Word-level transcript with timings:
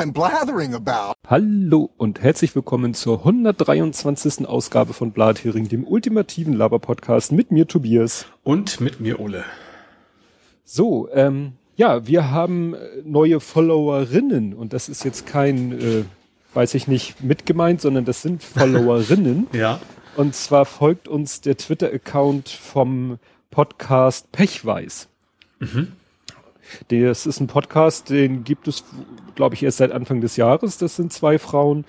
I'm 0.00 0.14
blathering 0.14 0.72
about. 0.72 1.12
Hallo 1.26 1.90
und 1.98 2.22
herzlich 2.22 2.54
willkommen 2.54 2.94
zur 2.94 3.18
123. 3.18 4.48
Ausgabe 4.48 4.94
von 4.94 5.12
Blathering, 5.12 5.68
dem 5.68 5.86
ultimativen 5.86 6.54
Laber-Podcast 6.54 7.32
mit 7.32 7.50
mir 7.50 7.68
Tobias. 7.68 8.24
Und 8.42 8.80
mit 8.80 9.00
mir 9.00 9.20
Ole. 9.20 9.44
So, 10.64 11.10
ähm, 11.12 11.52
ja, 11.76 12.06
wir 12.06 12.30
haben 12.30 12.72
äh, 12.72 12.78
neue 13.04 13.40
Followerinnen 13.40 14.54
und 14.54 14.72
das 14.72 14.88
ist 14.88 15.04
jetzt 15.04 15.26
kein, 15.26 15.78
äh, 15.78 16.04
weiß 16.54 16.72
ich 16.76 16.88
nicht, 16.88 17.22
mitgemeint, 17.22 17.82
sondern 17.82 18.06
das 18.06 18.22
sind 18.22 18.42
Followerinnen. 18.42 19.48
ja. 19.52 19.80
Und 20.16 20.34
zwar 20.34 20.64
folgt 20.64 21.08
uns 21.08 21.42
der 21.42 21.58
Twitter-Account 21.58 22.48
vom 22.48 23.18
Podcast 23.50 24.32
Pechweiß. 24.32 25.08
Mhm. 25.58 25.92
Das 26.88 27.26
ist 27.26 27.40
ein 27.40 27.46
Podcast, 27.46 28.10
den 28.10 28.44
gibt 28.44 28.68
es, 28.68 28.84
glaube 29.34 29.54
ich, 29.54 29.62
erst 29.62 29.78
seit 29.78 29.92
Anfang 29.92 30.20
des 30.20 30.36
Jahres. 30.36 30.78
Das 30.78 30.96
sind 30.96 31.12
zwei 31.12 31.38
Frauen, 31.38 31.84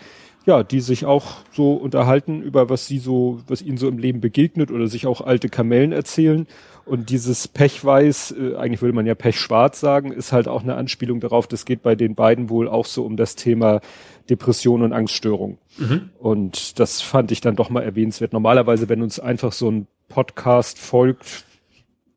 ja, 0.45 0.63
die 0.63 0.81
sich 0.81 1.05
auch 1.05 1.37
so 1.51 1.73
unterhalten 1.73 2.41
über 2.41 2.69
was 2.69 2.87
sie 2.87 2.97
so, 2.97 3.41
was 3.47 3.61
ihnen 3.61 3.77
so 3.77 3.87
im 3.87 3.99
Leben 3.99 4.21
begegnet 4.21 4.71
oder 4.71 4.87
sich 4.87 5.05
auch 5.05 5.21
alte 5.21 5.49
Kamellen 5.49 5.91
erzählen. 5.91 6.47
Und 6.83 7.11
dieses 7.11 7.47
Pechweiß, 7.47 8.35
äh, 8.37 8.55
eigentlich 8.55 8.81
würde 8.81 8.95
man 8.95 9.05
ja 9.05 9.13
Pechschwarz 9.13 9.79
sagen, 9.79 10.11
ist 10.11 10.31
halt 10.31 10.47
auch 10.47 10.63
eine 10.63 10.75
Anspielung 10.75 11.19
darauf. 11.19 11.47
Das 11.47 11.65
geht 11.65 11.83
bei 11.83 11.95
den 11.95 12.15
beiden 12.15 12.49
wohl 12.49 12.67
auch 12.67 12.87
so 12.87 13.05
um 13.05 13.17
das 13.17 13.35
Thema 13.35 13.81
Depression 14.29 14.81
und 14.81 14.93
Angststörung. 14.93 15.59
Mhm. 15.77 16.09
Und 16.17 16.79
das 16.79 17.01
fand 17.01 17.31
ich 17.31 17.41
dann 17.41 17.55
doch 17.55 17.69
mal 17.69 17.83
erwähnenswert. 17.83 18.33
Normalerweise, 18.33 18.89
wenn 18.89 19.03
uns 19.03 19.19
einfach 19.19 19.51
so 19.51 19.69
ein 19.69 19.87
Podcast 20.09 20.79
folgt, 20.79 21.45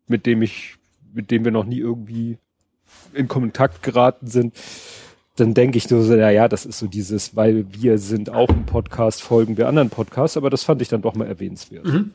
mit 0.09 0.25
dem 0.25 0.41
ich, 0.41 0.77
mit 1.12 1.31
dem 1.31 1.45
wir 1.45 1.53
noch 1.53 1.65
nie 1.65 1.78
irgendwie 1.78 2.39
in 3.15 3.29
Kontakt 3.29 3.83
geraten 3.83 4.27
sind, 4.27 4.55
dann 5.37 5.55
denke 5.55 5.79
ich 5.79 5.84
so, 5.84 5.97
ja, 6.15 6.31
ja, 6.31 6.48
das 6.48 6.65
ist 6.65 6.79
so 6.79 6.87
dieses, 6.87 7.34
weil 7.34 7.67
wir 7.71 7.98
sind 7.98 8.31
auch 8.31 8.48
im 8.51 8.67
Podcast, 8.67 9.23
folgen 9.23 9.56
wir 9.56 9.69
anderen 9.69 9.91
Podcasts, 9.91 10.37
aber 10.37 10.48
das 10.48 10.62
fand 10.62 10.81
ich 10.81 10.89
dann 10.89 11.03
doch 11.03 11.15
mal 11.15 11.27
erwähnenswert. 11.27 11.84
Mhm. 11.84 12.12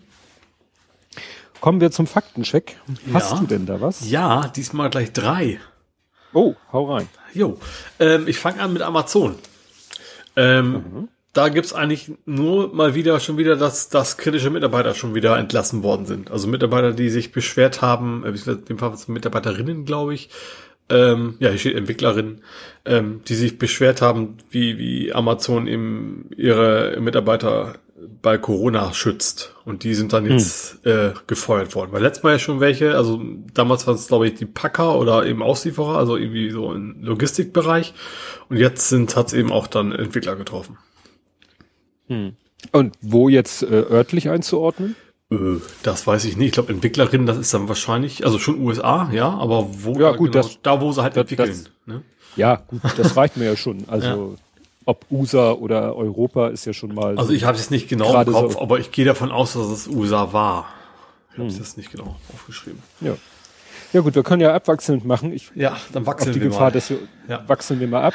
Kommen 1.59 1.81
wir 1.81 1.91
zum 1.91 2.07
Faktencheck. 2.07 2.77
Hast 3.13 3.31
ja. 3.31 3.39
du 3.39 3.47
denn 3.47 3.65
da 3.65 3.81
was? 3.81 4.09
Ja, 4.09 4.47
diesmal 4.47 4.89
gleich 4.89 5.11
drei. 5.11 5.59
Oh, 6.33 6.55
hau 6.71 6.93
rein. 6.93 7.09
Jo, 7.33 7.57
ähm, 7.99 8.27
ich 8.27 8.37
fange 8.37 8.61
an 8.61 8.71
mit 8.71 8.81
Amazon. 8.81 9.35
Ähm, 10.35 10.71
mhm. 10.71 11.07
Da 11.33 11.49
gibt's 11.49 11.73
eigentlich 11.73 12.11
nur 12.25 12.73
mal 12.73 12.95
wieder 12.95 13.19
schon 13.19 13.37
wieder, 13.37 13.55
dass, 13.55 13.89
dass 13.89 14.17
kritische 14.17 14.49
Mitarbeiter 14.49 14.95
schon 14.95 15.13
wieder 15.13 15.37
entlassen 15.37 15.83
worden 15.83 16.05
sind. 16.05 16.31
Also 16.31 16.47
Mitarbeiter, 16.47 16.93
die 16.93 17.09
sich 17.09 17.31
beschwert 17.31 17.81
haben, 17.81 18.23
äh, 18.23 18.29
in 18.29 18.65
dem 18.65 18.77
Fall 18.77 18.95
Mitarbeiterinnen, 19.07 19.85
glaube 19.85 20.13
ich, 20.13 20.29
ähm, 20.89 21.35
ja, 21.39 21.49
hier 21.49 21.59
steht 21.59 21.75
Entwicklerin, 21.75 22.41
ähm, 22.85 23.21
die 23.27 23.35
sich 23.35 23.57
beschwert 23.57 24.01
haben, 24.01 24.37
wie, 24.49 24.77
wie 24.77 25.13
Amazon 25.13 25.67
eben 25.67 26.29
ihre 26.35 26.97
Mitarbeiter 26.99 27.75
bei 28.21 28.37
Corona 28.37 28.93
schützt. 28.93 29.55
Und 29.65 29.83
die 29.83 29.93
sind 29.93 30.13
dann 30.13 30.25
hm. 30.25 30.31
jetzt 30.31 30.79
hm. 30.83 30.91
äh, 30.91 31.13
gefeuert 31.27 31.75
worden. 31.75 31.91
Weil 31.91 32.01
letztes 32.01 32.23
Mal 32.23 32.33
ja 32.33 32.39
schon 32.39 32.59
welche, 32.59 32.95
also 32.95 33.21
damals 33.53 33.87
waren 33.87 33.95
es, 33.95 34.07
glaube 34.07 34.27
ich, 34.27 34.35
die 34.35 34.45
Packer 34.45 34.97
oder 34.97 35.25
eben 35.25 35.43
Auslieferer, 35.43 35.97
also 35.97 36.17
irgendwie 36.17 36.49
so 36.49 36.73
im 36.73 37.01
Logistikbereich. 37.01 37.93
Und 38.49 38.57
jetzt 38.57 38.89
sind 38.89 39.15
hat 39.15 39.27
es 39.27 39.33
eben 39.33 39.51
auch 39.51 39.67
dann 39.67 39.91
Entwickler 39.91 40.35
getroffen. 40.35 40.77
Hm. 42.07 42.33
Und 42.71 42.95
wo 43.01 43.29
jetzt 43.29 43.63
äh, 43.63 43.67
örtlich 43.67 44.29
einzuordnen? 44.29 44.95
Äh, 45.31 45.35
das 45.83 46.07
weiß 46.07 46.25
ich 46.25 46.37
nicht. 46.37 46.47
Ich 46.47 46.53
glaube, 46.53 46.73
Entwicklerin, 46.73 47.25
das 47.25 47.37
ist 47.37 47.53
dann 47.53 47.67
wahrscheinlich, 47.67 48.25
also 48.25 48.39
schon 48.39 48.59
USA, 48.59 49.09
ja, 49.11 49.29
aber 49.29 49.67
wo 49.83 49.99
ja, 49.99 50.11
gut, 50.11 50.31
genau, 50.31 50.43
das, 50.43 50.59
da, 50.61 50.81
wo 50.81 50.91
sie 50.91 51.01
halt 51.01 51.15
das, 51.15 51.21
entwickeln. 51.21 51.49
Das, 51.49 51.71
ne? 51.85 52.01
Ja, 52.35 52.55
gut, 52.55 52.81
das 52.97 53.15
reicht 53.15 53.37
mir 53.37 53.45
ja 53.45 53.55
schon. 53.55 53.83
Also 53.87 54.07
ja. 54.07 54.43
ob 54.85 55.05
USA 55.11 55.51
oder 55.51 55.95
Europa 55.95 56.49
ist 56.49 56.65
ja 56.65 56.73
schon 56.73 56.93
mal. 56.93 57.17
Also 57.17 57.33
ich 57.33 57.43
habe 57.43 57.57
es 57.57 57.69
nicht 57.69 57.87
genau 57.89 58.19
im 58.21 58.31
Kopf, 58.31 58.53
so. 58.53 58.61
aber 58.61 58.79
ich 58.79 58.91
gehe 58.91 59.05
davon 59.05 59.31
aus, 59.31 59.53
dass 59.53 59.67
es 59.67 59.87
USA 59.87 60.33
war. 60.33 60.69
Ich 61.31 61.37
habe 61.37 61.47
es 61.47 61.55
hm. 61.55 61.61
jetzt 61.61 61.77
nicht 61.77 61.91
genau 61.91 62.15
aufgeschrieben. 62.33 62.81
Ja. 63.01 63.15
Ja 63.91 64.01
gut, 64.01 64.13
wir 64.13 64.21
können 64.21 64.41
ja 64.41 64.53
abwechselnd 64.53 65.03
machen. 65.03 65.33
Ich, 65.33 65.51
ja, 65.55 65.75
dann 65.93 66.05
wachsen 66.05 66.31
die 66.31 66.39
wir 66.39 66.49
Gefahr, 66.49 66.65
mal. 66.65 66.71
Dass 66.71 66.91
wir, 66.91 66.99
ja. 67.27 67.43
wachsen 67.47 67.79
wir 67.79 67.87
mal 67.87 68.03
ab. 68.03 68.13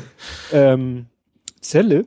ähm, 0.52 1.06
Zelle 1.60 2.06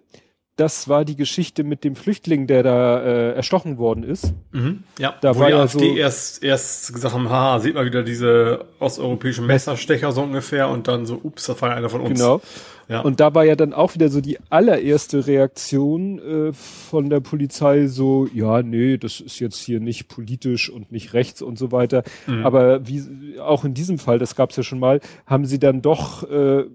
das 0.56 0.88
war 0.88 1.04
die 1.04 1.16
Geschichte 1.16 1.64
mit 1.64 1.84
dem 1.84 1.96
Flüchtling, 1.96 2.48
der 2.48 2.64
da 2.64 3.02
äh, 3.02 3.32
erstochen 3.34 3.78
worden 3.78 4.04
ist. 4.04 4.34
Mhm, 4.52 4.84
ja, 4.98 5.14
da 5.22 5.36
wo 5.36 5.42
war 5.42 5.48
die 5.48 5.54
AfD 5.54 5.90
so 5.92 5.96
erst, 5.96 6.44
erst 6.44 6.94
gesagt 6.94 7.14
haben, 7.14 7.30
ha, 7.30 7.60
sieht 7.60 7.76
mal 7.76 7.86
wieder 7.86 8.04
diese 8.04 8.66
osteuropäischen 8.80 9.46
Messerstecher 9.46 10.12
so 10.12 10.22
ungefähr 10.22 10.70
und 10.70 10.88
dann 10.88 11.06
so, 11.06 11.20
ups, 11.22 11.50
war 11.62 11.70
ja 11.70 11.76
einer 11.76 11.90
von 11.90 12.02
uns. 12.02 12.20
Genau. 12.20 12.42
Ja. 12.88 13.02
Und 13.02 13.20
da 13.20 13.34
war 13.34 13.44
ja 13.44 13.56
dann 13.56 13.74
auch 13.74 13.96
wieder 13.96 14.10
so 14.10 14.22
die 14.22 14.38
allererste 14.50 15.26
Reaktion 15.26 16.20
äh, 16.20 16.54
von 16.54 17.10
der 17.10 17.20
Polizei 17.20 17.88
so, 17.88 18.28
ja, 18.32 18.62
nee, 18.62 18.98
das 18.98 19.22
ist 19.22 19.40
jetzt 19.40 19.60
hier 19.60 19.80
nicht 19.80 20.08
politisch 20.08 20.70
und 20.70 20.92
nicht 20.92 21.14
rechts 21.14 21.42
und 21.42 21.58
so 21.58 21.72
weiter. 21.72 22.04
Mhm. 22.28 22.46
Aber 22.46 22.88
wie 22.88 23.40
auch 23.40 23.66
in 23.66 23.74
diesem 23.74 23.98
Fall, 23.98 24.20
das 24.20 24.36
gab's 24.36 24.56
ja 24.56 24.64
schon 24.64 24.80
mal, 24.80 25.02
haben 25.26 25.46
sie 25.46 25.60
dann 25.60 25.82
doch 25.82 26.30
äh, 26.30 26.66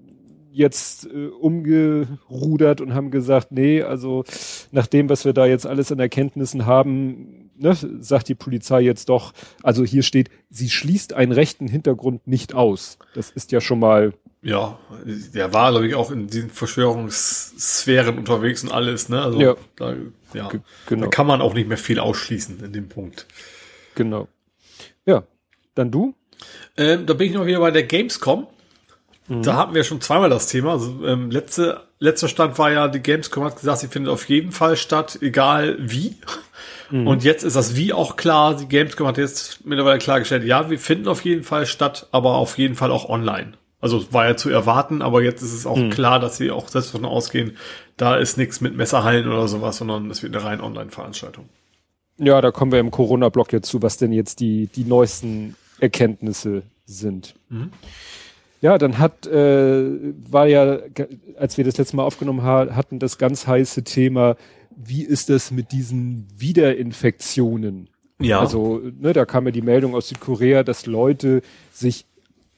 jetzt 0.52 1.06
äh, 1.06 1.26
umgerudert 1.26 2.80
und 2.80 2.94
haben 2.94 3.10
gesagt, 3.10 3.52
nee, 3.52 3.82
also 3.82 4.24
nach 4.72 4.86
dem, 4.86 5.08
was 5.08 5.24
wir 5.24 5.32
da 5.32 5.46
jetzt 5.46 5.66
alles 5.66 5.92
an 5.92 5.98
Erkenntnissen 5.98 6.66
haben, 6.66 7.50
ne, 7.56 7.76
sagt 8.00 8.28
die 8.28 8.34
Polizei 8.34 8.80
jetzt 8.80 9.08
doch, 9.08 9.32
also 9.62 9.84
hier 9.84 10.02
steht, 10.02 10.30
sie 10.48 10.70
schließt 10.70 11.12
einen 11.12 11.32
rechten 11.32 11.68
Hintergrund 11.68 12.26
nicht 12.26 12.54
aus. 12.54 12.98
Das 13.14 13.30
ist 13.30 13.52
ja 13.52 13.60
schon 13.60 13.78
mal. 13.78 14.12
Ja, 14.42 14.78
der 15.04 15.52
war, 15.52 15.70
glaube 15.70 15.86
ich, 15.86 15.94
auch 15.94 16.10
in 16.10 16.26
diesen 16.26 16.50
Verschwörungssphären 16.50 18.16
unterwegs 18.16 18.62
und 18.62 18.72
alles, 18.72 19.10
ne? 19.10 19.20
Also 19.20 19.40
ja. 19.40 19.56
Da, 19.76 19.94
ja, 20.32 20.50
genau. 20.86 21.04
da 21.04 21.08
kann 21.08 21.26
man 21.26 21.42
auch 21.42 21.52
nicht 21.52 21.68
mehr 21.68 21.76
viel 21.76 21.98
ausschließen 21.98 22.64
in 22.64 22.72
dem 22.72 22.88
Punkt. 22.88 23.26
Genau. 23.94 24.28
Ja, 25.04 25.24
dann 25.74 25.90
du? 25.90 26.14
Ähm, 26.76 27.04
da 27.04 27.12
bin 27.12 27.28
ich 27.28 27.34
noch 27.34 27.44
wieder 27.44 27.60
bei 27.60 27.70
der 27.70 27.82
Gamescom. 27.82 28.46
Mhm. 29.30 29.42
Da 29.42 29.56
hatten 29.56 29.74
wir 29.74 29.84
schon 29.84 30.00
zweimal 30.00 30.28
das 30.28 30.48
Thema. 30.48 30.72
Also, 30.72 31.06
ähm, 31.06 31.30
letzte, 31.30 31.82
letzter 32.00 32.26
Stand 32.26 32.58
war 32.58 32.72
ja, 32.72 32.88
die 32.88 32.98
Gamescom 32.98 33.44
hat 33.44 33.56
gesagt, 33.56 33.78
sie 33.78 33.86
findet 33.86 34.12
auf 34.12 34.28
jeden 34.28 34.50
Fall 34.50 34.76
statt, 34.76 35.18
egal 35.22 35.76
wie. 35.78 36.16
Mhm. 36.91 37.06
Und 37.06 37.22
jetzt 37.22 37.44
ist 37.44 37.54
das 37.54 37.76
Wie 37.76 37.92
auch 37.92 38.16
klar. 38.16 38.56
Die 38.56 38.66
Gamescom 38.66 39.06
hat 39.06 39.18
jetzt 39.18 39.64
mittlerweile 39.64 40.00
klargestellt, 40.00 40.42
ja, 40.42 40.68
wir 40.68 40.80
finden 40.80 41.06
auf 41.06 41.24
jeden 41.24 41.44
Fall 41.44 41.66
statt, 41.66 42.08
aber 42.10 42.34
auf 42.34 42.58
jeden 42.58 42.74
Fall 42.74 42.91
auch 42.91 43.08
online. 43.08 43.52
Also 43.80 44.12
war 44.12 44.26
ja 44.26 44.36
zu 44.36 44.50
erwarten, 44.50 45.00
aber 45.00 45.22
jetzt 45.22 45.42
ist 45.42 45.54
es 45.54 45.64
auch 45.64 45.76
mhm. 45.76 45.91
klar, 45.91 46.18
dass 46.18 46.36
sie 46.36 46.50
auch 46.50 46.66
selbst 46.66 46.92
davon 46.92 47.06
ausgehen, 47.06 47.56
da 47.97 48.16
ist 48.16 48.36
nichts 48.36 48.60
mit 48.60 48.76
Messerhallen 48.76 49.28
oder 49.28 49.47
sowas, 49.47 49.76
sondern 49.76 50.10
es 50.10 50.24
wird 50.24 50.34
eine 50.34 50.44
rein 50.44 50.60
Online-Veranstaltung. 50.60 51.48
Ja, 52.18 52.41
da 52.41 52.50
kommen 52.50 52.72
wir 52.72 52.80
im 52.80 52.91
Corona-Block 52.91 53.52
jetzt 53.52 53.68
zu, 53.68 53.80
was 53.80 53.97
denn 53.97 54.12
jetzt 54.12 54.41
die, 54.41 54.66
die 54.66 54.84
neuesten 54.84 55.54
Erkenntnisse 55.78 56.64
sind. 56.84 57.36
Mhm. 57.48 57.70
Ja, 58.60 58.76
dann 58.76 58.98
hat, 58.98 59.26
äh, 59.26 59.84
war 60.31 60.47
ja, 60.47 60.81
als 61.37 61.56
wir 61.56 61.65
das 61.65 61.78
letzte 61.78 61.97
Mal 61.97 62.04
aufgenommen 62.04 62.43
ha 62.43 62.75
hatten, 62.75 62.98
das 62.98 63.16
ganz 63.16 63.47
heiße 63.47 63.84
Thema, 63.84 64.37
wie 64.76 65.03
ist 65.03 65.31
das 65.31 65.50
mit 65.50 65.72
diesen 65.72 66.28
Wiederinfektionen? 66.37 67.88
Ja. 68.21 68.41
Also, 68.41 68.82
ne, 68.98 69.12
da 69.15 69.25
kam 69.25 69.47
ja 69.47 69.50
die 69.50 69.62
Meldung 69.62 69.94
aus 69.94 70.09
Südkorea, 70.09 70.62
dass 70.62 70.87
Leute 70.87 71.41
sich 71.72 72.04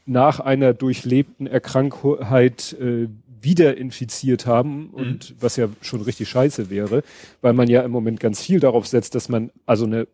nach 0.04 0.40
einer 0.40 0.74
durchlebten 0.74 1.46
Erkrankheit 1.46 2.76
äh, 2.80 3.08
wieder 3.40 3.76
infiziert 3.76 4.46
haben 4.46 4.90
und 4.90 5.30
mhm. 5.30 5.36
was 5.40 5.56
ja 5.56 5.68
schon 5.80 6.02
richtig 6.02 6.28
scheiße 6.28 6.70
wäre, 6.70 7.02
weil 7.40 7.52
man 7.52 7.68
ja 7.68 7.82
im 7.82 7.90
Moment 7.90 8.20
ganz 8.20 8.42
viel 8.42 8.60
darauf 8.60 8.86
setzt, 8.86 9.14
dass 9.14 9.28
man 9.28 9.50
also 9.66 9.84
eine 9.84 10.06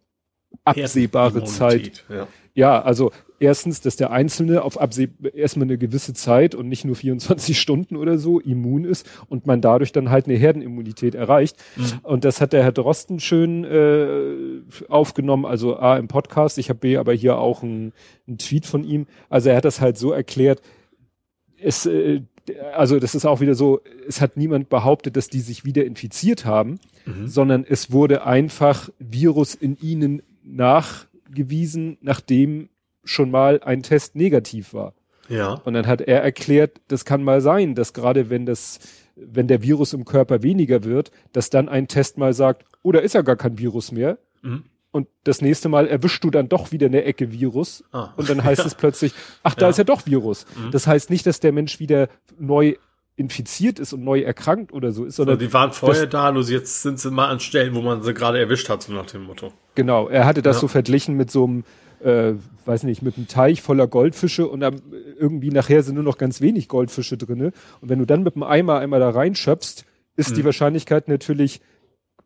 absehbare 0.64 1.44
Zeit, 1.44 2.05
ja. 2.08 2.26
ja, 2.55 2.82
also 2.82 3.12
erstens, 3.40 3.81
dass 3.81 3.96
der 3.96 4.11
Einzelne 4.11 4.62
auf 4.62 4.81
abseh 4.81 5.08
erstmal 5.35 5.67
eine 5.67 5.79
gewisse 5.79 6.14
Zeit 6.14 6.55
und 6.55 6.69
nicht 6.69 6.85
nur 6.85 6.96
24 6.96 7.58
Stunden 7.61 7.96
oder 7.96 8.19
so 8.19 8.40
immun 8.40 8.85
ist 8.85 9.08
und 9.29 9.46
man 9.46 9.61
dadurch 9.61 9.93
dann 9.93 10.11
halt 10.11 10.26
eine 10.26 10.37
Herdenimmunität 10.37 11.14
erreicht. 11.14 11.56
Mhm. 11.76 12.00
Und 12.02 12.25
das 12.25 12.40
hat 12.40 12.52
der 12.52 12.62
Herr 12.62 12.73
Drosten 12.73 13.20
schön 13.20 13.64
äh, 13.64 14.88
aufgenommen, 14.88 15.44
also 15.44 15.76
A 15.76 15.96
im 15.96 16.08
Podcast, 16.08 16.58
ich 16.58 16.69
habe 16.69 16.81
B 16.81 16.96
aber 16.96 17.12
hier 17.12 17.38
auch 17.38 17.62
einen 17.62 17.93
Tweet 18.38 18.67
von 18.67 18.85
ihm. 18.85 19.06
Also 19.29 19.50
er 19.50 19.56
hat 19.56 19.64
das 19.64 19.81
halt 19.81 19.99
so 19.99 20.12
erklärt, 20.12 20.61
es, 21.61 21.87
äh, 21.87 22.23
also 22.75 22.99
das 22.99 23.14
ist 23.14 23.26
auch 23.26 23.41
wieder 23.41 23.55
so, 23.55 23.81
es 24.06 24.20
hat 24.20 24.37
niemand 24.37 24.69
behauptet, 24.69 25.17
dass 25.17 25.29
die 25.29 25.41
sich 25.41 25.64
wieder 25.64 25.84
infiziert 25.84 26.44
haben, 26.44 26.79
mhm. 27.05 27.29
sondern 27.29 27.64
es 27.69 27.93
wurde 27.93 28.25
einfach 28.25 28.88
Virus 28.99 29.55
in 29.55 29.76
ihnen 29.81 30.23
nachgewiesen, 30.44 31.99
nachdem 32.00 32.69
schon 33.08 33.31
mal 33.31 33.60
ein 33.64 33.82
Test 33.82 34.16
negativ 34.16 34.75
war. 34.75 34.94
Ja. 35.28 35.55
Und 35.64 35.75
dann 35.75 35.87
hat 35.87 36.00
er 36.00 36.22
erklärt, 36.22 36.81
das 36.88 37.05
kann 37.05 37.22
mal 37.22 37.40
sein, 37.40 37.75
dass 37.75 37.93
gerade 37.93 38.31
wenn 38.31 38.46
das, 38.46 38.78
wenn 39.16 39.49
der 39.49 39.62
Virus 39.62 39.93
im 39.93 40.05
Körper 40.05 40.43
weniger 40.43 40.84
wird, 40.84 41.10
dass 41.32 41.50
dann 41.50 41.69
ein 41.69 41.88
Test 41.88 42.19
mal 42.19 42.32
sagt, 42.32 42.64
oh, 42.82 42.93
da 42.93 43.00
ist 43.00 43.14
ja 43.14 43.22
gar 43.22 43.37
kein 43.37 43.58
Virus 43.58 43.93
mehr. 43.93 44.19
Mhm. 44.43 44.64
Und 44.90 45.06
das 45.25 45.43
nächste 45.43 45.69
Mal 45.69 45.87
erwischst 45.87 46.25
du 46.25 46.31
dann 46.31 46.49
doch 46.49 46.72
wieder 46.72 46.87
eine 46.87 47.05
Ecke 47.05 47.31
Virus. 47.31 47.84
Ah. 47.93 48.10
Und 48.16 48.31
dann 48.31 48.43
heißt 48.43 48.60
ja. 48.60 48.66
es 48.66 48.75
plötzlich, 48.75 49.12
ach, 49.43 49.55
da 49.55 49.66
ja. 49.66 49.70
ist 49.70 49.76
ja 49.76 49.84
doch 49.84 50.06
Virus. 50.06 50.46
Mhm. 50.56 50.70
Das 50.70 50.87
heißt 50.87 51.10
nicht, 51.10 51.26
dass 51.26 51.40
der 51.40 51.52
Mensch 51.52 51.78
wieder 51.78 52.08
neu 52.38 52.76
infiziert 53.16 53.81
ist 53.81 53.93
und 53.93 54.05
neu 54.05 54.20
erkrankt 54.20 54.72
oder 54.72 54.93
so 54.93 55.05
ist, 55.05 55.16
sondern 55.16 55.37
also 55.37 55.46
die 55.46 55.52
waren 55.52 55.72
vorher 55.72 56.05
das, 56.05 56.10
da, 56.12 56.31
nur 56.31 56.44
jetzt 56.44 56.82
sind 56.82 57.00
sie 57.00 57.10
mal 57.10 57.28
an 57.28 57.40
Stellen, 57.40 57.75
wo 57.75 57.81
man 57.82 58.02
sie 58.02 58.14
gerade 58.14 58.38
erwischt 58.38 58.69
hat, 58.69 58.84
so 58.84 58.93
nach 58.93 59.06
dem 59.06 59.25
Motto. 59.25 59.52
Genau, 59.75 60.08
er 60.08 60.25
hatte 60.25 60.40
das 60.40 60.56
ja. 60.56 60.60
so 60.60 60.69
verglichen 60.69 61.16
mit 61.16 61.31
so 61.31 61.44
einem, 61.44 61.64
äh, 62.02 62.34
weiß 62.64 62.82
nicht, 62.84 63.02
mit 63.02 63.16
einem 63.16 63.28
Teich 63.28 63.62
voller 63.62 63.86
Goldfische 63.86 64.46
und 64.46 64.60
dann 64.60 64.80
irgendwie 65.18 65.50
nachher 65.50 65.82
sind 65.82 65.94
nur 65.94 66.04
noch 66.04 66.18
ganz 66.18 66.40
wenig 66.40 66.68
Goldfische 66.68 67.16
drinne. 67.16 67.52
Und 67.80 67.88
wenn 67.88 67.98
du 67.98 68.04
dann 68.04 68.22
mit 68.22 68.34
dem 68.34 68.42
Eimer 68.42 68.78
einmal 68.78 69.00
da 69.00 69.10
reinschöpfst, 69.10 69.84
ist 70.16 70.30
mhm. 70.30 70.34
die 70.34 70.44
Wahrscheinlichkeit 70.44 71.08
natürlich 71.08 71.60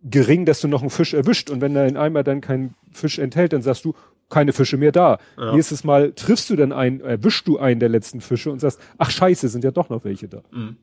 gering, 0.03 0.45
dass 0.47 0.61
du 0.61 0.69
noch 0.69 0.81
einen 0.81 0.91
Fisch 0.91 1.15
erwischt. 1.15 1.51
Und 1.51 1.61
wenn 1.61 1.75
dein 1.75 1.97
Eimer 1.97 2.25
dann 2.25 2.41
keinen 2.41 2.75
Fisch 2.91 3.19
enthält, 3.19 3.53
dann 3.53 3.63
sagst 3.63 3.85
du, 3.85 3.95
keine 4.29 4.53
Fische 4.53 4.77
mehr 4.77 4.93
da. 4.93 5.19
Ja. 5.37 5.55
Nächstes 5.55 5.85
Mal 5.85 6.13
triffst 6.13 6.51
du 6.51 6.57
dann 6.57 6.73
einen, 6.73 7.01
erwischst 7.01 7.47
du 7.47 7.59
einen 7.59 7.81
der 7.81 7.91
letzten 7.91 8.21
Fische 8.21 8.51
und 8.51 8.61
sagst, 8.61 8.81
ach 8.99 9.11
scheiße, 9.11 9.49
sind 9.49 9.63
ja 9.63 9.71
doch 9.71 9.91
noch 9.91 10.05
welche 10.05 10.27
da. 10.27 10.43
Mhm. 10.51 10.77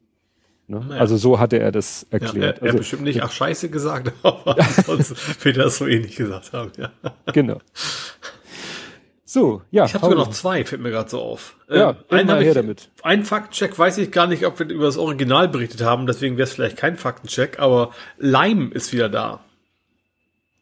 Ne? 0.68 0.86
Naja. 0.88 1.01
Also 1.01 1.18
so 1.18 1.39
hatte 1.39 1.57
er 1.57 1.71
das 1.71 2.06
erklärt. 2.12 2.36
Ja, 2.36 2.44
er, 2.44 2.57
er 2.57 2.63
also, 2.63 2.77
bestimmt 2.77 3.01
nicht, 3.01 3.24
ach 3.24 3.31
scheiße 3.31 3.69
gesagt, 3.69 4.13
aber 4.24 4.56
sonst 4.86 5.44
wird 5.44 5.57
er 5.57 5.63
das 5.63 5.77
so 5.80 5.88
ähnlich 5.88 6.15
gesagt 6.15 6.53
haben. 6.53 6.71
Ja. 6.77 6.91
Genau. 7.33 7.59
So, 9.30 9.62
ja. 9.70 9.86
Ich 9.86 9.94
habe 9.94 10.06
sogar 10.06 10.18
noch 10.18 10.31
zwei, 10.31 10.66
fällt 10.66 10.81
mir 10.81 10.90
gerade 10.90 11.08
so 11.08 11.20
auf. 11.20 11.56
Ja, 11.70 11.92
ähm, 12.10 12.30
einen 12.30 12.40
her 12.40 12.56
damit. 12.56 12.90
Ein 13.04 13.24
Faktencheck 13.24 13.78
weiß 13.78 14.00
ich 14.00 14.10
gar 14.10 14.26
nicht, 14.26 14.44
ob 14.44 14.58
wir 14.58 14.68
über 14.68 14.86
das 14.86 14.98
Original 14.98 15.48
berichtet 15.48 15.81
haben, 15.81 16.08
deswegen 16.08 16.38
wäre 16.38 16.46
es 16.48 16.54
vielleicht 16.54 16.78
kein 16.78 16.98
Faktencheck, 16.98 17.60
aber 17.60 17.92
Lime 18.18 18.74
ist 18.74 18.92
wieder 18.92 19.08
da. 19.08 19.42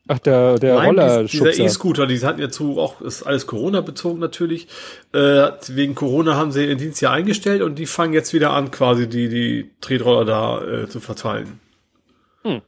Ach, 0.09 0.19
der, 0.19 0.59
der 0.59 0.83
Roller 0.83 1.23
Dieser 1.23 1.57
E-Scooter, 1.57 2.07
die 2.07 2.19
hatten 2.19 2.41
ja 2.41 2.49
zu, 2.49 2.77
auch, 2.77 2.99
ist 2.99 3.23
alles 3.23 3.47
Corona 3.47 3.79
bezogen 3.79 4.19
natürlich. 4.19 4.67
Äh, 5.13 5.51
wegen 5.69 5.95
Corona 5.95 6.35
haben 6.35 6.51
sie 6.51 6.67
den 6.67 6.77
Dienst 6.77 6.99
ja 6.99 7.11
eingestellt 7.11 7.61
und 7.61 7.75
die 7.75 7.85
fangen 7.85 8.11
jetzt 8.11 8.33
wieder 8.33 8.51
an, 8.51 8.69
quasi 8.71 9.07
die, 9.07 9.29
die 9.29 9.71
Tretroller 9.79 10.25
da 10.25 10.61
äh, 10.61 10.89
zu 10.89 10.99
verteilen. 10.99 11.61
Hm. 12.43 12.61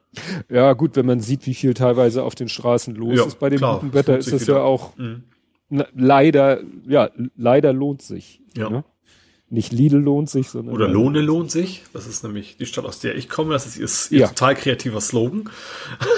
Ja, 0.48 0.72
gut, 0.72 0.95
wenn 0.95 1.06
man 1.06 1.19
sieht, 1.19 1.45
wie 1.45 1.54
viel 1.54 1.74
teilweise 1.74 2.24
auf 2.24 2.36
den 2.36 2.48
Straßen 2.48 2.95
los 2.95 3.18
ja, 3.18 3.25
ist 3.25 3.38
bei 3.38 3.50
dem 3.50 3.57
klar, 3.57 3.81
guten 3.81 3.94
Wetter, 3.94 4.18
ist 4.18 4.31
das 4.31 4.44
wieder. 4.44 4.60
ja 4.60 4.62
auch 4.62 4.95
mhm. 4.95 5.24
Leider, 5.69 6.62
ja, 6.88 7.10
leider 7.36 7.74
lohnt 7.74 8.01
sich. 8.01 8.42
Ja. 8.56 8.69
Ne? 8.69 8.83
Nicht 9.51 9.74
Lidl 9.74 9.98
lohnt 9.98 10.30
sich, 10.30 10.50
sondern. 10.50 10.75
Oder 10.75 10.88
Lohne 10.88 11.21
lohnt 11.21 11.50
sich. 11.50 11.83
Das 11.92 12.06
ist 12.06 12.24
nämlich 12.24 12.57
die 12.57 12.68
Stadt, 12.68 12.86
aus 12.86 13.00
der 13.00 13.16
ich 13.16 13.30
komme. 13.30 13.54
Das 13.54 13.66
ist 13.66 14.12
ihr, 14.12 14.19
ja. 14.19 14.27
total 14.27 14.56
kreativer 14.56 15.01
Slogan. 15.01 15.50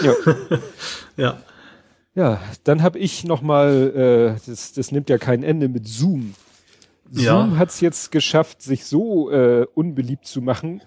Ja. 0.03 0.13
ja. 1.17 1.37
Ja, 2.13 2.41
dann 2.65 2.83
habe 2.83 2.99
ich 2.99 3.23
noch 3.23 3.41
mal, 3.41 4.35
äh, 4.35 4.49
das, 4.49 4.73
das 4.73 4.91
nimmt 4.91 5.09
ja 5.09 5.17
kein 5.17 5.43
Ende 5.43 5.69
mit 5.69 5.87
Zoom. 5.87 6.33
Zoom 7.09 7.53
ja. 7.53 7.57
hat 7.57 7.69
es 7.69 7.79
jetzt 7.79 8.11
geschafft, 8.11 8.61
sich 8.61 8.85
so 8.85 9.31
äh, 9.31 9.65
unbeliebt 9.75 10.25
zu 10.25 10.41
machen. 10.41 10.81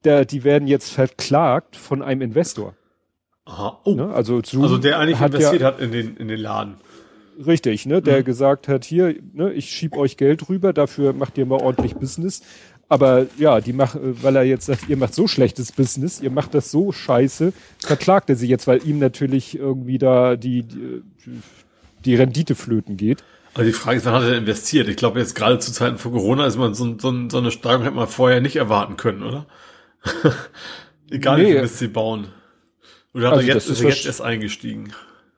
Da, 0.00 0.24
die 0.24 0.44
werden 0.44 0.66
jetzt 0.66 0.90
verklagt 0.90 1.76
von 1.76 2.00
einem 2.00 2.22
Investor. 2.22 2.74
Aha. 3.44 3.80
Oh. 3.84 3.94
Ne? 3.94 4.14
Also, 4.14 4.40
Zoom 4.42 4.62
also 4.62 4.78
der 4.78 4.98
eigentlich 4.98 5.18
hat 5.18 5.34
investiert 5.34 5.62
ja, 5.62 5.68
hat 5.68 5.80
in 5.80 5.92
den, 5.92 6.16
in 6.16 6.28
den 6.28 6.40
Laden. 6.40 6.76
Richtig, 7.46 7.86
ne, 7.86 8.02
der 8.02 8.20
mhm. 8.20 8.24
gesagt 8.24 8.68
hat, 8.68 8.84
hier, 8.84 9.14
ne, 9.32 9.52
ich 9.52 9.70
schieb 9.70 9.96
euch 9.96 10.16
Geld 10.16 10.48
rüber, 10.48 10.72
dafür 10.72 11.12
macht 11.12 11.38
ihr 11.38 11.46
mal 11.46 11.60
ordentlich 11.60 11.94
Business. 11.94 12.42
Aber 12.88 13.26
ja, 13.38 13.60
die 13.60 13.72
macht, 13.72 13.98
weil 14.00 14.36
er 14.36 14.42
jetzt 14.42 14.66
sagt, 14.66 14.88
ihr 14.88 14.96
macht 14.96 15.14
so 15.14 15.28
schlechtes 15.28 15.72
Business, 15.72 16.20
ihr 16.20 16.30
macht 16.30 16.54
das 16.54 16.70
so 16.72 16.90
scheiße, 16.90 17.52
verklagt 17.78 18.30
er 18.30 18.36
sie 18.36 18.48
jetzt, 18.48 18.66
weil 18.66 18.84
ihm 18.84 18.98
natürlich 18.98 19.56
irgendwie 19.56 19.98
da 19.98 20.34
die, 20.36 20.64
die, 20.64 21.02
die 22.04 22.14
Rendite 22.16 22.56
flöten 22.56 22.96
geht. 22.96 23.22
Aber 23.54 23.64
die 23.64 23.72
Frage 23.72 23.98
ist, 23.98 24.06
wann 24.06 24.14
hat 24.14 24.24
er 24.24 24.36
investiert? 24.36 24.88
Ich 24.88 24.96
glaube, 24.96 25.20
jetzt 25.20 25.34
gerade 25.34 25.58
zu 25.60 25.72
Zeiten 25.72 25.98
von 25.98 26.12
Corona 26.12 26.46
ist 26.46 26.56
man 26.56 26.74
so, 26.74 26.98
so, 26.98 27.28
so 27.28 27.38
eine 27.38 27.50
Steigerung 27.52 27.84
hätte 27.84 27.96
man 27.96 28.08
vorher 28.08 28.40
nicht 28.40 28.56
erwarten 28.56 28.96
können, 28.96 29.22
oder? 29.22 29.46
Egal, 31.10 31.38
nee. 31.38 31.54
wie 31.54 31.58
viel 31.58 31.68
sie 31.68 31.88
bauen. 31.88 32.28
Oder 33.14 33.28
hat 33.28 33.34
also 33.34 33.48
er 33.48 33.54
jetzt, 33.54 33.68
ist 33.68 33.82
er 33.82 33.88
jetzt 33.88 34.06
erst 34.06 34.22
eingestiegen? 34.22 34.92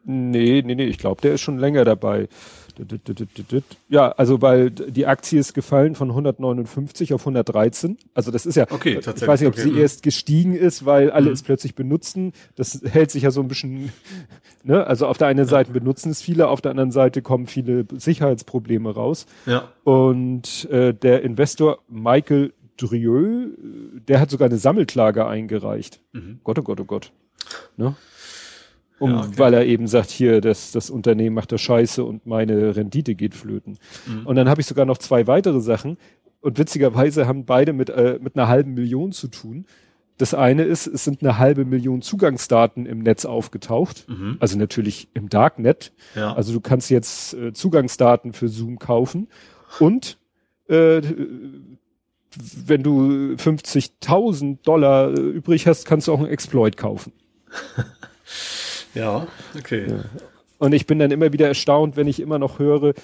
Nee, 0.04 0.62
nee, 0.64 0.74
nee, 0.74 0.84
ich 0.84 0.98
glaube, 0.98 1.20
der 1.20 1.34
ist 1.34 1.42
schon 1.42 1.58
länger 1.58 1.84
dabei. 1.84 2.28
Ja, 3.88 4.12
also 4.12 4.40
weil 4.40 4.70
die 4.70 5.06
Aktie 5.06 5.38
ist 5.38 5.52
gefallen 5.52 5.94
von 5.94 6.08
159 6.08 7.12
auf 7.12 7.22
113. 7.22 7.98
Also 8.14 8.30
das 8.30 8.46
ist 8.46 8.56
ja, 8.56 8.66
okay, 8.70 8.98
ich 8.98 9.06
weiß 9.06 9.40
nicht, 9.40 9.48
ob 9.48 9.54
okay. 9.54 9.62
sie 9.62 9.78
erst 9.78 10.02
gestiegen 10.02 10.54
ist, 10.54 10.86
weil 10.86 11.10
alle 11.10 11.26
mhm. 11.26 11.32
es 11.32 11.42
plötzlich 11.42 11.74
benutzen. 11.74 12.32
Das 12.56 12.80
hält 12.82 13.10
sich 13.10 13.24
ja 13.24 13.30
so 13.30 13.42
ein 13.42 13.48
bisschen, 13.48 13.92
ne? 14.64 14.86
Also 14.86 15.06
auf 15.06 15.18
der 15.18 15.28
einen 15.28 15.46
Seite 15.46 15.72
benutzen 15.72 16.10
es 16.10 16.22
viele, 16.22 16.48
auf 16.48 16.60
der 16.60 16.70
anderen 16.70 16.92
Seite 16.92 17.22
kommen 17.22 17.46
viele 17.46 17.86
Sicherheitsprobleme 17.92 18.94
raus. 18.94 19.26
Ja. 19.46 19.68
Und 19.84 20.68
äh, 20.70 20.94
der 20.94 21.22
Investor 21.22 21.78
Michael 21.88 22.52
Drieux, 22.78 23.50
der 24.08 24.18
hat 24.18 24.30
sogar 24.30 24.48
eine 24.48 24.58
Sammelklage 24.58 25.26
eingereicht. 25.26 26.00
Mhm. 26.12 26.40
Gott, 26.42 26.58
oh 26.58 26.62
Gott, 26.62 26.80
oh 26.80 26.84
Gott. 26.84 27.12
Ne? 27.76 27.94
Um, 29.02 29.10
ja, 29.10 29.18
okay. 29.18 29.32
weil 29.36 29.54
er 29.54 29.66
eben 29.66 29.88
sagt, 29.88 30.10
hier, 30.10 30.40
das, 30.40 30.70
das 30.70 30.88
Unternehmen 30.88 31.34
macht 31.34 31.50
das 31.50 31.60
scheiße 31.60 32.04
und 32.04 32.24
meine 32.24 32.76
Rendite 32.76 33.16
geht 33.16 33.34
flöten. 33.34 33.78
Mhm. 34.06 34.26
Und 34.28 34.36
dann 34.36 34.48
habe 34.48 34.60
ich 34.60 34.66
sogar 34.68 34.84
noch 34.84 34.96
zwei 34.98 35.26
weitere 35.26 35.60
Sachen. 35.60 35.98
Und 36.40 36.56
witzigerweise 36.56 37.26
haben 37.26 37.44
beide 37.44 37.72
mit, 37.72 37.90
äh, 37.90 38.20
mit 38.22 38.36
einer 38.36 38.46
halben 38.46 38.74
Million 38.74 39.10
zu 39.10 39.26
tun. 39.26 39.66
Das 40.18 40.34
eine 40.34 40.62
ist, 40.62 40.86
es 40.86 41.02
sind 41.02 41.20
eine 41.20 41.36
halbe 41.38 41.64
Million 41.64 42.00
Zugangsdaten 42.00 42.86
im 42.86 43.00
Netz 43.00 43.24
aufgetaucht. 43.24 44.08
Mhm. 44.08 44.36
Also 44.38 44.56
natürlich 44.56 45.08
im 45.14 45.28
Darknet. 45.28 45.92
Ja. 46.14 46.34
Also 46.34 46.52
du 46.52 46.60
kannst 46.60 46.88
jetzt 46.88 47.34
äh, 47.34 47.52
Zugangsdaten 47.52 48.34
für 48.34 48.46
Zoom 48.46 48.78
kaufen. 48.78 49.26
Und 49.80 50.16
äh, 50.68 51.02
wenn 52.66 52.84
du 52.84 53.34
50.000 53.34 54.58
Dollar 54.62 55.10
äh, 55.10 55.20
übrig 55.20 55.66
hast, 55.66 55.86
kannst 55.86 56.06
du 56.06 56.12
auch 56.12 56.20
einen 56.20 56.28
Exploit 56.28 56.76
kaufen. 56.76 57.12
Ja, 58.94 59.26
okay. 59.58 59.86
Ja. 59.88 60.04
Und 60.58 60.72
ich 60.72 60.86
bin 60.86 60.98
dann 60.98 61.10
immer 61.10 61.32
wieder 61.32 61.48
erstaunt, 61.48 61.96
wenn 61.96 62.06
ich 62.06 62.20
immer 62.20 62.38
noch 62.38 62.58
höre, 62.58 62.94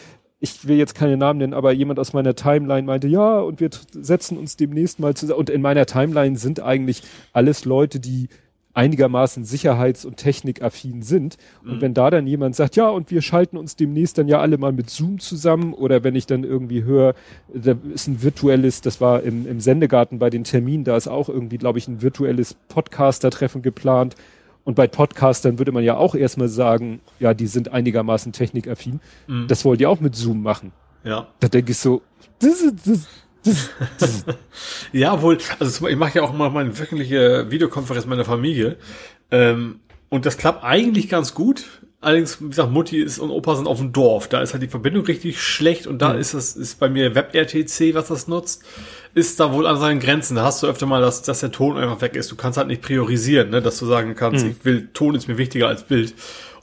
ich 0.40 0.68
will 0.68 0.76
jetzt 0.76 0.94
keine 0.94 1.16
Namen 1.16 1.40
nennen, 1.40 1.54
aber 1.54 1.72
jemand 1.72 1.98
aus 1.98 2.12
meiner 2.12 2.36
Timeline 2.36 2.86
meinte, 2.86 3.08
ja, 3.08 3.40
und 3.40 3.60
wir 3.60 3.70
setzen 3.90 4.38
uns 4.38 4.56
demnächst 4.56 5.00
mal 5.00 5.14
zusammen. 5.14 5.40
Und 5.40 5.50
in 5.50 5.60
meiner 5.62 5.84
Timeline 5.86 6.36
sind 6.36 6.60
eigentlich 6.60 7.02
alles 7.32 7.64
Leute, 7.64 7.98
die 7.98 8.28
einigermaßen 8.74 9.42
sicherheits- 9.42 10.04
und 10.04 10.18
technikaffin 10.18 11.02
sind. 11.02 11.36
Und 11.64 11.78
mhm. 11.78 11.80
wenn 11.80 11.94
da 11.94 12.10
dann 12.10 12.28
jemand 12.28 12.54
sagt, 12.54 12.76
ja, 12.76 12.88
und 12.88 13.10
wir 13.10 13.22
schalten 13.22 13.56
uns 13.56 13.74
demnächst 13.74 14.18
dann 14.18 14.28
ja 14.28 14.38
alle 14.38 14.56
mal 14.56 14.72
mit 14.72 14.88
Zoom 14.88 15.18
zusammen, 15.18 15.74
oder 15.74 16.04
wenn 16.04 16.14
ich 16.14 16.26
dann 16.26 16.44
irgendwie 16.44 16.84
höre, 16.84 17.14
da 17.52 17.74
ist 17.92 18.06
ein 18.06 18.22
virtuelles, 18.22 18.80
das 18.80 19.00
war 19.00 19.24
im, 19.24 19.48
im 19.48 19.58
Sendegarten 19.58 20.20
bei 20.20 20.30
den 20.30 20.44
Terminen, 20.44 20.84
da 20.84 20.96
ist 20.96 21.08
auch 21.08 21.28
irgendwie, 21.28 21.58
glaube 21.58 21.80
ich, 21.80 21.88
ein 21.88 22.02
virtuelles 22.02 22.54
Podcaster-Treffen 22.68 23.62
geplant 23.62 24.14
und 24.68 24.74
bei 24.74 24.86
Podcastern 24.86 25.58
würde 25.58 25.72
man 25.72 25.82
ja 25.82 25.96
auch 25.96 26.14
erstmal 26.14 26.50
sagen, 26.50 27.00
ja, 27.20 27.32
die 27.32 27.46
sind 27.46 27.72
einigermaßen 27.72 28.32
technikaffin. 28.32 29.00
Mhm. 29.26 29.46
Das 29.48 29.64
wollt 29.64 29.80
ihr 29.80 29.88
auch 29.88 30.00
mit 30.00 30.14
Zoom 30.14 30.42
machen. 30.42 30.72
Ja. 31.04 31.28
Da 31.40 31.48
denke 31.48 31.72
ich 31.72 31.78
so, 31.78 32.02
das, 32.38 32.62
das, 32.84 33.06
das, 33.44 33.70
das. 33.96 34.24
ja, 34.92 35.22
wohl, 35.22 35.38
also 35.58 35.88
ich 35.88 35.96
mache 35.96 36.18
ja 36.18 36.22
auch 36.22 36.34
mal 36.34 36.50
meine 36.50 36.78
wöchentliche 36.78 37.50
Videokonferenz 37.50 38.04
meiner 38.04 38.26
Familie. 38.26 38.76
Ähm, 39.30 39.80
und 40.10 40.26
das 40.26 40.36
klappt 40.36 40.62
eigentlich 40.62 41.08
ganz 41.08 41.32
gut. 41.32 41.64
Allerdings, 42.02 42.42
wie 42.42 42.50
gesagt, 42.50 42.70
Mutti 42.70 42.98
ist 42.98 43.20
und 43.20 43.30
Opa 43.30 43.56
sind 43.56 43.66
auf 43.66 43.78
dem 43.78 43.92
Dorf. 43.92 44.28
Da 44.28 44.42
ist 44.42 44.52
halt 44.52 44.62
die 44.62 44.68
Verbindung 44.68 45.06
richtig 45.06 45.40
schlecht 45.40 45.86
und 45.86 46.02
da 46.02 46.12
mhm. 46.12 46.20
ist 46.20 46.34
das, 46.34 46.56
ist 46.56 46.78
bei 46.78 46.90
mir 46.90 47.14
WebRTC, 47.14 47.94
was 47.94 48.08
das 48.08 48.28
nutzt 48.28 48.66
ist 49.14 49.40
da 49.40 49.52
wohl 49.52 49.66
an 49.66 49.78
seinen 49.78 50.00
Grenzen. 50.00 50.36
Da 50.36 50.44
hast 50.44 50.62
du 50.62 50.66
öfter 50.66 50.86
mal, 50.86 51.00
dass, 51.00 51.22
dass 51.22 51.40
der 51.40 51.50
Ton 51.50 51.76
einfach 51.76 52.00
weg 52.00 52.16
ist. 52.16 52.30
Du 52.30 52.36
kannst 52.36 52.58
halt 52.58 52.68
nicht 52.68 52.82
priorisieren, 52.82 53.50
ne? 53.50 53.62
dass 53.62 53.78
du 53.78 53.86
sagen 53.86 54.14
kannst, 54.14 54.44
mhm. 54.44 54.52
ich 54.52 54.64
will, 54.64 54.88
Ton 54.92 55.14
ist 55.14 55.28
mir 55.28 55.38
wichtiger 55.38 55.68
als 55.68 55.84
Bild. 55.84 56.14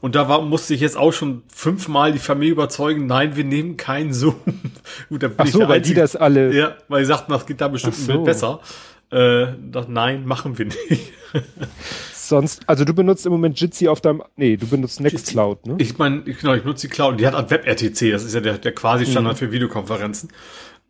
Und 0.01 0.15
da 0.15 0.29
war, 0.29 0.41
musste 0.41 0.73
ich 0.73 0.81
jetzt 0.81 0.97
auch 0.97 1.13
schon 1.13 1.43
fünfmal 1.51 2.11
die 2.11 2.19
Familie 2.19 2.51
überzeugen, 2.51 3.07
nein, 3.07 3.35
wir 3.35 3.43
nehmen 3.43 3.75
keinen 3.77 4.13
Zoom. 4.13 4.35
Gut, 5.09 5.23
da 5.23 5.27
bin 5.29 5.37
Ach 5.37 5.47
so, 5.47 5.61
ich 5.63 5.67
weil 5.67 5.81
die 5.81 5.93
das 5.93 6.15
alle. 6.15 6.53
Ja, 6.53 6.75
weil 6.87 7.03
sie 7.03 7.07
sagten, 7.07 7.31
das 7.31 7.45
geht 7.45 7.59
da 7.59 7.67
bestimmt 7.67 7.95
so. 7.95 8.11
ein 8.11 8.17
Bild 8.17 8.25
besser. 8.25 8.59
Äh, 9.11 9.47
das, 9.71 9.87
nein, 9.87 10.25
machen 10.25 10.57
wir 10.57 10.65
nicht. 10.65 11.11
Sonst, 12.13 12.63
also 12.67 12.85
du 12.85 12.93
benutzt 12.93 13.25
im 13.25 13.31
Moment 13.31 13.59
Jitsi 13.59 13.87
auf 13.87 14.01
deinem, 14.01 14.23
nee, 14.35 14.57
du 14.57 14.67
benutzt 14.67 14.99
Nextcloud, 14.99 15.67
ne? 15.67 15.75
Ich 15.77 15.97
meine, 15.97 16.23
genau, 16.23 16.55
ich 16.55 16.63
nutze 16.63 16.87
die 16.87 16.93
Cloud, 16.93 17.19
die 17.19 17.27
hat 17.27 17.35
halt 17.35 17.51
WebRTC, 17.51 18.11
das 18.11 18.23
ist 18.23 18.33
ja 18.33 18.41
der, 18.41 18.57
der 18.57 18.73
quasi 18.73 19.05
Standard 19.05 19.35
mhm. 19.35 19.37
für 19.37 19.51
Videokonferenzen. 19.51 20.29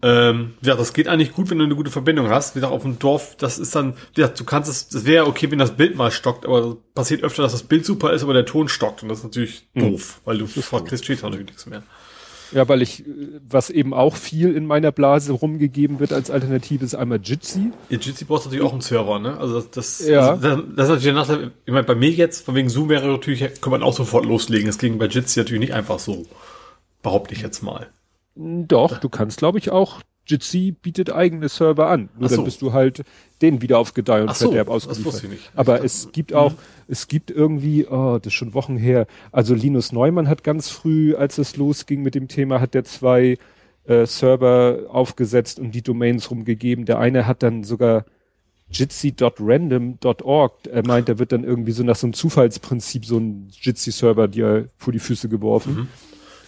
Ähm, 0.02 0.54
ja, 0.62 0.76
das 0.76 0.94
geht 0.94 1.08
eigentlich 1.08 1.34
gut, 1.34 1.50
wenn 1.50 1.58
du 1.58 1.66
eine 1.66 1.76
gute 1.76 1.90
Verbindung 1.90 2.30
hast. 2.30 2.56
Wie 2.56 2.60
gesagt, 2.60 2.74
auf 2.74 2.84
dem 2.84 3.00
Dorf, 3.00 3.36
das 3.38 3.58
ist 3.58 3.76
dann, 3.76 3.96
ja, 4.16 4.28
du 4.28 4.44
kannst 4.44 4.70
es, 4.70 4.90
das 4.90 5.06
wäre 5.06 5.26
okay, 5.26 5.50
wenn 5.50 5.60
das 5.60 5.78
Bild 5.78 5.96
mal 5.96 6.12
stockt, 6.12 6.46
aber 6.46 6.78
passiert 6.94 7.24
öfter, 7.24 7.44
dass 7.44 7.54
das 7.54 7.64
Bild 7.64 7.86
super 7.86 8.14
ist, 8.14 8.24
aber 8.24 8.34
der 8.34 8.46
Ton 8.46 8.68
stockt 8.68 9.04
und 9.04 9.10
das 9.10 9.20
ist 9.20 9.24
natürlich 9.24 9.68
mhm. 9.74 9.92
doof, 9.92 10.22
weil 10.26 10.38
du 10.38 10.46
kriegst 10.46 11.06
steht 11.06 11.24
natürlich 11.24 11.48
nichts 11.48 11.66
mehr. 11.66 11.82
Ja, 12.52 12.68
weil 12.70 12.82
ich, 12.82 13.04
was 13.50 13.70
eben 13.70 13.94
auch 13.94 14.16
viel 14.16 14.56
in 14.56 14.68
meiner 14.68 14.92
Blase 14.92 15.34
rumgegeben 15.34 16.00
wird 16.00 16.14
als 16.14 16.30
Alternative, 16.30 16.86
ist 16.86 16.96
einmal 16.96 17.20
Jitsi. 17.22 17.72
Ja, 17.90 17.98
Jitsi 17.98 18.26
brauchst 18.26 18.46
natürlich 18.46 18.64
auch 18.64 18.72
einen 18.72 18.82
Server, 18.82 19.20
ne? 19.20 19.38
Also 19.38 19.56
das, 19.56 19.72
das, 19.72 20.08
ja. 20.08 20.36
Das, 20.36 20.42
das 20.42 20.58
ist 20.58 20.78
natürlich 20.78 21.04
der 21.04 21.14
Nachteil, 21.14 21.52
ich 21.66 21.74
meine, 21.74 21.86
bei 21.86 21.96
mir 21.96 22.12
jetzt, 22.12 22.46
von 22.46 22.56
wegen 22.56 22.70
Zoom 22.70 22.90
wäre 22.90 23.08
natürlich, 23.08 23.62
kann 23.62 23.72
man 23.72 23.82
auch 23.82 23.94
sofort 23.94 24.26
loslegen. 24.26 24.68
Das 24.68 24.78
ging 24.78 24.98
bei 24.98 25.08
Jitsi 25.08 25.40
natürlich 25.40 25.62
nicht 25.62 25.74
einfach 25.74 26.00
so. 26.00 26.26
Behaupte 27.02 27.34
ich 27.34 27.42
jetzt 27.42 27.64
mal. 27.64 27.88
Doch, 28.36 29.00
du 29.00 29.10
kannst, 29.10 29.38
glaube 29.38 29.58
ich, 29.58 29.72
auch 29.72 30.02
Jitsi 30.28 30.72
bietet 30.72 31.12
eigene 31.12 31.50
Server 31.50 31.88
an. 31.88 32.10
Nur 32.18 32.30
so. 32.30 32.38
dann 32.38 32.46
bist 32.46 32.62
du 32.62 32.74
halt 32.74 33.04
den 33.42 33.62
wieder 33.62 33.78
auf 33.80 33.94
Gedeih 33.94 34.24
und 34.24 34.30
Ach 34.30 34.36
so, 34.36 34.48
Verderb 34.48 34.68
das 34.68 34.88
ausgeliefert. 34.88 35.06
wusste 35.06 35.28
ich 35.28 35.34
nicht. 35.34 35.52
Aber 35.56 35.80
Ich 35.80 35.86
es 35.86 36.12
gibt 36.12 36.34
auch, 36.34 36.54
es 36.88 37.08
gibt 37.08 37.32
irgendwie, 37.32 37.86
oh, 37.86 38.18
das 38.18 38.28
ist 38.28 38.34
schon 38.34 38.54
Wochen 38.54 38.78
her. 38.78 39.08
Also 39.32 39.54
Linus 39.54 39.92
Neumann 39.92 40.28
hat 40.28 40.44
ganz 40.44 40.70
früh, 40.70 41.16
als 41.16 41.38
es 41.38 41.58
losging 41.58 42.02
mit 42.02 42.16
dem 42.16 42.28
Thema, 42.28 42.60
hat 42.60 42.74
der 42.74 42.84
zwei 42.86 43.38
äh, 43.86 44.06
Server 44.06 44.86
aufgesetzt 44.90 45.60
und 45.60 45.74
die 45.74 45.84
Domains 45.84 46.32
rumgegeben. 46.32 46.86
Der 46.86 47.00
eine 47.00 47.28
hat 47.28 47.44
dann 47.44 47.64
sogar 47.64 48.06
jitsi.random.org. 48.70 50.54
Er 50.68 50.88
meint, 50.88 51.08
er 51.08 51.20
wird 51.20 51.32
dann 51.32 51.44
irgendwie 51.44 51.72
so 51.72 51.84
nach 51.84 51.96
so 51.96 52.08
einem 52.08 52.14
Zufallsprinzip 52.14 53.06
so 53.06 53.18
ein 53.18 53.50
Jitsi-Server 53.52 54.28
dir 54.28 54.70
vor 54.78 54.92
die 54.92 55.00
Füße 55.00 55.30
geworfen. 55.30 55.88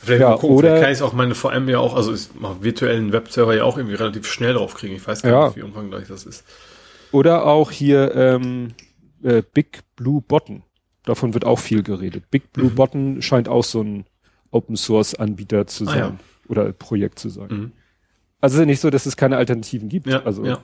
Vielleicht, 0.01 0.21
Ja, 0.21 0.35
gucken, 0.35 0.55
oder- 0.57 0.67
vielleicht 0.69 0.83
kann 0.83 0.91
ich 0.93 1.01
auch 1.01 1.13
meine 1.13 1.35
VM 1.35 1.67
ja 1.69 1.79
auch, 1.79 1.95
also 1.95 2.13
ich 2.13 2.29
mach 2.39 2.61
virtuellen 2.61 3.11
Webserver 3.13 3.55
ja 3.55 3.63
auch 3.63 3.77
irgendwie 3.77 3.95
relativ 3.95 4.27
schnell 4.27 4.53
drauf 4.53 4.73
kriegen. 4.75 4.95
Ich 4.95 5.05
weiß 5.07 5.21
gar 5.23 5.31
Ja. 5.31 5.45
nicht, 5.47 5.57
wie 5.57 5.63
umfangreich 5.63 6.07
das 6.07 6.25
ist. 6.25 6.43
Oder 7.11 7.45
auch 7.45 7.71
hier 7.71 8.13
ähm, 8.15 8.73
äh, 9.23 9.41
Big 9.53 9.81
Blue 9.95 10.21
Button. 10.21 10.63
Davon 11.03 11.33
wird 11.33 11.45
auch 11.45 11.59
viel 11.59 11.83
geredet. 11.83 12.29
Big 12.29 12.43
Mhm. 12.43 12.49
Blue 12.53 12.69
Button 12.69 13.21
scheint 13.21 13.47
auch 13.49 13.63
so 13.63 13.81
ein 13.81 14.05
Open 14.51 14.75
Source 14.77 15.15
Anbieter 15.15 15.67
zu 15.67 15.85
Ah, 15.85 15.87
sein 15.87 15.97
ja. 15.99 16.15
oder 16.47 16.71
Projekt 16.73 17.19
zu 17.19 17.29
sein. 17.29 17.47
Mhm. 17.49 17.71
Also 18.39 18.53
es 18.53 18.57
ist 18.57 18.59
ja 18.59 18.65
nicht 18.65 18.79
so, 18.81 18.89
dass 18.89 19.05
es 19.05 19.17
keine 19.17 19.37
Alternativen 19.37 19.89
gibt. 19.89 20.07
Ja, 20.07 20.21
also 20.23 20.45
ja. 20.45 20.59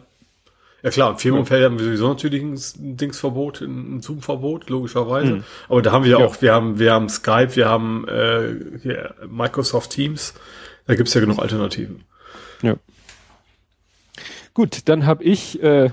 Ja 0.84 0.90
klar, 0.90 1.12
im 1.12 1.18
Firmenumfeld 1.18 1.64
haben 1.64 1.80
wir 1.80 1.86
sowieso 1.86 2.10
natürlich 2.10 2.44
ein 2.44 2.98
Dingsverbot, 2.98 3.62
ein 3.62 4.02
Zoom-Verbot, 4.02 4.70
logischerweise. 4.70 5.36
Mhm. 5.36 5.44
Aber 5.70 5.82
da 5.82 5.94
haben 5.94 6.04
wir 6.04 6.12
ja 6.12 6.18
auch, 6.18 6.42
wir 6.42 6.54
haben, 6.54 6.78
wir 6.78 6.92
haben 6.92 7.08
Skype, 7.08 7.56
wir 7.56 7.70
haben 7.70 8.06
äh, 8.10 8.80
hier 8.82 9.16
Microsoft 9.30 9.92
Teams. 9.92 10.34
Da 10.86 10.96
gibt's 10.96 11.14
ja 11.14 11.22
genug 11.22 11.40
Alternativen. 11.40 12.04
Ja. 12.62 12.76
Gut, 14.54 14.90
dann 14.90 15.06
habe 15.06 15.24
ich, 15.24 15.64
äh, 15.64 15.92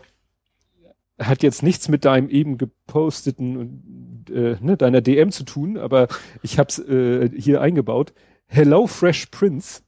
hat 1.21 1.45
jetzt 1.45 1.63
nichts 1.63 1.89
mit 1.89 2.05
deinem 2.05 2.29
eben 2.29 2.59
geposteten 2.59 3.57
und 3.57 4.31
äh, 4.35 4.57
ne, 4.61 4.77
deiner 4.77 5.01
DM 5.01 5.31
zu 5.31 5.45
tun, 5.45 5.79
aber 5.79 6.09
ich 6.43 6.59
habe 6.59 6.69
es 6.69 6.81
äh, 6.81 7.31
hier 7.39 7.61
eingebaut. 7.61 8.13
Hello 8.47 8.89
Fresh 8.89 9.27
Prince. 9.27 9.83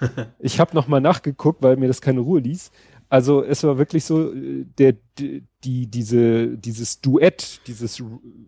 Ich 0.38 0.60
habe 0.60 0.76
noch 0.76 0.86
mal 0.86 1.00
nachgeguckt, 1.00 1.60
weil 1.62 1.76
mir 1.76 1.88
das 1.88 2.00
keine 2.00 2.20
Ruhe 2.20 2.38
ließ. 2.38 2.70
Also 3.12 3.44
es 3.44 3.62
war 3.62 3.76
wirklich 3.76 4.06
so, 4.06 4.32
äh, 4.32 4.64
der 4.78 4.94
die 5.18 5.86
diese 5.86 6.56
dieses 6.56 7.02
Duett, 7.02 7.60
dieses 7.66 8.02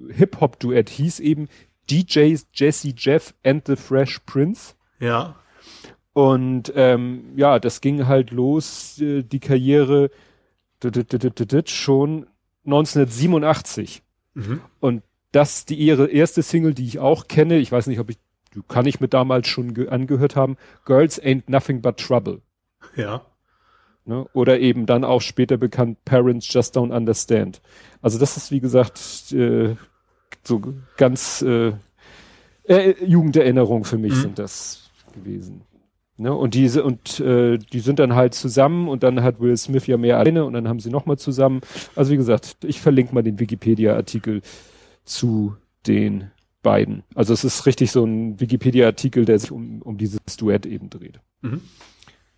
Hip 0.09 0.41
Hop 0.41 0.59
Duett 0.59 0.89
hieß 0.89 1.21
eben 1.21 1.49
DJs 1.91 2.47
Jesse 2.55 2.95
Jeff 2.97 3.35
and 3.45 3.67
the 3.67 3.77
Fresh 3.77 4.21
Prince. 4.21 4.75
Ja. 5.01 5.35
Und 6.15 6.73
ähm, 6.77 7.33
ja, 7.37 7.59
das 7.59 7.83
ging 7.83 8.07
halt 8.07 8.31
los, 8.31 8.99
äh, 9.03 9.23
die 9.23 9.41
Karriere 9.41 10.11
schon 11.67 12.27
1987. 12.65 14.03
Mhm. 14.33 14.61
Und 14.81 15.03
das 15.33 15.67
die 15.67 15.75
ihre 15.75 16.07
erste 16.07 16.43
Single, 16.43 16.73
die 16.73 16.87
ich 16.87 16.99
auch 17.01 17.29
kenne, 17.29 17.59
ich 17.59 17.71
weiß 17.71 17.87
nicht, 17.89 17.99
ob 18.01 18.09
ich, 18.09 18.19
kann 18.69 18.87
ich 18.87 19.01
mir 19.01 19.09
damals 19.09 19.47
schon 19.49 19.75
ge- 19.75 19.89
angehört 19.89 20.37
haben, 20.37 20.57
Girls 20.87 21.21
Ain't 21.23 21.43
Nothing 21.49 21.83
But 21.83 21.99
Trouble. 21.99 22.41
Ja. 22.97 23.27
Ne? 24.07 24.27
Oder 24.35 24.61
eben 24.61 24.87
dann 24.87 25.03
auch 25.05 25.21
später 25.23 25.57
bekannt 25.57 26.05
Parents 26.05 26.53
Just 26.53 26.77
Don't 26.77 26.95
Understand. 26.95 27.63
Also 28.03 28.19
das 28.19 28.37
ist 28.37 28.51
wie 28.51 28.61
gesagt 28.61 29.33
äh, 29.33 29.77
so 30.43 30.61
ganz 30.97 31.43
äh, 31.43 31.73
äh, 32.65 32.95
Jugenderinnerung 33.05 33.85
für 33.85 33.99
mich 33.99 34.13
Mhm. 34.13 34.21
sind 34.21 34.39
das 34.39 34.91
gewesen. 35.15 35.63
Ne? 36.17 36.33
Und 36.35 36.55
diese 36.55 36.85
und 36.85 37.19
äh, 37.21 37.59
die 37.59 37.81
sind 37.81 37.99
dann 37.99 38.15
halt 38.15 38.35
zusammen 38.35 38.89
und 38.89 39.03
dann 39.03 39.23
hat 39.23 39.41
Will 39.41 39.57
Smith 39.57 39.87
ja 39.87 39.97
mehr 39.97 40.19
alleine 40.19 40.45
und 40.45 40.53
dann 40.53 40.69
haben 40.69 40.81
sie 40.81 40.91
noch 40.91 41.07
mal 41.07 41.17
zusammen. 41.19 41.61
Also 41.97 42.13
wie 42.13 42.17
gesagt, 42.17 42.59
ich 42.65 42.81
verlinke 42.81 43.15
mal 43.15 43.23
den 43.23 43.41
Wikipedia-Artikel 43.41 44.43
zu 45.05 45.57
den 45.87 46.31
beiden. 46.63 47.03
Also 47.15 47.33
es 47.33 47.43
ist 47.45 47.67
richtig 47.67 47.91
so 47.91 48.05
ein 48.05 48.39
Wikipedia-Artikel, 48.39 49.25
der 49.25 49.39
sich 49.39 49.51
um, 49.51 49.83
um 49.83 49.99
dieses 49.99 50.21
Duett 50.39 50.67
eben 50.67 50.89
dreht. 50.91 51.21
Mhm. 51.43 51.63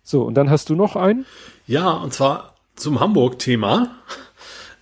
So, 0.09 0.21
und 0.23 0.35
dann 0.35 0.49
hast 0.49 0.69
du 0.69 0.75
noch 0.75 0.95
einen? 0.95 1.25
Ja, 1.65 1.91
und 1.91 2.13
zwar 2.13 2.53
zum 2.77 3.01
Hamburg-Thema. 3.01 3.89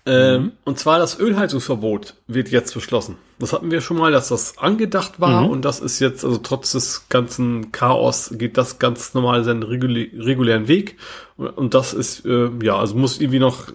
Ähm, 0.06 0.52
Und 0.66 0.78
zwar 0.78 1.00
das 1.00 1.20
Ölheizungsverbot 1.20 2.14
wird 2.28 2.50
jetzt 2.52 2.76
beschlossen. 2.76 3.18
Das 3.40 3.54
hatten 3.54 3.72
wir 3.72 3.82
schon 3.82 3.98
mal, 3.98 4.12
dass 4.12 4.28
das 4.28 4.60
angedacht 4.60 5.20
war 5.20 5.42
Mhm. 5.42 5.50
und 5.50 5.66
das 5.66 5.80
ist 5.80 6.00
jetzt, 6.00 6.24
also 6.24 6.38
trotz 6.38 6.74
des 6.74 7.10
ganzen 7.10 7.72
Chaos, 7.72 8.36
geht 8.38 8.56
das 8.56 8.78
ganz 8.78 9.16
normal 9.16 9.44
seinen 9.44 9.64
regulä 9.64 10.12
regulären 10.16 10.68
Weg. 10.68 10.98
Und, 11.38 11.74
das 11.74 11.96
ist, 11.96 12.24
äh, 12.28 12.52
ja, 12.62 12.78
also 12.78 12.94
muss 12.96 13.20
irgendwie 13.20 13.40
noch 13.40 13.70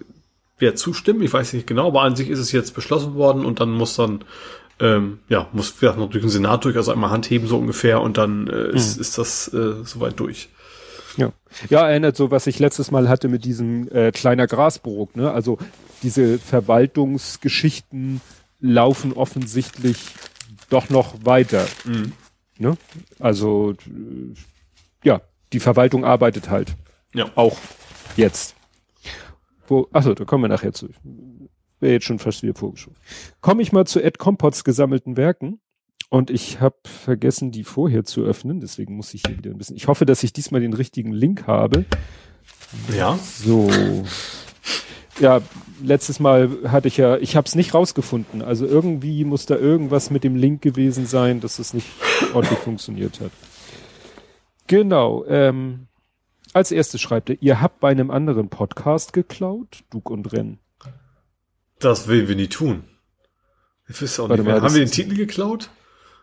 wer 0.57 0.75
zustimmen, 0.75 1.21
ich 1.21 1.33
weiß 1.33 1.51
nicht 1.51 1.67
genau, 1.67 1.87
aber 1.87 2.03
an 2.03 2.15
sich 2.15 2.29
ist 2.29 2.39
es 2.39 2.53
jetzt 2.53 2.75
beschlossen 2.75 3.15
worden 3.15 3.43
und 3.45 3.59
dann 3.59 3.71
muss 3.71 3.97
dann, 3.97 4.23
ähm, 4.79 5.19
ja, 5.27 5.47
muss 5.51 5.69
vielleicht 5.69 5.97
noch 5.97 6.09
durch 6.09 6.23
den 6.23 6.29
Senat 6.29 6.63
durch, 6.63 6.77
also 6.77 6.93
einmal 6.93 7.09
Hand 7.09 7.29
heben 7.29 7.45
so 7.47 7.57
ungefähr 7.57 7.99
und 7.99 8.17
dann 8.17 8.47
äh, 8.47 8.69
ist, 8.69 8.97
ist 8.97 9.17
das 9.17 9.49
äh, 9.53 9.83
soweit 9.83 10.17
durch. 10.17 10.47
Ja. 11.17 11.33
ja, 11.69 11.89
erinnert 11.89 12.15
so, 12.15 12.31
was 12.31 12.47
ich 12.47 12.59
letztes 12.59 12.91
Mal 12.91 13.09
hatte 13.09 13.27
mit 13.27 13.43
diesem 13.45 13.87
äh, 13.91 14.11
kleiner 14.11 14.47
Grasburg. 14.47 15.15
Ne? 15.15 15.31
Also 15.31 15.57
diese 16.03 16.39
Verwaltungsgeschichten 16.39 18.21
laufen 18.59 19.13
offensichtlich 19.13 20.05
doch 20.69 20.89
noch 20.89 21.15
weiter. 21.25 21.67
Ne? 22.57 22.77
Also 23.19 23.73
ja, 25.03 25.21
die 25.53 25.59
Verwaltung 25.59 26.05
arbeitet 26.05 26.49
halt 26.49 26.75
Ja. 27.13 27.29
auch 27.35 27.57
jetzt. 28.15 28.55
Wo, 29.67 29.87
achso, 29.91 30.13
da 30.13 30.25
kommen 30.25 30.43
wir 30.43 30.49
nachher 30.49 30.73
zu. 30.73 30.89
Wäre 31.79 31.93
jetzt 31.93 32.05
schon 32.05 32.19
fast 32.19 32.43
wieder 32.43 32.53
vorgeschoben. 32.53 32.97
Komme 33.41 33.61
ich 33.61 33.71
mal 33.71 33.85
zu 33.87 34.01
Ed 34.01 34.17
Compots 34.19 34.63
gesammelten 34.63 35.17
Werken. 35.17 35.59
Und 36.11 36.29
ich 36.29 36.59
habe 36.59 36.75
vergessen, 36.83 37.53
die 37.53 37.63
vorher 37.63 38.03
zu 38.03 38.23
öffnen. 38.25 38.59
Deswegen 38.59 38.97
muss 38.97 39.13
ich 39.13 39.23
hier 39.25 39.37
wieder 39.37 39.49
ein 39.49 39.57
bisschen. 39.57 39.77
Ich 39.77 39.87
hoffe, 39.87 40.05
dass 40.05 40.23
ich 40.23 40.33
diesmal 40.33 40.59
den 40.59 40.73
richtigen 40.73 41.13
Link 41.13 41.47
habe. 41.47 41.85
Ja. 42.93 43.17
So. 43.17 43.71
Ja, 45.21 45.39
letztes 45.81 46.19
Mal 46.19 46.49
hatte 46.67 46.89
ich 46.89 46.97
ja, 46.97 47.15
ich 47.15 47.37
habe 47.37 47.47
es 47.47 47.55
nicht 47.55 47.73
rausgefunden. 47.73 48.41
Also 48.41 48.65
irgendwie 48.65 49.23
muss 49.23 49.45
da 49.45 49.55
irgendwas 49.55 50.09
mit 50.09 50.25
dem 50.25 50.35
Link 50.35 50.61
gewesen 50.61 51.05
sein, 51.05 51.39
dass 51.39 51.59
es 51.59 51.73
nicht 51.73 51.87
ordentlich 52.33 52.59
funktioniert 52.59 53.21
hat. 53.21 53.31
Genau. 54.67 55.23
Ähm, 55.27 55.87
als 56.51 56.73
erstes 56.73 56.99
schreibt 56.99 57.29
er, 57.29 57.37
ihr 57.41 57.61
habt 57.61 57.79
bei 57.79 57.89
einem 57.89 58.11
anderen 58.11 58.49
Podcast 58.49 59.13
geklaut, 59.13 59.85
Dug 59.91 60.09
und 60.09 60.33
Renn. 60.33 60.59
Das 61.79 62.09
will 62.09 62.27
wir 62.27 62.35
nie 62.35 62.49
tun. 62.49 62.83
Ich 63.87 64.01
weiß 64.01 64.19
auch 64.19 64.27
Warte 64.27 64.41
nicht 64.43 64.47
mehr. 64.47 64.59
mal, 64.59 64.67
Haben 64.67 64.75
wir 64.75 64.83
den 64.83 64.91
Titel 64.91 65.15
geklaut? 65.15 65.69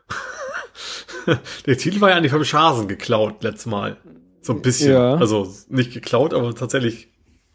Der 1.67 1.77
Titel 1.77 2.01
war 2.01 2.11
ja 2.11 2.17
eigentlich 2.17 2.33
vom 2.33 2.45
Schasen 2.45 2.89
geklaut 2.89 3.43
letztes 3.43 3.67
Mal. 3.67 3.97
So 4.41 4.53
ein 4.55 4.63
bisschen. 4.63 4.93
Ja. 4.93 5.15
Also 5.17 5.53
nicht 5.69 5.93
geklaut, 5.93 6.33
aber 6.33 6.55
tatsächlich 6.55 7.09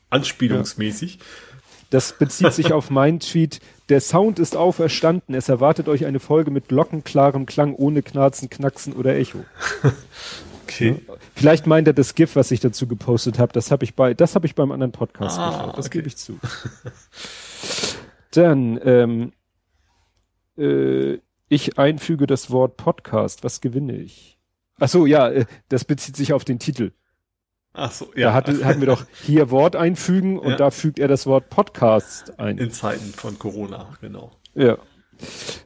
anspielungsmäßig. 0.10 1.20
Das 1.90 2.18
bezieht 2.18 2.54
sich 2.54 2.74
auf 2.74 2.90
meinen 2.90 3.20
Tweet. 3.20 3.60
Der 3.90 4.02
Sound 4.02 4.40
ist 4.40 4.56
auferstanden. 4.56 5.36
Es 5.36 5.50
erwartet 5.50 5.88
euch 5.88 6.06
eine 6.06 6.20
Folge 6.20 6.50
mit 6.50 6.68
glockenklarem 6.68 7.46
Klang 7.46 7.76
ohne 7.76 8.02
Knarzen, 8.02 8.50
Knacksen 8.50 8.94
oder 8.94 9.16
Echo. 9.16 9.40
Okay. 10.66 10.96
Vielleicht 11.36 11.68
meint 11.68 11.88
er 11.88 11.94
das 11.94 12.16
GIF, 12.16 12.36
was 12.36 12.50
ich 12.50 12.60
dazu 12.60 12.88
gepostet 12.88 13.38
habe. 13.38 13.54
Das 13.54 13.70
habe 13.70 13.84
ich 13.84 13.94
bei, 13.96 14.16
das 14.16 14.34
habe 14.34 14.48
ich 14.48 14.56
beim 14.56 14.72
anderen 14.72 14.92
Podcast 14.92 15.38
Ah, 15.38 15.52
geklaut. 15.52 15.78
Das 15.78 15.86
okay. 15.86 15.98
gebe 16.00 16.08
ich 16.08 16.18
zu. 16.18 16.40
Dann, 18.32 18.80
ähm, 18.84 19.34
äh, 20.58 21.20
ich 21.50 21.78
einfüge 21.78 22.28
das 22.28 22.50
Wort 22.52 22.78
Podcast. 22.78 23.44
Was 23.44 23.62
gewinne 23.62 23.96
ich? 23.96 24.38
Ach 24.80 24.88
so, 24.90 25.06
ja, 25.06 25.30
äh, 25.30 25.46
das 25.70 25.86
bezieht 25.86 26.16
sich 26.16 26.34
auf 26.34 26.44
den 26.46 26.60
Titel. 26.60 26.92
Ach 27.74 27.92
so, 27.92 28.06
Da 28.14 28.20
ja. 28.20 28.34
hatte, 28.34 28.64
hatten 28.66 28.82
wir 28.82 28.88
doch 28.88 29.06
hier 29.24 29.50
Wort 29.50 29.76
einfügen 29.76 30.38
und 30.38 30.52
Ja. 30.52 30.58
da 30.58 30.72
fügt 30.72 31.00
er 31.00 31.08
das 31.08 31.26
Wort 31.26 31.50
Podcast 31.50 32.40
ein. 32.40 32.58
In 32.58 32.72
Zeiten 32.72 33.14
von 33.14 33.40
Corona, 33.40 33.90
genau. 34.02 34.32
Ja. 34.54 34.78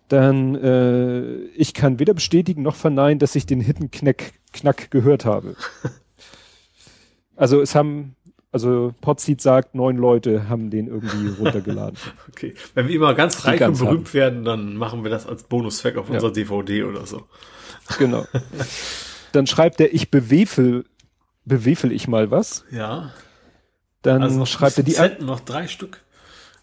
Dann, 0.08 0.56
äh, 0.56 1.36
ich 1.56 1.74
kann 1.74 2.00
weder 2.00 2.14
bestätigen 2.14 2.62
noch 2.62 2.76
verneinen, 2.76 3.20
dass 3.20 3.36
ich 3.36 3.46
den 3.46 3.60
Hidden 3.62 3.92
Knack, 3.92 4.34
Knack 4.54 4.92
gehört 4.92 5.26
habe. 5.26 5.56
Also 7.40 7.62
es 7.62 7.76
haben, 7.76 8.16
also 8.52 8.94
Potseed 9.02 9.42
sagt, 9.42 9.76
neun 9.76 9.98
Leute 9.98 10.48
haben 10.50 10.70
den 10.70 10.88
irgendwie 10.88 11.28
runtergeladen. 11.40 11.98
Okay. 12.30 12.54
Wenn 12.74 12.88
wir 12.88 12.96
immer 12.96 13.14
ganz 13.14 13.46
reich 13.46 13.60
ganz 13.60 13.82
und 13.82 13.88
berühmt 13.88 14.14
werden, 14.14 14.44
dann 14.46 14.76
machen 14.76 15.04
wir 15.04 15.12
das 15.12 15.28
als 15.28 15.44
Bonuszweck 15.44 15.98
auf 15.98 16.08
Ja. 16.10 16.16
unserer 16.16 16.32
DVD 16.32 16.84
oder 16.84 17.06
so. 17.06 17.26
genau. 18.00 18.26
Dann 19.34 19.48
schreibt 19.48 19.80
er, 19.82 19.94
ich 19.94 20.10
bewefel, 20.12 20.86
bewefel 21.46 21.92
ich 21.92 22.08
mal 22.08 22.32
was. 22.32 22.64
Ja. 22.72 23.12
Dann 24.02 24.24
Also 24.24 24.46
schreibt 24.46 24.78
er 24.78 24.84
die, 24.84 24.94
Centen, 24.94 25.26
noch 25.26 25.42
drei 25.42 25.68
Stück. 25.68 26.02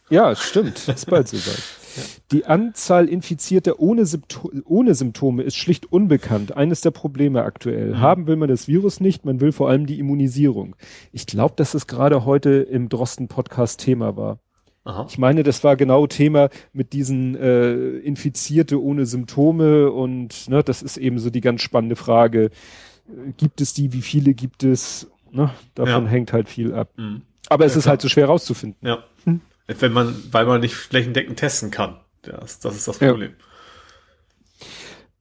ja, 0.09 0.35
stimmt, 0.35 0.89
ist 0.89 1.07
bald 1.11 1.29
soweit. 1.29 1.63
Die 2.33 2.47
Anzahl 2.47 3.09
Infizierter 3.09 3.79
ohne, 3.81 4.07
Sympto 4.07 4.51
ohne 4.65 4.95
Symptome 4.95 5.43
ist 5.43 5.57
schlicht 5.57 5.91
unbekannt. 5.93 6.57
Eines 6.57 6.81
der 6.81 6.91
Probleme 6.91 7.43
aktuell. 7.43 7.91
Mhm. 7.91 8.01
Haben 8.01 8.27
will 8.27 8.37
man 8.37 8.49
das 8.49 8.69
Virus 8.69 9.01
nicht, 9.01 9.25
man 9.25 9.41
will 9.41 9.53
vor 9.53 9.69
allem 9.69 9.87
die 9.87 9.99
Immunisierung. 9.99 10.77
Ich 11.13 11.27
glaube, 11.27 11.55
dass 11.57 11.75
es 11.75 11.87
gerade 11.87 12.25
heute 12.25 12.51
im 12.51 12.89
Drosten-Podcast 12.89 13.81
Thema 13.81 14.17
war. 14.17 14.39
Aha. 14.85 15.07
Ich 15.09 15.17
meine, 15.17 15.43
das 15.43 15.65
war 15.65 15.77
genau 15.77 16.07
Thema 16.07 16.51
mit 16.73 16.93
diesen 16.93 17.35
äh, 17.37 17.73
Infizierte 17.99 18.83
ohne 18.83 19.07
Symptome 19.07 19.91
und 19.91 20.49
ne, 20.49 20.63
das 20.63 20.83
ist 20.83 20.99
eben 20.99 21.19
so 21.19 21.31
die 21.31 21.41
ganz 21.41 21.63
spannende 21.63 21.97
Frage. 21.97 22.51
Gibt 23.39 23.61
es 23.61 23.73
die, 23.73 23.93
wie 23.93 24.03
viele 24.03 24.35
gibt 24.35 24.63
es? 24.63 25.11
Ne? 25.31 25.51
Davon 25.75 26.05
ja. 26.05 26.11
hängt 26.11 26.33
halt 26.33 26.49
viel 26.49 26.75
ab. 26.75 26.91
Mhm. 26.97 27.23
Aber 27.49 27.65
es 27.65 27.73
ja, 27.73 27.79
ist 27.79 27.85
klar. 27.85 27.93
halt 27.93 28.03
so 28.03 28.09
schwer 28.09 28.27
rauszufinden. 28.27 28.87
Ja. 28.87 29.05
Hm? 29.25 29.41
Wenn 29.67 29.93
man, 29.93 30.23
weil 30.31 30.47
man 30.47 30.61
nicht 30.61 30.75
flächendeckend 30.75 31.39
testen 31.39 31.71
kann. 31.71 32.01
Das, 32.23 32.59
das 32.61 32.77
ist 32.77 32.89
das 32.89 32.99
Problem. 32.99 33.31
Ja. 33.31 34.67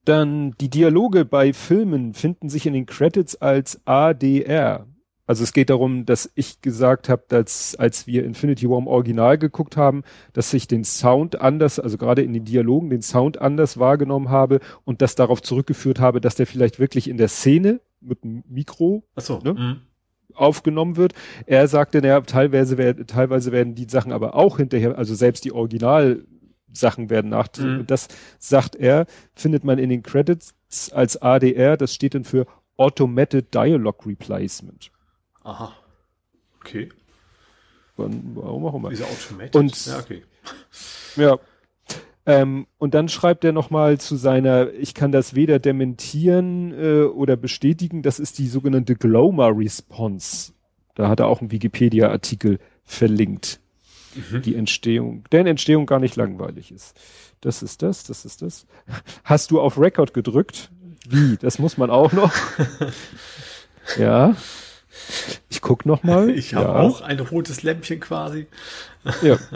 Dann 0.06 0.52
die 0.60 0.70
Dialoge 0.70 1.24
bei 1.24 1.54
Filmen 1.54 2.14
finden 2.14 2.50
sich 2.50 2.66
in 2.66 2.74
den 2.74 2.86
Credits 2.86 3.38
als 3.38 3.80
ADR. 3.86 4.86
Also 5.26 5.44
es 5.44 5.54
geht 5.54 5.70
darum, 5.70 6.06
dass 6.06 6.30
ich 6.36 6.60
gesagt 6.60 7.08
habe, 7.08 7.24
dass 7.30 7.76
als 7.76 8.06
wir 8.08 8.26
Infinity 8.26 8.70
War 8.70 8.78
im 8.78 8.88
Original 8.88 9.38
geguckt 9.38 9.78
haben, 9.78 10.04
dass 10.34 10.54
ich 10.54 10.68
den 10.68 10.84
Sound 10.84 11.40
anders, 11.40 11.80
also 11.80 11.98
gerade 11.98 12.22
in 12.22 12.34
den 12.34 12.44
Dialogen 12.44 12.90
den 12.90 13.02
Sound 13.02 13.40
anders 13.40 13.80
wahrgenommen 13.80 14.30
habe 14.30 14.60
und 14.84 15.02
das 15.02 15.16
darauf 15.16 15.42
zurückgeführt 15.42 16.02
habe, 16.02 16.20
dass 16.20 16.36
der 16.36 16.46
vielleicht 16.46 16.78
wirklich 16.78 17.10
in 17.10 17.16
der 17.16 17.30
Szene 17.30 17.80
mit 18.02 18.26
dem 18.26 18.44
Mikro 18.50 19.04
so, 19.16 19.40
ne, 19.40 19.54
mhm. 19.54 19.82
Aufgenommen 20.36 20.98
wird. 20.98 21.13
Er 21.46 21.68
sagte, 21.68 22.02
naja, 22.02 22.22
teilweise, 22.22 22.78
werden, 22.78 23.08
teilweise 23.08 23.52
werden 23.52 23.75
die 23.75 23.88
Sachen 23.90 24.12
aber 24.12 24.36
auch 24.36 24.58
hinterher, 24.58 24.98
also 24.98 25.16
selbst 25.16 25.46
die 25.46 25.52
Original 25.52 26.24
Sachen 26.72 27.10
werden 27.10 27.30
nach. 27.30 27.48
Mhm. 27.58 27.86
Das 27.88 28.08
sagt 28.40 28.75
er, 28.75 29.06
findet 29.34 29.63
man 29.63 29.78
in 29.78 29.90
den 29.90 30.04
Credits 30.04 30.56
als 30.92 31.22
ADR, 31.22 31.78
das 31.78 31.94
steht 31.94 32.16
dann 32.16 32.24
für 32.24 32.48
Automated 32.78 33.54
Dialogue 33.54 34.08
Replacement. 34.10 34.92
Aha. 35.44 35.74
Okay. 36.60 36.90
Warum 37.96 38.66
auch 38.66 38.74
immer. 38.74 38.90
Diese 38.90 39.06
Automated? 39.06 39.56
Und, 39.56 39.86
ja, 39.86 40.00
okay. 40.00 40.24
Ja. 41.16 41.38
Ähm, 42.25 42.68
und 42.77 42.94
dann 42.94 43.10
schreibt 43.10 43.44
er 43.44 43.51
nochmal 43.51 44.00
zu 44.00 44.15
seiner, 44.15 44.72
ich 44.74 44.94
kann 44.94 45.12
das 45.12 45.36
weder 45.36 45.60
dementieren 45.60 46.74
äh, 46.74 47.03
oder 47.03 47.36
bestätigen, 47.36 48.01
das 48.01 48.20
ist 48.20 48.39
die 48.39 48.48
sogenannte 48.48 48.96
Gloma 48.96 49.48
Response. 49.48 50.53
Da 50.96 51.10
hat 51.10 51.20
er 51.20 51.27
auch 51.27 51.42
einen 51.42 51.51
Wikipedia-Artikel 51.51 52.60
verlinkt. 52.86 53.60
Mhm. 54.15 54.42
Die 54.44 54.56
Entstehung, 54.56 55.24
deren 55.32 55.48
Entstehung 55.48 55.86
gar 55.86 56.00
nicht 56.00 56.15
langweilig 56.15 56.72
ist. 56.72 56.96
Das 57.42 57.62
ist 57.62 57.82
das, 57.82 58.03
das 58.03 58.25
ist 58.25 58.42
das. 58.42 58.68
Hast 59.24 59.51
du 59.51 59.60
auf 59.60 59.77
Record 59.77 60.13
gedrückt? 60.13 60.72
Wie? 61.10 61.36
Das 61.38 61.60
muss 61.60 61.77
man 61.77 61.89
auch 61.89 62.13
noch. 62.13 62.32
ja. 63.98 64.36
Ich 65.50 65.60
guck 65.60 65.86
noch 65.86 66.03
mal. 66.03 66.30
Ich 66.30 66.53
habe 66.53 66.68
ja. 66.68 66.75
auch 66.75 67.01
ein 67.01 67.20
rotes 67.20 67.63
Lämpchen 67.63 68.00
quasi. 68.00 68.48
Ja. 69.22 69.38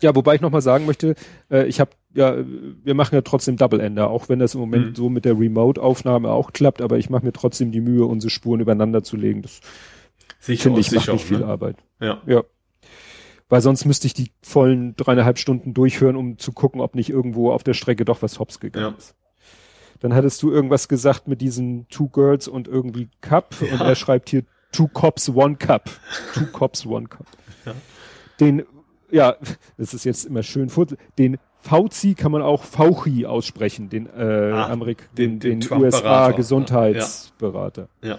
Ja, 0.00 0.14
wobei 0.14 0.34
ich 0.34 0.40
noch 0.40 0.50
mal 0.50 0.60
sagen 0.60 0.86
möchte, 0.86 1.14
äh, 1.50 1.66
ich 1.66 1.80
habe 1.80 1.90
ja, 2.16 2.34
wir 2.38 2.94
machen 2.94 3.14
ja 3.14 3.20
trotzdem 3.20 3.56
Double 3.56 3.80
Ender, 3.80 4.08
auch 4.08 4.28
wenn 4.28 4.38
das 4.38 4.54
im 4.54 4.60
Moment 4.60 4.90
mhm. 4.90 4.94
so 4.94 5.08
mit 5.08 5.24
der 5.24 5.38
Remote-Aufnahme 5.38 6.30
auch 6.30 6.52
klappt, 6.52 6.80
aber 6.80 6.98
ich 6.98 7.10
mache 7.10 7.24
mir 7.24 7.32
trotzdem 7.32 7.72
die 7.72 7.82
Mühe, 7.82 8.06
unsere 8.06 8.30
Spuren 8.30 8.60
übereinander 8.60 9.02
zu 9.02 9.16
legen. 9.16 9.42
Das 9.42 9.60
finde 10.38 10.80
ich 10.80 10.92
macht 10.92 11.08
nicht 11.08 11.24
viel 11.24 11.40
ne? 11.40 11.46
Arbeit. 11.46 11.76
Ja. 12.00 12.22
Ja. 12.26 12.42
Weil 13.48 13.60
sonst 13.60 13.84
müsste 13.84 14.06
ich 14.06 14.14
die 14.14 14.32
vollen 14.42 14.96
dreieinhalb 14.96 15.38
Stunden 15.38 15.72
durchhören, 15.74 16.16
um 16.16 16.38
zu 16.38 16.52
gucken, 16.52 16.80
ob 16.80 16.94
nicht 16.94 17.10
irgendwo 17.10 17.52
auf 17.52 17.62
der 17.62 17.74
Strecke 17.74 18.04
doch 18.04 18.22
was 18.22 18.38
hops 18.40 18.60
gegangen 18.60 18.92
ja. 18.92 18.98
ist. 18.98 19.14
Dann 20.00 20.14
hattest 20.14 20.42
du 20.42 20.50
irgendwas 20.50 20.88
gesagt 20.88 21.28
mit 21.28 21.40
diesen 21.40 21.86
Two 21.88 22.08
Girls 22.08 22.48
und 22.48 22.66
irgendwie 22.66 23.08
Cup 23.20 23.54
ja. 23.60 23.72
und 23.72 23.80
er 23.80 23.94
schreibt 23.94 24.30
hier 24.30 24.44
Two 24.72 24.88
Cops, 24.88 25.28
One 25.28 25.56
Cup. 25.56 25.90
Two 26.34 26.46
Cops, 26.52 26.84
One 26.86 27.06
Cup. 27.06 27.26
Ja. 27.64 27.74
Den, 28.40 28.64
ja, 29.10 29.36
das 29.78 29.94
ist 29.94 30.04
jetzt 30.04 30.26
immer 30.26 30.42
schön, 30.42 30.70
den 31.18 31.38
Fauci 31.58 32.14
kann 32.14 32.32
man 32.32 32.42
auch 32.42 32.62
Fauci 32.62 33.24
aussprechen, 33.26 33.88
den, 33.88 34.06
äh, 34.06 34.52
ah, 34.52 34.68
Amerik 34.68 35.08
den, 35.16 35.40
den, 35.40 35.60
den 35.60 35.72
USA-Gesundheitsberater. 35.72 37.88
Ja. 38.02 38.08
ja. 38.08 38.18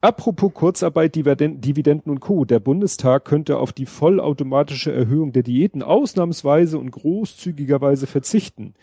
Apropos 0.00 0.52
Kurzarbeit, 0.52 1.14
Dividenden 1.16 2.12
und 2.12 2.20
Co. 2.20 2.44
Der 2.44 2.60
Bundestag 2.60 3.24
könnte 3.24 3.58
auf 3.58 3.72
die 3.72 3.86
vollautomatische 3.86 4.92
Erhöhung 4.92 5.32
der 5.32 5.42
Diäten 5.42 5.82
ausnahmsweise 5.82 6.78
und 6.78 6.90
großzügigerweise 6.90 8.06
verzichten. 8.06 8.74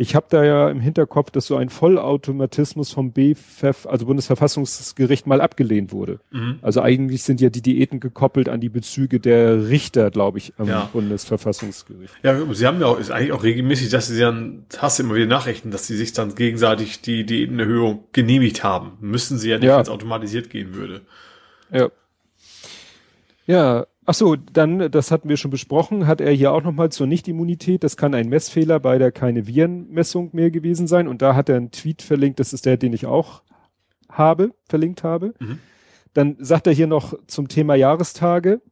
Ich 0.00 0.14
habe 0.14 0.26
da 0.30 0.44
ja 0.44 0.70
im 0.70 0.78
Hinterkopf, 0.78 1.32
dass 1.32 1.46
so 1.46 1.56
ein 1.56 1.70
Vollautomatismus 1.70 2.92
vom 2.92 3.10
BFF, 3.10 3.84
also 3.84 4.06
Bundesverfassungsgericht, 4.06 5.26
mal 5.26 5.40
abgelehnt 5.40 5.90
wurde. 5.90 6.20
Mhm. 6.30 6.60
Also 6.62 6.82
eigentlich 6.82 7.24
sind 7.24 7.40
ja 7.40 7.50
die 7.50 7.62
Diäten 7.62 7.98
gekoppelt 7.98 8.48
an 8.48 8.60
die 8.60 8.68
Bezüge 8.68 9.18
der 9.18 9.68
Richter, 9.68 10.12
glaube 10.12 10.38
ich, 10.38 10.52
am 10.56 10.68
ja. 10.68 10.88
Bundesverfassungsgericht. 10.92 12.14
Ja, 12.22 12.36
sie 12.54 12.66
haben 12.68 12.80
ja 12.80 12.86
auch, 12.86 13.00
ist 13.00 13.10
eigentlich 13.10 13.32
auch 13.32 13.42
regelmäßig, 13.42 13.90
dass 13.90 14.06
sie 14.06 14.20
dann, 14.20 14.66
hast 14.78 15.00
du 15.00 15.02
immer 15.02 15.16
wieder 15.16 15.26
Nachrichten, 15.26 15.72
dass 15.72 15.88
sie 15.88 15.96
sich 15.96 16.12
dann 16.12 16.36
gegenseitig 16.36 17.00
die 17.00 17.26
Diätenerhöhung 17.26 18.04
genehmigt 18.12 18.62
haben. 18.62 18.92
Müssen 19.00 19.36
sie 19.36 19.50
ja 19.50 19.58
nicht, 19.58 19.66
ja. 19.66 19.74
wenn 19.74 19.82
es 19.82 19.88
automatisiert 19.88 20.48
gehen 20.48 20.74
würde. 20.74 21.00
Ja. 21.72 21.88
Ja, 23.48 23.86
Ach 24.10 24.14
so, 24.14 24.36
dann, 24.36 24.90
das 24.90 25.10
hatten 25.10 25.28
wir 25.28 25.36
schon 25.36 25.50
besprochen, 25.50 26.06
hat 26.06 26.22
er 26.22 26.32
hier 26.32 26.52
auch 26.52 26.62
nochmal 26.62 26.90
zur 26.90 27.06
Nichtimmunität. 27.06 27.84
Das 27.84 27.98
kann 27.98 28.14
ein 28.14 28.30
Messfehler 28.30 28.80
bei 28.80 28.96
der 28.96 29.12
keine 29.12 29.46
Virenmessung 29.46 30.30
mehr 30.32 30.50
gewesen 30.50 30.86
sein. 30.86 31.06
Und 31.08 31.20
da 31.20 31.34
hat 31.34 31.50
er 31.50 31.58
einen 31.58 31.72
Tweet 31.72 32.00
verlinkt, 32.00 32.40
das 32.40 32.54
ist 32.54 32.64
der, 32.64 32.78
den 32.78 32.94
ich 32.94 33.04
auch 33.04 33.42
habe, 34.10 34.54
verlinkt 34.66 35.04
habe. 35.04 35.34
Mhm. 35.40 35.58
Dann 36.14 36.36
sagt 36.38 36.66
er 36.66 36.72
hier 36.72 36.86
noch 36.86 37.12
zum 37.26 37.48
Thema 37.48 37.74
Jahrestage. 37.74 38.62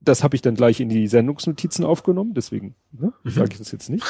Das 0.00 0.22
habe 0.22 0.36
ich 0.36 0.42
dann 0.42 0.54
gleich 0.54 0.80
in 0.80 0.90
die 0.90 1.08
Sendungsnotizen 1.08 1.86
aufgenommen, 1.86 2.34
deswegen 2.34 2.74
ne, 2.90 3.14
mhm. 3.24 3.30
sage 3.30 3.52
ich 3.52 3.58
das 3.58 3.72
jetzt 3.72 3.88
nicht. 3.88 4.04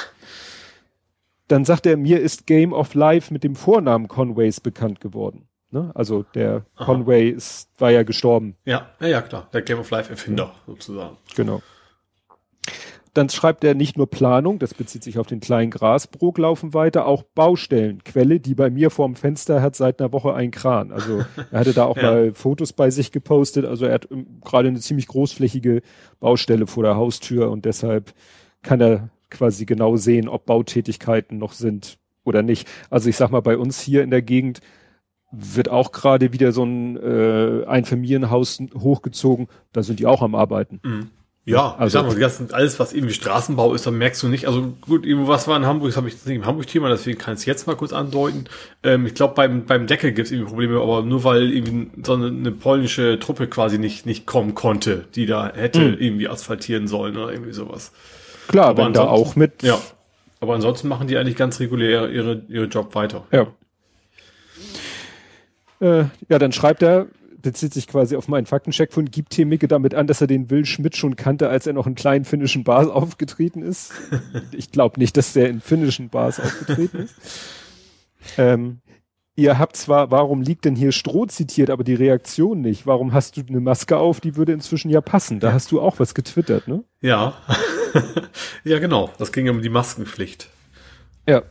Dann 1.46 1.64
sagt 1.64 1.86
er, 1.86 1.96
mir 1.96 2.18
ist 2.18 2.48
Game 2.48 2.72
of 2.72 2.94
Life 2.94 3.32
mit 3.32 3.44
dem 3.44 3.54
Vornamen 3.54 4.08
Conways 4.08 4.58
bekannt 4.58 5.00
geworden. 5.00 5.46
Ne? 5.72 5.90
Also 5.94 6.24
der 6.34 6.66
Aha. 6.76 6.84
Conway 6.84 7.30
ist, 7.30 7.70
war 7.78 7.90
ja 7.90 8.02
gestorben. 8.02 8.56
Ja, 8.64 8.90
ja, 9.00 9.08
ja, 9.08 9.22
klar. 9.22 9.48
Der 9.52 9.62
Game 9.62 9.78
of 9.78 9.90
Life 9.90 10.10
Erfinder 10.10 10.44
ja. 10.44 10.54
sozusagen. 10.66 11.16
Genau. 11.34 11.62
Dann 13.14 13.28
schreibt 13.28 13.62
er 13.64 13.74
nicht 13.74 13.98
nur 13.98 14.08
Planung, 14.08 14.58
das 14.58 14.72
bezieht 14.72 15.02
sich 15.02 15.18
auf 15.18 15.26
den 15.26 15.40
kleinen 15.40 15.70
Grasbrook 15.70 16.38
laufen 16.38 16.72
weiter, 16.72 17.06
auch 17.06 17.22
Baustellen. 17.22 18.02
Quelle, 18.04 18.40
die 18.40 18.54
bei 18.54 18.70
mir 18.70 18.90
vorm 18.90 19.16
Fenster 19.16 19.60
hat 19.60 19.76
seit 19.76 20.00
einer 20.00 20.12
Woche 20.12 20.34
ein 20.34 20.50
Kran. 20.50 20.92
Also 20.92 21.24
er 21.50 21.60
hatte 21.60 21.74
da 21.74 21.84
auch 21.84 21.96
ja. 21.98 22.02
mal 22.02 22.34
Fotos 22.34 22.72
bei 22.72 22.90
sich 22.90 23.12
gepostet. 23.12 23.66
Also 23.66 23.84
er 23.84 23.94
hat 23.94 24.08
gerade 24.44 24.68
eine 24.68 24.80
ziemlich 24.80 25.08
großflächige 25.08 25.82
Baustelle 26.20 26.66
vor 26.66 26.84
der 26.84 26.96
Haustür 26.96 27.50
und 27.50 27.64
deshalb 27.66 28.14
kann 28.62 28.80
er 28.80 29.10
quasi 29.30 29.66
genau 29.66 29.96
sehen, 29.96 30.28
ob 30.28 30.46
Bautätigkeiten 30.46 31.36
noch 31.38 31.52
sind 31.52 31.98
oder 32.24 32.42
nicht. 32.42 32.68
Also 32.88 33.08
ich 33.08 33.16
sag 33.16 33.30
mal, 33.30 33.40
bei 33.40 33.56
uns 33.56 33.80
hier 33.80 34.02
in 34.02 34.10
der 34.10 34.22
Gegend 34.22 34.60
wird 35.32 35.70
auch 35.70 35.92
gerade 35.92 36.32
wieder 36.32 36.52
so 36.52 36.64
ein 36.64 36.96
äh, 36.96 37.64
Einfamilienhaus 37.66 38.62
hochgezogen, 38.74 39.48
da 39.72 39.82
sind 39.82 39.98
die 39.98 40.06
auch 40.06 40.22
am 40.22 40.34
Arbeiten. 40.34 40.80
Mhm. 40.82 41.10
Ja, 41.44 41.74
also, 41.76 41.86
ich 41.86 41.92
sag 41.92 42.06
mal, 42.06 42.20
das 42.20 42.36
sind 42.36 42.54
alles, 42.54 42.78
was 42.78 42.92
irgendwie 42.92 43.14
Straßenbau 43.14 43.74
ist, 43.74 43.84
dann 43.84 43.98
merkst 43.98 44.22
du 44.22 44.28
nicht, 44.28 44.46
also 44.46 44.74
gut, 44.82 45.04
was 45.04 45.48
war 45.48 45.56
in 45.56 45.66
Hamburg, 45.66 45.88
das 45.88 45.96
habe 45.96 46.06
ich 46.06 46.14
nicht 46.24 46.36
im 46.36 46.46
Hamburg-Thema, 46.46 46.88
deswegen 46.88 47.18
kann 47.18 47.34
ich 47.34 47.40
es 47.40 47.46
jetzt 47.46 47.66
mal 47.66 47.74
kurz 47.74 47.92
andeuten. 47.92 48.44
Ähm, 48.84 49.06
ich 49.06 49.14
glaube, 49.14 49.34
beim, 49.34 49.64
beim 49.64 49.88
Deckel 49.88 50.12
gibt 50.12 50.26
es 50.26 50.32
irgendwie 50.32 50.50
Probleme, 50.50 50.80
aber 50.80 51.02
nur 51.02 51.24
weil 51.24 51.52
irgendwie 51.52 51.90
so 52.04 52.12
eine, 52.12 52.26
eine, 52.26 52.52
polnische 52.52 53.18
Truppe 53.18 53.48
quasi 53.48 53.78
nicht, 53.78 54.06
nicht 54.06 54.24
kommen 54.24 54.54
konnte, 54.54 55.06
die 55.16 55.26
da 55.26 55.52
hätte 55.52 55.80
mhm. 55.80 55.96
irgendwie 55.98 56.28
asphaltieren 56.28 56.86
sollen 56.86 57.16
oder 57.16 57.32
irgendwie 57.32 57.52
sowas. 57.52 57.90
Klar, 58.46 58.66
aber 58.66 58.84
wenn 58.84 58.92
da 58.92 59.08
auch 59.08 59.34
mit. 59.34 59.64
Ja. 59.64 59.80
Aber 60.38 60.54
ansonsten 60.54 60.86
machen 60.86 61.08
die 61.08 61.16
eigentlich 61.16 61.36
ganz 61.36 61.58
regulär 61.58 62.08
ihre, 62.08 62.42
ihre 62.48 62.66
Job 62.66 62.94
weiter. 62.94 63.24
Ja. 63.32 63.48
Äh, 65.82 66.04
ja, 66.28 66.38
dann 66.38 66.52
schreibt 66.52 66.82
er, 66.82 67.08
bezieht 67.42 67.74
sich 67.74 67.88
quasi 67.88 68.14
auf 68.14 68.28
meinen 68.28 68.46
Faktencheck 68.46 68.92
von, 68.92 69.06
gibt 69.06 69.34
hier 69.34 69.46
Micke 69.46 69.66
damit 69.66 69.96
an, 69.96 70.06
dass 70.06 70.20
er 70.20 70.28
den 70.28 70.48
Will 70.48 70.64
Schmidt 70.64 70.96
schon 70.96 71.16
kannte, 71.16 71.48
als 71.48 71.66
er 71.66 71.72
noch 71.72 71.88
in 71.88 71.96
kleinen 71.96 72.24
finnischen 72.24 72.62
Bars 72.62 72.88
aufgetreten 72.88 73.62
ist. 73.62 73.92
ich 74.52 74.70
glaube 74.70 75.00
nicht, 75.00 75.16
dass 75.16 75.32
der 75.32 75.48
in 75.48 75.60
finnischen 75.60 76.08
Bars 76.08 76.38
aufgetreten 76.38 76.98
ist. 76.98 77.14
Ähm, 78.38 78.78
ihr 79.34 79.58
habt 79.58 79.74
zwar, 79.74 80.12
warum 80.12 80.40
liegt 80.42 80.64
denn 80.64 80.76
hier 80.76 80.92
Stroh 80.92 81.26
zitiert, 81.26 81.70
aber 81.70 81.82
die 81.82 81.94
Reaktion 81.94 82.60
nicht. 82.60 82.86
Warum 82.86 83.12
hast 83.12 83.36
du 83.36 83.42
eine 83.48 83.58
Maske 83.58 83.96
auf? 83.96 84.20
Die 84.20 84.36
würde 84.36 84.52
inzwischen 84.52 84.88
ja 84.88 85.00
passen. 85.00 85.40
Da 85.40 85.48
ja. 85.48 85.54
hast 85.54 85.72
du 85.72 85.80
auch 85.80 85.98
was 85.98 86.14
getwittert, 86.14 86.68
ne? 86.68 86.84
Ja. 87.00 87.34
ja, 88.64 88.78
genau. 88.78 89.10
Das 89.18 89.32
ging 89.32 89.48
um 89.48 89.60
die 89.60 89.68
Maskenpflicht. 89.68 90.48
Ja. 91.26 91.42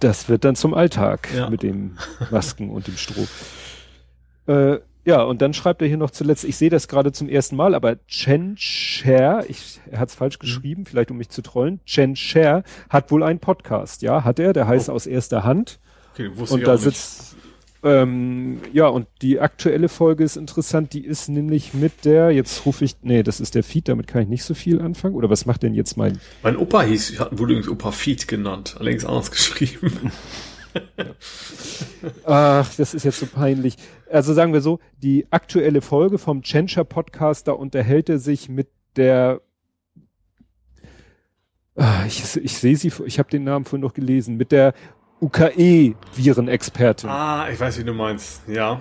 Das 0.00 0.28
wird 0.28 0.44
dann 0.44 0.56
zum 0.56 0.74
Alltag 0.74 1.28
ja. 1.34 1.48
mit 1.48 1.62
den 1.62 1.98
Masken 2.30 2.70
und 2.70 2.86
dem 2.86 2.96
Stroh. 2.96 3.26
Äh, 4.46 4.80
Ja, 5.06 5.22
und 5.22 5.40
dann 5.40 5.54
schreibt 5.54 5.82
er 5.82 5.88
hier 5.88 5.98
noch 5.98 6.10
zuletzt, 6.10 6.42
ich 6.42 6.56
sehe 6.56 6.68
das 6.68 6.88
gerade 6.88 7.12
zum 7.12 7.28
ersten 7.28 7.54
Mal, 7.54 7.76
aber 7.76 8.04
Chen 8.08 8.56
Sher, 8.58 9.44
ich, 9.46 9.80
er 9.88 10.00
hat 10.00 10.08
es 10.08 10.16
falsch 10.16 10.40
geschrieben, 10.40 10.80
mhm. 10.80 10.86
vielleicht 10.86 11.12
um 11.12 11.16
mich 11.16 11.28
zu 11.28 11.42
trollen, 11.42 11.78
Chen 11.86 12.16
Sher 12.16 12.64
hat 12.90 13.12
wohl 13.12 13.22
einen 13.22 13.38
Podcast, 13.38 14.02
ja, 14.02 14.24
hat 14.24 14.40
er, 14.40 14.52
der 14.52 14.66
heißt 14.66 14.88
oh. 14.88 14.92
aus 14.92 15.06
erster 15.06 15.44
Hand. 15.44 15.78
Okay, 16.12 16.36
wusste 16.36 16.54
und 16.54 16.60
ich 16.62 16.66
da 16.66 16.76
sitzt, 16.76 17.36
ähm, 17.86 18.60
ja, 18.72 18.88
und 18.88 19.06
die 19.22 19.38
aktuelle 19.38 19.88
Folge 19.88 20.24
ist 20.24 20.36
interessant, 20.36 20.92
die 20.92 21.04
ist 21.04 21.28
nämlich 21.28 21.72
mit 21.72 22.04
der, 22.04 22.32
jetzt 22.32 22.66
rufe 22.66 22.84
ich, 22.84 22.96
nee, 23.02 23.22
das 23.22 23.38
ist 23.38 23.54
der 23.54 23.62
Feed, 23.62 23.88
damit 23.88 24.08
kann 24.08 24.22
ich 24.22 24.28
nicht 24.28 24.42
so 24.42 24.54
viel 24.54 24.80
anfangen. 24.80 25.14
Oder 25.14 25.30
was 25.30 25.46
macht 25.46 25.62
denn 25.62 25.72
jetzt 25.72 25.96
mein... 25.96 26.18
Mein 26.42 26.56
Opa 26.56 26.82
hieß, 26.82 27.20
wurde 27.30 27.52
übrigens 27.52 27.68
Opa 27.68 27.92
Feed 27.92 28.26
genannt, 28.26 28.74
allerdings 28.78 29.04
anders 29.04 29.30
geschrieben. 29.30 30.10
Ach, 32.24 32.74
das 32.74 32.92
ist 32.92 33.04
jetzt 33.04 33.20
so 33.20 33.26
peinlich. 33.26 33.76
Also 34.10 34.34
sagen 34.34 34.52
wir 34.52 34.60
so, 34.62 34.80
die 35.00 35.26
aktuelle 35.30 35.80
Folge 35.80 36.18
vom 36.18 36.42
Chencha 36.42 36.82
Podcast, 36.82 37.46
da 37.46 37.52
unterhält 37.52 38.08
er 38.08 38.18
sich 38.18 38.48
mit 38.48 38.68
der 38.96 39.40
ah, 41.76 42.04
ich, 42.06 42.36
ich 42.36 42.58
sehe 42.58 42.76
sie, 42.76 42.90
ich 43.04 43.18
habe 43.18 43.30
den 43.30 43.44
Namen 43.44 43.64
vorhin 43.64 43.82
noch 43.82 43.94
gelesen, 43.94 44.36
mit 44.36 44.50
der 44.52 44.74
UKE-Virenexpertin. 45.20 47.08
Ah, 47.08 47.48
ich 47.50 47.58
weiß, 47.58 47.78
wie 47.78 47.84
du 47.84 47.94
meinst, 47.94 48.42
ja. 48.48 48.80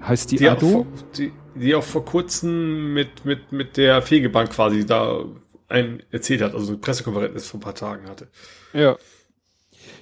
Heißt 0.00 0.30
die, 0.30 0.36
die 0.36 0.48
Ado? 0.48 0.80
Auch, 0.80 1.12
die, 1.16 1.32
die 1.54 1.74
auch 1.74 1.82
vor 1.82 2.04
kurzem 2.04 2.94
mit, 2.94 3.24
mit, 3.24 3.50
mit 3.50 3.76
der 3.76 4.00
Fegebank 4.02 4.50
quasi 4.50 4.86
da 4.86 5.24
ein 5.68 6.02
erzählt 6.10 6.42
hat, 6.42 6.54
also 6.54 6.68
eine 6.68 6.78
Pressekonferenz 6.78 7.48
vor 7.48 7.58
ein 7.58 7.62
paar 7.62 7.74
Tagen 7.74 8.08
hatte. 8.08 8.28
Ja. 8.72 8.96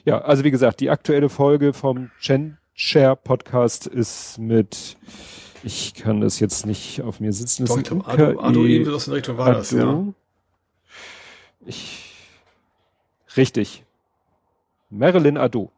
Ja, 0.05 0.21
also 0.21 0.45
wie 0.45 0.51
gesagt, 0.51 0.81
die 0.81 0.91
aktuelle 0.91 1.29
Folge 1.29 1.73
vom 1.73 2.11
Chen 2.21 2.59
Share 2.75 3.17
Podcast 3.17 3.87
ist 3.87 4.39
mit, 4.39 4.99
ich 5.65 5.95
kann 5.95 6.21
das 6.21 6.39
jetzt 6.39 6.67
nicht 6.67 7.01
auf 7.01 7.21
mir 7.21 7.33
sitzen. 7.33 7.65
Das 7.65 7.75
Doch, 7.75 8.07
Ado, 8.07 8.39
Ado 8.39 8.65
irgendwas 8.65 8.95
aus 8.95 9.05
der 9.07 9.15
Richtung 9.15 9.39
war 9.39 9.55
das, 9.55 9.71
ja. 9.71 10.05
Ich, 11.65 12.13
richtig. 13.37 13.86
Marilyn 14.91 15.37
Ado. 15.37 15.73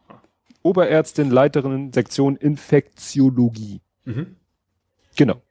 Oberärztin, 0.62 1.30
Leiterin 1.30 1.92
Sektion 1.92 2.36
Infektiologie. 2.36 3.80
Mhm. 4.04 4.36
Genau. 5.16 5.42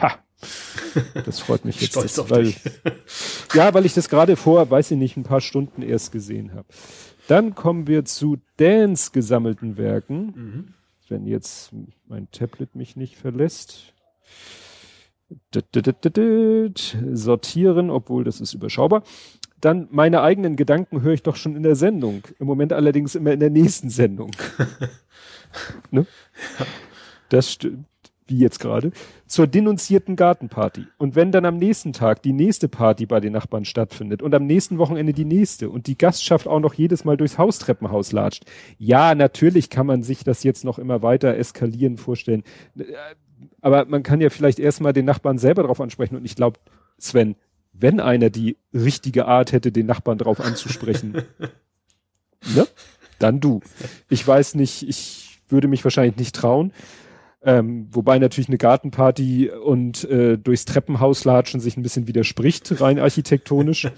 Ha. 0.00 0.18
Das 1.26 1.40
freut 1.40 1.66
mich 1.66 1.80
jetzt, 1.80 1.90
Stolz 1.92 2.14
das, 2.14 2.30
weil, 2.30 2.54
ja, 3.54 3.74
weil 3.74 3.84
ich 3.84 3.92
das 3.92 4.08
gerade 4.08 4.36
vor, 4.36 4.70
weiß 4.70 4.92
ich 4.92 4.96
nicht, 4.96 5.16
ein 5.16 5.24
paar 5.24 5.42
Stunden 5.42 5.82
erst 5.82 6.10
gesehen 6.10 6.54
habe. 6.54 6.66
Dann 7.28 7.54
kommen 7.54 7.86
wir 7.86 8.06
zu 8.06 8.38
Dans 8.56 9.12
gesammelten 9.12 9.76
Werken. 9.76 10.24
Mhm. 10.34 10.74
Wenn 11.08 11.26
jetzt 11.26 11.70
mein 12.06 12.30
Tablet 12.30 12.74
mich 12.74 12.96
nicht 12.96 13.16
verlässt. 13.16 13.92
Sortieren, 17.12 17.90
obwohl 17.90 18.24
das 18.24 18.40
ist 18.40 18.54
überschaubar. 18.54 19.02
Dann 19.66 19.88
meine 19.90 20.22
eigenen 20.22 20.54
Gedanken 20.54 21.02
höre 21.02 21.14
ich 21.14 21.24
doch 21.24 21.34
schon 21.34 21.56
in 21.56 21.64
der 21.64 21.74
Sendung. 21.74 22.22
Im 22.38 22.46
Moment 22.46 22.72
allerdings 22.72 23.16
immer 23.16 23.32
in 23.32 23.40
der 23.40 23.50
nächsten 23.50 23.90
Sendung. 23.90 24.30
ne? 25.90 26.06
Das 27.30 27.50
stimmt 27.50 27.84
wie 28.28 28.38
jetzt 28.38 28.60
gerade, 28.60 28.92
zur 29.26 29.48
denunzierten 29.48 30.14
Gartenparty. 30.14 30.86
Und 30.98 31.16
wenn 31.16 31.32
dann 31.32 31.44
am 31.44 31.56
nächsten 31.56 31.92
Tag 31.92 32.22
die 32.22 32.32
nächste 32.32 32.68
Party 32.68 33.06
bei 33.06 33.18
den 33.18 33.32
Nachbarn 33.32 33.64
stattfindet 33.64 34.22
und 34.22 34.36
am 34.36 34.46
nächsten 34.46 34.78
Wochenende 34.78 35.12
die 35.12 35.24
nächste 35.24 35.68
und 35.68 35.88
die 35.88 35.98
Gastschaft 35.98 36.46
auch 36.46 36.60
noch 36.60 36.74
jedes 36.74 37.04
Mal 37.04 37.16
durchs 37.16 37.36
Haustreppenhaus 37.36 38.12
latscht, 38.12 38.44
ja, 38.78 39.16
natürlich 39.16 39.68
kann 39.68 39.86
man 39.86 40.04
sich 40.04 40.22
das 40.22 40.44
jetzt 40.44 40.64
noch 40.64 40.78
immer 40.78 41.02
weiter 41.02 41.36
eskalieren 41.36 41.96
vorstellen. 41.96 42.44
Aber 43.60 43.84
man 43.86 44.04
kann 44.04 44.20
ja 44.20 44.30
vielleicht 44.30 44.60
erstmal 44.60 44.92
den 44.92 45.06
Nachbarn 45.06 45.38
selber 45.38 45.62
darauf 45.62 45.80
ansprechen 45.80 46.14
und 46.14 46.24
ich 46.24 46.36
glaube, 46.36 46.60
Sven, 46.98 47.34
wenn 47.78 48.00
einer 48.00 48.30
die 48.30 48.56
richtige 48.72 49.26
Art 49.26 49.52
hätte, 49.52 49.72
den 49.72 49.86
Nachbarn 49.86 50.18
darauf 50.18 50.40
anzusprechen, 50.40 51.22
ne? 52.54 52.66
dann 53.18 53.40
du. 53.40 53.60
Ich 54.08 54.26
weiß 54.26 54.54
nicht, 54.54 54.88
ich 54.88 55.40
würde 55.48 55.68
mich 55.68 55.84
wahrscheinlich 55.84 56.16
nicht 56.16 56.34
trauen. 56.34 56.72
Ähm, 57.42 57.86
wobei 57.92 58.18
natürlich 58.18 58.48
eine 58.48 58.58
Gartenparty 58.58 59.50
und 59.50 60.02
äh, 60.04 60.36
durchs 60.36 60.64
Treppenhaus 60.64 61.24
latschen 61.24 61.60
sich 61.60 61.76
ein 61.76 61.82
bisschen 61.82 62.08
widerspricht, 62.08 62.80
rein 62.80 62.98
architektonisch. 62.98 63.88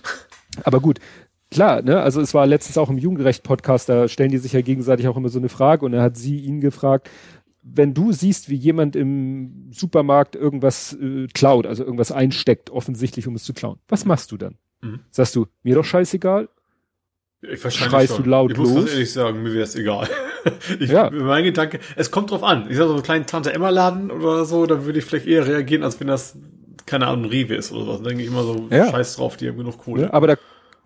Aber 0.64 0.80
gut, 0.80 0.98
klar, 1.50 1.82
ne, 1.82 2.00
also 2.00 2.22
es 2.22 2.32
war 2.32 2.46
letztens 2.46 2.78
auch 2.78 2.88
im 2.88 2.96
Jugendrecht-Podcast, 2.96 3.90
da 3.90 4.08
stellen 4.08 4.30
die 4.30 4.38
sich 4.38 4.54
ja 4.54 4.62
gegenseitig 4.62 5.08
auch 5.08 5.16
immer 5.18 5.28
so 5.28 5.38
eine 5.38 5.50
Frage 5.50 5.84
und 5.84 5.92
dann 5.92 6.00
hat 6.00 6.16
sie 6.16 6.38
ihn 6.38 6.62
gefragt, 6.62 7.10
wenn 7.68 7.94
du 7.94 8.12
siehst, 8.12 8.48
wie 8.48 8.54
jemand 8.54 8.94
im 8.94 9.70
Supermarkt 9.72 10.36
irgendwas 10.36 10.96
äh, 11.00 11.26
klaut, 11.34 11.66
also 11.66 11.84
irgendwas 11.84 12.12
einsteckt, 12.12 12.70
offensichtlich, 12.70 13.26
um 13.26 13.34
es 13.34 13.44
zu 13.44 13.52
klauen, 13.52 13.78
was 13.88 14.04
machst 14.04 14.30
du 14.32 14.36
dann? 14.36 14.56
Mhm. 14.82 15.00
Sagst 15.10 15.34
du, 15.34 15.46
mir 15.62 15.74
doch 15.74 15.84
scheißegal? 15.84 16.48
Ich 17.42 17.60
Schreist 17.60 18.14
schon. 18.14 18.24
du 18.24 18.30
laut 18.30 18.52
ich 18.52 18.56
los? 18.56 18.68
Ich 18.68 18.74
muss 18.74 18.92
ehrlich 18.92 19.12
sagen, 19.12 19.42
mir 19.42 19.52
wäre 19.52 19.64
es 19.64 19.74
egal. 19.74 20.08
ich, 20.80 20.90
ja. 20.90 21.10
Mein 21.10 21.44
Gedanke, 21.44 21.80
es 21.96 22.10
kommt 22.10 22.30
drauf 22.30 22.42
an. 22.42 22.70
Ich 22.70 22.76
sag 22.76 22.86
so 22.86 22.94
einen 22.94 23.02
kleinen 23.02 23.26
Tante-Emma-Laden 23.26 24.10
oder 24.10 24.44
so, 24.44 24.66
da 24.66 24.84
würde 24.84 24.98
ich 24.98 25.04
vielleicht 25.04 25.26
eher 25.26 25.46
reagieren, 25.46 25.82
als 25.82 26.00
wenn 26.00 26.06
das, 26.06 26.38
keine 26.86 27.06
Ahnung, 27.06 27.26
Rewe 27.26 27.54
ist 27.56 27.72
oder 27.72 27.84
so. 27.84 27.92
Dann 27.94 28.04
denke 28.04 28.22
ich 28.22 28.28
immer 28.28 28.42
so, 28.42 28.68
ja. 28.70 28.90
scheiß 28.90 29.16
drauf, 29.16 29.36
die 29.36 29.48
haben 29.48 29.58
genug 29.58 29.78
Kohle. 29.78 30.02
Ja, 30.04 30.12
aber 30.12 30.28
da 30.28 30.36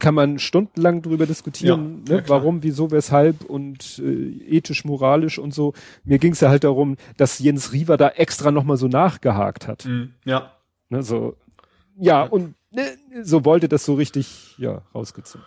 kann 0.00 0.14
man 0.14 0.38
stundenlang 0.38 1.02
drüber 1.02 1.26
diskutieren, 1.26 2.02
ja, 2.08 2.16
ne? 2.16 2.24
warum, 2.26 2.62
wieso, 2.62 2.90
weshalb 2.90 3.44
und 3.44 4.00
äh, 4.04 4.56
ethisch, 4.56 4.84
moralisch 4.84 5.38
und 5.38 5.54
so. 5.54 5.74
Mir 6.04 6.18
ging 6.18 6.32
es 6.32 6.40
ja 6.40 6.48
halt 6.48 6.64
darum, 6.64 6.96
dass 7.16 7.38
Jens 7.38 7.72
Riewer 7.72 7.96
da 7.96 8.08
extra 8.08 8.50
nochmal 8.50 8.76
so 8.76 8.88
nachgehakt 8.88 9.68
hat. 9.68 9.84
Mhm, 9.84 10.14
ja. 10.24 10.52
Ne, 10.88 11.02
so, 11.02 11.36
ja, 11.96 12.22
und 12.24 12.54
ne, 12.72 12.82
so 13.22 13.44
wollte 13.44 13.68
das 13.68 13.84
so 13.84 13.94
richtig, 13.94 14.56
ja, 14.58 14.82
rausgezogen. 14.94 15.46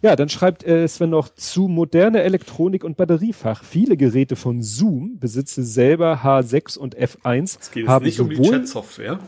Ja, 0.00 0.14
dann 0.14 0.28
schreibt 0.28 0.64
äh, 0.64 0.86
Sven 0.86 1.10
noch 1.10 1.28
zu 1.28 1.66
moderne 1.66 2.22
Elektronik 2.22 2.84
und 2.84 2.96
Batteriefach. 2.96 3.64
Viele 3.64 3.96
Geräte 3.96 4.36
von 4.36 4.62
Zoom 4.62 5.18
besitze 5.18 5.64
selber 5.64 6.20
H6 6.22 6.78
und 6.78 6.96
F1. 6.96 7.58
Es 7.60 7.70
geht 7.72 7.88
haben 7.88 8.04
nicht 8.04 8.16
sowohl, 8.16 8.36
um 8.36 8.42
die 8.42 8.48
Chat-Software. 8.48 9.18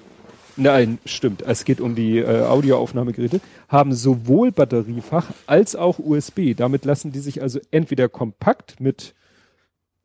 Nein, 0.61 0.99
stimmt. 1.07 1.43
Es 1.43 1.65
geht 1.65 1.81
um 1.81 1.95
die 1.95 2.19
äh, 2.19 2.43
Audioaufnahmegeräte. 2.43 3.41
Haben 3.69 3.95
sowohl 3.95 4.53
Batteriefach 4.53 5.27
als 5.47 5.75
auch 5.75 5.99
USB. 5.99 6.55
Damit 6.55 6.85
lassen 6.85 7.13
die 7.13 7.21
sich 7.21 7.41
also 7.41 7.61
entweder 7.71 8.09
kompakt 8.09 8.79
mit 8.79 9.15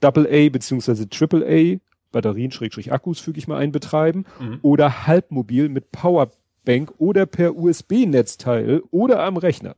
AA 0.02 0.50
beziehungsweise 0.50 1.08
AAA 1.12 1.80
Batterien 2.12 2.52
Schrägstrich 2.52 2.94
Akkus 2.94 3.20
füge 3.20 3.40
ich 3.40 3.48
mal 3.48 3.58
ein 3.58 3.74
betreiben 3.74 4.26
mhm. 4.40 4.60
oder 4.62 5.06
halbmobil 5.06 5.68
mit 5.68 5.92
Powerbank 5.92 6.94
oder 6.98 7.26
per 7.26 7.58
USB-Netzteil 7.58 8.84
oder 8.92 9.22
am 9.24 9.36
Rechner. 9.36 9.76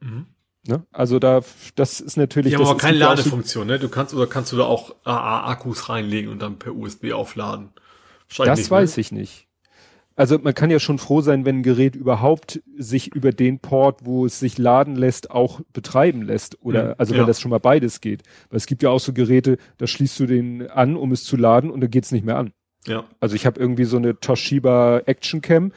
Mhm. 0.00 0.26
Ne? 0.66 0.86
Also 0.92 1.18
da, 1.18 1.42
das 1.74 2.00
ist 2.00 2.16
natürlich. 2.16 2.52
Die 2.52 2.56
haben 2.56 2.66
aber 2.66 2.78
keine 2.78 2.96
Ladefunktion, 2.96 3.66
ne? 3.66 3.78
Du 3.78 3.90
kannst 3.90 4.14
oder 4.14 4.26
kannst 4.26 4.52
du 4.52 4.56
da 4.56 4.64
auch 4.64 4.94
AA-Akkus 5.04 5.90
reinlegen 5.90 6.30
und 6.30 6.40
dann 6.40 6.58
per 6.58 6.74
USB 6.74 7.12
aufladen? 7.12 7.68
Das 8.34 8.58
nicht, 8.58 8.70
weiß 8.70 8.96
ne? 8.96 9.00
ich 9.02 9.12
nicht. 9.12 9.46
Also 10.16 10.38
man 10.38 10.54
kann 10.54 10.70
ja 10.70 10.78
schon 10.78 10.98
froh 10.98 11.20
sein, 11.20 11.44
wenn 11.44 11.58
ein 11.58 11.62
Gerät 11.62 11.96
überhaupt 11.96 12.62
sich 12.76 13.14
über 13.14 13.32
den 13.32 13.58
Port, 13.58 14.00
wo 14.04 14.26
es 14.26 14.38
sich 14.38 14.58
laden 14.58 14.94
lässt, 14.94 15.30
auch 15.30 15.60
betreiben 15.72 16.22
lässt. 16.22 16.62
Oder 16.62 16.84
mhm, 16.84 16.94
also 16.98 17.14
wenn 17.14 17.22
ja. 17.22 17.26
das 17.26 17.40
schon 17.40 17.50
mal 17.50 17.58
beides 17.58 18.00
geht. 18.00 18.22
Weil 18.50 18.58
es 18.58 18.66
gibt 18.66 18.82
ja 18.82 18.90
auch 18.90 19.00
so 19.00 19.12
Geräte, 19.12 19.58
da 19.78 19.86
schließt 19.86 20.20
du 20.20 20.26
den 20.26 20.70
an, 20.70 20.96
um 20.96 21.10
es 21.10 21.24
zu 21.24 21.36
laden 21.36 21.70
und 21.70 21.80
dann 21.80 21.90
geht's 21.90 22.12
nicht 22.12 22.24
mehr 22.24 22.36
an. 22.36 22.52
Ja. 22.86 23.04
Also 23.18 23.34
ich 23.34 23.44
habe 23.44 23.58
irgendwie 23.58 23.84
so 23.84 23.96
eine 23.96 24.20
Toshiba 24.20 25.02
Action 25.06 25.40
Cam 25.40 25.72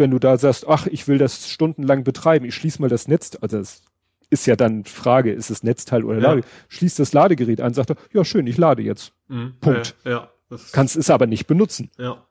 wenn 0.00 0.10
du 0.10 0.18
da 0.18 0.36
sagst, 0.36 0.66
ach, 0.66 0.88
ich 0.88 1.06
will 1.06 1.18
das 1.18 1.48
stundenlang 1.48 2.02
betreiben, 2.02 2.44
ich 2.46 2.56
schließe 2.56 2.80
mal 2.82 2.88
das 2.88 3.06
Netz, 3.06 3.38
also 3.40 3.58
das 3.58 3.82
ist 4.30 4.46
ja 4.46 4.56
dann 4.56 4.84
Frage, 4.84 5.32
ist 5.32 5.50
es 5.50 5.62
Netzteil 5.62 6.04
oder 6.04 6.18
ja. 6.18 6.22
Lade, 6.22 6.42
schließt 6.68 6.98
das 6.98 7.12
Ladegerät 7.12 7.60
an, 7.60 7.74
sagt 7.74 7.90
er, 7.90 7.96
ja 8.12 8.24
schön, 8.24 8.46
ich 8.48 8.56
lade 8.56 8.82
jetzt. 8.82 9.12
Mhm. 9.28 9.54
Punkt. 9.60 9.94
Ja, 10.04 10.10
ja 10.10 10.30
Kannst 10.72 10.96
es 10.96 11.10
aber 11.10 11.26
nicht 11.26 11.46
benutzen. 11.46 11.90
Ja. 11.96 12.26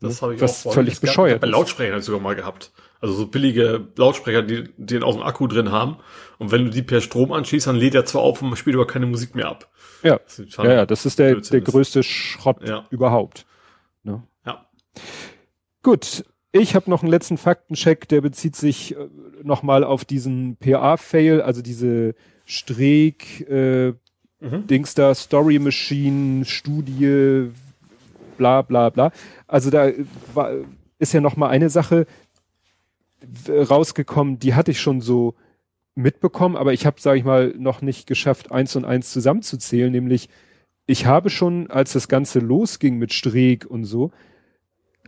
Das 0.00 0.22
habe 0.22 0.34
ich 0.34 0.40
Was 0.40 0.66
auch 0.66 0.74
völlig 0.74 1.00
bescheuert. 1.00 1.40
Bei 1.40 1.46
Lautsprechern 1.46 2.02
sogar 2.02 2.20
mal 2.20 2.34
gehabt. 2.34 2.72
Also 3.00 3.14
so 3.14 3.26
billige 3.26 3.88
Lautsprecher, 3.96 4.42
die 4.42 4.64
den 4.76 5.02
auch 5.02 5.14
einen 5.14 5.22
Akku 5.22 5.46
drin 5.46 5.70
haben. 5.70 5.98
Und 6.38 6.52
wenn 6.52 6.64
du 6.64 6.70
die 6.70 6.82
per 6.82 7.00
Strom 7.00 7.32
anschließt, 7.32 7.66
dann 7.66 7.76
lädt 7.76 7.94
er 7.94 8.04
zwar 8.04 8.22
auf 8.22 8.42
und 8.42 8.48
man 8.48 8.56
spielt 8.56 8.76
aber 8.76 8.86
keine 8.86 9.06
Musik 9.06 9.34
mehr 9.34 9.48
ab. 9.48 9.70
Ja, 10.02 10.20
ja, 10.58 10.72
ja, 10.72 10.86
das 10.86 11.06
ist 11.06 11.18
der, 11.18 11.36
der 11.36 11.60
größte 11.60 12.02
Schrott 12.02 12.66
ja. 12.66 12.86
überhaupt. 12.90 13.46
Ne? 14.02 14.22
Ja. 14.44 14.66
Gut, 15.82 16.24
ich 16.52 16.74
habe 16.74 16.90
noch 16.90 17.02
einen 17.02 17.10
letzten 17.10 17.38
Faktencheck, 17.38 18.06
der 18.08 18.20
bezieht 18.20 18.54
sich 18.54 18.96
äh, 18.96 19.08
nochmal 19.42 19.82
auf 19.82 20.04
diesen 20.04 20.56
PA-Fail, 20.56 21.40
also 21.40 21.62
diese 21.62 22.14
Streeck, 22.44 23.48
äh, 23.48 23.88
mhm. 24.40 24.66
Dings 24.66 24.94
da, 24.94 25.14
Story 25.14 25.58
Machine, 25.58 26.44
Studie, 26.44 27.50
bla 28.36 28.62
bla 28.62 28.90
bla. 28.90 29.12
Also 29.46 29.70
da 29.70 29.90
war, 30.34 30.50
ist 30.98 31.12
ja 31.12 31.20
nochmal 31.20 31.50
eine 31.50 31.70
Sache 31.70 32.06
rausgekommen, 33.48 34.38
die 34.38 34.54
hatte 34.54 34.70
ich 34.70 34.80
schon 34.80 35.00
so 35.00 35.34
mitbekommen, 35.94 36.56
aber 36.56 36.72
ich 36.72 36.86
habe, 36.86 37.00
sage 37.00 37.18
ich 37.18 37.24
mal, 37.24 37.54
noch 37.56 37.80
nicht 37.80 38.06
geschafft, 38.06 38.52
eins 38.52 38.76
und 38.76 38.84
eins 38.84 39.10
zusammenzuzählen, 39.12 39.92
nämlich 39.92 40.28
ich 40.86 41.06
habe 41.06 41.30
schon, 41.30 41.70
als 41.70 41.94
das 41.94 42.08
Ganze 42.08 42.40
losging 42.40 42.98
mit 42.98 43.12
Streeck 43.12 43.64
und 43.64 43.84
so, 43.84 44.10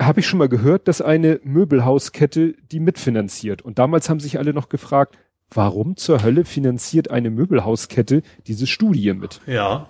habe 0.01 0.21
ich 0.21 0.27
schon 0.27 0.39
mal 0.39 0.49
gehört, 0.49 0.89
dass 0.89 1.01
eine 1.01 1.41
Möbelhauskette 1.43 2.55
die 2.71 2.81
mitfinanziert. 2.81 3.63
Und 3.63 3.79
damals 3.79 4.09
haben 4.09 4.21
sich 4.21 4.39
alle 4.39 4.53
noch 4.53 4.69
gefragt, 4.69 5.19
warum 5.51 5.97
zur 5.97 6.23
Hölle 6.23 6.45
finanziert 6.45 7.11
eine 7.11 7.31
Möbelhauskette 7.31 8.23
diese 8.47 8.67
Studie 8.67 9.13
mit? 9.13 9.41
Ja. 9.47 9.89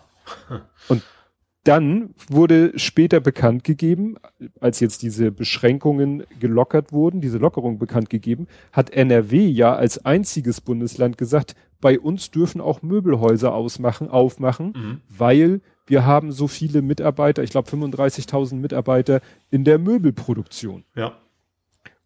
Und 0.88 1.02
dann 1.66 2.14
wurde 2.28 2.78
später 2.78 3.20
bekannt 3.20 3.64
gegeben, 3.64 4.16
als 4.60 4.78
jetzt 4.80 5.02
diese 5.02 5.32
Beschränkungen 5.32 6.22
gelockert 6.38 6.92
wurden, 6.92 7.20
diese 7.20 7.38
Lockerung 7.38 7.78
bekannt 7.78 8.08
gegeben, 8.08 8.46
hat 8.70 8.90
NRW 8.90 9.46
ja 9.48 9.74
als 9.74 10.04
einziges 10.04 10.60
Bundesland 10.60 11.18
gesagt, 11.18 11.56
bei 11.80 11.98
uns 11.98 12.30
dürfen 12.30 12.60
auch 12.60 12.82
Möbelhäuser 12.82 13.52
ausmachen, 13.52 14.08
aufmachen, 14.08 14.66
mhm. 14.76 15.00
weil 15.08 15.60
wir 15.86 16.06
haben 16.06 16.32
so 16.32 16.46
viele 16.46 16.82
Mitarbeiter, 16.82 17.42
ich 17.42 17.50
glaube 17.50 17.68
35.000 17.68 18.54
Mitarbeiter 18.56 19.20
in 19.50 19.64
der 19.64 19.78
Möbelproduktion. 19.78 20.84
Ja. 20.94 21.12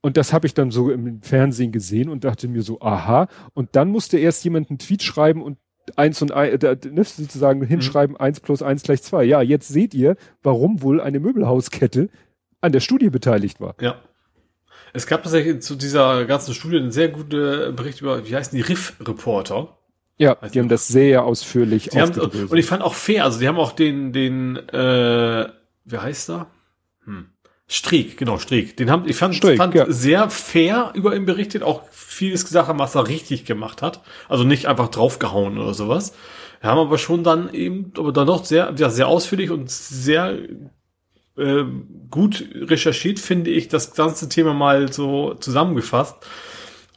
Und 0.01 0.17
das 0.17 0.33
habe 0.33 0.47
ich 0.47 0.55
dann 0.55 0.71
so 0.71 0.91
im 0.91 1.21
Fernsehen 1.21 1.73
gesehen 1.73 2.09
und 2.09 2.25
dachte 2.25 2.49
mir 2.49 2.63
so, 2.63 2.81
aha. 2.81 3.29
Und 3.53 3.77
dann 3.77 3.91
musste 3.91 4.19
erst 4.19 4.43
jemand 4.45 4.71
einen 4.71 4.79
Tweet 4.79 5.03
schreiben 5.03 5.43
und 5.43 5.59
eins 5.97 6.21
und 6.23 6.33
ein, 6.33 6.61
äh, 6.61 6.77
ne, 6.91 7.05
sozusagen 7.05 7.63
hinschreiben, 7.63 8.15
mhm. 8.15 8.21
eins 8.21 8.41
plus 8.41 8.63
eins 8.63 8.83
gleich 8.83 9.03
zwei. 9.03 9.25
Ja, 9.25 9.43
jetzt 9.43 9.69
seht 9.69 9.95
ihr, 9.95 10.17
warum 10.43 10.83
wohl 10.83 11.01
eine 11.01 11.21
Möbelhauskette 11.21 12.09
an 12.61 12.73
der 12.73 12.81
Studie 12.81 13.11
beteiligt 13.11 13.61
war. 13.61 13.75
Ja. 13.81 13.97
Es 14.93 15.07
gab 15.07 15.23
tatsächlich 15.23 15.63
zu 15.63 15.77
dieser 15.77 16.25
ganzen 16.25 16.53
Studie 16.55 16.79
einen 16.79 16.91
sehr 16.91 17.09
guten 17.09 17.77
Bericht 17.77 18.01
über, 18.01 18.27
wie 18.27 18.35
heißen 18.35 18.57
die, 18.57 18.63
Riff-Reporter. 18.63 19.77
Ja, 20.19 20.35
die 20.35 20.59
haben 20.59 20.69
das 20.69 20.89
sehr 20.89 21.25
ausführlich 21.25 21.89
die 21.89 22.01
haben, 22.01 22.13
Und 22.19 22.59
ich 22.59 22.67
fand 22.67 22.83
auch 22.83 22.95
fair, 22.95 23.25
also 23.25 23.39
die 23.41 23.49
haben 23.49 23.59
auch 23.59 23.73
den, 23.73 24.13
den, 24.13 24.57
äh, 24.57 25.49
wie 25.85 25.97
heißt 25.97 26.31
er? 26.31 26.49
Hm. 27.05 27.31
Streeck, 27.73 28.17
genau, 28.17 28.39
Streeck. 28.39 28.77
Den 28.77 28.91
haben, 28.91 29.09
ich 29.09 29.15
fand, 29.15 29.37
Streeck, 29.37 29.57
fand 29.57 29.77
ja. 29.77 29.87
sehr 29.89 30.29
fair 30.29 30.91
über 30.95 31.15
ihn 31.15 31.25
berichtet, 31.25 31.63
auch 31.63 31.85
vieles 31.93 32.45
gesagt 32.45 32.67
haben, 32.67 32.81
was 32.81 32.97
er 32.97 33.07
richtig 33.07 33.45
gemacht 33.45 33.81
hat. 33.81 34.01
Also 34.29 34.43
nicht 34.43 34.67
einfach 34.67 34.89
draufgehauen 34.89 35.57
oder 35.57 35.73
sowas. 35.73 36.13
Wir 36.61 36.69
haben 36.69 36.81
aber 36.81 36.99
schon 36.99 37.23
dann 37.23 37.55
eben, 37.55 37.93
aber 37.97 38.11
dann 38.11 38.27
doch 38.27 38.45
sehr, 38.45 38.75
ja, 38.77 38.91
sehr 38.91 39.07
ausführlich 39.07 39.53
und 39.53 39.71
sehr 39.71 40.37
äh, 41.39 41.65
gut 42.11 42.45
recherchiert, 42.57 43.21
finde 43.21 43.53
ich, 43.53 43.69
das 43.69 43.95
ganze 43.95 44.29
Thema 44.29 44.53
mal 44.53 44.93
so 44.93 45.35
zusammengefasst. 45.35 46.17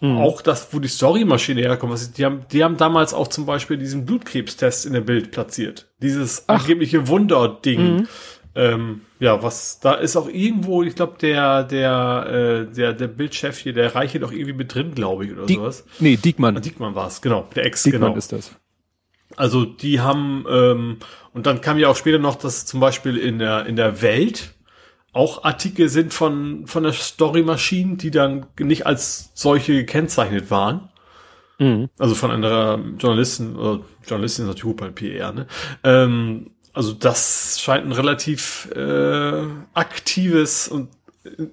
Mhm. 0.02 0.18
Auch 0.18 0.42
das, 0.42 0.74
wo 0.74 0.80
die 0.80 0.88
Storymaschine 0.88 1.62
herkommt, 1.62 1.94
was 1.94 2.12
die 2.12 2.26
haben, 2.26 2.48
die 2.52 2.64
haben 2.64 2.78
damals 2.78 3.14
auch 3.14 3.28
zum 3.28 3.46
Beispiel 3.46 3.78
diesen 3.78 4.06
Blutkrebstest 4.06 4.88
in 4.88 4.94
der 4.94 5.02
Bild 5.02 5.30
platziert. 5.30 5.86
Dieses 6.02 6.46
Ach. 6.48 6.62
angebliche 6.62 7.08
Wunderding. 7.08 7.98
Mhm. 7.98 8.08
Ähm, 8.56 9.02
ja, 9.20 9.42
was 9.42 9.80
da 9.80 9.96
ist 9.96 10.16
auch 10.16 10.28
irgendwo, 10.30 10.84
ich 10.84 10.96
glaube, 10.96 11.16
der, 11.20 11.64
der, 11.64 12.68
äh, 12.70 12.74
der, 12.74 12.94
der 12.94 13.08
Bildchef 13.08 13.58
hier, 13.58 13.74
der 13.74 13.96
Reiche 13.96 14.20
doch 14.20 14.32
irgendwie 14.32 14.54
mit 14.54 14.74
drin, 14.74 14.94
glaube 14.94 15.26
ich, 15.26 15.32
oder 15.32 15.46
Die 15.46 15.56
sowas. 15.56 15.86
Nee, 16.00 16.18
Diekmann. 16.18 16.58
Ah, 16.58 16.60
Diekmann 16.60 16.94
war 16.94 17.08
es, 17.08 17.22
genau, 17.22 17.48
der 17.56 17.66
Ex, 17.66 17.84
Diekmann 17.84 18.02
genau. 18.02 18.16
ist 18.16 18.32
das. 18.32 18.56
Also 19.36 19.66
die 19.66 20.00
haben, 20.00 20.46
ähm, 20.48 20.98
und 21.34 21.48
dann 21.48 21.62
kam 21.62 21.80
ja 21.80 21.88
auch 21.88 21.96
später 21.96 22.20
noch, 22.20 22.36
dass 22.36 22.68
zum 22.68 22.80
Beispiel 22.80 23.18
in 23.18 23.40
der, 23.40 23.66
in 23.66 23.76
der 23.76 24.04
Welt 24.04 24.54
auch 25.14 25.44
Artikel 25.44 25.90
sind 25.90 26.14
von, 26.14 26.68
von 26.68 26.84
der 26.84 26.94
Story 26.94 27.44
Machine, 27.44 27.98
die 27.98 28.12
dann 28.12 28.46
nicht 28.60 28.86
als 28.86 29.32
solche 29.34 29.74
gekennzeichnet 29.74 30.52
waren. 30.52 30.90
Mhm. 31.60 31.90
Also 31.98 32.16
von 32.16 32.32
einer 32.32 32.80
Journalistin, 32.98 33.56
oder 33.56 33.84
Journalistin 34.08 34.46
ist 34.46 34.56
natürlich 34.56 34.76
bei 34.76 34.90
PR, 34.90 35.32
ne? 35.32 35.48
Ähm, 35.84 36.52
also 36.74 36.94
das 36.94 37.60
scheint 37.62 37.86
ein 37.86 37.92
relativ 37.92 38.70
äh, 38.76 39.44
aktives 39.74 40.68
und 40.68 40.90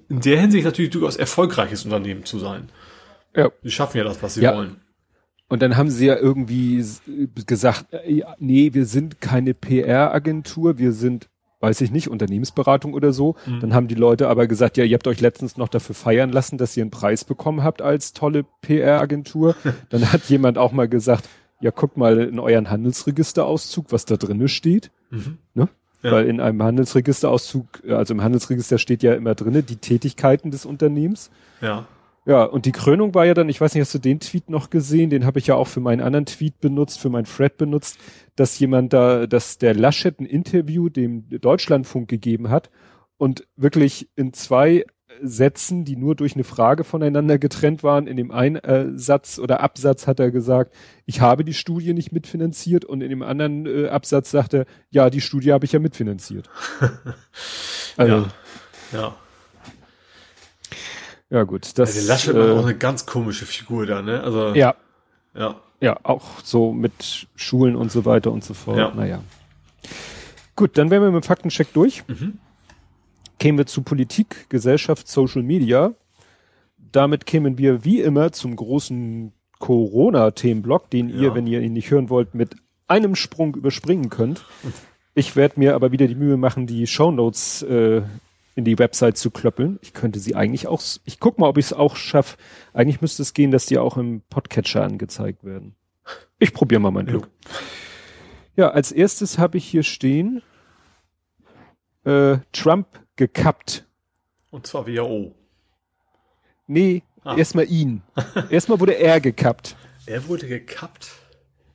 in 0.09 0.19
der 0.19 0.39
Hinsicht 0.39 0.65
natürlich 0.65 0.91
durchaus 0.91 1.15
erfolgreiches 1.15 1.85
Unternehmen 1.85 2.25
zu 2.25 2.39
sein. 2.39 2.69
Ja. 3.35 3.49
Die 3.63 3.71
schaffen 3.71 3.97
ja 3.97 4.03
das, 4.03 4.21
was 4.21 4.33
sie 4.33 4.41
ja. 4.41 4.55
wollen. 4.55 4.81
Und 5.47 5.61
dann 5.61 5.75
haben 5.75 5.89
sie 5.89 6.05
ja 6.05 6.15
irgendwie 6.15 6.83
gesagt, 7.45 7.93
äh, 7.93 8.23
nee, 8.39 8.73
wir 8.73 8.85
sind 8.85 9.21
keine 9.21 9.53
PR-Agentur, 9.53 10.77
wir 10.77 10.93
sind, 10.93 11.29
weiß 11.59 11.81
ich 11.81 11.91
nicht, 11.91 12.07
Unternehmensberatung 12.09 12.93
oder 12.93 13.11
so. 13.13 13.35
Mhm. 13.45 13.59
Dann 13.59 13.73
haben 13.73 13.87
die 13.87 13.95
Leute 13.95 14.29
aber 14.29 14.47
gesagt, 14.47 14.77
ja, 14.77 14.85
ihr 14.85 14.93
habt 14.93 15.07
euch 15.07 15.19
letztens 15.19 15.57
noch 15.57 15.67
dafür 15.67 15.93
feiern 15.93 16.31
lassen, 16.31 16.57
dass 16.57 16.75
ihr 16.77 16.83
einen 16.83 16.91
Preis 16.91 17.25
bekommen 17.25 17.63
habt 17.63 17.81
als 17.81 18.13
tolle 18.13 18.45
PR-Agentur. 18.61 19.55
dann 19.89 20.11
hat 20.11 20.23
jemand 20.25 20.57
auch 20.57 20.71
mal 20.71 20.87
gesagt, 20.87 21.27
ja, 21.61 21.71
guckt 21.71 21.97
mal 21.97 22.19
in 22.19 22.39
euren 22.39 22.69
Handelsregisterauszug, 22.69 23.91
was 23.91 24.05
da 24.05 24.17
drinne 24.17 24.47
steht. 24.47 24.91
Mhm. 25.09 25.37
Ne? 25.53 25.69
Ja. 26.03 26.11
Weil 26.11 26.25
in 26.27 26.39
einem 26.39 26.61
Handelsregisterauszug, 26.63 27.83
also 27.87 28.13
im 28.13 28.21
Handelsregister 28.21 28.77
steht 28.77 29.03
ja 29.03 29.13
immer 29.13 29.35
drinne 29.35 29.63
die 29.63 29.77
Tätigkeiten 29.77 30.51
des 30.51 30.65
Unternehmens. 30.65 31.29
Ja. 31.61 31.85
Ja, 32.25 32.43
und 32.43 32.65
die 32.65 32.71
Krönung 32.71 33.15
war 33.15 33.25
ja 33.25 33.33
dann, 33.33 33.49
ich 33.49 33.59
weiß 33.59 33.73
nicht, 33.73 33.81
hast 33.81 33.95
du 33.95 33.99
den 33.99 34.19
Tweet 34.19 34.49
noch 34.49 34.69
gesehen? 34.69 35.09
Den 35.09 35.25
habe 35.25 35.39
ich 35.39 35.47
ja 35.47 35.55
auch 35.55 35.67
für 35.67 35.79
meinen 35.79 36.01
anderen 36.01 36.27
Tweet 36.27 36.59
benutzt, 36.61 36.99
für 36.99 37.09
meinen 37.09 37.25
Thread 37.25 37.57
benutzt, 37.57 37.97
dass 38.35 38.59
jemand 38.59 38.93
da, 38.93 39.25
dass 39.25 39.57
der 39.57 39.73
Laschet 39.73 40.19
ein 40.19 40.27
Interview 40.27 40.89
dem 40.89 41.27
Deutschlandfunk 41.29 42.07
gegeben 42.07 42.49
hat 42.49 42.69
und 43.17 43.47
wirklich 43.55 44.09
in 44.15 44.33
zwei 44.33 44.85
Sätzen, 45.21 45.85
die 45.85 45.95
nur 45.95 46.15
durch 46.15 46.35
eine 46.35 46.43
Frage 46.43 46.83
voneinander 46.83 47.37
getrennt 47.37 47.83
waren. 47.83 48.07
In 48.07 48.17
dem 48.17 48.31
einen 48.31 48.55
äh, 48.57 48.87
Satz 48.95 49.39
oder 49.39 49.61
Absatz 49.61 50.07
hat 50.07 50.19
er 50.19 50.31
gesagt, 50.31 50.73
ich 51.05 51.21
habe 51.21 51.43
die 51.43 51.53
Studie 51.53 51.93
nicht 51.93 52.11
mitfinanziert 52.11 52.85
und 52.85 53.01
in 53.01 53.09
dem 53.09 53.21
anderen 53.21 53.65
äh, 53.65 53.87
Absatz 53.89 54.31
sagt 54.31 54.53
er, 54.53 54.65
ja, 54.89 55.09
die 55.09 55.21
Studie 55.21 55.53
habe 55.53 55.65
ich 55.65 55.71
ja 55.71 55.79
mitfinanziert. 55.79 56.49
also, 57.97 58.15
ja. 58.91 58.99
ja. 58.99 59.15
Ja, 61.29 61.43
gut. 61.43 61.77
Das, 61.77 61.93
der 61.93 62.03
Laschet 62.03 62.35
äh, 62.35 62.51
auch 62.51 62.65
eine 62.65 62.75
ganz 62.75 63.05
komische 63.05 63.45
Figur 63.45 63.85
da, 63.85 64.01
ne? 64.01 64.21
Also, 64.21 64.53
ja. 64.53 64.75
Ja. 65.33 65.55
Ja, 65.79 65.97
auch 66.03 66.41
so 66.43 66.73
mit 66.73 67.27
Schulen 67.35 67.75
und 67.75 67.91
so 67.91 68.05
weiter 68.05 68.31
und 68.31 68.43
so 68.43 68.53
fort. 68.53 68.77
Ja. 68.77 68.91
Naja. 68.93 69.23
Gut, 70.55 70.77
dann 70.77 70.91
wären 70.91 71.01
wir 71.01 71.11
mit 71.11 71.23
dem 71.23 71.25
Faktencheck 71.25 71.73
durch. 71.73 72.03
Mhm 72.07 72.37
kämen 73.41 73.57
wir 73.57 73.65
zu 73.65 73.81
Politik, 73.81 74.49
Gesellschaft, 74.49 75.07
Social 75.07 75.41
Media. 75.41 75.95
Damit 76.77 77.25
kämen 77.25 77.57
wir 77.57 77.83
wie 77.83 77.99
immer 77.99 78.31
zum 78.31 78.55
großen 78.55 79.33
Corona-Themenblock, 79.57 80.91
den 80.91 81.09
ja. 81.09 81.15
ihr, 81.15 81.35
wenn 81.35 81.47
ihr 81.47 81.61
ihn 81.61 81.73
nicht 81.73 81.89
hören 81.89 82.11
wollt, 82.11 82.35
mit 82.35 82.55
einem 82.87 83.15
Sprung 83.15 83.55
überspringen 83.55 84.09
könnt. 84.09 84.45
Ich 85.15 85.35
werde 85.35 85.59
mir 85.59 85.73
aber 85.73 85.91
wieder 85.91 86.07
die 86.07 86.15
Mühe 86.15 86.37
machen, 86.37 86.67
die 86.67 86.85
Shownotes 86.85 87.63
äh, 87.63 88.03
in 88.55 88.63
die 88.63 88.77
Website 88.77 89.17
zu 89.17 89.31
klöppeln. 89.31 89.79
Ich 89.81 89.93
könnte 89.93 90.19
sie 90.19 90.35
eigentlich 90.35 90.67
auch, 90.67 90.81
ich 91.03 91.19
guck 91.19 91.39
mal, 91.39 91.47
ob 91.47 91.57
ich 91.57 91.65
es 91.65 91.73
auch 91.73 91.95
schaffe. 91.95 92.37
Eigentlich 92.73 93.01
müsste 93.01 93.23
es 93.23 93.33
gehen, 93.33 93.49
dass 93.49 93.65
die 93.65 93.79
auch 93.79 93.97
im 93.97 94.21
Podcatcher 94.29 94.83
angezeigt 94.83 95.43
werden. 95.43 95.75
Ich 96.37 96.53
probiere 96.53 96.79
mal 96.79 96.91
mein 96.91 97.07
Glück. 97.07 97.27
Ja, 98.55 98.65
ja 98.65 98.69
als 98.69 98.91
erstes 98.91 99.39
habe 99.39 99.57
ich 99.57 99.65
hier 99.65 99.83
stehen, 99.83 100.43
äh, 102.03 102.37
Trump 102.51 103.00
gekappt. 103.15 103.85
Und 104.49 104.67
zwar 104.67 104.87
WHO. 104.87 105.33
Nee, 106.67 107.03
ah. 107.23 107.35
erstmal 107.35 107.69
ihn. 107.69 108.01
erstmal 108.49 108.79
wurde 108.79 108.93
er 108.93 109.19
gekappt. 109.19 109.75
Er 110.05 110.27
wurde 110.27 110.47
gekappt? 110.47 111.11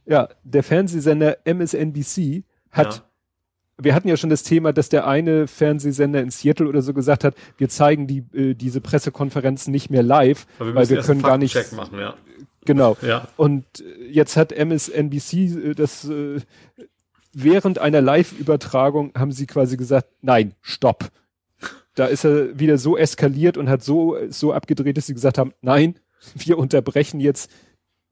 Ja, 0.06 0.28
der 0.44 0.62
Fernsehsender 0.62 1.38
MSNBC 1.44 2.44
hat, 2.70 2.96
ja. 2.96 3.02
wir 3.78 3.94
hatten 3.94 4.08
ja 4.08 4.16
schon 4.16 4.30
das 4.30 4.42
Thema, 4.42 4.72
dass 4.72 4.88
der 4.88 5.06
eine 5.06 5.46
Fernsehsender 5.46 6.20
in 6.20 6.30
Seattle 6.30 6.68
oder 6.68 6.82
so 6.82 6.94
gesagt 6.94 7.24
hat, 7.24 7.34
wir 7.56 7.68
zeigen 7.68 8.06
die, 8.06 8.24
äh, 8.32 8.54
diese 8.54 8.80
Pressekonferenzen 8.80 9.72
nicht 9.72 9.90
mehr 9.90 10.02
live, 10.02 10.46
wir 10.58 10.74
weil 10.74 10.88
wir 10.88 11.02
können 11.02 11.22
gar 11.22 11.38
nicht. 11.38 11.72
Machen, 11.72 11.98
ja. 11.98 12.14
Genau. 12.64 12.96
Ja. 13.02 13.28
Und 13.36 13.64
äh, 13.80 14.06
jetzt 14.08 14.36
hat 14.36 14.52
MSNBC 14.52 15.32
äh, 15.32 15.74
das 15.74 16.04
äh, 16.08 16.40
während 17.32 17.78
einer 17.78 18.00
Live-Übertragung 18.00 19.12
haben 19.16 19.32
sie 19.32 19.46
quasi 19.46 19.76
gesagt, 19.76 20.08
nein, 20.22 20.54
stopp 20.62 21.10
da 21.96 22.06
ist 22.06 22.24
er 22.24 22.58
wieder 22.58 22.78
so 22.78 22.96
eskaliert 22.96 23.56
und 23.56 23.68
hat 23.68 23.82
so, 23.82 24.16
so 24.28 24.52
abgedreht, 24.52 24.96
dass 24.96 25.06
sie 25.06 25.14
gesagt 25.14 25.38
haben, 25.38 25.52
nein, 25.62 25.98
wir 26.34 26.58
unterbrechen 26.58 27.18
jetzt 27.18 27.50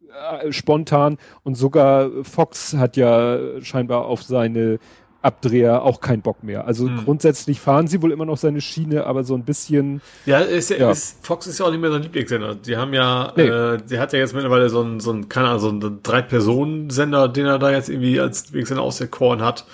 äh, 0.08 0.52
spontan 0.52 1.18
und 1.44 1.54
sogar 1.54 2.10
Fox 2.24 2.74
hat 2.74 2.96
ja 2.96 3.38
scheinbar 3.60 4.06
auf 4.06 4.22
seine 4.22 4.78
Abdreher 5.22 5.82
auch 5.82 6.00
keinen 6.00 6.20
Bock 6.20 6.42
mehr. 6.42 6.66
Also 6.66 6.86
hm. 6.86 7.04
grundsätzlich 7.04 7.58
fahren 7.58 7.86
sie 7.86 8.02
wohl 8.02 8.12
immer 8.12 8.26
noch 8.26 8.36
seine 8.36 8.60
Schiene, 8.60 9.06
aber 9.06 9.24
so 9.24 9.34
ein 9.34 9.44
bisschen. 9.44 10.02
Ja, 10.26 10.40
ist, 10.40 10.68
ja. 10.68 10.90
Ist, 10.90 11.24
Fox 11.24 11.46
ist 11.46 11.58
ja 11.58 11.66
auch 11.66 11.70
nicht 11.70 11.80
mehr 11.80 11.90
sein 11.90 12.02
Lieblingssender. 12.02 12.54
Die 12.54 12.76
haben 12.76 12.92
ja, 12.92 13.32
nee. 13.34 13.44
äh, 13.44 13.78
der 13.78 14.00
hat 14.00 14.12
ja 14.12 14.18
jetzt 14.18 14.34
mittlerweile 14.34 14.68
so 14.68 14.82
ein, 14.82 15.00
so 15.00 15.12
ein, 15.12 15.30
keine 15.30 15.48
Ahnung, 15.48 15.80
so 15.80 15.88
ein 15.88 16.00
Drei-Personen-Sender, 16.02 17.28
den 17.28 17.46
er 17.46 17.58
da 17.58 17.70
jetzt 17.70 17.88
irgendwie 17.88 18.20
als 18.20 18.46
Lieblingssender 18.46 18.82
auserkoren 18.82 19.40
hat. 19.40 19.64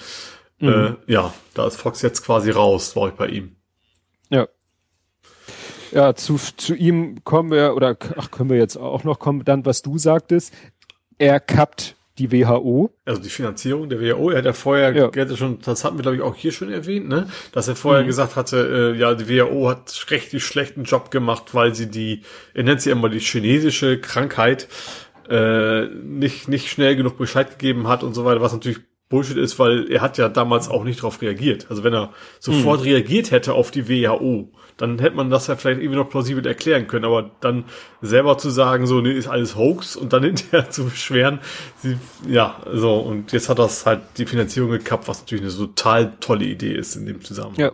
Mhm. 0.61 0.68
Äh, 0.68 1.12
ja, 1.12 1.35
da 1.55 1.66
ist 1.66 1.77
Fox 1.77 2.01
jetzt 2.03 2.25
quasi 2.25 2.53
raus, 2.53 2.94
war 2.94 3.09
ich 3.09 3.14
bei 3.14 3.27
ihm. 3.27 3.57
Ja. 4.31 4.49
Ja, 5.93 6.14
zu, 6.14 6.37
zu 6.37 6.75
ihm 6.75 7.25
kommen 7.25 7.51
wir, 7.51 7.75
oder 7.75 7.97
ach, 8.16 8.31
können 8.31 8.49
wir 8.49 8.57
jetzt 8.57 8.77
auch 8.77 9.03
noch 9.05 9.19
kommen, 9.19 9.45
dann, 9.45 9.66
was 9.66 9.83
du 9.83 9.99
sagtest. 9.99 10.55
Er 11.19 11.40
kappt 11.40 11.97
die 12.21 12.31
WHO. 12.31 12.90
Also 13.05 13.23
die 13.23 13.29
Finanzierung 13.29 13.88
der 13.88 14.01
WHO. 14.01 14.31
Er 14.31 14.38
hat 14.38 14.45
ja 14.45 14.53
vorher, 14.53 14.95
ja. 14.95 15.09
Er 15.09 15.37
schon, 15.37 15.59
das 15.61 15.85
hatten 15.85 15.99
wir 15.99 16.03
glaube 16.03 16.16
ich 16.16 16.23
auch 16.23 16.37
hier 16.37 16.53
schon 16.53 16.71
erwähnt, 16.71 17.09
ne, 17.09 17.29
dass 17.53 17.66
er 17.66 17.77
vorher 17.77 18.03
mhm. 18.03 18.09
gesagt 18.09 18.37
hatte, 18.37 18.93
äh, 18.95 18.99
ja, 18.99 19.14
die 19.14 19.29
WHO 19.29 19.69
hat 19.69 20.07
richtig 20.11 20.45
schlechten 20.45 20.85
Job 20.85 21.11
gemacht, 21.11 21.55
weil 21.55 21.75
sie 21.75 21.90
die, 21.90 22.23
er 22.55 22.62
nennt 22.64 22.83
sie 22.83 22.90
immer 22.90 23.09
die 23.09 23.21
chinesische 23.21 24.01
Krankheit, 24.01 24.69
äh, 25.29 25.87
nicht 25.87 26.49
nicht 26.49 26.69
schnell 26.69 26.95
genug 26.95 27.16
Bescheid 27.16 27.51
gegeben 27.51 27.88
hat 27.88 28.03
und 28.03 28.14
so 28.14 28.25
weiter, 28.25 28.40
was 28.40 28.53
natürlich 28.53 28.81
Bullshit 29.11 29.37
ist, 29.37 29.59
weil 29.59 29.90
er 29.90 30.01
hat 30.01 30.18
ja 30.18 30.29
damals 30.29 30.68
auch 30.68 30.85
nicht 30.85 31.01
darauf 31.01 31.20
reagiert. 31.20 31.66
Also 31.68 31.83
wenn 31.83 31.92
er 31.92 32.11
sofort 32.38 32.81
mhm. 32.81 32.87
reagiert 32.87 33.33
hätte 33.33 33.55
auf 33.55 33.73
die 33.73 33.88
WHO, 33.88 34.49
dann 34.77 35.01
hätte 35.01 35.16
man 35.16 35.31
das 35.31 35.49
ja 35.49 35.57
vielleicht 35.57 35.81
irgendwie 35.81 35.99
noch 35.99 36.09
plausibel 36.09 36.46
erklären 36.46 36.87
können. 36.87 37.05
Aber 37.05 37.29
dann 37.40 37.64
selber 38.01 38.38
zu 38.38 38.51
sagen, 38.51 38.87
so, 38.87 39.01
nee, 39.01 39.12
ist 39.12 39.27
alles 39.27 39.57
Hoax 39.57 39.96
und 39.96 40.12
dann 40.12 40.23
hinterher 40.25 40.70
zu 40.70 40.85
beschweren, 40.85 41.40
sie, 41.83 41.99
ja, 42.29 42.61
so, 42.73 42.99
und 42.99 43.33
jetzt 43.33 43.49
hat 43.49 43.59
das 43.59 43.85
halt 43.85 44.01
die 44.16 44.27
Finanzierung 44.27 44.70
gekappt, 44.70 45.09
was 45.09 45.20
natürlich 45.20 45.44
eine 45.44 45.55
total 45.55 46.12
tolle 46.20 46.44
Idee 46.44 46.73
ist 46.73 46.94
in 46.94 47.05
dem 47.05 47.23
Zusammenhang. 47.23 47.59
Ja. 47.59 47.73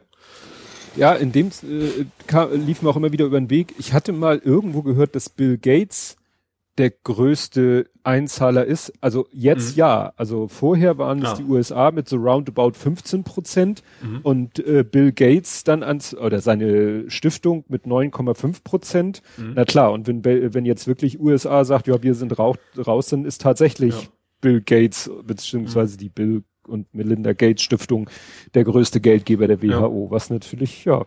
Ja, 0.96 1.12
in 1.12 1.30
dem 1.30 1.48
äh, 1.48 2.06
kam, 2.26 2.50
lief 2.52 2.80
mir 2.80 2.88
auch 2.88 2.96
immer 2.96 3.12
wieder 3.12 3.26
über 3.26 3.38
den 3.38 3.50
Weg. 3.50 3.74
Ich 3.78 3.92
hatte 3.92 4.12
mal 4.12 4.40
irgendwo 4.42 4.80
gehört, 4.80 5.14
dass 5.14 5.28
Bill 5.28 5.58
Gates 5.58 6.15
der 6.78 6.90
größte 6.90 7.88
Einzahler 8.02 8.64
ist. 8.64 8.92
Also 9.00 9.26
jetzt 9.32 9.72
mhm. 9.72 9.78
ja. 9.78 10.12
Also 10.16 10.48
vorher 10.48 10.98
waren 10.98 11.22
es 11.22 11.30
ja. 11.30 11.36
die 11.36 11.44
USA 11.44 11.90
mit 11.90 12.08
so 12.08 12.16
roundabout 12.16 12.72
15 12.72 13.24
Prozent 13.24 13.82
mhm. 14.02 14.20
und 14.22 14.58
äh, 14.66 14.84
Bill 14.84 15.12
Gates 15.12 15.64
dann 15.64 15.82
ans 15.82 16.14
oder 16.14 16.40
seine 16.40 17.10
Stiftung 17.10 17.64
mit 17.68 17.84
9,5 17.84 18.62
Prozent. 18.62 19.22
Mhm. 19.36 19.52
Na 19.54 19.64
klar. 19.64 19.92
Und 19.92 20.06
wenn 20.06 20.24
wenn 20.24 20.64
jetzt 20.64 20.86
wirklich 20.86 21.20
USA 21.20 21.64
sagt, 21.64 21.86
ja 21.86 22.02
wir 22.02 22.14
sind 22.14 22.38
raus, 22.38 22.56
raus 22.86 23.08
dann 23.08 23.24
ist 23.24 23.40
tatsächlich 23.40 23.94
ja. 23.94 24.08
Bill 24.40 24.60
Gates 24.60 25.10
beziehungsweise 25.24 25.94
mhm. 25.94 25.98
die 25.98 26.08
Bill 26.08 26.42
und 26.66 26.92
Melinda 26.94 27.32
Gates 27.32 27.62
Stiftung 27.62 28.10
der 28.54 28.64
größte 28.64 29.00
Geldgeber 29.00 29.46
der 29.46 29.62
WHO, 29.62 30.04
ja. 30.06 30.10
was 30.10 30.30
natürlich 30.30 30.84
ja 30.84 31.04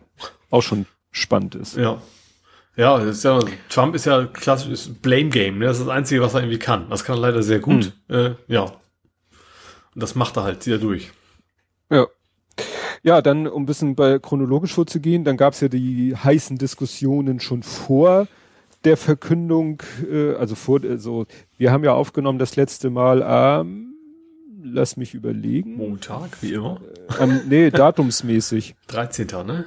auch 0.50 0.62
schon 0.62 0.86
spannend 1.10 1.54
ist. 1.54 1.76
Ja. 1.76 2.00
Ja, 2.80 2.96
ist 2.96 3.24
ja, 3.24 3.38
Trump 3.68 3.94
ist 3.94 4.06
ja 4.06 4.24
klassisches 4.24 4.88
Blame 4.88 5.28
Game, 5.28 5.58
ne? 5.58 5.66
Das 5.66 5.78
ist 5.78 5.86
das 5.86 5.94
Einzige, 5.94 6.22
was 6.22 6.32
er 6.32 6.40
irgendwie 6.40 6.58
kann. 6.58 6.88
Das 6.88 7.04
kann 7.04 7.18
er 7.18 7.20
leider 7.20 7.42
sehr 7.42 7.58
gut. 7.58 7.92
Mhm. 8.08 8.16
Äh, 8.16 8.30
ja. 8.46 8.62
Und 9.94 10.02
das 10.02 10.14
macht 10.14 10.38
er 10.38 10.44
halt, 10.44 10.66
er 10.66 10.78
durch. 10.78 11.10
Ja. 11.90 12.06
Ja, 13.02 13.20
dann, 13.20 13.46
um 13.46 13.64
ein 13.64 13.66
bisschen 13.66 13.96
bei 13.96 14.18
chronologisch 14.18 14.72
vorzugehen, 14.72 15.24
dann 15.24 15.36
gab 15.36 15.52
es 15.52 15.60
ja 15.60 15.68
die 15.68 16.16
heißen 16.16 16.56
Diskussionen 16.56 17.40
schon 17.40 17.62
vor 17.62 18.28
der 18.84 18.96
Verkündung, 18.96 19.82
äh, 20.10 20.32
also 20.36 20.54
vor, 20.54 20.80
also 20.82 21.26
wir 21.58 21.72
haben 21.72 21.84
ja 21.84 21.92
aufgenommen 21.92 22.38
das 22.38 22.56
letzte 22.56 22.88
Mal 22.88 23.22
am, 23.22 23.68
ähm, 23.68 23.94
lass 24.62 24.96
mich 24.96 25.12
überlegen. 25.12 25.76
Montag, 25.76 26.42
wie 26.42 26.54
immer. 26.54 26.80
Äh, 27.10 27.22
am, 27.22 27.42
nee, 27.46 27.70
datumsmäßig. 27.70 28.74
13. 28.86 29.26
ne? 29.44 29.66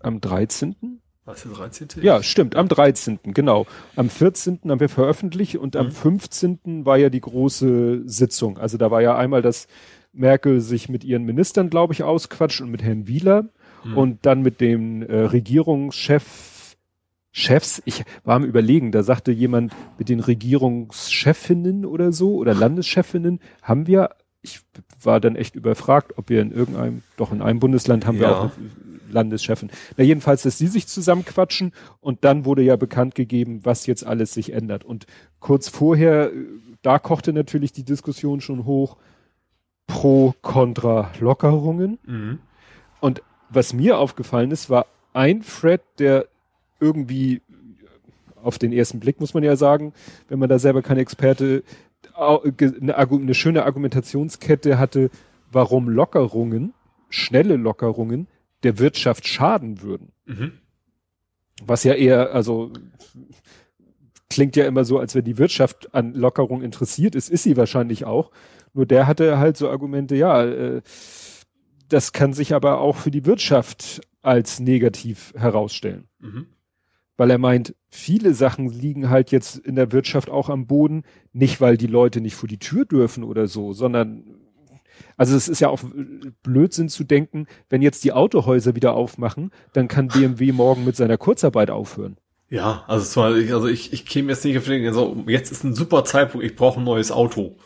Am 0.00 0.22
13. 0.22 0.97
Was 1.28 1.42
der 1.42 1.52
13.? 1.52 2.02
Ja, 2.02 2.22
stimmt, 2.22 2.56
am 2.56 2.68
13. 2.68 3.18
genau. 3.22 3.66
Am 3.96 4.08
14. 4.08 4.60
haben 4.66 4.80
wir 4.80 4.88
veröffentlicht 4.88 5.56
und 5.56 5.74
mhm. 5.74 5.80
am 5.80 5.90
15. 5.90 6.86
war 6.86 6.96
ja 6.96 7.10
die 7.10 7.20
große 7.20 8.08
Sitzung. 8.08 8.56
Also 8.56 8.78
da 8.78 8.90
war 8.90 9.02
ja 9.02 9.14
einmal, 9.14 9.42
dass 9.42 9.66
Merkel 10.14 10.62
sich 10.62 10.88
mit 10.88 11.04
ihren 11.04 11.24
Ministern, 11.24 11.68
glaube 11.68 11.92
ich, 11.92 12.02
ausquatscht 12.02 12.62
und 12.62 12.70
mit 12.70 12.82
Herrn 12.82 13.08
Wieler 13.08 13.44
mhm. 13.84 13.98
und 13.98 14.18
dann 14.24 14.40
mit 14.40 14.62
dem 14.62 15.02
äh, 15.02 15.16
Regierungschef 15.16 16.76
Chefs, 17.30 17.82
ich 17.84 18.04
war 18.24 18.36
am 18.36 18.44
überlegen, 18.44 18.90
da 18.90 19.02
sagte 19.02 19.30
jemand 19.30 19.72
mit 19.98 20.08
den 20.08 20.20
Regierungschefinnen 20.20 21.84
oder 21.84 22.10
so 22.10 22.36
oder 22.36 22.54
Landeschefinnen, 22.54 23.40
haben 23.60 23.86
wir, 23.86 24.16
ich 24.40 24.62
war 25.02 25.20
dann 25.20 25.36
echt 25.36 25.56
überfragt, 25.56 26.14
ob 26.16 26.30
wir 26.30 26.40
in 26.40 26.52
irgendeinem, 26.52 27.02
doch 27.18 27.32
in 27.32 27.42
einem 27.42 27.60
Bundesland 27.60 28.06
haben 28.06 28.16
ja. 28.16 28.22
wir 28.22 28.38
auch 28.38 28.50
Landeschefin. 29.10 29.70
Na 29.96 30.04
jedenfalls, 30.04 30.42
dass 30.42 30.58
sie 30.58 30.66
sich 30.66 30.86
zusammenquatschen 30.86 31.72
und 32.00 32.24
dann 32.24 32.44
wurde 32.44 32.62
ja 32.62 32.76
bekannt 32.76 33.14
gegeben, 33.14 33.60
was 33.64 33.86
jetzt 33.86 34.06
alles 34.06 34.34
sich 34.34 34.52
ändert. 34.52 34.84
Und 34.84 35.06
kurz 35.40 35.68
vorher, 35.68 36.30
da 36.82 36.98
kochte 36.98 37.32
natürlich 37.32 37.72
die 37.72 37.84
Diskussion 37.84 38.40
schon 38.40 38.64
hoch, 38.64 38.96
pro, 39.86 40.34
contra 40.42 41.10
Lockerungen. 41.18 41.98
Mhm. 42.06 42.38
Und 43.00 43.22
was 43.50 43.72
mir 43.72 43.98
aufgefallen 43.98 44.50
ist, 44.50 44.70
war 44.70 44.86
ein 45.12 45.42
Thread, 45.42 45.80
der 45.98 46.26
irgendwie 46.80 47.40
auf 48.42 48.58
den 48.58 48.72
ersten 48.72 49.00
Blick 49.00 49.20
muss 49.20 49.34
man 49.34 49.42
ja 49.42 49.56
sagen, 49.56 49.92
wenn 50.28 50.38
man 50.38 50.48
da 50.48 50.58
selber 50.58 50.82
kein 50.82 50.98
Experte, 50.98 51.64
eine, 52.14 52.96
eine 52.96 53.34
schöne 53.34 53.64
Argumentationskette 53.64 54.78
hatte, 54.78 55.10
warum 55.50 55.88
Lockerungen, 55.88 56.72
schnelle 57.08 57.56
Lockerungen 57.56 58.28
der 58.62 58.78
Wirtschaft 58.78 59.26
schaden 59.26 59.82
würden. 59.82 60.12
Mhm. 60.26 60.52
Was 61.64 61.84
ja 61.84 61.94
eher, 61.94 62.32
also 62.32 62.72
klingt 64.30 64.56
ja 64.56 64.66
immer 64.66 64.84
so, 64.84 64.98
als 64.98 65.14
wenn 65.14 65.24
die 65.24 65.38
Wirtschaft 65.38 65.94
an 65.94 66.14
Lockerung 66.14 66.62
interessiert 66.62 67.14
ist, 67.14 67.28
ist 67.28 67.42
sie 67.42 67.56
wahrscheinlich 67.56 68.04
auch. 68.04 68.30
Nur 68.74 68.86
der 68.86 69.06
hatte 69.06 69.38
halt 69.38 69.56
so 69.56 69.68
Argumente, 69.68 70.14
ja, 70.14 70.44
äh, 70.44 70.82
das 71.88 72.12
kann 72.12 72.32
sich 72.32 72.54
aber 72.54 72.80
auch 72.80 72.96
für 72.96 73.10
die 73.10 73.24
Wirtschaft 73.24 74.02
als 74.22 74.60
negativ 74.60 75.32
herausstellen. 75.36 76.08
Mhm. 76.20 76.46
Weil 77.16 77.30
er 77.30 77.38
meint, 77.38 77.74
viele 77.90 78.34
Sachen 78.34 78.68
liegen 78.68 79.10
halt 79.10 79.32
jetzt 79.32 79.56
in 79.58 79.74
der 79.74 79.90
Wirtschaft 79.90 80.30
auch 80.30 80.48
am 80.50 80.66
Boden, 80.66 81.02
nicht 81.32 81.60
weil 81.60 81.76
die 81.76 81.86
Leute 81.86 82.20
nicht 82.20 82.36
vor 82.36 82.48
die 82.48 82.58
Tür 82.58 82.84
dürfen 82.84 83.24
oder 83.24 83.48
so, 83.48 83.72
sondern 83.72 84.37
also 85.16 85.36
es 85.36 85.48
ist 85.48 85.60
ja 85.60 85.68
auch 85.68 85.80
Blödsinn 86.42 86.88
zu 86.88 87.04
denken, 87.04 87.46
wenn 87.68 87.82
jetzt 87.82 88.04
die 88.04 88.12
Autohäuser 88.12 88.74
wieder 88.74 88.94
aufmachen, 88.94 89.50
dann 89.72 89.88
kann 89.88 90.08
BMW 90.08 90.52
morgen 90.52 90.84
mit 90.84 90.96
seiner 90.96 91.18
Kurzarbeit 91.18 91.70
aufhören. 91.70 92.16
Ja, 92.50 92.84
also 92.86 93.04
zwar, 93.04 93.32
also 93.32 93.66
ich, 93.66 93.92
ich 93.92 94.06
käme 94.06 94.30
jetzt 94.30 94.44
nicht 94.44 94.56
auf 94.56 94.64
den, 94.64 94.86
also 94.86 95.24
jetzt 95.26 95.52
ist 95.52 95.64
ein 95.64 95.74
super 95.74 96.04
Zeitpunkt, 96.04 96.46
ich 96.46 96.56
brauche 96.56 96.80
ein 96.80 96.84
neues 96.84 97.12
Auto. 97.12 97.56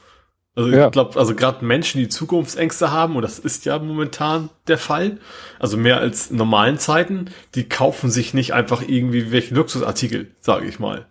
Also 0.54 0.68
ich 0.68 0.76
ja. 0.76 0.90
glaube, 0.90 1.18
also 1.18 1.34
gerade 1.34 1.64
Menschen, 1.64 1.98
die 1.98 2.08
Zukunftsängste 2.08 2.90
haben, 2.90 3.16
und 3.16 3.22
das 3.22 3.38
ist 3.38 3.64
ja 3.64 3.78
momentan 3.78 4.50
der 4.66 4.76
Fall, 4.76 5.18
also 5.58 5.78
mehr 5.78 5.98
als 5.98 6.30
in 6.30 6.36
normalen 6.36 6.78
Zeiten, 6.78 7.30
die 7.54 7.68
kaufen 7.68 8.10
sich 8.10 8.34
nicht 8.34 8.52
einfach 8.52 8.82
irgendwie 8.86 9.32
welche 9.32 9.54
Luxusartikel, 9.54 10.34
sage 10.40 10.66
ich 10.66 10.78
mal. 10.78 11.06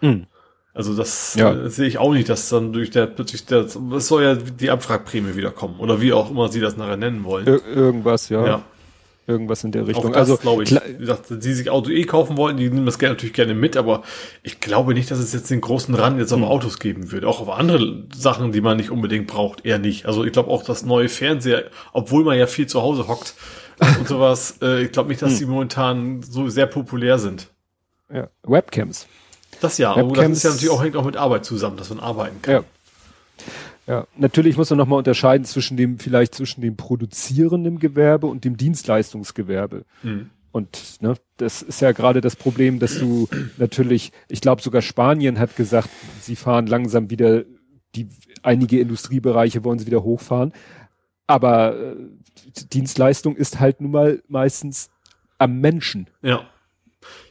Mhm. 0.00 0.26
Also 0.76 0.94
das 0.94 1.34
ja. 1.36 1.54
äh, 1.54 1.70
sehe 1.70 1.88
ich 1.88 1.96
auch 1.96 2.12
nicht, 2.12 2.28
dass 2.28 2.50
dann 2.50 2.74
durch 2.74 2.90
der 2.90 3.06
plötzlich 3.06 3.46
der, 3.46 3.60
es 3.60 4.08
soll 4.08 4.22
ja 4.22 4.34
die 4.34 4.68
Abfragprämie 4.68 5.34
wiederkommen 5.34 5.80
oder 5.80 6.02
wie 6.02 6.12
auch 6.12 6.30
immer 6.30 6.50
sie 6.50 6.60
das 6.60 6.76
nachher 6.76 6.98
nennen 6.98 7.24
wollen. 7.24 7.46
Ir 7.46 7.64
irgendwas, 7.66 8.28
ja. 8.28 8.46
ja. 8.46 8.62
Irgendwas 9.26 9.64
in 9.64 9.72
der 9.72 9.86
Richtung. 9.86 10.12
Das, 10.12 10.20
also 10.20 10.36
glaube 10.36 10.64
ich, 10.64 10.70
wie 10.70 10.98
gesagt, 10.98 11.28
sie 11.28 11.54
sich 11.54 11.70
Auto 11.70 11.90
eh 11.90 12.04
kaufen 12.04 12.36
wollten, 12.36 12.58
die 12.58 12.68
nehmen 12.68 12.84
das 12.84 12.98
Geld 12.98 13.12
natürlich 13.12 13.32
gerne 13.32 13.54
mit, 13.54 13.78
aber 13.78 14.02
ich 14.42 14.60
glaube 14.60 14.92
nicht, 14.92 15.10
dass 15.10 15.18
es 15.18 15.32
jetzt 15.32 15.50
den 15.50 15.62
großen 15.62 15.94
Rand 15.94 16.20
jetzt 16.20 16.32
auf 16.32 16.40
hm. 16.40 16.46
Autos 16.46 16.78
geben 16.78 17.10
wird. 17.10 17.24
Auch 17.24 17.40
auf 17.40 17.48
andere 17.48 18.04
Sachen, 18.14 18.52
die 18.52 18.60
man 18.60 18.76
nicht 18.76 18.90
unbedingt 18.90 19.28
braucht, 19.28 19.64
eher 19.64 19.78
nicht. 19.78 20.04
Also 20.04 20.24
ich 20.24 20.32
glaube 20.32 20.50
auch, 20.50 20.62
dass 20.62 20.84
neue 20.84 21.08
Fernseher, 21.08 21.64
obwohl 21.94 22.22
man 22.22 22.38
ja 22.38 22.46
viel 22.46 22.66
zu 22.66 22.82
Hause 22.82 23.08
hockt 23.08 23.34
und 23.98 24.06
sowas, 24.08 24.58
äh, 24.60 24.82
ich 24.82 24.92
glaube 24.92 25.08
nicht, 25.08 25.22
dass 25.22 25.32
hm. 25.32 25.38
die 25.38 25.46
momentan 25.46 26.22
so 26.22 26.50
sehr 26.50 26.66
populär 26.66 27.18
sind. 27.18 27.48
Ja. 28.12 28.28
Webcams. 28.44 29.08
Das 29.60 29.78
ja, 29.78 29.94
aber 29.94 30.12
das 30.14 30.30
ist 30.30 30.42
ja 30.42 30.50
natürlich 30.50 30.70
auch, 30.70 30.82
hängt 30.82 30.96
auch 30.96 31.04
mit 31.04 31.16
Arbeit 31.16 31.44
zusammen, 31.44 31.76
dass 31.76 31.90
man 31.90 32.00
arbeiten 32.00 32.42
kann. 32.42 32.54
Ja. 32.54 32.64
Ja, 33.86 34.06
natürlich 34.16 34.56
muss 34.56 34.68
man 34.70 34.78
nochmal 34.78 34.98
unterscheiden 34.98 35.44
zwischen 35.44 35.76
dem, 35.76 36.00
vielleicht 36.00 36.34
zwischen 36.34 36.60
dem 36.60 36.76
produzierenden 36.76 37.78
Gewerbe 37.78 38.26
und 38.26 38.44
dem 38.44 38.56
Dienstleistungsgewerbe. 38.56 39.84
Mhm. 40.02 40.30
Und 40.50 41.02
ne, 41.02 41.14
das 41.36 41.62
ist 41.62 41.80
ja 41.80 41.92
gerade 41.92 42.20
das 42.20 42.34
Problem, 42.34 42.80
dass 42.80 42.98
du 42.98 43.28
natürlich, 43.58 44.10
ich 44.28 44.40
glaube 44.40 44.62
sogar 44.62 44.82
Spanien 44.82 45.38
hat 45.38 45.54
gesagt, 45.54 45.90
sie 46.20 46.34
fahren 46.34 46.66
langsam 46.66 47.10
wieder, 47.10 47.44
die 47.94 48.08
einige 48.42 48.80
Industriebereiche 48.80 49.62
wollen 49.62 49.78
sie 49.78 49.86
wieder 49.86 50.02
hochfahren. 50.02 50.52
Aber 51.26 51.76
äh, 51.76 51.96
Dienstleistung 52.72 53.36
ist 53.36 53.60
halt 53.60 53.80
nun 53.80 53.90
mal 53.92 54.22
meistens 54.28 54.90
am 55.38 55.60
Menschen. 55.60 56.08
Ja. 56.22 56.44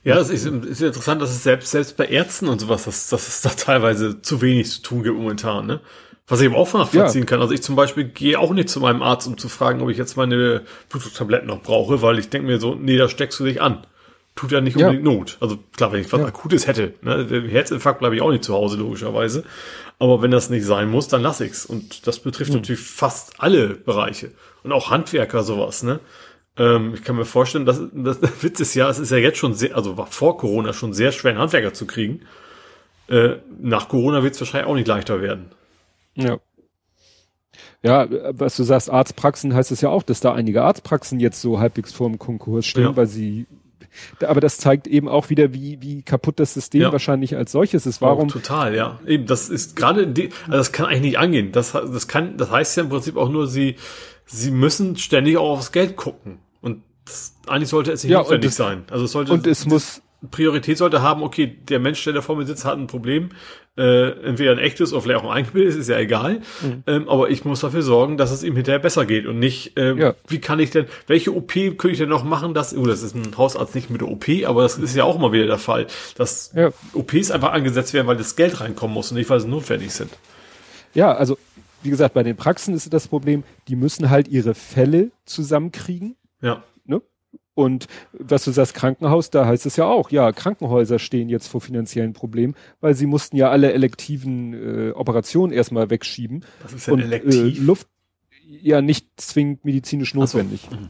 Ja, 0.06 0.20
es 0.20 0.30
ist, 0.30 0.46
ist 0.46 0.82
interessant, 0.82 1.20
dass 1.22 1.32
es 1.32 1.44
selbst, 1.44 1.72
selbst 1.72 1.98
bei 1.98 2.06
Ärzten 2.06 2.48
und 2.48 2.60
sowas, 2.62 2.86
dass, 2.86 3.10
dass 3.10 3.28
es 3.28 3.42
da 3.42 3.50
teilweise 3.50 4.22
zu 4.22 4.40
wenig 4.42 4.70
zu 4.72 4.82
tun 4.84 5.04
gibt 5.04 5.18
momentan, 5.18 5.66
ne? 5.66 5.82
Was 6.28 6.40
ich 6.40 6.46
eben 6.46 6.56
auch 6.56 6.72
nachvollziehen 6.74 7.24
ja. 7.24 7.26
kann. 7.26 7.42
Also 7.42 7.54
ich 7.54 7.62
zum 7.62 7.76
Beispiel 7.76 8.06
gehe 8.06 8.40
auch 8.40 8.52
nicht 8.52 8.70
zu 8.70 8.80
meinem 8.80 9.04
Arzt, 9.04 9.28
um 9.28 9.38
zu 9.38 9.48
fragen, 9.48 9.82
ob 9.82 9.90
ich 9.90 9.98
jetzt 9.98 10.16
meine 10.18 10.64
Blutdrucktabletten 10.90 11.48
noch 11.48 11.62
brauche, 11.62 12.02
weil 12.02 12.18
ich 12.18 12.30
denke 12.30 12.48
mir 12.48 12.60
so, 12.60 12.74
nee, 12.74 12.98
da 12.98 13.10
steckst 13.10 13.40
du 13.40 13.46
dich 13.46 13.62
an. 13.62 13.86
Tut 14.36 14.52
ja 14.52 14.60
nicht 14.60 14.76
unbedingt 14.76 15.06
ja. 15.06 15.14
Not. 15.14 15.38
Also 15.40 15.60
klar, 15.78 15.92
wenn 15.92 16.02
ich 16.02 16.12
was 16.12 16.20
ja. 16.20 16.26
Akutes 16.26 16.68
hätte, 16.68 16.94
ne, 17.02 17.28
Herzinfarkt 17.48 18.00
bleibe 18.00 18.16
ich 18.16 18.22
auch 18.22 18.32
nicht 18.32 18.44
zu 18.44 18.54
Hause, 18.54 18.78
logischerweise. 18.78 19.44
Aber 20.00 20.22
wenn 20.22 20.32
das 20.32 20.50
nicht 20.50 20.66
sein 20.66 20.90
muss, 20.90 21.08
dann 21.08 21.22
lass 21.22 21.42
ich's. 21.42 21.66
Und 21.66 22.06
das 22.08 22.20
betrifft 22.20 22.50
mhm. 22.52 22.58
natürlich 22.58 22.82
fast 22.82 23.40
alle 23.40 23.70
Bereiche. 23.70 24.32
Und 24.64 24.72
auch 24.72 24.90
Handwerker 24.90 25.44
sowas, 25.44 25.84
ne? 25.84 26.00
Ähm, 26.58 26.94
ich 26.94 27.04
kann 27.04 27.16
mir 27.16 27.26
vorstellen, 27.26 27.66
dass 27.66 27.82
das 27.94 28.20
Witz 28.42 28.60
ist 28.60 28.76
ja, 28.76 28.90
es 28.90 29.00
ist 29.00 29.12
ja 29.12 29.18
jetzt 29.18 29.38
schon 29.38 29.54
sehr, 29.54 29.76
also 29.76 29.98
war 29.98 30.08
vor 30.08 30.38
Corona 30.38 30.74
schon 30.74 30.94
sehr 30.94 31.12
schwer, 31.12 31.32
einen 31.32 31.40
Handwerker 31.40 31.74
zu 31.74 31.86
kriegen. 31.86 32.22
Äh, 33.08 33.38
nach 33.60 33.90
Corona 33.90 34.24
wird 34.24 34.34
es 34.34 34.42
wahrscheinlich 34.42 34.70
auch 34.70 34.76
nicht 34.76 34.88
leichter 34.88 35.22
werden. 35.22 35.52
Ja. 36.16 36.40
Ja, 37.84 38.08
was 38.32 38.56
du 38.56 38.64
sagst, 38.64 38.90
Arztpraxen 38.90 39.54
heißt 39.54 39.72
es 39.72 39.82
ja 39.82 39.90
auch, 39.90 40.02
dass 40.02 40.20
da 40.20 40.34
einige 40.34 40.64
Arztpraxen 40.64 41.20
jetzt 41.20 41.40
so 41.40 41.60
halbwegs 41.60 41.94
vorm 41.94 42.18
Konkurs 42.18 42.66
stehen, 42.66 42.84
ja. 42.84 42.96
weil 42.96 43.06
sie 43.06 43.46
aber 44.22 44.42
das 44.42 44.58
zeigt 44.58 44.88
eben 44.88 45.08
auch 45.08 45.30
wieder, 45.30 45.54
wie, 45.54 45.82
wie 45.82 46.02
kaputt 46.02 46.40
das 46.40 46.54
System 46.54 46.82
ja. 46.82 46.92
wahrscheinlich 46.92 47.36
als 47.36 47.52
solches 47.52 47.86
ist. 47.86 48.02
Warum? 48.02 48.28
Oh, 48.28 48.32
total, 48.32 48.76
ja. 48.76 49.00
Eben, 49.06 49.26
das 49.26 49.50
ist 49.50 49.76
gerade, 49.76 50.06
also 50.08 50.32
das 50.48 50.72
kann 50.72 50.88
eigentlich 50.88 51.02
nicht 51.02 51.20
angehen. 51.20 51.52
Das, 51.52 51.72
das 51.72 52.08
kann, 52.08 52.38
das 52.38 52.52
heißt 52.52 52.78
ja 52.78 52.84
im 52.84 52.90
Prinzip 52.90 53.18
auch 53.18 53.30
nur, 53.30 53.48
sie, 53.48 53.76
sie 54.26 54.52
müssen 54.52 54.98
ständig 54.98 55.38
auch 55.38 55.52
aufs 55.52 55.72
Geld 55.72 55.96
gucken. 55.96 56.40
Das, 57.06 57.36
eigentlich 57.48 57.70
sollte 57.70 57.92
es 57.92 58.04
nicht 58.04 58.12
ja, 58.12 58.20
notwendig 58.20 58.50
das, 58.50 58.58
sein. 58.58 58.84
Also 58.90 59.06
es 59.06 59.12
sollte. 59.12 59.32
Und 59.32 59.48
es 59.48 59.66
muss, 59.66 60.02
Priorität 60.32 60.78
sollte 60.78 61.02
haben, 61.02 61.24
okay, 61.24 61.48
der 61.48 61.80
Mensch, 61.80 62.04
der 62.04 62.14
da 62.14 62.22
vor 62.22 62.36
mir 62.36 62.46
sitzt, 62.46 62.66
hat 62.66 62.78
ein 62.78 62.88
Problem. 62.88 63.30
Äh, 63.78 64.12
entweder 64.24 64.54
ein 64.54 64.60
echtes 64.60 64.94
oder 64.94 65.02
vielleicht 65.02 65.20
auch 65.20 65.30
ein 65.30 65.36
eingebildetes, 65.38 65.76
ist 65.76 65.90
ja 65.90 65.98
egal. 65.98 66.42
Mhm. 66.62 66.84
Ähm, 66.88 67.10
aber 67.10 67.30
ich 67.30 67.44
muss 67.44 67.60
dafür 67.60 67.82
sorgen, 67.82 68.16
dass 68.16 68.32
es 68.32 68.42
ihm 68.42 68.56
hinterher 68.56 68.80
besser 68.80 69.06
geht 69.06 69.26
und 69.26 69.38
nicht, 69.38 69.74
ähm, 69.76 69.98
ja. 69.98 70.14
wie 70.30 70.40
kann 70.40 70.60
ich 70.60 70.70
denn, 70.72 70.86
welche 71.08 71.36
OP 71.36 71.52
könnte 71.54 71.90
ich 71.90 71.98
denn 71.98 72.08
noch 72.08 72.24
machen, 72.24 72.54
dass, 72.54 72.76
oh, 72.76 72.86
das 72.86 73.04
ist 73.04 73.16
ein 73.16 73.38
Hausarzt 73.38 73.76
nicht 73.76 73.90
mit 73.90 74.00
der 74.00 74.08
OP, 74.08 74.26
aber 74.46 74.64
das 74.64 74.78
ist 74.78 74.96
ja 74.96 75.04
auch 75.04 75.20
mal 75.20 75.34
wieder 75.34 75.46
der 75.46 75.58
Fall, 75.58 75.88
dass 76.16 76.54
ja. 76.56 76.72
OPs 76.94 77.32
einfach 77.32 77.52
angesetzt 77.52 77.94
werden, 77.94 78.08
weil 78.08 78.16
das 78.16 78.38
Geld 78.38 78.62
reinkommen 78.62 78.94
muss 78.94 79.12
und 79.12 79.18
nicht, 79.18 79.30
weil 79.30 79.42
sie 79.42 79.50
notwendig 79.50 79.92
sind. 79.92 80.12
Ja, 80.94 81.14
also, 81.14 81.38
wie 81.84 81.90
gesagt, 81.90 82.14
bei 82.14 82.24
den 82.24 82.38
Praxen 82.38 82.74
ist 82.74 82.94
das 82.94 83.10
Problem, 83.10 83.44
die 83.68 83.76
müssen 83.76 84.10
halt 84.10 84.30
ihre 84.30 84.56
Fälle 84.56 85.12
zusammenkriegen. 85.26 86.16
Ja. 86.42 86.64
Und 87.56 87.88
was 88.12 88.44
du 88.44 88.52
sagst, 88.52 88.74
Krankenhaus, 88.74 89.30
da 89.30 89.46
heißt 89.46 89.66
es 89.66 89.78
ja 89.78 89.86
auch, 89.86 90.12
ja, 90.12 90.34
Krankenhäuser 90.34 91.00
stehen 91.00 91.30
jetzt 91.30 91.48
vor 91.48 91.62
finanziellen 91.62 92.12
Problemen, 92.12 92.54
weil 92.82 92.96
sie 92.96 93.06
mussten 93.06 93.38
ja 93.38 93.50
alle 93.50 93.72
elektiven 93.72 94.90
äh, 94.90 94.92
Operationen 94.92 95.54
erstmal 95.54 95.90
wegschieben. 95.90 96.44
Was 96.62 96.74
ist 96.74 96.88
denn 96.88 96.96
und, 96.96 97.02
elektiv? 97.02 97.58
Äh, 97.58 97.62
Luft 97.62 97.88
ja 98.46 98.82
nicht 98.82 99.08
zwingend 99.16 99.64
medizinisch 99.64 100.14
notwendig. 100.14 100.68
So. 100.70 100.76
Mhm. 100.76 100.90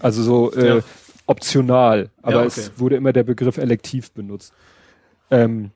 Also 0.00 0.22
so 0.22 0.52
äh, 0.52 0.78
ja. 0.78 0.82
optional, 1.26 2.10
aber 2.22 2.32
ja, 2.32 2.38
okay. 2.40 2.48
es 2.48 2.72
wurde 2.78 2.96
immer 2.96 3.12
der 3.12 3.22
Begriff 3.22 3.56
elektiv 3.56 4.10
benutzt. 4.10 4.52
Ähm, 5.30 5.70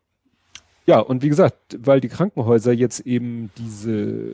ja, 0.85 0.99
und 0.99 1.23
wie 1.23 1.29
gesagt, 1.29 1.57
weil 1.79 2.01
die 2.01 2.09
Krankenhäuser 2.09 2.73
jetzt 2.73 3.01
eben 3.01 3.51
diese 3.57 4.33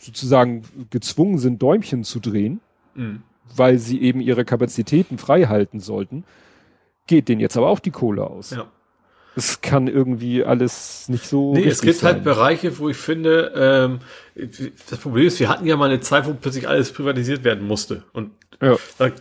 sozusagen 0.00 0.62
gezwungen 0.90 1.38
sind, 1.38 1.62
Däumchen 1.62 2.02
zu 2.02 2.18
drehen, 2.18 2.60
mhm 2.96 3.22
weil 3.54 3.78
sie 3.78 4.00
eben 4.00 4.20
ihre 4.20 4.44
Kapazitäten 4.44 5.18
frei 5.18 5.44
halten 5.44 5.80
sollten, 5.80 6.24
geht 7.06 7.28
denen 7.28 7.40
jetzt 7.40 7.56
aber 7.56 7.68
auch 7.68 7.80
die 7.80 7.90
Kohle 7.90 8.24
aus. 8.24 8.50
Ja. 8.50 8.66
Es 9.38 9.60
kann 9.60 9.86
irgendwie 9.86 10.44
alles 10.44 11.10
nicht 11.10 11.26
so. 11.26 11.52
Nee, 11.52 11.66
es 11.66 11.82
gibt 11.82 11.92
halt 11.92 12.00
sein. 12.00 12.14
halt 12.14 12.24
Bereiche, 12.24 12.78
wo 12.78 12.88
ich 12.88 12.96
finde, 12.96 13.52
ähm, 13.54 14.00
das 14.88 14.98
Problem 14.98 15.26
ist, 15.26 15.38
wir 15.38 15.50
hatten 15.50 15.66
ja 15.66 15.76
mal 15.76 15.90
eine 15.90 16.00
Zeit, 16.00 16.26
wo 16.26 16.32
plötzlich 16.32 16.66
alles 16.66 16.90
privatisiert 16.90 17.44
werden 17.44 17.66
musste. 17.66 18.04
Und 18.14 18.30
ja. 18.62 18.76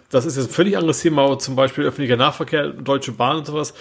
das 0.09 0.25
ist 0.25 0.37
jetzt 0.37 0.47
ein 0.47 0.53
völlig 0.53 0.77
anderes 0.77 1.01
Thema, 1.01 1.37
zum 1.37 1.57
Beispiel 1.57 1.83
öffentlicher 1.83 2.15
Nahverkehr, 2.15 2.69
Deutsche 2.69 3.11
Bahn 3.11 3.39
und 3.39 3.45
sowas 3.45 3.73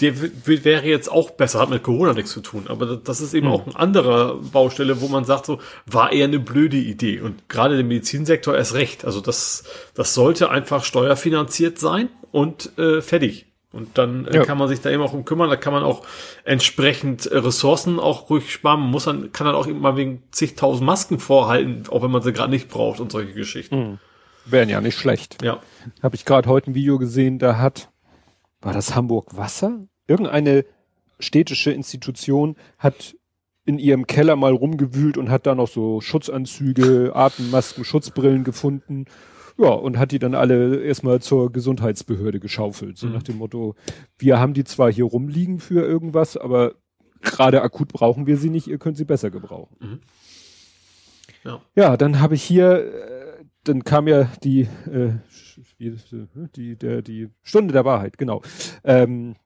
der 0.00 0.14
wäre 0.44 0.86
jetzt 0.86 1.10
auch 1.10 1.30
besser, 1.30 1.60
hat 1.60 1.70
mit 1.70 1.82
Corona 1.82 2.12
nichts 2.12 2.32
zu 2.32 2.40
tun. 2.40 2.64
Aber 2.68 2.96
das 2.96 3.20
ist 3.20 3.34
eben 3.34 3.46
mhm. 3.46 3.52
auch 3.52 3.66
ein 3.66 3.76
anderer 3.76 4.36
Baustelle, 4.36 5.00
wo 5.00 5.08
man 5.08 5.24
sagt, 5.24 5.46
so 5.46 5.58
war 5.86 6.12
eher 6.12 6.26
eine 6.26 6.38
blöde 6.38 6.76
Idee. 6.76 7.20
Und 7.20 7.48
gerade 7.48 7.76
der 7.76 7.84
Medizinsektor 7.84 8.56
erst 8.56 8.74
recht. 8.74 9.04
Also 9.04 9.20
das, 9.20 9.64
das 9.94 10.14
sollte 10.14 10.50
einfach 10.50 10.84
steuerfinanziert 10.84 11.78
sein 11.78 12.08
und 12.32 12.78
äh, 12.78 13.00
fertig. 13.02 13.46
Und 13.72 13.98
dann 13.98 14.26
äh, 14.26 14.36
ja. 14.36 14.44
kann 14.44 14.58
man 14.58 14.68
sich 14.68 14.80
da 14.80 14.90
eben 14.90 15.02
auch 15.02 15.12
um 15.12 15.24
kümmern. 15.24 15.48
Da 15.48 15.56
kann 15.56 15.72
man 15.72 15.84
auch 15.84 16.04
entsprechend 16.44 17.26
äh, 17.26 17.38
Ressourcen 17.38 18.00
auch 18.00 18.28
ruhig 18.28 18.52
sparen. 18.52 18.80
Man 18.80 18.90
muss 18.90 19.04
dann, 19.04 19.32
kann 19.32 19.46
dann 19.46 19.54
auch 19.54 19.66
eben 19.66 19.80
mal 19.80 19.96
wegen 19.96 20.22
zigtausend 20.32 20.84
Masken 20.84 21.20
vorhalten, 21.20 21.84
auch 21.88 22.02
wenn 22.02 22.10
man 22.10 22.22
sie 22.22 22.32
gerade 22.32 22.50
nicht 22.50 22.68
braucht 22.68 22.98
und 22.98 23.12
solche 23.12 23.32
Geschichten. 23.32 23.76
Mhm. 23.76 23.98
Wären 24.46 24.68
ja 24.68 24.80
nicht 24.80 24.98
schlecht. 24.98 25.42
Ja. 25.42 25.60
Habe 26.02 26.16
ich 26.16 26.24
gerade 26.24 26.48
heute 26.48 26.70
ein 26.70 26.74
Video 26.74 26.98
gesehen, 26.98 27.38
da 27.38 27.58
hat, 27.58 27.89
war 28.60 28.72
das 28.72 28.94
Hamburg 28.94 29.36
Wasser? 29.36 29.86
irgendeine 30.10 30.64
städtische 31.20 31.70
Institution 31.70 32.56
hat 32.78 33.16
in 33.64 33.78
ihrem 33.78 34.06
Keller 34.06 34.36
mal 34.36 34.52
rumgewühlt 34.52 35.16
und 35.16 35.30
hat 35.30 35.46
da 35.46 35.54
noch 35.54 35.68
so 35.68 36.00
Schutzanzüge, 36.00 37.12
Atemmasken, 37.14 37.84
Schutzbrillen 37.84 38.42
gefunden. 38.42 39.04
Ja, 39.56 39.68
und 39.68 39.98
hat 39.98 40.10
die 40.12 40.18
dann 40.18 40.34
alle 40.34 40.82
erstmal 40.82 41.20
zur 41.20 41.52
Gesundheitsbehörde 41.52 42.40
geschaufelt. 42.40 42.98
So 42.98 43.06
mhm. 43.06 43.12
nach 43.12 43.22
dem 43.22 43.38
Motto, 43.38 43.76
wir 44.18 44.40
haben 44.40 44.54
die 44.54 44.64
zwar 44.64 44.90
hier 44.90 45.04
rumliegen 45.04 45.60
für 45.60 45.84
irgendwas, 45.84 46.36
aber 46.36 46.74
gerade 47.20 47.62
akut 47.62 47.88
brauchen 47.88 48.26
wir 48.26 48.38
sie 48.38 48.50
nicht, 48.50 48.66
ihr 48.66 48.78
könnt 48.78 48.96
sie 48.96 49.04
besser 49.04 49.30
gebrauchen. 49.30 49.76
Mhm. 49.78 50.00
Ja. 51.44 51.60
ja, 51.74 51.96
dann 51.96 52.20
habe 52.20 52.34
ich 52.34 52.42
hier, 52.42 52.92
äh, 52.92 53.19
dann 53.64 53.84
kam 53.84 54.08
ja 54.08 54.24
die, 54.42 54.62
äh, 54.90 55.12
die, 56.56 56.76
der, 56.76 57.02
die 57.02 57.28
Stunde 57.42 57.72
der 57.72 57.84
Wahrheit, 57.84 58.18
genau. 58.18 58.42
Ähm, 58.84 59.36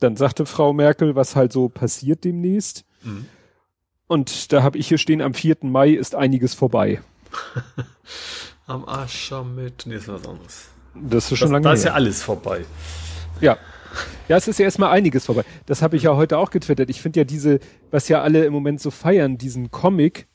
dann 0.00 0.16
sagte 0.16 0.46
Frau 0.46 0.72
Merkel, 0.72 1.14
was 1.14 1.36
halt 1.36 1.52
so 1.52 1.68
passiert 1.68 2.24
demnächst. 2.24 2.84
Mhm. 3.02 3.26
Und 4.08 4.52
da 4.52 4.62
habe 4.62 4.78
ich 4.78 4.88
hier 4.88 4.98
stehen, 4.98 5.20
am 5.20 5.34
4. 5.34 5.58
Mai 5.62 5.90
ist 5.90 6.14
einiges 6.14 6.54
vorbei. 6.54 7.00
am 8.66 8.88
Aschermitt. 8.88 9.84
Nee, 9.86 9.96
ist 9.96 10.08
was 10.08 10.26
anderes. 10.26 10.68
Das 10.94 11.30
ist 11.30 11.38
schon 11.38 11.46
das, 11.46 11.52
lange 11.52 11.64
Da 11.64 11.72
ist 11.72 11.84
ja 11.84 11.92
alles 11.92 12.22
vorbei. 12.22 12.64
Ja. 13.40 13.58
Ja, 14.28 14.36
es 14.36 14.48
ist 14.48 14.58
ja 14.58 14.64
erstmal 14.64 14.90
einiges 14.90 15.24
vorbei. 15.24 15.44
Das 15.66 15.82
habe 15.82 15.96
ich 15.96 16.02
ja 16.04 16.14
heute 16.16 16.38
auch 16.38 16.50
getwittert. 16.50 16.90
Ich 16.90 17.00
finde 17.00 17.20
ja 17.20 17.24
diese, 17.24 17.60
was 17.90 18.08
ja 18.08 18.22
alle 18.22 18.44
im 18.44 18.52
Moment 18.52 18.80
so 18.80 18.90
feiern, 18.90 19.38
diesen 19.38 19.70
Comic 19.70 20.26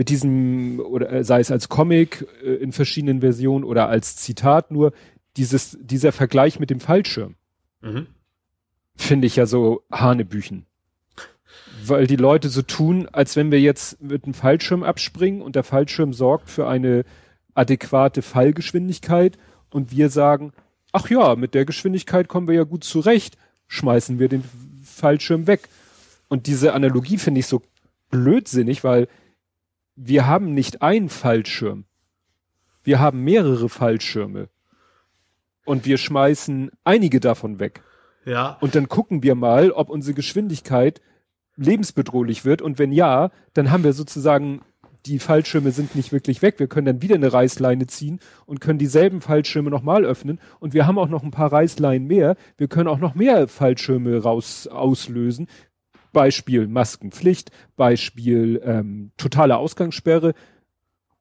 mit 0.00 0.08
diesem, 0.08 0.80
oder 0.80 1.12
äh, 1.12 1.24
sei 1.24 1.40
es 1.40 1.50
als 1.50 1.68
Comic 1.68 2.26
äh, 2.42 2.54
in 2.54 2.72
verschiedenen 2.72 3.20
Versionen 3.20 3.64
oder 3.64 3.88
als 3.88 4.16
Zitat 4.16 4.70
nur, 4.70 4.92
dieses, 5.36 5.78
dieser 5.80 6.12
Vergleich 6.12 6.58
mit 6.58 6.70
dem 6.70 6.80
Fallschirm. 6.80 7.36
Mhm 7.82 8.06
finde 9.00 9.26
ich 9.26 9.36
ja 9.36 9.46
so 9.46 9.82
Hanebüchen. 9.90 10.66
Weil 11.84 12.06
die 12.06 12.16
Leute 12.16 12.48
so 12.48 12.62
tun, 12.62 13.08
als 13.10 13.36
wenn 13.36 13.50
wir 13.50 13.60
jetzt 13.60 14.00
mit 14.02 14.24
einem 14.24 14.34
Fallschirm 14.34 14.82
abspringen 14.82 15.42
und 15.42 15.56
der 15.56 15.64
Fallschirm 15.64 16.12
sorgt 16.12 16.50
für 16.50 16.68
eine 16.68 17.04
adäquate 17.54 18.22
Fallgeschwindigkeit 18.22 19.38
und 19.70 19.90
wir 19.90 20.10
sagen, 20.10 20.52
ach 20.92 21.08
ja, 21.10 21.34
mit 21.36 21.54
der 21.54 21.64
Geschwindigkeit 21.64 22.28
kommen 22.28 22.46
wir 22.46 22.54
ja 22.54 22.64
gut 22.64 22.84
zurecht, 22.84 23.36
schmeißen 23.66 24.18
wir 24.18 24.28
den 24.28 24.44
Fallschirm 24.84 25.46
weg. 25.46 25.68
Und 26.28 26.46
diese 26.46 26.74
Analogie 26.74 27.18
finde 27.18 27.40
ich 27.40 27.46
so 27.46 27.62
blödsinnig, 28.10 28.84
weil 28.84 29.08
wir 30.02 30.26
haben 30.26 30.54
nicht 30.54 30.80
einen 30.80 31.10
Fallschirm. 31.10 31.84
Wir 32.82 33.00
haben 33.00 33.22
mehrere 33.22 33.68
Fallschirme. 33.68 34.48
Und 35.66 35.84
wir 35.84 35.98
schmeißen 35.98 36.70
einige 36.84 37.20
davon 37.20 37.60
weg. 37.60 37.82
Ja. 38.24 38.56
Und 38.60 38.74
dann 38.74 38.88
gucken 38.88 39.22
wir 39.22 39.34
mal, 39.34 39.70
ob 39.72 39.90
unsere 39.90 40.14
Geschwindigkeit 40.14 41.02
lebensbedrohlich 41.56 42.46
wird. 42.46 42.62
Und 42.62 42.78
wenn 42.78 42.92
ja, 42.92 43.30
dann 43.52 43.70
haben 43.70 43.84
wir 43.84 43.92
sozusagen, 43.92 44.62
die 45.04 45.18
Fallschirme 45.18 45.70
sind 45.70 45.94
nicht 45.94 46.12
wirklich 46.12 46.40
weg. 46.40 46.58
Wir 46.58 46.66
können 46.66 46.86
dann 46.86 47.02
wieder 47.02 47.16
eine 47.16 47.32
Reißleine 47.32 47.86
ziehen 47.86 48.20
und 48.46 48.60
können 48.62 48.78
dieselben 48.78 49.20
Fallschirme 49.20 49.68
nochmal 49.68 50.06
öffnen. 50.06 50.40
Und 50.60 50.72
wir 50.72 50.86
haben 50.86 50.98
auch 50.98 51.08
noch 51.08 51.22
ein 51.22 51.30
paar 51.30 51.52
Reißleinen 51.52 52.08
mehr. 52.08 52.36
Wir 52.56 52.68
können 52.68 52.88
auch 52.88 52.98
noch 52.98 53.14
mehr 53.14 53.48
Fallschirme 53.48 54.22
raus 54.22 54.66
auslösen. 54.66 55.46
Beispiel 56.12 56.66
Maskenpflicht, 56.66 57.50
Beispiel 57.76 58.60
ähm, 58.64 59.12
totale 59.16 59.56
Ausgangssperre 59.56 60.34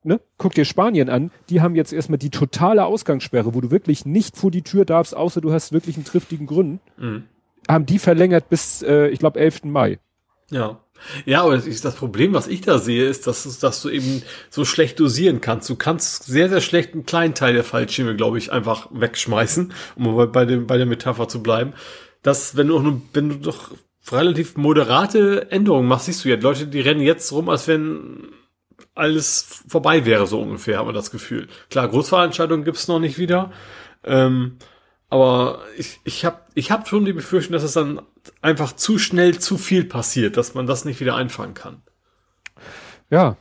ne, 0.04 0.20
guck 0.38 0.54
dir 0.54 0.66
Spanien 0.66 1.10
an, 1.10 1.32
die 1.50 1.62
haben 1.62 1.76
jetzt 1.76 1.94
erstmal 1.94 2.18
die 2.18 2.30
totale 2.30 2.86
Ausgangssperre, 2.86 3.54
wo 3.54 3.62
du 3.62 3.72
wirklich 3.72 4.06
nicht 4.06 4.38
vor 4.38 4.52
die 4.52 4.62
Tür 4.62 4.86
darfst, 4.86 5.16
außer 5.16 5.42
du 5.42 5.52
hast 5.52 5.72
wirklich 5.72 5.96
einen 5.96 6.06
triftigen 6.06 6.48
Grund. 6.48 6.82
Mhm. 6.98 7.24
Haben 7.68 7.86
die 7.86 8.00
verlängert 8.00 8.50
bis, 8.50 8.82
äh, 8.82 9.08
ich 9.08 9.20
glaube, 9.20 9.40
11. 9.40 9.66
Mai. 9.66 10.00
Ja. 10.50 10.80
Ja, 11.26 11.44
aber 11.44 11.56
das, 11.56 11.82
das 11.82 11.96
Problem, 11.96 12.34
was 12.34 12.48
ich 12.48 12.60
da 12.60 12.78
sehe, 12.78 13.06
ist, 13.06 13.26
dass, 13.26 13.60
dass 13.60 13.82
du 13.82 13.90
eben 13.90 14.22
so 14.50 14.66
schlecht 14.66 15.00
dosieren 15.00 15.40
kannst. 15.40 15.70
Du 15.70 15.78
kannst 15.78 16.26
sehr, 16.26 16.50
sehr 16.50 16.60
schlecht 16.60 16.94
einen 16.94 17.06
kleinen 17.06 17.36
Teil 17.36 17.54
der 17.54 17.64
Fallschirme, 17.64 18.18
glaube 18.18 18.38
ich, 18.38 18.52
einfach 18.52 18.90
wegschmeißen, 18.92 19.74
um 19.96 20.32
bei, 20.32 20.44
dem, 20.44 20.68
bei 20.68 20.76
der 20.76 20.86
Metapher 20.86 21.30
zu 21.30 21.42
bleiben. 21.42 21.74
Dass, 22.22 22.58
wenn 22.58 22.68
du, 22.68 23.02
wenn 23.14 23.30
du 23.30 23.36
doch 23.36 23.72
relativ 24.12 24.58
moderate 24.58 25.52
Änderungen 25.52 25.88
machst, 25.88 26.06
siehst 26.06 26.26
du 26.26 26.30
ja, 26.30 26.36
Leute, 26.38 26.68
die 26.68 26.82
rennen 26.82 27.02
jetzt 27.02 27.32
rum, 27.32 27.50
als 27.50 27.68
wenn 27.68 28.30
alles 28.96 29.64
vorbei 29.68 30.06
wäre, 30.06 30.28
so 30.28 30.42
ungefähr, 30.42 30.78
haben 30.78 30.88
wir 30.88 30.94
das 30.94 31.12
Gefühl. 31.12 31.48
Klar, 31.70 31.88
Großveranstaltungen 31.88 32.66
gibt's 32.66 32.88
noch 32.88 33.00
nicht 33.00 33.18
wieder. 33.18 33.52
Ähm, 34.04 34.58
aber 35.10 35.64
ich, 35.78 36.00
ich 36.04 36.24
habe 36.26 36.40
ich 36.54 36.72
hab 36.72 36.88
schon 36.88 37.06
die 37.06 37.14
Befürchtung, 37.14 37.54
dass 37.54 37.64
es 37.64 37.74
dann 37.74 38.02
einfach 38.42 38.74
zu 38.74 39.00
schnell 39.00 39.40
zu 39.40 39.58
viel 39.58 39.86
passiert, 39.86 40.38
dass 40.38 40.54
man 40.54 40.68
das 40.68 40.86
nicht 40.86 41.00
wieder 41.00 41.16
einfangen 41.16 41.56
kann. 41.56 41.82
Ja, 43.10 43.38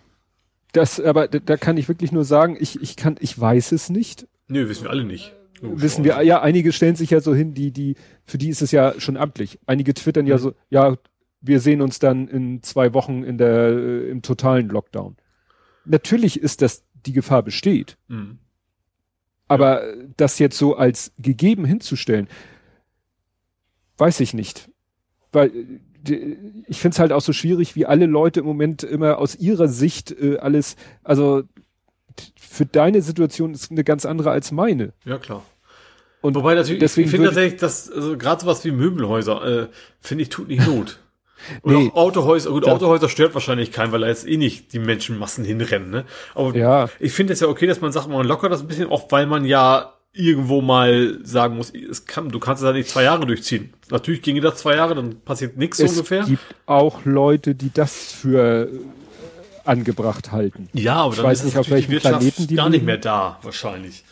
das, 0.73 1.01
aber 1.01 1.29
da 1.29 1.57
kann 1.57 1.77
ich 1.77 1.89
wirklich 1.89 2.12
nur 2.12 2.25
sagen, 2.25 2.57
ich, 2.59 2.81
ich 2.81 2.97
kann, 2.97 3.16
ich 3.21 3.39
weiß 3.39 3.73
es 3.73 3.91
nicht. 3.91 4.27
Nö, 4.47 4.69
wissen 4.69 4.85
wir 4.85 4.91
alle 4.91 5.05
nicht. 5.05 5.35
Logisch 5.61 5.82
wissen 5.82 6.04
wir, 6.04 6.22
ja, 6.22 6.40
einige 6.42 6.72
stellen 6.72 6.96
sich 6.96 7.11
ja 7.11 7.20
so 7.20 7.34
hin, 7.34 7.54
die, 7.54 7.72
die, 7.72 7.96
für 8.24 8.38
die 8.38 8.48
ist 8.48 8.62
es 8.62 8.70
ja 8.70 8.94
schon 8.98 9.16
amtlich. 9.16 9.59
Einige 9.66 9.94
twittern 9.94 10.26
ja 10.26 10.38
so, 10.38 10.54
ja, 10.70 10.96
wir 11.40 11.61
sehen 11.61 11.80
uns 11.80 11.98
dann 11.98 12.28
in 12.28 12.62
zwei 12.62 12.94
Wochen 12.94 13.22
in 13.22 13.38
der, 13.38 13.68
äh, 13.68 14.11
im 14.11 14.22
totalen 14.22 14.68
Lockdown. 14.68 15.16
Natürlich 15.84 16.40
ist 16.40 16.62
das, 16.62 16.84
die 17.06 17.12
Gefahr 17.12 17.42
besteht. 17.42 17.96
Mhm. 18.09 18.38
Aber 19.46 19.86
ja. 19.86 20.04
das 20.16 20.38
jetzt 20.38 20.59
so 20.59 20.76
als 20.76 21.12
gegeben 21.18 21.64
hinzustellen, 21.64 22.28
weiß 23.96 24.20
ich 24.20 24.34
nicht. 24.34 24.70
Weil 25.32 25.52
ich 26.66 26.80
finde 26.80 26.94
es 26.94 26.98
halt 26.98 27.12
auch 27.12 27.20
so 27.20 27.32
schwierig, 27.32 27.74
wie 27.76 27.86
alle 27.86 28.06
Leute 28.06 28.40
im 28.40 28.46
Moment 28.46 28.82
immer 28.82 29.18
aus 29.18 29.36
ihrer 29.36 29.68
Sicht 29.68 30.12
äh, 30.12 30.38
alles, 30.38 30.76
also 31.02 31.42
für 32.49 32.66
deine 32.66 33.03
Situation 33.03 33.55
ist 33.55 33.70
eine 33.70 33.84
ganz 33.84 34.07
andere 34.07 34.30
als 34.30 34.53
meine. 34.53 34.92
Ja, 35.05 35.18
klar. 35.18 35.44
Und 36.20 36.34
Wobei 36.34 36.55
natürlich, 36.55 36.80
deswegen 36.80 37.07
ich 37.07 37.11
finde 37.12 37.26
tatsächlich, 37.28 37.61
dass 37.61 37.90
also 37.90 38.16
gerade 38.16 38.40
sowas 38.40 38.64
wie 38.64 38.72
Möbelhäuser, 38.72 39.62
äh, 39.62 39.66
finde 40.01 40.22
ich, 40.22 40.28
tut 40.28 40.49
nicht 40.49 40.66
Not. 40.66 40.99
Oder 41.62 41.78
nee, 41.78 41.90
Autohäuser, 41.94 42.51
gut, 42.51 42.66
Autohäuser 42.66 43.09
stört 43.09 43.34
wahrscheinlich 43.34 43.70
keinen, 43.70 43.92
weil 43.92 44.01
da 44.01 44.09
jetzt 44.09 44.26
eh 44.26 44.36
nicht 44.36 44.72
die 44.72 44.80
Menschenmassen 44.80 45.44
hinrennen, 45.44 45.90
ne? 45.90 46.05
Aber 46.34 46.55
ja. 46.57 46.88
ich 46.99 47.12
finde 47.12 47.32
es 47.32 47.40
ja 47.40 47.46
okay, 47.46 47.68
dass 47.68 47.80
man 47.80 47.92
sagt, 47.92 48.09
man 48.09 48.26
lockert 48.26 48.51
das 48.51 48.62
ein 48.62 48.66
bisschen, 48.66 48.88
auch 48.88 49.11
weil 49.12 49.26
man 49.26 49.44
ja 49.44 49.94
irgendwo 50.12 50.61
mal 50.61 51.18
sagen 51.22 51.57
muss, 51.57 51.72
es 51.72 52.07
kann, 52.07 52.30
du 52.30 52.40
kannst 52.40 52.62
es 52.62 52.66
ja 52.66 52.72
nicht 52.72 52.88
zwei 52.88 53.05
Jahre 53.05 53.24
durchziehen. 53.24 53.72
Natürlich 53.90 54.22
ginge 54.22 54.40
das 54.40 54.57
zwei 54.57 54.74
Jahre, 54.74 54.96
dann 54.96 55.20
passiert 55.20 55.57
nichts 55.57 55.78
so 55.78 55.86
ungefähr. 55.86 56.22
Es 56.22 56.28
gibt 56.28 56.42
auch 56.66 57.05
Leute, 57.05 57.55
die 57.55 57.72
das 57.72 58.12
für 58.12 58.68
angebracht 59.69 60.33
halten. 60.33 60.69
Ja, 60.73 60.97
aber 60.97 61.12
ich 61.12 61.16
dann 61.16 61.27
weiß 61.27 61.39
ist 61.41 61.45
nicht, 61.47 61.59
auf 61.59 61.71
welchem 61.71 61.91
die 61.93 61.99
Planeten 61.99 62.47
die 62.47 62.57
gar 62.57 62.69
nicht 62.69 62.85
mehr 62.85 62.99
da, 62.99 63.39
wahrscheinlich. 63.43 64.05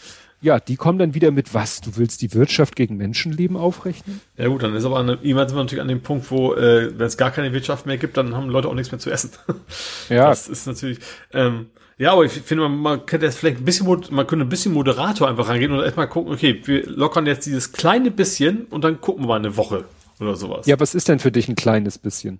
Ja, 0.43 0.61
die 0.61 0.77
kommen 0.77 0.99
dann 0.99 1.15
wieder 1.15 1.31
mit 1.31 1.55
was? 1.55 1.81
Du 1.81 1.97
willst 1.97 2.21
die 2.21 2.33
Wirtschaft 2.35 2.77
gegen 2.77 2.97
Menschenleben 2.97 3.57
aufrechnen? 3.57 4.21
Ja 4.37 4.49
gut, 4.49 4.63
dann 4.63 4.75
ist 4.75 4.85
aber 4.85 5.01
eine, 5.01 5.15
irgendwann 5.15 5.49
sind 5.49 5.57
wir 5.57 5.63
natürlich 5.63 5.83
an 5.83 5.89
dem 5.89 6.03
Punkt, 6.03 6.31
wo, 6.31 6.55
äh, 6.55 6.97
wenn 6.97 7.07
es 7.07 7.17
gar 7.17 7.31
keine 7.31 7.53
Wirtschaft 7.53 7.87
mehr 7.87 7.97
gibt, 7.97 8.17
dann 8.17 8.35
haben 8.35 8.51
Leute 8.51 8.69
auch 8.69 8.75
nichts 8.75 8.93
mehr 8.93 8.99
zu 8.99 9.11
essen. 9.11 9.31
Ja. 10.09 10.29
Das 10.29 10.47
ist 10.47 10.67
natürlich, 10.67 10.99
ähm, 11.33 11.67
ja, 11.99 12.13
aber 12.13 12.25
ich 12.25 12.33
finde, 12.33 12.69
man, 12.69 12.79
man 12.79 13.07
könnte 13.07 13.27
jetzt 13.27 13.39
vielleicht 13.39 13.59
ein 13.59 13.65
bisschen, 13.65 13.87
man 13.87 14.27
könnte 14.27 14.45
ein 14.45 14.49
bisschen 14.49 14.73
Moderator 14.73 15.29
einfach 15.29 15.49
rangehen 15.49 15.73
und 15.73 15.83
erstmal 15.83 16.09
gucken, 16.09 16.33
okay, 16.33 16.61
wir 16.65 16.87
lockern 16.87 17.27
jetzt 17.27 17.47
dieses 17.47 17.73
kleine 17.73 18.11
bisschen 18.11 18.67
und 18.67 18.85
dann 18.85 19.01
gucken 19.01 19.25
wir 19.25 19.29
mal 19.29 19.39
eine 19.39 19.57
Woche 19.57 19.85
oder 20.21 20.37
sowas. 20.37 20.67
Ja, 20.67 20.79
was 20.79 20.95
ist 20.95 21.09
denn 21.09 21.19
für 21.19 21.33
dich 21.33 21.49
ein 21.49 21.57
kleines 21.57 21.99
bisschen? 21.99 22.39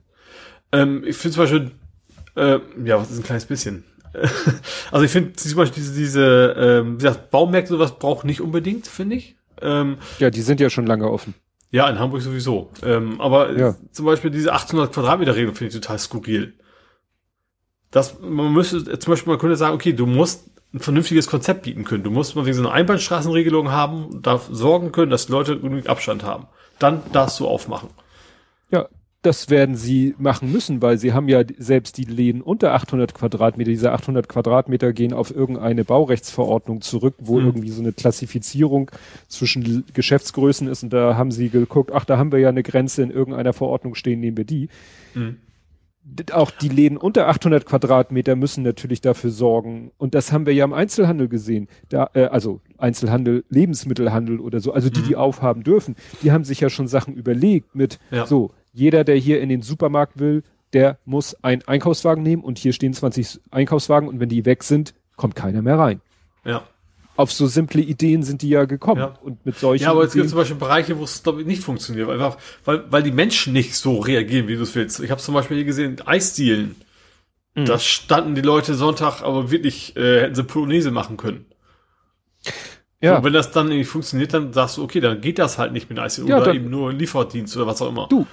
Ähm, 0.73 1.03
ich 1.07 1.17
finde 1.17 1.35
zum 1.35 1.43
Beispiel, 1.45 1.71
äh, 2.37 2.61
ja, 2.85 3.01
was 3.01 3.11
ist 3.11 3.19
ein 3.19 3.25
kleines 3.25 3.47
bisschen? 3.47 3.85
also 4.91 5.05
ich 5.05 5.11
finde 5.11 5.35
zum 5.35 5.57
Beispiel 5.57 5.83
diese, 5.83 5.95
diese 5.95 6.55
ähm, 6.59 6.95
wie 6.95 7.05
gesagt, 7.05 7.31
Baumärkte 7.31 7.73
sowas 7.73 7.99
braucht 7.99 8.25
nicht 8.25 8.41
unbedingt, 8.41 8.87
finde 8.87 9.17
ich. 9.17 9.37
Ähm, 9.61 9.99
ja, 10.19 10.31
die 10.31 10.43
sind 10.43 10.61
ja 10.61 10.71
schon 10.71 10.87
lange 10.87 11.11
offen. 11.11 11.35
Ja, 11.71 11.89
in 11.91 11.99
Hamburg 11.99 12.23
sowieso. 12.23 12.71
Ähm, 12.83 13.21
aber 13.21 13.57
ja. 13.59 13.77
zum 13.91 14.07
Beispiel 14.07 14.31
diese 14.31 14.53
800 14.53 14.93
Quadratmeter 14.93 15.35
Regelung 15.35 15.55
finde 15.55 15.75
ich 15.75 15.81
total 15.81 15.99
skurril 15.99 16.55
dass 17.97 18.21
man 18.21 18.53
müsste 18.53 18.99
zum 18.99 19.13
Beispiel, 19.13 19.33
man 19.33 19.41
könnte 19.41 19.57
sagen, 19.57 19.75
okay, 19.75 19.95
du 19.95 20.05
musst 20.05 20.51
ein 20.75 20.81
vernünftiges 20.81 21.29
Konzept 21.29 21.63
bieten 21.63 21.85
können. 21.85 22.03
Du 22.03 22.11
musst 22.11 22.37
mal 22.37 22.45
wegen 22.45 22.57
so 22.57 22.63
eine 22.63 22.73
Einbahnstraßenregelung 22.73 23.71
haben, 23.71 24.21
darf 24.23 24.49
sorgen 24.51 24.93
können, 24.93 25.11
dass 25.11 25.31
Leute 25.31 25.59
genügend 25.59 25.89
Abstand 25.89 26.23
haben. 26.23 26.47
Dann 26.79 27.01
darfst 27.13 27.41
du 27.41 27.47
aufmachen. 27.47 27.89
Ja, 28.71 28.89
das 29.27 29.51
werden 29.51 29.75
sie 29.75 30.15
machen 30.19 30.53
müssen, 30.53 30.81
weil 30.81 30.99
sie 30.99 31.13
haben 31.13 31.29
ja 31.29 31.43
selbst 31.59 31.99
die 31.99 32.05
Läden 32.05 32.41
unter 32.41 32.75
800 32.75 33.13
Quadratmeter, 33.13 33.71
diese 33.71 33.93
800 33.93 34.29
Quadratmeter 34.29 34.93
gehen 34.93 35.13
auf 35.13 35.35
irgendeine 35.35 35.85
Baurechtsverordnung 35.85 36.81
zurück, 36.81 37.15
wo 37.19 37.39
hm. 37.39 37.47
irgendwie 37.47 37.71
so 37.71 37.83
eine 37.83 37.93
Klassifizierung 37.93 38.91
zwischen 39.27 39.85
Geschäftsgrößen 39.93 40.69
ist 40.69 40.85
und 40.85 40.93
da 40.93 41.17
haben 41.17 41.33
sie 41.33 41.49
geguckt, 41.49 41.91
ach, 41.93 42.05
da 42.05 42.19
haben 42.19 42.31
wir 42.31 42.39
ja 42.39 42.49
eine 42.49 42.63
Grenze 42.63 43.03
in 43.03 43.11
irgendeiner 43.11 43.53
Verordnung 43.53 43.97
stehen, 43.97 44.21
nehmen 44.21 44.37
wir 44.37 44.45
die. 44.45 44.69
Hm 45.15 45.39
auch 46.33 46.51
die 46.51 46.69
Läden 46.69 46.97
unter 46.97 47.29
800 47.29 47.67
Quadratmeter 47.67 48.37
müssen 48.37 48.63
natürlich 48.63 49.01
dafür 49.01 49.31
sorgen. 49.31 49.91
Und 49.99 50.15
das 50.15 50.33
haben 50.33 50.47
wir 50.47 50.55
ja 50.55 50.65
im 50.65 50.73
Einzelhandel 50.73 51.29
gesehen. 51.29 51.69
Da, 51.89 52.11
äh, 52.15 52.27
also 52.27 52.61
Einzelhandel, 52.79 53.45
Lebensmittelhandel 53.49 54.41
oder 54.41 54.61
so, 54.61 54.73
also 54.73 54.89
die, 54.89 55.01
mhm. 55.01 55.07
die 55.07 55.17
aufhaben 55.17 55.65
dürfen, 55.65 55.97
die 56.23 56.31
haben 56.33 56.45
sich 56.45 56.61
ja 56.61 56.71
schon 56.71 56.87
Sachen 56.87 57.15
überlegt 57.15 57.75
mit, 57.75 57.99
ja. 58.11 58.27
so, 58.27 58.53
jeder, 58.77 59.05
der 59.05 59.17
hier 59.17 59.41
in 59.41 59.49
den 59.49 59.63
Supermarkt 59.63 60.19
will, 60.19 60.43
der 60.73 60.99
muss 61.05 61.35
einen 61.43 61.63
Einkaufswagen 61.67 62.23
nehmen 62.23 62.43
und 62.43 62.59
hier 62.59 62.73
stehen 62.73 62.93
20 62.93 63.41
Einkaufswagen 63.51 64.09
und 64.09 64.21
wenn 64.21 64.29
die 64.29 64.45
weg 64.45 64.63
sind, 64.63 64.95
kommt 65.17 65.35
keiner 65.35 65.63
mehr 65.63 65.79
rein. 65.79 66.01
Ja 66.45 66.63
auf 67.17 67.33
so 67.33 67.47
simple 67.47 67.81
Ideen 67.81 68.23
sind 68.23 68.43
die 68.43 68.51
ja 68.51 68.65
gekommen. 68.65 69.01
Ja. 69.01 69.15
Und 69.23 69.45
mit 69.45 69.59
solchen. 69.59 69.85
Ja, 69.85 69.91
aber 69.91 70.05
es 70.05 70.13
gibt 70.13 70.29
zum 70.29 70.39
Beispiel 70.39 70.57
Bereiche, 70.57 70.99
wo 70.99 71.05
es 71.05 71.23
nicht 71.45 71.63
funktioniert, 71.63 72.09
einfach, 72.09 72.37
weil, 72.65 72.85
weil 72.91 73.03
die 73.03 73.11
Menschen 73.11 73.53
nicht 73.53 73.75
so 73.75 73.99
reagieren, 73.99 74.49
wie 74.49 74.57
du 74.57 74.63
es 74.63 74.75
willst. 74.75 75.01
Ich 75.01 75.11
habe 75.11 75.21
zum 75.21 75.35
Beispiel 75.35 75.57
hier 75.57 75.67
gesehen, 75.67 75.97
Eisdielen. 76.07 76.77
Mhm. 77.55 77.65
Da 77.65 77.79
standen 77.79 78.35
die 78.35 78.43
Leute 78.43 78.75
Sonntag, 78.75 79.23
aber 79.23 79.51
wirklich 79.51 79.97
äh, 79.97 80.21
hätten 80.21 80.35
sie 80.35 80.45
Polonaise 80.45 80.91
machen 80.91 81.17
können. 81.17 81.47
Ja. 83.01 83.19
Und 83.19 83.25
wenn 83.25 83.33
das 83.33 83.51
dann 83.51 83.69
nicht 83.69 83.89
funktioniert, 83.89 84.35
dann 84.35 84.53
sagst 84.53 84.77
du, 84.77 84.85
okay, 84.85 85.01
dann 85.01 85.21
geht 85.21 85.39
das 85.39 85.59
halt 85.59 85.73
nicht 85.73 85.89
mit 85.89 85.99
Eisdielen 85.99 86.29
ja, 86.29 86.41
oder 86.41 86.55
eben 86.55 86.71
nur 86.71 86.93
Lieferdienst 86.93 87.57
oder 87.57 87.67
was 87.67 87.81
auch 87.81 87.89
immer. 87.89 88.09
Du, 88.09 88.27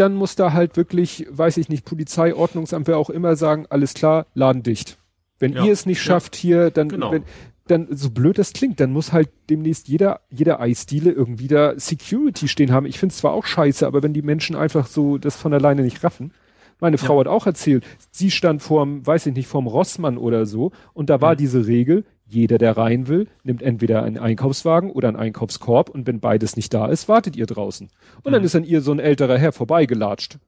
dann 0.00 0.14
muss 0.14 0.34
da 0.34 0.52
halt 0.52 0.76
wirklich, 0.76 1.26
weiß 1.30 1.58
ich 1.58 1.68
nicht, 1.68 1.84
Polizei, 1.84 2.34
Ordnungsamt, 2.34 2.88
wer 2.88 2.96
auch 2.96 3.10
immer 3.10 3.36
sagen, 3.36 3.66
alles 3.68 3.94
klar, 3.94 4.26
Laden 4.34 4.62
dicht. 4.62 4.98
Wenn 5.38 5.52
ja. 5.52 5.64
ihr 5.64 5.72
es 5.72 5.86
nicht 5.86 6.02
schafft 6.02 6.36
ja. 6.36 6.40
hier, 6.40 6.70
dann, 6.70 6.88
genau. 6.88 7.12
wenn, 7.12 7.24
dann, 7.66 7.86
so 7.90 8.10
blöd 8.10 8.38
das 8.38 8.52
klingt, 8.52 8.80
dann 8.80 8.92
muss 8.92 9.12
halt 9.12 9.28
demnächst 9.48 9.88
jeder, 9.88 10.20
jeder 10.30 10.60
Eisdiele 10.60 11.12
irgendwie 11.12 11.48
da 11.48 11.78
Security 11.78 12.48
stehen 12.48 12.72
haben. 12.72 12.86
Ich 12.86 12.98
finde 12.98 13.12
es 13.12 13.18
zwar 13.18 13.32
auch 13.32 13.44
scheiße, 13.44 13.86
aber 13.86 14.02
wenn 14.02 14.14
die 14.14 14.22
Menschen 14.22 14.56
einfach 14.56 14.86
so 14.86 15.18
das 15.18 15.36
von 15.36 15.52
alleine 15.52 15.82
nicht 15.82 16.02
raffen. 16.02 16.32
Meine 16.80 16.98
Frau 16.98 17.14
ja. 17.14 17.20
hat 17.20 17.28
auch 17.28 17.46
erzählt, 17.46 17.84
sie 18.10 18.30
stand 18.30 18.62
vorm, 18.62 19.06
weiß 19.06 19.26
ich 19.26 19.34
nicht, 19.34 19.46
vorm 19.46 19.66
Rossmann 19.66 20.18
oder 20.18 20.46
so 20.46 20.72
und 20.92 21.10
da 21.10 21.20
war 21.20 21.34
mhm. 21.34 21.38
diese 21.38 21.66
Regel, 21.66 22.04
jeder, 22.26 22.58
der 22.58 22.76
rein 22.76 23.08
will, 23.08 23.26
nimmt 23.42 23.62
entweder 23.62 24.02
einen 24.02 24.18
Einkaufswagen 24.18 24.90
oder 24.90 25.08
einen 25.08 25.16
Einkaufskorb 25.16 25.90
und 25.90 26.06
wenn 26.06 26.20
beides 26.20 26.56
nicht 26.56 26.72
da 26.72 26.86
ist, 26.86 27.08
wartet 27.08 27.36
ihr 27.36 27.46
draußen. 27.46 27.88
Und 28.22 28.30
mhm. 28.30 28.32
dann 28.32 28.44
ist 28.44 28.54
an 28.54 28.64
ihr 28.64 28.80
so 28.80 28.92
ein 28.92 29.00
älterer 29.00 29.36
Herr 29.36 29.52
vorbeigelatscht. 29.52 30.38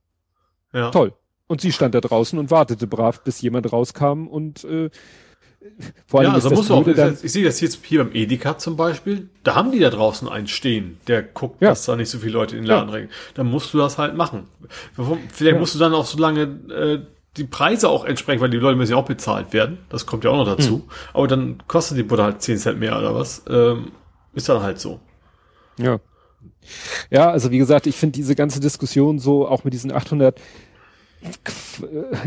Ja. 0.72 0.90
Toll. 0.90 1.12
Und 1.48 1.60
sie 1.60 1.72
stand 1.72 1.94
da 1.94 2.00
draußen 2.00 2.38
und 2.38 2.50
wartete 2.50 2.86
brav, 2.86 3.24
bis 3.24 3.40
jemand 3.42 3.72
rauskam 3.72 4.26
und 4.26 4.64
äh, 4.64 4.90
vor 6.06 6.20
allem 6.20 6.30
ja, 6.30 6.34
also 6.34 6.50
musst 6.50 6.70
du 6.70 6.74
auch, 6.74 6.84
dann, 6.84 7.16
ich 7.22 7.32
sehe 7.32 7.44
das 7.44 7.60
jetzt 7.60 7.84
hier 7.84 8.04
beim 8.04 8.14
Edeka 8.14 8.58
zum 8.58 8.76
Beispiel, 8.76 9.28
da 9.42 9.54
haben 9.54 9.72
die 9.72 9.78
da 9.78 9.90
draußen 9.90 10.28
einen 10.28 10.46
stehen, 10.46 10.98
der 11.06 11.22
guckt, 11.22 11.60
ja. 11.62 11.70
dass 11.70 11.84
da 11.84 11.96
nicht 11.96 12.10
so 12.10 12.18
viele 12.18 12.32
Leute 12.32 12.56
in 12.56 12.62
den 12.62 12.68
Laden 12.68 12.88
ja. 12.88 12.94
rennen. 12.94 13.10
Dann 13.34 13.46
musst 13.46 13.72
du 13.74 13.78
das 13.78 13.98
halt 13.98 14.16
machen. 14.16 14.46
Vielleicht 15.32 15.54
ja. 15.54 15.58
musst 15.58 15.74
du 15.74 15.78
dann 15.78 15.94
auch 15.94 16.06
so 16.06 16.18
lange 16.18 16.42
äh, 16.42 17.00
die 17.36 17.44
Preise 17.44 17.88
auch 17.88 18.04
entsprechend, 18.04 18.42
weil 18.42 18.50
die 18.50 18.58
Leute 18.58 18.76
müssen 18.76 18.92
ja 18.92 18.98
auch 18.98 19.06
bezahlt 19.06 19.52
werden. 19.52 19.78
Das 19.88 20.06
kommt 20.06 20.24
ja 20.24 20.30
auch 20.30 20.36
noch 20.36 20.56
dazu. 20.56 20.78
Mhm. 20.78 20.90
Aber 21.14 21.28
dann 21.28 21.62
kostet 21.66 21.96
die 21.96 22.02
Butter 22.02 22.24
halt 22.24 22.42
10 22.42 22.58
Cent 22.58 22.78
mehr 22.78 22.98
oder 22.98 23.14
was. 23.14 23.42
Ähm, 23.48 23.92
ist 24.34 24.48
dann 24.48 24.62
halt 24.62 24.80
so. 24.80 25.00
Ja. 25.78 25.98
Ja, 27.10 27.30
also 27.30 27.50
wie 27.50 27.58
gesagt, 27.58 27.86
ich 27.86 27.96
finde 27.96 28.12
diese 28.12 28.34
ganze 28.34 28.60
Diskussion 28.60 29.18
so, 29.18 29.48
auch 29.48 29.64
mit 29.64 29.74
diesen 29.74 29.90
800, 29.90 30.40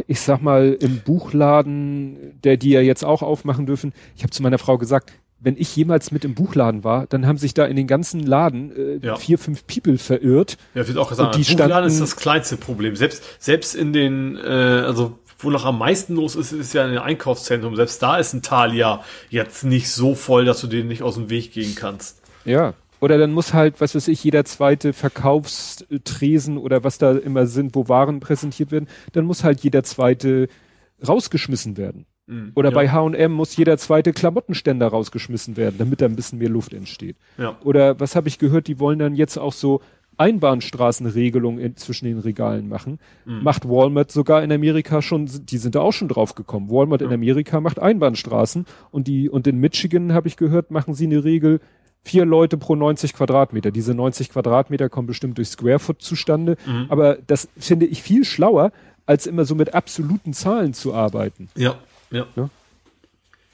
ich 0.08 0.20
sag 0.20 0.42
mal, 0.42 0.78
im 0.80 1.00
Buchladen, 1.00 2.40
der 2.44 2.58
die 2.58 2.72
ja 2.72 2.82
jetzt 2.82 3.04
auch 3.04 3.22
aufmachen 3.22 3.66
dürfen, 3.66 3.94
ich 4.16 4.24
habe 4.24 4.32
zu 4.32 4.42
meiner 4.44 4.58
Frau 4.58 4.78
gesagt, 4.78 5.12
wenn 5.40 5.58
ich 5.58 5.76
jemals 5.76 6.12
mit 6.12 6.26
im 6.26 6.34
Buchladen 6.34 6.84
war, 6.84 7.06
dann 7.08 7.28
haben 7.28 7.38
sich 7.38 7.54
da 7.54 7.66
in 7.66 7.76
den 7.76 7.88
ganzen 7.88 8.22
Laden 8.22 8.76
äh, 8.76 9.06
ja. 9.06 9.16
vier, 9.16 9.38
fünf 9.38 9.68
People 9.68 9.98
verirrt. 9.98 10.58
Ja, 10.74 10.88
wird 10.88 10.98
auch 10.98 11.10
gesagt, 11.10 11.36
die 11.36 11.44
Buchladen 11.44 11.70
standen, 11.70 11.88
ist 11.88 12.02
das 12.02 12.16
kleinste 12.16 12.58
Problem. 12.58 12.96
Selbst, 12.96 13.24
selbst 13.38 13.76
in 13.76 13.94
den, 13.94 14.38
äh, 14.38 14.50
also 14.50 15.20
wo 15.38 15.50
noch 15.52 15.66
am 15.66 15.78
meisten 15.78 16.16
los 16.16 16.36
ist, 16.36 16.52
ist 16.52 16.74
ja 16.74 16.84
in 16.86 16.92
den 16.92 17.00
Einkaufszentrum. 17.00 17.76
Selbst 17.76 18.02
da 18.02 18.18
ist 18.18 18.34
ein 18.34 18.42
Thalia 18.42 19.04
jetzt 19.30 19.64
nicht 19.64 19.90
so 19.92 20.16
voll, 20.16 20.46
dass 20.46 20.62
du 20.62 20.68
den 20.68 20.88
nicht 20.88 21.04
aus 21.04 21.16
dem 21.16 21.30
Weg 21.30 21.52
gehen 21.54 21.76
kannst. 21.76 22.22
Ja. 22.46 22.74
Oder 23.00 23.18
dann 23.18 23.34
muss 23.34 23.54
halt, 23.54 23.82
was 23.82 23.96
weiß 23.96 24.08
ich, 24.08 24.24
jeder 24.24 24.46
zweite 24.46 24.94
Verkaufstresen 24.94 26.58
oder 26.58 26.84
was 26.84 26.98
da 26.98 27.12
immer 27.14 27.46
sind, 27.46 27.76
wo 27.76 27.88
Waren 27.88 28.20
präsentiert 28.20 28.72
werden, 28.72 28.88
dann 29.14 29.26
muss 29.26 29.44
halt 29.44 29.62
jeder 29.62 29.84
zweite 29.84 30.48
rausgeschmissen 31.06 31.78
werden. 31.78 32.06
Mhm, 32.28 32.54
oder 32.56 32.70
ja. 32.70 32.76
bei 32.76 32.90
H&M 32.90 33.32
muss 33.32 33.56
jeder 33.56 33.78
zweite 33.78 34.14
Klamottenständer 34.14 34.88
rausgeschmissen 34.88 35.58
werden, 35.58 35.76
damit 35.78 36.02
da 36.02 36.06
ein 36.06 36.16
bisschen 36.16 36.40
mehr 36.40 36.50
Luft 36.50 36.74
entsteht. 36.74 37.18
Ja. 37.38 37.58
Oder 37.64 38.00
was 38.00 38.16
habe 38.16 38.28
ich 38.28 38.40
gehört, 38.40 38.68
die 38.68 38.80
wollen 38.80 39.00
dann 39.00 39.16
jetzt 39.16 39.38
auch 39.38 39.54
so 39.54 39.82
Einbahnstraßenregelungen 40.18 41.76
zwischen 41.76 42.06
den 42.06 42.20
Regalen 42.20 42.68
machen. 42.70 43.00
Mhm. 43.26 43.44
Macht 43.44 43.68
Walmart 43.68 44.12
sogar 44.12 44.44
in 44.44 44.52
Amerika 44.52 45.02
schon, 45.02 45.30
die 45.46 45.58
sind 45.58 45.76
da 45.76 45.82
auch 45.82 45.92
schon 45.92 46.08
drauf 46.08 46.36
gekommen. 46.36 46.70
Walmart 46.70 47.02
ja. 47.02 47.08
in 47.08 47.14
Amerika 47.14 47.60
macht 47.60 47.80
Einbahnstraßen 47.80 48.66
und 48.92 49.08
die, 49.08 49.30
und 49.30 49.46
in 49.46 49.60
Michigan 49.60 50.14
habe 50.14 50.28
ich 50.28 50.38
gehört, 50.38 50.72
machen 50.72 50.94
sie 50.94 51.06
eine 51.06 51.24
Regel, 51.24 51.60
vier 52.06 52.26
Leute 52.26 52.58
pro 52.58 52.76
90 52.76 53.14
Quadratmeter. 53.14 53.72
Diese 53.72 53.94
90 53.94 54.30
Quadratmeter 54.30 54.90
kommen 54.90 55.08
bestimmt 55.08 55.38
durch 55.38 55.50
Squarefoot 55.50 56.02
zustande. 56.02 56.56
Mhm. 56.66 56.86
Aber 56.90 57.18
das 57.28 57.50
finde 57.58 57.86
ich 57.88 58.02
viel 58.02 58.24
schlauer, 58.24 58.72
als 59.06 59.28
immer 59.28 59.46
so 59.46 59.56
mit 59.56 59.74
absoluten 59.74 60.34
Zahlen 60.34 60.74
zu 60.74 60.94
arbeiten. 60.94 61.50
Ja, 61.56 61.76
ja. 62.12 62.26
ja? 62.36 62.50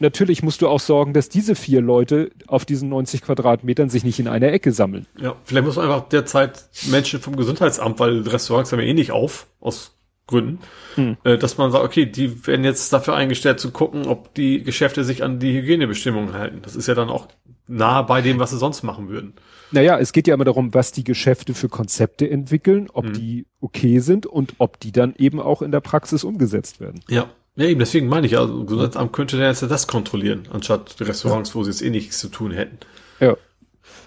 natürlich 0.01 0.43
musst 0.43 0.61
du 0.61 0.67
auch 0.67 0.79
sorgen, 0.79 1.13
dass 1.13 1.29
diese 1.29 1.55
vier 1.55 1.81
Leute 1.81 2.31
auf 2.47 2.65
diesen 2.65 2.89
90 2.89 3.21
Quadratmetern 3.21 3.89
sich 3.89 4.03
nicht 4.03 4.19
in 4.19 4.27
einer 4.27 4.51
Ecke 4.51 4.71
sammeln. 4.71 5.05
Ja, 5.19 5.35
vielleicht 5.43 5.65
muss 5.65 5.75
man 5.77 5.85
einfach 5.85 6.09
derzeit 6.09 6.65
Menschen 6.89 7.21
vom 7.21 7.35
Gesundheitsamt, 7.35 7.99
weil 7.99 8.21
Restaurants 8.27 8.71
haben 8.71 8.79
ja 8.79 8.85
eh 8.85 8.93
nicht 8.93 9.11
auf, 9.11 9.47
aus 9.59 9.95
Gründen, 10.27 10.59
hm. 10.95 11.17
äh, 11.23 11.37
dass 11.37 11.57
man 11.57 11.71
sagt, 11.71 11.83
okay, 11.83 12.05
die 12.05 12.47
werden 12.47 12.63
jetzt 12.63 12.91
dafür 12.93 13.15
eingestellt 13.15 13.59
zu 13.59 13.71
gucken, 13.71 14.07
ob 14.07 14.33
die 14.33 14.63
Geschäfte 14.63 15.03
sich 15.03 15.23
an 15.23 15.39
die 15.39 15.53
Hygienebestimmungen 15.53 16.33
halten. 16.33 16.59
Das 16.61 16.75
ist 16.75 16.87
ja 16.87 16.95
dann 16.95 17.09
auch 17.09 17.27
nah 17.71 18.01
bei 18.01 18.21
dem, 18.21 18.39
was 18.39 18.51
sie 18.51 18.57
sonst 18.57 18.83
machen 18.83 19.09
würden. 19.09 19.33
Naja, 19.71 19.97
es 19.97 20.11
geht 20.11 20.27
ja 20.27 20.33
immer 20.33 20.43
darum, 20.45 20.73
was 20.73 20.91
die 20.91 21.03
Geschäfte 21.03 21.53
für 21.53 21.69
Konzepte 21.69 22.29
entwickeln, 22.29 22.89
ob 22.93 23.05
hm. 23.05 23.13
die 23.13 23.45
okay 23.61 23.99
sind 23.99 24.25
und 24.25 24.55
ob 24.57 24.79
die 24.79 24.91
dann 24.91 25.15
eben 25.17 25.39
auch 25.39 25.61
in 25.61 25.71
der 25.71 25.79
Praxis 25.79 26.23
umgesetzt 26.23 26.79
werden. 26.79 27.01
Ja. 27.09 27.27
Ja, 27.57 27.65
eben, 27.65 27.81
deswegen 27.81 28.07
meine 28.07 28.27
ich, 28.27 28.37
also 28.37 28.63
Gesundheitsamt 28.63 29.11
könnte 29.11 29.35
dann 29.35 29.47
jetzt 29.47 29.61
das 29.61 29.85
kontrollieren, 29.85 30.43
anstatt 30.53 30.95
Restaurants, 31.01 31.53
wo 31.53 31.63
sie 31.63 31.71
jetzt 31.71 31.81
eh 31.81 31.89
nichts 31.89 32.17
zu 32.17 32.29
tun 32.29 32.51
hätten. 32.51 32.77
Ja. 33.19 33.35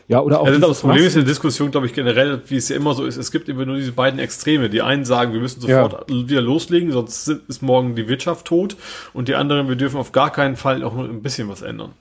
Ja, 0.09 0.21
oder 0.21 0.41
auch. 0.41 0.47
Also 0.47 0.61
das 0.61 0.81
Problem 0.81 1.05
ist 1.05 1.15
in 1.15 1.21
der 1.21 1.29
Diskussion, 1.29 1.71
glaube 1.71 1.87
ich, 1.87 1.95
generell, 1.95 2.43
wie 2.49 2.57
es 2.57 2.69
ja 2.69 2.77
immer 2.77 2.95
so 2.95 3.05
ist, 3.05 3.17
es 3.17 3.31
gibt 3.31 3.49
immer 3.49 3.65
nur 3.65 3.77
diese 3.77 3.93
beiden 3.93 4.19
Extreme. 4.19 4.69
Die 4.69 4.83
einen 4.83 5.05
sagen, 5.05 5.33
wir 5.33 5.41
müssen 5.41 5.61
sofort 5.61 6.11
ja. 6.11 6.29
wieder 6.29 6.43
loslegen, 6.43 6.93
sonst 6.93 7.29
ist 7.29 7.63
morgen 7.63 7.95
die 7.95 8.09
Wirtschaft 8.09 8.47
tot. 8.47 8.77
Und 9.13 9.29
die 9.29 9.35
anderen, 9.35 9.69
wir 9.69 9.77
dürfen 9.77 9.97
auf 9.97 10.13
gar 10.13 10.31
keinen 10.31 10.57
Fall 10.57 10.83
auch 10.83 10.95
nur 10.95 11.05
ein 11.05 11.23
bisschen 11.23 11.49
was 11.49 11.63
ändern. 11.63 11.93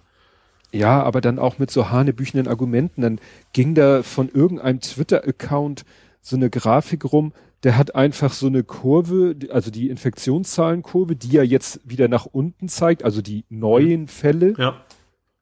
Ja, 0.74 1.04
aber 1.04 1.22
dann 1.22 1.40
auch 1.40 1.60
mit 1.60 1.72
so 1.72 1.92
hanebüchenden 1.92 2.48
Argumenten. 2.48 3.02
Dann 3.02 3.20
ging 3.54 3.76
da 3.76 4.04
von 4.04 4.30
irgendeinem 4.30 4.82
Twitter-Account 4.82 5.86
so 6.22 6.36
eine 6.36 6.50
Grafik 6.50 7.12
rum, 7.12 7.34
der 7.64 7.78
hat 7.78 7.96
einfach 7.96 8.34
so 8.34 8.48
eine 8.48 8.64
Kurve, 8.64 9.36
also 9.50 9.72
die 9.72 9.90
Infektionszahlenkurve, 9.90 11.16
die 11.16 11.32
ja 11.32 11.44
jetzt 11.44 11.80
wieder 11.86 12.08
nach 12.08 12.26
unten 12.26 12.68
zeigt, 12.68 13.04
also 13.04 13.22
die 13.22 13.46
neuen 13.50 14.08
Fälle. 14.08 14.54
Ja. 14.58 14.82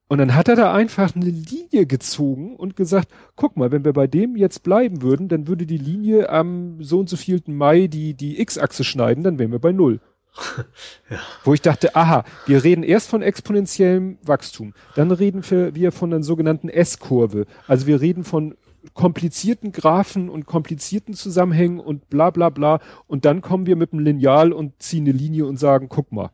Und 0.08 0.18
dann 0.18 0.36
hat 0.36 0.50
er 0.50 0.58
da 0.58 0.74
einfach 0.74 1.16
eine 1.16 1.26
Linie 1.26 1.86
gezogen 1.86 2.56
und 2.58 2.76
gesagt, 2.76 3.08
guck 3.38 3.56
mal, 3.56 3.72
wenn 3.72 3.86
wir 3.86 3.94
bei 3.94 4.08
dem 4.08 4.36
jetzt 4.36 4.62
bleiben 4.62 5.02
würden, 5.02 5.30
dann 5.30 5.48
würde 5.48 5.66
die 5.66 5.78
Linie 5.78 6.30
am 6.30 6.84
so 6.84 7.00
und 7.00 7.10
so 7.10 7.16
vielten 7.16 7.56
Mai 7.56 7.88
die, 7.88 8.14
die 8.14 8.42
X-Achse 8.42 8.84
schneiden, 8.84 9.24
dann 9.24 9.40
wären 9.40 9.52
wir 9.52 9.60
bei 9.60 9.72
Null. 9.72 10.02
ja. 11.10 11.20
Wo 11.44 11.54
ich 11.54 11.62
dachte, 11.62 11.96
aha, 11.96 12.24
wir 12.46 12.64
reden 12.64 12.84
erst 12.84 13.10
von 13.10 13.22
exponentiellem 13.22 14.18
Wachstum, 14.24 14.74
dann 14.96 15.12
reden 15.12 15.44
wir 15.50 15.92
von 15.92 16.14
einer 16.14 16.24
sogenannten 16.24 16.70
S-Kurve. 16.70 17.46
Also 17.68 17.88
wir 17.88 18.02
reden 18.02 18.24
von 18.24 18.56
komplizierten 18.94 19.72
Graphen 19.72 20.30
und 20.30 20.46
komplizierten 20.46 21.14
Zusammenhängen 21.14 21.80
und 21.80 22.10
bla 22.10 22.30
bla 22.30 22.50
bla. 22.50 22.80
Und 23.08 23.26
dann 23.26 23.42
kommen 23.42 23.66
wir 23.66 23.76
mit 23.76 23.94
einem 23.94 24.04
Lineal 24.04 24.54
und 24.54 24.82
ziehen 24.82 25.06
eine 25.06 25.18
Linie 25.18 25.46
und 25.46 25.58
sagen, 25.58 25.88
guck 25.90 26.12
mal. 26.12 26.32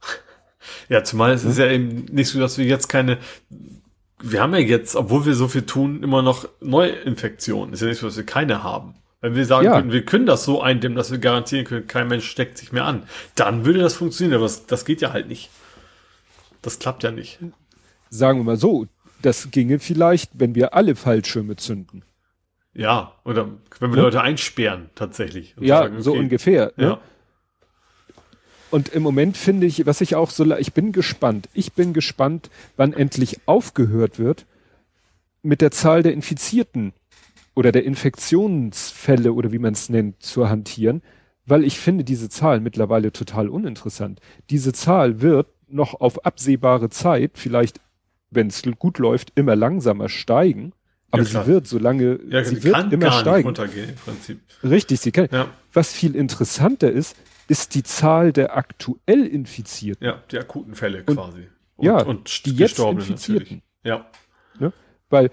Ja, 0.88 1.04
zumal 1.04 1.30
es 1.30 1.44
ja. 1.44 1.50
ist 1.50 1.58
ja 1.58 1.70
eben 1.70 2.06
nicht 2.10 2.28
so, 2.28 2.40
dass 2.40 2.58
wir 2.58 2.64
jetzt 2.64 2.88
keine, 2.88 3.18
wir 4.20 4.42
haben 4.42 4.52
ja 4.52 4.58
jetzt, 4.58 4.96
obwohl 4.96 5.24
wir 5.24 5.34
so 5.34 5.46
viel 5.46 5.62
tun, 5.62 6.02
immer 6.02 6.22
noch 6.22 6.48
Neuinfektionen. 6.60 7.72
Ist 7.72 7.82
ja 7.82 7.86
nicht 7.86 8.00
so, 8.00 8.06
dass 8.08 8.16
wir 8.16 8.26
keine 8.26 8.64
haben. 8.64 8.96
Wenn 9.26 9.34
wir 9.34 9.44
sagen 9.44 9.64
ja. 9.64 9.72
können, 9.72 9.90
wir 9.90 10.04
können 10.04 10.24
das 10.24 10.44
so 10.44 10.62
eindämmen, 10.62 10.94
dass 10.94 11.10
wir 11.10 11.18
garantieren 11.18 11.64
können, 11.64 11.88
kein 11.88 12.06
Mensch 12.06 12.30
steckt 12.30 12.58
sich 12.58 12.70
mehr 12.70 12.84
an, 12.84 13.02
dann 13.34 13.64
würde 13.64 13.80
das 13.80 13.94
funktionieren, 13.94 14.36
aber 14.36 14.44
das, 14.44 14.66
das 14.66 14.84
geht 14.84 15.00
ja 15.00 15.12
halt 15.12 15.26
nicht. 15.26 15.50
Das 16.62 16.78
klappt 16.78 17.02
ja 17.02 17.10
nicht. 17.10 17.40
Sagen 18.08 18.38
wir 18.38 18.44
mal 18.44 18.56
so, 18.56 18.86
das 19.22 19.50
ginge 19.50 19.80
vielleicht, 19.80 20.30
wenn 20.34 20.54
wir 20.54 20.74
alle 20.74 20.94
Fallschirme 20.94 21.56
zünden. 21.56 22.04
Ja, 22.72 23.14
oder 23.24 23.48
wenn 23.80 23.90
wir 23.90 23.96
ja. 23.96 24.04
Leute 24.04 24.20
einsperren, 24.20 24.90
tatsächlich. 24.94 25.56
Ja, 25.58 25.78
sagen, 25.78 25.94
okay. 25.94 26.02
so 26.04 26.12
ungefähr. 26.12 26.72
Ne? 26.76 26.84
Ja. 26.84 27.00
Und 28.70 28.90
im 28.90 29.02
Moment 29.02 29.36
finde 29.36 29.66
ich, 29.66 29.86
was 29.86 30.02
ich 30.02 30.14
auch 30.14 30.30
so, 30.30 30.44
ich 30.54 30.72
bin 30.72 30.92
gespannt. 30.92 31.48
Ich 31.52 31.72
bin 31.72 31.92
gespannt, 31.94 32.48
wann 32.76 32.92
endlich 32.92 33.40
aufgehört 33.46 34.20
wird, 34.20 34.46
mit 35.42 35.60
der 35.60 35.72
Zahl 35.72 36.04
der 36.04 36.12
Infizierten 36.12 36.92
oder 37.56 37.72
der 37.72 37.84
Infektionsfälle 37.84 39.32
oder 39.32 39.50
wie 39.50 39.58
man 39.58 39.72
es 39.72 39.88
nennt, 39.88 40.22
zu 40.22 40.48
hantieren, 40.48 41.02
weil 41.46 41.64
ich 41.64 41.78
finde 41.78 42.04
diese 42.04 42.28
Zahl 42.28 42.60
mittlerweile 42.60 43.12
total 43.12 43.48
uninteressant. 43.48 44.20
Diese 44.50 44.72
Zahl 44.72 45.20
wird 45.20 45.48
noch 45.66 45.94
auf 45.94 46.24
absehbare 46.24 46.90
Zeit, 46.90 47.32
vielleicht 47.34 47.80
wenn 48.30 48.48
es 48.48 48.62
gut 48.78 48.98
läuft, 48.98 49.32
immer 49.36 49.56
langsamer 49.56 50.08
steigen. 50.08 50.72
Aber 51.10 51.22
ja, 51.22 51.42
sie 51.42 51.46
wird, 51.46 51.66
solange 51.66 52.20
ja, 52.28 52.44
sie, 52.44 52.56
sie 52.56 52.64
wird 52.64 52.92
immer 52.92 53.12
steigen. 53.12 53.46
runtergehen, 53.46 53.90
im 53.90 53.96
Prinzip. 53.96 54.40
Richtig, 54.62 55.00
sie 55.00 55.12
kann. 55.12 55.28
Ja. 55.30 55.48
Was 55.72 55.92
viel 55.92 56.14
interessanter 56.14 56.90
ist, 56.90 57.16
ist 57.48 57.74
die 57.74 57.84
Zahl 57.84 58.32
der 58.32 58.56
aktuell 58.56 59.24
Infizierten. 59.24 60.04
Ja, 60.04 60.22
die 60.30 60.38
akuten 60.38 60.74
Fälle 60.74 61.04
und, 61.06 61.14
quasi. 61.14 61.46
Und, 61.76 61.86
ja, 61.86 62.02
und 62.02 62.44
die 62.44 62.56
jetzt 62.56 62.78
Infizierten. 62.78 63.62
Natürlich. 63.62 63.62
Ja. 63.84 64.06
Ne? 64.58 64.72
Weil 65.08 65.30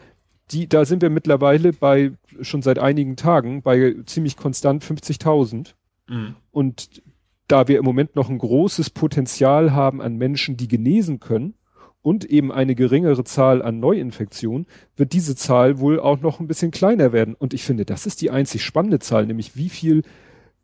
die, 0.51 0.67
da 0.67 0.85
sind 0.85 1.01
wir 1.01 1.09
mittlerweile 1.09 1.73
bei, 1.73 2.11
schon 2.41 2.61
seit 2.61 2.79
einigen 2.79 3.15
Tagen, 3.15 3.61
bei 3.61 3.95
ziemlich 4.05 4.37
konstant 4.37 4.83
50.000. 4.83 5.73
Mhm. 6.07 6.35
Und 6.51 7.01
da 7.47 7.67
wir 7.67 7.77
im 7.77 7.85
Moment 7.85 8.15
noch 8.15 8.29
ein 8.29 8.37
großes 8.37 8.89
Potenzial 8.89 9.73
haben 9.73 10.01
an 10.01 10.17
Menschen, 10.17 10.57
die 10.57 10.67
genesen 10.67 11.19
können, 11.19 11.55
und 12.03 12.25
eben 12.25 12.51
eine 12.51 12.75
geringere 12.75 13.23
Zahl 13.23 13.63
an 13.63 13.79
Neuinfektionen, 13.79 14.67
wird 14.95 15.13
diese 15.13 15.35
Zahl 15.35 15.79
wohl 15.79 15.99
auch 15.99 16.19
noch 16.19 16.39
ein 16.39 16.47
bisschen 16.47 16.69
kleiner 16.69 17.13
werden. 17.13 17.33
Und 17.33 17.53
ich 17.53 17.63
finde, 17.63 17.85
das 17.85 18.05
ist 18.05 18.21
die 18.21 18.29
einzig 18.29 18.63
spannende 18.63 18.99
Zahl, 18.99 19.25
nämlich 19.25 19.55
wie 19.55 19.69
viel 19.69 20.03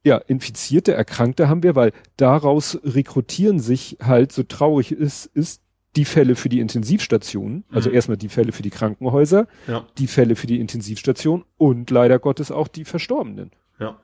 ja, 0.04 0.18
infizierte 0.18 0.94
Erkrankte 0.94 1.50
haben 1.50 1.64
wir, 1.64 1.76
weil 1.76 1.94
daraus 2.18 2.80
rekrutieren 2.84 3.60
sich 3.60 3.98
halt, 4.02 4.32
so 4.32 4.44
traurig 4.44 4.92
ist, 4.92 5.26
ist 5.28 5.62
die 5.96 6.06
Fälle 6.06 6.36
für 6.36 6.50
die 6.50 6.60
Intensivstationen, 6.60 7.64
also 7.72 7.90
mhm. 7.90 7.96
erstmal 7.96 8.18
die 8.18 8.30
Fälle 8.30 8.52
für 8.52 8.62
die 8.62 8.70
Krankenhäuser, 8.70 9.48
ja. 9.68 9.86
die 9.98 10.08
Fälle 10.08 10.36
für 10.36 10.48
die 10.48 10.60
Intensivstation 10.60 11.46
und 11.58 11.90
leider 11.90 12.20
Gottes 12.20 12.52
auch 12.52 12.68
die 12.68 12.86
Verstorbenen. 12.86 13.52
Ja 13.80 13.98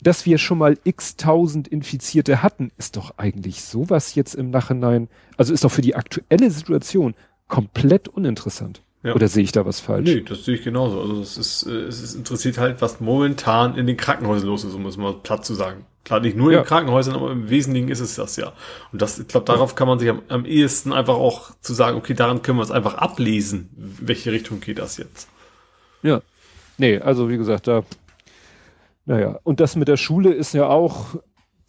dass 0.00 0.26
wir 0.26 0.38
schon 0.38 0.58
mal 0.58 0.78
x 0.84 1.16
tausend 1.16 1.68
Infizierte 1.68 2.42
hatten, 2.42 2.70
ist 2.76 2.96
doch 2.96 3.16
eigentlich 3.16 3.62
sowas 3.62 4.14
jetzt 4.14 4.34
im 4.34 4.50
Nachhinein, 4.50 5.08
also 5.36 5.52
ist 5.52 5.64
doch 5.64 5.70
für 5.70 5.82
die 5.82 5.94
aktuelle 5.94 6.50
Situation 6.50 7.14
komplett 7.48 8.08
uninteressant. 8.08 8.82
Ja. 9.02 9.14
Oder 9.14 9.28
sehe 9.28 9.42
ich 9.42 9.52
da 9.52 9.66
was 9.66 9.80
falsch? 9.80 10.08
Nee, 10.08 10.22
das 10.22 10.44
sehe 10.44 10.54
ich 10.54 10.64
genauso. 10.64 11.00
Also 11.00 11.20
es 11.20 11.36
ist, 11.36 11.66
äh, 11.66 11.84
es 11.84 12.00
ist 12.00 12.14
interessiert 12.14 12.56
halt, 12.56 12.80
was 12.80 13.00
momentan 13.00 13.76
in 13.76 13.86
den 13.86 13.98
Krankenhäusern 13.98 14.48
los 14.48 14.64
ist, 14.64 14.74
um 14.74 14.86
es 14.86 14.96
mal 14.96 15.12
platt 15.12 15.44
zu 15.44 15.54
sagen. 15.54 15.84
Klar, 16.04 16.20
nicht 16.20 16.36
nur 16.36 16.52
ja. 16.52 16.60
in 16.60 16.66
Krankenhäusern, 16.66 17.14
aber 17.14 17.32
im 17.32 17.48
Wesentlichen 17.48 17.88
ist 17.88 18.00
es 18.00 18.16
das 18.16 18.36
ja. 18.36 18.52
Und 18.92 19.00
das, 19.00 19.18
ich 19.18 19.28
glaube, 19.28 19.46
darauf 19.46 19.74
kann 19.74 19.88
man 19.88 19.98
sich 19.98 20.10
am, 20.10 20.22
am 20.28 20.44
ehesten 20.44 20.92
einfach 20.92 21.14
auch 21.14 21.52
zu 21.60 21.72
sagen, 21.72 21.96
okay, 21.96 22.14
daran 22.14 22.42
können 22.42 22.58
wir 22.58 22.62
es 22.62 22.70
einfach 22.70 22.94
ablesen, 22.94 23.70
welche 23.74 24.30
Richtung 24.30 24.60
geht 24.60 24.78
das 24.78 24.98
jetzt. 24.98 25.28
Ja. 26.02 26.20
Nee, 26.76 26.98
also 26.98 27.30
wie 27.30 27.38
gesagt, 27.38 27.68
da 27.68 27.84
naja, 29.06 29.38
und 29.42 29.60
das 29.60 29.76
mit 29.76 29.88
der 29.88 29.96
Schule 29.96 30.32
ist 30.32 30.54
ja 30.54 30.66
auch, 30.66 31.16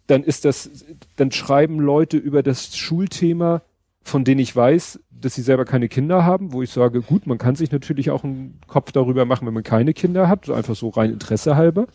dann 0.06 0.22
ist 0.22 0.44
das, 0.44 0.70
dann 1.16 1.32
schreiben 1.32 1.80
Leute 1.80 2.16
über 2.16 2.42
das 2.42 2.76
Schulthema, 2.76 3.62
von 4.02 4.24
denen 4.24 4.40
ich 4.40 4.54
weiß, 4.54 5.00
dass 5.10 5.34
sie 5.34 5.42
selber 5.42 5.64
keine 5.64 5.88
Kinder 5.88 6.24
haben, 6.24 6.52
wo 6.52 6.62
ich 6.62 6.70
sage, 6.70 7.02
gut, 7.02 7.26
man 7.26 7.38
kann 7.38 7.56
sich 7.56 7.72
natürlich 7.72 8.10
auch 8.10 8.24
einen 8.24 8.60
Kopf 8.66 8.92
darüber 8.92 9.24
machen, 9.24 9.46
wenn 9.46 9.54
man 9.54 9.64
keine 9.64 9.94
Kinder 9.94 10.28
hat, 10.28 10.48
einfach 10.48 10.76
so 10.76 10.88
rein 10.90 11.12
Interesse 11.12 11.56
halber. 11.56 11.86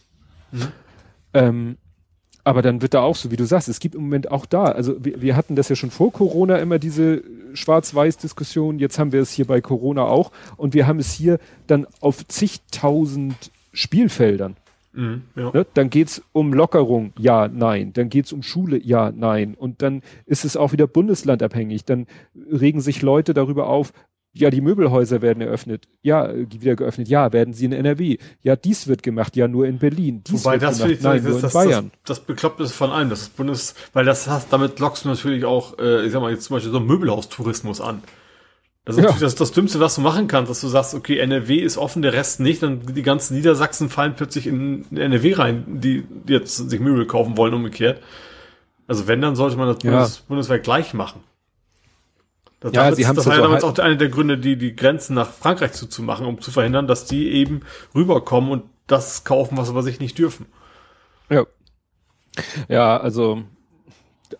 Mhm. 0.51 0.67
Ähm, 1.33 1.77
aber 2.43 2.61
dann 2.61 2.81
wird 2.81 2.93
da 2.93 3.01
auch 3.01 3.15
so, 3.15 3.31
wie 3.31 3.35
du 3.35 3.45
sagst, 3.45 3.69
es 3.69 3.79
gibt 3.79 3.95
im 3.95 4.01
Moment 4.01 4.31
auch 4.31 4.45
da, 4.45 4.65
also 4.65 5.03
wir, 5.03 5.21
wir 5.21 5.35
hatten 5.35 5.55
das 5.55 5.69
ja 5.69 5.75
schon 5.75 5.91
vor 5.91 6.11
Corona 6.11 6.57
immer 6.57 6.79
diese 6.79 7.23
Schwarz-Weiß-Diskussion, 7.53 8.79
jetzt 8.79 8.99
haben 8.99 9.11
wir 9.11 9.21
es 9.21 9.31
hier 9.31 9.45
bei 9.45 9.61
Corona 9.61 10.03
auch 10.03 10.31
und 10.57 10.73
wir 10.73 10.87
haben 10.87 10.99
es 10.99 11.11
hier 11.11 11.39
dann 11.67 11.87
auf 11.99 12.27
zigtausend 12.27 13.51
Spielfeldern. 13.73 14.55
Mhm, 14.93 15.21
ja. 15.35 15.51
ne? 15.51 15.65
Dann 15.73 15.89
geht's 15.89 16.21
um 16.33 16.53
Lockerung, 16.53 17.13
ja, 17.17 17.47
nein. 17.47 17.93
Dann 17.93 18.09
geht's 18.09 18.33
um 18.33 18.43
Schule, 18.43 18.77
ja, 18.77 19.11
nein. 19.15 19.55
Und 19.55 19.81
dann 19.81 20.01
ist 20.25 20.43
es 20.43 20.57
auch 20.57 20.73
wieder 20.73 20.87
bundeslandabhängig. 20.87 21.85
Dann 21.85 22.07
regen 22.51 22.81
sich 22.81 23.01
Leute 23.01 23.33
darüber 23.33 23.67
auf, 23.67 23.93
ja, 24.33 24.49
die 24.49 24.61
Möbelhäuser 24.61 25.21
werden 25.21 25.41
eröffnet. 25.41 25.87
Ja, 26.01 26.27
äh, 26.27 26.47
wieder 26.49 26.75
geöffnet. 26.75 27.09
Ja, 27.09 27.33
werden 27.33 27.53
sie 27.53 27.65
in 27.65 27.73
NRW. 27.73 28.17
Ja, 28.41 28.55
dies 28.55 28.87
wird 28.87 29.03
gemacht. 29.03 29.35
Ja, 29.35 29.47
nur 29.47 29.67
in 29.67 29.77
Berlin. 29.77 30.23
Dies 30.25 30.45
Wobei 30.45 30.57
das 30.57 30.79
gemacht. 30.79 30.99
Nein, 31.01 31.23
nur 31.23 31.35
in 31.35 31.41
das, 31.41 31.53
Bayern. 31.53 31.91
Das, 32.05 32.17
das 32.17 32.25
Bekloppte 32.25 32.63
ist 32.63 32.71
von 32.71 32.91
allem. 32.91 33.09
Das 33.09 33.27
Bundes, 33.29 33.75
weil 33.93 34.05
das 34.05 34.27
hast, 34.27 34.53
damit 34.53 34.79
lockst 34.79 35.03
du 35.03 35.09
natürlich 35.09 35.43
auch, 35.43 35.77
äh, 35.79 36.05
ich 36.05 36.13
sag 36.13 36.21
mal 36.21 36.31
jetzt 36.31 36.45
zum 36.45 36.55
Beispiel 36.55 36.71
so 36.71 36.79
Möbelhaustourismus 36.79 37.81
an. 37.81 38.03
Das 38.85 38.97
ist 38.97 39.03
ja. 39.03 39.15
das, 39.19 39.35
das 39.35 39.51
Dümmste, 39.51 39.79
was 39.79 39.95
du 39.95 40.01
machen 40.01 40.27
kannst, 40.27 40.49
dass 40.49 40.61
du 40.61 40.67
sagst, 40.67 40.95
okay, 40.95 41.19
NRW 41.19 41.57
ist 41.57 41.77
offen, 41.77 42.01
der 42.01 42.13
Rest 42.13 42.39
nicht, 42.39 42.63
dann 42.63 42.81
die 42.81 43.03
ganzen 43.03 43.35
Niedersachsen 43.35 43.89
fallen 43.89 44.15
plötzlich 44.15 44.47
in 44.47 44.85
NRW 44.95 45.33
rein, 45.33 45.63
die, 45.67 46.03
die 46.03 46.33
jetzt 46.33 46.57
sich 46.57 46.79
Möbel 46.79 47.05
kaufen 47.05 47.37
wollen, 47.37 47.53
umgekehrt. 47.53 48.01
Also 48.87 49.07
wenn, 49.07 49.21
dann 49.21 49.35
sollte 49.35 49.57
man 49.57 49.67
das 49.67 49.83
ja. 49.83 49.91
Bundes, 49.91 50.17
bundesweit 50.21 50.63
gleich 50.63 50.93
machen. 50.93 51.21
Das, 52.61 52.73
ja, 52.73 52.83
damit, 52.83 52.95
sie 52.97 53.07
haben 53.07 53.15
das 53.15 53.25
war 53.25 53.35
ja 53.35 53.41
damals 53.41 53.63
auch 53.63 53.77
einer 53.79 53.95
der 53.95 54.09
Gründe, 54.09 54.37
die, 54.37 54.55
die 54.55 54.75
Grenzen 54.75 55.15
nach 55.15 55.31
Frankreich 55.31 55.73
zuzumachen, 55.73 56.27
um 56.27 56.39
zu 56.41 56.51
verhindern, 56.51 56.87
dass 56.87 57.05
die 57.05 57.31
eben 57.31 57.61
rüberkommen 57.95 58.51
und 58.51 58.63
das 58.85 59.23
kaufen, 59.23 59.57
was 59.57 59.69
aber 59.69 59.81
sich 59.81 59.99
nicht 59.99 60.17
dürfen. 60.19 60.45
Ja. 61.29 61.45
Ja, 62.69 62.97
also 62.97 63.41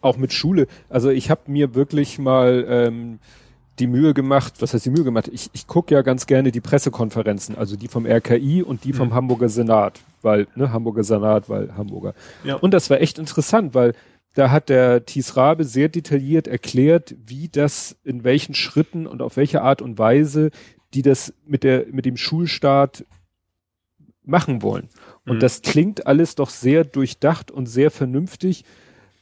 auch 0.01 0.17
mit 0.17 0.34
Schule. 0.34 0.67
Also 0.88 1.09
ich 1.09 1.32
habe 1.32 1.41
mir 1.47 1.74
wirklich 1.74 2.19
mal 2.19 2.65
ähm, 2.69 3.19
die 3.80 3.88
Mühe 3.88 4.13
gemacht, 4.13 4.53
was 4.59 4.74
heißt 4.74 4.86
die 4.86 4.91
Mühe 4.91 5.03
gemacht? 5.03 5.30
Ich, 5.34 5.49
ich 5.53 5.65
gucke 5.65 5.93
ja 5.93 6.03
ganz 6.03 6.28
gerne 6.28 6.51
die 6.51 6.61
Pressekonferenzen, 6.61 7.57
also 7.57 7.76
die 7.76 7.88
vom 7.88 8.05
RKI 8.05 8.61
und 8.61 8.84
die 8.84 8.93
vom 8.93 9.09
mhm. 9.09 9.13
Hamburger 9.15 9.49
Senat, 9.49 9.99
weil, 10.22 10.47
ne, 10.55 10.72
Hamburger 10.72 11.03
Senat, 11.03 11.49
weil 11.49 11.76
Hamburger. 11.76 12.13
Ja. 12.43 12.55
Und 12.55 12.74
das 12.74 12.89
war 12.91 13.01
echt 13.01 13.17
interessant, 13.17 13.74
weil 13.74 13.93
da 14.34 14.52
hat 14.52 14.70
der 14.70 15.06
Thies 15.06 15.36
Rabe 15.36 15.64
sehr 15.66 15.90
detailliert 15.90 16.48
erklärt, 16.48 17.16
wie 17.24 17.50
das, 17.50 17.98
in 18.04 18.24
welchen 18.24 18.56
Schritten 18.56 19.08
und 19.08 19.22
auf 19.22 19.38
welche 19.38 19.62
Art 19.62 19.82
und 19.82 19.98
Weise 19.98 20.52
die 20.94 21.02
das 21.02 21.34
mit 21.46 21.64
der, 21.64 21.86
mit 21.88 22.06
dem 22.06 22.18
Schulstart 22.18 23.06
machen 24.24 24.62
wollen. 24.62 24.90
Und 25.26 25.38
mhm. 25.38 25.40
das 25.40 25.62
klingt 25.62 26.08
alles 26.08 26.36
doch 26.36 26.50
sehr 26.50 26.84
durchdacht 26.84 27.52
und 27.52 27.66
sehr 27.66 27.92
vernünftig. 27.92 28.66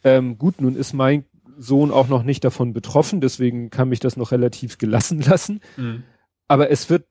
Ähm, 0.04 0.38
gut, 0.38 0.62
nun 0.62 0.76
ist 0.76 0.94
mein 0.94 1.26
Sohn 1.58 1.92
auch 1.92 2.08
noch 2.08 2.24
nicht 2.24 2.44
davon 2.44 2.74
betroffen, 2.74 3.22
deswegen 3.22 3.70
kann 3.70 3.90
mich 3.90 4.00
das 4.00 4.18
noch 4.18 4.32
relativ 4.32 4.78
gelassen 4.78 5.22
lassen. 5.28 5.62
Mhm. 5.78 6.04
Aber 6.48 6.72
es 6.72 6.90
wird 6.90 7.06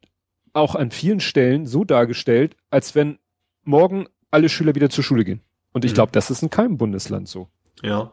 auch 0.52 0.74
an 0.74 0.90
vielen 0.90 1.20
Stellen 1.20 1.66
so 1.66 1.84
dargestellt, 1.84 2.56
als 2.70 2.94
wenn 2.94 3.18
morgen 3.62 4.06
alle 4.30 4.48
Schüler 4.48 4.74
wieder 4.74 4.90
zur 4.90 5.04
Schule 5.04 5.24
gehen. 5.24 5.42
Und 5.72 5.84
ich 5.84 5.92
mhm. 5.92 5.96
glaube, 5.96 6.12
das 6.12 6.30
ist 6.30 6.42
in 6.42 6.50
keinem 6.50 6.78
Bundesland 6.78 7.28
so. 7.28 7.48
Ja. 7.82 8.12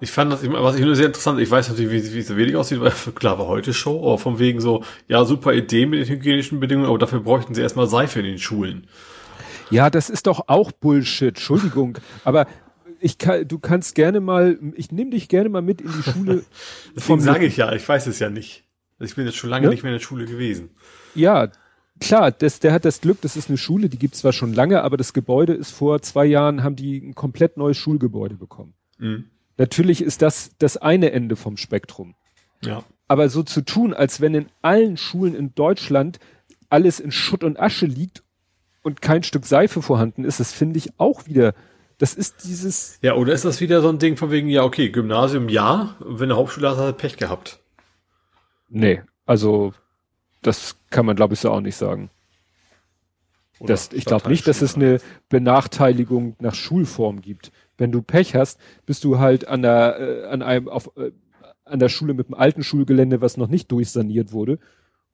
Ich 0.00 0.12
fand 0.12 0.32
das, 0.32 0.48
was 0.48 0.76
ich 0.76 0.84
nur 0.84 0.94
sehr 0.94 1.06
interessant, 1.06 1.40
ich 1.40 1.50
weiß 1.50 1.70
natürlich, 1.70 1.90
wie, 1.90 2.14
wie 2.14 2.18
es 2.20 2.28
so 2.28 2.36
wenig 2.36 2.54
aussieht, 2.54 2.80
weil 2.80 2.92
klar 3.14 3.38
war 3.38 3.46
heute 3.46 3.74
Show, 3.74 3.98
aber 3.98 4.18
von 4.18 4.38
wegen 4.38 4.60
so, 4.60 4.84
ja, 5.08 5.24
super 5.24 5.52
Idee 5.52 5.86
mit 5.86 6.00
den 6.00 6.08
hygienischen 6.08 6.60
Bedingungen, 6.60 6.88
aber 6.88 6.98
dafür 6.98 7.20
bräuchten 7.20 7.54
sie 7.54 7.62
erstmal 7.62 7.88
Seife 7.88 8.20
in 8.20 8.26
den 8.26 8.38
Schulen. 8.38 8.86
Ja, 9.70 9.90
das 9.90 10.08
ist 10.08 10.26
doch 10.26 10.44
auch 10.46 10.72
Bullshit, 10.72 11.28
Entschuldigung. 11.28 11.98
aber 12.24 12.46
ich 13.00 13.18
kann, 13.18 13.46
du 13.46 13.58
kannst 13.58 13.94
gerne 13.94 14.20
mal, 14.20 14.58
ich 14.74 14.92
nehme 14.92 15.10
dich 15.10 15.28
gerne 15.28 15.48
mal 15.48 15.62
mit 15.62 15.80
in 15.80 15.92
die 15.92 16.10
Schule. 16.10 16.44
Deswegen 16.96 17.20
sage 17.20 17.46
ich 17.46 17.56
ja, 17.56 17.72
ich 17.72 17.88
weiß 17.88 18.06
es 18.06 18.18
ja 18.18 18.30
nicht. 18.30 18.64
Ich 19.00 19.14
bin 19.14 19.26
jetzt 19.26 19.36
schon 19.36 19.50
lange 19.50 19.64
ja? 19.64 19.70
nicht 19.70 19.82
mehr 19.82 19.92
in 19.92 19.98
der 19.98 20.04
Schule 20.04 20.26
gewesen. 20.26 20.70
Ja, 21.14 21.50
klar, 22.00 22.30
das, 22.30 22.60
der 22.60 22.72
hat 22.72 22.84
das 22.84 23.00
Glück, 23.00 23.20
das 23.20 23.36
ist 23.36 23.48
eine 23.48 23.58
Schule, 23.58 23.88
die 23.88 23.98
gibt 23.98 24.14
zwar 24.14 24.32
schon 24.32 24.52
lange, 24.52 24.82
aber 24.82 24.96
das 24.96 25.12
Gebäude 25.12 25.52
ist 25.54 25.70
vor 25.70 26.02
zwei 26.02 26.26
Jahren, 26.26 26.62
haben 26.62 26.76
die 26.76 26.98
ein 26.98 27.14
komplett 27.14 27.56
neues 27.56 27.76
Schulgebäude 27.76 28.36
bekommen. 28.36 28.74
Mhm. 28.98 29.24
Natürlich 29.56 30.02
ist 30.02 30.22
das 30.22 30.50
das 30.58 30.76
eine 30.76 31.12
Ende 31.12 31.36
vom 31.36 31.56
Spektrum. 31.56 32.14
Ja. 32.62 32.84
Aber 33.08 33.28
so 33.28 33.42
zu 33.42 33.62
tun, 33.62 33.94
als 33.94 34.20
wenn 34.20 34.34
in 34.34 34.46
allen 34.62 34.96
Schulen 34.96 35.34
in 35.34 35.54
Deutschland 35.54 36.18
alles 36.68 37.00
in 37.00 37.10
Schutt 37.10 37.42
und 37.42 37.58
Asche 37.58 37.86
liegt 37.86 38.22
und 38.82 39.02
kein 39.02 39.22
Stück 39.22 39.46
Seife 39.46 39.82
vorhanden 39.82 40.24
ist, 40.24 40.40
das 40.40 40.52
finde 40.52 40.78
ich 40.78 40.98
auch 40.98 41.26
wieder, 41.26 41.54
das 41.98 42.14
ist 42.14 42.44
dieses. 42.44 42.98
Ja, 43.02 43.14
oder 43.14 43.32
ist 43.32 43.44
das 43.44 43.60
wieder 43.60 43.80
so 43.80 43.88
ein 43.88 43.98
Ding 43.98 44.16
von 44.16 44.30
wegen, 44.30 44.48
ja, 44.48 44.62
okay, 44.62 44.90
Gymnasium 44.90 45.48
ja, 45.48 45.96
wenn 46.00 46.30
eine 46.30 46.36
Hauptschule 46.36 46.70
hat, 46.70 46.76
hat 46.76 46.98
Pech 46.98 47.16
gehabt. 47.16 47.60
Nee, 48.68 49.02
also 49.26 49.72
das 50.42 50.76
kann 50.90 51.06
man, 51.06 51.16
glaube 51.16 51.34
ich, 51.34 51.40
so 51.40 51.50
auch 51.50 51.60
nicht 51.60 51.76
sagen. 51.76 52.10
Das, 53.60 53.92
ich 53.92 54.04
glaube 54.04 54.28
nicht, 54.28 54.46
dass 54.46 54.62
es 54.62 54.76
eine 54.76 55.00
Benachteiligung 55.28 56.36
nach 56.38 56.54
Schulform 56.54 57.20
gibt. 57.20 57.50
Wenn 57.76 57.90
du 57.90 58.02
Pech 58.02 58.34
hast, 58.34 58.58
bist 58.86 59.02
du 59.04 59.18
halt 59.18 59.48
an 59.48 59.62
der, 59.62 59.98
äh, 59.98 60.26
an 60.26 60.42
einem, 60.42 60.68
auf, 60.68 60.90
äh, 60.96 61.10
an 61.64 61.80
der 61.80 61.88
Schule 61.88 62.14
mit 62.14 62.28
dem 62.28 62.34
alten 62.34 62.62
Schulgelände, 62.62 63.20
was 63.20 63.36
noch 63.36 63.48
nicht 63.48 63.70
durchsaniert 63.72 64.32
wurde. 64.32 64.58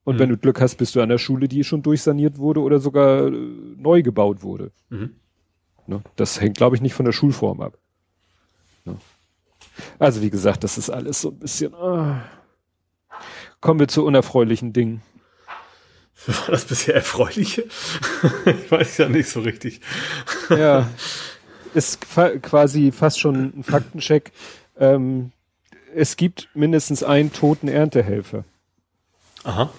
Und 0.04 0.16
mhm. 0.16 0.18
wenn 0.20 0.28
du 0.28 0.36
Glück 0.36 0.60
hast, 0.60 0.76
bist 0.76 0.94
du 0.94 1.00
an 1.00 1.08
der 1.08 1.18
Schule, 1.18 1.48
die 1.48 1.64
schon 1.64 1.82
durchsaniert 1.82 2.38
wurde 2.38 2.60
oder 2.60 2.78
sogar 2.80 3.28
äh, 3.28 3.30
neu 3.30 4.02
gebaut 4.02 4.42
wurde. 4.42 4.72
Mhm. 4.90 5.14
Ne? 5.86 6.02
Das 6.16 6.40
hängt, 6.40 6.56
glaube 6.56 6.76
ich, 6.76 6.82
nicht 6.82 6.94
von 6.94 7.06
der 7.06 7.12
Schulform 7.12 7.62
ab. 7.62 7.78
Ne? 8.84 8.96
Also 9.98 10.22
wie 10.22 10.30
gesagt, 10.30 10.64
das 10.64 10.78
ist 10.78 10.90
alles 10.90 11.20
so 11.20 11.30
ein 11.30 11.38
bisschen. 11.38 11.74
Ah. 11.74 12.22
Kommen 13.60 13.80
wir 13.80 13.88
zu 13.88 14.04
unerfreulichen 14.04 14.72
Dingen. 14.72 15.02
War 16.26 16.50
das 16.50 16.64
bisher 16.64 16.94
erfreuliche? 16.94 17.64
ich 18.46 18.70
weiß 18.70 18.98
ja 18.98 19.08
nicht 19.08 19.28
so 19.28 19.40
richtig. 19.40 19.80
ja, 20.50 20.88
ist 21.74 22.00
quasi 22.00 22.92
fast 22.92 23.20
schon 23.20 23.52
ein 23.58 23.64
Faktencheck. 23.64 24.32
Ähm, 24.78 25.32
es 25.94 26.16
gibt 26.16 26.48
mindestens 26.54 27.02
einen 27.02 27.32
toten 27.32 27.68
Erntehelfer. 27.68 28.44
Aha. 29.44 29.70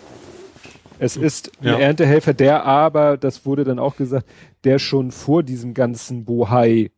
Es 0.99 1.17
ist 1.17 1.51
ein 1.61 1.67
ja. 1.67 1.79
Erntehelfer, 1.79 2.33
der 2.33 2.63
aber, 2.63 3.17
das 3.17 3.45
wurde 3.45 3.63
dann 3.63 3.79
auch 3.79 3.97
gesagt, 3.97 4.27
der 4.63 4.79
schon 4.79 5.11
vor 5.11 5.43
diesem 5.43 5.73
ganzen 5.73 6.23
Bohai 6.23 6.91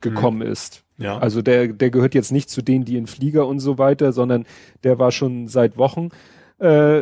gekommen 0.00 0.38
mhm. 0.38 0.52
ist. 0.52 0.82
Ja. 0.98 1.18
Also 1.18 1.42
der, 1.42 1.68
der 1.68 1.90
gehört 1.90 2.14
jetzt 2.14 2.32
nicht 2.32 2.50
zu 2.50 2.62
denen, 2.62 2.84
die 2.84 2.96
in 2.96 3.06
Flieger 3.06 3.46
und 3.46 3.60
so 3.60 3.78
weiter, 3.78 4.12
sondern 4.12 4.46
der 4.82 4.98
war 4.98 5.12
schon 5.12 5.48
seit 5.48 5.76
Wochen 5.76 6.10
äh, 6.58 7.00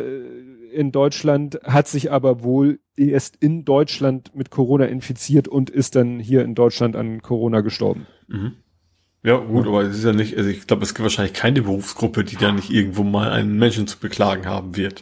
in 0.73 0.91
Deutschland, 0.91 1.59
hat 1.63 1.87
sich 1.87 2.11
aber 2.11 2.43
wohl 2.43 2.79
erst 2.95 3.35
in 3.37 3.65
Deutschland 3.65 4.35
mit 4.35 4.49
Corona 4.49 4.85
infiziert 4.85 5.47
und 5.47 5.69
ist 5.69 5.95
dann 5.95 6.19
hier 6.19 6.43
in 6.43 6.55
Deutschland 6.55 6.95
an 6.95 7.21
Corona 7.21 7.61
gestorben. 7.61 8.07
Mhm. 8.27 8.53
Ja, 9.23 9.37
gut, 9.37 9.67
aber 9.67 9.83
es 9.83 9.97
ist 9.97 10.03
ja 10.03 10.11
nicht, 10.11 10.37
also 10.37 10.49
ich 10.49 10.67
glaube, 10.67 10.83
es 10.83 10.93
gibt 10.93 11.03
wahrscheinlich 11.03 11.33
keine 11.33 11.61
Berufsgruppe, 11.61 12.25
die 12.25 12.35
da 12.35 12.51
nicht 12.51 12.69
irgendwo 12.69 13.03
mal 13.03 13.31
einen 13.31 13.57
Menschen 13.57 13.87
zu 13.87 13.97
beklagen 13.97 14.45
haben 14.45 14.75
wird. 14.75 15.01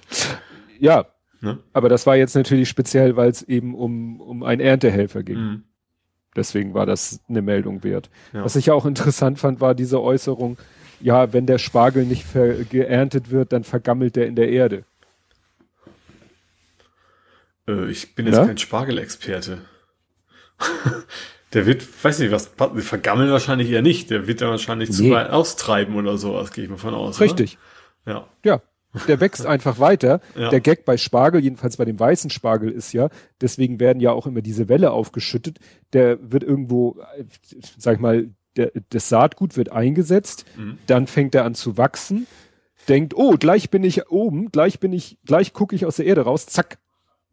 Ja, 0.80 1.08
ne? 1.42 1.58
aber 1.74 1.90
das 1.90 2.06
war 2.06 2.16
jetzt 2.16 2.36
natürlich 2.36 2.70
speziell, 2.70 3.16
weil 3.16 3.32
es 3.32 3.42
eben 3.42 3.74
um, 3.74 4.22
um 4.22 4.44
einen 4.44 4.62
Erntehelfer 4.62 5.24
ging. 5.24 5.38
Mhm. 5.38 5.64
Deswegen 6.36 6.74
war 6.74 6.86
das 6.86 7.20
eine 7.28 7.42
Meldung 7.42 7.84
wert. 7.84 8.10
Ja. 8.32 8.44
Was 8.46 8.56
ich 8.56 8.68
ja 8.68 8.74
auch 8.74 8.86
interessant 8.86 9.40
fand, 9.40 9.60
war 9.60 9.76
diese 9.76 10.02
Äußerung, 10.02 10.58
ja, 11.02 11.34
wenn 11.34 11.48
der 11.48 11.58
Spargel 11.58 12.06
nicht 12.06 12.26
geerntet 12.70 13.32
wird, 13.32 13.52
dann 13.52 13.64
vergammelt 13.64 14.16
der 14.16 14.28
in 14.28 14.36
der 14.36 14.50
Erde. 14.50 14.86
Äh, 17.72 17.92
ich 17.92 18.16
bin 18.16 18.26
jetzt 18.26 18.38
ja? 18.38 18.46
kein 18.46 18.58
Spargelexperte. 18.58 19.60
der 21.54 21.66
wird, 21.66 21.86
weiß 22.04 22.20
nicht, 22.20 22.32
was, 22.32 22.52
vergammeln 22.78 23.32
wahrscheinlich 23.32 23.70
eher 23.70 23.82
nicht. 23.82 24.10
Der 24.10 24.28
wird 24.28 24.42
dann 24.42 24.50
wahrscheinlich 24.50 24.90
nee. 24.90 24.96
zu 24.96 25.10
weit 25.12 25.30
austreiben 25.30 25.96
oder 25.96 26.18
sowas, 26.18 26.52
gehe 26.52 26.64
ich 26.64 26.70
mal 26.70 26.78
von 26.78 26.94
aus. 26.94 27.20
Richtig. 27.20 27.58
Oder? 28.06 28.14
Ja. 28.14 28.28
Ja. 28.44 28.62
Der 29.08 29.20
wächst 29.20 29.46
einfach 29.46 29.80
weiter. 29.80 30.22
Ja. 30.36 30.50
Der 30.50 30.60
Gag 30.60 30.86
bei 30.86 30.98
Spargel, 30.98 31.42
jedenfalls 31.42 31.78
bei 31.78 31.86
dem 31.86 32.00
weißen 32.00 32.30
Spargel 32.30 32.70
ist 32.70 32.94
ja, 32.94 33.10
deswegen 33.40 33.80
werden 33.80 34.00
ja 34.00 34.12
auch 34.12 34.28
immer 34.28 34.42
diese 34.42 34.70
Welle 34.70 34.92
aufgeschüttet. 34.92 35.60
Der 35.94 36.20
wird 36.22 36.44
irgendwo, 36.44 36.98
sag 37.78 37.96
ich 37.96 38.02
mal, 38.02 38.30
der, 38.58 38.72
das 38.90 39.10
Saatgut 39.10 39.56
wird 39.56 39.72
eingesetzt, 39.72 40.46
mhm. 40.58 40.78
dann 40.88 41.08
fängt 41.08 41.36
er 41.36 41.46
an 41.46 41.56
zu 41.56 41.78
wachsen, 41.78 42.28
denkt, 42.88 43.16
oh, 43.16 43.38
gleich 43.38 43.70
bin 43.70 43.84
ich 43.84 44.10
oben, 44.10 44.52
gleich 44.52 44.80
bin 44.80 44.94
ich, 44.94 45.18
gleich 45.26 45.54
gucke 45.54 45.76
ich 45.76 45.86
aus 45.86 45.98
der 45.98 46.06
Erde 46.06 46.22
raus, 46.22 46.46
zack, 46.48 46.78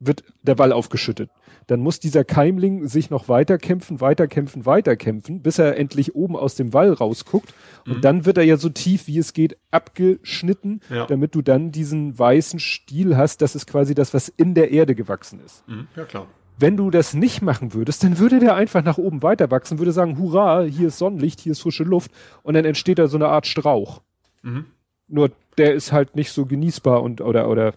wird 0.00 0.24
der 0.42 0.58
Wall 0.58 0.72
aufgeschüttet. 0.72 1.30
Dann 1.66 1.80
muss 1.80 2.00
dieser 2.00 2.24
Keimling 2.24 2.86
sich 2.86 3.10
noch 3.10 3.28
weiterkämpfen, 3.28 4.00
weiterkämpfen, 4.00 4.64
weiterkämpfen, 4.64 5.42
bis 5.42 5.58
er 5.58 5.76
endlich 5.76 6.14
oben 6.14 6.36
aus 6.36 6.54
dem 6.54 6.72
Wall 6.72 6.92
rausguckt. 6.92 7.52
Und 7.86 7.98
mhm. 7.98 8.00
dann 8.00 8.24
wird 8.24 8.38
er 8.38 8.44
ja 8.44 8.56
so 8.56 8.68
tief, 8.68 9.06
wie 9.06 9.18
es 9.18 9.32
geht, 9.32 9.58
abgeschnitten, 9.70 10.80
ja. 10.88 11.06
damit 11.06 11.34
du 11.34 11.42
dann 11.42 11.70
diesen 11.70 12.18
weißen 12.18 12.58
Stiel 12.58 13.16
hast. 13.16 13.42
Das 13.42 13.54
ist 13.54 13.66
quasi 13.66 13.94
das, 13.94 14.14
was 14.14 14.28
in 14.28 14.54
der 14.54 14.70
Erde 14.70 14.94
gewachsen 14.94 15.40
ist. 15.44 15.66
Mhm. 15.68 15.88
Ja, 15.94 16.04
klar. 16.04 16.26
Wenn 16.60 16.76
du 16.76 16.90
das 16.90 17.14
nicht 17.14 17.42
machen 17.42 17.72
würdest, 17.74 18.02
dann 18.02 18.18
würde 18.18 18.40
der 18.40 18.56
einfach 18.56 18.82
nach 18.82 18.98
oben 18.98 19.22
weiter 19.22 19.50
wachsen, 19.50 19.78
würde 19.78 19.92
sagen, 19.92 20.18
hurra, 20.18 20.62
hier 20.62 20.88
ist 20.88 20.98
Sonnenlicht, 20.98 21.38
hier 21.40 21.52
ist 21.52 21.60
frische 21.60 21.84
Luft. 21.84 22.10
Und 22.42 22.54
dann 22.54 22.64
entsteht 22.64 22.98
da 22.98 23.06
so 23.06 23.16
eine 23.16 23.28
Art 23.28 23.46
Strauch. 23.46 24.00
Mhm. 24.42 24.66
Nur 25.06 25.30
der 25.56 25.74
ist 25.74 25.92
halt 25.92 26.16
nicht 26.16 26.32
so 26.32 26.46
genießbar 26.46 27.02
und, 27.02 27.20
oder, 27.20 27.48
oder 27.48 27.74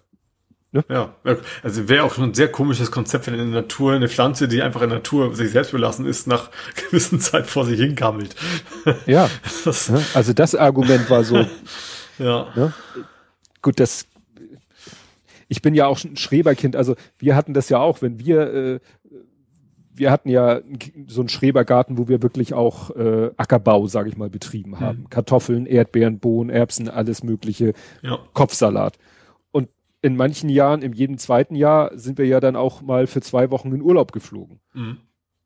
Ne? 0.74 0.86
Ja, 0.90 1.14
also 1.64 1.90
wäre 1.90 2.06
auch 2.06 2.14
schon 2.14 2.30
ein 2.30 2.34
sehr 2.34 2.50
komisches 2.50 2.92
Konzept, 2.92 3.28
wenn 3.28 3.34
in 3.34 3.52
der 3.52 3.62
Natur 3.62 3.94
eine 3.94 4.08
Pflanze, 4.08 4.48
die 4.48 4.62
einfach 4.62 4.82
in 4.82 4.90
der 4.90 5.00
Natur 5.00 5.36
sich 5.36 5.52
selbst 5.52 5.74
belassen 5.74 6.06
ist, 6.06 6.28
nach 6.28 6.50
gewissen 6.90 7.20
Zeit 7.20 7.48
vor 7.48 7.66
sich 7.66 7.80
hingammelt. 7.80 8.36
Ja, 9.06 9.30
das, 9.66 9.92
also 10.14 10.32
das 10.32 10.56
Argument 10.56 11.10
war 11.10 11.26
so. 11.26 11.46
ja. 12.20 12.48
Ne? 12.56 12.74
Gut, 13.62 13.80
das. 13.80 14.08
Ich 15.50 15.62
bin 15.62 15.74
ja 15.74 15.88
auch 15.88 16.02
ein 16.02 16.16
Schreberkind, 16.16 16.78
also 16.78 16.96
wir 17.20 17.36
hatten 17.36 17.54
das 17.54 17.68
ja 17.68 17.80
auch, 17.80 18.02
wenn 18.02 18.20
wir 18.20 18.54
äh, 18.54 18.80
wir 19.94 20.10
hatten 20.10 20.30
ja 20.30 20.62
so 21.08 21.20
einen 21.20 21.28
Schrebergarten, 21.28 21.98
wo 21.98 22.08
wir 22.08 22.24
wirklich 22.24 22.54
auch 22.54 22.96
äh, 22.96 23.32
Ackerbau, 23.36 23.88
sage 23.88 24.08
ich 24.08 24.16
mal, 24.16 24.30
betrieben 24.30 24.80
haben. 24.80 25.00
Hm. 25.00 25.10
Kartoffeln, 25.10 25.66
Erdbeeren, 25.66 26.20
Bohnen, 26.20 26.50
Erbsen, 26.50 26.88
alles 26.88 27.24
mögliche, 27.24 27.74
ja. 28.02 28.18
Kopfsalat 28.34 28.98
in 30.02 30.16
manchen 30.16 30.50
Jahren, 30.50 30.82
im 30.82 30.94
jedem 30.94 31.18
zweiten 31.18 31.56
Jahr, 31.56 31.92
sind 31.98 32.18
wir 32.18 32.26
ja 32.26 32.40
dann 32.40 32.56
auch 32.56 32.82
mal 32.82 33.08
für 33.08 33.22
zwei 33.22 33.52
Wochen 33.52 33.72
in 33.72 33.82
Urlaub 33.82 34.12
geflogen. 34.12 34.60
Mhm. 34.74 34.98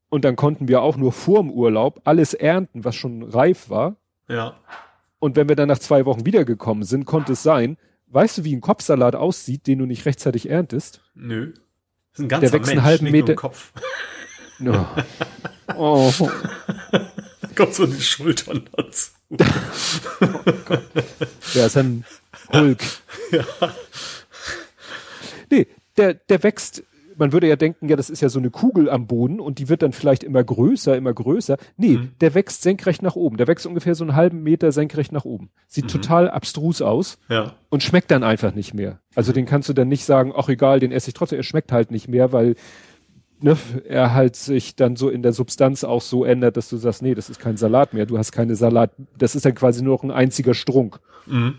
Und 0.09 0.23
dann 0.23 0.35
konnten 0.35 0.67
wir 0.67 0.81
auch 0.81 0.97
nur 0.97 1.11
vorm 1.11 1.51
Urlaub 1.51 2.01
alles 2.05 2.33
ernten, 2.33 2.85
was 2.85 2.95
schon 2.95 3.23
reif 3.23 3.69
war. 3.69 3.97
Ja. 4.29 4.55
Und 5.19 5.35
wenn 5.35 5.49
wir 5.49 5.55
dann 5.55 5.67
nach 5.67 5.79
zwei 5.79 6.05
Wochen 6.05 6.25
wiedergekommen 6.25 6.83
sind, 6.83 7.05
konnte 7.05 7.33
es 7.33 7.43
sein, 7.43 7.77
weißt 8.07 8.37
du, 8.37 8.43
wie 8.45 8.55
ein 8.55 8.61
Kopfsalat 8.61 9.15
aussieht, 9.15 9.67
den 9.67 9.79
du 9.79 9.85
nicht 9.85 10.05
rechtzeitig 10.05 10.49
erntest? 10.49 11.01
Nö. 11.15 11.51
Das 11.51 12.19
ist 12.19 12.25
ein 12.25 12.29
ganzer 12.29 12.45
Der 12.45 12.53
wächst 12.53 12.67
Mensch, 12.67 12.77
einen 12.77 12.85
halben 12.85 13.11
Meter. 13.11 13.35
Kopf. 13.35 13.73
No. 14.59 14.85
oh. 15.75 16.13
Kommt 17.55 17.73
so 17.73 17.85
die 17.85 18.01
Schultern 18.01 18.69
dazu. 18.73 19.11
Der 21.55 21.65
ist 21.65 21.77
ein 21.77 22.05
Hulk. 22.53 22.81
Ja. 23.31 23.43
Nee, 25.49 25.67
der, 25.97 26.13
der 26.13 26.43
wächst 26.43 26.83
man 27.17 27.31
würde 27.31 27.47
ja 27.47 27.55
denken, 27.55 27.87
ja, 27.87 27.95
das 27.95 28.09
ist 28.09 28.21
ja 28.21 28.29
so 28.29 28.39
eine 28.39 28.49
Kugel 28.49 28.89
am 28.89 29.07
Boden 29.07 29.39
und 29.39 29.59
die 29.59 29.69
wird 29.69 29.81
dann 29.81 29.91
vielleicht 29.91 30.23
immer 30.23 30.43
größer, 30.43 30.95
immer 30.95 31.13
größer. 31.13 31.57
Nee, 31.77 31.97
mhm. 31.97 32.11
der 32.21 32.33
wächst 32.33 32.61
senkrecht 32.61 33.01
nach 33.01 33.15
oben. 33.15 33.37
Der 33.37 33.47
wächst 33.47 33.65
ungefähr 33.65 33.95
so 33.95 34.03
einen 34.03 34.15
halben 34.15 34.43
Meter 34.43 34.71
senkrecht 34.71 35.11
nach 35.11 35.25
oben. 35.25 35.49
Sieht 35.67 35.85
mhm. 35.85 35.89
total 35.89 36.29
abstrus 36.29 36.81
aus 36.81 37.17
ja. 37.29 37.55
und 37.69 37.83
schmeckt 37.83 38.11
dann 38.11 38.23
einfach 38.23 38.53
nicht 38.53 38.73
mehr. 38.73 38.99
Also 39.15 39.31
den 39.31 39.45
kannst 39.45 39.69
du 39.69 39.73
dann 39.73 39.87
nicht 39.87 40.05
sagen, 40.05 40.33
ach 40.35 40.49
egal, 40.49 40.79
den 40.79 40.91
esse 40.91 41.09
ich 41.09 41.13
trotzdem. 41.13 41.39
Er 41.39 41.43
schmeckt 41.43 41.71
halt 41.71 41.91
nicht 41.91 42.07
mehr, 42.07 42.31
weil 42.31 42.55
ne, 43.39 43.57
er 43.87 44.13
halt 44.13 44.35
sich 44.35 44.75
dann 44.75 44.95
so 44.95 45.09
in 45.09 45.21
der 45.21 45.33
Substanz 45.33 45.83
auch 45.83 46.01
so 46.01 46.25
ändert, 46.25 46.57
dass 46.57 46.69
du 46.69 46.77
sagst, 46.77 47.01
nee, 47.01 47.15
das 47.15 47.29
ist 47.29 47.39
kein 47.39 47.57
Salat 47.57 47.93
mehr. 47.93 48.05
Du 48.05 48.17
hast 48.17 48.31
keine 48.31 48.55
Salat. 48.55 48.91
Das 49.17 49.35
ist 49.35 49.45
dann 49.45 49.55
quasi 49.55 49.83
nur 49.83 49.95
noch 49.95 50.03
ein 50.03 50.11
einziger 50.11 50.53
Strunk. 50.53 50.99
Mhm. 51.25 51.55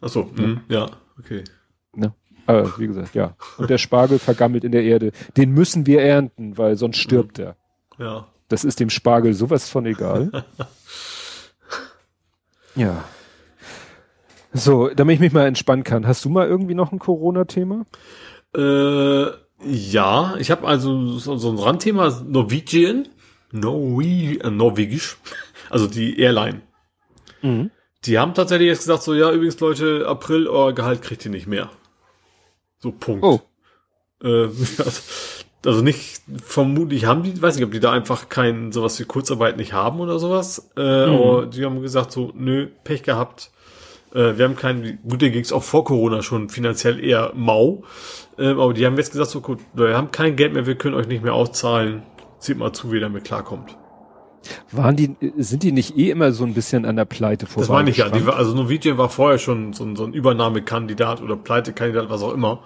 Ach 0.00 0.08
so. 0.08 0.24
Mhm. 0.36 0.60
ja, 0.68 0.86
okay. 1.18 1.44
Aber 2.46 2.78
wie 2.78 2.86
gesagt, 2.86 3.14
ja. 3.14 3.36
Und 3.58 3.70
der 3.70 3.78
Spargel 3.78 4.18
vergammelt 4.18 4.64
in 4.64 4.72
der 4.72 4.82
Erde. 4.82 5.12
Den 5.36 5.50
müssen 5.50 5.86
wir 5.86 6.02
ernten, 6.02 6.58
weil 6.58 6.76
sonst 6.76 6.98
stirbt 6.98 7.38
er. 7.38 7.56
Ja. 7.98 8.26
Das 8.48 8.64
ist 8.64 8.80
dem 8.80 8.90
Spargel 8.90 9.34
sowas 9.34 9.68
von 9.68 9.86
egal. 9.86 10.30
ja. 12.74 13.04
So, 14.52 14.88
damit 14.88 15.14
ich 15.14 15.20
mich 15.20 15.32
mal 15.32 15.46
entspannen 15.46 15.84
kann. 15.84 16.06
Hast 16.06 16.24
du 16.24 16.28
mal 16.28 16.48
irgendwie 16.48 16.74
noch 16.74 16.90
ein 16.90 16.98
Corona-Thema? 16.98 17.84
Äh, 18.56 19.26
ja, 19.64 20.34
ich 20.38 20.50
habe 20.50 20.66
also 20.66 21.18
so, 21.18 21.36
so, 21.36 21.50
ein 21.50 21.58
Randthema 21.58 22.22
Norwegian, 22.26 23.08
Norwe 23.52 24.40
äh, 24.40 24.50
Norwegisch, 24.50 25.18
also 25.70 25.86
die 25.86 26.18
Airline. 26.18 26.62
Mhm. 27.42 27.70
Die 28.04 28.18
haben 28.18 28.34
tatsächlich 28.34 28.68
jetzt 28.68 28.80
gesagt 28.80 29.02
so, 29.02 29.14
ja, 29.14 29.30
übrigens 29.30 29.60
Leute, 29.60 30.06
April, 30.08 30.48
euer 30.48 30.72
Gehalt 30.72 31.02
kriegt 31.02 31.24
ihr 31.24 31.30
nicht 31.30 31.46
mehr. 31.46 31.70
So 32.80 32.92
Punkt. 32.92 33.22
Oh. 33.22 33.40
Äh, 34.22 34.48
also 35.66 35.82
nicht, 35.82 36.22
vermutlich 36.42 37.04
haben 37.04 37.22
die, 37.22 37.40
weiß 37.40 37.56
nicht, 37.56 37.64
ob 37.64 37.72
die 37.72 37.80
da 37.80 37.92
einfach 37.92 38.28
kein 38.28 38.72
sowas 38.72 38.98
wie 38.98 39.04
Kurzarbeit 39.04 39.56
nicht 39.56 39.72
haben 39.72 40.00
oder 40.00 40.18
sowas. 40.18 40.70
Äh, 40.76 41.06
mhm. 41.06 41.14
Aber 41.14 41.46
die 41.46 41.64
haben 41.64 41.80
gesagt 41.82 42.12
so, 42.12 42.32
nö, 42.34 42.68
Pech 42.84 43.02
gehabt. 43.02 43.50
Äh, 44.14 44.36
wir 44.36 44.44
haben 44.44 44.56
keinen, 44.56 44.98
gut, 45.06 45.22
der 45.22 45.30
ging's 45.30 45.52
auch 45.52 45.62
vor 45.62 45.84
Corona 45.84 46.22
schon 46.22 46.48
finanziell 46.48 47.02
eher 47.02 47.32
mau. 47.34 47.84
Äh, 48.38 48.48
aber 48.48 48.72
die 48.72 48.86
haben 48.86 48.96
jetzt 48.96 49.12
gesagt 49.12 49.30
so, 49.30 49.40
gut, 49.40 49.60
wir 49.74 49.96
haben 49.96 50.10
kein 50.10 50.36
Geld 50.36 50.54
mehr, 50.54 50.66
wir 50.66 50.76
können 50.76 50.94
euch 50.94 51.06
nicht 51.06 51.22
mehr 51.22 51.34
auszahlen. 51.34 52.02
Sieht 52.38 52.56
mal 52.56 52.72
zu, 52.72 52.90
wie 52.90 52.96
ihr 52.96 53.02
damit 53.02 53.24
klarkommt. 53.24 53.76
Waren 54.72 54.96
die, 54.96 55.16
sind 55.38 55.62
die 55.62 55.72
nicht 55.72 55.96
eh 55.96 56.10
immer 56.10 56.32
so 56.32 56.44
ein 56.44 56.54
bisschen 56.54 56.84
an 56.84 56.96
der 56.96 57.04
Pleite 57.04 57.46
vorbei? 57.46 57.60
Das 57.60 57.68
meine 57.68 57.90
ich 57.90 57.98
ja. 57.98 58.08
Die 58.08 58.26
also 58.26 58.54
Norwegian 58.54 58.98
war 58.98 59.08
vorher 59.08 59.38
schon 59.38 59.72
so 59.72 59.84
ein, 59.84 59.96
so 59.96 60.04
ein 60.04 60.12
Übernahmekandidat 60.12 61.20
oder 61.20 61.36
Pleitekandidat, 61.36 62.08
was 62.08 62.22
auch 62.22 62.32
immer. 62.32 62.60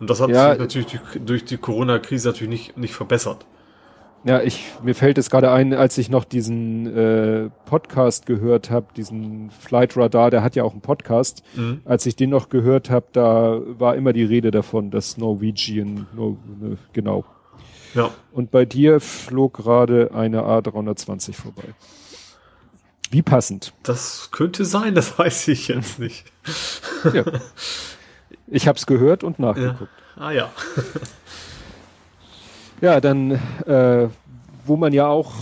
Und 0.00 0.10
das 0.10 0.20
hat 0.20 0.30
ja, 0.30 0.50
sich 0.50 0.58
natürlich 0.58 0.86
durch, 0.88 1.24
durch 1.24 1.44
die 1.44 1.56
Corona-Krise 1.58 2.28
natürlich 2.28 2.50
nicht, 2.50 2.78
nicht 2.78 2.94
verbessert. 2.94 3.46
Ja, 4.24 4.42
ich 4.42 4.66
mir 4.82 4.94
fällt 4.94 5.16
es 5.16 5.30
gerade 5.30 5.50
ein, 5.50 5.72
als 5.72 5.96
ich 5.96 6.10
noch 6.10 6.24
diesen 6.24 6.94
äh, 6.94 7.50
Podcast 7.64 8.26
gehört 8.26 8.70
habe, 8.70 8.88
diesen 8.94 9.50
Flight 9.50 9.96
Radar, 9.96 10.30
der 10.30 10.42
hat 10.42 10.56
ja 10.56 10.62
auch 10.62 10.72
einen 10.72 10.82
Podcast. 10.82 11.42
Mhm. 11.56 11.80
Als 11.86 12.04
ich 12.04 12.16
den 12.16 12.28
noch 12.28 12.50
gehört 12.50 12.90
habe, 12.90 13.06
da 13.12 13.60
war 13.78 13.96
immer 13.96 14.12
die 14.12 14.24
Rede 14.24 14.50
davon, 14.50 14.90
dass 14.90 15.16
Norwegian, 15.16 16.06
no, 16.14 16.36
ne, 16.60 16.76
genau, 16.92 17.24
ja. 17.94 18.10
Und 18.32 18.50
bei 18.50 18.64
dir 18.64 19.00
flog 19.00 19.54
gerade 19.54 20.10
eine 20.14 20.42
A320 20.42 21.32
vorbei. 21.34 21.74
Wie 23.10 23.22
passend. 23.22 23.72
Das 23.82 24.30
könnte 24.30 24.64
sein, 24.64 24.94
das 24.94 25.18
weiß 25.18 25.48
ich 25.48 25.68
jetzt 25.68 25.98
nicht. 25.98 26.24
ja. 27.12 27.24
Ich 28.46 28.68
habe 28.68 28.76
es 28.76 28.86
gehört 28.86 29.24
und 29.24 29.38
nachgeguckt. 29.38 29.90
Ja. 30.16 30.22
Ah 30.22 30.32
ja. 30.32 30.52
ja, 32.80 33.00
dann, 33.00 33.32
äh, 33.66 34.08
wo 34.64 34.76
man 34.76 34.92
ja 34.92 35.06
auch, 35.06 35.32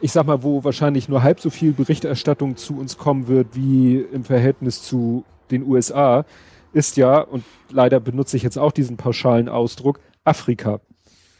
ich 0.00 0.12
sag 0.12 0.26
mal, 0.26 0.42
wo 0.42 0.62
wahrscheinlich 0.64 1.08
nur 1.08 1.22
halb 1.22 1.40
so 1.40 1.50
viel 1.50 1.72
Berichterstattung 1.72 2.56
zu 2.56 2.78
uns 2.78 2.98
kommen 2.98 3.28
wird 3.28 3.48
wie 3.54 3.96
im 3.96 4.24
Verhältnis 4.24 4.82
zu 4.82 5.24
den 5.50 5.64
USA, 5.64 6.24
ist 6.72 6.96
ja, 6.96 7.20
und 7.20 7.44
leider 7.70 8.00
benutze 8.00 8.36
ich 8.36 8.42
jetzt 8.42 8.58
auch 8.58 8.72
diesen 8.72 8.96
pauschalen 8.96 9.48
Ausdruck, 9.48 10.00
Afrika. 10.24 10.80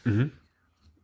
Mhm. 0.03 0.31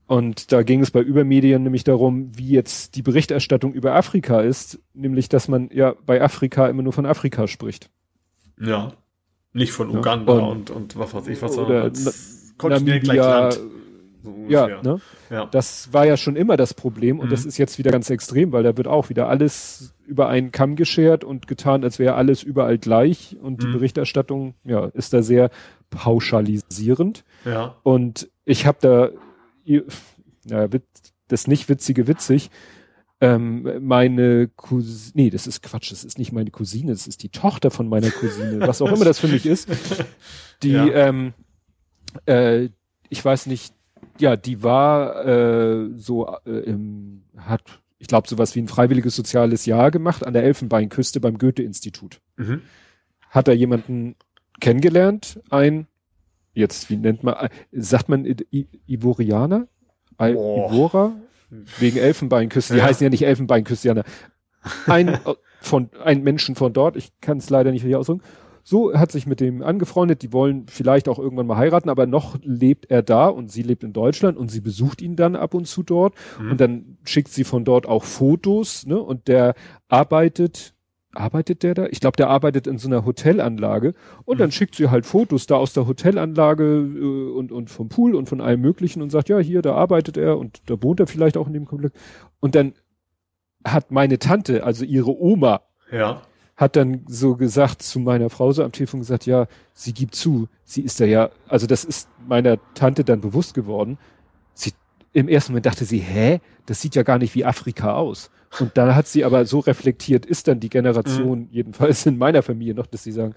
Und 0.07 0.51
da 0.51 0.63
ging 0.63 0.81
es 0.81 0.89
bei 0.89 1.01
Übermedien 1.01 1.61
nämlich 1.61 1.83
darum, 1.83 2.31
wie 2.35 2.49
jetzt 2.49 2.95
die 2.95 3.03
Berichterstattung 3.03 3.73
über 3.73 3.93
Afrika 3.93 4.41
ist, 4.41 4.79
nämlich 4.93 5.29
dass 5.29 5.47
man 5.47 5.69
ja 5.71 5.93
bei 6.05 6.19
Afrika 6.19 6.67
immer 6.67 6.81
nur 6.81 6.93
von 6.93 7.05
Afrika 7.05 7.47
spricht. 7.47 7.91
Ja. 8.59 8.93
Nicht 9.53 9.71
von 9.71 9.95
Uganda 9.95 10.35
ja, 10.35 10.43
und, 10.45 10.71
und, 10.71 10.95
und, 10.95 10.97
was 10.97 11.13
weiß 11.13 11.27
ich, 11.27 11.41
was 11.41 11.57
oder 11.57 11.83
als 11.83 12.55
Kontinent 12.57 13.07
So 14.21 14.35
ja, 14.49 14.81
ne? 14.81 14.99
ja, 15.29 15.45
das 15.45 15.93
war 15.93 16.05
ja 16.05 16.17
schon 16.17 16.35
immer 16.35 16.57
das 16.57 16.73
Problem 16.73 17.19
und 17.19 17.27
mhm. 17.27 17.31
das 17.31 17.45
ist 17.45 17.57
jetzt 17.57 17.77
wieder 17.77 17.91
ganz 17.91 18.09
extrem, 18.09 18.51
weil 18.51 18.63
da 18.63 18.75
wird 18.75 18.87
auch 18.87 19.09
wieder 19.09 19.29
alles 19.29 19.93
über 20.05 20.27
einen 20.27 20.51
Kamm 20.51 20.75
geschert 20.75 21.23
und 21.23 21.47
getan, 21.47 21.83
als 21.83 21.99
wäre 21.99 22.15
alles 22.15 22.43
überall 22.43 22.77
gleich 22.77 23.37
und 23.41 23.53
mhm. 23.53 23.57
die 23.59 23.71
Berichterstattung 23.71 24.55
ja 24.65 24.87
ist 24.87 25.13
da 25.13 25.21
sehr 25.21 25.51
pauschalisierend. 25.89 27.23
Ja. 27.45 27.75
Und 27.83 28.29
ich 28.45 28.65
habe 28.65 28.77
da 28.81 29.09
ja, 30.45 30.67
das 31.27 31.47
nicht 31.47 31.69
witzige 31.69 32.07
witzig. 32.07 32.49
Ähm, 33.21 33.69
meine 33.81 34.47
Cousine, 34.47 35.11
nee, 35.15 35.29
das 35.29 35.45
ist 35.45 35.61
Quatsch, 35.61 35.91
das 35.91 36.05
ist 36.05 36.17
nicht 36.17 36.31
meine 36.31 36.51
Cousine, 36.51 36.91
das 36.91 37.05
ist 37.05 37.21
die 37.21 37.29
Tochter 37.29 37.69
von 37.69 37.89
meiner 37.89 38.11
Cousine, 38.11 38.61
was 38.61 38.81
auch 38.81 38.91
immer 38.91 39.03
das 39.03 39.19
für 39.19 39.27
mich 39.27 39.45
ist. 39.45 39.67
Die, 40.63 40.71
ja. 40.71 40.87
ähm, 40.87 41.33
äh, 42.25 42.69
ich 43.09 43.23
weiß 43.23 43.47
nicht, 43.47 43.73
ja, 44.19 44.35
die 44.35 44.63
war 44.63 45.25
äh, 45.25 45.89
so 45.95 46.35
äh, 46.45 46.51
im, 46.51 47.23
hat, 47.37 47.61
ich 47.97 48.07
glaube, 48.07 48.27
sowas 48.27 48.55
wie 48.55 48.61
ein 48.61 48.67
freiwilliges 48.67 49.15
soziales 49.15 49.65
Jahr 49.65 49.91
gemacht 49.91 50.25
an 50.25 50.33
der 50.33 50.43
Elfenbeinküste 50.43 51.19
beim 51.19 51.37
Goethe-Institut. 51.37 52.21
Mhm. 52.37 52.61
Hat 53.29 53.47
da 53.47 53.51
jemanden 53.51 54.15
kennengelernt, 54.59 55.39
ein 55.49 55.87
jetzt, 56.53 56.89
wie 56.89 56.97
nennt 56.97 57.23
man, 57.23 57.49
sagt 57.71 58.09
man 58.09 58.25
I 58.25 58.67
Ivorianer? 58.87 59.67
I 60.21 60.31
Ivora? 60.31 61.13
Wegen 61.79 61.97
Elfenbeinküste. 61.97 62.73
Die 62.73 62.79
ja. 62.79 62.85
heißen 62.85 63.03
ja 63.03 63.09
nicht 63.09 63.25
Elfenbeinküstianer. 63.25 64.03
Ein, 64.85 65.17
von, 65.61 65.89
ein 66.03 66.21
Menschen 66.21 66.55
von 66.55 66.73
dort, 66.73 66.95
ich 66.95 67.11
kann 67.21 67.37
es 67.37 67.49
leider 67.49 67.71
nicht 67.71 67.83
richtig 67.83 67.95
ausdrücken. 67.95 68.21
So 68.63 68.93
hat 68.93 69.11
sich 69.11 69.25
mit 69.25 69.39
dem 69.39 69.61
angefreundet, 69.61 70.21
die 70.21 70.33
wollen 70.33 70.65
vielleicht 70.67 71.09
auch 71.09 71.19
irgendwann 71.19 71.47
mal 71.47 71.57
heiraten, 71.57 71.89
aber 71.89 72.05
noch 72.05 72.37
lebt 72.43 72.89
er 72.89 73.01
da 73.01 73.27
und 73.27 73.51
sie 73.51 73.63
lebt 73.63 73.83
in 73.83 73.93
Deutschland 73.93 74.37
und 74.37 74.49
sie 74.49 74.61
besucht 74.61 75.01
ihn 75.01 75.15
dann 75.15 75.35
ab 75.35 75.53
und 75.53 75.65
zu 75.65 75.83
dort 75.83 76.13
mhm. 76.39 76.51
und 76.51 76.61
dann 76.61 76.97
schickt 77.03 77.29
sie 77.29 77.43
von 77.43 77.65
dort 77.65 77.87
auch 77.87 78.03
Fotos, 78.03 78.85
ne? 78.85 78.99
Und 78.99 79.27
der 79.27 79.55
arbeitet 79.87 80.73
arbeitet 81.13 81.63
der 81.63 81.73
da? 81.73 81.87
Ich 81.87 81.99
glaube, 81.99 82.17
der 82.17 82.29
arbeitet 82.29 82.67
in 82.67 82.77
so 82.77 82.87
einer 82.87 83.05
Hotelanlage 83.05 83.93
und 84.25 84.37
mhm. 84.37 84.39
dann 84.39 84.51
schickt 84.51 84.75
sie 84.75 84.89
halt 84.89 85.05
Fotos 85.05 85.47
da 85.47 85.55
aus 85.55 85.73
der 85.73 85.87
Hotelanlage 85.87 86.63
äh, 86.63 87.31
und, 87.31 87.51
und 87.51 87.69
vom 87.69 87.89
Pool 87.89 88.15
und 88.15 88.29
von 88.29 88.41
allem 88.41 88.61
möglichen 88.61 89.01
und 89.01 89.09
sagt, 89.09 89.29
ja, 89.29 89.39
hier, 89.39 89.61
da 89.61 89.73
arbeitet 89.75 90.17
er 90.17 90.37
und 90.37 90.69
da 90.69 90.81
wohnt 90.81 90.99
er 90.99 91.07
vielleicht 91.07 91.37
auch 91.37 91.47
in 91.47 91.53
dem 91.53 91.65
Komplex. 91.65 91.97
Und 92.39 92.55
dann 92.55 92.73
hat 93.65 93.91
meine 93.91 94.19
Tante, 94.19 94.63
also 94.63 94.85
ihre 94.85 95.19
Oma, 95.19 95.61
ja. 95.91 96.21
Hat 96.59 96.75
dann 96.75 97.05
so 97.07 97.37
gesagt 97.37 97.81
zu 97.81 98.01
meiner 98.01 98.29
Frau 98.29 98.51
so 98.51 98.65
am 98.65 98.73
Telefon 98.73 98.99
gesagt, 98.99 99.25
ja, 99.25 99.47
sie 99.73 99.93
gibt 99.93 100.13
zu, 100.13 100.49
sie 100.65 100.81
ist 100.81 100.99
da 100.99 101.05
ja, 101.05 101.29
also 101.47 101.67
das 101.67 101.85
ist 101.85 102.09
meiner 102.27 102.57
Tante 102.73 103.05
dann 103.05 103.21
bewusst 103.21 103.53
geworden. 103.53 103.97
Sie, 104.53 104.73
im 105.13 105.29
ersten 105.29 105.53
Moment 105.53 105.67
dachte 105.67 105.85
sie, 105.85 105.99
hä, 105.99 106.41
das 106.65 106.81
sieht 106.81 106.95
ja 106.95 107.03
gar 107.03 107.17
nicht 107.17 107.33
wie 107.33 107.45
Afrika 107.45 107.93
aus. 107.93 108.29
Und 108.59 108.77
da 108.77 108.93
hat 108.93 109.07
sie 109.07 109.23
aber 109.23 109.45
so 109.45 109.59
reflektiert, 109.59 110.25
ist 110.25 110.49
dann 110.49 110.59
die 110.59 110.67
Generation, 110.67 111.39
mhm. 111.43 111.47
jedenfalls 111.49 112.05
in 112.05 112.17
meiner 112.17 112.43
Familie 112.43 112.75
noch, 112.75 112.87
dass 112.87 113.05
sie 113.05 113.13
sagen, 113.13 113.35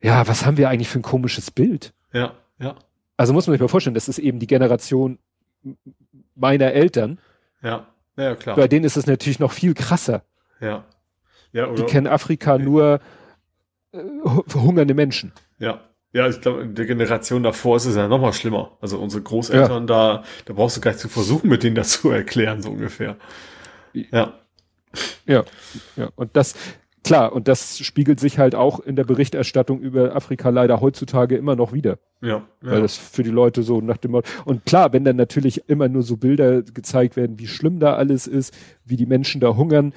ja, 0.00 0.28
was 0.28 0.46
haben 0.46 0.56
wir 0.56 0.68
eigentlich 0.68 0.88
für 0.88 1.00
ein 1.00 1.02
komisches 1.02 1.50
Bild? 1.50 1.92
Ja, 2.12 2.34
ja. 2.60 2.76
Also 3.16 3.32
muss 3.32 3.48
man 3.48 3.54
sich 3.54 3.60
mal 3.60 3.66
vorstellen, 3.66 3.94
das 3.94 4.08
ist 4.08 4.20
eben 4.20 4.38
die 4.38 4.46
Generation 4.46 5.18
meiner 6.36 6.72
Eltern. 6.72 7.18
Ja, 7.60 7.88
ja, 8.16 8.36
klar. 8.36 8.54
Bei 8.54 8.68
denen 8.68 8.84
ist 8.84 8.96
es 8.96 9.06
natürlich 9.06 9.40
noch 9.40 9.50
viel 9.50 9.74
krasser. 9.74 10.22
Ja. 10.60 10.84
Ja 11.52 11.66
oder, 11.66 11.74
die 11.74 11.84
kennen 11.84 12.06
Afrika 12.06 12.56
ja. 12.56 12.62
nur 12.62 13.00
äh, 13.92 13.98
hungernde 14.54 14.94
Menschen. 14.94 15.32
Ja. 15.58 15.80
Ja, 16.12 16.26
ich 16.28 16.40
glaube, 16.40 16.62
in 16.62 16.74
der 16.74 16.86
Generation 16.86 17.44
davor 17.44 17.76
ist 17.76 17.84
es 17.84 17.94
ja 17.94 18.08
noch 18.08 18.20
mal 18.20 18.32
schlimmer. 18.32 18.76
Also 18.80 18.98
unsere 18.98 19.22
Großeltern, 19.22 19.82
ja. 19.82 19.86
da, 19.86 20.24
da 20.44 20.54
brauchst 20.54 20.76
du 20.76 20.80
gar 20.80 20.90
nicht 20.90 21.00
zu 21.00 21.08
versuchen, 21.08 21.48
mit 21.48 21.62
denen 21.62 21.76
das 21.76 22.00
zu 22.00 22.10
erklären, 22.10 22.62
so 22.62 22.70
ungefähr. 22.70 23.16
Ja. 23.92 24.34
Ja, 25.24 25.44
ja. 25.94 26.08
Und 26.16 26.30
das, 26.34 26.54
klar, 27.04 27.32
und 27.32 27.46
das 27.46 27.78
spiegelt 27.78 28.18
sich 28.18 28.40
halt 28.40 28.56
auch 28.56 28.80
in 28.80 28.96
der 28.96 29.04
Berichterstattung 29.04 29.80
über 29.80 30.16
Afrika 30.16 30.48
leider 30.48 30.80
heutzutage 30.80 31.36
immer 31.36 31.54
noch 31.54 31.72
wieder. 31.72 31.98
Ja. 32.20 32.28
ja. 32.28 32.42
Weil 32.60 32.82
das 32.82 32.96
für 32.96 33.22
die 33.22 33.30
Leute 33.30 33.62
so 33.62 33.80
nach 33.80 33.98
dem 33.98 34.10
Motto, 34.10 34.28
und 34.44 34.66
klar, 34.66 34.92
wenn 34.92 35.04
dann 35.04 35.14
natürlich 35.14 35.68
immer 35.68 35.88
nur 35.88 36.02
so 36.02 36.16
Bilder 36.16 36.62
gezeigt 36.62 37.14
werden, 37.14 37.38
wie 37.38 37.46
schlimm 37.46 37.78
da 37.78 37.94
alles 37.94 38.26
ist, 38.26 38.52
wie 38.84 38.96
die 38.96 39.06
Menschen 39.06 39.40
da 39.40 39.54
hungern, 39.54 39.94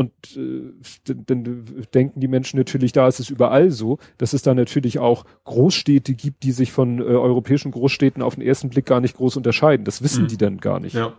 Und 0.00 0.12
äh, 0.34 1.12
dann 1.26 1.66
denken 1.92 2.20
die 2.20 2.28
Menschen 2.28 2.56
natürlich, 2.56 2.92
da 2.92 3.06
ist 3.06 3.20
es 3.20 3.28
überall 3.28 3.70
so, 3.70 3.98
dass 4.16 4.32
es 4.32 4.40
da 4.40 4.54
natürlich 4.54 4.98
auch 4.98 5.26
Großstädte 5.44 6.14
gibt, 6.14 6.42
die 6.42 6.52
sich 6.52 6.72
von 6.72 7.00
äh, 7.00 7.02
europäischen 7.02 7.70
Großstädten 7.70 8.22
auf 8.22 8.36
den 8.36 8.42
ersten 8.42 8.70
Blick 8.70 8.86
gar 8.86 9.02
nicht 9.02 9.18
groß 9.18 9.36
unterscheiden. 9.36 9.84
Das 9.84 10.00
wissen 10.02 10.22
mhm. 10.22 10.28
die 10.28 10.38
dann 10.38 10.56
gar 10.56 10.80
nicht. 10.80 10.94
Ja. 10.94 11.12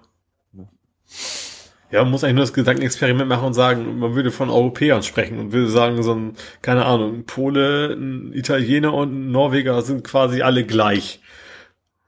Ja, 1.92 2.02
man 2.02 2.10
muss 2.10 2.24
eigentlich 2.24 2.38
nur 2.38 2.46
das 2.46 2.54
Gedankenexperiment 2.54 3.30
machen 3.30 3.46
und 3.46 3.54
sagen, 3.54 4.00
man 4.00 4.16
würde 4.16 4.32
von 4.32 4.50
Europäern 4.50 5.04
sprechen 5.04 5.38
und 5.38 5.52
würde 5.52 5.68
sagen, 5.68 6.02
so 6.02 6.16
ein, 6.16 6.34
keine 6.64 6.86
Ahnung, 6.86 7.20
ein 7.20 7.26
Pole, 7.26 7.94
ein 7.94 8.34
Italiener 8.34 8.96
und 8.96 9.12
ein 9.12 9.32
Norweger 9.32 9.80
sind 9.84 10.04
quasi 10.04 10.42
alle 10.42 10.66
gleich. 10.66 11.22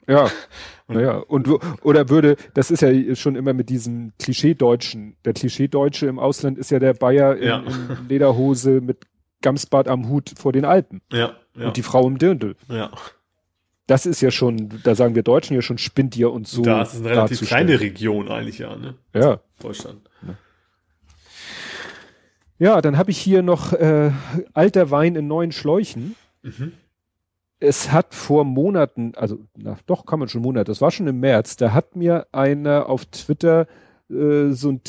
Ja. 0.07 0.31
Naja, 0.87 1.17
und 1.17 1.49
oder 1.81 2.09
würde, 2.09 2.35
das 2.53 2.69
ist 2.69 2.81
ja 2.81 3.15
schon 3.15 3.35
immer 3.35 3.53
mit 3.53 3.69
diesem 3.69 4.11
Klischee-Deutschen. 4.19 5.15
Der 5.23 5.33
Klischee-Deutsche 5.33 6.07
im 6.07 6.19
Ausland 6.19 6.57
ist 6.57 6.71
ja 6.71 6.79
der 6.79 6.93
Bayer 6.93 7.37
in, 7.37 7.47
ja. 7.47 7.59
in 7.59 8.09
Lederhose 8.09 8.81
mit 8.81 8.97
Gamsbart 9.41 9.87
am 9.87 10.09
Hut 10.09 10.33
vor 10.37 10.51
den 10.51 10.65
Alpen. 10.65 11.01
Ja, 11.11 11.37
ja. 11.55 11.67
Und 11.67 11.77
die 11.77 11.83
Frau 11.83 12.07
im 12.07 12.17
Dirndl. 12.17 12.55
Ja. 12.67 12.91
Das 13.87 14.05
ist 14.05 14.21
ja 14.21 14.31
schon, 14.31 14.81
da 14.83 14.95
sagen 14.95 15.15
wir 15.15 15.23
Deutschen 15.23 15.55
ja 15.55 15.61
schon 15.61 15.77
spinnt 15.77 16.15
ihr 16.15 16.31
und 16.31 16.47
so. 16.47 16.61
Da 16.61 16.81
ist 16.83 16.95
eine 16.95 17.09
relativ 17.09 17.41
kleine 17.47 17.79
Region 17.79 18.29
eigentlich 18.29 18.59
ja, 18.59 18.75
ne? 18.75 18.95
Ja. 19.13 19.41
Deutschland. 19.61 20.09
Ja. 20.25 20.35
Ja, 22.59 22.81
dann 22.81 22.97
habe 22.97 23.11
ich 23.11 23.17
hier 23.17 23.41
noch 23.41 23.73
äh, 23.73 24.11
alter 24.53 24.89
Wein 24.89 25.15
in 25.15 25.27
neuen 25.27 25.51
Schläuchen. 25.51 26.15
Mhm 26.43 26.73
es 27.63 27.93
hat 27.93 28.13
vor 28.13 28.43
Monaten, 28.43 29.13
also 29.15 29.39
na, 29.55 29.77
doch 29.85 30.05
kann 30.05 30.19
man 30.19 30.27
schon 30.27 30.41
Monate, 30.41 30.65
das 30.65 30.81
war 30.81 30.91
schon 30.91 31.07
im 31.07 31.21
März, 31.21 31.55
da 31.55 31.71
hat 31.71 31.95
mir 31.95 32.27
einer 32.33 32.89
auf 32.89 33.05
Twitter 33.05 33.67
äh, 34.09 34.49
so 34.49 34.71
ein 34.71 34.81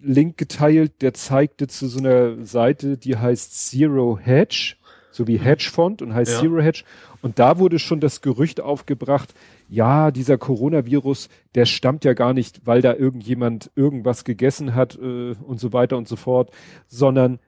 Link 0.00 0.38
geteilt, 0.38 1.02
der 1.02 1.14
zeigte 1.14 1.66
zu 1.66 1.88
so 1.88 1.98
einer 1.98 2.44
Seite, 2.44 2.96
die 2.96 3.16
heißt 3.16 3.68
Zero 3.68 4.20
Hedge, 4.22 4.76
so 5.10 5.26
wie 5.26 5.36
Hedgefond 5.36 6.00
und 6.00 6.14
heißt 6.14 6.34
ja. 6.34 6.40
Zero 6.40 6.60
Hedge. 6.60 6.84
Und 7.22 7.40
da 7.40 7.58
wurde 7.58 7.80
schon 7.80 7.98
das 7.98 8.20
Gerücht 8.20 8.60
aufgebracht, 8.60 9.34
ja, 9.68 10.12
dieser 10.12 10.38
Coronavirus, 10.38 11.28
der 11.56 11.66
stammt 11.66 12.04
ja 12.04 12.12
gar 12.12 12.34
nicht, 12.34 12.66
weil 12.66 12.82
da 12.82 12.94
irgendjemand 12.94 13.72
irgendwas 13.74 14.22
gegessen 14.22 14.76
hat 14.76 14.96
äh, 14.96 15.34
und 15.34 15.58
so 15.58 15.72
weiter 15.72 15.96
und 15.96 16.06
so 16.06 16.14
fort, 16.14 16.52
sondern 16.86 17.40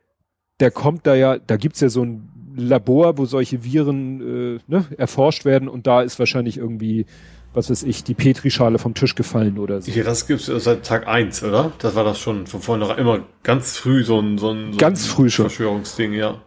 der 0.58 0.72
kommt 0.72 1.06
da 1.06 1.14
ja, 1.14 1.38
da 1.38 1.56
gibt's 1.56 1.80
ja 1.80 1.88
so 1.88 2.02
ein 2.04 2.28
Labor, 2.56 3.18
wo 3.18 3.24
solche 3.24 3.64
Viren 3.64 4.56
äh, 4.56 4.60
ne, 4.66 4.84
erforscht 4.96 5.44
werden 5.44 5.68
und 5.68 5.86
da 5.86 6.02
ist 6.02 6.18
wahrscheinlich 6.18 6.56
irgendwie, 6.56 7.06
was 7.52 7.70
weiß 7.70 7.82
ich, 7.84 8.04
die 8.04 8.14
Petrischale 8.14 8.78
vom 8.78 8.94
Tisch 8.94 9.14
gefallen 9.14 9.58
oder 9.58 9.80
so. 9.80 9.90
Ja, 9.90 10.04
das 10.04 10.26
gibt's 10.26 10.46
seit 10.46 10.84
Tag 10.84 11.06
eins, 11.06 11.42
oder? 11.42 11.72
Das 11.78 11.94
war 11.94 12.04
das 12.04 12.18
schon 12.18 12.46
von 12.46 12.60
vornherein 12.60 12.98
immer 12.98 13.20
ganz 13.42 13.76
früh 13.76 14.04
so 14.04 14.20
ein, 14.20 14.38
so 14.38 14.50
ein, 14.50 14.72
so 14.72 14.78
ganz 14.78 15.06
früh 15.06 15.30
schon. 15.30 15.46
Verschwörungsding, 15.46 16.12
ja. 16.12 16.40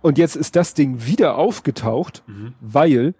Und 0.00 0.18
jetzt 0.18 0.36
ist 0.36 0.54
das 0.54 0.74
Ding 0.74 1.06
wieder 1.06 1.38
aufgetaucht, 1.38 2.22
mhm. 2.26 2.54
weil 2.60 3.14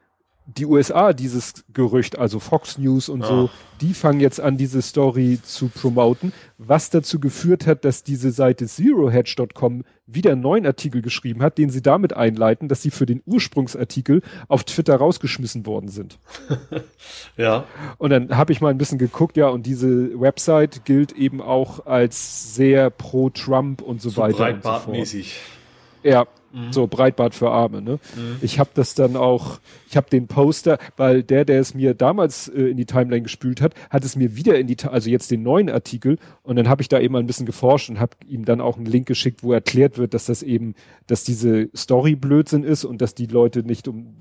die 0.47 0.67
USA 0.67 1.13
dieses 1.13 1.65
Gerücht, 1.73 2.19
also 2.19 2.39
Fox 2.39 2.77
News 2.77 3.09
und 3.09 3.23
ah. 3.23 3.27
so, 3.27 3.51
die 3.81 3.95
fangen 3.95 4.21
jetzt 4.21 4.41
an, 4.41 4.57
diese 4.57 4.83
Story 4.83 5.39
zu 5.43 5.69
promoten, 5.69 6.33
was 6.59 6.91
dazu 6.91 7.19
geführt 7.19 7.67
hat, 7.67 7.85
dass 7.85 8.03
diese 8.03 8.31
Seite 8.31 8.67
zerohedge.com 8.67 9.85
wieder 10.07 10.33
einen 10.33 10.43
neuen 10.43 10.67
Artikel 10.67 11.01
geschrieben 11.01 11.43
hat, 11.43 11.57
den 11.57 11.71
sie 11.71 11.81
damit 11.81 12.13
einleiten, 12.13 12.69
dass 12.69 12.83
sie 12.83 12.91
für 12.91 13.07
den 13.07 13.23
Ursprungsartikel 13.25 14.21
auf 14.49 14.65
Twitter 14.65 14.97
rausgeschmissen 14.97 15.65
worden 15.65 15.89
sind. 15.89 16.19
ja. 17.39 17.65
Und 17.97 18.11
dann 18.11 18.37
habe 18.37 18.53
ich 18.53 18.61
mal 18.61 18.71
ein 18.71 18.79
bisschen 18.79 18.99
geguckt, 18.99 19.39
ja, 19.39 19.49
und 19.49 19.65
diese 19.65 20.21
Website 20.21 20.85
gilt 20.85 21.13
eben 21.13 21.41
auch 21.41 21.87
als 21.87 22.55
sehr 22.55 22.91
pro 22.91 23.31
Trump 23.31 23.81
und 23.81 24.03
so, 24.03 24.11
so 24.11 24.21
weiter. 24.21 24.39
Breitbartmäßig. 24.39 25.33
So 25.33 25.64
ja, 26.05 26.27
Mhm. 26.55 26.73
So 26.73 26.87
Breitbart 26.87 27.35
für 27.35 27.51
Arme. 27.51 27.83
Ne? 27.83 27.99
Mhm. 28.17 28.37
Ich 28.41 28.59
habe 28.59 28.71
das 28.75 28.95
dann 28.95 29.17
auch, 29.17 29.59
ich 29.89 29.97
habe 29.97 30.09
den 30.09 30.29
Poster, 30.29 30.79
weil 30.97 31.25
der, 31.25 31.45
der 31.45 31.59
es 31.59 31.75
mir 31.75 31.95
damals 31.95 32.49
äh, 32.49 32.63
in 32.63 32.77
die 32.77 32.87
Timeline 32.87 33.23
gespült 33.23 33.61
hat, 33.61 33.75
hat 33.91 34.05
es 34.05 34.15
mir 34.15 34.37
wieder 34.37 34.57
in 34.59 34.69
die, 34.69 34.77
also 34.85 35.11
jetzt 35.11 35.31
den 35.33 35.43
neuen 35.43 35.69
Artikel 35.69 36.17
und 36.43 36.57
dann 36.57 36.69
habe 36.69 36.81
ich 36.81 36.89
da 36.89 37.01
eben 37.01 37.13
mal 37.13 37.19
ein 37.19 37.27
bisschen 37.27 37.47
geforscht 37.47 37.91
und 37.91 37.99
habe 37.99 38.13
ihm 38.27 38.45
dann 38.45 38.61
auch 38.61 38.77
einen 38.77 38.87
Link 38.87 39.07
geschickt, 39.07 39.43
wo 39.43 39.53
erklärt 39.53 39.99
wird, 39.99 40.15
dass 40.15 40.27
das 40.27 40.43
eben, 40.43 40.75
dass 41.09 41.25
diese 41.25 41.69
Story 41.77 42.15
Blödsinn 42.15 42.63
ist 42.63 42.85
und 42.85 43.03
dass 43.03 43.17
die 43.17 43.27
Leute 43.27 43.65
nicht 43.65 43.89
um 43.89 44.17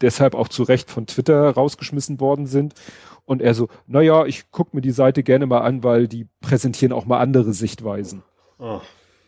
deshalb 0.00 0.36
auch 0.36 0.48
zu 0.48 0.62
Recht 0.62 0.88
von 0.90 1.06
Twitter 1.06 1.50
rausgeschmissen 1.50 2.20
worden 2.20 2.46
sind. 2.46 2.74
Und 3.24 3.42
er 3.42 3.54
so, 3.54 3.68
naja, 3.88 4.24
ich 4.24 4.52
guck 4.52 4.72
mir 4.72 4.82
die 4.82 4.92
Seite 4.92 5.24
gerne 5.24 5.46
mal 5.46 5.62
an, 5.62 5.82
weil 5.82 6.06
die 6.06 6.28
präsentieren 6.40 6.92
auch 6.92 7.06
mal 7.06 7.18
andere 7.18 7.54
Sichtweisen. 7.54 8.22
Oh. 8.60 8.80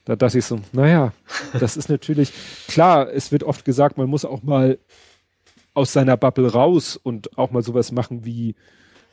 Da 0.09 0.16
dachte 0.16 0.38
ich 0.38 0.46
so, 0.46 0.59
naja, 0.72 1.12
das 1.61 1.76
ist 1.76 1.90
natürlich, 1.90 2.32
klar, 2.66 3.12
es 3.12 3.30
wird 3.30 3.44
oft 3.44 3.66
gesagt, 3.66 3.98
man 3.98 4.09
muss 4.09 4.24
auch 4.24 4.42
mal 4.42 4.78
aus 5.74 5.92
seiner 5.92 6.16
Bubble 6.16 6.50
raus 6.50 6.96
und 6.96 7.36
auch 7.36 7.50
mal 7.50 7.62
sowas 7.62 7.92
machen 7.92 8.24
wie, 8.24 8.54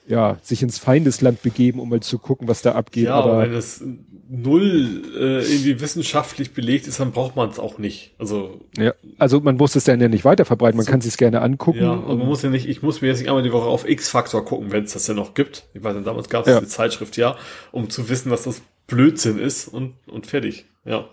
ja, 0.07 0.37
sich 0.41 0.63
ins 0.63 0.79
Feindesland 0.79 1.41
begeben, 1.41 1.81
um 1.81 1.89
mal 1.89 1.99
zu 1.99 2.17
gucken, 2.17 2.47
was 2.47 2.61
da 2.61 2.75
abgeht. 2.75 3.07
Ja, 3.07 3.15
aber 3.15 3.41
wenn 3.41 3.53
es 3.53 3.83
null 4.29 5.03
äh, 5.17 5.43
irgendwie 5.43 5.81
wissenschaftlich 5.81 6.53
belegt 6.53 6.87
ist, 6.87 7.01
dann 7.01 7.11
braucht 7.11 7.35
man 7.35 7.49
es 7.49 7.59
auch 7.59 7.77
nicht. 7.77 8.15
Also 8.17 8.61
ja, 8.77 8.93
also 9.17 9.41
man 9.41 9.57
muss 9.57 9.75
es 9.75 9.83
dann 9.83 9.99
ja 9.99 10.07
nicht 10.07 10.23
weiter 10.23 10.45
verbreiten, 10.45 10.77
man 10.77 10.85
so, 10.85 10.91
kann 10.91 10.99
es 10.99 11.07
sich 11.07 11.17
gerne 11.17 11.41
angucken. 11.41 11.79
Ja, 11.81 11.91
und 11.91 12.19
man 12.19 12.27
muss 12.27 12.41
ja 12.41 12.49
nicht, 12.49 12.69
ich 12.69 12.83
muss 12.83 13.01
mir 13.01 13.09
jetzt 13.09 13.19
nicht 13.19 13.27
einmal 13.27 13.43
die 13.43 13.51
Woche 13.51 13.67
auf 13.67 13.85
X-Faktor 13.85 14.45
gucken, 14.45 14.71
wenn 14.71 14.85
es 14.85 14.93
das 14.93 15.07
ja 15.07 15.13
noch 15.13 15.33
gibt. 15.33 15.67
Ich 15.73 15.83
weiß 15.83 15.93
nicht, 15.93 16.07
damals 16.07 16.29
gab 16.29 16.47
es 16.47 16.53
ja. 16.53 16.61
diese 16.61 16.71
Zeitschrift 16.71 17.17
ja, 17.17 17.35
um 17.73 17.89
zu 17.89 18.07
wissen, 18.07 18.29
dass 18.29 18.43
das 18.43 18.61
Blödsinn 18.87 19.39
ist 19.39 19.67
und, 19.67 19.95
und 20.07 20.25
fertig. 20.25 20.67
Ja. 20.85 21.05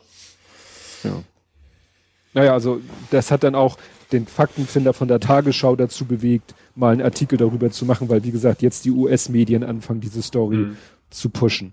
Ja. 1.02 1.22
Naja, 2.34 2.52
also 2.52 2.80
das 3.10 3.30
hat 3.30 3.42
dann 3.42 3.54
auch 3.54 3.76
den 4.12 4.26
Faktenfinder 4.26 4.92
von 4.92 5.08
der 5.08 5.20
Tagesschau 5.20 5.76
dazu 5.76 6.04
bewegt, 6.04 6.54
mal 6.74 6.92
einen 6.92 7.02
Artikel 7.02 7.36
darüber 7.38 7.70
zu 7.70 7.84
machen, 7.84 8.08
weil 8.08 8.24
wie 8.24 8.30
gesagt, 8.30 8.62
jetzt 8.62 8.84
die 8.84 8.90
US-Medien 8.90 9.64
anfangen, 9.64 10.00
diese 10.00 10.22
Story 10.22 10.56
mhm. 10.56 10.76
zu 11.10 11.30
pushen. 11.30 11.72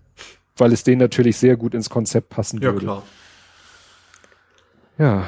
Weil 0.58 0.74
es 0.74 0.84
denen 0.84 1.00
natürlich 1.00 1.38
sehr 1.38 1.56
gut 1.56 1.74
ins 1.74 1.90
Konzept 1.90 2.30
passen 2.30 2.58
ja, 2.62 2.74
würde. 2.74 2.86
Ja, 2.86 2.92
klar. 2.92 3.04
Ja. 4.98 5.28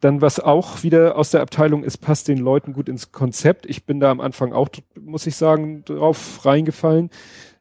Dann, 0.00 0.22
was 0.22 0.40
auch 0.40 0.82
wieder 0.82 1.16
aus 1.16 1.30
der 1.30 1.42
Abteilung 1.42 1.84
ist, 1.84 1.98
passt 1.98 2.28
den 2.28 2.38
Leuten 2.38 2.72
gut 2.72 2.88
ins 2.88 3.12
Konzept. 3.12 3.66
Ich 3.66 3.84
bin 3.84 4.00
da 4.00 4.10
am 4.10 4.20
Anfang 4.20 4.54
auch, 4.54 4.70
muss 4.98 5.26
ich 5.26 5.36
sagen, 5.36 5.84
drauf 5.84 6.44
reingefallen 6.44 7.10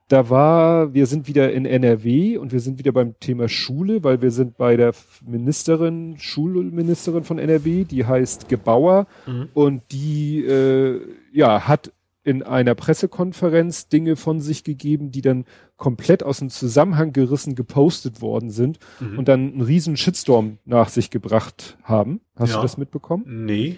da 0.10 0.30
war, 0.30 0.94
wir 0.94 1.06
sind 1.06 1.28
wieder 1.28 1.54
in 1.54 1.66
NRW 1.66 2.38
und 2.38 2.52
wir 2.52 2.60
sind 2.60 2.80
wieder 2.80 2.92
beim 2.92 3.18
Thema 3.20 3.48
Schule, 3.48 4.04
weil 4.04 4.22
wir 4.24 4.32
sind 4.32 4.58
bei 4.58 4.76
der 4.76 4.94
Ministerin, 5.26 6.18
Schulministerin 6.18 7.24
von 7.24 7.38
NRW, 7.38 7.86
die 7.86 8.06
heißt 8.06 8.50
Gebauer 8.50 9.06
mhm. 9.28 9.50
und 9.54 9.84
die 9.92 10.44
äh, 10.44 11.00
ja 11.32 11.68
hat 11.68 11.94
in 12.24 12.42
einer 12.42 12.76
Pressekonferenz 12.76 13.88
Dinge 13.88 14.16
von 14.16 14.42
sich 14.42 14.64
gegeben, 14.64 15.12
die 15.12 15.22
dann 15.22 15.46
komplett 15.78 16.24
aus 16.24 16.40
dem 16.40 16.50
Zusammenhang 16.50 17.14
gerissen 17.14 17.54
gepostet 17.54 18.20
worden 18.20 18.50
sind 18.50 18.80
mhm. 19.00 19.20
und 19.20 19.28
dann 19.28 19.54
einen 19.54 19.62
riesen 19.62 19.96
Shitstorm 19.96 20.58
nach 20.66 20.90
sich 20.90 21.12
gebracht 21.12 21.78
haben. 21.84 22.22
Hast 22.36 22.52
ja. 22.52 22.56
du 22.58 22.62
das 22.64 22.78
mitbekommen? 22.78 23.46
Nee. 23.46 23.78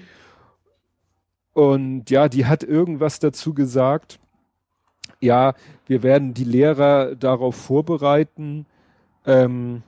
Und 1.54 2.10
ja, 2.10 2.30
die 2.30 2.46
hat 2.46 2.64
irgendwas 2.64 3.20
dazu 3.20 3.54
gesagt, 3.54 4.20
ja, 5.22 5.54
wir 5.88 6.04
werden 6.04 6.34
die 6.34 6.44
Lehrer 6.44 7.16
darauf 7.16 7.56
vorbereiten. 7.56 8.66
Ähm, 9.26 9.84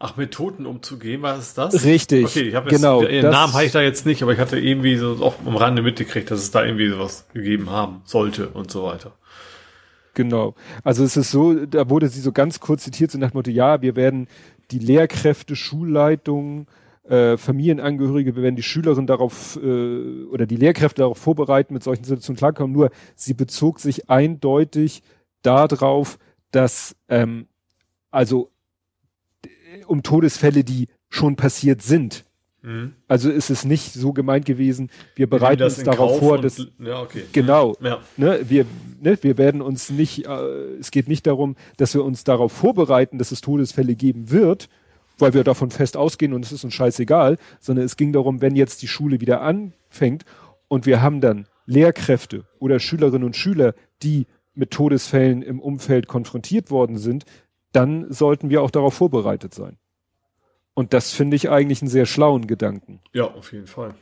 Ach, 0.00 0.16
mit 0.16 0.32
Toten 0.32 0.64
umzugehen, 0.64 1.22
was 1.22 1.48
ist 1.48 1.58
das? 1.58 1.84
Richtig. 1.84 2.24
Okay, 2.24 2.42
ich 2.42 2.54
habe 2.54 2.70
genau. 2.70 3.02
Ihren 3.02 3.22
das, 3.22 3.32
Namen 3.32 3.52
habe 3.52 3.64
ich 3.64 3.72
da 3.72 3.82
jetzt 3.82 4.06
nicht, 4.06 4.22
aber 4.22 4.32
ich 4.32 4.38
hatte 4.38 4.58
irgendwie 4.58 4.96
so 4.96 5.16
auch 5.20 5.34
am 5.44 5.56
Rande 5.56 5.82
mitgekriegt, 5.82 6.30
dass 6.30 6.38
es 6.38 6.52
da 6.52 6.64
irgendwie 6.64 6.88
sowas 6.88 7.26
gegeben 7.34 7.70
haben 7.70 8.02
sollte 8.04 8.48
und 8.50 8.70
so 8.70 8.84
weiter. 8.84 9.12
Genau. 10.14 10.54
Also 10.84 11.02
es 11.02 11.16
ist 11.16 11.32
so, 11.32 11.66
da 11.66 11.90
wurde 11.90 12.08
sie 12.08 12.20
so 12.20 12.30
ganz 12.30 12.60
kurz 12.60 12.84
zitiert, 12.84 13.10
so 13.10 13.18
nach 13.18 13.30
dem 13.32 13.38
Motto, 13.38 13.50
ja, 13.50 13.82
wir 13.82 13.96
werden 13.96 14.28
die 14.70 14.78
Lehrkräfte, 14.78 15.56
Schulleitungen, 15.56 16.68
äh, 17.08 17.36
Familienangehörige, 17.36 18.36
wir 18.36 18.42
werden 18.42 18.56
die 18.56 18.62
Schülerin 18.62 19.06
darauf 19.06 19.58
äh, 19.62 20.24
oder 20.24 20.46
die 20.46 20.56
Lehrkräfte 20.56 21.02
darauf 21.02 21.18
vorbereiten, 21.18 21.74
mit 21.74 21.82
solchen 21.82 22.04
Situationen 22.04 22.38
klarkommen. 22.38 22.72
Nur 22.72 22.90
sie 23.14 23.34
bezog 23.34 23.80
sich 23.80 24.10
eindeutig 24.10 25.02
darauf, 25.42 26.18
dass 26.50 26.96
ähm, 27.08 27.46
also 28.10 28.50
um 29.86 30.02
Todesfälle, 30.02 30.64
die 30.64 30.88
schon 31.08 31.36
passiert 31.36 31.82
sind. 31.82 32.24
Mhm. 32.62 32.94
Also 33.06 33.30
ist 33.30 33.50
es 33.50 33.64
nicht 33.64 33.92
so 33.92 34.12
gemeint 34.12 34.44
gewesen, 34.44 34.90
wir 35.14 35.28
bereiten 35.28 35.62
uns 35.62 35.82
darauf 35.82 36.18
vor, 36.18 36.38
dass 36.38 36.66
ja, 36.78 37.00
okay. 37.00 37.22
genau, 37.32 37.76
mhm. 37.80 37.86
ja. 37.86 38.00
ne, 38.16 38.40
wir, 38.48 38.66
ne, 39.00 39.18
wir 39.22 39.38
werden 39.38 39.62
uns 39.62 39.90
nicht, 39.90 40.26
äh, 40.26 40.30
es 40.78 40.90
geht 40.90 41.08
nicht 41.08 41.26
darum, 41.26 41.56
dass 41.76 41.94
wir 41.94 42.04
uns 42.04 42.24
darauf 42.24 42.52
vorbereiten, 42.52 43.18
dass 43.18 43.30
es 43.30 43.40
Todesfälle 43.40 43.94
geben 43.94 44.30
wird, 44.30 44.68
weil 45.18 45.34
wir 45.34 45.44
davon 45.44 45.70
fest 45.70 45.96
ausgehen 45.96 46.32
und 46.32 46.44
es 46.44 46.52
ist 46.52 46.64
uns 46.64 46.74
scheißegal, 46.74 47.38
sondern 47.60 47.84
es 47.84 47.96
ging 47.96 48.12
darum, 48.12 48.40
wenn 48.40 48.56
jetzt 48.56 48.82
die 48.82 48.88
Schule 48.88 49.20
wieder 49.20 49.42
anfängt 49.42 50.24
und 50.68 50.86
wir 50.86 51.02
haben 51.02 51.20
dann 51.20 51.46
Lehrkräfte 51.66 52.44
oder 52.58 52.80
Schülerinnen 52.80 53.24
und 53.24 53.36
Schüler, 53.36 53.74
die 54.02 54.26
mit 54.54 54.70
Todesfällen 54.70 55.42
im 55.42 55.60
Umfeld 55.60 56.08
konfrontiert 56.08 56.70
worden 56.70 56.98
sind, 56.98 57.24
dann 57.72 58.10
sollten 58.10 58.50
wir 58.50 58.62
auch 58.62 58.70
darauf 58.70 58.94
vorbereitet 58.94 59.54
sein. 59.54 59.76
Und 60.74 60.92
das 60.92 61.12
finde 61.12 61.36
ich 61.36 61.50
eigentlich 61.50 61.82
einen 61.82 61.90
sehr 61.90 62.06
schlauen 62.06 62.46
Gedanken. 62.46 63.00
Ja, 63.12 63.24
auf 63.24 63.52
jeden 63.52 63.66
Fall. 63.66 63.94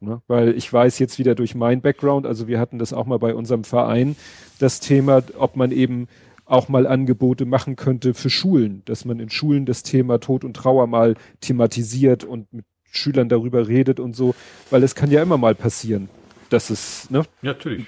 Ne? 0.00 0.22
Weil 0.26 0.56
ich 0.56 0.72
weiß 0.72 0.98
jetzt 0.98 1.18
wieder 1.18 1.34
durch 1.34 1.54
mein 1.54 1.80
Background, 1.80 2.26
also 2.26 2.46
wir 2.46 2.60
hatten 2.60 2.78
das 2.78 2.92
auch 2.92 3.06
mal 3.06 3.18
bei 3.18 3.34
unserem 3.34 3.64
Verein, 3.64 4.16
das 4.58 4.80
Thema, 4.80 5.22
ob 5.38 5.56
man 5.56 5.72
eben 5.72 6.08
auch 6.48 6.68
mal 6.68 6.86
Angebote 6.86 7.44
machen 7.44 7.76
könnte 7.76 8.14
für 8.14 8.30
Schulen, 8.30 8.82
dass 8.86 9.04
man 9.04 9.20
in 9.20 9.30
Schulen 9.30 9.66
das 9.66 9.82
Thema 9.82 10.18
Tod 10.18 10.44
und 10.44 10.54
Trauer 10.54 10.86
mal 10.86 11.14
thematisiert 11.40 12.24
und 12.24 12.52
mit 12.52 12.64
Schülern 12.90 13.28
darüber 13.28 13.68
redet 13.68 14.00
und 14.00 14.16
so, 14.16 14.34
weil 14.70 14.82
es 14.82 14.94
kann 14.94 15.10
ja 15.10 15.22
immer 15.22 15.36
mal 15.36 15.54
passieren, 15.54 16.08
dass 16.48 16.70
es, 16.70 17.10
ne? 17.10 17.18
Ja, 17.42 17.52
natürlich. 17.52 17.86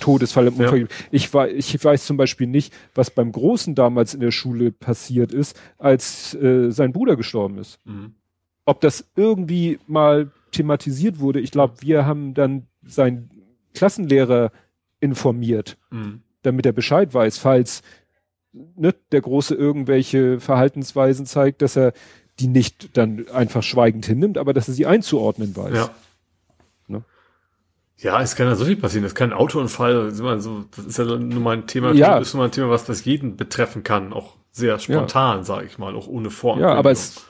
Todesfall 0.00 0.48
im 0.48 0.54
Unfall. 0.54 0.80
Ja. 0.80 0.86
Ich, 1.10 1.32
war, 1.32 1.48
ich 1.48 1.84
weiß 1.84 2.06
zum 2.06 2.16
Beispiel 2.16 2.46
nicht, 2.46 2.72
was 2.94 3.10
beim 3.10 3.30
Großen 3.30 3.74
damals 3.74 4.14
in 4.14 4.20
der 4.20 4.32
Schule 4.32 4.72
passiert 4.72 5.32
ist, 5.32 5.60
als 5.78 6.34
äh, 6.34 6.70
sein 6.70 6.92
Bruder 6.92 7.16
gestorben 7.16 7.58
ist. 7.58 7.78
Mhm. 7.84 8.14
Ob 8.64 8.80
das 8.80 9.06
irgendwie 9.14 9.78
mal 9.86 10.32
thematisiert 10.50 11.20
wurde. 11.20 11.40
Ich 11.40 11.50
glaube, 11.50 11.74
wir 11.80 12.04
haben 12.04 12.34
dann 12.34 12.66
seinen 12.84 13.30
Klassenlehrer 13.74 14.50
informiert, 14.98 15.76
mhm. 15.90 16.22
Damit 16.46 16.64
er 16.66 16.72
Bescheid 16.72 17.12
weiß, 17.12 17.38
falls 17.38 17.82
ne, 18.52 18.94
der 19.12 19.20
Große 19.20 19.54
irgendwelche 19.54 20.40
Verhaltensweisen 20.40 21.26
zeigt, 21.26 21.62
dass 21.62 21.76
er 21.76 21.92
die 22.38 22.48
nicht 22.48 22.96
dann 22.96 23.28
einfach 23.32 23.62
schweigend 23.62 24.06
hinnimmt, 24.06 24.38
aber 24.38 24.52
dass 24.52 24.68
er 24.68 24.74
sie 24.74 24.86
einzuordnen 24.86 25.56
weiß. 25.56 25.74
Ja. 25.74 25.90
Ne? 26.86 27.02
Ja, 27.98 28.20
es 28.20 28.36
kann 28.36 28.46
ja 28.46 28.54
so 28.54 28.64
viel 28.64 28.76
passieren. 28.76 29.04
Das 29.04 29.14
kann 29.14 29.30
ein 29.30 29.36
Autounfall, 29.36 30.10
so, 30.10 30.64
das 30.76 30.86
ist 30.86 30.98
ja 30.98 31.04
nur 31.04 31.40
mal 31.40 31.56
ein 31.56 31.66
Thema, 31.66 31.92
ja. 31.92 32.18
ist 32.18 32.34
nur 32.34 32.42
mal 32.42 32.48
ein 32.48 32.52
Thema, 32.52 32.70
was 32.70 32.84
das 32.84 33.04
jeden 33.04 33.36
betreffen 33.36 33.82
kann, 33.82 34.12
auch 34.12 34.34
sehr 34.52 34.78
spontan, 34.78 35.38
ja. 35.38 35.44
sage 35.44 35.66
ich 35.66 35.78
mal, 35.78 35.94
auch 35.94 36.06
ohne 36.06 36.30
Form. 36.30 36.60
Ja, 36.60 36.74
aber 36.74 36.90
es, 36.90 37.26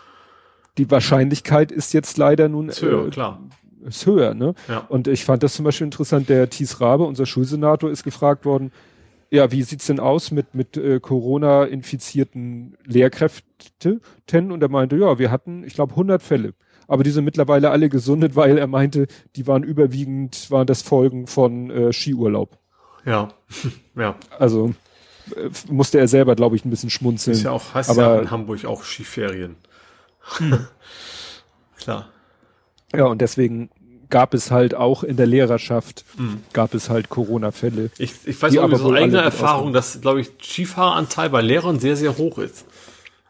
die 0.79 0.91
Wahrscheinlichkeit 0.91 1.73
ist 1.73 1.93
jetzt 1.93 2.19
leider 2.19 2.49
nun 2.49 2.69
ist 2.69 2.83
höher, 2.83 3.07
äh, 3.07 3.11
klar. 3.11 3.41
Ist 3.85 4.07
höher, 4.07 4.35
ne? 4.35 4.55
Ja. 4.69 4.79
Und 4.89 5.07
ich 5.07 5.25
fand 5.25 5.45
das 5.45 5.55
zum 5.55 5.64
Beispiel 5.64 5.85
interessant, 5.85 6.29
der 6.29 6.51
Thies 6.51 6.81
Rabe, 6.81 7.05
unser 7.05 7.27
Schulsenator, 7.27 7.91
ist 7.91 8.03
gefragt 8.03 8.45
worden, 8.45 8.73
ja, 9.31 9.51
wie 9.51 9.62
sieht's 9.62 9.87
denn 9.87 10.01
aus 10.01 10.31
mit, 10.31 10.55
mit 10.55 10.77
äh, 10.77 11.01
Corona-infizierten 11.01 12.77
Lehrkräften? 12.85 14.53
Und 14.53 14.62
er 14.62 14.68
meinte, 14.68 14.97
ja, 14.97 15.18
wir 15.18 15.31
hatten, 15.31 15.64
ich 15.64 15.74
glaube, 15.74 15.93
100 15.93 16.22
Fälle. 16.22 16.55
Aber 16.89 17.03
die 17.03 17.11
sind 17.11 17.24
mittlerweile 17.24 17.70
alle 17.70 17.89
gesundet, 17.89 18.37
weil 18.37 18.59
er 18.59 18.66
meinte, 18.66 19.07
die 19.35 19.47
waren 19.47 19.62
überwiegend, 19.62 20.51
waren 20.51 20.66
das 20.66 20.83
Folgen 20.83 21.27
von 21.27 21.70
äh, 21.70 21.93
Skiurlaub. 21.93 22.59
Ja, 23.05 23.29
ja. 23.97 24.16
Also 24.39 24.74
äh, 25.35 25.51
musste 25.70 25.99
er 25.99 26.09
selber, 26.09 26.37
glaube 26.37 26.57
ich, 26.57 26.64
ein 26.64 26.70
bisschen 26.70 26.91
schmunzeln. 26.91 27.37
Ist 27.37 27.45
ja 27.45 27.51
auch, 27.51 27.74
heißt 27.74 27.91
aber, 27.91 28.03
ja 28.03 28.20
in 28.20 28.31
Hamburg 28.31 28.64
auch 28.64 28.85
Skiferien. 28.85 29.57
Hm. 30.39 30.59
Klar. 31.79 32.09
Ja, 32.95 33.07
und 33.07 33.20
deswegen 33.20 33.70
gab 34.11 34.35
es 34.35 34.51
halt 34.51 34.75
auch 34.75 35.03
in 35.03 35.17
der 35.17 35.27
Lehrerschaft, 35.27 36.05
mhm. 36.17 36.43
gab 36.53 36.75
es 36.75 36.91
halt 36.91 37.09
Corona-Fälle. 37.09 37.91
Ich, 37.99 38.13
ich 38.25 38.41
weiß 38.41 38.57
auch 38.59 38.71
aus 38.71 38.93
eigener 38.93 39.23
Erfahrung, 39.23 39.73
dass, 39.73 40.01
glaube 40.01 40.21
ich, 40.21 40.31
Skifahranteil 40.43 41.31
bei 41.31 41.41
Lehrern 41.41 41.81
sehr, 41.81 41.97
sehr 41.97 42.17
hoch 42.17 42.39
ist. 42.39 42.65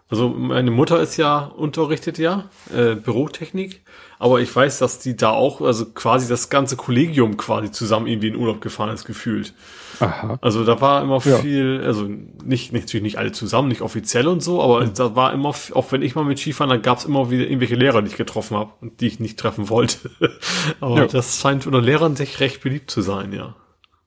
Also 0.08 0.28
meine 0.28 0.70
Mutter 0.70 1.00
ist 1.00 1.16
ja 1.16 1.38
unterrichtet 1.40 2.18
ja, 2.18 2.48
äh, 2.72 2.94
Bürotechnik, 2.94 3.82
aber 4.20 4.40
ich 4.40 4.54
weiß, 4.54 4.78
dass 4.78 5.00
die 5.00 5.16
da 5.16 5.30
auch, 5.30 5.60
also 5.60 5.86
quasi 5.86 6.28
das 6.28 6.48
ganze 6.48 6.76
Kollegium 6.76 7.36
quasi 7.36 7.72
zusammen 7.72 8.06
irgendwie 8.06 8.28
in 8.28 8.36
Urlaub 8.36 8.60
gefahren 8.60 8.90
ist, 8.90 9.04
gefühlt. 9.04 9.52
Aha. 9.98 10.38
Also 10.42 10.64
da 10.64 10.80
war 10.80 11.02
immer 11.02 11.20
ja. 11.24 11.38
viel, 11.38 11.82
also 11.84 12.04
nicht, 12.04 12.72
nicht, 12.72 12.72
natürlich 12.72 13.02
nicht 13.02 13.18
alle 13.18 13.32
zusammen, 13.32 13.66
nicht 13.66 13.82
offiziell 13.82 14.28
und 14.28 14.44
so, 14.44 14.62
aber 14.62 14.86
mhm. 14.86 14.94
da 14.94 15.16
war 15.16 15.32
immer, 15.32 15.48
auch 15.48 15.90
wenn 15.90 16.02
ich 16.02 16.14
mal 16.14 16.24
mit 16.24 16.38
Skifahren, 16.38 16.70
dann 16.70 16.82
gab 16.82 16.98
es 16.98 17.04
immer 17.04 17.30
wieder 17.30 17.44
irgendwelche 17.44 17.74
Lehrer, 17.74 18.00
die 18.00 18.08
ich 18.08 18.16
getroffen 18.16 18.56
habe 18.56 18.70
und 18.80 19.00
die 19.00 19.08
ich 19.08 19.18
nicht 19.18 19.40
treffen 19.40 19.68
wollte. 19.68 20.10
aber 20.80 20.98
ja. 20.98 21.06
das 21.06 21.40
scheint 21.40 21.66
unter 21.66 21.82
Lehrern 21.82 22.14
sich 22.14 22.38
recht 22.38 22.62
beliebt 22.62 22.92
zu 22.92 23.02
sein, 23.02 23.32
ja. 23.32 23.56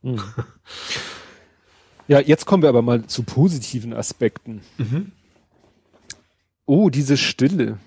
Mhm. 0.02 0.22
Ja, 2.08 2.20
jetzt 2.22 2.45
kommen 2.45 2.64
wir 2.64 2.70
aber 2.70 2.82
mal 2.82 3.06
zu 3.06 3.24
positiven 3.24 3.93
Aspekten. 3.93 4.62
Mhm. 4.78 5.12
Oh, 6.70 6.92
diese 6.92 7.18
Stille. 7.18 7.80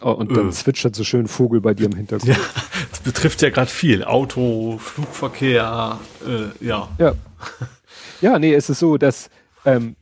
Oh, 0.00 0.12
und 0.12 0.34
dann 0.34 0.48
äh. 0.48 0.52
zwitschert 0.52 0.96
so 0.96 1.04
schön 1.04 1.28
Vogel 1.28 1.60
bei 1.60 1.74
dir 1.74 1.84
im 1.84 1.94
Hintergrund. 1.94 2.34
Ja, 2.34 2.42
das 2.90 3.00
betrifft 3.00 3.42
ja 3.42 3.50
gerade 3.50 3.70
viel. 3.70 4.04
Auto, 4.04 4.78
Flugverkehr, 4.78 6.00
äh, 6.26 6.66
ja. 6.66 6.88
Ja. 6.96 7.14
Ja, 8.22 8.38
nee, 8.38 8.54
es 8.54 8.70
ist 8.70 8.78
so, 8.78 8.96
dass 8.96 9.28
ähm, 9.66 9.96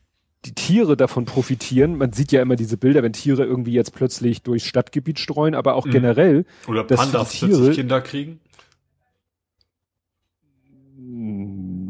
die 0.45 0.55
Tiere 0.55 0.97
davon 0.97 1.25
profitieren. 1.25 1.99
Man 1.99 2.12
sieht 2.12 2.31
ja 2.31 2.41
immer 2.41 2.55
diese 2.55 2.77
Bilder, 2.77 3.03
wenn 3.03 3.14
Tiere 3.14 3.45
irgendwie 3.45 3.73
jetzt 3.73 3.93
plötzlich 3.93 4.43
durchs 4.43 4.64
Stadtgebiet 4.64 5.18
streuen, 5.18 5.57
aber 5.57 5.75
auch 5.75 5.87
mhm. 5.87 5.91
generell. 5.91 6.45
Oder 6.68 6.85
Pandas 6.85 7.33
Tiere, 7.33 7.51
plötzlich 7.51 7.79
Kinder 7.79 8.01
kriegen. 8.01 8.39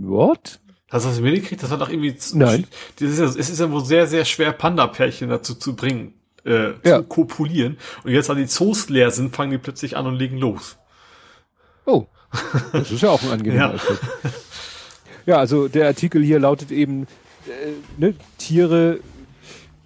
What? 0.09 0.59
Hast 0.91 1.05
du 1.05 1.11
das 1.11 1.21
mitgekriegt? 1.21 1.63
Das 1.63 1.71
hat 1.71 1.81
doch 1.81 1.89
irgendwie. 1.89 2.17
Nein. 2.35 2.67
Das 2.99 3.09
ist 3.11 3.19
ja, 3.19 3.25
es 3.27 3.37
ist 3.37 3.61
ja 3.61 3.71
wohl 3.71 3.85
sehr, 3.85 4.07
sehr 4.07 4.25
schwer, 4.25 4.53
Panda-Pärchen 4.53 5.29
dazu 5.29 5.55
zu 5.55 5.77
bringen, 5.77 6.15
äh, 6.45 6.73
ja. 6.85 6.99
zu 6.99 7.05
kopulieren. 7.05 7.79
Und 8.03 8.11
jetzt, 8.11 8.29
da 8.29 8.35
die 8.35 8.47
Zoos 8.47 8.89
leer 8.89 9.13
sind, 9.13 9.35
fangen 9.35 9.53
die 9.53 9.59
plötzlich 9.59 9.97
an 9.97 10.07
und 10.07 10.17
legen 10.17 10.37
los. 10.37 10.77
Oh. 11.87 12.07
Das 12.73 12.91
ist 12.91 13.03
ja 13.03 13.11
auch 13.11 13.23
ein 13.23 13.31
angenehmer 13.31 13.75
ja. 14.25 14.31
Ja, 15.27 15.37
also 15.37 15.69
der 15.69 15.87
Artikel 15.87 16.23
hier 16.23 16.41
lautet 16.41 16.73
eben, 16.73 17.07
äh, 17.47 17.73
ne, 17.99 18.15
Tiere 18.39 19.01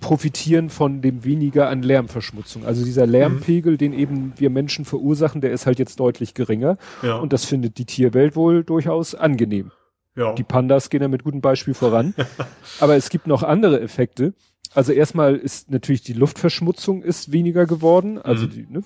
profitieren 0.01 0.71
von 0.71 1.01
dem 1.03 1.25
weniger 1.25 1.69
an 1.69 1.83
Lärmverschmutzung. 1.83 2.65
Also 2.65 2.85
dieser 2.85 3.07
Lärmpegel, 3.07 3.73
mhm. 3.73 3.79
den 3.79 3.93
eben 3.95 4.33
wir 4.37 4.51
Menschen 4.51 4.85
verursachen, 4.85 5.41
der 5.41 5.53
ist 5.53 5.67
halt 5.67 5.79
jetzt 5.79 5.99
deutlich 6.01 6.35
geringer. 6.35 6.79
Ja. 7.03 7.17
Und 7.17 7.33
das 7.33 7.45
findet 7.45 7.79
die 7.79 7.87
Tierwelt 7.87 8.37
wohl 8.37 8.65
durchaus 8.65 9.15
angenehm. 9.15 9.71
Ja. 10.17 10.33
Die 10.35 10.45
Pandas 10.45 10.91
gehen 10.91 11.01
da 11.01 11.09
mit 11.09 11.25
gutem 11.25 11.41
Beispiel 11.41 11.75
voran. 11.75 12.15
Aber 12.81 12.97
es 12.97 13.11
gibt 13.11 13.27
noch 13.27 13.43
andere 13.43 13.81
Effekte. 13.81 14.35
Also 14.75 14.93
erstmal 14.93 15.37
ist 15.37 15.71
natürlich 15.71 16.03
die 16.03 16.13
Luftverschmutzung 16.13 17.03
ist 17.03 17.33
weniger 17.33 17.67
geworden, 17.67 18.19
also 18.19 18.47
mhm. 18.47 18.51
die, 18.51 18.67
ne, 18.69 18.83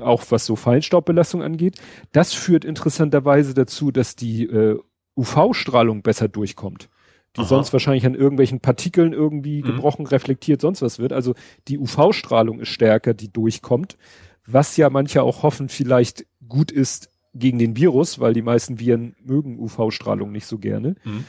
auch 0.00 0.22
was 0.30 0.46
so 0.46 0.56
Feinstaubbelastung 0.56 1.42
angeht. 1.42 1.78
Das 2.12 2.32
führt 2.32 2.64
interessanterweise 2.64 3.54
dazu, 3.54 3.90
dass 3.90 4.16
die 4.16 4.44
äh, 4.44 4.78
UV-Strahlung 5.16 6.02
besser 6.02 6.28
durchkommt, 6.28 6.88
die 7.36 7.40
Aha. 7.40 7.48
sonst 7.48 7.72
wahrscheinlich 7.72 8.06
an 8.06 8.14
irgendwelchen 8.14 8.60
Partikeln 8.60 9.12
irgendwie 9.12 9.62
mhm. 9.62 9.66
gebrochen, 9.66 10.06
reflektiert, 10.06 10.62
sonst 10.62 10.80
was 10.80 10.98
wird. 10.98 11.12
Also 11.12 11.34
die 11.68 11.78
UV-Strahlung 11.78 12.60
ist 12.60 12.68
stärker, 12.68 13.12
die 13.12 13.30
durchkommt, 13.30 13.98
was 14.46 14.76
ja 14.76 14.88
manche 14.88 15.22
auch 15.22 15.42
hoffen, 15.42 15.68
vielleicht 15.68 16.26
gut 16.48 16.72
ist 16.72 17.11
gegen 17.34 17.58
den 17.58 17.76
Virus, 17.76 18.18
weil 18.20 18.34
die 18.34 18.42
meisten 18.42 18.78
Viren 18.78 19.16
mögen 19.22 19.58
UV-Strahlung 19.58 20.32
nicht 20.32 20.46
so 20.46 20.58
gerne. 20.58 20.96
Mhm. 21.04 21.24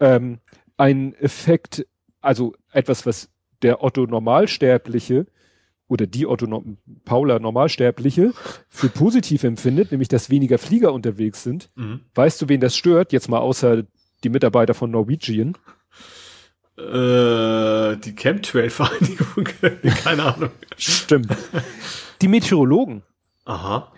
Ähm, 0.00 0.38
ein 0.76 1.14
Effekt, 1.14 1.86
also 2.20 2.54
etwas, 2.72 3.06
was 3.06 3.30
der 3.62 3.82
Otto 3.84 4.06
Normalsterbliche 4.06 5.26
oder 5.86 6.06
die 6.06 6.26
Otto 6.26 6.46
no 6.46 6.64
Paula 7.04 7.38
Normalsterbliche 7.38 8.32
für 8.68 8.88
positiv 8.88 9.44
empfindet, 9.44 9.92
nämlich 9.92 10.08
dass 10.08 10.30
weniger 10.30 10.58
Flieger 10.58 10.92
unterwegs 10.92 11.42
sind. 11.42 11.70
Mhm. 11.74 12.00
Weißt 12.14 12.40
du, 12.42 12.48
wen 12.48 12.60
das 12.60 12.76
stört? 12.76 13.12
Jetzt 13.12 13.28
mal 13.28 13.38
außer 13.38 13.84
die 14.24 14.28
Mitarbeiter 14.28 14.74
von 14.74 14.90
Norwegian. 14.90 15.56
Äh, 16.78 17.96
die 17.98 18.14
Chemtrail-Vereinigung, 18.16 19.44
keine 20.02 20.34
Ahnung. 20.34 20.50
Stimmt. 20.76 21.36
Die 22.22 22.28
Meteorologen. 22.28 23.02
Aha. 23.44 23.92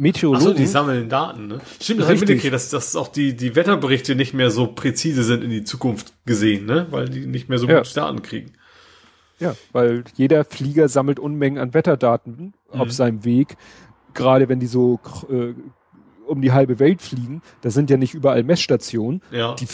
Meteorologen. 0.00 0.48
Achso, 0.48 0.58
die 0.58 0.66
sammeln 0.66 1.08
Daten, 1.10 1.46
ne? 1.46 1.60
Stimmt, 1.78 2.00
das 2.00 2.06
habe 2.06 2.14
ich 2.14 2.20
mitgekriegt, 2.20 2.54
dass, 2.54 2.70
dass 2.70 2.96
auch 2.96 3.08
die, 3.08 3.36
die 3.36 3.54
Wetterberichte 3.54 4.14
nicht 4.14 4.32
mehr 4.32 4.50
so 4.50 4.66
präzise 4.66 5.22
sind 5.22 5.44
in 5.44 5.50
die 5.50 5.62
Zukunft 5.62 6.14
gesehen, 6.24 6.64
ne? 6.64 6.86
Weil 6.90 7.10
die 7.10 7.26
nicht 7.26 7.50
mehr 7.50 7.58
so 7.58 7.68
ja. 7.68 7.78
gute 7.78 7.94
Daten 7.94 8.22
kriegen. 8.22 8.52
Ja, 9.40 9.54
weil 9.72 10.04
jeder 10.16 10.44
Flieger 10.44 10.88
sammelt 10.88 11.18
Unmengen 11.18 11.58
an 11.58 11.74
Wetterdaten 11.74 12.54
mhm. 12.72 12.80
auf 12.80 12.92
seinem 12.92 13.24
Weg. 13.26 13.58
Gerade 14.14 14.48
wenn 14.48 14.58
die 14.58 14.66
so 14.66 15.00
äh, 15.30 15.52
um 16.26 16.40
die 16.40 16.52
halbe 16.52 16.78
Welt 16.78 17.02
fliegen, 17.02 17.42
da 17.60 17.70
sind 17.70 17.90
ja 17.90 17.98
nicht 17.98 18.14
überall 18.14 18.42
Messstationen. 18.42 19.20
Ja. 19.30 19.54
Die, 19.56 19.66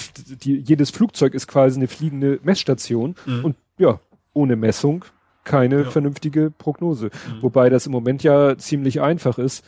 die, 0.43 0.57
jedes 0.59 0.91
Flugzeug 0.91 1.35
ist 1.35 1.47
quasi 1.47 1.79
eine 1.79 1.87
fliegende 1.87 2.41
Messstation. 2.43 3.15
Mhm. 3.27 3.45
Und 3.45 3.57
ja, 3.79 4.01
ohne 4.33 4.57
Messung 4.57 5.05
keine 5.45 5.85
ja. 5.85 5.91
vernünftige 5.91 6.51
Prognose. 6.51 7.07
Mhm. 7.07 7.43
Wobei 7.43 7.71
das 7.71 7.87
im 7.87 7.93
Moment 7.93 8.25
ja 8.25 8.59
ziemlich 8.59 9.01
einfach 9.01 9.39
ist 9.39 9.65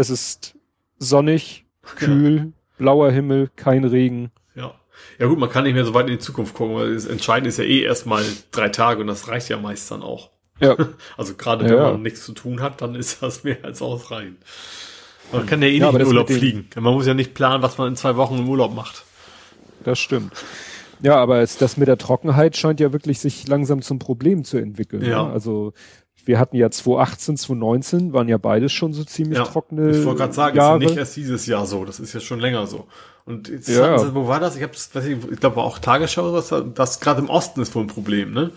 es 0.00 0.10
ist 0.10 0.56
sonnig, 0.98 1.64
kühl, 1.96 2.36
ja. 2.36 2.46
blauer 2.78 3.10
Himmel, 3.10 3.50
kein 3.56 3.84
Regen. 3.84 4.30
Ja. 4.54 4.74
Ja 5.18 5.26
gut, 5.26 5.38
man 5.38 5.50
kann 5.50 5.64
nicht 5.64 5.74
mehr 5.74 5.84
so 5.84 5.94
weit 5.94 6.06
in 6.06 6.14
die 6.14 6.18
Zukunft 6.18 6.54
gucken, 6.54 6.74
weil 6.74 6.94
das 6.94 7.06
Entscheidende 7.06 7.48
ist 7.48 7.58
ja 7.58 7.64
eh 7.64 7.82
erstmal 7.82 8.24
drei 8.50 8.68
Tage 8.68 9.00
und 9.00 9.06
das 9.06 9.28
reicht 9.28 9.48
ja 9.48 9.58
meist 9.58 9.90
dann 9.90 10.02
auch. 10.02 10.30
Ja. 10.60 10.76
Also 11.16 11.34
gerade 11.34 11.64
wenn 11.64 11.76
ja. 11.76 11.92
man 11.92 12.02
nichts 12.02 12.24
zu 12.24 12.32
tun 12.32 12.60
hat, 12.60 12.82
dann 12.82 12.94
ist 12.94 13.22
das 13.22 13.44
mehr 13.44 13.58
als 13.62 13.82
ausreichend. 13.82 14.38
Man 15.32 15.46
kann 15.46 15.62
ja 15.62 15.68
eh 15.68 15.78
ja, 15.78 15.92
nicht 15.92 16.00
in 16.00 16.06
Urlaub 16.06 16.30
fliegen. 16.30 16.68
Man 16.74 16.94
muss 16.94 17.06
ja 17.06 17.14
nicht 17.14 17.34
planen, 17.34 17.62
was 17.62 17.78
man 17.78 17.88
in 17.88 17.96
zwei 17.96 18.16
Wochen 18.16 18.38
im 18.38 18.48
Urlaub 18.48 18.74
macht. 18.74 19.04
Das 19.84 19.98
stimmt. 19.98 20.32
Ja, 21.02 21.16
aber 21.16 21.40
das 21.40 21.76
mit 21.76 21.88
der 21.88 21.98
Trockenheit 21.98 22.56
scheint 22.56 22.80
ja 22.80 22.92
wirklich 22.92 23.20
sich 23.20 23.48
langsam 23.48 23.80
zum 23.80 23.98
Problem 23.98 24.44
zu 24.44 24.58
entwickeln. 24.58 25.02
Ja. 25.02 25.24
Ne? 25.24 25.32
Also 25.32 25.72
wir 26.26 26.38
hatten 26.38 26.56
ja 26.56 26.70
2018, 26.70 27.36
2019, 27.36 28.12
waren 28.12 28.28
ja 28.28 28.38
beides 28.38 28.72
schon 28.72 28.92
so 28.92 29.04
ziemlich 29.04 29.38
Ja, 29.38 29.44
trockene 29.44 29.90
ich 29.90 30.04
wollte 30.04 30.18
gerade 30.20 30.32
sagen, 30.32 30.56
Jahre. 30.56 30.76
es 30.78 30.82
ist 30.82 30.88
nicht 30.90 30.98
erst 30.98 31.16
dieses 31.16 31.46
Jahr 31.46 31.66
so, 31.66 31.84
das 31.84 32.00
ist 32.00 32.12
jetzt 32.12 32.24
schon 32.26 32.40
länger 32.40 32.66
so. 32.66 32.86
Und 33.26 33.48
jetzt 33.48 33.68
Ja. 33.68 33.98
sie, 33.98 34.14
wo 34.14 34.26
war 34.28 34.40
das? 34.40 34.56
Ich 34.56 34.62
hab's, 34.62 34.90
weiß 34.94 35.04
ich, 35.06 35.18
ich 35.30 35.40
glaube 35.40 35.56
war 35.56 35.64
auch 35.64 35.78
Tagesschau, 35.78 36.22
oder 36.22 36.32
was, 36.34 36.52
das 36.74 37.00
gerade 37.00 37.20
im 37.20 37.28
Osten 37.28 37.60
ist 37.60 37.74
wohl 37.74 37.84
ein 37.84 37.88
Problem, 37.88 38.32
ne? 38.32 38.50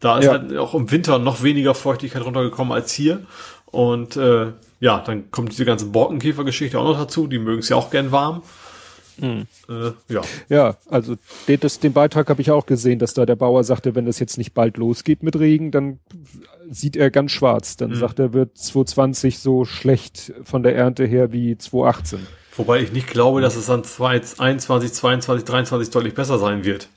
Da 0.00 0.18
ist 0.18 0.24
Ja. 0.26 0.32
halt 0.32 0.56
auch 0.56 0.74
im 0.74 0.90
Winter 0.90 1.18
noch 1.18 1.42
weniger 1.42 1.74
Feuchtigkeit 1.74 2.24
runtergekommen 2.24 2.72
als 2.72 2.92
hier. 2.92 3.20
Und 3.66 4.16
äh, 4.16 4.48
ja, 4.80 4.98
dann 5.00 5.30
kommt 5.30 5.52
diese 5.52 5.64
ganze 5.64 5.86
Borkenkäfer-Geschichte 5.86 6.78
auch 6.78 6.84
noch 6.84 6.98
dazu, 6.98 7.26
die 7.26 7.38
mögen 7.38 7.60
es 7.60 7.68
ja 7.68 7.76
auch 7.76 7.90
gern 7.90 8.12
warm. 8.12 8.42
Hm. 9.22 9.46
Äh, 9.68 9.92
ja. 10.12 10.20
Ja, 10.48 10.76
also 10.88 11.14
den, 11.46 11.60
das, 11.60 11.78
den 11.78 11.92
Beitrag 11.92 12.28
habe 12.28 12.42
ich 12.42 12.50
auch 12.50 12.66
gesehen, 12.66 12.98
dass 12.98 13.14
da 13.14 13.24
der 13.24 13.36
Bauer 13.36 13.62
sagte, 13.62 13.94
wenn 13.94 14.04
das 14.04 14.18
jetzt 14.18 14.36
nicht 14.36 14.52
bald 14.52 14.76
losgeht 14.78 15.22
mit 15.22 15.38
Regen, 15.38 15.70
dann 15.70 16.00
sieht 16.68 16.96
er 16.96 17.10
ganz 17.12 17.30
schwarz. 17.30 17.76
Dann 17.76 17.90
Mhm. 17.90 17.94
sagt 17.96 18.18
er, 18.18 18.32
wird 18.32 18.58
2020 18.58 19.38
so 19.38 19.64
schlecht 19.64 20.32
von 20.42 20.64
der 20.64 20.74
Ernte 20.74 21.04
her 21.04 21.32
wie 21.32 21.56
2018. 21.56 22.26
Wobei 22.56 22.80
ich 22.80 22.90
nicht 22.92 23.06
glaube, 23.06 23.40
dass 23.40 23.54
es 23.54 23.66
dann 23.66 23.82
21, 24.38 24.92
22, 24.92 25.44
23 25.44 25.90
deutlich 25.90 26.14
besser 26.14 26.38
sein 26.38 26.64
wird. 26.64 26.88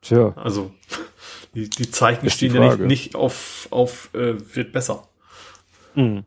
Tja, 0.00 0.32
Also 0.36 0.72
die, 1.54 1.68
die 1.68 1.90
Zeichen 1.90 2.24
die 2.24 2.30
stehen 2.30 2.54
ja 2.54 2.60
nicht, 2.60 2.70
Frage. 2.70 2.86
nicht 2.86 3.14
auf, 3.14 3.68
auf 3.70 4.08
äh, 4.14 4.34
wird 4.54 4.72
besser. 4.72 5.06
Mhm. 5.94 6.24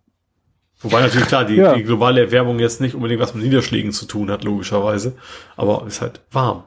Wobei 0.82 1.02
natürlich 1.02 1.28
klar, 1.28 1.44
die, 1.46 1.56
Ja. 1.56 1.76
die 1.76 1.84
globale 1.84 2.22
Erwärmung 2.22 2.60
jetzt 2.60 2.80
nicht 2.80 2.96
unbedingt 2.96 3.20
was 3.22 3.34
mit 3.34 3.44
Niederschlägen 3.44 3.92
zu 3.92 4.06
tun 4.06 4.32
hat, 4.32 4.44
logischerweise. 4.44 5.16
Aber 5.58 5.86
ist 5.88 6.02
halt 6.02 6.22
warm. 6.32 6.64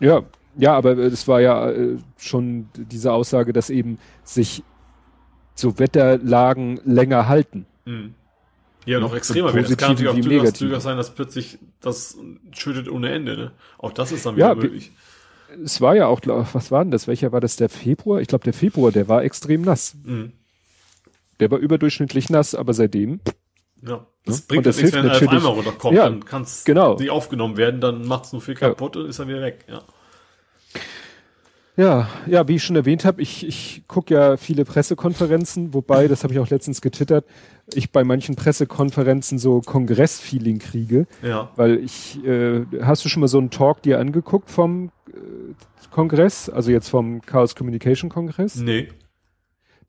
ja, 0.00 0.22
ja, 0.56 0.74
aber 0.74 0.96
es 0.98 1.28
war 1.28 1.40
ja 1.40 1.70
äh, 1.70 1.98
schon 2.16 2.68
diese 2.74 3.12
Aussage, 3.12 3.52
dass 3.52 3.70
eben 3.70 3.98
sich 4.24 4.64
so 5.54 5.78
Wetterlagen 5.78 6.80
länger 6.84 7.28
halten. 7.28 7.66
Mhm. 7.84 8.14
Ja, 8.84 8.98
noch 9.00 9.14
extremer 9.14 9.52
werden. 9.54 9.70
Es 9.70 9.76
kann 9.76 9.92
natürlich 9.92 10.10
auch 10.40 10.52
durchaus, 10.52 10.82
sein, 10.82 10.96
dass 10.96 11.10
plötzlich 11.14 11.58
das 11.80 12.16
schüttet 12.52 12.88
ohne 12.88 13.10
Ende. 13.12 13.36
Ne? 13.36 13.50
Auch 13.76 13.92
das 13.92 14.12
ist 14.12 14.24
dann 14.24 14.36
wieder 14.36 14.48
Ja, 14.48 14.54
möglich. 14.54 14.92
Es 15.64 15.80
war 15.80 15.94
ja 15.94 16.06
auch, 16.06 16.20
was 16.24 16.70
war 16.70 16.82
denn 16.84 16.90
das? 16.90 17.06
Welcher 17.06 17.30
war 17.30 17.40
das? 17.40 17.56
Der 17.56 17.68
Februar? 17.68 18.20
Ich 18.20 18.28
glaube, 18.28 18.44
der 18.44 18.52
Februar, 18.54 18.90
der 18.90 19.06
war 19.08 19.22
extrem 19.24 19.62
nass. 19.62 19.94
Mhm. 20.04 20.32
Der 21.40 21.50
war 21.50 21.58
überdurchschnittlich 21.58 22.30
nass, 22.30 22.54
aber 22.54 22.72
seitdem, 22.74 23.20
Ja. 23.82 24.06
Das 24.24 24.40
Ja. 24.40 24.44
bringt 24.48 24.66
das 24.66 24.76
nichts, 24.76 24.92
wenn 24.92 25.06
er 25.06 25.12
auf 25.16 25.22
einmal 25.22 25.52
runterkommt. 25.52 25.96
Ja, 25.96 26.04
dann 26.04 26.24
kann 26.24 26.42
es 26.42 26.64
genau. 26.64 26.96
nicht 26.96 27.10
aufgenommen 27.10 27.56
werden, 27.56 27.80
dann 27.80 28.06
macht 28.06 28.24
es 28.24 28.32
nur 28.32 28.42
viel 28.42 28.54
Ja. 28.54 28.68
kaputt 28.70 28.96
und 28.96 29.06
ist 29.08 29.18
dann 29.20 29.28
wieder 29.28 29.40
weg. 29.40 29.64
Ja. 29.68 29.82
Ja, 31.76 32.08
ja, 32.26 32.48
wie 32.48 32.56
ich 32.56 32.64
schon 32.64 32.74
erwähnt 32.74 33.04
habe, 33.04 33.22
ich, 33.22 33.46
ich 33.46 33.84
gucke 33.86 34.12
ja 34.12 34.36
viele 34.36 34.64
Pressekonferenzen, 34.64 35.72
wobei, 35.74 36.08
das 36.08 36.24
habe 36.24 36.32
ich 36.32 36.40
auch 36.40 36.50
letztens 36.50 36.80
getwittert, 36.80 37.24
ich 37.72 37.92
bei 37.92 38.02
manchen 38.02 38.34
Pressekonferenzen 38.34 39.38
so 39.38 39.60
Kongressfeeling 39.60 40.58
kriege, 40.58 41.06
Ja. 41.22 41.52
weil 41.54 41.76
ich, 41.78 42.18
äh, 42.26 42.64
hast 42.82 43.04
du 43.04 43.08
schon 43.08 43.20
mal 43.20 43.28
so 43.28 43.38
einen 43.38 43.50
Talk 43.50 43.80
dir 43.82 44.00
angeguckt 44.00 44.50
vom 44.50 44.90
äh, 45.08 45.12
Kongress, 45.92 46.50
also 46.50 46.72
jetzt 46.72 46.88
vom 46.88 47.22
Chaos 47.22 47.54
Communication 47.54 48.10
Kongress? 48.10 48.56
Nee. 48.56 48.88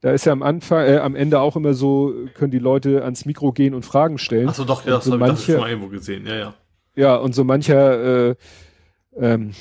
Da 0.00 0.12
ist 0.12 0.24
ja 0.24 0.32
am 0.32 0.42
Anfang, 0.42 0.86
äh, 0.86 0.96
am 0.98 1.14
Ende 1.14 1.40
auch 1.40 1.56
immer 1.56 1.74
so, 1.74 2.14
können 2.34 2.50
die 2.50 2.58
Leute 2.58 3.04
ans 3.04 3.26
Mikro 3.26 3.52
gehen 3.52 3.74
und 3.74 3.84
Fragen 3.84 4.16
stellen. 4.18 4.48
Achso, 4.48 4.64
doch, 4.64 4.84
ja, 4.84 4.92
das 4.92 5.04
so 5.04 5.12
habe 5.12 5.22
ich 5.24 5.28
manche- 5.28 5.52
schon 5.52 5.60
mal 5.60 5.68
irgendwo 5.68 5.88
gesehen. 5.88 6.26
Ja, 6.26 6.36
ja. 6.36 6.54
Ja, 6.96 7.16
und 7.16 7.34
so 7.34 7.44
mancher, 7.44 8.30
äh, 8.30 8.34
ähm, 9.16 9.52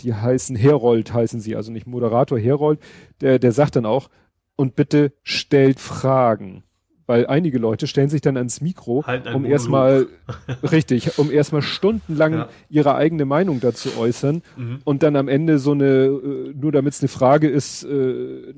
die 0.00 0.14
heißen 0.14 0.54
Herold, 0.56 1.12
heißen 1.12 1.40
sie, 1.40 1.56
also 1.56 1.72
nicht 1.72 1.86
Moderator, 1.86 2.38
Herold, 2.38 2.78
der, 3.20 3.38
der 3.38 3.52
sagt 3.52 3.76
dann 3.76 3.86
auch, 3.86 4.08
und 4.56 4.76
bitte 4.76 5.12
stellt 5.22 5.80
Fragen. 5.80 6.62
Weil 7.08 7.26
einige 7.28 7.58
Leute 7.58 7.86
stellen 7.86 8.08
sich 8.08 8.20
dann 8.20 8.36
ans 8.36 8.60
Mikro, 8.60 9.04
einen 9.06 9.32
um 9.34 9.44
erstmal, 9.44 10.08
richtig, 10.72 11.18
um 11.18 11.30
erstmal 11.30 11.62
stundenlang 11.62 12.32
Ja. 12.32 12.48
ihre 12.68 12.96
eigene 12.96 13.24
Meinung 13.24 13.60
dazu 13.60 13.90
äußern 13.96 14.42
Mhm. 14.56 14.78
und 14.84 15.02
dann 15.04 15.14
am 15.14 15.28
Ende 15.28 15.58
so 15.60 15.70
eine, 15.72 15.84
äh, 16.06 16.52
nur 16.60 16.72
damit 16.72 16.94
es 16.94 17.00
eine 17.00 17.08
Frage 17.08 17.48
ist, 17.48 17.84
äh, 17.84 18.54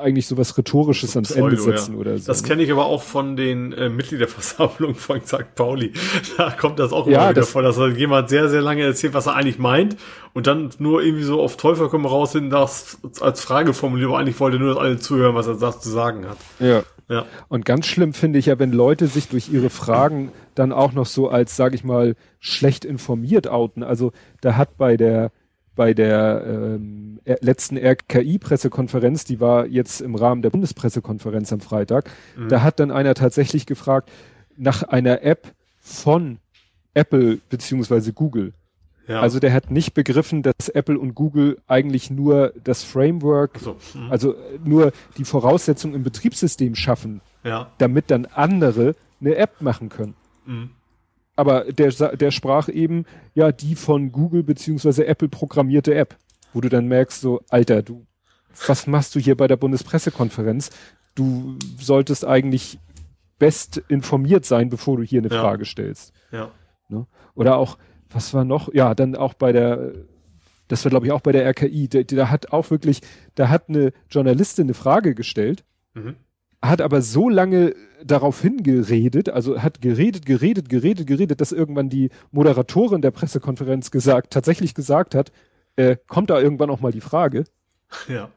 eigentlich 0.00 0.26
sowas 0.26 0.58
Rhetorisches 0.58 1.14
ans 1.16 1.30
Ende 1.30 1.54
Pseudo, 1.56 1.70
setzen 1.76 1.94
ja. 1.94 2.00
oder 2.00 2.18
so. 2.18 2.26
Das 2.26 2.42
ne? 2.42 2.48
kenne 2.48 2.62
ich 2.64 2.72
aber 2.72 2.86
auch 2.86 3.02
von 3.04 3.36
den 3.36 3.72
äh, 3.72 3.88
Mitgliederversammlungen 3.88 4.96
von 4.96 5.20
St. 5.24 5.54
Pauli. 5.54 5.92
Da 6.36 6.50
kommt 6.50 6.78
das 6.78 6.92
auch 6.92 7.06
Ja, 7.06 7.12
immer 7.20 7.30
wieder 7.30 7.40
das- 7.42 7.50
vor, 7.50 7.62
dass 7.62 7.76
da 7.76 7.86
jemand 7.88 8.28
sehr, 8.30 8.48
sehr 8.48 8.62
lange 8.62 8.82
erzählt, 8.82 9.14
was 9.14 9.26
er 9.26 9.34
eigentlich 9.36 9.58
meint 9.58 9.96
und 10.32 10.46
dann 10.46 10.70
nur 10.78 11.02
irgendwie 11.02 11.24
so 11.24 11.40
auf 11.40 11.56
Teufel 11.56 11.88
komm 11.88 12.06
raus 12.06 12.32
hin, 12.32 12.50
das 12.50 12.98
als 13.20 13.40
Frage 13.42 13.74
formuliert, 13.74 14.08
aber 14.08 14.18
eigentlich 14.18 14.40
wollte 14.40 14.58
nur, 14.58 14.70
dass 14.74 14.78
alle 14.78 14.98
zuhören, 14.98 15.34
was 15.34 15.46
er 15.46 15.54
da 15.54 15.78
zu 15.78 15.88
sagen 15.88 16.26
hat. 16.28 16.38
Ja. 16.58 16.82
Ja. 17.08 17.26
Und 17.48 17.64
ganz 17.64 17.86
schlimm 17.86 18.12
finde 18.12 18.38
ich 18.38 18.46
ja, 18.46 18.58
wenn 18.58 18.72
Leute 18.72 19.06
sich 19.06 19.28
durch 19.28 19.52
ihre 19.52 19.70
Fragen 19.70 20.32
dann 20.54 20.72
auch 20.72 20.92
noch 20.92 21.06
so 21.06 21.28
als, 21.28 21.56
sage 21.56 21.74
ich 21.74 21.84
mal, 21.84 22.14
schlecht 22.40 22.84
informiert 22.84 23.48
outen. 23.48 23.82
Also 23.82 24.12
da 24.40 24.56
hat 24.56 24.76
bei 24.76 24.96
der 24.96 25.30
bei 25.74 25.94
der 25.94 26.44
ähm, 26.46 27.18
letzten 27.24 27.78
RKI-Pressekonferenz, 27.78 29.24
die 29.24 29.40
war 29.40 29.66
jetzt 29.66 30.02
im 30.02 30.14
Rahmen 30.14 30.42
der 30.42 30.50
Bundespressekonferenz 30.50 31.50
am 31.50 31.60
Freitag, 31.60 32.10
da 32.48 32.62
hat 32.62 32.78
dann 32.78 32.90
einer 32.90 33.14
tatsächlich 33.14 33.64
gefragt 33.64 34.10
nach 34.56 34.82
einer 34.82 35.22
App 35.22 35.54
von 35.80 36.38
Apple 36.94 37.38
beziehungsweise 37.48 38.12
Google. 38.12 38.52
Ja. 39.08 39.20
Also 39.20 39.40
der 39.40 39.52
hat 39.52 39.70
nicht 39.70 39.94
begriffen, 39.94 40.42
dass 40.42 40.68
Apple 40.68 40.98
und 40.98 41.14
Google 41.14 41.58
eigentlich 41.66 42.10
nur 42.10 42.52
das 42.62 42.84
Framework, 42.84 43.58
so. 43.58 43.76
Mhm. 43.94 44.10
also 44.10 44.34
nur 44.64 44.92
die 45.18 45.24
Voraussetzungen 45.24 45.94
im 45.94 46.02
Betriebssystem 46.02 46.74
schaffen, 46.74 47.20
Ja. 47.44 47.70
damit 47.78 48.10
dann 48.10 48.26
andere 48.26 48.94
eine 49.20 49.34
App 49.36 49.60
machen 49.60 49.88
können. 49.88 50.14
Mhm. 50.46 50.70
Aber 51.34 51.64
der, 51.72 51.90
der 52.16 52.30
sprach 52.30 52.68
eben, 52.68 53.04
ja, 53.34 53.52
die 53.52 53.74
von 53.74 54.12
Google 54.12 54.42
beziehungsweise 54.42 55.06
Apple 55.06 55.28
programmierte 55.28 55.94
App, 55.94 56.16
wo 56.52 56.60
du 56.60 56.68
dann 56.68 56.86
merkst, 56.86 57.20
so, 57.20 57.40
Alter, 57.48 57.82
du, 57.82 58.06
was 58.66 58.86
machst 58.86 59.14
du 59.14 59.18
hier 59.20 59.36
bei 59.36 59.48
der 59.48 59.56
Bundespressekonferenz? 59.56 60.70
Du 61.14 61.56
solltest 61.80 62.24
eigentlich 62.26 62.78
best 63.38 63.78
informiert 63.88 64.44
sein, 64.44 64.68
bevor 64.68 64.98
du 64.98 65.02
hier 65.02 65.20
eine 65.20 65.34
Ja. 65.34 65.40
Frage 65.40 65.64
stellst. 65.64 66.12
Ja. 66.30 66.50
Ne? 66.88 67.06
Oder 67.34 67.56
auch, 67.56 67.78
was 68.14 68.32
war 68.34 68.44
noch? 68.44 68.72
Ja, 68.72 68.94
dann 68.94 69.14
auch 69.16 69.34
bei 69.34 69.52
der, 69.52 69.92
das 70.68 70.84
war 70.84 70.90
glaube 70.90 71.06
ich 71.06 71.12
auch 71.12 71.20
bei 71.20 71.32
der 71.32 71.46
RKI, 71.48 71.88
da, 71.88 72.02
da 72.02 72.30
hat 72.30 72.52
auch 72.52 72.70
wirklich, 72.70 73.00
da 73.34 73.48
hat 73.48 73.68
eine 73.68 73.92
Journalistin 74.10 74.66
eine 74.66 74.74
Frage 74.74 75.14
gestellt, 75.14 75.64
Mhm. 75.94 76.16
hat 76.62 76.80
aber 76.80 77.02
so 77.02 77.28
lange 77.28 77.74
darauf 78.02 78.40
hingeredet, 78.40 79.28
also 79.28 79.60
hat 79.62 79.82
geredet, 79.82 80.24
geredet, 80.24 80.68
geredet, 80.70 81.06
geredet, 81.06 81.40
dass 81.40 81.52
irgendwann 81.52 81.90
die 81.90 82.10
Moderatorin 82.30 83.02
der 83.02 83.10
Pressekonferenz 83.10 83.90
gesagt, 83.90 84.32
tatsächlich 84.32 84.74
gesagt 84.74 85.14
hat, 85.14 85.32
äh, 85.76 85.96
kommt 86.06 86.30
da 86.30 86.40
irgendwann 86.40 86.70
auch 86.70 86.80
mal 86.80 86.92
die 86.92 87.00
Frage. 87.00 87.44
Ja. 88.08 88.30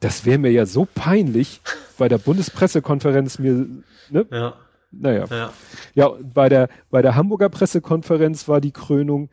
Das 0.00 0.24
wäre 0.24 0.38
mir 0.38 0.50
ja 0.52 0.64
so 0.64 0.86
peinlich 0.94 1.60
bei 1.98 2.08
der 2.08 2.18
Bundespressekonferenz 2.18 3.38
mir, 3.38 3.66
ne? 4.10 4.26
Ja. 4.30 4.54
Naja. 4.90 5.26
Ja. 5.30 5.52
Ja, 5.94 6.10
bei 6.22 6.48
der, 6.48 6.68
bei 6.90 7.02
der 7.02 7.14
Hamburger 7.14 7.48
Pressekonferenz 7.48 8.48
war 8.48 8.60
die 8.60 8.72
Krönung, 8.72 9.28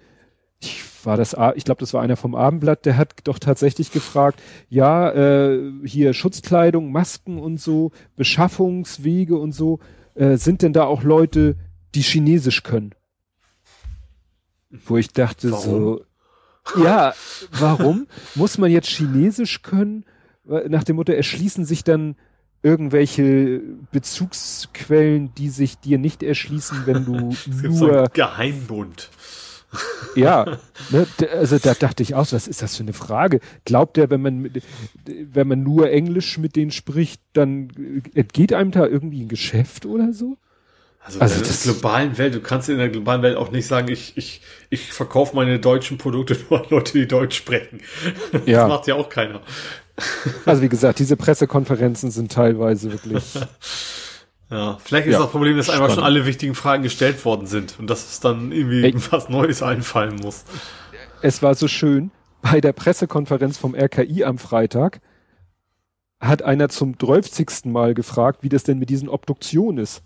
ich 0.59 0.83
war 1.05 1.17
das, 1.17 1.35
ich 1.55 1.63
glaube, 1.65 1.79
das 1.79 1.93
war 1.93 2.01
einer 2.01 2.15
vom 2.15 2.35
Abendblatt, 2.35 2.85
der 2.85 2.97
hat 2.97 3.13
doch 3.25 3.39
tatsächlich 3.39 3.91
gefragt, 3.91 4.41
ja, 4.69 5.11
äh, 5.11 5.71
hier 5.85 6.13
Schutzkleidung, 6.13 6.91
Masken 6.91 7.37
und 7.37 7.59
so, 7.59 7.91
Beschaffungswege 8.15 9.37
und 9.37 9.51
so, 9.51 9.79
äh, 10.15 10.37
sind 10.37 10.61
denn 10.61 10.73
da 10.73 10.85
auch 10.85 11.03
Leute, 11.03 11.55
die 11.93 12.01
Chinesisch 12.01 12.63
können? 12.63 12.95
Wo 14.69 14.97
ich 14.97 15.13
dachte 15.13 15.51
Warum? 15.51 15.63
so, 15.63 16.01
ja, 16.83 17.13
warum 17.51 18.07
muss 18.33 18.57
man 18.57 18.71
jetzt 18.71 18.89
Chinesisch 18.89 19.61
können? 19.61 20.05
Nach 20.43 20.83
dem 20.83 20.97
Motto, 20.97 21.11
erschließen 21.11 21.65
sich 21.65 21.83
dann 21.83 22.15
irgendwelche 22.65 23.61
Bezugsquellen, 23.91 25.33
die 25.35 25.49
sich 25.49 25.77
dir 25.77 25.97
nicht 25.97 26.23
erschließen, 26.23 26.81
wenn 26.85 27.05
du 27.05 27.29
Es 27.49 27.61
gibt 27.61 27.75
so 27.75 27.87
nur 27.87 27.97
einen 27.99 28.07
Geheimbund. 28.13 29.09
ja, 30.15 30.57
ne, 30.89 31.05
also 31.33 31.59
da 31.59 31.73
dachte 31.73 32.01
ich 32.01 32.15
auch, 32.15 32.31
was 32.31 32.47
ist 32.47 32.61
das 32.61 32.75
für 32.77 32.83
eine 32.83 32.93
Frage? 32.93 33.39
Glaubt 33.65 33.97
er, 33.97 34.09
wenn 34.09 34.21
man 34.21 34.37
mit, 34.39 34.63
wenn 35.05 35.47
man 35.47 35.63
nur 35.63 35.91
Englisch 35.91 36.37
mit 36.37 36.55
denen 36.55 36.71
spricht, 36.71 37.21
dann 37.33 37.69
äh, 38.15 38.19
entgeht 38.19 38.51
einem 38.53 38.71
da 38.71 38.85
irgendwie 38.85 39.21
ein 39.23 39.27
Geschäft 39.27 39.85
oder 39.85 40.11
so? 40.13 40.37
Also, 41.01 41.19
Also 41.19 41.35
in 41.35 41.41
der 41.41 41.47
das- 41.49 41.63
globalen 41.63 42.17
Welt, 42.17 42.33
du 42.33 42.39
kannst 42.39 42.67
in 42.69 42.77
der 42.79 42.89
globalen 42.89 43.21
Welt 43.21 43.37
auch 43.37 43.51
nicht 43.51 43.67
sagen, 43.67 43.89
ich, 43.89 44.13
ich, 44.17 44.41
ich 44.71 44.91
verkaufe 44.91 45.35
meine 45.35 45.59
deutschen 45.59 45.97
Produkte 45.99 46.35
nur 46.49 46.61
an 46.61 46.65
Leute, 46.71 46.93
die 46.93 47.07
Deutsch 47.07 47.37
sprechen. 47.37 47.81
Das 48.31 48.41
Ja. 48.47 48.67
macht 48.67 48.87
ja 48.87 48.95
auch 48.95 49.09
keiner. 49.09 49.41
Also 50.45 50.61
wie 50.61 50.69
gesagt, 50.69 50.99
diese 50.99 51.17
Pressekonferenzen 51.17 52.11
sind 52.11 52.31
teilweise 52.31 52.91
wirklich. 52.91 53.23
Ja, 54.51 54.77
vielleicht 54.83 55.07
ist 55.07 55.13
Ja, 55.13 55.19
das 55.21 55.31
Problem, 55.31 55.57
dass 55.57 55.69
einfach 55.71 55.85
schon 55.87 55.93
spannend. 55.93 56.05
alle 56.17 56.25
wichtigen 56.27 56.53
Fragen 56.53 56.83
gestellt 56.83 57.25
worden 57.25 57.47
sind 57.47 57.79
und 57.79 57.89
dass 57.89 58.11
es 58.11 58.19
dann 58.19 58.51
irgendwie 58.51 58.83
Ey. 58.83 58.93
was 59.11 59.27
Neues 59.27 59.63
einfallen 59.63 60.17
muss. 60.17 60.45
es 61.23 61.41
war 61.41 61.55
so 61.55 61.67
schön 61.67 62.11
bei 62.43 62.61
der 62.61 62.71
Pressekonferenz 62.71 63.57
vom 63.57 63.73
RKI 63.73 64.23
am 64.23 64.37
Freitag 64.37 65.01
hat 66.21 66.43
einer 66.43 66.69
zum 66.69 66.97
12. 66.99 67.65
Mal 67.65 67.95
gefragt, 67.95 68.43
wie 68.43 68.49
das 68.49 68.63
denn 68.63 68.77
mit 68.77 68.91
diesen 68.91 69.09
Obduktionen 69.09 69.79
ist. 69.83 70.03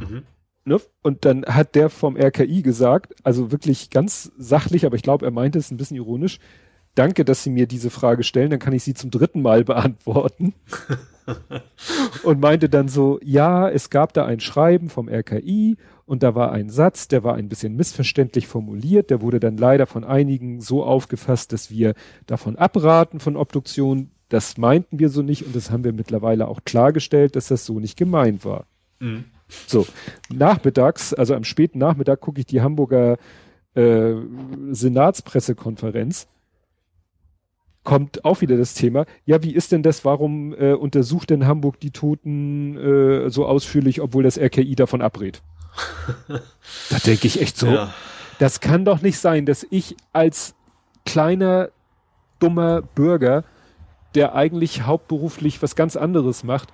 Mhm. 0.00 0.24
Ne? 0.66 0.78
Und 1.02 1.24
dann 1.24 1.46
hat 1.46 1.74
der 1.74 1.88
vom 1.88 2.14
RKI 2.16 2.60
gesagt, 2.60 3.14
also 3.24 3.50
wirklich 3.50 3.88
ganz 3.88 4.30
sachlich, 4.36 4.84
aber 4.84 4.96
ich 4.96 5.02
glaube, 5.02 5.24
er 5.24 5.32
meinte 5.32 5.58
es 5.58 5.70
ein 5.70 5.78
bisschen 5.78 5.96
ironisch, 5.96 6.40
danke, 6.98 7.24
dass 7.24 7.42
Sie 7.42 7.50
mir 7.50 7.66
diese 7.66 7.90
Frage 7.90 8.24
stellen, 8.24 8.50
dann 8.50 8.58
kann 8.58 8.72
ich 8.72 8.82
sie 8.82 8.94
zum 8.94 9.10
dritten 9.10 9.42
Mal 9.42 9.64
beantworten. 9.64 10.54
und 12.22 12.40
meinte 12.40 12.68
dann 12.68 12.88
so, 12.88 13.18
ja, 13.22 13.68
es 13.68 13.90
gab 13.90 14.12
da 14.14 14.24
ein 14.24 14.40
Schreiben 14.40 14.88
vom 14.88 15.08
RKI 15.08 15.76
und 16.06 16.22
da 16.22 16.34
war 16.34 16.52
ein 16.52 16.70
Satz, 16.70 17.08
der 17.08 17.22
war 17.22 17.34
ein 17.34 17.48
bisschen 17.48 17.76
missverständlich 17.76 18.46
formuliert, 18.46 19.10
der 19.10 19.20
wurde 19.20 19.40
dann 19.40 19.56
leider 19.56 19.86
von 19.86 20.04
einigen 20.04 20.60
so 20.60 20.82
aufgefasst, 20.84 21.52
dass 21.52 21.70
wir 21.70 21.94
davon 22.26 22.56
abraten 22.56 23.20
von 23.20 23.36
Obduktion. 23.36 24.10
Das 24.30 24.56
meinten 24.56 24.98
wir 24.98 25.10
so 25.10 25.22
nicht 25.22 25.44
und 25.44 25.54
das 25.54 25.70
haben 25.70 25.84
wir 25.84 25.92
mittlerweile 25.92 26.48
auch 26.48 26.60
klargestellt, 26.64 27.36
dass 27.36 27.48
das 27.48 27.64
so 27.64 27.78
nicht 27.78 27.96
gemeint 27.96 28.44
war. 28.44 28.66
Mhm. 29.00 29.24
So, 29.66 29.86
nachmittags, 30.32 31.14
also 31.14 31.34
am 31.34 31.44
späten 31.44 31.78
Nachmittag 31.78 32.20
gucke 32.20 32.40
ich 32.40 32.46
die 32.46 32.60
Hamburger 32.60 33.16
äh, 33.74 34.14
Senatspressekonferenz 34.70 36.26
kommt 37.84 38.24
auch 38.24 38.40
wieder 38.40 38.56
das 38.56 38.74
Thema, 38.74 39.06
ja, 39.24 39.42
wie 39.42 39.54
ist 39.54 39.72
denn 39.72 39.82
das, 39.82 40.04
warum 40.04 40.52
äh, 40.52 40.72
untersucht 40.72 41.30
denn 41.30 41.46
Hamburg 41.46 41.80
die 41.80 41.90
Toten 41.90 42.76
äh, 42.76 43.30
so 43.30 43.46
ausführlich, 43.46 44.00
obwohl 44.00 44.22
das 44.22 44.38
RKI 44.38 44.74
davon 44.74 45.00
abrät? 45.00 45.42
da 46.90 46.98
denke 47.06 47.26
ich 47.26 47.40
echt 47.40 47.56
so, 47.56 47.66
ja. 47.68 47.94
das 48.38 48.60
kann 48.60 48.84
doch 48.84 49.00
nicht 49.00 49.18
sein, 49.18 49.46
dass 49.46 49.66
ich 49.70 49.96
als 50.12 50.54
kleiner, 51.06 51.70
dummer 52.38 52.82
Bürger, 52.82 53.44
der 54.14 54.34
eigentlich 54.34 54.82
hauptberuflich 54.82 55.62
was 55.62 55.76
ganz 55.76 55.96
anderes 55.96 56.44
macht, 56.44 56.72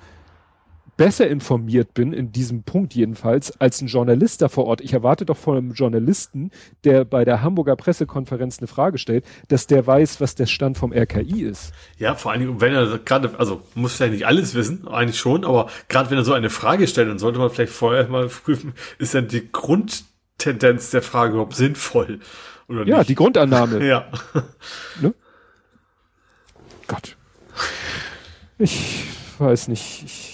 besser 0.96 1.28
informiert 1.28 1.94
bin, 1.94 2.12
in 2.12 2.32
diesem 2.32 2.62
Punkt 2.62 2.94
jedenfalls, 2.94 3.60
als 3.60 3.80
ein 3.80 3.88
Journalist 3.88 4.42
da 4.42 4.48
vor 4.48 4.66
Ort. 4.66 4.80
Ich 4.80 4.92
erwarte 4.92 5.24
doch 5.24 5.36
von 5.36 5.56
einem 5.56 5.72
Journalisten, 5.72 6.50
der 6.84 7.04
bei 7.04 7.24
der 7.24 7.42
Hamburger 7.42 7.76
Pressekonferenz 7.76 8.58
eine 8.58 8.66
Frage 8.66 8.98
stellt, 8.98 9.24
dass 9.48 9.66
der 9.66 9.86
weiß, 9.86 10.20
was 10.20 10.34
der 10.34 10.46
Stand 10.46 10.78
vom 10.78 10.92
RKI 10.92 11.42
ist. 11.42 11.72
Ja, 11.98 12.14
vor 12.14 12.32
allen 12.32 12.40
Dingen, 12.40 12.60
wenn 12.60 12.72
er 12.72 12.98
gerade, 12.98 13.38
also 13.38 13.62
muss 13.74 13.98
ja 13.98 14.06
nicht 14.06 14.26
alles 14.26 14.54
wissen, 14.54 14.86
eigentlich 14.88 15.18
schon, 15.18 15.44
aber 15.44 15.68
gerade 15.88 16.10
wenn 16.10 16.18
er 16.18 16.24
so 16.24 16.32
eine 16.32 16.50
Frage 16.50 16.86
stellt, 16.86 17.08
dann 17.08 17.18
sollte 17.18 17.38
man 17.38 17.50
vielleicht 17.50 17.72
vorher 17.72 18.08
mal 18.08 18.28
prüfen, 18.28 18.74
ist 18.98 19.14
denn 19.14 19.28
die 19.28 19.50
Grundtendenz 19.50 20.90
der 20.90 21.02
Frage 21.02 21.32
überhaupt 21.32 21.56
sinnvoll? 21.56 22.20
Oder 22.68 22.86
ja, 22.86 22.98
nicht? 22.98 23.10
die 23.10 23.14
Grundannahme. 23.14 23.86
ja. 23.86 24.06
Ne? 25.00 25.14
Gott. 26.86 27.16
Ich 28.58 29.04
weiß 29.38 29.68
nicht. 29.68 30.02
Ich 30.04 30.33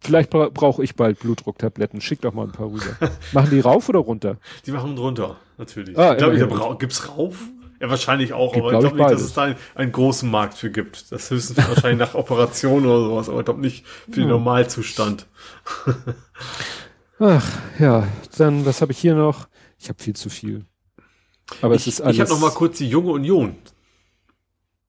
Vielleicht 0.00 0.30
bra 0.30 0.48
brauche 0.48 0.82
ich 0.84 0.94
bald 0.94 1.18
Blutdrucktabletten. 1.18 2.00
Schick 2.00 2.20
doch 2.20 2.32
mal 2.32 2.44
ein 2.44 2.52
paar 2.52 2.66
rüber. 2.66 2.96
machen 3.32 3.50
die 3.50 3.60
rauf 3.60 3.88
oder 3.88 3.98
runter? 3.98 4.36
Die 4.64 4.70
machen 4.70 4.96
runter, 4.96 5.36
natürlich. 5.56 5.98
Ah, 5.98 6.12
ich 6.12 6.18
glaube, 6.18 6.38
ja, 6.38 6.74
gibt's 6.74 7.08
rauf? 7.08 7.36
Ja, 7.80 7.90
wahrscheinlich 7.90 8.32
auch, 8.32 8.52
Gibt, 8.52 8.64
aber 8.64 8.74
ich 8.74 8.80
glaube 8.80 8.96
nicht, 8.96 9.10
dass 9.10 9.22
es 9.22 9.34
da 9.34 9.42
einen, 9.44 9.56
einen, 9.74 9.92
großen 9.92 10.28
Markt 10.28 10.54
für 10.54 10.70
gibt. 10.70 11.12
Das 11.12 11.30
höchstens 11.30 11.58
wahrscheinlich 11.58 11.98
nach 11.98 12.14
Operation 12.16 12.84
oder 12.86 13.04
sowas, 13.04 13.28
aber 13.28 13.40
ich 13.40 13.44
glaube 13.44 13.60
nicht 13.60 13.86
für 14.10 14.20
den 14.20 14.28
Normalzustand. 14.28 15.26
Ach, 17.20 17.58
ja, 17.78 18.08
dann, 18.36 18.66
was 18.66 18.80
habe 18.80 18.92
ich 18.92 18.98
hier 18.98 19.14
noch? 19.14 19.48
Ich 19.78 19.88
habe 19.88 20.02
viel 20.02 20.16
zu 20.16 20.28
viel. 20.28 20.64
Aber 21.62 21.74
ich, 21.74 21.82
es 21.82 21.94
ist 21.94 22.00
alles. 22.00 22.16
Ich 22.16 22.20
habe 22.20 22.30
noch 22.30 22.40
mal 22.40 22.50
kurz 22.50 22.78
die 22.78 22.88
Junge 22.88 23.12
Union. 23.12 23.56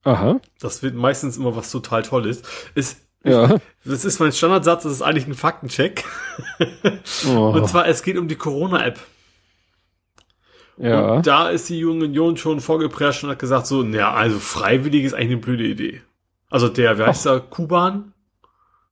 Aha. 0.04 0.40
Das 0.60 0.82
wird 0.82 0.96
meistens 0.96 1.38
immer 1.38 1.56
was 1.56 1.72
total 1.72 2.04
Tolles. 2.04 2.42
Ist 2.74 2.98
ja. 3.24 3.58
Das 3.86 4.06
ist 4.06 4.20
mein 4.20 4.32
Standardsatz, 4.32 4.84
das 4.84 4.94
ist 4.94 5.02
eigentlich 5.02 5.28
ein 5.28 5.34
Faktencheck. 5.34 6.06
Oh. 7.28 7.50
Und 7.50 7.68
zwar, 7.68 7.88
es 7.88 8.04
geht 8.04 8.18
um 8.18 8.28
die 8.28 8.36
Corona-App. 8.36 9.00
Ja. 10.78 11.16
Und 11.16 11.28
da 11.28 11.50
ist 11.50 11.70
die 11.70 11.80
Junge 11.80 12.06
Union 12.06 12.38
schon 12.38 12.62
vorgeprescht 12.62 13.24
und 13.24 13.30
hat 13.30 13.40
gesagt 13.40 13.68
so, 13.68 13.84
naja, 13.84 14.14
also 14.14 14.40
freiwillig 14.40 15.04
ist 15.04 15.14
eigentlich 15.14 15.32
eine 15.32 15.38
blöde 15.38 15.66
Idee. 15.66 16.02
Also 16.50 16.70
der, 16.70 16.98
wie 16.98 17.04
heißt 17.04 17.26
der, 17.26 17.42
Kuban? 17.42 18.14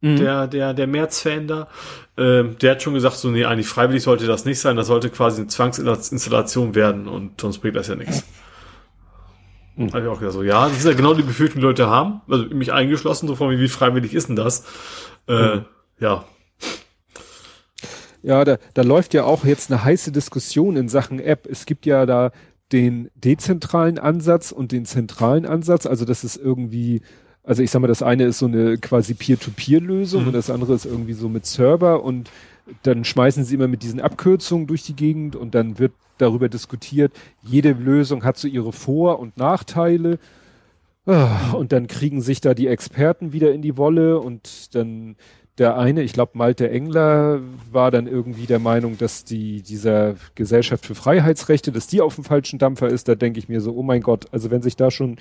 Mhm. 0.01 0.17
Der, 0.17 0.47
der, 0.47 0.73
der 0.73 0.87
März-Fan 0.87 1.47
da, 1.47 1.67
ähm, 2.17 2.57
der 2.61 2.71
hat 2.71 2.83
schon 2.83 2.93
gesagt 2.93 3.15
so, 3.15 3.29
nee, 3.29 3.45
eigentlich 3.45 3.67
freiwillig 3.67 4.03
sollte 4.03 4.27
das 4.27 4.45
nicht 4.45 4.59
sein, 4.59 4.75
das 4.75 4.87
sollte 4.87 5.09
quasi 5.09 5.41
eine 5.41 5.47
Zwangsinstallation 5.47 6.75
werden 6.75 7.07
und 7.07 7.41
sonst 7.41 7.59
bringt 7.59 7.77
das 7.77 7.87
ja 7.87 7.95
nichts. 7.95 8.23
Hm. 9.77 9.93
Habe 9.93 10.01
ich 10.01 10.07
auch 10.07 10.19
gesagt, 10.19 10.33
so, 10.33 10.43
ja, 10.43 10.67
das 10.67 10.79
ist 10.79 10.85
ja 10.85 10.93
genau 10.93 11.13
die 11.13 11.23
Befürchtung, 11.23 11.61
die 11.61 11.67
Leute 11.67 11.87
haben. 11.87 12.21
Also 12.27 12.45
mich 12.45 12.73
eingeschlossen, 12.73 13.27
so 13.27 13.35
von 13.35 13.51
wie 13.51 13.67
freiwillig 13.67 14.13
ist 14.13 14.27
denn 14.27 14.35
das? 14.35 14.65
Äh, 15.27 15.57
mhm. 15.57 15.65
Ja. 15.99 16.25
Ja, 18.23 18.43
da, 18.43 18.57
da 18.73 18.81
läuft 18.81 19.13
ja 19.13 19.23
auch 19.23 19.45
jetzt 19.45 19.71
eine 19.71 19.83
heiße 19.83 20.11
Diskussion 20.11 20.75
in 20.75 20.89
Sachen 20.89 21.19
App. 21.19 21.47
Es 21.49 21.65
gibt 21.65 21.85
ja 21.85 22.05
da 22.05 22.31
den 22.71 23.09
dezentralen 23.15 23.99
Ansatz 23.99 24.51
und 24.51 24.71
den 24.71 24.85
zentralen 24.85 25.45
Ansatz. 25.45 25.85
Also 25.85 26.03
das 26.03 26.23
ist 26.23 26.35
irgendwie, 26.35 27.01
also 27.43 27.61
ich 27.61 27.71
sag 27.71 27.79
mal, 27.79 27.87
das 27.87 28.01
eine 28.01 28.25
ist 28.25 28.39
so 28.39 28.47
eine 28.47 28.77
quasi 28.79 29.13
Peer-to-Peer-Lösung 29.13 30.23
mhm. 30.23 30.27
und 30.27 30.33
das 30.33 30.49
andere 30.49 30.73
ist 30.73 30.85
irgendwie 30.85 31.13
so 31.13 31.29
mit 31.29 31.45
Server 31.45 32.03
und 32.03 32.31
dann 32.84 33.03
schmeißen 33.03 33.44
sie 33.44 33.56
immer 33.56 33.68
mit 33.68 33.84
diesen 33.84 34.02
Abkürzungen 34.02 34.68
durch 34.68 34.84
die 34.84 34.95
Gegend 34.95 35.35
und 35.35 35.56
dann 35.56 35.80
wird 35.80 35.94
darüber 36.18 36.49
diskutiert, 36.49 37.14
jede 37.44 37.72
Lösung 37.72 38.23
hat 38.23 38.38
so 38.38 38.48
ihre 38.48 38.73
Vor- 38.73 39.19
und 39.19 39.38
Nachteile. 39.38 40.19
Ah, 41.06 41.53
und 41.53 41.72
dann 41.72 41.88
kriegen 41.88 42.22
sich 42.22 42.41
da 42.41 42.53
die 42.53 42.68
Experten 42.68 43.31
wieder 43.31 43.53
in 43.53 43.61
die 43.61 43.77
Wolle 43.77 44.19
und 44.19 44.76
dann 44.76 45.15
der 45.57 45.77
eine, 45.77 46.03
ich 46.03 46.14
glaube 46.14 46.38
Malte 46.38 46.69
Engler, 46.69 47.39
war 47.72 47.89
dann 47.89 48.06
irgendwie 48.06 48.45
der 48.45 48.60
Meinung, 48.60 48.98
dass 48.98 49.23
die 49.23 49.64
dieser 49.64 50.15
Gesellschaft 50.35 50.85
für 50.85 50.94
Freiheitsrechte, 50.94 51.72
dass 51.72 51.88
die 51.88 52.02
auf 52.02 52.15
dem 52.15 52.23
falschen 52.23 52.60
Dampfer 52.60 52.89
ist. 52.89 53.07
Da 53.07 53.15
denke 53.15 53.39
ich 53.39 53.49
mir 53.49 53.61
so, 53.61 53.73
oh 53.73 53.81
mein 53.84 54.02
Gott, 54.02 54.26
also 54.31 54.52
wenn 54.52 54.61
sich 54.61 54.76
da 54.76 54.91
schon 54.91 55.18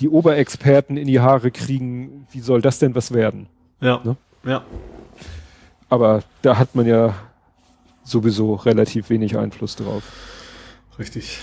die 0.00 0.08
Oberexperten 0.08 0.96
in 0.96 1.06
die 1.06 1.20
Haare 1.20 1.50
kriegen, 1.50 2.26
wie 2.32 2.40
soll 2.40 2.60
das 2.60 2.78
denn 2.78 2.94
was 2.94 3.14
werden? 3.14 3.46
Ja. 3.80 4.00
Ne? 4.04 4.16
Ja. 4.44 4.64
Aber 5.88 6.22
da 6.42 6.58
hat 6.58 6.74
man 6.74 6.86
ja 6.86 7.14
sowieso 8.04 8.54
relativ 8.54 9.10
wenig 9.10 9.36
Einfluss 9.36 9.76
drauf. 9.76 10.02
Richtig. 10.98 11.38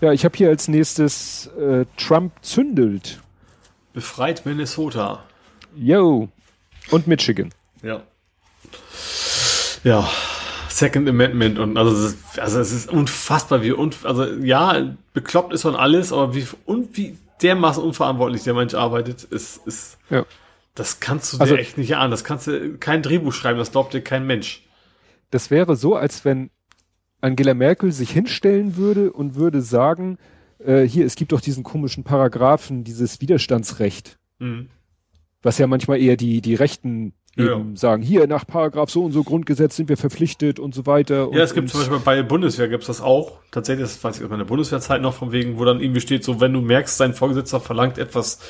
Ja, 0.00 0.12
ich 0.12 0.24
habe 0.24 0.36
hier 0.36 0.48
als 0.48 0.68
nächstes 0.68 1.46
äh, 1.58 1.84
Trump 1.96 2.32
zündelt. 2.42 3.20
Befreit 3.92 4.44
Minnesota. 4.44 5.24
Yo. 5.76 6.28
Und 6.90 7.06
Michigan. 7.06 7.50
Ja. 7.82 8.02
Ja. 9.84 10.08
Second 10.68 11.08
Amendment 11.08 11.58
und 11.58 11.76
also 11.76 11.90
es 11.92 12.12
ist, 12.12 12.38
also 12.38 12.60
es 12.60 12.72
ist 12.72 12.88
unfassbar 12.88 13.62
wie 13.62 13.72
un, 13.72 13.90
also 14.04 14.24
ja 14.24 14.94
bekloppt 15.12 15.52
ist 15.52 15.62
von 15.62 15.74
alles 15.74 16.12
aber 16.12 16.36
wie 16.36 16.46
und 16.66 16.96
wie 16.96 17.18
dermaßen 17.42 17.82
unverantwortlich 17.82 18.44
der 18.44 18.54
Mensch 18.54 18.74
arbeitet 18.74 19.24
ist 19.24 19.66
ist 19.66 19.98
ja. 20.08 20.24
Das 20.78 21.00
kannst 21.00 21.32
du 21.32 21.36
dir 21.36 21.42
also, 21.42 21.56
echt 21.56 21.78
nicht 21.78 21.96
ahnen 21.96 22.10
das 22.10 22.24
kannst 22.24 22.46
du 22.46 22.78
kein 22.78 23.02
Drehbuch 23.02 23.32
schreiben 23.32 23.58
das 23.58 23.72
glaubt 23.72 23.94
dir 23.94 24.02
kein 24.02 24.26
Mensch 24.26 24.64
das 25.30 25.50
wäre 25.50 25.76
so 25.76 25.94
als 25.94 26.24
wenn 26.24 26.50
Angela 27.20 27.54
Merkel 27.54 27.92
sich 27.92 28.10
hinstellen 28.10 28.76
würde 28.76 29.12
und 29.12 29.34
würde 29.34 29.60
sagen, 29.60 30.18
äh, 30.58 30.82
hier, 30.82 31.04
es 31.06 31.16
gibt 31.16 31.32
doch 31.32 31.40
diesen 31.40 31.64
komischen 31.64 32.04
Paragraphen, 32.04 32.84
dieses 32.84 33.20
Widerstandsrecht. 33.20 34.18
Mhm. 34.38 34.68
Was 35.42 35.58
ja 35.58 35.66
manchmal 35.66 36.00
eher 36.00 36.16
die, 36.16 36.40
die 36.40 36.54
Rechten 36.54 37.14
eben 37.36 37.70
ja. 37.70 37.76
sagen, 37.76 38.02
hier 38.02 38.26
nach 38.26 38.46
Paragraph 38.46 38.90
so 38.90 39.04
und 39.04 39.12
so 39.12 39.22
Grundgesetz 39.22 39.76
sind 39.76 39.88
wir 39.88 39.96
verpflichtet 39.96 40.58
und 40.58 40.74
so 40.74 40.86
weiter. 40.86 41.28
Ja, 41.32 41.44
es 41.44 41.54
gibt 41.54 41.68
zum 41.68 41.80
Beispiel 41.80 42.00
bei 42.00 42.16
der 42.16 42.24
Bundeswehr 42.24 42.68
gibt's 42.68 42.88
das 42.88 43.00
auch. 43.00 43.38
Tatsächlich, 43.52 43.86
das 43.86 44.02
weiß 44.02 44.18
ich 44.18 44.24
aus 44.24 44.30
meiner 44.30 44.44
Bundeswehrzeit 44.44 45.00
noch 45.00 45.14
von 45.14 45.30
wegen, 45.30 45.58
wo 45.58 45.64
dann 45.64 45.80
irgendwie 45.80 46.00
steht, 46.00 46.24
so 46.24 46.40
wenn 46.40 46.52
du 46.52 46.60
merkst, 46.60 46.98
dein 46.98 47.14
Vorgesetzter 47.14 47.60
verlangt 47.60 47.98
etwas, 47.98 48.40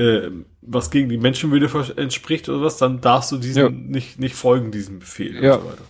äh, 0.00 0.30
was 0.62 0.90
gegen 0.90 1.08
die 1.08 1.18
Menschenwürde 1.18 1.68
entspricht 1.96 2.48
oder 2.48 2.62
was, 2.62 2.78
dann 2.78 3.00
darfst 3.00 3.32
du 3.32 3.36
diesem 3.36 3.62
ja. 3.62 3.70
nicht, 3.70 4.18
nicht 4.18 4.34
folgen, 4.34 4.70
diesem 4.70 4.98
Befehl 4.98 5.42
ja. 5.42 5.56
und 5.56 5.62
so 5.62 5.68
weiter. 5.68 5.84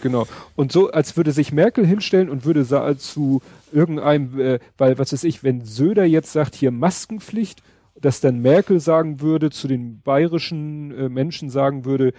Genau. 0.00 0.26
Und 0.54 0.70
so, 0.70 0.90
als 0.90 1.16
würde 1.16 1.32
sich 1.32 1.52
Merkel 1.52 1.84
hinstellen 1.84 2.30
und 2.30 2.44
würde 2.44 2.64
zu 2.98 3.42
irgendeinem, 3.72 4.38
äh, 4.38 4.58
weil 4.76 4.98
was 4.98 5.12
weiß 5.12 5.24
ich, 5.24 5.42
wenn 5.42 5.64
Söder 5.64 6.04
jetzt 6.04 6.32
sagt, 6.32 6.54
hier 6.54 6.70
Maskenpflicht, 6.70 7.62
dass 8.00 8.20
dann 8.20 8.40
Merkel 8.40 8.78
sagen 8.78 9.20
würde, 9.20 9.50
zu 9.50 9.66
den 9.66 10.00
bayerischen 10.02 10.96
äh, 10.96 11.08
Menschen 11.08 11.50
sagen 11.50 11.84
würde, 11.84 12.12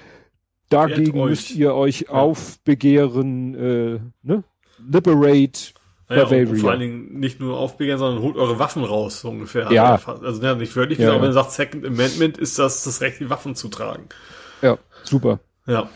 dagegen 0.67 1.23
müsst 1.23 1.51
ihr 1.51 1.73
euch 1.73 2.01
ja. 2.01 2.09
aufbegehren, 2.09 3.55
äh, 3.55 3.99
ne? 4.23 4.43
Liberate 4.77 5.73
naja, 6.09 6.23
und 6.23 6.57
vor 6.57 6.71
allen 6.71 6.79
Dingen 6.79 7.19
nicht 7.19 7.39
nur 7.39 7.57
aufbegehren, 7.57 7.99
sondern 7.99 8.23
holt 8.23 8.35
eure 8.35 8.57
Waffen 8.57 8.83
raus, 8.83 9.21
so 9.21 9.29
ungefähr. 9.29 9.71
Ja. 9.71 9.99
Also 10.23 10.41
ja, 10.41 10.55
nicht 10.55 10.75
wörtlich, 10.75 10.97
ja, 10.97 11.11
aber 11.11 11.21
wenn 11.21 11.29
er 11.29 11.33
sagt 11.33 11.51
Second 11.51 11.85
Amendment, 11.85 12.39
ist 12.39 12.57
das 12.57 12.83
das 12.83 12.99
Recht, 13.01 13.19
die 13.19 13.29
Waffen 13.29 13.53
zu 13.53 13.67
tragen. 13.67 14.09
Ja, 14.63 14.79
super. 15.03 15.39
Ja. 15.67 15.87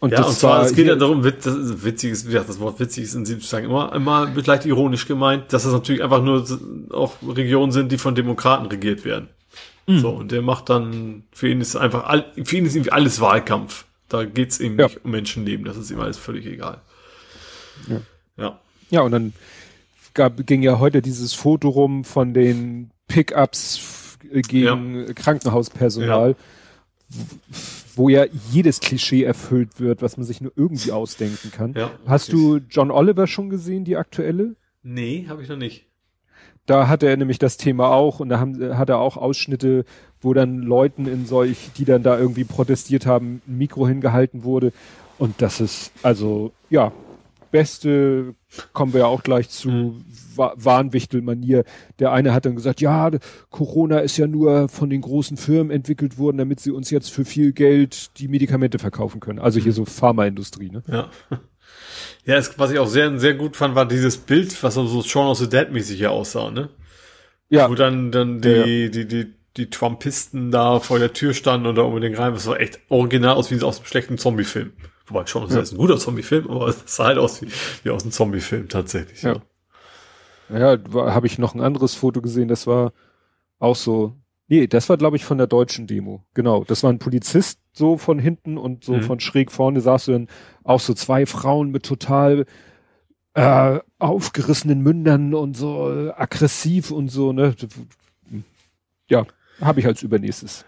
Und 0.00 0.12
ja, 0.12 0.24
und 0.24 0.34
zwar, 0.34 0.62
es 0.62 0.74
geht 0.74 0.86
ja 0.86 0.94
darum, 0.94 1.22
das 1.22 1.46
ist 1.46 1.84
witzig 1.84 2.12
ist, 2.12 2.26
wie 2.26 2.32
gesagt, 2.32 2.48
das 2.48 2.58
Wort 2.58 2.80
witzig 2.80 3.04
ist 3.04 3.14
in 3.14 3.26
sozusagen 3.26 3.66
immer, 3.66 3.94
immer 3.94 4.32
leicht 4.34 4.64
ironisch 4.64 5.06
gemeint, 5.06 5.52
dass 5.52 5.66
es 5.66 5.72
natürlich 5.72 6.02
einfach 6.02 6.22
nur 6.22 6.44
auch 6.90 7.14
Regionen 7.26 7.70
sind, 7.70 7.92
die 7.92 7.98
von 7.98 8.14
Demokraten 8.14 8.66
regiert 8.66 9.04
werden. 9.04 9.28
Mhm. 9.86 9.98
So, 9.98 10.10
und 10.10 10.32
der 10.32 10.40
macht 10.40 10.70
dann, 10.70 11.24
für 11.32 11.48
ihn 11.48 11.60
ist 11.60 11.76
einfach, 11.76 12.24
für 12.44 12.56
ihn 12.56 12.64
ist 12.64 12.76
irgendwie 12.76 12.92
alles 12.92 13.20
Wahlkampf. 13.20 13.84
Da 14.08 14.24
geht's 14.24 14.60
ihm 14.60 14.78
ja. 14.78 14.86
nicht 14.86 15.04
um 15.04 15.10
Menschenleben, 15.10 15.66
das 15.66 15.76
ist 15.76 15.90
ihm 15.90 16.00
alles 16.00 16.16
völlig 16.18 16.46
egal. 16.46 16.80
Ja. 17.88 18.00
Ja, 18.36 18.60
ja 18.90 19.00
und 19.02 19.12
dann 19.12 19.32
gab, 20.14 20.46
ging 20.46 20.62
ja 20.62 20.78
heute 20.78 21.02
dieses 21.02 21.32
Foto 21.32 21.68
rum 21.68 22.04
von 22.04 22.34
den 22.34 22.90
Pickups 23.08 24.18
gegen 24.30 25.06
ja. 25.06 25.12
Krankenhauspersonal. 25.12 26.30
Ja 26.30 26.36
wo 27.96 28.08
ja 28.08 28.26
jedes 28.50 28.80
Klischee 28.80 29.24
erfüllt 29.24 29.80
wird, 29.80 30.02
was 30.02 30.16
man 30.16 30.26
sich 30.26 30.40
nur 30.40 30.52
irgendwie 30.54 30.92
ausdenken 30.92 31.50
kann. 31.50 31.74
Ja, 31.74 31.90
Hast 32.06 32.32
du 32.32 32.58
John 32.68 32.90
Oliver 32.90 33.26
schon 33.26 33.48
gesehen, 33.48 33.84
die 33.84 33.96
aktuelle? 33.96 34.54
Nee, 34.82 35.26
habe 35.28 35.42
ich 35.42 35.48
noch 35.48 35.56
nicht. 35.56 35.86
Da 36.66 36.88
hatte 36.88 37.06
er 37.06 37.16
nämlich 37.16 37.38
das 37.38 37.56
Thema 37.56 37.90
auch 37.90 38.20
und 38.20 38.28
da 38.28 38.38
haben, 38.40 38.76
hat 38.76 38.88
er 38.88 38.98
auch 38.98 39.16
Ausschnitte, 39.16 39.84
wo 40.20 40.34
dann 40.34 40.58
Leuten 40.58 41.06
in 41.06 41.24
solch, 41.24 41.70
die 41.76 41.84
dann 41.84 42.02
da 42.02 42.18
irgendwie 42.18 42.44
protestiert 42.44 43.06
haben, 43.06 43.40
ein 43.46 43.56
Mikro 43.56 43.86
hingehalten 43.86 44.42
wurde. 44.42 44.72
Und 45.18 45.40
das 45.40 45.60
ist, 45.60 45.92
also, 46.02 46.52
ja, 46.68 46.92
beste, 47.56 48.34
kommen 48.74 48.92
wir 48.92 49.00
ja 49.00 49.06
auch 49.06 49.22
gleich 49.22 49.48
zu, 49.48 49.70
mhm. 49.70 50.04
Warnwichtel-Manier. 50.36 51.64
Der 51.98 52.12
eine 52.12 52.34
hat 52.34 52.44
dann 52.44 52.54
gesagt, 52.54 52.82
ja, 52.82 53.10
Corona 53.48 54.00
ist 54.00 54.18
ja 54.18 54.26
nur 54.26 54.68
von 54.68 54.90
den 54.90 55.00
großen 55.00 55.38
Firmen 55.38 55.70
entwickelt 55.70 56.18
worden, 56.18 56.36
damit 56.36 56.60
sie 56.60 56.70
uns 56.70 56.90
jetzt 56.90 57.10
für 57.10 57.24
viel 57.24 57.52
Geld 57.52 58.18
die 58.18 58.28
Medikamente 58.28 58.78
verkaufen 58.78 59.20
können. 59.20 59.38
Also 59.38 59.58
hier 59.58 59.72
mhm. 59.72 59.76
so 59.76 59.84
Pharmaindustrie, 59.86 60.70
ne? 60.70 60.82
Ja. 60.86 61.10
Ja, 62.26 62.36
es, 62.36 62.58
was 62.58 62.72
ich 62.72 62.78
auch 62.78 62.88
sehr, 62.88 63.18
sehr 63.18 63.34
gut 63.34 63.56
fand, 63.56 63.74
war 63.74 63.86
dieses 63.86 64.18
Bild, 64.18 64.62
was 64.62 64.74
so 64.74 65.02
Shaun 65.02 65.28
of 65.28 65.38
the 65.38 65.48
Dead 65.48 65.70
mäßig 65.70 65.96
hier 65.96 66.10
aussah, 66.10 66.50
ne? 66.50 66.68
Ja. 67.48 67.70
Wo 67.70 67.74
dann, 67.74 68.12
dann 68.12 68.42
die, 68.42 68.48
ja. 68.48 68.64
die, 68.64 68.90
die, 68.90 69.06
die, 69.06 69.34
die 69.56 69.70
Trumpisten 69.70 70.50
da 70.50 70.78
vor 70.80 70.98
der 70.98 71.14
Tür 71.14 71.32
standen 71.32 71.66
und 71.66 71.76
da 71.76 71.82
unbedingt 71.82 72.18
rein. 72.18 72.34
Das 72.34 72.46
war 72.46 72.60
echt 72.60 72.80
original 72.90 73.36
aus 73.36 73.50
wie 73.50 73.62
aus 73.62 73.78
einem 73.78 73.86
schlechten 73.86 74.18
Zombie-Film. 74.18 74.72
Wobei 75.06 75.20
of 75.20 75.28
the 75.28 75.54
Dead 75.54 75.62
ist 75.62 75.72
ein 75.72 75.78
guter 75.78 75.98
Zombie-Film, 75.98 76.50
aber 76.50 76.68
es 76.68 76.82
sah 76.86 77.06
halt 77.06 77.18
aus 77.18 77.42
wie, 77.42 77.48
wie 77.84 77.90
aus 77.90 78.02
einem 78.02 78.12
Zombie-Film 78.12 78.68
tatsächlich. 78.68 79.22
Ja. 79.22 79.40
Ja, 80.48 80.78
habe 80.94 81.26
ich 81.26 81.38
noch 81.38 81.54
ein 81.54 81.60
anderes 81.60 81.94
Foto 81.94 82.22
gesehen, 82.22 82.48
das 82.48 82.66
war 82.66 82.92
auch 83.58 83.76
so. 83.76 84.16
Nee, 84.48 84.68
das 84.68 84.88
war, 84.88 84.96
glaube 84.96 85.16
ich, 85.16 85.24
von 85.24 85.38
der 85.38 85.48
deutschen 85.48 85.88
Demo. 85.88 86.24
Genau. 86.34 86.62
Das 86.62 86.84
war 86.84 86.92
ein 86.92 87.00
Polizist 87.00 87.58
so 87.72 87.98
von 87.98 88.20
hinten 88.20 88.58
und 88.58 88.84
so 88.84 88.94
mhm. 88.94 89.02
von 89.02 89.18
schräg 89.18 89.50
vorne 89.50 89.80
saß 89.80 90.06
dann 90.06 90.28
auch 90.62 90.78
so 90.78 90.94
zwei 90.94 91.26
Frauen 91.26 91.72
mit 91.72 91.82
total 91.82 92.46
äh, 93.34 93.80
aufgerissenen 93.98 94.82
Mündern 94.82 95.34
und 95.34 95.56
so 95.56 95.92
äh, 95.92 96.10
aggressiv 96.10 96.92
und 96.92 97.08
so, 97.08 97.32
ne? 97.32 97.56
Ja, 99.08 99.26
habe 99.60 99.80
ich 99.80 99.86
als 99.86 100.02
übernächstes. 100.02 100.64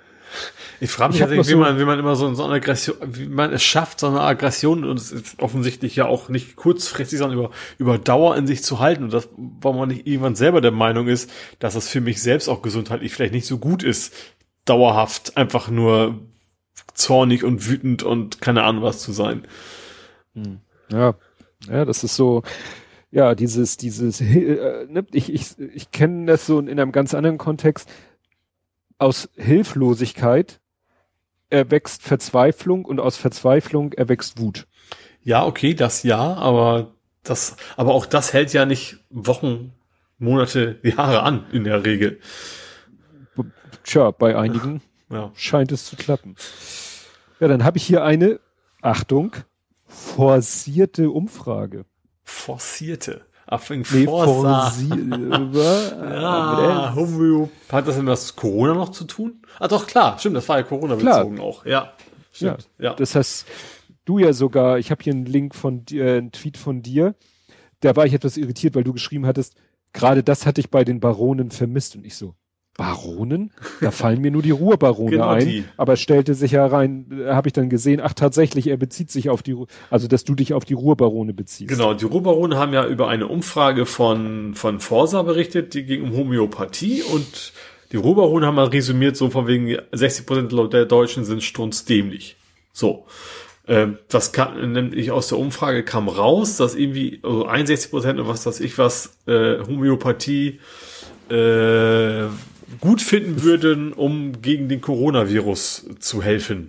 Ich 0.80 0.90
frage 0.90 1.12
mich 1.12 1.20
tatsächlich, 1.20 1.46
wie, 1.48 1.52
so 1.52 1.58
man, 1.58 1.78
wie 1.78 1.84
man 1.84 1.98
immer 1.98 2.14
so, 2.14 2.32
so 2.34 2.44
eine 2.44 2.54
Aggression, 2.54 2.96
wie 3.02 3.26
man 3.26 3.52
es 3.52 3.62
schafft, 3.62 4.00
so 4.00 4.08
eine 4.08 4.20
Aggression 4.20 4.84
und 4.84 4.98
es 4.98 5.10
ist 5.10 5.40
offensichtlich 5.40 5.96
ja 5.96 6.06
auch 6.06 6.28
nicht 6.28 6.56
kurzfristig, 6.56 7.18
sondern 7.18 7.38
über, 7.38 7.50
über 7.78 7.98
Dauer 7.98 8.36
in 8.36 8.46
sich 8.46 8.62
zu 8.62 8.78
halten 8.78 9.04
und 9.04 9.12
das, 9.12 9.28
warum 9.36 9.78
man 9.78 9.88
nicht 9.88 10.06
irgendwann 10.06 10.36
selber 10.36 10.60
der 10.60 10.70
Meinung 10.70 11.08
ist, 11.08 11.30
dass 11.58 11.74
es 11.74 11.88
für 11.88 12.00
mich 12.00 12.22
selbst 12.22 12.48
auch 12.48 12.62
gesundheitlich 12.62 13.12
vielleicht 13.12 13.34
nicht 13.34 13.46
so 13.46 13.58
gut 13.58 13.82
ist, 13.82 14.14
dauerhaft 14.64 15.36
einfach 15.36 15.68
nur 15.68 16.20
zornig 16.94 17.44
und 17.44 17.68
wütend 17.68 18.02
und 18.02 18.40
keine 18.40 18.62
Ahnung 18.64 18.82
was 18.82 19.00
zu 19.00 19.12
sein. 19.12 19.46
Hm. 20.34 20.60
Ja, 20.90 21.14
ja, 21.68 21.84
das 21.84 22.04
ist 22.04 22.14
so, 22.14 22.42
ja, 23.10 23.34
dieses, 23.34 23.76
dieses, 23.76 24.20
äh, 24.20 24.86
ne, 24.88 25.04
ich, 25.12 25.32
ich, 25.32 25.58
ich 25.58 25.90
kenne 25.90 26.26
das 26.26 26.46
so 26.46 26.58
in 26.60 26.68
einem 26.68 26.92
ganz 26.92 27.14
anderen 27.14 27.38
Kontext 27.38 27.88
aus 28.98 29.28
Hilflosigkeit 29.36 30.60
erwächst 31.50 32.02
Verzweiflung 32.02 32.84
und 32.84 33.00
aus 33.00 33.16
Verzweiflung 33.16 33.92
erwächst 33.92 34.38
Wut. 34.38 34.66
Ja, 35.22 35.44
okay, 35.46 35.74
das 35.74 36.02
ja, 36.02 36.34
aber 36.34 36.94
das, 37.22 37.56
aber 37.76 37.94
auch 37.94 38.06
das 38.06 38.32
hält 38.32 38.52
ja 38.52 38.64
nicht 38.64 38.98
Wochen, 39.10 39.72
Monate, 40.18 40.78
Jahre 40.82 41.22
an 41.22 41.46
in 41.52 41.64
der 41.64 41.84
Regel. 41.84 42.20
Tja, 43.84 44.10
bei 44.10 44.36
einigen 44.36 44.82
ja. 45.10 45.30
scheint 45.34 45.72
es 45.72 45.86
zu 45.86 45.96
klappen. 45.96 46.36
Ja, 47.40 47.48
dann 47.48 47.64
habe 47.64 47.78
ich 47.78 47.84
hier 47.84 48.04
eine, 48.04 48.40
Achtung, 48.82 49.32
forcierte 49.86 51.10
Umfrage. 51.10 51.84
Forcierte. 52.24 53.24
Affing 53.48 53.84
nee, 53.92 54.04
Forsa. 54.04 54.72
ja, 55.52 56.94
Homöop. 56.94 57.50
Hat 57.70 57.88
das 57.88 57.96
denn 57.96 58.06
was 58.06 58.36
Corona 58.36 58.74
noch 58.74 58.90
zu 58.90 59.04
tun? 59.04 59.40
Ah, 59.58 59.68
doch, 59.68 59.86
klar, 59.86 60.18
stimmt, 60.18 60.36
das 60.36 60.48
war 60.48 60.58
ja 60.58 60.64
Corona 60.64 60.96
bezogen 60.96 61.40
auch. 61.40 61.64
Ja, 61.64 61.94
stimmt. 62.30 62.68
Ja, 62.78 62.90
ja. 62.90 62.94
Das 62.94 63.14
heißt, 63.14 63.46
du 64.04 64.18
ja 64.18 64.34
sogar, 64.34 64.78
ich 64.78 64.90
habe 64.90 65.02
hier 65.02 65.14
einen 65.14 65.24
Link 65.24 65.54
von 65.54 65.86
dir, 65.86 66.04
äh, 66.04 66.18
einen 66.18 66.32
Tweet 66.32 66.58
von 66.58 66.82
dir, 66.82 67.14
da 67.80 67.96
war 67.96 68.04
ich 68.04 68.12
etwas 68.12 68.36
irritiert, 68.36 68.74
weil 68.74 68.84
du 68.84 68.92
geschrieben 68.92 69.24
hattest, 69.24 69.54
gerade 69.94 70.22
das 70.22 70.44
hatte 70.44 70.60
ich 70.60 70.70
bei 70.70 70.84
den 70.84 71.00
Baronen 71.00 71.50
vermisst 71.50 71.96
und 71.96 72.04
ich 72.04 72.16
so, 72.16 72.34
Baronen? 72.78 73.50
Da 73.80 73.90
fallen 73.90 74.20
mir 74.22 74.30
nur 74.30 74.40
die 74.40 74.52
Ruhrbarone 74.52 75.10
genau 75.10 75.28
ein. 75.28 75.46
Die. 75.46 75.64
Aber 75.76 75.96
stellte 75.96 76.34
sich 76.34 76.52
ja 76.52 76.64
rein, 76.64 77.06
äh, 77.10 77.32
habe 77.32 77.48
ich 77.48 77.52
dann 77.52 77.68
gesehen, 77.68 78.00
ach 78.02 78.14
tatsächlich, 78.14 78.68
er 78.68 78.76
bezieht 78.76 79.10
sich 79.10 79.28
auf 79.28 79.42
die, 79.42 79.56
also 79.90 80.06
dass 80.06 80.24
du 80.24 80.36
dich 80.36 80.54
auf 80.54 80.64
die 80.64 80.74
Ruhrbarone 80.74 81.34
beziehst. 81.34 81.68
Genau, 81.68 81.92
die 81.92 82.04
Ruhrbarone 82.04 82.56
haben 82.56 82.72
ja 82.72 82.86
über 82.86 83.08
eine 83.08 83.26
Umfrage 83.26 83.84
von, 83.84 84.54
von 84.54 84.78
Forsa 84.78 85.22
berichtet, 85.22 85.74
die 85.74 85.84
ging 85.84 86.04
um 86.04 86.16
Homöopathie 86.16 87.02
und 87.02 87.52
die 87.90 87.96
Ruhrbarone 87.96 88.46
haben 88.46 88.54
mal 88.54 88.68
resümiert, 88.68 89.16
so 89.16 89.28
von 89.28 89.48
wegen 89.48 89.76
60 89.90 90.24
Prozent 90.24 90.72
der 90.72 90.84
Deutschen 90.84 91.24
sind 91.24 91.42
strunzdämlich. 91.42 92.36
So. 92.72 93.06
Ähm, 93.66 93.98
das 94.08 94.30
kam 94.30 94.72
nämlich 94.72 95.10
aus 95.10 95.26
der 95.28 95.38
Umfrage 95.38 95.82
kam 95.82 96.08
raus, 96.08 96.56
dass 96.56 96.76
irgendwie 96.76 97.18
also 97.24 97.44
61 97.46 97.90
Prozent 97.90 98.20
oder 98.20 98.28
was 98.28 98.46
weiß 98.46 98.60
ich 98.60 98.78
was, 98.78 99.18
äh, 99.26 99.58
Homöopathie 99.66 100.60
äh, 101.28 102.28
gut 102.80 103.02
finden 103.02 103.42
würden, 103.42 103.92
um 103.92 104.42
gegen 104.42 104.68
den 104.68 104.80
Coronavirus 104.80 105.86
zu 105.98 106.22
helfen. 106.22 106.68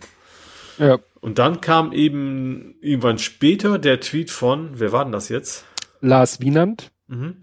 Ja. 0.78 1.00
Und 1.22 1.40
dann 1.40 1.62
kam 1.62 1.92
eben 1.92 2.76
irgendwann 2.82 3.18
später 3.18 3.78
der 3.78 4.00
Tweet 4.00 4.32
von, 4.32 4.72
wer 4.74 4.92
war 4.92 5.04
denn 5.04 5.12
das 5.12 5.30
jetzt? 5.30 5.66
Lars 6.02 6.40
Wienand. 6.40 6.92
Mhm. 7.08 7.38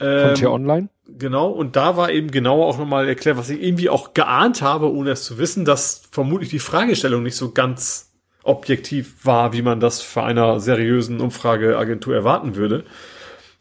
Ähm, 0.00 0.26
von 0.26 0.34
Tier 0.34 0.50
Online. 0.50 0.88
Genau, 1.06 1.48
und 1.50 1.76
da 1.76 1.96
war 1.96 2.10
eben 2.10 2.30
genauer 2.30 2.66
auch 2.66 2.78
nochmal 2.78 3.08
erklärt, 3.08 3.36
was 3.36 3.50
ich 3.50 3.62
irgendwie 3.62 3.90
auch 3.90 4.14
geahnt 4.14 4.62
habe, 4.62 4.90
ohne 4.92 5.10
es 5.10 5.24
zu 5.24 5.38
wissen, 5.38 5.64
dass 5.64 6.02
vermutlich 6.10 6.50
die 6.50 6.60
Fragestellung 6.60 7.22
nicht 7.22 7.36
so 7.36 7.50
ganz 7.50 8.12
objektiv 8.42 9.24
war, 9.24 9.52
wie 9.52 9.62
man 9.62 9.80
das 9.80 10.00
für 10.00 10.22
einer 10.22 10.60
seriösen 10.60 11.20
Umfrageagentur 11.20 12.14
erwarten 12.14 12.54
würde. 12.56 12.84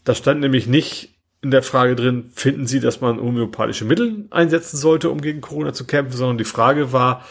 Da 0.03 0.15
stand 0.15 0.39
nämlich 0.39 0.67
nicht, 0.67 1.18
in 1.41 1.51
der 1.51 1.63
Frage 1.63 1.95
drin, 1.95 2.31
finden 2.33 2.67
Sie, 2.67 2.79
dass 2.79 3.01
man 3.01 3.19
homöopathische 3.19 3.85
Mittel 3.85 4.27
einsetzen 4.29 4.77
sollte, 4.77 5.09
um 5.09 5.21
gegen 5.21 5.41
Corona 5.41 5.73
zu 5.73 5.85
kämpfen, 5.85 6.17
sondern 6.17 6.37
die 6.37 6.43
Frage 6.43 6.91
war, 6.91 7.25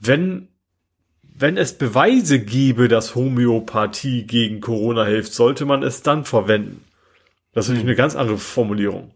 wenn, 0.00 0.48
wenn 1.22 1.56
es 1.56 1.78
Beweise 1.78 2.40
gäbe, 2.40 2.88
dass 2.88 3.14
Homöopathie 3.14 4.24
gegen 4.26 4.60
Corona 4.60 5.04
hilft, 5.04 5.32
sollte 5.32 5.64
man 5.66 5.82
es 5.82 6.02
dann 6.02 6.24
verwenden? 6.24 6.84
Das 7.52 7.66
ist 7.66 7.70
natürlich 7.70 7.86
eine 7.86 7.96
ganz 7.96 8.16
andere 8.16 8.38
Formulierung. 8.38 9.12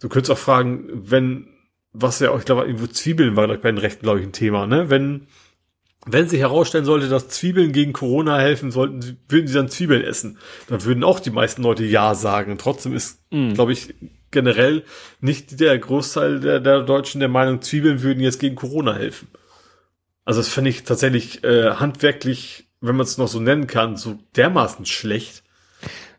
Du 0.00 0.08
könntest 0.08 0.32
auch 0.32 0.38
fragen, 0.38 0.88
wenn, 0.92 1.46
was 1.92 2.18
ja 2.18 2.30
auch, 2.30 2.38
ich 2.40 2.44
glaube, 2.44 2.62
irgendwo 2.62 2.88
Zwiebeln 2.88 3.36
war 3.36 3.46
bei 3.46 3.70
den 3.70 3.78
Rechten, 3.78 4.02
glaube 4.02 4.20
ich, 4.20 4.26
ein 4.26 4.32
Thema, 4.32 4.66
ne? 4.66 4.90
Wenn, 4.90 5.28
wenn 6.06 6.28
sich 6.28 6.40
herausstellen 6.40 6.84
sollte, 6.84 7.08
dass 7.08 7.28
Zwiebeln 7.28 7.72
gegen 7.72 7.92
Corona 7.92 8.38
helfen 8.38 8.70
sollten, 8.70 9.18
würden 9.28 9.46
sie 9.46 9.54
dann 9.54 9.68
Zwiebeln 9.68 10.02
essen. 10.02 10.38
Dann 10.68 10.84
würden 10.84 11.04
auch 11.04 11.20
die 11.20 11.30
meisten 11.30 11.62
Leute 11.62 11.84
Ja 11.84 12.14
sagen. 12.14 12.58
Trotzdem 12.58 12.94
ist, 12.94 13.20
mm. 13.30 13.54
glaube 13.54 13.72
ich, 13.72 13.94
generell 14.30 14.84
nicht 15.20 15.60
der 15.60 15.78
Großteil 15.78 16.40
der, 16.40 16.60
der 16.60 16.82
Deutschen 16.82 17.20
der 17.20 17.28
Meinung, 17.28 17.62
Zwiebeln 17.62 18.02
würden 18.02 18.20
jetzt 18.20 18.40
gegen 18.40 18.56
Corona 18.56 18.94
helfen. 18.94 19.28
Also 20.24 20.40
das 20.40 20.48
finde 20.48 20.70
ich 20.70 20.84
tatsächlich 20.84 21.44
äh, 21.44 21.70
handwerklich, 21.72 22.68
wenn 22.80 22.96
man 22.96 23.04
es 23.04 23.18
noch 23.18 23.28
so 23.28 23.40
nennen 23.40 23.66
kann, 23.66 23.96
so 23.96 24.18
dermaßen 24.36 24.86
schlecht. 24.86 25.42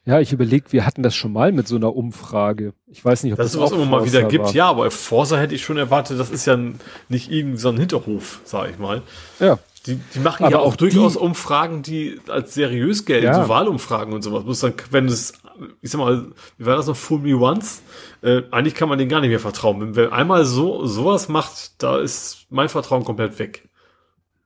Ja, 0.05 0.19
ich 0.19 0.31
überlege, 0.31 0.71
wir 0.71 0.85
hatten 0.85 1.01
das 1.01 1.15
schon 1.15 1.33
mal 1.33 1.51
mit 1.51 1.67
so 1.67 1.75
einer 1.75 1.95
Umfrage. 1.95 2.73
Ich 2.85 3.03
weiß 3.03 3.23
nicht, 3.23 3.33
ob 3.33 3.37
das, 3.37 3.53
das 3.53 3.61
auch 3.61 3.71
immer 3.71 3.85
mal 3.85 4.05
wieder 4.05 4.21
war. 4.21 4.29
gibt. 4.29 4.53
Ja, 4.53 4.69
aber 4.69 4.91
Forsa 4.91 5.37
hätte 5.37 5.55
ich 5.55 5.63
schon 5.63 5.77
erwartet, 5.77 6.19
das 6.19 6.29
ist 6.29 6.45
ja 6.45 6.57
nicht 7.09 7.31
irgendwie 7.31 7.57
so 7.57 7.69
ein 7.69 7.77
Hinterhof, 7.77 8.41
sag 8.45 8.69
ich 8.69 8.77
mal. 8.77 9.01
Ja. 9.39 9.57
Die, 9.85 9.99
die 10.13 10.19
machen 10.19 10.45
aber 10.45 10.51
ja 10.51 10.59
auch, 10.59 10.73
auch 10.73 10.75
durchaus 10.75 11.13
die, 11.13 11.19
Umfragen, 11.19 11.81
die 11.81 12.19
als 12.27 12.53
seriös 12.53 13.05
gelten, 13.05 13.25
ja. 13.25 13.43
so 13.43 13.49
Wahlumfragen 13.49 14.13
und 14.13 14.21
sowas. 14.23 14.43
Muss 14.43 14.59
dann, 14.59 14.73
wenn 14.91 15.05
es, 15.05 15.33
ich 15.81 15.91
sag 15.91 15.99
mal, 15.99 16.31
wie 16.57 16.65
war 16.65 16.75
das 16.75 16.87
noch, 16.87 16.95
Fool 16.95 17.19
Me 17.19 17.35
Once? 17.35 17.81
Äh, 18.21 18.43
eigentlich 18.51 18.73
kann 18.73 18.89
man 18.89 18.97
denen 18.97 19.09
gar 19.09 19.21
nicht 19.21 19.29
mehr 19.29 19.39
vertrauen. 19.39 19.79
Wenn 19.81 19.95
wer 19.95 20.13
einmal 20.13 20.45
so 20.45 20.85
sowas 20.85 21.29
macht, 21.29 21.83
da 21.83 21.99
ist 21.99 22.47
mein 22.49 22.69
Vertrauen 22.69 23.03
komplett 23.03 23.37
weg. 23.37 23.69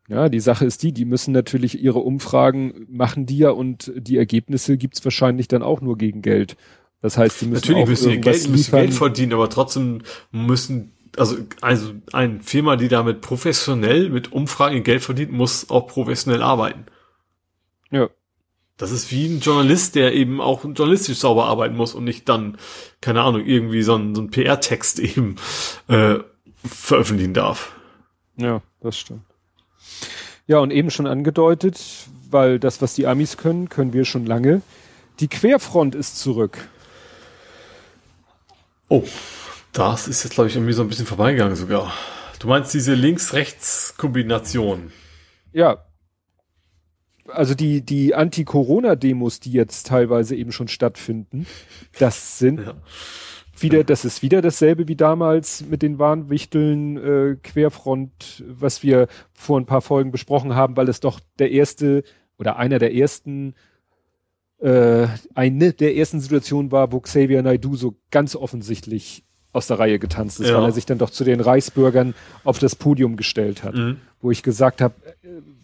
Ja, 0.09 0.27
die 0.27 0.39
Sache 0.39 0.65
ist 0.65 0.81
die, 0.81 0.91
die 0.91 1.05
müssen 1.05 1.31
natürlich 1.31 1.81
ihre 1.81 1.99
Umfragen 1.99 2.87
machen 2.89 3.27
die 3.27 3.37
ja 3.37 3.51
und 3.51 3.91
die 3.95 4.17
Ergebnisse 4.17 4.75
gibt's 4.75 5.05
wahrscheinlich 5.05 5.47
dann 5.47 5.61
auch 5.61 5.81
nur 5.81 5.97
gegen 5.97 6.23
Geld. 6.23 6.57
Das 7.01 7.17
heißt, 7.17 7.41
die 7.41 7.45
müssen 7.45 7.61
Natürlich 7.61 7.83
auch 7.83 7.87
müssen 7.87 8.09
irgendwas 8.09 8.41
Geld, 8.41 8.51
müssen. 8.51 8.71
Geld 8.71 8.93
verdienen, 8.93 9.33
aber 9.33 9.49
trotzdem 9.49 10.01
müssen, 10.31 10.93
also, 11.19 11.37
also 11.61 11.93
eine 12.13 12.41
Firma, 12.41 12.75
die 12.75 12.87
damit 12.87 13.21
professionell 13.21 14.09
mit 14.09 14.31
Umfragen 14.31 14.83
Geld 14.83 15.03
verdient, 15.03 15.31
muss 15.31 15.69
auch 15.69 15.87
professionell 15.87 16.41
arbeiten. 16.41 16.85
Ja. 17.91 18.09
Das 18.77 18.91
ist 18.91 19.11
wie 19.11 19.27
ein 19.27 19.41
Journalist, 19.41 19.95
der 19.95 20.13
eben 20.13 20.39
auch 20.39 20.63
journalistisch 20.63 21.17
sauber 21.17 21.45
arbeiten 21.45 21.75
muss 21.75 21.93
und 21.93 22.05
nicht 22.05 22.29
dann, 22.29 22.57
keine 23.01 23.21
Ahnung, 23.21 23.45
irgendwie 23.45 23.83
so 23.83 23.95
ein, 23.95 24.15
so 24.15 24.21
ein 24.21 24.31
PR-Text 24.31 24.99
eben 24.99 25.35
äh, 25.89 26.15
veröffentlichen 26.65 27.33
darf. 27.33 27.73
Ja, 28.37 28.61
das 28.81 28.97
stimmt. 28.97 29.23
Ja, 30.47 30.59
und 30.59 30.71
eben 30.71 30.89
schon 30.89 31.07
angedeutet, 31.07 31.79
weil 32.29 32.57
das, 32.57 32.81
was 32.81 32.95
die 32.95 33.05
Amis 33.05 33.37
können, 33.37 33.69
können 33.69 33.93
wir 33.93 34.05
schon 34.05 34.25
lange. 34.25 34.61
Die 35.19 35.27
Querfront 35.27 35.93
ist 35.93 36.17
zurück. 36.17 36.69
Oh, 38.87 39.03
das 39.79 40.07
ist 40.07 40.23
jetzt, 40.23 40.33
glaube 40.33 40.49
ich, 40.49 40.55
irgendwie 40.55 40.73
so 40.73 40.81
ein 40.83 40.89
bisschen 40.89 41.05
vorbeigegangen 41.05 41.55
sogar. 41.55 41.93
Du 42.39 42.47
meinst 42.47 42.73
diese 42.73 42.93
Links-Rechts-Kombination? 42.93 44.91
Ja. 45.53 45.85
Also 47.27 47.53
die, 47.55 47.81
die 47.81 48.13
Anti-Corona-Demos, 48.15 49.39
die 49.39 49.51
jetzt 49.51 49.87
teilweise 49.87 50.35
eben 50.35 50.51
schon 50.51 50.67
stattfinden, 50.67 51.45
das 51.97 52.39
sind 52.39 52.59
Ja. 52.59 52.73
wieder, 53.57 53.83
das 53.83 54.03
ist 54.03 54.21
wieder 54.21 54.41
dasselbe 54.41 54.87
wie 54.87 54.95
damals 54.95 55.63
mit 55.65 55.81
den 55.81 55.97
Warnwichteln 55.99 56.97
äh, 56.97 57.35
Querfront, 57.41 58.43
was 58.47 58.83
wir 58.83 59.07
vor 59.31 59.59
ein 59.59 59.65
paar 59.65 59.81
Folgen 59.81 60.11
besprochen 60.11 60.55
haben, 60.55 60.75
weil 60.75 60.89
es 60.89 60.99
doch 60.99 61.19
der 61.37 61.51
erste 61.51 62.03
oder 62.37 62.57
einer 62.57 62.79
der 62.79 62.93
ersten 62.95 63.53
äh, 64.59 65.07
eine 65.35 65.71
der 65.73 65.95
ersten 65.95 66.19
Situationen 66.19 66.71
war, 66.71 66.91
wo 66.91 66.99
Xavier 66.99 67.41
Naidoo 67.43 67.75
so 67.75 67.95
ganz 68.11 68.35
offensichtlich 68.35 69.23
aus 69.51 69.67
der 69.67 69.79
Reihe 69.79 69.99
getanzt 69.99 70.39
ist, 70.39 70.49
Ja. 70.49 70.57
weil 70.57 70.65
er 70.65 70.71
sich 70.71 70.85
dann 70.85 70.97
doch 70.99 71.09
zu 71.09 71.23
den 71.23 71.39
Reichsbürgern 71.41 72.13
auf 72.43 72.59
das 72.59 72.75
Podium 72.75 73.15
gestellt 73.15 73.63
hat. 73.63 73.75
Mhm. 73.75 73.97
Wo 74.21 74.31
ich 74.31 74.43
gesagt 74.43 74.81
habe, 74.81 74.93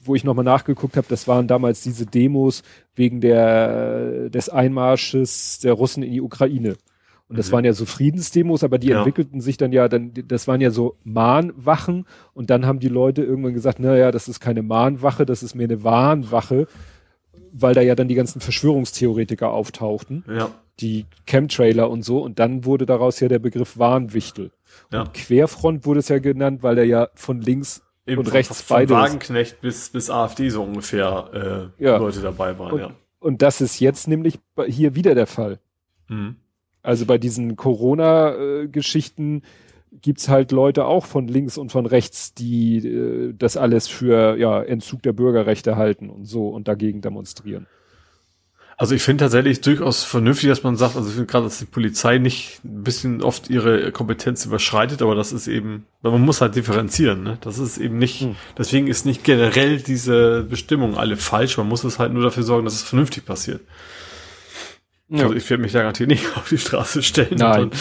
wo 0.03 0.16
ich 0.16 0.24
nochmal 0.24 0.45
nachgeguckt 0.45 0.98
habe, 0.98 1.07
das 1.10 1.28
waren 1.28 1.48
damals 1.48 1.82
diese 1.84 2.06
Demos 2.06 2.64
wegen 2.95 3.22
der 3.22 4.30
des 4.30 4.49
Einmarsches 4.49 5.60
der 5.60 5.74
Russen 5.74 6.03
in 6.03 6.12
die 6.14 6.22
Ukraine. 6.22 6.76
Und 7.28 7.40
das 7.40 7.49
Mhm. 7.49 7.53
waren 7.53 7.66
ja 7.66 7.74
so 7.74 7.86
Friedensdemos, 7.86 8.64
aber 8.64 8.78
die 8.78 8.90
Ja. 8.90 8.99
entwickelten 8.99 9.41
sich 9.41 9.57
dann 9.57 9.72
ja, 9.72 9.88
dann, 9.88 10.12
das 10.28 10.48
waren 10.48 10.62
ja 10.62 10.70
so 10.72 10.95
Mahnwachen 11.03 12.06
und 12.34 12.49
dann 12.52 12.66
haben 12.68 12.80
die 12.80 12.88
Leute 12.88 13.24
irgendwann 13.24 13.53
gesagt, 13.53 13.80
naja, 13.80 14.12
das 14.12 14.28
ist 14.28 14.40
keine 14.40 14.62
Mahnwache, 14.62 15.26
das 15.26 15.41
ist 15.41 15.56
mehr 15.56 15.66
eine 15.68 15.84
Warnwache, 15.84 16.68
weil 17.57 17.73
da 17.73 17.82
ja 17.82 17.95
dann 17.95 18.07
die 18.07 18.15
ganzen 18.15 18.41
Verschwörungstheoretiker 18.41 19.49
auftauchten, 19.49 20.23
Ja. 20.27 20.49
die 20.82 21.06
Chemtrailer 21.26 21.90
und 21.90 22.03
so, 22.03 22.19
und 22.22 22.38
dann 22.40 22.65
wurde 22.65 22.86
daraus 22.86 23.19
ja 23.22 23.27
der 23.30 23.40
Begriff 23.40 23.77
Warnwichtel. 23.77 24.52
Ja. 24.91 25.02
Und 25.02 25.14
Querfront 25.14 25.86
wurde 25.86 25.99
es 26.02 26.10
ja 26.10 26.19
genannt, 26.19 26.64
weil 26.64 26.77
er 26.77 26.84
ja 26.86 27.07
von 27.15 27.40
links 27.41 27.82
Eben 28.06 28.19
und 28.19 28.26
von- 28.26 28.34
rechts 28.34 28.61
von 28.61 28.76
beide 28.77 28.94
ist. 28.94 28.99
Wagenknecht 28.99 29.61
bis, 29.61 29.90
bis 29.90 30.10
AfD 30.10 30.49
so 30.49 30.64
ungefähr 30.64 31.72
äh, 31.80 31.84
Ja. 31.84 31.98
Leute 31.98 32.22
dabei 32.22 32.60
waren, 32.60 32.73
Und, 32.73 32.80
ja. 32.80 32.91
und 33.19 33.41
das 33.41 33.61
ist 33.61 33.80
jetzt 33.80 34.07
nämlich 34.07 34.40
hier 34.68 34.95
wieder 34.95 35.15
der 35.15 35.27
Fall. 35.27 35.60
Mhm. 36.10 36.36
Also 36.84 37.06
bei 37.06 37.18
diesen 37.18 37.56
Corona-Geschichten 37.56 39.41
gibt's 40.02 40.30
halt 40.30 40.52
Leute 40.52 40.86
auch 40.86 41.06
von 41.06 41.28
links 41.28 41.58
und 41.58 41.72
von 41.72 41.86
rechts, 41.86 42.34
die 42.34 42.78
äh, 42.78 43.34
das 43.38 43.58
alles 43.58 43.88
für 43.88 44.38
ja, 44.38 44.62
Entzug 44.62 45.02
der 45.04 45.14
Bürgerrechte 45.14 45.76
halten 45.76 46.10
und 46.10 46.26
so 46.26 46.50
und 46.50 46.68
dagegen 46.68 47.02
demonstrieren. 47.02 47.68
Also 48.78 48.94
ich 48.94 49.04
finde 49.04 49.24
tatsächlich 49.24 49.62
durchaus 49.62 50.04
vernünftig, 50.04 50.50
dass 50.50 50.64
man 50.64 50.76
sagt, 50.76 50.98
also 50.98 51.08
ich 51.08 51.16
finde 51.16 51.32
gerade, 51.32 51.46
dass 51.46 51.60
die 51.60 51.66
Polizei 51.66 52.18
nicht 52.18 52.60
ein 52.66 52.84
bisschen 52.84 53.24
oft 53.24 53.50
ihre 53.50 53.90
Kompetenz 53.94 54.46
überschreitet, 54.46 55.02
aber 55.02 55.16
das 55.16 55.32
ist 55.32 55.48
eben, 55.48 55.86
weil 56.02 56.12
man 56.12 56.22
muss 56.22 56.42
halt 56.42 56.56
differenzieren, 56.56 57.24
ne? 57.24 57.38
Das 57.40 57.58
ist 57.58 57.78
eben 57.78 57.98
nicht, 57.98 58.22
Hm. 58.22 58.36
deswegen 58.58 58.88
ist 58.88 59.06
nicht 59.06 59.24
generell 59.24 59.80
diese 59.80 60.44
Bestimmung 60.44 60.98
alle 60.98 61.16
falsch, 61.16 61.58
man 61.58 61.70
muss 61.70 61.86
es 61.86 62.00
halt 62.00 62.12
nur 62.12 62.24
dafür 62.24 62.44
sorgen, 62.44 62.66
dass 62.66 62.74
es 62.76 62.84
vernünftig 62.84 63.26
passiert. 63.26 63.62
Also 65.11 65.34
ich 65.34 65.48
werde 65.49 65.61
mich 65.64 65.72
da 65.72 65.80
garantiert 65.80 66.10
nicht 66.10 66.26
auf 66.38 66.49
die 66.49 66.57
Straße 66.57 67.03
stellen 67.03 67.38
Nein. 67.38 67.64
und 67.64 67.76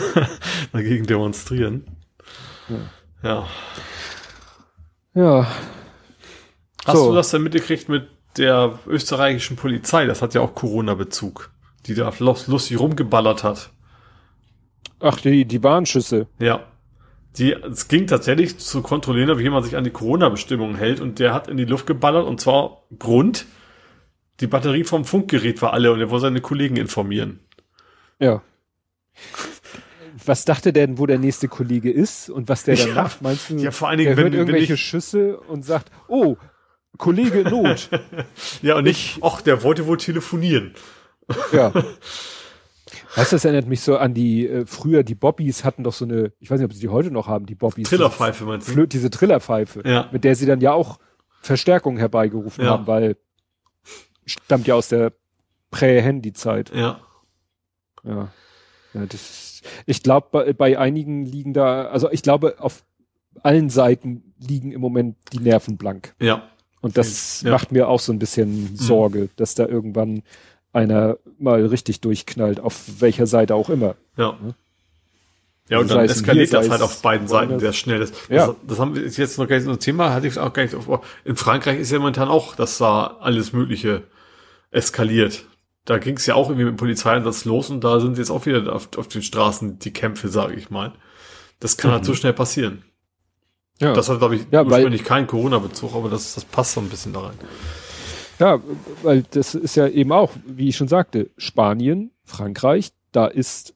dagegen 0.72 1.06
demonstrieren. 1.06 1.84
Ja. 3.22 3.46
Ja, 5.14 5.46
Hast 6.84 6.96
So. 6.96 7.10
du 7.10 7.14
das 7.16 7.30
denn 7.30 7.42
mitgekriegt 7.42 7.88
mit 7.88 8.08
der 8.38 8.78
österreichischen 8.86 9.56
Polizei? 9.56 10.06
Das 10.06 10.22
hat 10.22 10.34
ja 10.34 10.40
auch 10.40 10.54
Corona-Bezug, 10.54 11.50
die 11.86 11.94
da 11.94 12.10
lus- 12.20 12.46
lustig 12.46 12.78
rumgeballert 12.78 13.42
hat. 13.42 13.70
ach, 15.00 15.20
die, 15.20 15.44
die 15.44 15.62
Warnschüsse. 15.62 16.26
Ja. 16.38 16.60
Die, 17.38 17.52
es 17.52 17.88
ging 17.88 18.06
tatsächlich 18.06 18.58
zu 18.58 18.82
kontrollieren, 18.82 19.36
wie 19.38 19.42
jemand 19.42 19.64
sich 19.64 19.76
an 19.76 19.84
die 19.84 19.90
Corona-Bestimmungen 19.90 20.76
hält 20.76 21.00
und 21.00 21.18
der 21.18 21.32
hat 21.34 21.48
in 21.48 21.56
die 21.56 21.64
Luft 21.64 21.86
geballert 21.86 22.26
und 22.26 22.40
zwar 22.40 22.82
Grund, 22.98 23.46
die 24.40 24.46
Batterie 24.46 24.84
vom 24.84 25.04
Funkgerät 25.04 25.60
war 25.62 25.72
alle 25.72 25.92
und 25.92 26.00
er 26.00 26.10
wollte 26.10 26.22
seine 26.22 26.40
Kollegen 26.40 26.76
informieren. 26.76 27.40
Ja. 28.18 28.42
Was 30.24 30.44
dachte 30.44 30.72
der 30.72 30.86
denn, 30.86 30.98
wo 30.98 31.06
der 31.06 31.18
nächste 31.18 31.48
Kollege 31.48 31.90
ist 31.90 32.28
und 32.30 32.48
was 32.48 32.64
der 32.64 32.76
dann 32.76 32.88
Ja. 32.88 32.94
macht? 32.94 33.22
Meinst 33.22 33.50
du, 33.50 33.56
Ja, 33.56 33.70
vor 33.70 33.88
allen 33.88 33.98
der 33.98 34.06
Dingen, 34.06 34.16
hört 34.16 34.26
wenn, 34.26 34.32
wenn 34.32 34.38
irgendwelche 34.40 34.74
ich, 34.74 34.80
Schüsse 34.80 35.38
und 35.40 35.64
sagt, 35.64 35.90
oh, 36.08 36.36
Kollege 36.98 37.48
Not. 37.48 37.88
ja 38.62 38.76
und 38.76 38.84
nicht, 38.84 39.18
ach, 39.22 39.40
der 39.40 39.62
wollte 39.62 39.86
wohl 39.86 39.96
telefonieren. 39.96 40.74
Ja. 41.52 41.72
Weißt 43.16 43.32
du, 43.32 43.36
das 43.36 43.44
erinnert 43.44 43.66
mich 43.66 43.80
so 43.80 43.96
an 43.96 44.14
die, 44.14 44.46
äh, 44.46 44.66
früher 44.66 45.02
die 45.02 45.14
Bobbys 45.14 45.64
hatten 45.64 45.82
doch 45.84 45.92
so 45.92 46.04
eine, 46.04 46.32
ich 46.38 46.50
weiß 46.50 46.58
nicht, 46.60 46.66
ob 46.66 46.72
sie 46.72 46.80
die 46.80 46.88
heute 46.88 47.10
noch 47.10 47.26
haben, 47.26 47.46
die 47.46 47.54
Bobbys. 47.56 47.88
Trillerpfeife 47.88 48.44
meinst 48.44 48.68
du? 48.74 48.86
Diese 48.86 49.10
Trillerpfeife, 49.10 49.82
Ja. 49.84 50.08
mit 50.12 50.22
der 50.24 50.34
sie 50.36 50.46
dann 50.46 50.60
ja 50.60 50.72
auch 50.72 50.98
Verstärkung 51.42 51.96
herbeigerufen 51.98 52.64
Ja. 52.64 52.70
haben, 52.72 52.86
weil 52.86 53.16
stammt 54.30 54.66
ja 54.66 54.74
aus 54.74 54.88
der 54.88 55.12
Prä-Handy-Zeit. 55.70 56.72
Ja. 56.74 57.00
Ja. 58.04 58.28
ja 58.94 59.02
ist, 59.04 59.62
ich 59.86 60.02
glaube, 60.02 60.28
bei, 60.32 60.52
bei 60.52 60.78
einigen 60.78 61.24
liegen 61.24 61.52
da, 61.52 61.86
also 61.86 62.10
ich 62.10 62.22
glaube, 62.22 62.56
auf 62.58 62.82
allen 63.42 63.70
Seiten 63.70 64.34
liegen 64.38 64.72
im 64.72 64.80
Moment 64.80 65.16
die 65.32 65.38
Nerven 65.38 65.76
blank. 65.76 66.14
Ja. 66.20 66.42
Und 66.80 66.96
das 66.96 67.42
Ja. 67.42 67.48
Mhm. 67.48 67.52
macht 67.52 67.72
mir 67.72 67.88
auch 67.88 68.00
so 68.00 68.12
ein 68.12 68.18
bisschen 68.18 68.76
Sorge, 68.76 69.28
dass 69.36 69.54
da 69.54 69.66
irgendwann 69.66 70.22
einer 70.72 71.18
mal 71.38 71.64
richtig 71.66 72.00
durchknallt, 72.00 72.60
auf 72.60 73.00
welcher 73.00 73.26
Seite 73.26 73.54
auch 73.54 73.70
immer. 73.70 73.96
Ja. 74.16 74.36
Ja, 75.68 75.78
und 75.78 75.88
dann 75.88 76.04
eskaliert 76.04 76.52
das 76.52 76.68
halt 76.68 76.82
auf 76.82 77.00
beiden 77.00 77.28
Seiten 77.28 77.60
sehr 77.60 77.72
schnell. 77.72 78.00
Das, 78.00 78.12
Ja. 78.28 78.48
das, 78.48 78.56
das 78.66 78.78
haben 78.80 78.94
wir 78.96 79.02
jetzt 79.06 79.38
noch 79.38 79.46
gar 79.46 79.54
nicht 79.56 79.66
so 79.66 79.70
ein 79.70 79.78
Thema, 79.78 80.12
hatte 80.12 80.26
ich 80.26 80.36
auch 80.36 80.52
gar 80.52 80.64
nicht 80.64 80.74
auf. 80.74 81.06
In 81.24 81.36
Frankreich 81.36 81.78
ist 81.78 81.92
ja 81.92 81.98
momentan 81.98 82.28
auch, 82.28 82.56
dass 82.56 82.78
da 82.78 83.18
alles 83.20 83.52
Mögliche 83.52 84.02
eskaliert. 84.70 85.46
Da 85.84 85.98
ging 85.98 86.16
es 86.16 86.26
ja 86.26 86.34
auch 86.34 86.48
irgendwie 86.48 86.64
mit 86.66 86.74
dem 86.74 86.76
Polizeieinsatz 86.76 87.44
los 87.44 87.70
und 87.70 87.82
da 87.82 88.00
sind 88.00 88.18
jetzt 88.18 88.30
auch 88.30 88.46
wieder 88.46 88.72
auf, 88.74 88.88
auf 88.96 89.08
den 89.08 89.22
Straßen 89.22 89.78
die 89.78 89.92
Kämpfe, 89.92 90.28
sage 90.28 90.54
ich 90.54 90.70
mal. 90.70 90.92
Das 91.58 91.76
kann 91.76 91.90
halt 91.90 92.04
so 92.04 92.14
schnell 92.14 92.32
passieren. 92.32 92.82
Ja. 93.80 93.92
Das 93.94 94.08
hat, 94.08 94.18
glaube 94.18 94.36
ich, 94.36 94.42
Ja, 94.50 94.62
ursprünglich 94.64 95.04
keinen 95.04 95.26
Corona-Bezug, 95.26 95.94
aber 95.94 96.10
das, 96.10 96.34
das 96.34 96.44
passt 96.44 96.72
so 96.74 96.80
ein 96.80 96.88
bisschen 96.88 97.12
da 97.12 97.20
rein. 97.20 97.34
Ja, 98.38 98.60
weil 99.02 99.22
das 99.30 99.54
ist 99.54 99.74
ja 99.74 99.86
eben 99.88 100.12
auch, 100.12 100.32
wie 100.46 100.68
ich 100.68 100.76
schon 100.76 100.88
sagte, 100.88 101.30
Spanien, 101.36 102.10
Frankreich, 102.24 102.92
da 103.12 103.26
ist 103.26 103.74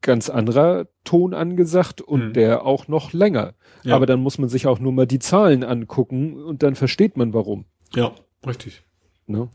ganz 0.00 0.28
anderer 0.28 0.86
Ton 1.04 1.32
angesagt 1.32 2.00
und 2.02 2.28
Mhm. 2.28 2.32
der 2.34 2.64
auch 2.66 2.88
noch 2.88 3.12
länger. 3.12 3.54
Ja. 3.82 3.96
Aber 3.96 4.04
dann 4.06 4.20
muss 4.20 4.38
man 4.38 4.48
sich 4.50 4.66
auch 4.66 4.78
nur 4.78 4.92
mal 4.92 5.06
die 5.06 5.18
Zahlen 5.18 5.62
angucken 5.64 6.42
und 6.42 6.62
dann 6.62 6.74
versteht 6.74 7.16
man 7.16 7.32
warum. 7.32 7.64
Ja, 7.94 8.12
richtig. 8.46 8.82
Ne? 9.26 9.48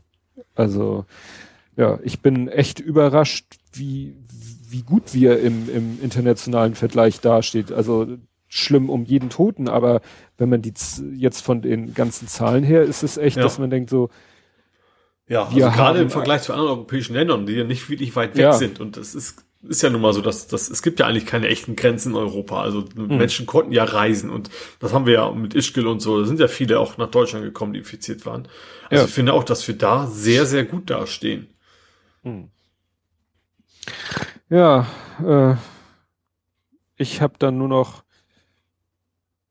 Also, 0.54 1.04
ja, 1.76 1.98
ich 2.02 2.20
bin 2.20 2.48
echt 2.48 2.80
überrascht, 2.80 3.46
wie, 3.72 4.14
wie 4.68 4.82
gut 4.82 5.14
wir 5.14 5.40
im, 5.40 5.68
im 5.74 5.98
internationalen 6.02 6.74
Vergleich 6.74 7.20
dasteht. 7.20 7.72
Also 7.72 8.06
schlimm 8.48 8.90
um 8.90 9.04
jeden 9.04 9.30
Toten, 9.30 9.68
aber 9.68 10.00
wenn 10.36 10.48
man 10.48 10.60
die 10.62 10.74
jetzt 11.16 11.42
von 11.42 11.62
den 11.62 11.94
ganzen 11.94 12.26
Zahlen 12.28 12.64
her, 12.64 12.82
ist 12.82 13.02
es 13.02 13.16
echt, 13.16 13.36
Ja. 13.36 13.42
dass 13.44 13.58
man 13.58 13.70
denkt 13.70 13.90
so, 13.90 14.10
Ja, 15.28 15.44
also 15.44 15.56
gerade 15.70 16.00
im 16.00 16.10
Vergleich 16.10 16.42
zu 16.42 16.52
anderen 16.52 16.70
europäischen 16.72 17.14
Ländern, 17.14 17.46
die 17.46 17.52
ja 17.52 17.64
nicht 17.64 17.88
wirklich 17.88 18.16
weit 18.16 18.34
weg 18.36 18.42
Ja. 18.42 18.52
sind. 18.54 18.80
Und 18.80 18.96
das 18.96 19.14
ist, 19.14 19.44
ist 19.62 19.82
ja 19.82 19.90
nun 19.90 20.00
mal 20.00 20.12
so, 20.14 20.20
dass, 20.22 20.46
dass 20.46 20.70
es 20.70 20.82
gibt 20.82 21.00
ja 21.00 21.06
eigentlich 21.06 21.26
keine 21.26 21.48
echten 21.48 21.76
Grenzen 21.76 22.10
in 22.12 22.16
Europa. 22.16 22.62
Also 22.62 22.84
Hm. 22.96 23.18
Menschen 23.18 23.46
konnten 23.46 23.72
ja 23.72 23.84
reisen 23.84 24.30
und 24.30 24.50
das 24.78 24.92
haben 24.94 25.06
wir 25.06 25.14
ja 25.14 25.30
mit 25.32 25.54
Ischgl 25.54 25.86
und 25.86 26.00
so. 26.00 26.18
Da 26.20 26.26
sind 26.26 26.40
ja 26.40 26.48
viele 26.48 26.80
auch 26.80 26.96
nach 26.96 27.10
Deutschland 27.10 27.44
gekommen, 27.44 27.74
die 27.74 27.80
infiziert 27.80 28.24
waren. 28.26 28.48
Also 28.88 29.02
Ja. 29.02 29.08
ich 29.08 29.14
finde 29.14 29.32
auch, 29.34 29.44
dass 29.44 29.66
wir 29.68 29.76
da 29.76 30.06
sehr, 30.06 30.46
sehr 30.46 30.64
gut 30.64 30.88
dastehen. 30.88 31.48
Ja, 34.48 34.86
äh, 35.24 35.56
ich 36.96 37.20
habe 37.20 37.34
dann 37.38 37.58
nur 37.58 37.68
noch 37.68 38.02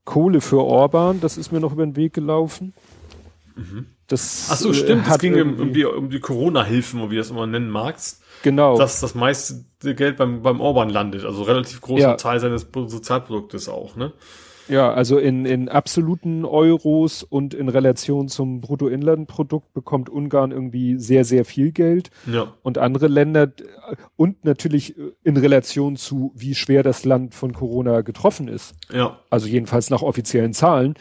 Kohle 0.06 0.42
für 0.42 0.64
Orban, 0.64 1.22
das 1.22 1.38
ist 1.38 1.52
mir 1.52 1.60
noch 1.60 1.72
über 1.74 1.86
den 1.86 1.96
Weg 1.96 2.14
gelaufen. 2.14 2.74
Mhm. 3.56 3.86
Das, 4.10 4.50
Ach 4.52 4.58
so, 4.58 4.74
stimmt, 4.74 5.08
es 5.08 5.20
ging 5.20 5.40
um, 5.40 5.60
um 5.60 5.74
die, 5.74 5.86
um 5.86 6.10
die 6.10 6.20
Corona-Hilfen, 6.20 7.00
wie 7.10 7.16
du 7.16 7.22
das 7.22 7.30
immer 7.30 7.48
nennen 7.48 7.70
magst. 7.70 8.24
Genau. 8.42 8.78
Dass 8.78 9.00
das 9.00 9.16
meiste 9.16 9.64
Geld 9.96 10.18
beim, 10.18 10.42
beim 10.42 10.60
Orban 10.62 10.90
landet, 10.90 11.26
also 11.26 11.44
relativ 11.44 11.80
großer 11.82 12.02
ja. 12.02 12.16
Teil 12.16 12.40
seines 12.40 12.68
Sozialproduktes 12.74 13.70
auch, 13.70 13.96
ne? 13.96 14.14
Ja, 14.70 14.94
also 14.94 15.18
in, 15.18 15.46
in 15.46 15.68
absoluten 15.68 16.46
Euros 16.46 17.24
und 17.24 17.56
in 17.56 17.70
Relation 17.70 18.28
zum 18.28 18.62
Bruttoinlandprodukt 18.62 19.74
bekommt 19.74 20.10
Ungarn 20.10 20.52
irgendwie 20.52 21.00
sehr, 21.00 21.26
sehr 21.26 21.44
viel 21.44 21.72
Geld. 21.72 22.12
Ja. 22.32 22.54
Und 22.62 22.78
andere 22.78 23.08
Länder 23.08 23.52
und 24.16 24.46
natürlich 24.46 24.96
in 25.24 25.38
Relation 25.38 25.96
zu, 25.96 26.32
wie 26.36 26.54
schwer 26.54 26.84
das 26.84 27.04
Land 27.04 27.34
von 27.34 27.52
Corona 27.54 28.02
getroffen 28.02 28.48
ist. 28.48 28.76
Ja. 28.94 29.20
Also 29.32 29.48
jedenfalls 29.48 29.90
nach 29.90 30.04
offiziellen 30.04 30.54
Zahlen, 30.54 30.94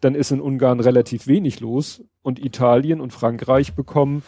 dann 0.00 0.14
ist 0.14 0.30
in 0.30 0.40
Ungarn 0.40 0.78
relativ 0.78 1.26
wenig 1.26 1.58
los 1.58 2.04
und 2.26 2.44
Italien 2.44 3.00
und 3.00 3.12
Frankreich 3.12 3.74
bekommen 3.74 4.24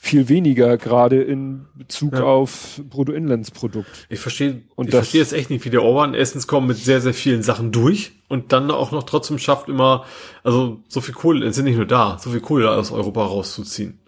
viel 0.00 0.28
weniger, 0.28 0.76
gerade 0.76 1.22
in 1.22 1.64
Bezug 1.74 2.12
ja. 2.12 2.22
auf 2.22 2.80
Bruttoinlandsprodukt. 2.88 4.06
Ich 4.10 4.20
verstehe, 4.20 4.62
ich 4.76 4.90
verstehe 4.90 5.20
jetzt 5.22 5.32
echt 5.32 5.48
nicht, 5.48 5.64
wie 5.64 5.70
der 5.70 5.82
Orban 5.82 6.12
erstens 6.12 6.46
kommt 6.46 6.68
mit 6.68 6.76
sehr, 6.76 7.00
sehr 7.00 7.14
vielen 7.14 7.42
Sachen 7.42 7.72
durch 7.72 8.12
und 8.28 8.52
dann 8.52 8.70
auch 8.70 8.92
noch 8.92 9.02
trotzdem 9.04 9.38
schafft 9.38 9.68
immer, 9.68 10.04
also 10.44 10.80
so 10.88 11.00
viel 11.00 11.14
Kohle, 11.14 11.46
es 11.46 11.56
sind 11.56 11.64
nicht 11.64 11.76
nur 11.76 11.86
da, 11.86 12.18
so 12.20 12.30
viel 12.30 12.40
Kohle 12.40 12.70
aus 12.70 12.92
Europa 12.92 13.24
rauszuziehen. 13.24 13.98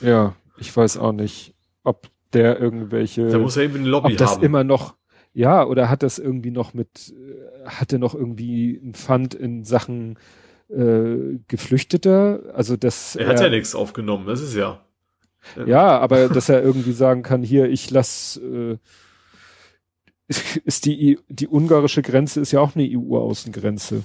Ja, 0.00 0.36
ich 0.56 0.74
weiß 0.74 0.96
auch 0.96 1.12
nicht, 1.12 1.52
ob 1.82 2.08
der 2.32 2.60
irgendwelche. 2.60 3.28
Da 3.28 3.38
muss 3.38 3.56
er 3.56 3.64
eben 3.64 3.76
eine 3.76 3.88
Lobby 3.88 4.12
ob 4.12 4.18
das 4.18 4.36
haben. 4.36 4.44
immer 4.44 4.62
noch, 4.62 4.94
ja, 5.32 5.66
oder 5.66 5.90
hat 5.90 6.04
das 6.04 6.20
irgendwie 6.20 6.52
noch 6.52 6.74
mit, 6.74 7.12
hatte 7.66 7.98
noch 7.98 8.14
irgendwie 8.14 8.80
ein 8.82 8.94
Pfand 8.94 9.34
in 9.34 9.64
Sachen 9.64 10.16
äh, 10.74 11.38
Geflüchteter? 11.48 12.40
Also 12.54 12.76
das. 12.76 13.16
Er 13.16 13.28
hat 13.28 13.40
ja 13.40 13.48
nichts 13.48 13.74
aufgenommen, 13.74 14.26
das 14.26 14.40
ist 14.40 14.54
ja. 14.54 14.80
Ja, 15.66 15.98
aber 15.98 16.28
dass 16.28 16.48
er 16.48 16.62
irgendwie 16.62 16.92
sagen 16.92 17.22
kann, 17.22 17.42
hier, 17.42 17.68
ich 17.68 17.90
lass, 17.90 18.40
äh, 18.42 18.78
ist 20.64 20.86
die, 20.86 21.18
die 21.28 21.48
ungarische 21.48 22.02
Grenze 22.02 22.40
ist 22.40 22.52
ja 22.52 22.60
auch 22.60 22.74
eine 22.74 22.88
EU-Außengrenze. 22.88 24.04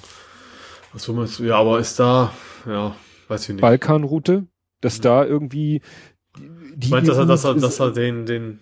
Was 0.92 1.04
soll 1.04 1.16
man, 1.16 1.30
ja, 1.40 1.56
aber 1.56 1.80
ist 1.80 2.00
da, 2.00 2.34
ja, 2.66 2.96
weiß 3.28 3.44
ich 3.44 3.56
nicht. 3.56 3.62
Balkanroute, 3.62 4.48
dass 4.82 4.98
ja. 4.98 5.04
da 5.04 5.26
irgendwie 5.26 5.82
die 6.76 6.86
ich 6.86 6.92
meine, 6.92 7.08
dass 7.08 7.18
er, 7.18 7.26
dass 7.26 7.44
er, 7.44 7.56
dass 7.56 7.80
er 7.80 7.92
den, 7.92 8.26
den, 8.26 8.60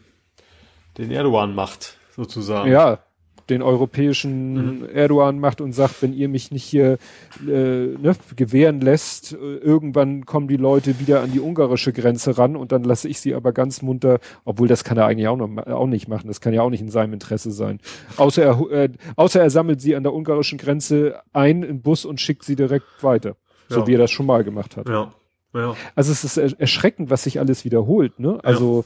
den 0.97 1.11
Erdogan 1.11 1.53
macht, 1.53 1.97
sozusagen. 2.15 2.71
Ja, 2.71 3.03
den 3.49 3.61
europäischen 3.61 4.80
mhm. 4.80 4.90
Erdogan 4.90 5.40
macht 5.40 5.61
und 5.61 5.74
sagt, 5.74 6.02
wenn 6.02 6.14
ihr 6.14 6.30
mich 6.30 6.52
nicht 6.52 6.64
hier 6.64 6.98
äh, 7.41 7.48
ne, 7.48 8.15
gewähren 8.36 8.82
lässt, 8.82 9.34
äh, 9.34 9.36
irgendwann 9.36 10.26
kommen 10.26 10.48
die 10.48 10.57
Leute 10.57 10.99
wieder 10.99 11.22
an 11.22 11.32
die 11.32 11.40
ungarische 11.40 11.94
Grenze 11.94 12.38
ran 12.38 12.56
und 12.56 12.72
dann 12.72 12.84
lasse 12.84 13.07
ich 13.07 13.19
sie 13.19 13.34
aber 13.34 13.52
ganz 13.52 13.82
munter, 13.82 14.19
obwohl 14.45 14.68
das 14.68 14.84
kann 14.84 14.98
er 14.98 15.06
eigentlich 15.06 15.28
auch, 15.28 15.38
noch, 15.38 15.68
auch 15.68 15.88
nicht 15.88 16.07
machen, 16.07 16.28
das 16.28 16.41
kann 16.41 16.53
ja 16.53 16.61
auch 16.61 16.69
nicht 16.69 16.82
in 16.82 16.90
seinem 16.90 17.14
Interesse 17.14 17.52
sein. 17.52 17.80
Außer 18.18 18.44
er, 18.44 18.72
äh, 18.72 18.90
außer 19.15 19.41
er 19.41 19.49
sammelt 19.49 19.82
sie 19.82 19.95
an 19.95 20.03
der 20.03 20.14
ungarischen 20.14 20.57
Grenze 20.57 21.22
ein 21.34 21.64
im 21.64 21.82
Bus 21.82 22.06
und 22.06 22.22
schickt 22.22 22.44
sie 22.44 22.56
direkt 22.56 22.86
weiter, 23.02 23.36
ja. 23.69 23.78
so 23.78 23.88
wie 23.88 23.95
er 23.95 23.99
das 23.99 24.11
schon 24.11 24.26
mal 24.26 24.44
gemacht 24.44 24.78
hat. 24.78 24.88
Ja. 24.88 25.14
Ja. 25.53 25.76
Also 25.95 26.11
es 26.11 26.24
ist 26.24 26.38
erschreckend, 26.38 27.10
was 27.10 27.24
sich 27.24 27.40
alles 27.40 27.65
wiederholt. 27.65 28.19
Ne? 28.19 28.40
Also 28.44 28.86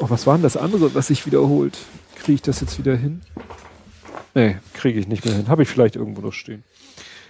oh, 0.00 0.10
was 0.10 0.26
war 0.26 0.34
denn 0.34 0.42
das 0.42 0.56
andere, 0.56 0.94
was 0.94 1.08
sich 1.08 1.26
wiederholt? 1.26 1.78
Kriege 2.18 2.34
ich 2.34 2.42
das 2.42 2.60
jetzt 2.60 2.78
wieder 2.78 2.96
hin? 2.96 3.20
Nee, 4.34 4.56
kriege 4.74 4.98
ich 5.00 5.08
nicht 5.08 5.24
mehr 5.24 5.34
hin. 5.34 5.48
Habe 5.48 5.62
ich 5.62 5.68
vielleicht 5.68 5.96
irgendwo 5.96 6.20
noch 6.20 6.32
stehen. 6.32 6.64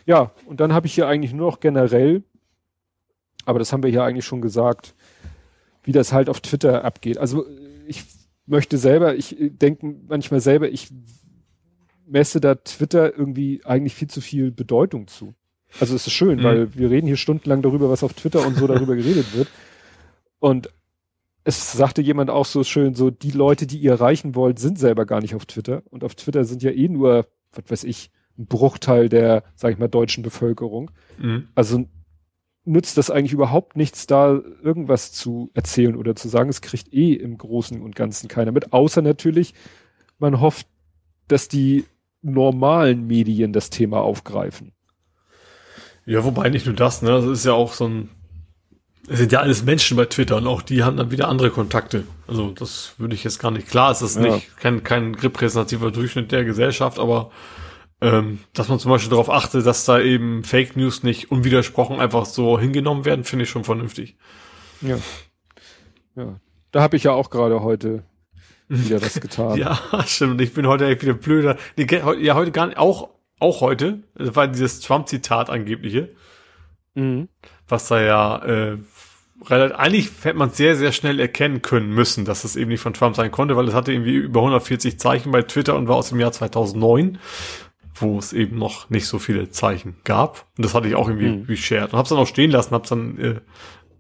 Ja, 0.07 0.33
und 0.47 0.61
dann 0.61 0.73
habe 0.73 0.87
ich 0.87 0.95
hier 0.95 1.07
eigentlich 1.07 1.33
nur 1.33 1.51
noch 1.51 1.61
generell, 1.61 2.23
aber 3.45 3.59
das 3.59 3.73
haben 3.73 3.83
wir 3.83 3.91
hier 3.91 4.05
eigentlich 4.05 4.25
schon 4.25 4.41
gesagt, 4.41 4.95
wie 5.85 5.93
das 5.93 6.13
halt 6.13 6.29
auf 6.29 6.41
Twitter 6.41 6.85
abgeht. 6.85 7.19
Also 7.19 7.47
ich 7.87 8.05
möchte 8.47 8.79
selber, 8.79 9.15
ich 9.15 9.37
denke 9.39 9.97
manchmal 10.09 10.41
selber, 10.41 10.69
ich 10.69 10.89
messe 12.07 12.41
da 12.41 12.55
Twitter 12.55 13.17
irgendwie 13.17 13.61
eigentlich 13.65 13.95
viel 13.95 14.09
zu 14.09 14.21
viel 14.21 14.51
Bedeutung 14.51 15.07
zu. 15.07 15.35
Also 15.81 15.95
es 15.95 16.07
ist 16.07 16.13
schön, 16.13 16.39
mhm. 16.39 16.45
weil 16.45 16.75
wir 16.75 16.91
reden 16.91 17.07
hier 17.07 17.17
stundenlang 17.17 17.63
darüber, 17.63 17.91
was 17.91 18.03
auf 18.03 18.15
Twitter 18.15 18.47
und 18.47 18.57
so 18.57 18.67
darüber 18.67 18.97
geredet 18.97 19.37
wird. 19.37 19.49
Und 20.41 20.71
es 21.49 21.73
sagte 21.73 22.03
jemand 22.03 22.29
auch 22.29 22.45
so 22.45 22.63
schön, 22.63 22.95
so 22.95 23.09
die 23.09 23.31
Leute, 23.31 23.67
die 23.67 23.79
ihr 23.79 23.93
erreichen 23.93 24.35
wollt, 24.35 24.59
sind 24.59 24.79
selber 24.79 25.07
gar 25.07 25.23
nicht 25.23 25.35
auf 25.35 25.47
Twitter. 25.47 25.83
Und 25.89 26.05
auf 26.05 26.15
Twitter 26.15 26.45
sind 26.45 26.63
ja 26.63 26.71
eh 26.71 26.89
nur, 26.91 27.27
was 27.53 27.65
weiß 27.71 27.85
ich, 27.85 28.11
ein 28.39 28.45
Bruchteil 28.45 29.09
der, 29.09 29.45
sag 29.55 29.73
ich 29.73 29.79
mal, 29.79 29.89
deutschen 29.89 30.23
Bevölkerung. 30.23 30.91
Mhm. 31.17 31.49
Also 31.55 31.87
nützt 32.67 32.99
das 32.99 33.11
eigentlich 33.11 33.33
überhaupt 33.33 33.79
nichts, 33.79 34.07
da 34.07 34.39
irgendwas 34.63 35.13
zu 35.13 35.51
erzählen 35.55 35.97
oder 35.97 36.15
zu 36.15 36.29
sagen. 36.29 36.51
Es 36.51 36.61
kriegt 36.61 36.93
eh 36.93 37.15
im 37.15 37.39
Großen 37.39 37.81
und 37.81 37.97
Ganzen 37.97 38.29
keiner 38.29 38.53
mit. 38.53 38.75
Außer 38.75 39.01
natürlich, 39.01 39.55
man 40.19 40.43
hofft, 40.43 40.67
dass 41.29 41.49
die 41.49 41.87
normalen 42.21 43.07
Medien 43.07 43.55
das 43.55 43.71
Thema 43.71 44.03
aufgreifen. 44.03 44.73
Ja, 46.05 46.25
wobei 46.25 46.51
nicht 46.51 46.67
nur 46.67 46.75
das, 46.75 47.01
ne? 47.01 47.09
Das 47.09 47.25
ist 47.25 47.47
ja 47.47 47.55
auch 47.55 47.73
so 47.73 47.89
ein 47.89 48.11
es 49.09 49.19
sind 49.19 49.33
ja 49.33 49.41
alles 49.41 49.65
Menschen 49.65 49.97
bei 49.97 50.05
Twitter 50.05 50.37
und 50.37 50.47
auch 50.47 50.63
die 50.63 50.83
haben 50.83 50.97
dann 50.97 51.11
wieder 51.11 51.29
andere 51.29 51.51
Kontakte. 51.51 52.05
Also 52.27 52.51
das 52.51 52.95
würde 52.99 53.15
ich 53.15 53.25
jetzt 53.25 53.39
gar 53.39 53.51
nicht. 53.51 53.69
Klar 53.69 53.91
ist 53.91 54.03
das 54.03 54.17
ja. 54.17 54.23
nicht 54.23 54.57
kein, 54.59 54.83
kein 54.83 55.15
repräsentativer 55.15 55.91
Durchschnitt 55.91 56.31
der 56.31 56.45
Gesellschaft, 56.45 56.99
aber 56.99 57.31
ähm, 58.01 58.41
dass 58.53 58.69
man 58.69 58.79
zum 58.79 58.91
Beispiel 58.91 59.11
darauf 59.11 59.31
achtet, 59.31 59.67
dass 59.67 59.85
da 59.85 59.99
eben 59.99 60.45
Fake 60.45 60.77
News 60.77 61.03
nicht 61.03 61.31
unwidersprochen 61.31 62.01
einfach 62.01 62.27
so 62.27 62.59
hingenommen 62.59 63.05
werden, 63.05 63.25
finde 63.25 63.45
ich 63.45 63.51
schon 63.51 63.65
vernünftig. 63.65 64.17
Ja. 64.83 64.99
Ja. 66.15 66.41
Da 66.71 66.83
habe 66.83 66.97
ich 66.97 67.05
ja 67.05 67.13
auch 67.13 67.31
gerade 67.31 67.63
heute 67.63 68.05
wieder 68.69 69.01
was 69.03 69.21
getan. 69.21 69.57
ja, 69.57 69.79
stimmt. 70.07 70.41
Ich 70.41 70.53
bin 70.53 70.67
heute 70.67 70.87
echt 70.87 71.03
wieder 71.03 71.15
blöder. 71.15 71.57
Nee, 71.77 71.87
ja, 72.21 72.35
heute 72.35 72.53
gar 72.53 72.67
nicht, 72.67 72.79
auch, 72.79 73.09
auch 73.41 73.63
heute, 73.63 74.01
das 74.15 74.37
war 74.37 74.47
dieses 74.47 74.81
Trump-Zitat 74.81 75.51
angebliche. 75.51 76.11
Mhm. 76.95 77.29
Was 77.67 77.89
da 77.89 78.01
ja 78.01 78.45
äh, 78.45 78.79
eigentlich 79.47 80.11
hätte 80.23 80.39
man 80.39 80.51
sehr, 80.51 80.77
sehr 80.77 80.93
schnell 80.93 81.21
erkennen 81.21 81.63
können 81.63 81.91
müssen, 81.91 82.25
dass 82.25 82.45
es 82.45 82.57
eben 82.57 82.71
nicht 82.71 82.81
von 82.81 82.95
Trump 82.95 83.17
sein 83.17 83.31
konnte, 83.31 83.57
weil 83.57 83.69
es 83.69 83.75
hatte 83.75 83.93
irgendwie 83.93 84.17
über 84.17 84.41
140 84.41 84.99
Zeichen 84.99 85.33
bei 85.33 85.43
Twitter 85.43 85.77
und 85.77 85.89
war 85.89 85.97
aus 85.97 86.09
dem 86.09 86.21
Jahr 86.21 86.33
2009, 86.33 87.19
wo 87.95 88.19
es 88.19 88.33
eben 88.33 88.59
noch 88.59 88.91
nicht 88.91 89.07
so 89.07 89.19
viele 89.19 89.51
Zeichen 89.51 89.97
gab. 90.05 90.47
Und 90.57 90.65
das 90.65 90.75
hatte 90.75 90.89
ich 90.89 90.95
auch 90.95 91.09
irgendwie 91.09 91.29
mhm. 91.29 91.47
geshared 91.47 91.93
und 91.93 91.99
hab's 91.99 92.11
dann 92.11 92.19
auch 92.19 92.27
stehen 92.27 92.51
lassen, 92.51 92.75
hab's 92.75 92.89
dann 92.89 93.19
äh, 93.19 93.41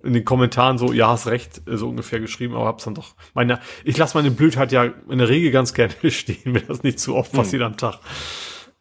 in 0.03 0.13
den 0.13 0.25
Kommentaren 0.25 0.79
so, 0.79 0.93
ja, 0.93 1.09
hast 1.09 1.27
recht, 1.27 1.63
äh, 1.69 1.77
so 1.77 1.89
ungefähr 1.89 2.21
geschrieben, 2.21 2.55
aber 2.55 2.67
hab's 2.67 2.85
dann 2.85 2.95
doch, 2.95 3.15
meine, 3.35 3.61
ich 3.85 3.97
lasse 3.97 4.17
meine 4.17 4.31
Blödheit 4.31 4.73
ja 4.73 4.85
in 4.85 5.19
der 5.19 5.29
Regel 5.29 5.51
ganz 5.51 5.73
gerne 5.75 5.95
stehen, 6.11 6.55
wenn 6.55 6.67
das 6.67 6.83
nicht 6.83 6.99
zu 6.99 7.15
oft 7.15 7.33
mhm. 7.33 7.39
passiert 7.39 7.63
am 7.63 7.77
Tag. 7.77 8.01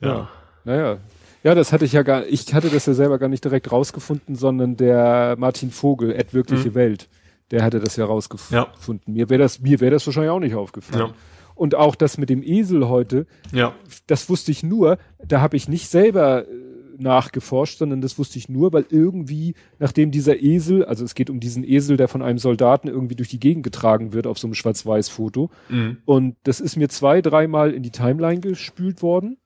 Ja. 0.01 0.07
ja. 0.07 0.29
Naja, 0.63 0.97
ja, 1.43 1.55
das 1.55 1.72
hatte 1.72 1.85
ich 1.85 1.93
ja 1.93 2.03
gar, 2.03 2.26
ich 2.26 2.53
hatte 2.53 2.69
das 2.69 2.85
ja 2.85 2.93
selber 2.93 3.19
gar 3.19 3.30
nicht 3.30 3.43
direkt 3.43 3.72
rausgefunden, 3.72 4.35
sondern 4.35 4.76
der 4.77 5.35
Martin 5.38 5.72
Vogel, 5.72 6.11
Ed 6.14 6.34
wirkliche 6.34 6.69
mhm. 6.69 6.76
Welt, 6.76 7.09
der 7.51 7.64
hatte 7.64 7.80
das 7.80 7.95
ja 7.95 8.05
rausgefunden. 8.05 9.15
Ja. 9.15 9.23
Mir 9.23 9.30
wäre 9.30 9.41
das, 9.41 9.59
mir 9.59 9.80
wäre 9.80 9.91
das 9.91 10.05
wahrscheinlich 10.05 10.31
auch 10.31 10.39
nicht 10.39 10.55
aufgefallen. 10.55 11.07
Ja. 11.07 11.14
Und 11.55 11.73
auch 11.73 11.95
das 11.95 12.18
mit 12.18 12.30
dem 12.30 12.43
Esel 12.43 12.88
heute, 12.88 13.26
ja. 13.51 13.73
das 14.05 14.30
wusste 14.30 14.51
ich 14.51 14.61
nur, 14.61 14.99
da 15.26 15.41
habe 15.41 15.57
ich 15.57 15.68
nicht 15.68 15.89
selber 15.89 16.47
äh, 16.47 16.51
nachgeforscht, 16.99 17.80
sondern 17.80 18.01
das 18.01 18.19
wusste 18.19 18.38
ich 18.38 18.47
nur, 18.47 18.73
weil 18.73 18.85
irgendwie, 18.89 19.55
nachdem 19.80 20.11
dieser 20.11 20.41
Esel, 20.41 20.85
also 20.85 21.03
es 21.03 21.15
geht 21.15 21.30
um 21.30 21.39
diesen 21.39 21.64
Esel, 21.64 21.97
der 21.97 22.07
von 22.07 22.22
einem 22.22 22.38
Soldaten 22.38 22.88
irgendwie 22.88 23.15
durch 23.15 23.30
die 23.30 23.39
Gegend 23.39 23.64
getragen 23.64 24.14
wird 24.14 24.27
auf 24.27 24.38
so 24.38 24.47
einem 24.47 24.53
Schwarz-Weiß-Foto. 24.53 25.49
Mhm. 25.69 25.97
Und 26.05 26.35
das 26.43 26.59
ist 26.59 26.76
mir 26.76 26.89
zwei, 26.89 27.22
dreimal 27.22 27.73
in 27.73 27.84
die 27.84 27.91
Timeline 27.91 28.39
gespült 28.39 29.01
worden. 29.01 29.38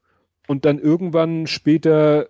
Und 0.51 0.65
dann 0.65 0.79
irgendwann 0.79 1.47
später 1.47 2.27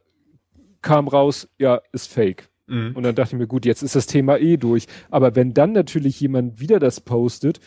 kam 0.84 1.08
raus, 1.08 1.50
ja, 1.58 1.82
ist 1.92 2.06
fake. 2.06 2.50
Mhm. 2.68 2.92
Und 2.96 3.02
dann 3.02 3.16
dachte 3.16 3.36
ich 3.36 3.40
mir, 3.40 3.48
gut, 3.48 3.66
jetzt 3.66 3.82
ist 3.82 3.96
das 3.96 4.06
Thema 4.06 4.38
eh 4.38 4.58
durch. 4.58 4.86
Aber 5.10 5.36
wenn 5.36 5.56
dann 5.56 5.72
natürlich 5.72 6.20
jemand 6.20 6.60
wieder 6.60 6.78
das 6.78 7.02
postet 7.02 7.60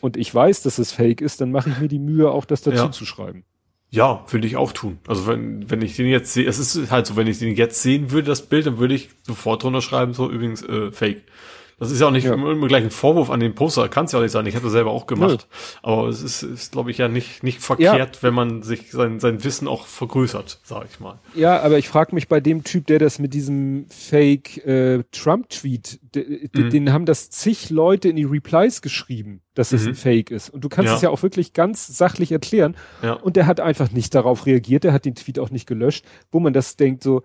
und 0.00 0.16
ich 0.16 0.34
weiß, 0.34 0.62
dass 0.64 0.80
es 0.80 0.90
fake 0.90 1.20
ist, 1.20 1.40
dann 1.40 1.52
mache 1.52 1.70
ich 1.70 1.78
mir 1.78 1.86
die 1.86 2.00
Mühe, 2.00 2.28
auch 2.28 2.44
das 2.44 2.62
dazu 2.62 2.86
ja. 2.86 2.90
zu 2.90 3.06
schreiben. 3.06 3.44
Ja, 3.90 4.24
würde 4.28 4.48
ich 4.48 4.56
auch 4.56 4.72
tun. 4.72 4.98
Also 5.06 5.28
wenn, 5.28 5.70
wenn 5.70 5.80
ich 5.80 5.94
den 5.94 6.08
jetzt 6.08 6.32
sehe, 6.32 6.44
es 6.44 6.58
ist 6.58 6.90
halt 6.90 7.06
so, 7.06 7.14
wenn 7.14 7.28
ich 7.28 7.38
den 7.38 7.54
jetzt 7.54 7.80
sehen 7.80 8.10
würde, 8.10 8.26
das 8.26 8.48
Bild, 8.48 8.66
dann 8.66 8.78
würde 8.78 8.94
ich 8.94 9.10
sofort 9.22 9.62
drunter 9.62 9.80
schreiben, 9.80 10.12
so 10.12 10.28
übrigens 10.28 10.60
äh, 10.64 10.90
fake. 10.90 11.22
Das 11.80 11.90
ist 11.90 11.98
ja 11.98 12.08
auch 12.08 12.12
nicht 12.12 12.24
ja. 12.24 12.34
immer 12.34 12.68
gleich 12.68 12.84
ein 12.84 12.90
Vorwurf 12.90 13.30
an 13.30 13.40
den 13.40 13.54
Poster, 13.54 13.88
kann 13.88 14.04
es 14.04 14.12
ja 14.12 14.18
auch 14.18 14.22
nicht 14.22 14.32
sein. 14.32 14.44
Ich 14.44 14.54
habe 14.54 14.64
das 14.64 14.72
selber 14.72 14.90
auch 14.90 15.06
gemacht. 15.06 15.48
Nö. 15.50 15.66
Aber 15.82 16.08
es 16.08 16.22
ist, 16.22 16.42
ist 16.42 16.72
glaube 16.72 16.90
ich, 16.90 16.98
ja 16.98 17.08
nicht, 17.08 17.42
nicht 17.42 17.62
verkehrt, 17.62 18.16
ja. 18.16 18.22
wenn 18.22 18.34
man 18.34 18.62
sich 18.62 18.90
sein, 18.92 19.18
sein 19.18 19.42
Wissen 19.44 19.66
auch 19.66 19.86
vergrößert, 19.86 20.60
sage 20.62 20.88
ich 20.90 21.00
mal. 21.00 21.18
Ja, 21.34 21.62
aber 21.62 21.78
ich 21.78 21.88
frage 21.88 22.14
mich 22.14 22.28
bei 22.28 22.38
dem 22.38 22.64
Typ, 22.64 22.86
der 22.86 22.98
das 22.98 23.18
mit 23.18 23.32
diesem 23.32 23.86
Fake 23.88 24.58
äh, 24.66 25.04
Trump-Tweet, 25.10 26.00
mhm. 26.14 26.70
den 26.70 26.92
haben 26.92 27.06
das 27.06 27.30
zig 27.30 27.70
Leute 27.70 28.10
in 28.10 28.16
die 28.16 28.24
Replies 28.24 28.82
geschrieben, 28.82 29.40
dass 29.54 29.72
es 29.72 29.84
mhm. 29.84 29.88
ein 29.88 29.94
Fake 29.94 30.30
ist. 30.30 30.50
Und 30.50 30.62
du 30.62 30.68
kannst 30.68 30.90
ja. 30.90 30.96
es 30.96 31.02
ja 31.02 31.08
auch 31.08 31.22
wirklich 31.22 31.54
ganz 31.54 31.86
sachlich 31.86 32.30
erklären. 32.30 32.76
Ja. 33.02 33.14
Und 33.14 33.36
der 33.36 33.46
hat 33.46 33.58
einfach 33.58 33.90
nicht 33.90 34.14
darauf 34.14 34.44
reagiert, 34.44 34.84
der 34.84 34.92
hat 34.92 35.06
den 35.06 35.14
Tweet 35.14 35.38
auch 35.38 35.50
nicht 35.50 35.66
gelöscht, 35.66 36.04
wo 36.30 36.40
man 36.40 36.52
das 36.52 36.76
denkt 36.76 37.02
so, 37.02 37.22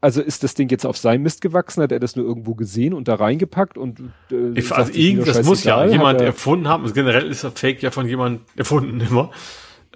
also 0.00 0.22
ist 0.22 0.44
das 0.44 0.54
Ding 0.54 0.68
jetzt 0.68 0.86
auf 0.86 0.96
sein 0.96 1.22
Mist 1.22 1.40
gewachsen? 1.40 1.82
Hat 1.82 1.90
er 1.90 1.98
das 1.98 2.14
nur 2.14 2.24
irgendwo 2.24 2.54
gesehen 2.54 2.94
und 2.94 3.08
da 3.08 3.16
reingepackt 3.16 3.76
und 3.76 4.00
äh, 4.30 4.50
ich, 4.54 4.70
also 4.70 4.92
irgendwas 4.92 5.42
muss 5.44 5.64
ja 5.64 5.84
jemand 5.86 6.20
erfunden 6.20 6.68
haben. 6.68 6.84
Also 6.84 6.94
generell 6.94 7.26
ist 7.26 7.42
der 7.42 7.50
Fake 7.50 7.82
ja 7.82 7.90
von 7.90 8.06
jemand 8.06 8.42
erfunden 8.56 9.00
immer. 9.08 9.30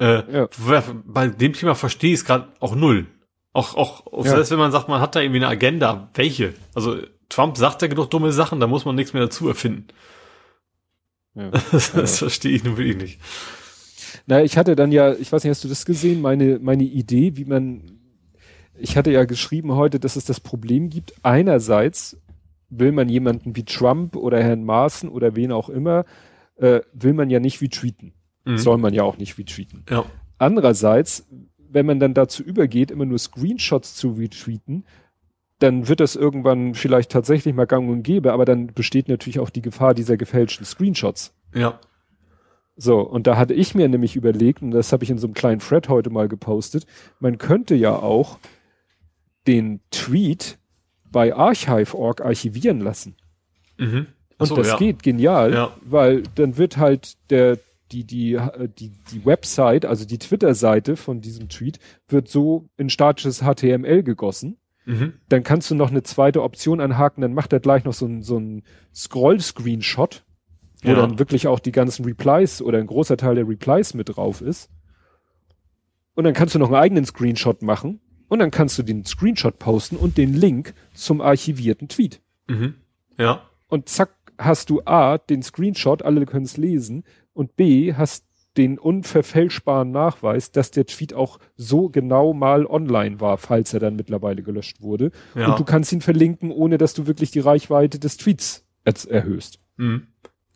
Äh, 0.01 0.23
ja. 0.33 0.49
Bei 1.05 1.29
dem 1.29 1.53
Thema 1.53 1.75
verstehe 1.75 2.13
ich 2.13 2.21
es 2.21 2.25
gerade 2.25 2.49
auch 2.59 2.75
null. 2.75 3.07
Auch 3.53 3.77
auch 3.77 4.25
ja. 4.25 4.31
selbst 4.31 4.51
wenn 4.51 4.59
man 4.59 4.73
sagt, 4.73 4.89
man 4.89 5.01
hat 5.01 5.15
da 5.15 5.21
irgendwie 5.21 5.39
eine 5.39 5.49
Agenda, 5.49 6.09
welche? 6.15 6.55
Also 6.75 6.97
Trump 7.29 7.57
sagt 7.57 7.83
ja 7.83 7.89
genug 7.89 8.11
dumme 8.11 8.33
Sachen, 8.33 8.61
da 8.61 8.67
muss 8.67 8.85
man 8.85 8.97
nichts 8.97 9.13
mehr 9.13 9.23
dazu 9.23 9.47
erfinden. 9.47 9.89
Ja. 11.35 11.51
das, 11.73 11.93
das 11.93 12.19
verstehe 12.19 12.57
ich 12.57 12.65
nun 12.65 12.77
wirklich 12.77 12.97
nicht. 12.97 13.21
Na, 14.27 14.43
ich 14.43 14.57
hatte 14.57 14.75
dann 14.75 14.91
ja, 14.91 15.13
ich 15.13 15.31
weiß 15.31 15.45
nicht, 15.45 15.51
hast 15.51 15.65
du 15.65 15.69
das 15.69 15.85
gesehen, 15.87 16.21
meine 16.23 16.59
meine 16.61 16.85
Idee, 16.85 17.37
wie 17.37 17.45
man 17.45 18.02
ich 18.83 18.97
hatte 18.97 19.13
ja 19.13 19.25
geschrieben 19.25 19.73
heute, 19.73 20.01
dass 20.01 20.17
es 20.17 20.25
das 20.25 20.41
Problem 20.41 20.91
gibt. 20.91 21.15
Einerseits 21.23 22.17
will 22.69 22.93
man 22.93 23.09
jemanden 23.09 23.55
wie 23.55 23.65
Trump 23.65 24.17
oder 24.17 24.43
Herrn 24.43 24.65
Maaßen 24.65 25.09
oder 25.09 25.37
wen 25.37 25.53
auch 25.53 25.69
immer, 25.69 26.05
äh, 26.57 26.81
will 26.93 27.13
man 27.13 27.31
ja 27.31 27.39
nicht 27.39 27.61
retweeten. 27.61 28.13
Mhm. 28.45 28.59
Soll 28.59 28.79
man 28.79 28.93
ja 28.93 29.05
auch 29.05 29.19
nicht 29.19 29.39
retweeten. 29.39 29.85
Ja. 29.89 30.05
Andererseits, 30.39 31.29
wenn 31.59 31.87
man 31.87 32.01
dann 32.01 32.15
dazu 32.15 32.43
übergeht, 32.43 32.91
immer 32.91 33.05
nur 33.05 33.19
Screenshots 33.19 33.95
zu 33.95 34.13
retweeten, 34.13 34.85
dann 35.61 35.87
wird 35.87 36.01
das 36.01 36.17
irgendwann 36.17 36.75
vielleicht 36.75 37.13
tatsächlich 37.13 37.55
mal 37.55 37.67
gang 37.67 37.89
und 37.89 38.03
gäbe, 38.03 38.33
aber 38.33 38.45
dann 38.45 38.67
besteht 38.67 39.09
natürlich 39.09 39.39
auch 39.39 39.51
die 39.51 39.63
Gefahr 39.63 39.95
dieser 39.95 40.17
gefälschten 40.17 40.67
Screenshots. 40.67 41.35
Ja. 41.55 41.79
So, 42.75 43.01
und 43.01 43.29
da 43.29 43.37
hatte 43.37 43.55
ich 43.55 43.77
mir 43.77 43.89
nämlich 43.89 44.17
überlegt, 44.17 44.61
und 44.63 44.73
das 44.73 44.93
habe 44.93 45.05
ich 45.05 45.11
in 45.11 45.19
so 45.19 45.29
einem 45.29 45.35
kleinen 45.35 45.61
Thread 45.61 45.89
heute 45.89 46.11
mal 46.11 46.27
gepostet, 46.27 46.87
man 47.21 47.39
könnte 47.39 47.77
ja 47.77 47.95
auch 47.95 48.39
den 49.47 49.81
Tweet 49.91 50.59
bei 51.11 51.35
Archive.org 51.35 52.21
archivieren 52.23 52.81
lassen. 52.81 53.17
Mhm. 53.79 54.07
So, 54.39 54.55
und 54.55 54.61
das 54.61 54.69
ja. 54.69 54.77
geht 54.77 55.03
genial, 55.03 55.53
ja. 55.53 55.77
weil 55.85 56.23
dann 56.35 56.57
wird 56.57 56.77
halt 56.77 57.17
der 57.31 57.59
die 57.93 58.05
die 58.05 58.41
die 58.79 58.91
die 59.13 59.25
Website, 59.25 59.85
also 59.85 60.05
die 60.05 60.19
Twitter-Seite 60.19 60.97
von 60.97 61.21
diesem 61.21 61.49
Tweet 61.49 61.79
wird 62.09 62.29
so 62.29 62.69
in 62.77 62.89
statisches 62.89 63.43
HTML 63.43 64.03
gegossen. 64.03 64.57
Mhm. 64.85 65.13
Dann 65.29 65.45
kannst 65.45 65.71
du 65.71 65.75
noch 65.75 65.91
eine 65.91 66.03
zweite 66.03 66.43
Option 66.43 66.81
anhaken, 66.81 67.21
dann 67.21 67.35
macht 67.35 67.53
er 67.53 67.61
gleich 67.61 67.85
noch 67.85 67.93
so 67.93 68.07
ein 68.07 68.23
so 68.23 68.39
ein 68.39 68.63
Scroll-Screenshot, 68.95 70.25
wo 70.83 70.89
ja. 70.89 70.95
dann 70.95 71.19
wirklich 71.19 71.47
auch 71.47 71.61
die 71.61 71.71
ganzen 71.71 72.05
Replies 72.05 72.63
oder 72.63 72.79
ein 72.79 72.87
großer 72.87 73.17
Teil 73.17 73.37
der 73.37 73.47
Replies 73.47 73.95
mit 73.95 74.17
drauf 74.17 74.41
ist. 74.41 74.71
Und 76.15 76.25
dann 76.25 76.35
kannst 76.35 76.55
du 76.55 76.59
noch 76.59 76.69
einen 76.69 76.83
eigenen 76.83 77.05
Screenshot 77.05 77.63
machen 77.63 78.01
und 78.33 78.39
dann 78.39 78.51
kannst 78.51 78.79
du 78.79 78.83
den 78.83 79.05
Screenshot 79.05 79.59
posten 79.59 79.97
und 79.97 80.17
den 80.17 80.33
Link 80.33 80.73
zum 80.95 81.21
archivierten 81.21 81.89
Tweet. 81.89 82.23
Mhm. 82.49 82.77
Ja. 83.19 83.43
Und 83.69 83.91
zack, 83.91 84.15
hast 84.39 84.71
du 84.71 84.81
A, 84.87 85.19
den 85.19 85.43
Screenshot, 85.43 86.03
alle 86.03 86.25
können 86.25 86.47
es 86.47 86.57
lesen, 86.57 87.05
und 87.35 87.57
B, 87.57 87.93
hast 87.93 88.25
den 88.57 88.79
unverfälschbaren 88.79 89.91
Nachweis, 89.91 90.51
dass 90.51 90.71
der 90.71 90.87
Tweet 90.87 91.13
auch 91.13 91.41
so 91.57 91.91
genau 91.91 92.33
mal 92.33 92.65
online 92.65 93.21
war, 93.21 93.37
falls 93.37 93.75
er 93.75 93.81
dann 93.81 93.97
mittlerweile 93.97 94.43
gelöscht 94.43 94.81
wurde. 94.81 95.11
Ja. 95.35 95.51
Und 95.51 95.61
du 95.61 95.65
kannst 95.65 95.93
ihn 95.93 96.01
verlinken, 96.01 96.51
ohne 96.53 96.79
dass 96.79 96.95
du 96.95 97.07
wirklich 97.07 97.33
die 97.33 97.41
Reichweite 97.41 97.99
des 97.99 98.17
Tweets 98.17 98.65
erhöhst. 98.85 99.59
Mhm. 99.77 100.07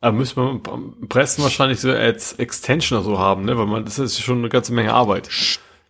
Aber 0.00 0.16
müsste 0.16 0.40
man 0.40 0.62
Pressen 1.10 1.44
wahrscheinlich 1.44 1.80
so 1.80 1.90
als 1.90 2.32
Extension 2.34 2.98
oder 2.98 3.04
so 3.04 3.18
haben, 3.18 3.44
ne? 3.44 3.58
Weil 3.58 3.66
man, 3.66 3.84
das 3.84 3.98
ist 3.98 4.18
schon 4.20 4.38
eine 4.38 4.48
ganze 4.48 4.72
Menge 4.72 4.94
Arbeit. 4.94 5.28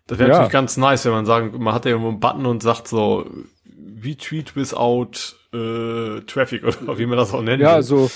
Das 0.07 0.19
wäre 0.19 0.29
ja. 0.29 0.35
natürlich 0.35 0.53
ganz 0.53 0.77
nice, 0.77 1.05
wenn 1.05 1.13
man 1.13 1.27
sagen, 1.27 1.63
man 1.63 1.75
hat 1.75 1.85
ja 1.85 1.93
irgendwo 1.93 2.11
einen 2.11 2.21
Button 2.21 2.47
und 2.47 2.63
sagt 2.63 2.89
so, 2.89 3.29
retweet 4.03 4.55
without 4.55 5.35
äh, 5.53 6.21
traffic 6.23 6.63
oder 6.65 6.99
wie 6.99 7.07
man 7.07 7.19
das 7.19 7.33
auch 7.33 7.43
nennt. 7.43 7.61
Ja, 7.61 7.83
so 7.83 8.11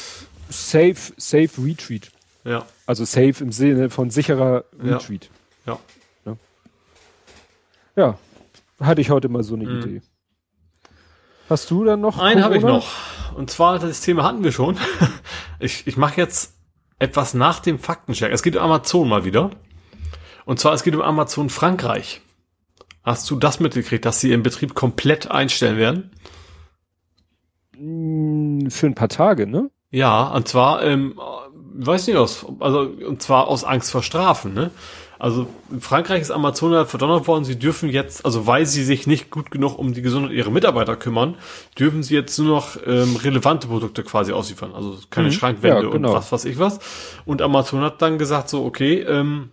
safe, 0.48 1.12
safe 1.16 1.50
retweet. 1.58 2.10
Ja. 2.44 2.64
Also 2.86 3.04
safe 3.04 3.42
im 3.42 3.52
Sinne 3.52 3.90
von 3.90 4.10
sicherer 4.10 4.64
Retweet. 4.78 5.30
Ja. 5.66 5.78
Ja, 6.24 6.36
ja. 7.96 8.18
hatte 8.80 9.00
ich 9.00 9.10
heute 9.10 9.28
mal 9.28 9.42
so 9.42 9.54
eine 9.54 9.66
mhm. 9.66 9.80
Idee. 9.80 10.02
Hast 11.48 11.70
du 11.70 11.84
dann 11.84 12.00
noch? 12.00 12.18
Einen 12.18 12.44
habe 12.44 12.56
ich 12.56 12.62
noch. 12.62 12.88
Und 13.34 13.50
zwar, 13.50 13.78
das 13.78 14.00
Thema 14.00 14.22
hatten 14.24 14.44
wir 14.44 14.52
schon. 14.52 14.76
Ich, 15.62 15.86
ich 15.86 15.98
mache 15.98 16.18
jetzt 16.18 16.54
etwas 16.98 17.34
nach 17.34 17.60
dem 17.60 17.78
Faktencheck. 17.78 18.32
Es 18.32 18.42
geht 18.42 18.56
um 18.56 18.62
Amazon 18.62 19.06
mal 19.06 19.26
wieder. 19.26 19.50
Und 20.44 20.58
zwar, 20.58 20.72
es 20.74 20.82
geht 20.82 20.94
um 20.94 21.02
Amazon 21.02 21.50
Frankreich. 21.50 22.20
Hast 23.02 23.30
du 23.30 23.36
das 23.36 23.60
mitgekriegt, 23.60 24.04
dass 24.04 24.20
sie 24.20 24.30
ihren 24.30 24.42
Betrieb 24.42 24.74
komplett 24.74 25.30
einstellen 25.30 25.78
werden? 25.78 26.10
Hm, 27.76 28.70
für 28.70 28.86
ein 28.86 28.94
paar 28.94 29.08
Tage, 29.08 29.46
ne? 29.46 29.70
Ja, 29.90 30.28
und 30.28 30.46
zwar, 30.46 30.82
ähm, 30.84 31.18
weiß 31.74 32.06
nicht 32.06 32.16
aus, 32.16 32.46
also, 32.60 32.80
und 32.80 33.22
zwar 33.22 33.48
aus 33.48 33.64
Angst 33.64 33.90
vor 33.90 34.02
Strafen, 34.02 34.54
ne? 34.54 34.70
Also 35.18 35.48
in 35.70 35.82
Frankreich 35.82 36.22
ist 36.22 36.30
Amazon 36.30 36.72
halt 36.72 36.88
verdonnert 36.88 37.26
worden, 37.26 37.44
sie 37.44 37.58
dürfen 37.58 37.90
jetzt, 37.90 38.24
also 38.24 38.46
weil 38.46 38.64
sie 38.64 38.82
sich 38.82 39.06
nicht 39.06 39.30
gut 39.30 39.50
genug 39.50 39.78
um 39.78 39.92
die 39.92 40.00
Gesundheit 40.00 40.32
ihrer 40.32 40.50
Mitarbeiter 40.50 40.96
kümmern, 40.96 41.34
dürfen 41.78 42.02
sie 42.02 42.14
jetzt 42.14 42.38
nur 42.38 42.48
noch 42.48 42.78
ähm, 42.86 43.16
relevante 43.16 43.66
Produkte 43.66 44.02
quasi 44.02 44.32
ausliefern. 44.32 44.74
Also 44.74 44.96
keine 45.10 45.28
mhm, 45.28 45.32
Schrankwände 45.32 45.82
ja, 45.82 45.90
genau. 45.90 46.08
und 46.08 46.14
was 46.14 46.32
weiß 46.32 46.46
ich 46.46 46.58
was. 46.58 46.78
Und 47.26 47.42
Amazon 47.42 47.82
hat 47.82 48.00
dann 48.00 48.16
gesagt 48.16 48.48
so, 48.48 48.64
okay, 48.64 49.00
ähm, 49.00 49.50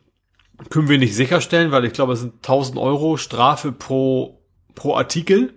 können 0.70 0.90
wir 0.90 0.98
nicht 0.98 1.16
sicherstellen, 1.16 1.72
weil 1.72 1.86
ich 1.86 1.94
glaube, 1.94 2.14
es 2.14 2.22
sind 2.22 2.36
1000 2.36 2.78
Euro 2.78 3.18
Strafe 3.18 3.72
pro, 3.72 4.42
pro 4.76 4.96
Artikel, 4.96 5.54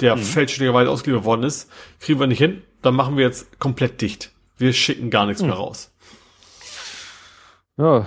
der 0.00 0.16
mhm. 0.16 0.20
fälschlicherweise 0.20 0.90
ausgeliefert 0.90 1.24
worden 1.24 1.42
ist. 1.42 1.70
Kriegen 2.00 2.20
wir 2.20 2.26
nicht 2.26 2.38
hin, 2.38 2.62
dann 2.82 2.94
machen 2.94 3.16
wir 3.16 3.24
jetzt 3.24 3.58
komplett 3.58 4.00
dicht. 4.00 4.32
Wir 4.56 4.72
schicken 4.72 5.10
gar 5.10 5.26
nichts 5.26 5.42
mhm. 5.42 5.48
mehr 5.48 5.56
raus. 5.56 5.92
Ja, 7.76 8.06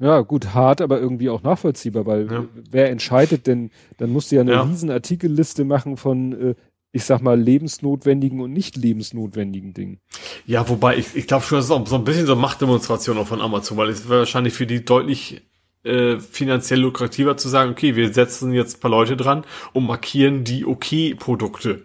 ja, 0.00 0.20
gut, 0.20 0.54
hart, 0.54 0.80
aber 0.80 1.00
irgendwie 1.00 1.30
auch 1.30 1.42
nachvollziehbar, 1.42 2.04
weil 2.04 2.30
ja. 2.30 2.44
wer 2.70 2.90
entscheidet 2.90 3.46
denn, 3.46 3.70
dann 3.96 4.10
musst 4.10 4.32
du 4.32 4.36
ja 4.36 4.42
eine 4.42 4.52
ja. 4.52 4.62
riesen 4.62 4.90
Artikelliste 4.90 5.64
machen 5.64 5.96
von, 5.96 6.50
äh, 6.50 6.54
ich 6.94 7.04
sag 7.04 7.22
mal, 7.22 7.38
lebensnotwendigen 7.38 8.40
und 8.40 8.52
nicht 8.52 8.76
lebensnotwendigen 8.76 9.74
Dingen. 9.74 9.98
Ja, 10.46 10.68
wobei 10.68 10.96
ich, 10.96 11.16
ich 11.16 11.26
glaube 11.26 11.44
schon, 11.44 11.58
das 11.58 11.64
ist 11.64 11.70
auch 11.72 11.84
so 11.88 11.96
ein 11.96 12.04
bisschen 12.04 12.24
so 12.24 12.36
Machtdemonstration 12.36 13.18
auch 13.18 13.26
von 13.26 13.40
Amazon, 13.40 13.76
weil 13.76 13.88
es 13.88 14.08
wahrscheinlich 14.08 14.54
für 14.54 14.64
die 14.64 14.84
deutlich 14.84 15.42
äh, 15.82 16.20
finanziell 16.20 16.78
lukrativer 16.78 17.36
zu 17.36 17.48
sagen, 17.48 17.72
okay, 17.72 17.96
wir 17.96 18.14
setzen 18.14 18.52
jetzt 18.52 18.76
ein 18.76 18.80
paar 18.80 18.92
Leute 18.92 19.16
dran 19.16 19.44
und 19.72 19.86
markieren 19.86 20.44
die 20.44 20.64
okay 20.64 21.16
Produkte. 21.16 21.82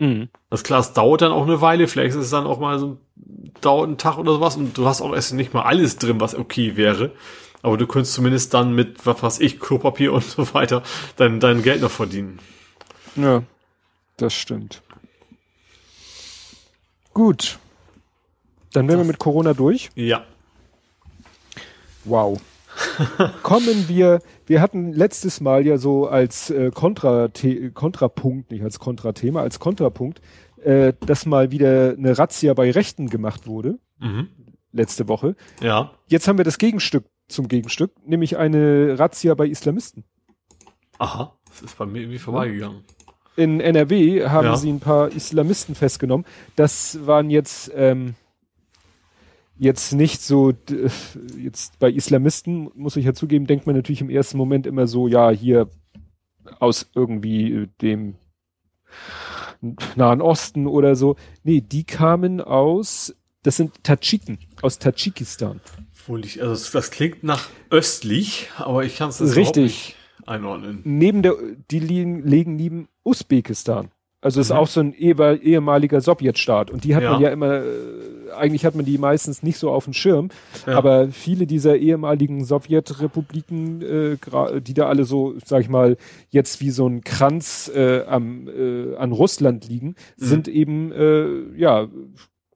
Mhm. 0.00 0.28
Das 0.50 0.64
klar, 0.64 0.80
es 0.80 0.92
dauert 0.92 1.22
dann 1.22 1.30
auch 1.30 1.44
eine 1.44 1.60
Weile, 1.60 1.86
vielleicht 1.86 2.16
ist 2.16 2.24
es 2.24 2.30
dann 2.30 2.46
auch 2.46 2.58
mal 2.58 2.80
so, 2.80 2.98
dauert 3.60 3.88
ein 3.88 3.96
Tag 3.96 4.18
oder 4.18 4.32
sowas 4.32 4.56
und 4.56 4.76
du 4.76 4.86
hast 4.86 5.02
auch 5.02 5.14
erst 5.14 5.34
nicht 5.34 5.54
mal 5.54 5.62
alles 5.62 5.98
drin, 5.98 6.20
was 6.20 6.34
okay 6.34 6.76
wäre. 6.76 7.12
Aber 7.62 7.76
du 7.76 7.86
könntest 7.86 8.14
zumindest 8.14 8.52
dann 8.54 8.74
mit, 8.74 9.06
was 9.06 9.22
weiß 9.22 9.38
ich, 9.38 9.60
Klopapier 9.60 10.12
und 10.12 10.24
so 10.24 10.52
weiter, 10.52 10.82
dein, 11.14 11.38
dein 11.38 11.62
Geld 11.62 11.80
noch 11.80 11.92
verdienen. 11.92 12.40
Ja. 13.14 13.44
Das 14.16 14.32
stimmt. 14.32 14.82
Gut. 17.12 17.58
Dann 18.72 18.88
wären 18.88 18.98
wir 18.98 19.04
mit 19.04 19.18
Corona 19.18 19.52
durch. 19.52 19.90
Ja. 19.94 20.24
Wow. 22.04 22.40
Kommen 23.42 23.88
wir, 23.88 24.20
wir 24.46 24.60
hatten 24.60 24.92
letztes 24.92 25.40
Mal 25.40 25.66
ja 25.66 25.78
so 25.78 26.06
als 26.08 26.50
äh, 26.50 26.70
Kontra 26.70 27.28
Kontrapunkt, 27.72 28.50
nicht 28.50 28.62
als 28.62 28.78
Kontrathema, 28.78 29.40
als 29.40 29.60
Kontrapunkt, 29.60 30.20
äh, 30.62 30.92
dass 31.00 31.26
mal 31.26 31.50
wieder 31.50 31.94
eine 31.96 32.18
Razzia 32.18 32.54
bei 32.54 32.70
Rechten 32.70 33.08
gemacht 33.08 33.46
wurde. 33.46 33.78
Mhm. 33.98 34.28
Letzte 34.72 35.08
Woche. 35.08 35.36
Ja. 35.62 35.92
Jetzt 36.08 36.28
haben 36.28 36.38
wir 36.38 36.44
das 36.44 36.58
Gegenstück 36.58 37.06
zum 37.28 37.48
Gegenstück, 37.48 37.92
nämlich 38.06 38.36
eine 38.36 38.98
Razzia 38.98 39.34
bei 39.34 39.46
Islamisten. 39.46 40.04
Aha, 40.98 41.36
das 41.48 41.62
ist 41.62 41.78
bei 41.78 41.86
mir 41.86 42.00
irgendwie 42.00 42.18
vorbeigegangen 42.18 42.84
in 43.36 43.60
NRW 43.60 44.26
haben 44.26 44.46
ja. 44.46 44.56
sie 44.56 44.72
ein 44.72 44.80
paar 44.80 45.12
Islamisten 45.12 45.74
festgenommen. 45.74 46.26
Das 46.56 47.06
waren 47.06 47.30
jetzt 47.30 47.70
ähm, 47.74 48.14
jetzt 49.58 49.92
nicht 49.92 50.20
so 50.22 50.52
jetzt 51.38 51.78
bei 51.78 51.90
Islamisten 51.90 52.70
muss 52.74 52.96
ich 52.96 53.04
ja 53.04 53.14
zugeben, 53.14 53.46
denkt 53.46 53.66
man 53.66 53.76
natürlich 53.76 54.00
im 54.00 54.10
ersten 54.10 54.36
Moment 54.36 54.66
immer 54.66 54.86
so, 54.86 55.08
ja 55.08 55.30
hier 55.30 55.68
aus 56.58 56.88
irgendwie 56.94 57.68
dem 57.80 58.16
Nahen 59.96 60.20
Osten 60.20 60.66
oder 60.66 60.96
so. 60.96 61.16
Nee, 61.42 61.60
die 61.60 61.84
kamen 61.84 62.40
aus, 62.40 63.14
das 63.42 63.56
sind 63.56 63.82
Tadschiken, 63.82 64.38
aus 64.62 64.78
Tadschikistan. 64.78 65.60
Wohl 66.06 66.24
ich, 66.24 66.42
also 66.42 66.72
das 66.72 66.90
klingt 66.90 67.24
nach 67.24 67.48
östlich, 67.70 68.48
aber 68.58 68.84
ich 68.84 68.96
kann 68.96 69.08
es 69.08 69.34
Richtig 69.34 69.96
einordnen. 70.26 70.80
Neben 70.84 71.22
der, 71.22 71.34
die 71.70 71.80
liegen, 71.80 72.22
liegen 72.26 72.56
neben 72.56 72.88
Usbekistan. 73.04 73.90
Also 74.22 74.40
ist 74.40 74.50
mhm. 74.50 74.56
auch 74.56 74.66
so 74.66 74.80
ein 74.80 74.92
ehemaliger 74.92 76.00
Sowjetstaat. 76.00 76.70
Und 76.70 76.84
die 76.84 76.96
hat 76.96 77.02
ja. 77.04 77.12
man 77.12 77.20
ja 77.20 77.28
immer, 77.28 77.62
äh, 77.62 78.32
eigentlich 78.36 78.64
hat 78.64 78.74
man 78.74 78.84
die 78.84 78.98
meistens 78.98 79.42
nicht 79.42 79.56
so 79.56 79.70
auf 79.70 79.84
dem 79.84 79.92
Schirm. 79.92 80.30
Ja. 80.66 80.76
Aber 80.76 81.08
viele 81.08 81.46
dieser 81.46 81.76
ehemaligen 81.76 82.44
Sowjetrepubliken, 82.44 83.82
äh, 83.82 84.60
die 84.60 84.74
da 84.74 84.88
alle 84.88 85.04
so, 85.04 85.34
sag 85.44 85.60
ich 85.60 85.68
mal, 85.68 85.96
jetzt 86.30 86.60
wie 86.60 86.70
so 86.70 86.88
ein 86.88 87.04
Kranz 87.04 87.70
äh, 87.72 88.02
am, 88.04 88.48
äh, 88.48 88.96
an 88.96 89.12
Russland 89.12 89.68
liegen, 89.68 89.88
mhm. 89.88 89.94
sind 90.16 90.48
eben, 90.48 90.92
äh, 90.92 91.56
ja, 91.56 91.86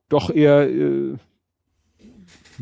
doch 0.09 0.29
eher 0.29 0.69
äh, 0.69 1.15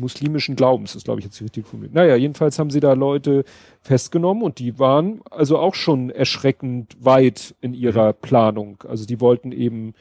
muslimischen 0.00 0.56
Glaubens, 0.56 0.96
ist 0.96 1.04
glaube 1.04 1.20
ich 1.20 1.26
jetzt 1.26 1.40
richtig 1.40 1.66
formuliert. 1.66 1.94
Naja, 1.94 2.16
jedenfalls 2.16 2.58
haben 2.58 2.70
sie 2.70 2.80
da 2.80 2.94
Leute 2.94 3.44
festgenommen 3.80 4.42
und 4.42 4.58
die 4.58 4.78
waren 4.78 5.20
also 5.30 5.58
auch 5.58 5.74
schon 5.74 6.10
erschreckend 6.10 6.96
weit 7.00 7.54
in 7.60 7.74
ihrer 7.74 8.12
mhm. 8.12 8.16
Planung. 8.20 8.84
Also 8.88 9.06
die 9.06 9.20
wollten 9.20 9.52
eben 9.52 9.94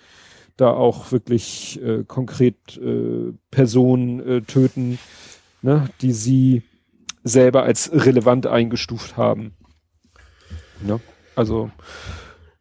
da 0.58 0.72
auch 0.72 1.12
wirklich 1.12 1.82
äh, 1.82 2.04
konkret 2.06 2.78
äh, 2.78 3.34
Personen 3.52 4.20
äh, 4.20 4.42
töten, 4.42 5.00
ne, 5.62 5.90
die 6.02 6.12
sie 6.12 6.64
selber 7.24 7.64
als 7.64 7.92
relevant 7.94 8.48
eingestuft 8.48 9.18
haben. 9.18 9.54
Ja, 10.88 11.00
also 11.36 11.72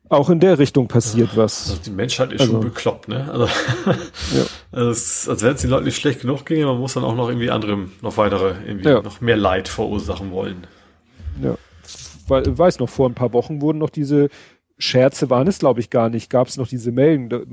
auch 0.09 0.31
in 0.31 0.41
der 0.41 0.59
Richtung 0.59 0.89
passiert 0.89 1.37
was. 1.37 1.71
Also 1.71 1.83
die 1.83 1.91
Menschheit 1.91 2.33
ist 2.33 2.41
also, 2.41 2.55
schon 2.55 2.61
bekloppt, 2.63 3.09
ne? 3.09 3.31
Also, 3.31 3.47
ja. 3.87 4.45
also 4.73 4.91
es, 4.91 5.29
als 5.29 5.43
wenn 5.43 5.55
es 5.55 5.61
den 5.63 5.71
Leuten 5.71 5.85
nicht 5.85 5.97
schlecht 5.97 6.21
genug 6.21 6.47
ginge, 6.47 6.67
man 6.67 6.79
muss 6.79 6.95
dann 6.95 7.05
auch 7.05 7.15
noch 7.15 7.29
irgendwie 7.29 7.51
anderem 7.51 7.93
noch 8.03 8.17
weitere, 8.17 8.55
irgendwie 8.67 8.89
ja. 8.89 9.03
noch 9.03 9.21
mehr 9.21 9.37
Leid 9.37 9.69
verursachen 9.69 10.31
wollen. 10.31 10.67
Ja. 11.43 11.57
Ich 12.41 12.59
weiß 12.59 12.79
noch, 12.79 12.89
vor 12.89 13.09
ein 13.09 13.15
paar 13.15 13.33
Wochen 13.33 13.63
wurden 13.63 13.79
noch 13.79 13.91
diese 13.91 14.29
Scherze 14.79 15.29
waren 15.29 15.49
es, 15.49 15.59
glaube 15.59 15.81
ich, 15.81 15.91
gar 15.91 16.09
nicht. 16.09 16.31
Gab 16.31 16.49
es 16.49 16.57
noch 16.57 16.69
diese 16.69 16.91
äh, 16.91 17.45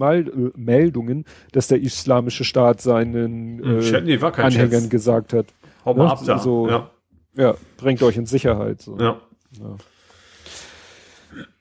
Meldungen, 0.55 1.25
dass 1.51 1.67
der 1.67 1.81
islamische 1.81 2.43
Staat 2.43 2.81
seinen 2.81 3.59
hm, 3.63 3.81
äh, 3.81 4.01
nee, 4.01 4.17
Anhängern 4.17 4.51
Scherz. 4.51 4.89
gesagt 4.89 5.33
hat. 5.33 5.47
Hau 5.83 5.93
mal 5.93 6.05
ne? 6.05 6.11
ab 6.11 6.19
da. 6.25 6.39
So, 6.39 6.69
ja. 6.69 6.89
ja, 7.35 7.55
bringt 7.77 8.03
euch 8.03 8.17
in 8.17 8.25
Sicherheit. 8.25 8.81
So. 8.81 8.97
Ja. 8.99 9.19
ja. 9.59 9.75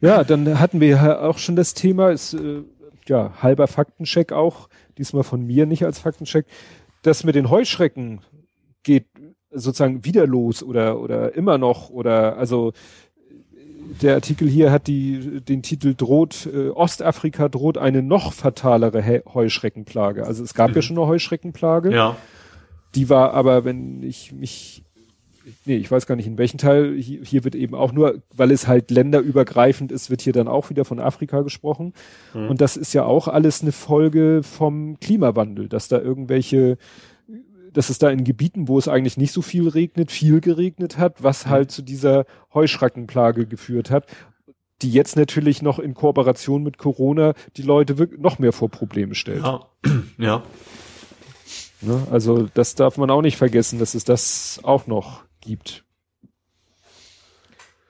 Ja, 0.00 0.24
dann 0.24 0.58
hatten 0.60 0.80
wir 0.80 0.88
ja 0.88 1.20
auch 1.20 1.38
schon 1.38 1.56
das 1.56 1.74
Thema, 1.74 2.10
ist 2.10 2.34
äh, 2.34 2.62
ja 3.06 3.32
halber 3.42 3.66
Faktencheck 3.66 4.32
auch, 4.32 4.68
diesmal 4.98 5.24
von 5.24 5.44
mir 5.46 5.66
nicht 5.66 5.84
als 5.84 5.98
Faktencheck. 5.98 6.46
Das 7.02 7.24
mit 7.24 7.34
den 7.34 7.50
Heuschrecken 7.50 8.20
geht 8.82 9.06
sozusagen 9.50 10.04
wieder 10.04 10.26
los 10.26 10.62
oder 10.62 11.00
oder 11.00 11.34
immer 11.34 11.58
noch 11.58 11.90
oder 11.90 12.36
also 12.36 12.72
der 14.02 14.14
Artikel 14.14 14.48
hier 14.48 14.72
hat 14.72 14.86
die 14.86 15.40
den 15.40 15.62
Titel 15.62 15.94
droht 15.94 16.48
äh, 16.52 16.70
Ostafrika 16.70 17.48
droht 17.48 17.78
eine 17.78 18.02
noch 18.02 18.32
fatalere 18.32 19.02
He 19.02 19.20
Heuschreckenplage. 19.32 20.26
Also 20.26 20.42
es 20.42 20.54
gab 20.54 20.70
mhm. 20.70 20.76
ja 20.76 20.82
schon 20.82 20.98
eine 20.98 21.06
Heuschreckenplage. 21.06 21.92
Ja. 21.94 22.16
Die 22.94 23.08
war 23.08 23.34
aber, 23.34 23.64
wenn 23.64 24.02
ich 24.02 24.32
mich 24.32 24.83
nee, 25.64 25.76
ich 25.76 25.90
weiß 25.90 26.06
gar 26.06 26.16
nicht 26.16 26.26
in 26.26 26.38
welchem 26.38 26.58
Teil, 26.58 26.96
hier, 26.96 27.20
hier, 27.22 27.44
wird 27.44 27.54
eben 27.54 27.74
auch 27.74 27.92
nur, 27.92 28.22
weil 28.34 28.50
es 28.50 28.66
halt 28.66 28.90
länderübergreifend 28.90 29.92
ist, 29.92 30.10
wird 30.10 30.22
hier 30.22 30.32
dann 30.32 30.48
auch 30.48 30.70
wieder 30.70 30.84
von 30.84 31.00
Afrika 31.00 31.42
gesprochen. 31.42 31.92
Mhm. 32.32 32.50
Und 32.50 32.60
das 32.60 32.76
ist 32.76 32.92
ja 32.92 33.04
auch 33.04 33.28
alles 33.28 33.62
eine 33.62 33.72
Folge 33.72 34.42
vom 34.42 34.98
Klimawandel, 35.00 35.68
dass 35.68 35.88
da 35.88 36.00
irgendwelche, 36.00 36.78
dass 37.72 37.90
es 37.90 37.98
da 37.98 38.10
in 38.10 38.24
Gebieten, 38.24 38.68
wo 38.68 38.78
es 38.78 38.88
eigentlich 38.88 39.16
nicht 39.16 39.32
so 39.32 39.42
viel 39.42 39.68
regnet, 39.68 40.10
viel 40.10 40.40
geregnet 40.40 40.98
hat, 40.98 41.22
was 41.22 41.46
mhm. 41.46 41.50
halt 41.50 41.70
zu 41.70 41.82
dieser 41.82 42.24
Heuschreckenplage 42.52 43.46
geführt 43.46 43.90
hat 43.90 44.06
die 44.82 44.90
jetzt 44.90 45.16
natürlich 45.16 45.62
noch 45.62 45.78
in 45.78 45.94
Kooperation 45.94 46.62
mit 46.62 46.78
Corona 46.78 47.34
die 47.56 47.62
Leute 47.62 47.96
wirklich 47.96 48.20
noch 48.20 48.38
mehr 48.38 48.52
vor 48.52 48.68
Probleme 48.68 49.14
stellt. 49.14 49.42
Ja. 49.42 49.60
ja. 50.18 50.42
Ne? 51.84 52.06
Also 52.10 52.48
das 52.54 52.74
darf 52.74 52.96
man 52.96 53.10
auch 53.10 53.22
nicht 53.22 53.36
vergessen, 53.36 53.78
dass 53.78 53.94
es 53.94 54.04
das 54.04 54.60
auch 54.62 54.86
noch 54.86 55.22
gibt. 55.44 55.84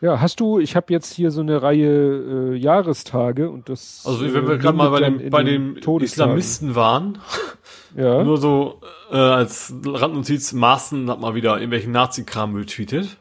Ja, 0.00 0.20
hast 0.20 0.40
du, 0.40 0.58
ich 0.58 0.76
habe 0.76 0.92
jetzt 0.92 1.14
hier 1.14 1.30
so 1.30 1.40
eine 1.40 1.62
Reihe 1.62 2.52
äh, 2.52 2.56
Jahrestage 2.56 3.48
und 3.48 3.70
das. 3.70 4.02
Also 4.04 4.22
wenn 4.34 4.46
wir 4.46 4.56
äh, 4.56 4.58
gerade 4.58 4.76
mal 4.76 4.90
bei 4.90 5.00
dem, 5.00 5.30
bei 5.30 5.42
dem 5.42 5.76
Islamisten 5.76 6.74
waren, 6.74 7.18
ja. 7.96 8.22
nur 8.24 8.36
so 8.36 8.80
äh, 9.10 9.16
als 9.16 9.72
Randnotiz, 9.82 10.52
Maaßen 10.52 11.08
hat 11.08 11.20
mal 11.20 11.34
wieder 11.34 11.54
irgendwelchen 11.54 11.92
Nazi-Kram 11.92 12.54
retweetet. 12.54 13.16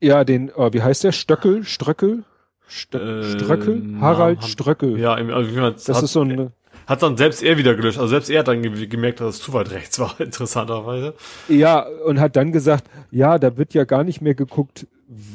Ja, 0.00 0.22
den, 0.22 0.52
oh, 0.54 0.72
wie 0.72 0.82
heißt 0.82 1.02
der? 1.02 1.10
Stöckel? 1.10 1.64
Ströckel? 1.64 2.22
Stö 2.68 2.98
äh, 2.98 3.38
Ströckel? 3.40 3.96
Harald 4.00 4.44
Ströckel. 4.44 5.00
Ja, 5.00 5.14
also, 5.14 5.70
das 5.70 5.88
hat, 5.88 6.02
ist 6.04 6.12
so 6.12 6.22
ein 6.22 6.52
hat 6.88 7.02
dann 7.02 7.18
selbst 7.18 7.42
er 7.42 7.58
wieder 7.58 7.74
gelöscht. 7.74 7.98
Also 7.98 8.08
selbst 8.08 8.30
er 8.30 8.40
hat 8.40 8.48
dann 8.48 8.62
gemerkt, 8.62 9.20
dass 9.20 9.36
es 9.36 9.42
zu 9.42 9.52
weit 9.52 9.70
rechts 9.70 9.98
war, 9.98 10.18
interessanterweise. 10.20 11.14
Ja, 11.48 11.86
und 11.86 12.18
hat 12.18 12.34
dann 12.34 12.50
gesagt, 12.50 12.88
ja, 13.10 13.38
da 13.38 13.58
wird 13.58 13.74
ja 13.74 13.84
gar 13.84 14.04
nicht 14.04 14.22
mehr 14.22 14.34
geguckt, 14.34 14.86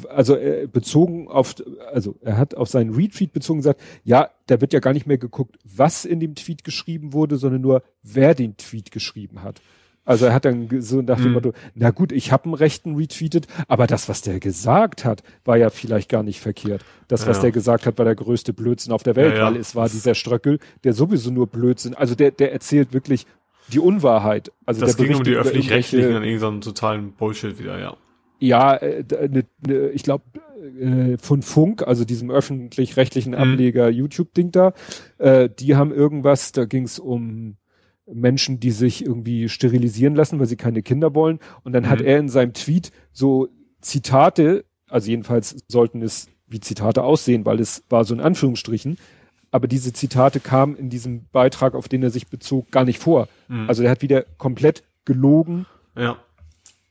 also 0.08 0.36
bezogen 0.72 1.28
auf, 1.28 1.54
also 1.92 2.16
er 2.22 2.38
hat 2.38 2.56
auf 2.56 2.68
seinen 2.68 2.94
Retweet 2.94 3.32
bezogen 3.32 3.60
gesagt, 3.60 3.80
ja, 4.04 4.30
da 4.46 4.60
wird 4.60 4.72
ja 4.72 4.80
gar 4.80 4.92
nicht 4.92 5.06
mehr 5.06 5.18
geguckt, 5.18 5.56
was 5.64 6.04
in 6.04 6.20
dem 6.20 6.34
Tweet 6.34 6.64
geschrieben 6.64 7.12
wurde, 7.12 7.36
sondern 7.36 7.62
nur, 7.62 7.82
wer 8.02 8.34
den 8.34 8.56
Tweet 8.56 8.90
geschrieben 8.90 9.42
hat. 9.42 9.60
Also 10.04 10.26
er 10.26 10.34
hat 10.34 10.44
dann 10.44 10.68
so 10.80 11.00
nach 11.00 11.16
dem 11.16 11.28
mhm. 11.28 11.32
Motto, 11.32 11.52
na 11.74 11.90
gut, 11.90 12.12
ich 12.12 12.30
habe 12.30 12.44
einen 12.44 12.54
Rechten 12.54 12.94
retweetet, 12.96 13.46
aber 13.68 13.86
das, 13.86 14.08
was 14.08 14.20
der 14.20 14.38
gesagt 14.38 15.04
hat, 15.04 15.22
war 15.44 15.56
ja 15.56 15.70
vielleicht 15.70 16.10
gar 16.10 16.22
nicht 16.22 16.40
verkehrt. 16.40 16.84
Das, 17.08 17.26
was 17.26 17.38
ja. 17.38 17.42
der 17.44 17.52
gesagt 17.52 17.86
hat, 17.86 17.98
war 17.98 18.04
der 18.04 18.14
größte 18.14 18.52
Blödsinn 18.52 18.92
auf 18.92 19.02
der 19.02 19.16
Welt, 19.16 19.32
ja, 19.32 19.38
ja. 19.38 19.46
weil 19.46 19.56
es 19.56 19.74
war 19.74 19.88
dieser 19.88 20.14
Ströckel, 20.14 20.58
der 20.84 20.92
sowieso 20.92 21.30
nur 21.30 21.46
Blödsinn, 21.46 21.94
also 21.94 22.14
der, 22.14 22.32
der 22.32 22.52
erzählt 22.52 22.92
wirklich 22.92 23.26
die 23.72 23.78
Unwahrheit. 23.78 24.52
Also 24.66 24.82
das 24.82 24.96
der 24.96 25.06
ging 25.06 25.16
um 25.16 25.24
die 25.24 25.34
öffentlich-rechtlichen 25.34 26.16
und 26.16 26.22
irgendeinen 26.22 26.60
totalen 26.60 27.12
Bullshit 27.12 27.58
wieder, 27.58 27.78
ja. 27.78 27.96
Ja, 28.40 28.74
äh, 28.74 29.04
ne, 29.28 29.44
ne, 29.66 29.88
ich 29.90 30.02
glaube, 30.02 30.24
äh, 30.78 31.16
von 31.18 31.40
Funk, 31.40 31.86
also 31.86 32.04
diesem 32.04 32.30
öffentlich-rechtlichen 32.30 33.32
mhm. 33.32 33.38
Ableger 33.38 33.90
mhm. 33.90 33.96
YouTube-Ding 33.96 34.50
da, 34.50 34.74
äh, 35.18 35.48
die 35.48 35.76
haben 35.76 35.92
irgendwas, 35.92 36.52
da 36.52 36.66
ging 36.66 36.84
es 36.84 36.98
um 36.98 37.56
Menschen, 38.06 38.60
die 38.60 38.70
sich 38.70 39.04
irgendwie 39.04 39.48
sterilisieren 39.48 40.14
lassen, 40.14 40.38
weil 40.38 40.46
sie 40.46 40.56
keine 40.56 40.82
Kinder 40.82 41.14
wollen. 41.14 41.38
Und 41.62 41.72
dann 41.72 41.84
mhm. 41.84 41.88
hat 41.88 42.00
er 42.00 42.18
in 42.18 42.28
seinem 42.28 42.52
Tweet 42.52 42.90
so 43.12 43.48
Zitate, 43.80 44.64
also 44.88 45.10
jedenfalls 45.10 45.56
sollten 45.68 46.02
es 46.02 46.28
wie 46.46 46.60
Zitate 46.60 47.02
aussehen, 47.02 47.46
weil 47.46 47.60
es 47.60 47.84
war 47.88 48.04
so 48.04 48.14
in 48.14 48.20
Anführungsstrichen, 48.20 48.98
aber 49.50 49.68
diese 49.68 49.92
Zitate 49.92 50.40
kamen 50.40 50.76
in 50.76 50.90
diesem 50.90 51.26
Beitrag, 51.30 51.74
auf 51.74 51.88
den 51.88 52.02
er 52.02 52.10
sich 52.10 52.28
bezog, 52.28 52.70
gar 52.70 52.84
nicht 52.84 52.98
vor. 52.98 53.28
Mhm. 53.48 53.68
Also 53.68 53.82
er 53.84 53.90
hat 53.90 54.02
wieder 54.02 54.24
komplett 54.36 54.82
gelogen, 55.04 55.66
ja. 55.96 56.16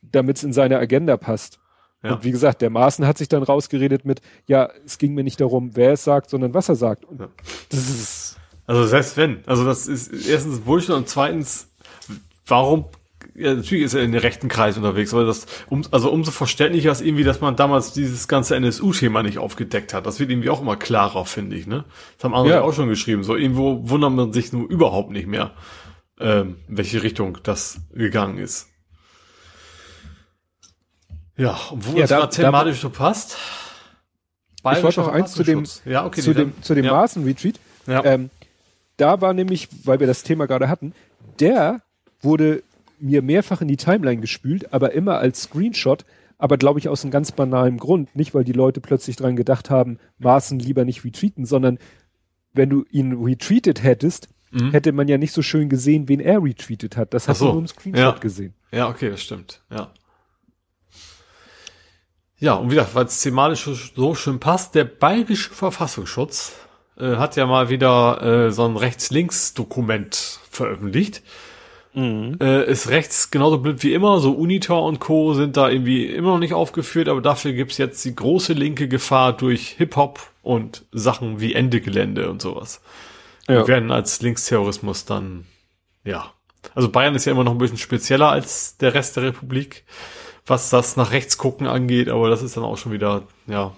damit 0.01 0.37
es 0.37 0.43
in 0.43 0.53
seine 0.53 0.79
Agenda 0.79 1.17
passt. 1.17 1.59
Ja. 2.03 2.13
Und 2.15 2.23
wie 2.23 2.31
gesagt, 2.31 2.61
der 2.61 2.69
Maaßen 2.69 3.05
hat 3.07 3.17
sich 3.17 3.29
dann 3.29 3.43
rausgeredet 3.43 4.05
mit, 4.05 4.21
ja, 4.45 4.69
es 4.85 4.97
ging 4.97 5.13
mir 5.13 5.23
nicht 5.23 5.39
darum, 5.39 5.75
wer 5.75 5.93
es 5.93 6.03
sagt, 6.03 6.29
sondern 6.29 6.53
was 6.53 6.69
er 6.69 6.75
sagt. 6.75 7.05
Und 7.05 7.21
ja. 7.21 7.29
das 7.69 7.89
ist 7.89 8.22
also 8.65 8.85
selbst 8.85 9.17
wenn. 9.17 9.43
Also 9.45 9.65
das 9.65 9.87
ist 9.87 10.27
erstens 10.27 10.59
Bullshit 10.59 10.91
und 10.91 11.09
zweitens, 11.09 11.67
warum 12.45 12.85
ja, 13.35 13.55
natürlich 13.55 13.85
ist 13.85 13.93
er 13.93 14.03
in 14.03 14.11
den 14.11 14.21
rechten 14.21 14.47
Kreis 14.47 14.77
unterwegs, 14.77 15.13
aber 15.13 15.25
das, 15.25 15.47
um, 15.67 15.83
also 15.91 16.11
umso 16.11 16.31
verständlicher 16.31 16.91
ist 16.91 17.01
irgendwie, 17.01 17.23
dass 17.23 17.41
man 17.41 17.55
damals 17.55 17.93
dieses 17.93 18.27
ganze 18.27 18.55
NSU-Thema 18.55 19.23
nicht 19.23 19.39
aufgedeckt 19.39 19.93
hat. 19.93 20.05
Das 20.05 20.19
wird 20.19 20.29
irgendwie 20.29 20.49
auch 20.49 20.61
immer 20.61 20.75
klarer, 20.75 21.25
finde 21.25 21.55
ich, 21.55 21.65
ne? 21.65 21.85
Das 22.17 22.25
haben 22.25 22.35
andere 22.35 22.55
ja. 22.55 22.61
auch 22.61 22.73
schon 22.73 22.89
geschrieben. 22.89 23.23
So 23.23 23.35
irgendwo 23.35 23.89
wundert 23.89 24.11
man 24.11 24.33
sich 24.33 24.53
nur 24.53 24.69
überhaupt 24.69 25.11
nicht 25.11 25.27
mehr, 25.27 25.51
ähm, 26.19 26.57
in 26.67 26.77
welche 26.77 27.01
Richtung 27.01 27.39
das 27.41 27.79
gegangen 27.91 28.37
ist. 28.37 28.69
Ja, 31.35 31.57
und 31.71 31.91
wo 31.91 31.97
ja, 31.97 32.03
es 32.03 32.09
da, 32.09 32.27
thematisch 32.27 32.77
da, 32.77 32.81
so 32.83 32.89
passt. 32.91 33.37
Ich 34.59 34.83
wollte 34.83 34.99
noch 35.01 35.07
eins 35.07 35.33
zu 35.33 35.43
dem, 35.43 35.65
ja, 35.85 36.05
okay, 36.05 36.21
zu 36.21 36.33
dem, 36.33 36.53
zu 36.61 36.75
dem 36.75 36.85
ja. 36.85 36.93
Maßen-Retreat. 36.93 37.59
Ja. 37.87 38.05
Ähm, 38.05 38.29
da 38.97 39.21
war 39.21 39.33
nämlich, 39.33 39.69
weil 39.85 39.99
wir 39.99 40.07
das 40.07 40.23
Thema 40.23 40.45
gerade 40.45 40.69
hatten, 40.69 40.93
der 41.39 41.81
wurde 42.21 42.63
mir 42.99 43.21
mehrfach 43.21 43.61
in 43.61 43.67
die 43.67 43.77
Timeline 43.77 44.21
gespült, 44.21 44.73
aber 44.73 44.93
immer 44.93 45.17
als 45.17 45.43
Screenshot, 45.43 46.05
aber 46.37 46.57
glaube 46.57 46.79
ich 46.79 46.89
aus 46.89 47.03
einem 47.03 47.11
ganz 47.11 47.31
banalen 47.31 47.77
Grund. 47.77 48.15
Nicht, 48.15 48.33
weil 48.33 48.43
die 48.43 48.53
Leute 48.53 48.81
plötzlich 48.81 49.15
dran 49.15 49.35
gedacht 49.35 49.69
haben, 49.69 49.99
Maßen 50.19 50.59
lieber 50.59 50.85
nicht 50.85 51.03
retweeten, 51.03 51.45
sondern 51.45 51.79
wenn 52.53 52.69
du 52.69 52.85
ihn 52.91 53.13
retweetet 53.13 53.83
hättest, 53.83 54.29
mhm. 54.51 54.71
hätte 54.71 54.91
man 54.91 55.07
ja 55.07 55.17
nicht 55.17 55.33
so 55.33 55.41
schön 55.41 55.69
gesehen, 55.69 56.07
wen 56.07 56.19
er 56.19 56.43
retweetet 56.43 56.97
hat. 56.97 57.13
Das 57.13 57.27
hast 57.27 57.39
so. 57.39 57.47
du 57.47 57.51
nur 57.53 57.61
im 57.61 57.67
Screenshot 57.67 58.15
ja. 58.15 58.19
gesehen. 58.19 58.53
Ja, 58.71 58.89
okay, 58.89 59.09
das 59.09 59.21
stimmt. 59.21 59.61
Ja. 59.69 59.91
Ja, 62.39 62.55
und 62.55 62.71
wie 62.71 62.75
gesagt, 62.75 62.93
weil 62.93 63.05
es 63.05 63.21
thematisch 63.21 63.69
so 63.95 64.15
schön 64.15 64.39
passt, 64.39 64.75
der 64.75 64.83
Bayerische 64.83 65.51
Verfassungsschutz 65.51 66.53
äh, 66.97 67.15
hat 67.15 67.35
ja 67.35 67.45
mal 67.45 67.69
wieder 67.69 68.47
äh, 68.47 68.51
so 68.51 68.65
ein 68.65 68.77
Rechts-Links-Dokument 68.77 70.39
veröffentlicht. 70.49 71.21
Mhm. 71.93 72.37
Äh, 72.41 72.69
ist 72.69 72.89
rechts 72.89 73.29
genauso 73.29 73.59
blind 73.59 73.83
wie 73.83 73.93
immer, 73.93 74.19
so 74.19 74.31
Unitor 74.31 74.83
und 74.83 74.99
Co. 74.99 75.33
sind 75.33 75.57
da 75.57 75.69
irgendwie 75.69 76.07
immer 76.07 76.31
noch 76.31 76.39
nicht 76.39 76.53
aufgeführt, 76.53 77.07
aber 77.07 77.21
dafür 77.21 77.53
gibt's 77.53 77.77
jetzt 77.77 78.03
die 78.03 78.15
große 78.15 78.53
linke 78.53 78.87
Gefahr 78.87 79.33
durch 79.33 79.75
Hip-Hop 79.77 80.19
und 80.41 80.85
Sachen 80.91 81.39
wie 81.39 81.53
Ende 81.53 81.81
Gelände 81.81 82.29
und 82.29 82.41
sowas. 82.41 82.81
Ja. 83.47 83.61
Die 83.61 83.67
werden 83.67 83.91
als 83.91 84.21
Linksterrorismus 84.21 85.05
dann, 85.05 85.45
ja. 86.03 86.31
Also 86.73 86.89
Bayern 86.89 87.13
ist 87.13 87.25
ja 87.25 87.33
immer 87.33 87.43
noch 87.43 87.51
ein 87.51 87.57
bisschen 87.57 87.77
spezieller 87.77 88.29
als 88.29 88.77
der 88.77 88.93
Rest 88.93 89.17
der 89.17 89.23
Republik, 89.23 89.83
was 90.47 90.69
das 90.69 90.95
nach 90.95 91.11
rechts 91.11 91.37
gucken 91.37 91.67
angeht, 91.67 92.09
aber 92.09 92.29
das 92.29 92.41
ist 92.41 92.57
dann 92.57 92.63
auch 92.63 92.77
schon 92.77 92.91
wieder, 92.91 93.23
ja. 93.45 93.75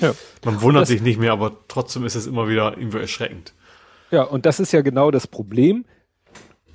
Ja. 0.00 0.14
Man 0.44 0.60
wundert 0.60 0.82
das 0.82 0.88
sich 0.88 1.02
nicht 1.02 1.18
mehr, 1.18 1.32
aber 1.32 1.56
trotzdem 1.68 2.04
ist 2.04 2.14
es 2.14 2.26
immer 2.26 2.48
wieder 2.48 2.76
irgendwie 2.76 2.98
erschreckend. 2.98 3.52
Ja, 4.10 4.22
und 4.22 4.46
das 4.46 4.60
ist 4.60 4.72
ja 4.72 4.82
genau 4.82 5.10
das 5.10 5.26
Problem 5.26 5.84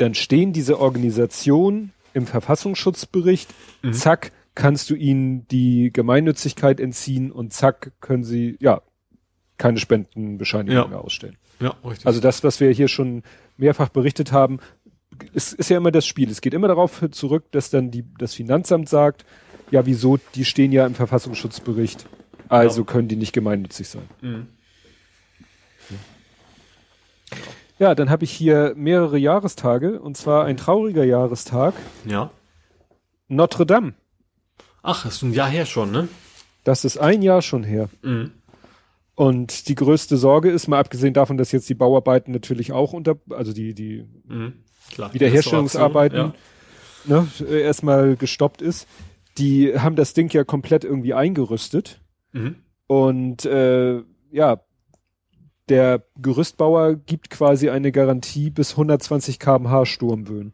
dann 0.01 0.15
stehen 0.15 0.51
diese 0.51 0.79
Organisationen 0.79 1.93
im 2.13 2.25
Verfassungsschutzbericht, 2.25 3.53
mhm. 3.83 3.93
zack, 3.93 4.31
kannst 4.55 4.89
du 4.89 4.95
ihnen 4.95 5.47
die 5.47 5.91
Gemeinnützigkeit 5.93 6.79
entziehen 6.79 7.31
und 7.31 7.53
zack, 7.53 7.91
können 8.01 8.23
sie, 8.23 8.57
ja, 8.59 8.81
keine 9.57 9.77
Spendenbescheinigung 9.77 10.75
ja. 10.75 10.87
mehr 10.87 11.01
ausstellen. 11.01 11.37
Ja, 11.59 11.75
richtig. 11.85 12.07
Also 12.07 12.19
das, 12.19 12.43
was 12.43 12.59
wir 12.59 12.71
hier 12.71 12.87
schon 12.87 13.21
mehrfach 13.57 13.89
berichtet 13.89 14.31
haben, 14.31 14.59
ist, 15.33 15.53
ist 15.53 15.69
ja 15.69 15.77
immer 15.77 15.91
das 15.91 16.07
Spiel. 16.07 16.31
Es 16.31 16.41
geht 16.41 16.55
immer 16.55 16.67
darauf 16.67 17.03
zurück, 17.11 17.51
dass 17.51 17.69
dann 17.69 17.91
die, 17.91 18.03
das 18.17 18.33
Finanzamt 18.33 18.89
sagt, 18.89 19.23
ja, 19.69 19.85
wieso, 19.85 20.17
die 20.33 20.45
stehen 20.45 20.71
ja 20.71 20.85
im 20.87 20.95
Verfassungsschutzbericht, 20.95 22.07
also 22.51 22.81
ja. 22.81 22.85
können 22.85 23.07
die 23.07 23.15
nicht 23.15 23.33
gemeinnützig 23.33 23.87
sein. 23.87 24.07
Mhm. 24.21 24.47
Ja, 27.79 27.95
dann 27.95 28.09
habe 28.09 28.25
ich 28.25 28.31
hier 28.31 28.73
mehrere 28.75 29.17
Jahrestage 29.17 29.99
und 29.99 30.15
zwar 30.15 30.45
ein 30.45 30.57
trauriger 30.57 31.03
Jahrestag. 31.03 31.73
Ja. 32.05 32.29
Notre 33.27 33.65
Dame. 33.65 33.93
Ach, 34.83 35.05
ist 35.05 35.21
ein 35.21 35.33
Jahr 35.33 35.49
her 35.49 35.65
schon, 35.65 35.91
ne? 35.91 36.07
Das 36.63 36.85
ist 36.85 36.97
ein 36.97 37.21
Jahr 37.21 37.41
schon 37.41 37.63
her. 37.63 37.89
Mhm. 38.01 38.33
Und 39.15 39.67
die 39.67 39.75
größte 39.75 40.17
Sorge 40.17 40.51
ist, 40.51 40.67
mal 40.67 40.79
abgesehen 40.79 41.13
davon, 41.13 41.37
dass 41.37 41.51
jetzt 41.51 41.69
die 41.69 41.73
Bauarbeiten 41.73 42.31
natürlich 42.31 42.71
auch 42.71 42.93
unter, 42.93 43.17
also 43.29 43.53
die, 43.53 43.73
die 43.73 44.05
mhm, 44.25 44.53
klar, 44.91 45.13
Wiederherstellungsarbeiten 45.13 46.33
ja. 47.05 47.23
ne, 47.23 47.27
erstmal 47.49 48.15
gestoppt 48.15 48.61
ist. 48.61 48.87
Die 49.37 49.79
haben 49.79 49.95
das 49.95 50.13
Ding 50.13 50.29
ja 50.31 50.43
komplett 50.43 50.83
irgendwie 50.83 51.13
eingerüstet. 51.13 52.00
Mhm. 52.31 52.55
Und 52.87 53.45
äh, 53.45 54.01
ja, 54.31 54.61
der 55.69 56.03
Gerüstbauer 56.21 56.95
gibt 56.95 57.29
quasi 57.29 57.69
eine 57.69 57.91
Garantie 57.91 58.49
bis 58.49 58.71
120 58.71 59.39
kmh 59.39 59.85
Sturmböen. 59.85 60.53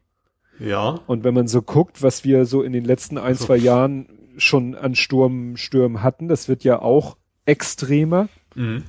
Ja. 0.59 0.99
Und 1.07 1.23
wenn 1.23 1.33
man 1.33 1.47
so 1.47 1.61
guckt, 1.61 2.01
was 2.01 2.23
wir 2.23 2.45
so 2.45 2.61
in 2.61 2.73
den 2.73 2.83
letzten 2.83 3.17
ein, 3.17 3.35
zwei 3.35 3.57
Jahren 3.57 4.07
schon 4.37 4.75
an 4.75 4.95
Sturm, 4.95 5.57
Stürmen 5.57 6.03
hatten, 6.03 6.27
das 6.27 6.47
wird 6.47 6.63
ja 6.63 6.81
auch 6.81 7.17
extremer. 7.45 8.27
Mhm. 8.55 8.83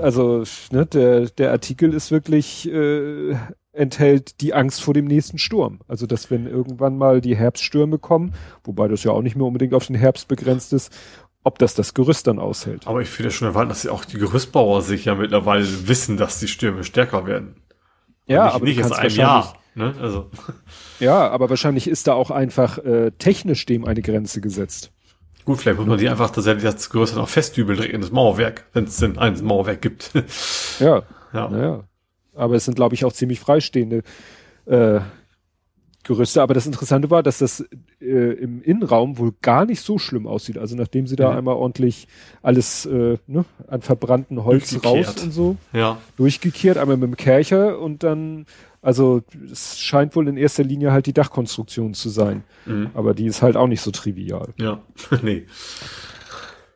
Also, 0.00 0.44
ne, 0.70 0.86
der, 0.86 1.26
der 1.26 1.50
Artikel 1.50 1.92
ist 1.92 2.10
wirklich, 2.10 2.68
äh, 2.68 3.36
enthält 3.72 4.40
die 4.40 4.54
Angst 4.54 4.82
vor 4.82 4.94
dem 4.94 5.06
nächsten 5.06 5.38
Sturm. 5.38 5.80
Also, 5.88 6.06
dass 6.06 6.30
wenn 6.30 6.46
irgendwann 6.46 6.96
mal 6.96 7.20
die 7.20 7.36
Herbststürme 7.36 7.98
kommen, 7.98 8.34
wobei 8.64 8.88
das 8.88 9.04
ja 9.04 9.12
auch 9.12 9.22
nicht 9.22 9.36
mehr 9.36 9.46
unbedingt 9.46 9.74
auf 9.74 9.86
den 9.86 9.96
Herbst 9.96 10.28
begrenzt 10.28 10.72
ist, 10.72 10.92
ob 11.44 11.58
das 11.58 11.74
das 11.74 11.94
Gerüst 11.94 12.26
dann 12.26 12.38
aushält. 12.38 12.86
Aber 12.86 13.00
ich 13.00 13.08
finde 13.08 13.30
schon 13.30 13.48
erwarten, 13.48 13.68
dass 13.68 13.86
auch 13.86 14.04
die 14.04 14.18
Gerüstbauer 14.18 14.82
sich 14.82 15.06
ja 15.06 15.14
mittlerweile 15.14 15.66
wissen, 15.88 16.16
dass 16.16 16.38
die 16.38 16.48
Stürme 16.48 16.84
stärker 16.84 17.26
werden. 17.26 17.56
Ja, 18.26 18.44
nicht, 18.44 18.54
aber 18.54 18.64
nicht 18.64 18.78
erst 18.78 18.94
ein 18.94 19.10
Jahr. 19.10 19.54
Ne? 19.74 19.94
Also. 20.00 20.30
Ja, 21.00 21.28
aber 21.30 21.50
wahrscheinlich 21.50 21.88
ist 21.88 22.06
da 22.06 22.12
auch 22.12 22.30
einfach 22.30 22.78
äh, 22.78 23.10
technisch 23.18 23.66
dem 23.66 23.84
eine 23.84 24.02
Grenze 24.02 24.40
gesetzt. 24.40 24.92
Gut, 25.44 25.58
vielleicht 25.58 25.78
muss 25.78 25.88
man 25.88 25.98
die 25.98 26.08
einfach 26.08 26.30
tatsächlich 26.30 26.62
das 26.62 26.90
Gerüst 26.90 27.16
noch 27.16 27.28
festdübeln 27.28 27.76
direkt 27.76 27.94
in 27.94 28.00
das 28.00 28.12
Mauerwerk, 28.12 28.66
wenn 28.74 28.84
es 28.84 28.98
denn 28.98 29.18
ein 29.18 29.42
Mauerwerk 29.44 29.82
gibt. 29.82 30.12
ja. 30.78 31.02
Ja. 31.34 31.50
ja. 31.50 31.84
Aber 32.34 32.56
es 32.56 32.66
sind, 32.66 32.74
glaube 32.74 32.94
ich, 32.94 33.06
auch 33.06 33.12
ziemlich 33.14 33.40
freistehende 33.40 34.02
äh, 34.66 35.00
Gerüste. 36.02 36.42
Aber 36.42 36.54
das 36.54 36.66
Interessante 36.66 37.10
war, 37.10 37.22
dass 37.22 37.38
das 37.38 37.64
äh, 38.00 38.04
im 38.04 38.62
Innenraum 38.62 39.18
wohl 39.18 39.32
gar 39.40 39.64
nicht 39.64 39.80
so 39.80 39.98
schlimm 39.98 40.26
aussieht. 40.26 40.58
Also 40.58 40.76
nachdem 40.76 41.06
sie 41.06 41.16
da 41.16 41.30
ja. 41.30 41.38
einmal 41.38 41.54
ordentlich 41.54 42.08
alles 42.42 42.86
äh, 42.86 43.18
ne, 43.26 43.44
an 43.68 43.82
verbrannten 43.82 44.44
Holz 44.44 44.84
raus 44.84 45.22
und 45.22 45.32
so 45.32 45.56
ja. 45.72 45.98
durchgekehrt, 46.16 46.78
einmal 46.78 46.96
mit 46.96 47.08
dem 47.08 47.16
Kercher 47.16 47.78
und 47.78 48.02
dann, 48.02 48.46
also 48.80 49.22
es 49.50 49.78
scheint 49.78 50.16
wohl 50.16 50.28
in 50.28 50.36
erster 50.36 50.64
Linie 50.64 50.92
halt 50.92 51.06
die 51.06 51.12
Dachkonstruktion 51.12 51.94
zu 51.94 52.08
sein. 52.08 52.42
Mhm. 52.66 52.90
Aber 52.94 53.14
die 53.14 53.26
ist 53.26 53.42
halt 53.42 53.56
auch 53.56 53.68
nicht 53.68 53.80
so 53.80 53.90
trivial. 53.90 54.48
Ja, 54.58 54.80
nee. 55.22 55.46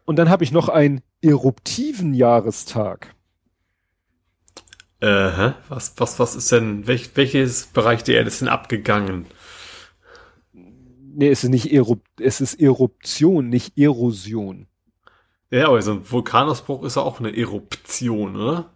Und 0.04 0.16
dann 0.16 0.30
habe 0.30 0.44
ich 0.44 0.52
noch 0.52 0.68
einen 0.68 1.00
eruptiven 1.20 2.14
Jahrestag. 2.14 3.15
Äh, 5.06 5.52
was, 5.68 5.94
was, 5.98 6.18
was 6.18 6.34
ist 6.34 6.50
denn, 6.50 6.88
welch, 6.88 7.10
welches 7.14 7.66
Bereich 7.66 8.02
der 8.02 8.16
Erde 8.16 8.26
ist 8.26 8.40
denn 8.40 8.48
abgegangen? 8.48 9.26
Nee, 10.52 11.28
es 11.28 11.44
ist 11.44 11.50
nicht 11.50 11.72
Erup 11.72 12.02
es 12.18 12.40
ist 12.40 12.60
Eruption, 12.60 13.48
nicht 13.48 13.78
Erosion. 13.78 14.66
Ja, 15.50 15.68
aber 15.68 15.80
so 15.80 15.92
ein 15.92 16.10
Vulkanausbruch 16.10 16.82
ist 16.82 16.96
ja 16.96 17.02
auch 17.02 17.20
eine 17.20 17.36
Eruption, 17.36 18.34
oder? 18.34 18.72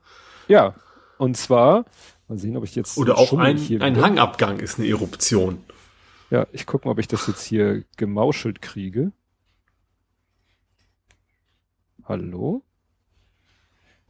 Ja. 0.47 0.77
Und 1.19 1.37
zwar, 1.37 1.85
mal 2.29 2.39
sehen, 2.39 2.57
ob 2.57 2.63
ich 2.63 2.77
jetzt. 2.77 2.97
Oder 2.97 3.19
auch 3.19 3.33
ein, 3.33 3.83
ein 3.83 4.01
Hangabgang 4.01 4.61
ist 4.61 4.79
eine 4.79 4.87
Eruption. 4.87 5.65
Ja, 6.31 6.47
ich 6.53 6.65
gucke 6.65 6.87
mal, 6.87 6.93
ob 6.93 7.01
ich 7.01 7.09
das 7.09 7.27
jetzt 7.27 7.43
hier 7.43 7.83
gemauschelt 7.97 8.63
kriege. 8.63 9.11
Hallo? 12.05 12.63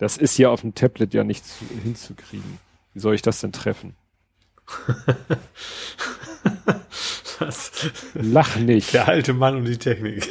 Das 0.01 0.17
ist 0.17 0.35
hier 0.35 0.51
auf 0.51 0.63
dem 0.63 0.75
Tablet 0.75 1.13
ja 1.13 1.23
nicht 1.25 1.45
zu, 1.45 1.67
hinzukriegen. 1.85 2.59
Wie 2.95 3.01
soll 3.01 3.15
ich 3.15 3.21
das 3.21 3.41
denn 3.41 3.53
treffen? 3.53 3.95
Lach 8.15 8.57
nicht. 8.57 8.95
Der 8.95 9.09
alte 9.09 9.35
Mann 9.35 9.57
und 9.57 9.67
die 9.67 9.77
Technik. 9.77 10.27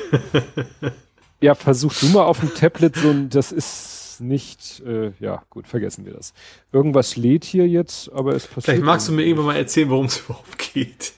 ja, 1.40 1.54
versuch 1.54 1.94
du 2.00 2.08
mal 2.08 2.24
auf 2.24 2.40
dem 2.40 2.52
Tablet 2.56 2.96
so 2.96 3.12
ein, 3.12 3.30
das 3.30 3.52
ist 3.52 4.18
nicht, 4.22 4.82
äh, 4.88 5.12
ja, 5.20 5.44
gut, 5.52 5.68
vergessen 5.68 6.04
wir 6.04 6.14
das. 6.14 6.34
Irgendwas 6.72 7.16
lädt 7.16 7.46
hier 7.46 7.68
jetzt, 7.68 8.12
aber 8.12 8.36
es 8.36 8.48
passiert. 8.48 8.66
Vielleicht 8.66 8.84
magst 8.84 9.08
du 9.08 9.12
mir 9.12 9.24
irgendwann 9.24 9.48
mal 9.48 9.56
erzählen, 9.56 9.90
worum 9.90 10.08
es 10.08 10.20
überhaupt 10.20 10.58
geht. 10.74 11.14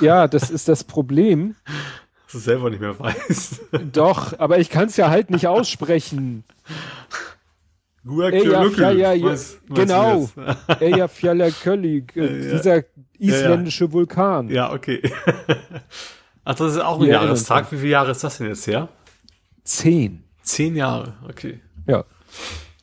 Ja, 0.00 0.28
das 0.28 0.50
ist 0.50 0.68
das 0.68 0.84
Problem. 0.84 1.56
Dass 1.64 2.32
du 2.32 2.38
selber 2.38 2.70
nicht 2.70 2.80
mehr 2.80 2.98
weißt. 2.98 3.62
Doch, 3.92 4.38
aber 4.38 4.60
ich 4.60 4.70
kann 4.70 4.86
es 4.86 4.96
ja 4.96 5.10
halt 5.10 5.30
nicht 5.30 5.48
aussprechen. 5.48 6.44
Ja, 8.08 8.90
ja, 8.90 9.12
ja, 9.12 9.24
was, 9.24 9.58
genau. 9.68 10.28
Eyjafjallajökull, 10.80 12.04
dieser 12.14 12.84
isländische 13.18 13.92
Vulkan. 13.92 14.48
Ja, 14.48 14.72
okay. 14.72 15.02
Ach, 16.44 16.54
das 16.54 16.72
ist 16.74 16.80
auch 16.80 17.00
ein 17.00 17.06
ja, 17.06 17.22
Jahrestag. 17.22 17.72
Wie 17.72 17.76
viele 17.76 17.90
Jahre 17.90 18.12
ist 18.12 18.22
das 18.22 18.38
denn 18.38 18.46
jetzt 18.46 18.66
her? 18.68 18.88
Zehn. 19.64 20.22
Zehn 20.42 20.76
Jahre, 20.76 21.14
okay. 21.28 21.60
Ja. 21.88 22.04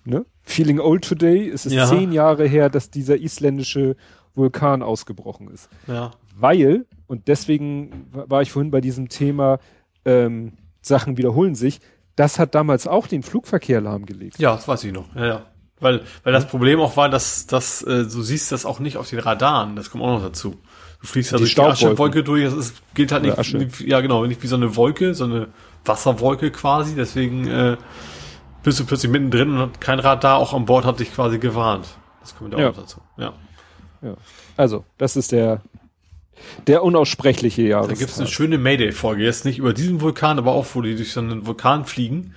Ne? 0.04 0.26
Feeling 0.42 0.80
old 0.80 1.08
today. 1.08 1.50
Es 1.50 1.66
ist 1.66 1.72
ja. 1.72 1.86
zehn 1.86 2.12
Jahre 2.12 2.46
her, 2.46 2.70
dass 2.70 2.90
dieser 2.90 3.18
isländische 3.18 3.96
Vulkan 4.36 4.84
ausgebrochen 4.84 5.48
ist. 5.48 5.70
Ja. 5.88 6.12
Weil, 6.36 6.86
und 7.08 7.30
deswegen 7.30 8.08
war 8.12 8.42
ich 8.42 8.52
vorhin 8.52 8.72
bei 8.72 8.82
diesem 8.82 9.08
Thema, 9.08 9.60
ähm, 10.04 10.58
Sachen 10.82 11.18
wiederholen 11.18 11.56
sich, 11.56 11.80
das 12.16 12.40
hat 12.40 12.56
damals 12.56 12.88
auch 12.88 13.08
den 13.08 13.24
Flugverkehr 13.24 13.82
lahmgelegt. 13.82 14.40
Ja, 14.40 14.56
das 14.56 14.68
weiß 14.68 14.84
ich 14.84 14.94
noch. 14.94 15.14
Ja, 15.16 15.26
ja. 15.26 15.46
Weil, 15.80 16.02
weil 16.24 16.32
das 16.32 16.48
Problem 16.48 16.80
auch 16.80 16.96
war, 16.96 17.10
dass, 17.10 17.46
dass 17.46 17.82
äh, 17.82 18.04
du 18.04 18.22
siehst 18.22 18.52
das 18.52 18.66
auch 18.66 18.80
nicht 18.80 18.98
auf 18.98 19.10
den 19.10 19.20
Radaren. 19.20 19.76
Das 19.76 19.90
kommt 19.90 20.04
auch 20.04 20.20
noch 20.20 20.24
dazu. 20.24 20.56
Du 21.02 21.08
fliegst 21.08 21.32
ja 21.32 21.38
durch 21.38 21.56
die 21.56 21.62
Aschewolke 21.62 22.24
durch. 22.24 22.46
Das 22.46 22.54
ist, 22.54 22.82
gilt 22.94 23.12
halt 23.12 23.24
nicht, 23.24 23.54
nicht, 23.54 23.82
ja 23.82 24.00
genau, 24.00 24.26
nicht 24.26 24.42
wie 24.42 24.48
so 24.48 24.56
eine 24.56 24.78
Wolke, 24.78 25.14
so 25.14 25.26
eine 25.26 25.50
Wasserwolke 25.84 26.52
quasi. 26.52 26.96
Deswegen 26.96 27.48
äh, 27.48 27.78
bist 28.64 28.80
du 28.80 28.86
plötzlich 28.86 29.12
mittendrin 29.12 29.58
und 29.58 29.82
kein 29.82 30.00
Radar 30.00 30.38
auch 30.38 30.54
an 30.54 30.66
Bord 30.66 30.86
hat 30.86 31.02
dich 31.02 31.14
quasi 31.14 31.40
gewarnt. 31.40 31.88
Das 32.22 32.36
kommt 32.36 32.56
auch 32.56 32.60
ja. 32.60 32.68
noch 32.70 32.78
dazu. 32.78 33.02
Ja. 33.18 33.34
ja. 34.02 34.16
Also, 34.56 34.86
das 34.98 35.18
ist 35.18 35.34
der 35.34 35.62
der 36.68 36.84
unaussprechliche 36.84 37.64
Jahrestag. 37.64 37.96
Da 37.96 38.00
gibt 38.00 38.12
es 38.12 38.20
eine 38.20 38.28
schöne 38.28 38.58
Mayday-Folge. 38.58 39.24
Jetzt 39.24 39.46
nicht 39.46 39.60
über 39.60 39.74
diesen 39.74 40.02
Vulkan, 40.02 40.38
aber 40.38 40.54
auch, 40.54 40.66
wo 40.74 40.82
die 40.82 40.96
durch 40.96 41.14
so 41.14 41.20
einen 41.20 41.46
Vulkan 41.46 41.86
fliegen 41.86 42.34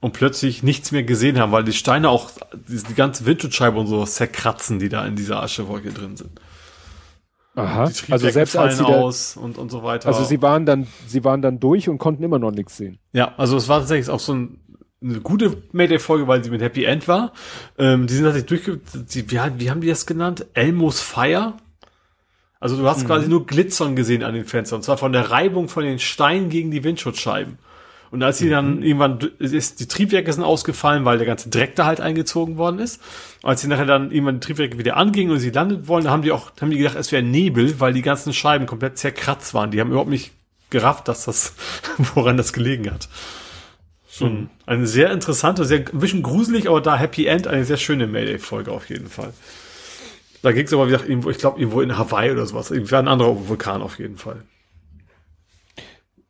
und 0.00 0.12
plötzlich 0.12 0.62
nichts 0.62 0.92
mehr 0.92 1.02
gesehen 1.02 1.38
haben, 1.38 1.52
weil 1.52 1.64
die 1.64 1.72
Steine 1.72 2.08
auch 2.08 2.30
die 2.68 2.94
ganze 2.94 3.26
Windschutzscheibe 3.26 3.78
und 3.78 3.86
so 3.86 4.04
zerkratzen, 4.04 4.78
die 4.78 4.88
da 4.88 5.06
in 5.06 5.16
dieser 5.16 5.42
Aschewolke 5.42 5.90
drin 5.90 6.16
sind. 6.16 6.40
Aha. 7.54 7.90
Also 8.10 8.28
selbst 8.28 8.56
als 8.56 8.76
sie 8.76 8.84
da, 8.84 8.90
aus 8.90 9.36
und, 9.36 9.56
und 9.56 9.70
so 9.70 9.82
weiter. 9.82 10.08
Also 10.08 10.24
sie 10.24 10.42
waren 10.42 10.66
dann, 10.66 10.86
sie 11.06 11.24
waren 11.24 11.40
dann 11.40 11.58
durch 11.58 11.88
und 11.88 11.96
konnten 11.96 12.22
immer 12.22 12.38
noch 12.38 12.50
nichts 12.50 12.76
sehen. 12.76 12.98
Ja, 13.14 13.32
also 13.38 13.56
es 13.56 13.66
war 13.68 13.78
tatsächlich 13.78 14.10
auch 14.10 14.20
so 14.20 14.34
ein 14.34 14.60
eine 15.02 15.20
gute 15.20 15.62
Mayday-Folge, 15.72 16.26
weil 16.26 16.42
sie 16.42 16.50
mit 16.50 16.62
Happy 16.62 16.84
End 16.84 17.06
war. 17.06 17.32
Ähm, 17.78 18.06
die 18.06 18.14
sind 18.14 18.24
tatsächlich 18.24 18.64
durchge... 18.64 18.80
Die, 19.12 19.30
wie, 19.30 19.38
wie 19.58 19.70
haben 19.70 19.80
die 19.80 19.88
das 19.88 20.06
genannt? 20.06 20.46
Elmos 20.54 21.00
Fire? 21.00 21.54
Also 22.60 22.76
du 22.76 22.86
hast 22.86 23.02
mhm. 23.02 23.06
quasi 23.06 23.28
nur 23.28 23.46
Glitzern 23.46 23.96
gesehen 23.96 24.22
an 24.22 24.34
den 24.34 24.44
Fenstern. 24.44 24.78
Und 24.78 24.82
zwar 24.82 24.96
von 24.96 25.12
der 25.12 25.30
Reibung 25.30 25.68
von 25.68 25.84
den 25.84 25.98
Steinen 25.98 26.48
gegen 26.48 26.70
die 26.70 26.84
Windschutzscheiben. 26.84 27.58
Und 28.10 28.22
als 28.22 28.38
sie 28.38 28.48
dann 28.48 28.76
mhm. 28.76 28.82
irgendwann 28.82 29.18
ist, 29.38 29.80
die 29.80 29.88
Triebwerke 29.88 30.32
sind 30.32 30.44
ausgefallen, 30.44 31.04
weil 31.04 31.18
der 31.18 31.26
ganze 31.26 31.50
Dreck 31.50 31.74
da 31.74 31.86
halt 31.86 32.00
eingezogen 32.00 32.56
worden 32.56 32.78
ist. 32.78 33.02
Und 33.42 33.50
als 33.50 33.60
sie 33.60 33.68
nachher 33.68 33.84
dann 33.84 34.10
irgendwann 34.10 34.40
die 34.40 34.46
Triebwerke 34.46 34.78
wieder 34.78 34.96
angingen 34.96 35.32
und 35.32 35.40
sie 35.40 35.50
landet 35.50 35.88
wollen, 35.88 36.08
haben 36.08 36.22
die 36.22 36.32
auch, 36.32 36.52
haben 36.60 36.70
die 36.70 36.78
gedacht, 36.78 36.96
es 36.96 37.12
wäre 37.12 37.22
Nebel, 37.22 37.78
weil 37.80 37.92
die 37.92 38.02
ganzen 38.02 38.32
Scheiben 38.32 38.66
komplett 38.66 38.96
zerkratzt 38.96 39.54
waren. 39.54 39.70
Die 39.70 39.80
haben 39.80 39.90
überhaupt 39.90 40.10
nicht 40.10 40.32
gerafft, 40.70 41.08
dass 41.08 41.24
das, 41.24 41.54
woran 42.14 42.36
das 42.36 42.52
gelegen 42.52 42.90
hat. 42.90 43.08
Schon 44.08 44.40
mhm. 44.40 44.50
eine 44.64 44.86
sehr 44.86 45.10
interessante, 45.10 45.64
sehr, 45.64 45.80
ein 45.80 45.98
bisschen 45.98 46.22
gruselig, 46.22 46.68
aber 46.68 46.80
da 46.80 46.96
Happy 46.96 47.26
End, 47.26 47.46
eine 47.48 47.64
sehr 47.64 47.76
schöne 47.76 48.06
Mayday-Folge 48.06 48.70
auf 48.70 48.88
jeden 48.88 49.08
Fall. 49.08 49.32
Da 50.42 50.52
ging 50.52 50.66
es 50.66 50.72
aber, 50.72 50.86
wie 50.86 50.92
gesagt, 50.92 51.08
irgendwo, 51.08 51.30
ich 51.30 51.38
glaube, 51.38 51.58
irgendwo 51.58 51.80
in 51.80 51.96
Hawaii 51.96 52.30
oder 52.30 52.46
sowas. 52.46 52.70
Irgendwie 52.70 52.94
ein 52.94 53.08
anderer 53.08 53.48
Vulkan 53.48 53.82
auf 53.82 53.98
jeden 53.98 54.16
Fall. 54.16 54.42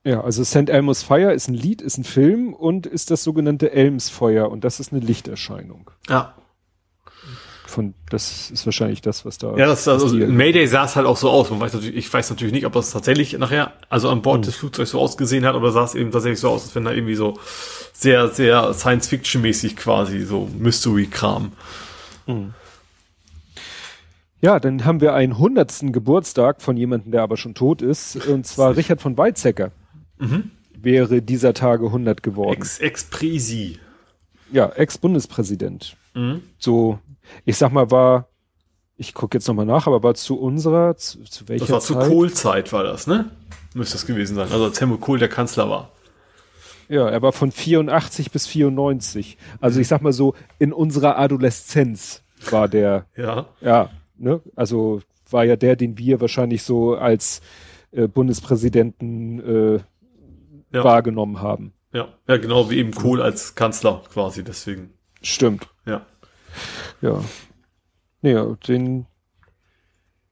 Ja, 0.07 0.21
also 0.21 0.45
St. 0.45 0.71
Elmo's 0.71 1.03
Fire 1.03 1.33
ist 1.33 1.49
ein 1.49 1.55
Lied, 1.55 1.83
ist 1.83 1.99
ein 1.99 2.05
Film 2.05 2.55
und 2.55 2.87
ist 2.87 3.11
das 3.11 3.25
sogenannte 3.25 3.73
Elmsfeuer 3.73 4.49
und 4.49 4.63
das 4.63 4.79
ist 4.79 4.93
eine 4.93 5.01
Lichterscheinung. 5.05 5.91
Ja. 6.09 6.37
Von, 7.67 7.95
das 8.09 8.53
ist 8.53 8.65
wahrscheinlich 8.67 9.01
das, 9.03 9.25
was 9.25 9.39
da. 9.39 9.57
Ja, 9.57 9.67
das, 9.67 9.89
also 9.89 10.15
Mayday 10.15 10.69
sah 10.69 10.85
es 10.85 10.95
halt 10.95 11.07
auch 11.07 11.17
so 11.17 11.29
aus. 11.29 11.51
Man 11.51 11.59
weiß 11.59 11.75
natürlich, 11.75 11.97
ich 11.97 12.13
weiß 12.13 12.31
natürlich 12.31 12.55
nicht, 12.55 12.67
ob 12.67 12.73
das 12.75 12.93
tatsächlich 12.93 13.37
nachher, 13.37 13.73
also 13.89 14.09
an 14.09 14.23
Bord 14.23 14.43
mhm. 14.43 14.43
des 14.45 14.55
Flugzeugs 14.55 14.91
so 14.91 15.01
ausgesehen 15.01 15.45
hat, 15.45 15.57
oder 15.57 15.73
sah 15.73 15.83
es 15.83 15.97
eben 15.97 16.13
tatsächlich 16.13 16.39
so 16.39 16.51
aus, 16.51 16.63
als 16.63 16.75
wenn 16.77 16.85
da 16.85 16.93
irgendwie 16.93 17.17
so 17.17 17.37
sehr, 17.93 18.29
sehr 18.29 18.75
Science-Fiction-mäßig 18.75 19.75
quasi 19.75 20.23
so 20.23 20.49
Mystery-Kram. 20.57 21.51
Mhm. 22.27 22.55
Ja, 24.41 24.61
dann 24.61 24.85
haben 24.85 25.01
wir 25.01 25.15
einen 25.15 25.39
hundertsten 25.39 25.93
Geburtstag 25.93 26.61
von 26.61 26.77
jemandem, 26.77 27.13
der 27.13 27.23
aber 27.23 27.37
schon 27.37 27.55
tot 27.55 27.83
ist, 27.83 28.27
und 28.27 28.47
zwar 28.47 28.77
Richard 28.77 29.01
von 29.01 29.17
Weizsäcker 29.17 29.73
mhm. 30.19 30.51
wäre 30.79 31.23
dieser 31.23 31.55
Tage 31.55 31.87
100 31.87 32.23
geworden. 32.23 32.61
Ex, 32.61 32.79
Ex-Presi. 32.79 33.79
Ja, 34.53 34.69
Ex-Bundespräsident. 34.69 35.97
Mhm. 36.15 36.43
So, 36.59 36.99
ich 37.45 37.57
sag 37.57 37.73
mal, 37.73 37.91
war, 37.91 38.29
ich 38.97 39.15
gucke 39.15 39.39
jetzt 39.39 39.49
nochmal 39.49 39.67
nach, 39.67 39.87
aber 39.87 40.03
war 40.03 40.15
zu 40.15 40.39
unserer, 40.39 40.97
zu, 40.97 41.25
zu 41.25 41.49
welcher 41.49 41.67
Zeit? 41.67 41.77
Das 41.77 41.91
war 41.91 42.01
Zeit? 42.01 42.05
zu 42.05 42.11
Kohl-Zeit, 42.11 42.73
war 42.73 42.85
das, 42.85 43.07
ne? 43.07 43.31
Müsste 43.75 43.97
es 43.97 44.07
gewesen 44.07 44.37
sein. 44.37 44.49
Also 44.53 44.65
als 44.65 44.81
Helmut 44.81 45.01
Kohl 45.01 45.19
der 45.19 45.29
Kanzler 45.29 45.69
war. 45.69 45.91
Ja, 46.89 47.09
er 47.09 47.21
war 47.21 47.33
von 47.33 47.51
84 47.51 48.31
bis 48.31 48.47
94. 48.47 49.39
Also 49.61 49.81
ich 49.81 49.89
sag 49.89 50.03
mal 50.03 50.13
so, 50.13 50.35
in 50.59 50.73
unserer 50.73 51.19
Adoleszenz 51.19 52.23
war 52.51 52.69
der. 52.69 53.07
ja. 53.17 53.47
Ja, 53.61 53.91
ne? 54.19 54.41
Also 54.55 55.01
war 55.31 55.45
ja 55.45 55.57
der, 55.57 55.77
den 55.77 55.99
wir 55.99 56.21
wahrscheinlich 56.21 56.63
so 56.63 56.95
als 56.95 57.41
äh, 57.93 58.09
Bundespräsidenten 58.09 59.41
äh, 59.41 59.81
ja. 60.73 60.85
wahrgenommen 60.85 61.41
haben. 61.41 61.73
Ja, 61.93 62.09
ja, 62.29 62.37
genau 62.37 62.71
wie 62.71 62.79
eben 62.79 62.93
Kohl 62.93 63.23
als 63.23 63.55
Kanzler 63.55 64.03
quasi, 64.13 64.45
deswegen. 64.45 64.91
Stimmt. 65.23 65.69
Ja. 65.87 66.05
Ja. 67.01 67.23
Naja, 68.23 68.57
den, 68.67 69.07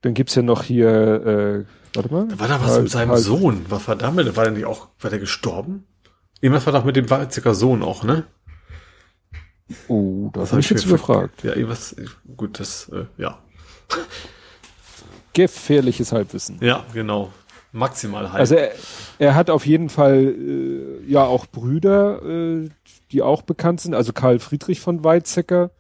dann 0.03 0.15
gibt's 0.15 0.35
ja 0.35 0.43
noch 0.43 0.63
hier, 0.63 0.89
äh, 0.89 1.65
warte 1.95 2.13
mal. 2.13 2.29
Da 2.29 2.39
war 2.39 2.49
da 2.49 2.61
was 2.61 2.73
halt, 2.73 2.83
mit 2.83 2.93
seinem 2.93 3.11
halt. 3.11 3.21
Sohn. 3.21 3.67
Was 3.69 3.89
war 3.89 3.97
damit? 3.97 4.37
War 4.37 4.45
der 4.45 4.53
nicht 4.53 4.67
auch, 4.67 4.89
war 5.01 5.11
der 5.11 5.19
gestorben? 5.19 5.87
Irgendwas 6.41 6.67
war 6.67 6.73
doch 6.73 6.85
mit 6.85 6.97
dem 6.97 7.09
Weizsäcker 7.09 7.55
Sohn 7.55 7.83
auch, 7.83 8.05
ne? 8.05 8.25
Oh, 9.89 10.31
da 10.35 10.47
habe 10.47 10.61
ich 10.61 10.69
jetzt 10.69 10.85
überfragt. 10.85 11.43
Ja, 11.43 11.55
irgendwas, 11.55 11.97
gut, 12.37 12.61
das, 12.61 12.91
äh, 12.91 13.07
ja. 13.17 13.39
Gefährliches 15.33 16.13
Halbwissen. 16.13 16.59
Ja, 16.61 16.85
genau 16.93 17.33
maximal 17.75 18.31
halb. 18.31 18.41
Also 18.41 18.55
er, 18.55 18.71
er 19.19 19.35
hat 19.35 19.51
auf 19.51 19.67
jeden 19.67 19.91
Fall 19.91 20.35
äh, 20.39 21.11
ja 21.11 21.25
auch 21.25 21.47
Brüder, 21.47 22.23
äh, 22.23 22.69
die 23.11 23.21
auch 23.21 23.43
bekannt 23.43 23.81
sind. 23.81 23.95
Also 23.95 24.13
Karl 24.13 24.39
Friedrich 24.39 24.81
von 24.81 25.05
Weizsäcker 25.05 25.71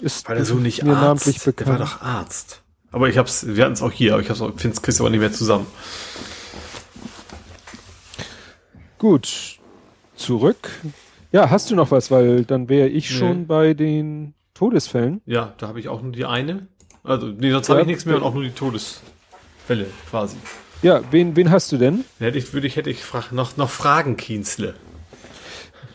ist 0.00 0.26
War 0.28 0.36
der 0.36 0.44
so 0.44 0.54
nicht 0.54 0.82
mir 0.82 0.92
Arzt? 0.92 1.02
namentlich 1.02 1.44
bekannt. 1.44 1.68
Der 1.68 1.78
war 1.78 1.86
doch 1.86 2.00
Arzt. 2.00 2.62
Aber 2.92 3.08
ich 3.08 3.18
hab's, 3.18 3.46
wir 3.46 3.64
hatten 3.64 3.74
es 3.74 3.82
auch 3.82 3.92
hier, 3.92 4.14
aber 4.14 4.22
ich 4.22 4.30
hab's 4.30 4.40
auch, 4.40 4.52
find's 4.56 4.80
kriegst 4.80 5.00
aber 5.00 5.10
nicht 5.10 5.20
mehr 5.20 5.32
zusammen. 5.32 5.66
Gut. 8.98 9.58
Zurück. 10.14 10.70
Ja, 11.32 11.50
hast 11.50 11.70
du 11.70 11.74
noch 11.74 11.90
was, 11.90 12.10
weil 12.10 12.44
dann 12.44 12.68
wäre 12.68 12.88
ich 12.88 13.10
nee. 13.10 13.16
schon 13.16 13.46
bei 13.46 13.74
den 13.74 14.34
Todesfällen. 14.54 15.22
Ja, 15.24 15.54
da 15.58 15.68
habe 15.68 15.80
ich 15.80 15.88
auch 15.88 16.02
nur 16.02 16.12
die 16.12 16.24
eine. 16.24 16.66
Also, 17.02 17.26
nee, 17.26 17.50
sonst 17.50 17.68
ja, 17.68 17.74
habe 17.74 17.82
ich 17.82 17.86
nichts 17.86 18.04
mehr 18.04 18.16
und 18.16 18.22
auch 18.22 18.34
nur 18.34 18.42
die 18.42 18.50
Todesfälle 18.50 19.86
quasi. 20.08 20.36
Ja, 20.82 21.02
wen, 21.10 21.36
wen 21.36 21.50
hast 21.50 21.70
du 21.72 21.76
denn? 21.76 22.04
Hätte 22.18 22.38
ich, 22.38 22.52
würde 22.52 22.66
ich, 22.66 22.76
hätte 22.76 22.90
ich 22.90 23.02
noch, 23.32 23.56
noch 23.56 23.70
fragen, 23.70 24.16
Kienzle. 24.16 24.74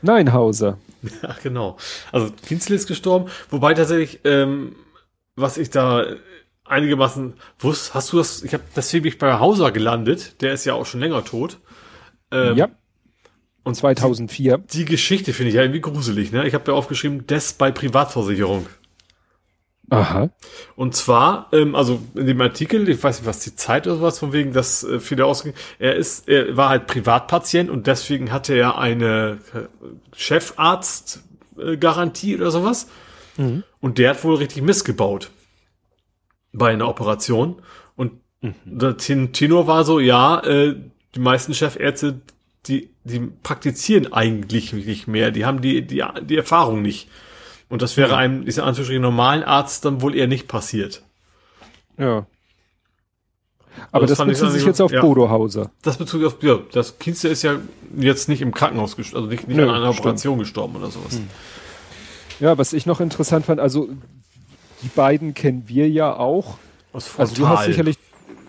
Nein, 0.02 0.34
Hauser. 0.34 0.78
Ja, 1.22 1.36
genau. 1.44 1.78
Also 2.12 2.32
Kienzle 2.48 2.76
ist 2.76 2.88
gestorben, 2.88 3.30
wobei 3.52 3.76
tatsächlich, 3.76 4.22
ähm, 4.24 4.76
was 5.36 5.60
ich 5.60 5.70
da 5.70 6.04
einigermaßen 6.64 7.34
wusste, 7.60 7.94
hast 7.94 8.12
du 8.12 8.18
das, 8.18 8.42
ich 8.42 8.54
habe 8.54 8.64
deswegen 8.76 9.04
bin 9.04 9.12
ich 9.12 9.20
bei 9.20 9.38
Hauser 9.40 9.72
gelandet, 9.72 10.42
der 10.42 10.54
ist 10.54 10.66
ja 10.66 10.74
auch 10.74 10.88
schon 10.88 11.00
länger 11.00 11.24
tot. 11.24 11.60
Ähm, 12.32 12.58
ja. 12.58 12.70
Und 13.64 13.76
2004. 13.76 14.58
Die, 14.58 14.78
die 14.80 14.86
Geschichte 14.86 15.34
finde 15.34 15.50
ich 15.50 15.56
ja 15.56 15.62
irgendwie 15.62 15.82
gruselig, 15.82 16.32
ne? 16.32 16.48
Ich 16.48 16.54
habe 16.54 16.72
ja 16.72 16.78
aufgeschrieben, 16.78 17.28
Des 17.28 17.54
bei 17.54 17.72
Privatversicherung. 17.72 18.68
Aha. 19.90 20.30
Und 20.76 20.96
zwar, 20.96 21.50
ähm, 21.52 21.76
also 21.76 22.00
in 22.16 22.26
dem 22.26 22.42
Artikel, 22.42 22.90
ich 22.90 23.04
weiß 23.04 23.20
nicht, 23.20 23.28
was 23.28 23.42
die 23.42 23.56
Zeit 23.56 23.86
oder 23.88 23.98
sowas, 23.98 24.18
von 24.20 24.32
wegen, 24.34 24.52
dass 24.54 24.84
äh, 24.84 25.00
viele 25.00 25.26
ausging, 25.26 25.54
er 25.78 25.96
ist, 25.96 26.28
er 26.28 26.58
war 26.58 26.70
halt 26.70 26.88
Privatpatient 26.88 27.70
und 27.70 27.86
deswegen 27.88 28.32
hatte 28.32 28.56
er 28.56 28.80
eine 28.80 29.38
äh, 29.54 29.68
Chefarztgarantie 30.16 32.34
äh, 32.34 32.38
oder 32.38 32.50
sowas. 32.52 32.88
Mhm. 33.38 33.64
Und 33.80 33.98
der 33.98 34.12
hat 34.12 34.24
wohl 34.24 34.36
richtig 34.36 34.62
missgebaut 34.64 35.32
bei 36.52 36.72
einer 36.72 36.88
Operation. 36.88 37.62
Und 37.96 38.14
mhm. 38.42 38.54
der 38.66 38.98
Tenor 38.98 39.68
war 39.68 39.84
so, 39.84 40.00
ja, 40.00 40.40
äh, 40.40 40.76
die 41.14 41.20
meisten 41.20 41.54
Chefärzte, 41.54 42.22
die, 42.66 42.90
die 43.04 43.20
praktizieren 43.20 44.12
eigentlich 44.12 44.74
nicht 44.74 45.08
mehr, 45.08 45.30
die 45.32 45.46
haben 45.46 45.62
die, 45.62 45.86
die, 45.86 46.04
die 46.24 46.38
Erfahrung 46.38 46.82
nicht. 46.82 47.08
Und 47.76 47.82
das 47.82 47.98
wäre 47.98 48.16
einem, 48.16 48.46
dieser 48.46 48.64
Anführungsstrichen 48.64 49.02
normalen 49.02 49.44
Arzt 49.44 49.84
dann 49.84 50.02
wohl 50.02 50.16
eher 50.16 50.28
nicht 50.28 50.48
passiert. 50.48 51.02
Ja. 51.98 52.26
Aber 53.92 54.04
also 54.04 54.06
das, 54.06 54.18
das 54.18 54.28
bezieht 54.28 54.52
sich 54.52 54.66
jetzt 54.66 54.80
auf 54.80 54.94
ja. 54.94 55.02
Bodo 55.02 55.30
Hauser. 55.30 55.72
Das 55.82 55.98
bezieht 55.98 56.24
auf, 56.24 56.42
ja, 56.42 56.60
das 56.72 57.00
Kinste 57.00 57.28
ist 57.28 57.44
ja 57.44 57.58
jetzt 57.98 58.30
nicht 58.30 58.42
im 58.42 58.54
Krankenhaus 58.54 58.96
gestorben, 58.96 59.26
also 59.26 59.30
nicht, 59.30 59.46
nicht 59.50 59.58
Nö, 59.58 59.64
an 59.64 59.76
einer 59.76 59.90
Operation 59.90 60.36
stimmt. 60.36 60.40
gestorben 60.40 60.78
oder 60.78 60.90
sowas. 60.90 61.16
Hm. 61.16 61.28
Ja, 62.40 62.58
was 62.58 62.72
ich 62.72 62.86
noch 62.86 63.02
interessant 63.02 63.46
fand, 63.46 63.60
also 63.60 63.90
die 64.82 64.88
beiden 64.96 65.34
kennen 65.34 65.64
wir 65.68 65.90
ja 65.90 66.16
auch. 66.16 66.58
Aus 66.94 67.08
Frontal. 67.08 67.28
Also 67.28 67.36
du 67.36 67.50
hast 67.50 67.66
sicherlich 67.66 67.98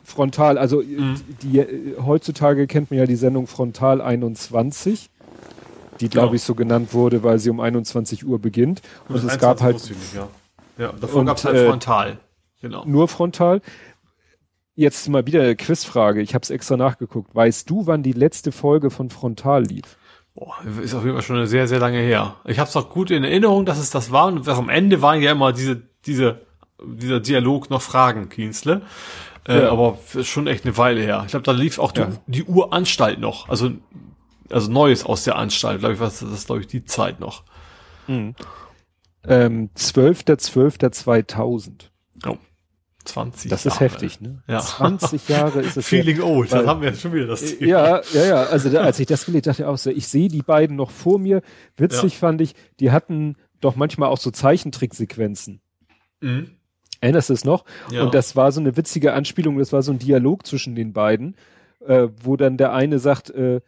Frontal, 0.04 0.56
also 0.56 0.82
mhm. 0.82 1.16
die, 1.42 1.48
die, 1.48 1.94
heutzutage 2.00 2.68
kennt 2.68 2.92
man 2.92 3.00
ja 3.00 3.06
die 3.06 3.16
Sendung 3.16 3.48
Frontal 3.48 4.00
21 4.00 5.10
die 6.00 6.08
glaube 6.08 6.36
ich 6.36 6.42
so 6.42 6.54
genannt 6.54 6.92
wurde, 6.92 7.22
weil 7.22 7.38
sie 7.38 7.50
um 7.50 7.60
21 7.60 8.26
Uhr 8.26 8.38
beginnt. 8.38 8.82
Und, 9.08 9.16
und 9.16 9.30
es 9.30 9.38
gab 9.38 9.60
halt. 9.60 9.76
Nicht, 9.76 10.14
ja. 10.14 10.28
ja, 10.78 10.92
davor 11.00 11.24
gab 11.24 11.36
es 11.36 11.44
halt 11.44 11.56
äh, 11.56 11.66
frontal. 11.66 12.18
Genau. 12.60 12.84
Nur 12.84 13.08
frontal. 13.08 13.60
Jetzt 14.74 15.08
mal 15.08 15.26
wieder 15.26 15.42
eine 15.42 15.56
Quizfrage. 15.56 16.20
Ich 16.20 16.34
habe 16.34 16.42
es 16.42 16.50
extra 16.50 16.76
nachgeguckt. 16.76 17.34
Weißt 17.34 17.68
du, 17.70 17.86
wann 17.86 18.02
die 18.02 18.12
letzte 18.12 18.52
Folge 18.52 18.90
von 18.90 19.08
Frontal 19.08 19.64
lief? 19.64 19.96
Boah, 20.34 20.54
ist 20.82 20.92
auf 20.92 21.02
jeden 21.02 21.14
Fall 21.14 21.22
schon 21.22 21.46
sehr, 21.46 21.66
sehr 21.66 21.78
lange 21.78 21.98
her. 21.98 22.36
Ich 22.44 22.58
habe 22.58 22.68
es 22.68 22.76
auch 22.76 22.90
gut 22.90 23.10
in 23.10 23.24
Erinnerung, 23.24 23.64
dass 23.64 23.78
es 23.78 23.88
das 23.88 24.12
war. 24.12 24.26
Und 24.26 24.46
am 24.46 24.68
Ende 24.68 25.00
waren 25.00 25.22
ja 25.22 25.32
immer 25.32 25.54
diese, 25.54 25.80
diese, 26.04 26.42
dieser 26.84 27.20
Dialog 27.20 27.70
noch 27.70 27.80
Fragen, 27.80 28.28
Kienzle. 28.28 28.82
Äh, 29.48 29.62
ja. 29.62 29.70
Aber 29.70 29.98
schon 30.22 30.46
echt 30.46 30.66
eine 30.66 30.76
Weile 30.76 31.00
her. 31.00 31.22
Ich 31.24 31.30
glaube, 31.30 31.44
da 31.44 31.52
lief 31.52 31.78
auch 31.78 31.92
die, 31.92 32.00
ja. 32.00 32.12
die 32.26 32.44
Uranstalt 32.44 33.18
noch. 33.18 33.48
Also 33.48 33.70
also 34.50 34.70
Neues 34.70 35.04
aus 35.04 35.24
der 35.24 35.36
Anstalt, 35.36 35.80
glaube 35.80 35.94
ich, 35.94 36.00
was 36.00 36.20
das 36.20 36.30
ist, 36.30 36.46
glaube 36.46 36.62
ich, 36.62 36.66
die 36.66 36.84
Zeit 36.84 37.20
noch. 37.20 37.44
Mhm. 38.06 38.34
Ähm, 39.26 39.70
12.12.2000. 39.76 41.90
Oh. 42.26 42.36
20 43.04 43.50
Das 43.50 43.64
Jahre. 43.64 43.74
ist 43.74 43.80
heftig, 43.80 44.20
ne? 44.20 44.42
Ja. 44.48 44.60
20 44.60 45.28
Jahre 45.28 45.60
ist 45.60 45.76
es. 45.76 45.86
Feeling 45.86 46.20
old, 46.20 46.50
weil, 46.50 46.60
das 46.60 46.68
haben 46.68 46.80
wir 46.80 46.88
jetzt 46.88 47.00
schon 47.00 47.12
wieder 47.12 47.26
das 47.26 47.56
Thema. 47.56 47.70
Ja, 47.70 48.00
ja, 48.12 48.26
ja. 48.26 48.42
Also 48.44 48.68
da, 48.68 48.82
als 48.82 48.98
ich 48.98 49.06
das 49.06 49.24
gelesen 49.24 49.44
dachte 49.44 49.62
ich 49.62 49.66
auch 49.66 49.78
so, 49.78 49.90
ich 49.90 50.08
sehe 50.08 50.28
die 50.28 50.42
beiden 50.42 50.76
noch 50.76 50.90
vor 50.90 51.18
mir. 51.18 51.42
Witzig 51.76 52.14
ja. 52.14 52.18
fand 52.18 52.40
ich, 52.40 52.54
die 52.80 52.90
hatten 52.90 53.36
doch 53.60 53.76
manchmal 53.76 54.08
auch 54.08 54.18
so 54.18 54.30
Zeichentricksequenzen. 54.30 55.60
Mhm. 56.20 56.50
Erinnerst 57.00 57.30
du 57.30 57.34
es 57.34 57.44
noch? 57.44 57.64
Ja. 57.90 58.02
Und 58.02 58.14
das 58.14 58.36
war 58.36 58.52
so 58.52 58.60
eine 58.60 58.76
witzige 58.76 59.12
Anspielung, 59.12 59.58
das 59.58 59.72
war 59.72 59.82
so 59.82 59.92
ein 59.92 59.98
Dialog 59.98 60.46
zwischen 60.46 60.74
den 60.74 60.92
beiden, 60.92 61.36
äh, 61.86 62.08
wo 62.22 62.36
dann 62.36 62.56
der 62.56 62.72
eine 62.72 62.98
sagt, 62.98 63.30
äh, 63.30 63.60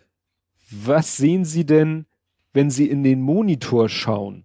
was 0.71 1.17
sehen 1.17 1.45
Sie 1.45 1.65
denn, 1.65 2.07
wenn 2.53 2.71
sie 2.71 2.87
in 2.89 3.03
den 3.03 3.21
Monitor 3.21 3.89
schauen, 3.89 4.45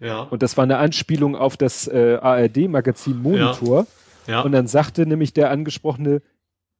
Ja. 0.00 0.22
und 0.22 0.42
das 0.42 0.56
war 0.56 0.64
eine 0.64 0.78
Anspielung 0.78 1.36
auf 1.36 1.56
das 1.56 1.86
äh, 1.88 2.18
ARD-Magazin 2.20 3.22
Monitor, 3.22 3.86
Ja. 4.26 4.40
und 4.42 4.52
dann 4.52 4.66
sagte 4.66 5.06
nämlich 5.06 5.32
der 5.32 5.50
Angesprochene 5.50 6.22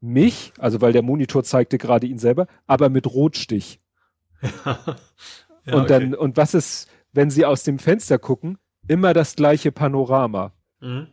mich, 0.01 0.52
also 0.59 0.81
weil 0.81 0.93
der 0.93 1.02
Monitor 1.02 1.44
zeigte 1.44 1.78
gerade 1.78 2.06
ihn 2.06 2.19
selber, 2.19 2.47
aber 2.66 2.89
mit 2.89 3.06
Rotstich. 3.06 3.81
ja, 4.65 5.74
und 5.74 5.90
dann, 5.90 6.15
und 6.15 6.36
was 6.36 6.55
ist, 6.55 6.89
wenn 7.12 7.31
sie 7.31 7.44
aus 7.47 7.62
dem 7.62 7.78
Fenster 7.78 8.19
gucken, 8.19 8.59
immer 8.89 9.15
das 9.15 9.36
gleiche 9.36 9.73
Panorama. 9.73 10.52
Mhm. 10.81 11.06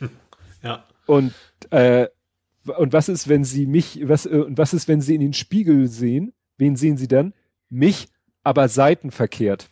Ja. 0.62 0.84
Und, 1.06 1.34
äh, 1.70 2.06
und 2.78 2.92
was 2.92 3.08
ist, 3.08 3.28
wenn 3.28 3.42
sie 3.42 3.66
mich, 3.66 4.00
was, 4.08 4.26
äh, 4.26 4.36
und 4.36 4.56
was 4.58 4.72
ist, 4.72 4.86
wenn 4.86 5.00
sie 5.00 5.16
in 5.16 5.20
den 5.20 5.32
Spiegel 5.32 5.88
sehen? 5.88 6.32
Wen 6.58 6.76
sehen 6.76 6.96
sie 6.96 7.08
dann? 7.08 7.34
Mich, 7.70 8.08
aber 8.42 8.68
seitenverkehrt. 8.68 9.70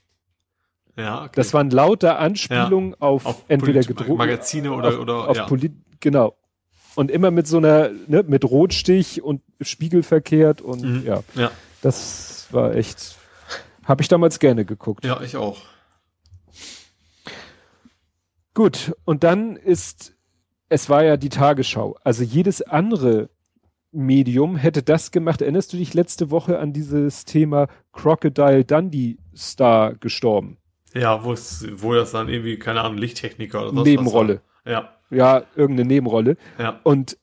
Ja, 0.96 1.22
okay. 1.22 1.30
Das 1.34 1.54
waren 1.54 1.70
lauter 1.70 2.18
Anspielungen 2.18 2.94
auf, 3.00 3.24
auf 3.26 3.44
entweder 3.48 3.80
Polit- 3.80 3.86
gedruckt, 3.88 4.18
Magazine 4.18 4.72
oder, 4.72 4.88
auf, 4.88 4.98
oder 4.98 5.28
auf 5.28 5.36
ja. 5.36 5.46
Polit, 5.46 5.72
genau. 6.00 6.36
Und 6.96 7.10
immer 7.10 7.30
mit 7.30 7.46
so 7.46 7.58
einer, 7.58 7.90
ne, 8.08 8.24
mit 8.26 8.44
Rotstich 8.44 9.22
und 9.22 9.42
spiegelverkehrt 9.60 10.60
und 10.60 10.82
Mhm. 10.82 11.06
ja, 11.06 11.22
ja. 11.36 11.50
das 11.82 12.48
war 12.50 12.74
echt, 12.74 13.16
habe 13.84 14.02
ich 14.02 14.08
damals 14.08 14.40
gerne 14.40 14.64
geguckt. 14.64 15.04
Ja, 15.04 15.20
ich 15.22 15.36
auch. 15.36 15.58
Gut, 18.54 18.92
und 19.04 19.22
dann 19.24 19.56
ist, 19.56 20.14
es 20.68 20.88
war 20.88 21.04
ja 21.04 21.16
die 21.16 21.28
Tagesschau. 21.28 21.96
Also 22.02 22.24
jedes 22.24 22.62
andere 22.62 23.30
Medium 23.92 24.56
hätte 24.56 24.82
das 24.82 25.10
gemacht. 25.10 25.42
Erinnerst 25.42 25.72
du 25.72 25.76
dich 25.76 25.94
letzte 25.94 26.30
Woche 26.30 26.58
an 26.58 26.72
dieses 26.72 27.24
Thema 27.24 27.68
Crocodile 27.92 28.64
Dundee 28.64 29.18
Star 29.36 29.94
gestorben? 29.94 30.58
Ja, 30.94 31.24
wo 31.24 31.32
es, 31.32 31.66
wo 31.72 31.94
das 31.94 32.12
dann 32.12 32.28
irgendwie, 32.28 32.58
keine 32.58 32.82
Ahnung, 32.82 32.98
Lichttechniker 32.98 33.62
oder 33.62 33.76
was 33.76 33.84
Nebenrolle. 33.84 34.42
was 34.64 34.72
war. 34.72 34.98
Ja, 35.10 35.44
irgendeine 35.56 35.88
Nebenrolle. 35.88 36.36
Ja, 36.58 36.64
ja. 36.64 36.80
Und 36.82 37.18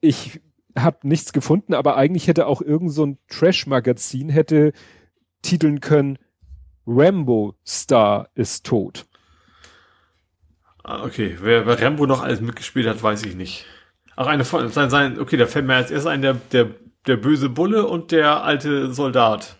ich 0.00 0.40
habe 0.76 1.06
nichts 1.06 1.32
gefunden, 1.32 1.74
aber 1.74 1.96
eigentlich 1.96 2.28
hätte 2.28 2.46
auch 2.46 2.62
irgend 2.62 2.92
so 2.92 3.04
ein 3.04 3.18
Trash-Magazin 3.28 4.28
hätte 4.28 4.72
titeln 5.42 5.80
können, 5.80 6.18
Rambo 6.86 7.54
Star 7.66 8.30
ist 8.34 8.64
tot. 8.64 9.06
Ah, 10.82 11.04
okay. 11.04 11.36
Wer 11.40 11.62
bei 11.62 11.74
Rambo 11.74 12.06
noch 12.06 12.22
alles 12.22 12.40
mitgespielt 12.40 12.86
hat, 12.86 13.02
weiß 13.02 13.24
ich 13.24 13.34
nicht. 13.34 13.66
Ach, 14.20 14.26
eine 14.26 14.44
von, 14.44 14.68
sein, 14.70 14.90
sein, 14.90 15.20
okay, 15.20 15.36
da 15.36 15.46
fällt 15.46 15.64
mir 15.66 15.76
als 15.76 15.92
erstes 15.92 16.10
ein, 16.10 16.22
der, 16.22 16.34
der, 16.50 16.66
der 17.06 17.16
böse 17.16 17.48
Bulle 17.48 17.86
und 17.86 18.10
der 18.10 18.42
alte 18.42 18.92
Soldat. 18.92 19.56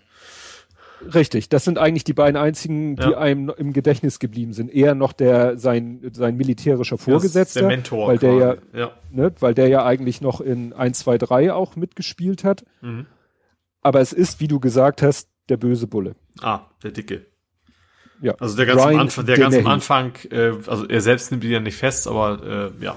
Richtig, 1.14 1.48
das 1.48 1.64
sind 1.64 1.78
eigentlich 1.78 2.02
die 2.02 2.12
beiden 2.12 2.36
einzigen, 2.36 2.96
die 2.96 3.02
Ja. 3.10 3.18
einem 3.18 3.52
im 3.56 3.72
Gedächtnis 3.72 4.18
geblieben 4.18 4.52
sind. 4.52 4.68
Eher 4.74 4.96
noch 4.96 5.12
der 5.12 5.56
sein 5.56 6.00
sein 6.12 6.36
militärischer 6.36 6.98
Vorgesetzter, 6.98 7.60
der 7.60 7.68
Mentor. 7.68 8.08
weil 8.08 8.18
der 8.18 8.32
ja, 8.34 8.54
quasi. 8.56 8.66
ja. 8.78 8.90
ne, 9.12 9.32
weil 9.38 9.54
der 9.54 9.68
ja 9.68 9.84
eigentlich 9.86 10.20
noch 10.20 10.40
in 10.40 10.72
1 10.72 10.98
2 10.98 11.18
3 11.18 11.52
auch 11.52 11.76
mitgespielt 11.76 12.42
hat, 12.42 12.64
Mhm. 12.80 13.06
aber 13.80 14.00
es 14.00 14.12
ist, 14.12 14.40
wie 14.40 14.48
du 14.48 14.58
gesagt 14.58 15.00
hast, 15.02 15.28
der 15.48 15.56
böse 15.56 15.86
Bulle. 15.86 16.16
Ah, 16.40 16.62
der 16.82 16.90
Dicke. 16.90 17.26
Ja. 18.20 18.34
Also 18.40 18.56
der 18.56 18.66
ganz 18.66 18.82
am 18.82 18.88
Ryan 18.88 19.00
Anfang, 19.02 19.26
der 19.26 19.38
ganz 19.38 19.56
am. 19.56 19.66
Anfang, 19.68 20.12
äh, 20.32 20.50
also 20.66 20.84
er 20.88 21.00
selbst 21.00 21.30
nimmt 21.30 21.44
die 21.44 21.48
ja 21.50 21.60
nicht 21.60 21.76
fest, 21.76 22.08
aber 22.08 22.72
äh, 22.80 22.84
ja. 22.84 22.96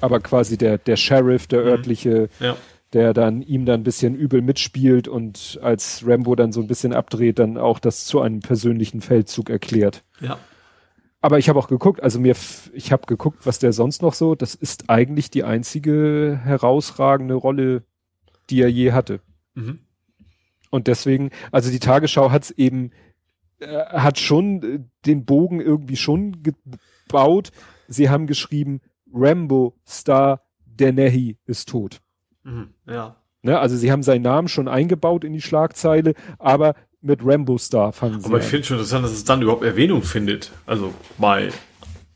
Aber 0.00 0.20
quasi 0.20 0.56
der 0.56 0.78
der 0.78 0.96
Sheriff, 0.96 1.46
der 1.46 1.60
örtliche, 1.60 2.28
Ja. 2.40 2.56
der 2.92 3.12
dann 3.14 3.42
ihm 3.42 3.66
dann 3.66 3.80
ein 3.80 3.84
bisschen 3.84 4.14
übel 4.14 4.42
mitspielt 4.42 5.08
und 5.08 5.58
als 5.62 6.04
Rambo 6.06 6.34
dann 6.34 6.52
so 6.52 6.60
ein 6.60 6.66
bisschen 6.66 6.92
abdreht, 6.92 7.38
dann 7.38 7.56
auch 7.58 7.78
das 7.78 8.04
zu 8.04 8.20
einem 8.20 8.40
persönlichen 8.40 9.00
Feldzug 9.00 9.50
erklärt. 9.50 10.02
Ja. 10.20 10.38
Aber 11.22 11.38
ich 11.38 11.48
habe 11.50 11.58
auch 11.58 11.68
geguckt, 11.68 12.02
also 12.02 12.18
mir, 12.18 12.34
ich 12.72 12.92
habe 12.92 13.06
geguckt, 13.06 13.44
was 13.44 13.58
der 13.58 13.72
sonst 13.72 14.00
noch 14.00 14.14
so, 14.14 14.34
das 14.34 14.54
ist 14.54 14.88
eigentlich 14.88 15.30
die 15.30 15.44
einzige 15.44 16.40
herausragende 16.42 17.34
Rolle, 17.34 17.82
die 18.48 18.62
er 18.62 18.70
je 18.70 18.92
hatte. 18.92 19.20
Mhm. 19.54 19.80
Und 20.70 20.86
deswegen, 20.86 21.30
also 21.52 21.70
die 21.70 21.78
Tagesschau 21.80 22.30
hat's 22.30 22.50
eben, 22.52 22.92
äh, 23.58 23.66
hat 23.66 24.18
schon 24.18 24.62
äh, 24.62 24.80
den 25.04 25.24
Bogen 25.26 25.60
irgendwie 25.60 25.96
schon 25.96 26.42
gebaut. 26.42 27.50
Sie 27.86 28.08
haben 28.08 28.26
geschrieben, 28.26 28.80
Rambo 29.12 29.74
Star 29.86 30.42
Dennehy 30.64 31.36
ist 31.46 31.68
tot. 31.68 32.00
Mhm. 32.44 32.70
Ja. 32.86 33.16
Ne? 33.42 33.58
Also 33.58 33.76
sie 33.76 33.90
haben 33.90 34.02
seinen 34.02 34.22
Namen 34.22 34.48
schon 34.48 34.68
eingebaut 34.68 35.24
in 35.24 35.32
die 35.32 35.40
Schlagzeile, 35.40 36.14
aber 36.38 36.74
mit 37.00 37.20
Rambo 37.24 37.58
Star 37.58 37.92
fangen 37.92 38.20
sie 38.20 38.26
Aber 38.26 38.38
ich 38.38 38.44
finde 38.44 38.66
schon 38.66 38.76
interessant, 38.76 39.04
dass 39.04 39.12
es 39.12 39.24
dann 39.24 39.42
überhaupt 39.42 39.64
Erwähnung 39.64 40.02
findet. 40.02 40.52
Also 40.66 40.92
bei 41.18 41.50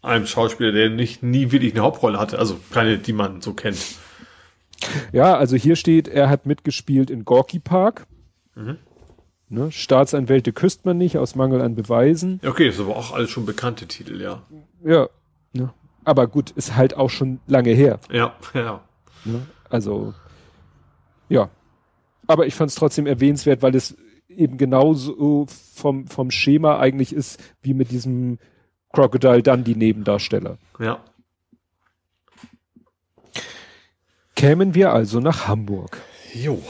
einem 0.03 0.27
Schauspieler, 0.27 0.73
der 0.73 0.91
nicht 0.91 1.23
nie 1.23 1.51
wirklich 1.51 1.73
eine 1.73 1.83
Hauptrolle 1.83 2.19
hatte, 2.19 2.39
also 2.39 2.59
keine, 2.71 2.99
die 2.99 3.12
man 3.12 3.41
so 3.41 3.55
kennt. 3.55 3.79
Ja, 5.12 5.37
also 5.37 5.57
hier 5.57 5.77
steht, 5.77 6.09
er 6.09 6.29
hat 6.29 6.45
mitgespielt 6.45 7.11
in 7.11 7.25
Gorky 7.25 7.59
Park. 7.59 8.07
Mhm. 8.55 8.77
Ne? 9.49 9.71
Staatsanwälte 9.73 10.53
küsst 10.53 10.85
man 10.85 10.99
nicht 10.99 11.16
aus 11.16 11.35
Mangel 11.35 11.61
an 11.61 11.75
Beweisen. 11.75 12.41
Okay, 12.45 12.66
das 12.66 12.77
ist 12.77 12.81
aber 12.81 12.97
auch 12.97 13.12
alles 13.12 13.31
schon 13.31 13.47
bekannte 13.47 13.87
Titel, 13.87 14.21
ja. 14.21 14.43
Ja. 14.85 15.09
Aber 16.05 16.26
gut, 16.26 16.51
ist 16.51 16.76
halt 16.76 16.97
auch 16.97 17.10
schon 17.10 17.40
lange 17.47 17.70
her. 17.70 17.98
Ja, 18.10 18.35
ja. 18.52 18.81
Ne? 19.24 19.47
Also, 19.70 20.14
ja. 21.28 21.48
Aber 22.26 22.47
ich 22.47 22.55
fand 22.55 22.70
es 22.70 22.76
trotzdem 22.76 23.06
erwähnenswert, 23.06 23.62
weil 23.62 23.74
es 23.74 23.97
eben 24.28 24.59
genauso 24.59 25.47
vom, 25.48 26.06
vom 26.06 26.31
Schema 26.31 26.78
eigentlich 26.78 27.14
ist, 27.14 27.43
wie 27.62 27.74
mit 27.74 27.90
diesem 27.90 28.39
Crocodile 28.93 29.43
Dundee 29.43 29.74
Nebendarsteller. 29.74 30.59
Ja. 30.78 31.02
Kämen 34.36 34.74
wir 34.74 34.93
also 34.93 35.20
nach 35.20 35.48
Hamburg. 35.48 36.01
Jo. 36.32 36.60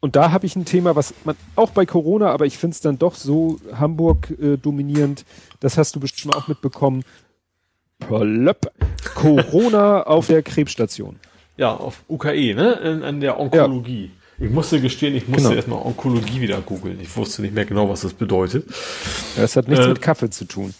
Und 0.00 0.14
da 0.14 0.30
habe 0.30 0.46
ich 0.46 0.54
ein 0.54 0.64
Thema, 0.64 0.94
was 0.94 1.12
man 1.24 1.36
auch 1.56 1.70
bei 1.70 1.84
Corona, 1.84 2.30
aber 2.30 2.46
ich 2.46 2.56
finde 2.56 2.74
es 2.74 2.80
dann 2.80 2.98
doch 2.98 3.14
so 3.16 3.58
Hamburg 3.74 4.30
äh, 4.40 4.56
dominierend. 4.56 5.24
Das 5.60 5.76
hast 5.76 5.96
du 5.96 6.00
bestimmt 6.00 6.36
auch 6.36 6.46
mitbekommen. 6.46 7.02
Plöpp. 7.98 8.70
Corona 9.16 10.02
auf 10.06 10.28
der 10.28 10.42
Krebsstation. 10.42 11.18
Ja, 11.56 11.74
auf 11.74 12.04
UKE, 12.08 12.54
ne? 12.54 12.74
In, 12.74 13.02
an 13.02 13.20
der 13.20 13.40
Onkologie. 13.40 14.12
Ich 14.38 14.50
musste 14.50 14.80
gestehen, 14.80 15.16
ich 15.16 15.26
musste 15.26 15.48
Genau. 15.48 15.56
erstmal 15.56 15.82
Onkologie 15.84 16.40
wieder 16.40 16.60
googeln. 16.60 17.00
Ich 17.00 17.16
wusste 17.16 17.42
nicht 17.42 17.52
mehr 17.54 17.64
genau, 17.64 17.88
was 17.88 18.02
das 18.02 18.14
bedeutet. 18.14 18.68
Das 19.34 19.56
hat 19.56 19.66
nichts 19.66 19.84
Äh, 19.84 19.88
mit 19.88 20.00
Kaffee 20.00 20.30
zu 20.30 20.44
tun. 20.44 20.72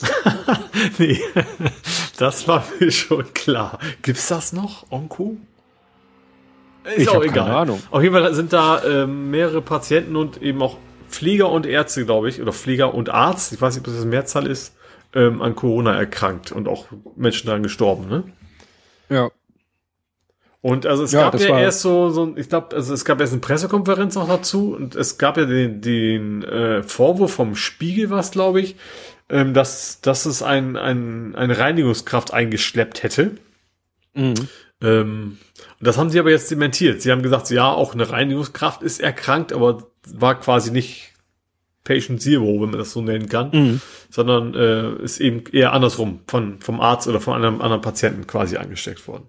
nee, 0.98 1.20
das 2.18 2.48
war 2.48 2.64
mir 2.80 2.90
schon 2.90 3.32
klar. 3.32 3.78
Gibt's 4.02 4.26
das 4.26 4.52
noch? 4.52 4.90
Onko? 4.90 5.36
Ist 6.84 6.98
Ich 6.98 7.08
auch 7.08 7.22
egal. 7.22 7.44
keine 7.44 7.56
Ahnung. 7.56 7.82
Auf 7.90 8.02
jeden 8.02 8.14
Fall 8.14 8.34
sind 8.34 8.52
da 8.52 8.82
ähm, 8.84 9.30
mehrere 9.30 9.62
Patienten 9.62 10.16
und 10.16 10.42
eben 10.42 10.60
auch 10.62 10.76
Pfleger 11.08 11.50
und 11.50 11.66
Ärzte, 11.66 12.04
glaube 12.04 12.28
ich, 12.28 12.40
oder 12.40 12.52
Pfleger 12.52 12.94
und 12.94 13.10
Arzt, 13.10 13.52
ich 13.52 13.60
weiß 13.60 13.74
nicht, 13.74 13.86
ob 13.86 13.92
das 13.92 14.00
eine 14.02 14.10
Mehrzahl 14.10 14.46
ist, 14.46 14.74
ähm, 15.14 15.42
an 15.42 15.54
Corona 15.54 15.94
erkrankt 15.94 16.52
und 16.52 16.66
auch 16.68 16.86
Menschen 17.16 17.46
daran 17.48 17.62
gestorben, 17.62 18.08
ne? 18.08 18.24
Ja. 19.10 19.30
Und 20.62 20.86
also 20.86 21.02
es 21.02 21.12
Ja, 21.12 21.28
gab 21.28 21.38
ja 21.40 21.58
erst 21.58 21.80
so, 21.80 22.10
so 22.10 22.24
ein- 22.24 22.36
ich 22.36 22.48
glaube, 22.48 22.74
also 22.76 22.94
es 22.94 23.04
gab 23.04 23.20
erst 23.20 23.32
eine 23.32 23.40
Pressekonferenz 23.40 24.14
noch 24.14 24.28
dazu 24.28 24.74
und 24.74 24.94
es 24.94 25.18
gab 25.18 25.36
ja 25.36 25.44
den, 25.44 25.80
den 25.80 26.44
äh, 26.44 26.82
Vorwurf 26.84 27.34
vom 27.34 27.56
Spiegel, 27.56 28.10
was 28.10 28.30
glaube 28.30 28.60
ich, 28.60 28.76
ähm, 29.28 29.54
dass, 29.54 30.00
dass 30.02 30.24
es 30.24 30.42
ein, 30.42 30.76
ein, 30.76 31.34
eine 31.34 31.58
Reinigungskraft 31.58 32.32
eingeschleppt 32.32 33.02
hätte. 33.02 33.32
Mhm. 34.14 34.34
Ähm, 34.80 35.38
das 35.82 35.98
haben 35.98 36.10
sie 36.10 36.18
aber 36.20 36.30
jetzt 36.30 36.50
dementiert. 36.50 37.02
Sie 37.02 37.10
haben 37.10 37.22
gesagt, 37.22 37.50
ja, 37.50 37.70
auch 37.70 37.94
eine 37.94 38.08
Reinigungskraft 38.10 38.82
ist 38.82 39.00
erkrankt, 39.00 39.52
aber 39.52 39.86
war 40.06 40.38
quasi 40.40 40.70
nicht 40.70 41.10
Patient 41.84 42.22
Zero, 42.22 42.60
wenn 42.62 42.70
man 42.70 42.78
das 42.78 42.92
so 42.92 43.02
nennen 43.02 43.28
kann, 43.28 43.50
Mhm. 43.52 43.80
sondern 44.08 44.54
äh, 44.54 45.02
ist 45.02 45.20
eben 45.20 45.44
eher 45.52 45.72
andersrum 45.72 46.20
von, 46.28 46.60
vom 46.60 46.80
Arzt 46.80 47.08
oder 47.08 47.20
von 47.20 47.34
einem 47.34 47.60
anderen 47.60 47.82
Patienten 47.82 48.26
quasi 48.26 48.56
angesteckt 48.56 49.06
worden. 49.08 49.24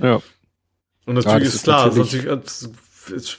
Ja. 0.00 0.20
Und 1.04 1.14
natürlich 1.14 1.44
das 1.44 1.48
ist 1.48 1.54
ist 1.56 1.62
klar, 1.64 1.86
das 1.86 1.96
ist 1.96 2.14
natürlich- 2.14 2.26
natürlich 2.26 3.38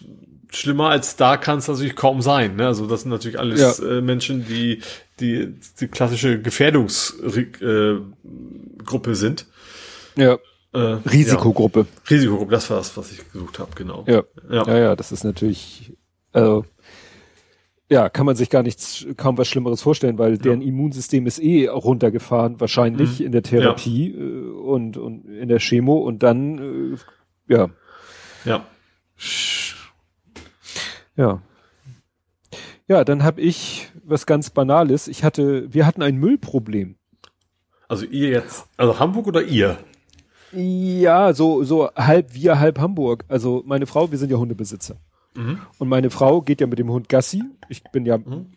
schlimmer 0.51 0.89
als 0.89 1.15
da 1.17 1.35
kann 1.37 1.57
es 1.57 1.67
natürlich 1.67 1.95
kaum 1.95 2.21
sein. 2.21 2.55
Ne? 2.55 2.67
Also 2.67 2.87
das 2.87 3.01
sind 3.01 3.11
natürlich 3.11 3.39
alles 3.39 3.79
Ja. 3.79 3.85
äh, 3.85 4.01
Menschen, 4.01 4.45
die 4.47 4.81
die, 5.19 5.55
die 5.81 5.87
klassische 5.87 6.39
Gefährdungsgruppe 6.39 9.11
äh, 9.11 9.15
sind. 9.15 9.47
Ja. 10.15 10.37
Äh, 10.77 11.09
Risikogruppe. 11.09 11.79
Ja. 11.81 11.85
Risikogruppe, 12.09 12.51
das 12.51 12.69
war 12.69 12.77
das, 12.77 12.95
was 12.97 13.11
ich 13.11 13.31
gesucht 13.31 13.59
habe, 13.59 13.71
genau. 13.75 14.03
Ja. 14.07 14.23
Ja. 14.49 14.63
Ja, 14.67 14.77
ja, 14.77 14.95
das 14.95 15.11
ist 15.11 15.23
natürlich, 15.23 15.93
also, 16.33 16.65
ja, 17.89 18.09
kann 18.09 18.25
man 18.25 18.35
sich 18.35 18.49
gar 18.49 18.63
nichts, 18.63 19.05
kaum 19.15 19.37
was 19.37 19.47
Schlimmeres 19.47 19.81
vorstellen, 19.81 20.17
weil 20.17 20.37
deren 20.37 20.61
Immunsystem 20.61 21.25
ist 21.25 21.39
eh 21.39 21.67
runtergefahren, 21.67 22.59
wahrscheinlich 22.59 23.19
Mhm. 23.19 23.25
in 23.27 23.31
der 23.31 23.43
Therapie 23.43 24.11
äh, 24.11 24.49
und, 24.51 24.97
und 24.97 25.25
in 25.25 25.47
der 25.47 25.59
Chemo 25.59 25.97
und 25.97 26.21
dann, 26.21 26.93
äh, 26.93 26.97
ja, 27.53 27.69
ja. 28.45 28.65
Ja. 31.15 31.41
Ja, 32.87 33.03
dann 33.03 33.23
habe 33.23 33.41
ich 33.41 33.89
was 34.03 34.25
ganz 34.25 34.49
Banales. 34.49 35.07
Ich 35.07 35.23
hatte, 35.23 35.73
wir 35.73 35.85
hatten 35.85 36.01
ein 36.01 36.15
Müllproblem. 36.17 36.95
Also 37.89 38.05
ihr 38.05 38.29
jetzt, 38.29 38.65
also 38.77 38.99
Hamburg 38.99 39.27
oder 39.27 39.41
ihr? 39.41 39.77
Ja, 40.51 41.33
so, 41.33 41.63
so 41.63 41.89
halb 41.95 42.33
wir, 42.33 42.59
halb 42.59 42.79
Hamburg. 42.79 43.25
Also 43.27 43.63
meine 43.65 43.85
Frau, 43.85 44.11
wir 44.11 44.17
sind 44.17 44.31
ja 44.31 44.37
Hundebesitzer. 44.37 44.97
Mhm. 45.35 45.59
Und 45.77 45.89
meine 45.89 46.09
Frau 46.09 46.41
geht 46.41 46.61
ja 46.61 46.67
mit 46.67 46.79
dem 46.79 46.89
Hund 46.89 47.09
Gassi. 47.09 47.43
Ich 47.69 47.83
bin 47.91 48.05
ja 48.05 48.17
mhm. 48.17 48.47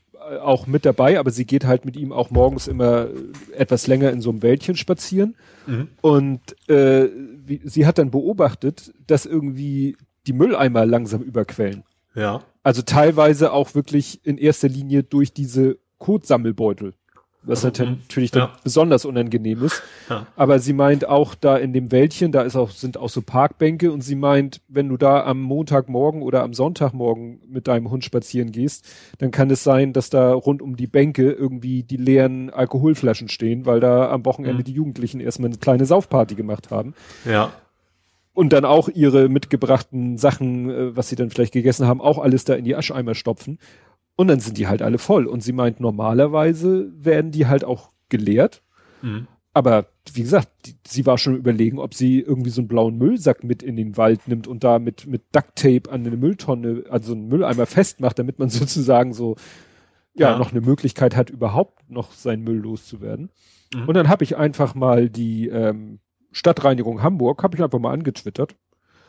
auch 0.42 0.66
mit 0.66 0.86
dabei, 0.86 1.18
aber 1.18 1.30
sie 1.30 1.44
geht 1.44 1.64
halt 1.66 1.84
mit 1.84 1.96
ihm 1.96 2.12
auch 2.12 2.30
morgens 2.30 2.68
immer 2.68 3.08
etwas 3.56 3.86
länger 3.86 4.10
in 4.10 4.20
so 4.20 4.30
einem 4.30 4.42
Wäldchen 4.42 4.76
spazieren. 4.76 5.36
Mhm. 5.66 5.88
Und 6.00 6.68
äh, 6.68 7.08
wie, 7.44 7.60
sie 7.64 7.86
hat 7.86 7.98
dann 7.98 8.10
beobachtet, 8.10 8.92
dass 9.06 9.26
irgendwie 9.26 9.96
die 10.26 10.32
Mülleimer 10.32 10.86
langsam 10.86 11.22
überquellen. 11.22 11.84
Ja. 12.14 12.42
Also 12.62 12.82
teilweise 12.82 13.52
auch 13.52 13.74
wirklich 13.74 14.24
in 14.24 14.38
erster 14.38 14.68
Linie 14.68 15.02
durch 15.02 15.32
diese 15.32 15.78
Kotsammelbeutel 15.98 16.94
was 17.42 17.64
also, 17.64 17.84
natürlich 17.84 18.30
dann 18.30 18.42
ja. 18.42 18.52
besonders 18.62 19.04
unangenehm 19.04 19.64
ist. 19.64 19.82
Ja. 20.10 20.26
Aber 20.36 20.58
sie 20.58 20.74
meint 20.74 21.08
auch 21.08 21.34
da 21.34 21.56
in 21.56 21.72
dem 21.72 21.90
Wäldchen, 21.90 22.32
da 22.32 22.42
ist 22.42 22.54
auch, 22.54 22.70
sind 22.70 22.98
auch 22.98 23.08
so 23.08 23.22
Parkbänke 23.22 23.90
und 23.92 24.02
sie 24.02 24.14
meint, 24.14 24.60
wenn 24.68 24.88
du 24.88 24.98
da 24.98 25.24
am 25.24 25.40
Montagmorgen 25.40 26.22
oder 26.22 26.42
am 26.42 26.52
Sonntagmorgen 26.52 27.40
mit 27.48 27.66
deinem 27.66 27.90
Hund 27.90 28.04
spazieren 28.04 28.52
gehst, 28.52 28.86
dann 29.18 29.30
kann 29.30 29.50
es 29.50 29.64
sein, 29.64 29.92
dass 29.94 30.10
da 30.10 30.32
rund 30.32 30.60
um 30.60 30.76
die 30.76 30.86
Bänke 30.86 31.30
irgendwie 31.32 31.82
die 31.82 31.96
leeren 31.96 32.50
Alkoholflaschen 32.50 33.28
stehen, 33.28 33.64
weil 33.64 33.80
da 33.80 34.10
am 34.10 34.26
Wochenende 34.26 34.60
mhm. 34.60 34.64
die 34.64 34.74
Jugendlichen 34.74 35.20
erstmal 35.20 35.48
eine 35.48 35.58
kleine 35.58 35.86
Saufparty 35.86 36.34
gemacht 36.34 36.70
haben. 36.70 36.94
Ja. 37.24 37.52
Und 38.32 38.52
dann 38.52 38.64
auch 38.64 38.88
ihre 38.88 39.28
mitgebrachten 39.28 40.16
Sachen, 40.18 40.70
äh, 40.70 40.96
was 40.96 41.08
sie 41.08 41.16
dann 41.16 41.30
vielleicht 41.30 41.52
gegessen 41.52 41.86
haben, 41.86 42.00
auch 42.00 42.18
alles 42.18 42.44
da 42.44 42.54
in 42.54 42.64
die 42.64 42.76
Ascheimer 42.76 43.14
stopfen. 43.14 43.58
Und 44.20 44.28
dann 44.28 44.40
sind 44.40 44.59
die 44.59 44.66
halt 44.66 44.82
alle 44.82 44.98
voll. 44.98 45.24
Und 45.24 45.42
sie 45.42 45.55
meint, 45.55 45.80
normalerweise 45.80 46.92
werden 46.94 47.30
die 47.30 47.47
halt 47.47 47.64
auch 47.64 47.90
geleert. 48.10 48.62
Mhm. 49.01 49.28
Aber 49.55 49.86
wie 50.12 50.20
gesagt, 50.20 50.51
die, 50.66 50.74
sie 50.86 51.06
war 51.06 51.16
schon 51.16 51.36
überlegen, 51.36 51.78
ob 51.78 51.94
sie 51.94 52.20
irgendwie 52.20 52.51
so 52.51 52.60
einen 52.60 52.68
blauen 52.68 52.98
Müllsack 52.98 53.44
mit 53.44 53.62
in 53.62 53.76
den 53.76 53.97
Wald 53.97 54.28
nimmt 54.28 54.47
und 54.47 54.62
da 54.62 54.78
mit, 54.78 55.06
mit 55.06 55.34
Ducktape 55.34 55.90
an 55.90 56.06
eine 56.06 56.18
Mülltonne, 56.18 56.84
also 56.90 57.14
einen 57.14 57.28
Mülleimer 57.28 57.64
festmacht, 57.64 58.18
damit 58.18 58.38
man 58.38 58.51
sozusagen 58.51 59.14
so 59.14 59.36
ja, 60.12 60.32
ja. 60.32 60.38
noch 60.38 60.51
eine 60.51 60.60
Möglichkeit 60.60 61.16
hat, 61.16 61.30
überhaupt 61.30 61.90
noch 61.90 62.12
seinen 62.12 62.44
Müll 62.44 62.59
loszuwerden. 62.59 63.30
Mhm. 63.74 63.88
Und 63.88 63.94
dann 63.94 64.10
habe 64.10 64.22
ich 64.22 64.36
einfach 64.36 64.74
mal 64.74 65.09
die 65.09 65.48
ähm, 65.48 66.01
Stadtreinigung 66.30 67.02
Hamburg, 67.02 67.42
habe 67.42 67.56
ich 67.56 67.62
einfach 67.62 67.78
mal 67.78 67.94
angetwittert 67.94 68.55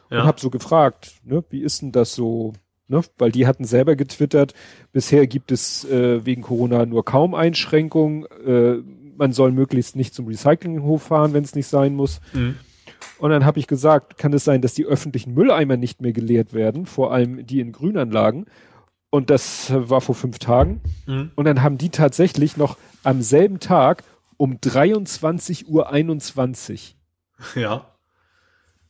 ja. 0.09 0.21
und 0.21 0.27
habe 0.27 0.39
so 0.39 0.49
gefragt, 0.49 1.15
ne, 1.25 1.43
wie 1.49 1.63
ist 1.63 1.81
denn 1.81 1.91
das 1.91 2.15
so 2.15 2.53
Ne? 2.87 3.01
Weil 3.17 3.31
die 3.31 3.47
hatten 3.47 3.63
selber 3.63 3.95
getwittert, 3.95 4.53
bisher 4.91 5.27
gibt 5.27 5.51
es 5.51 5.85
äh, 5.85 6.25
wegen 6.25 6.41
Corona 6.41 6.85
nur 6.85 7.05
kaum 7.05 7.35
Einschränkungen. 7.35 8.25
Äh, 8.45 8.81
man 9.17 9.33
soll 9.33 9.51
möglichst 9.51 9.95
nicht 9.95 10.13
zum 10.13 10.27
Recyclinghof 10.27 11.03
fahren, 11.03 11.33
wenn 11.33 11.43
es 11.43 11.55
nicht 11.55 11.67
sein 11.67 11.95
muss. 11.95 12.21
Mhm. 12.33 12.57
Und 13.19 13.29
dann 13.29 13.45
habe 13.45 13.59
ich 13.59 13.67
gesagt, 13.67 14.17
kann 14.17 14.33
es 14.33 14.43
sein, 14.43 14.61
dass 14.61 14.73
die 14.73 14.85
öffentlichen 14.85 15.33
Mülleimer 15.33 15.77
nicht 15.77 16.01
mehr 16.01 16.11
geleert 16.11 16.53
werden, 16.53 16.85
vor 16.85 17.13
allem 17.13 17.45
die 17.45 17.59
in 17.59 17.71
Grünanlagen. 17.71 18.45
Und 19.11 19.29
das 19.29 19.71
war 19.75 20.01
vor 20.01 20.15
fünf 20.15 20.39
Tagen. 20.39 20.81
Mhm. 21.05 21.31
Und 21.35 21.45
dann 21.45 21.61
haben 21.61 21.77
die 21.77 21.89
tatsächlich 21.89 22.57
noch 22.57 22.77
am 23.03 23.21
selben 23.21 23.59
Tag 23.59 24.03
um 24.37 24.55
23.21 24.57 25.67
Uhr 25.67 25.93
ja. 27.55 27.90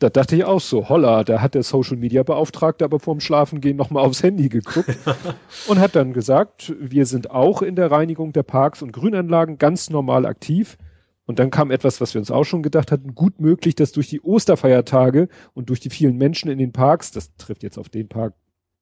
Da 0.01 0.09
dachte 0.09 0.35
ich 0.35 0.45
auch 0.45 0.59
so, 0.59 0.89
holla, 0.89 1.23
da 1.23 1.41
hat 1.41 1.53
der 1.53 1.61
Social 1.61 1.95
Media 1.95 2.23
Beauftragte 2.23 2.83
aber 2.83 2.99
vorm 2.99 3.19
Schlafengehen 3.19 3.77
nochmal 3.77 4.03
aufs 4.03 4.23
Handy 4.23 4.49
geguckt 4.49 4.97
und 5.67 5.77
hat 5.77 5.95
dann 5.95 6.11
gesagt, 6.11 6.73
wir 6.79 7.05
sind 7.05 7.29
auch 7.29 7.61
in 7.61 7.75
der 7.75 7.91
Reinigung 7.91 8.33
der 8.33 8.41
Parks 8.41 8.81
und 8.81 8.93
Grünanlagen 8.93 9.59
ganz 9.59 9.91
normal 9.91 10.25
aktiv. 10.25 10.79
Und 11.25 11.37
dann 11.37 11.51
kam 11.51 11.69
etwas, 11.69 12.01
was 12.01 12.15
wir 12.15 12.19
uns 12.19 12.31
auch 12.31 12.45
schon 12.45 12.63
gedacht 12.63 12.91
hatten, 12.91 13.13
gut 13.13 13.39
möglich, 13.39 13.75
dass 13.75 13.91
durch 13.91 14.07
die 14.07 14.21
Osterfeiertage 14.21 15.27
und 15.53 15.69
durch 15.69 15.79
die 15.79 15.91
vielen 15.91 16.17
Menschen 16.17 16.49
in 16.49 16.57
den 16.57 16.71
Parks, 16.71 17.11
das 17.11 17.35
trifft 17.35 17.61
jetzt 17.61 17.77
auf 17.77 17.89
den 17.89 18.07
Park 18.07 18.33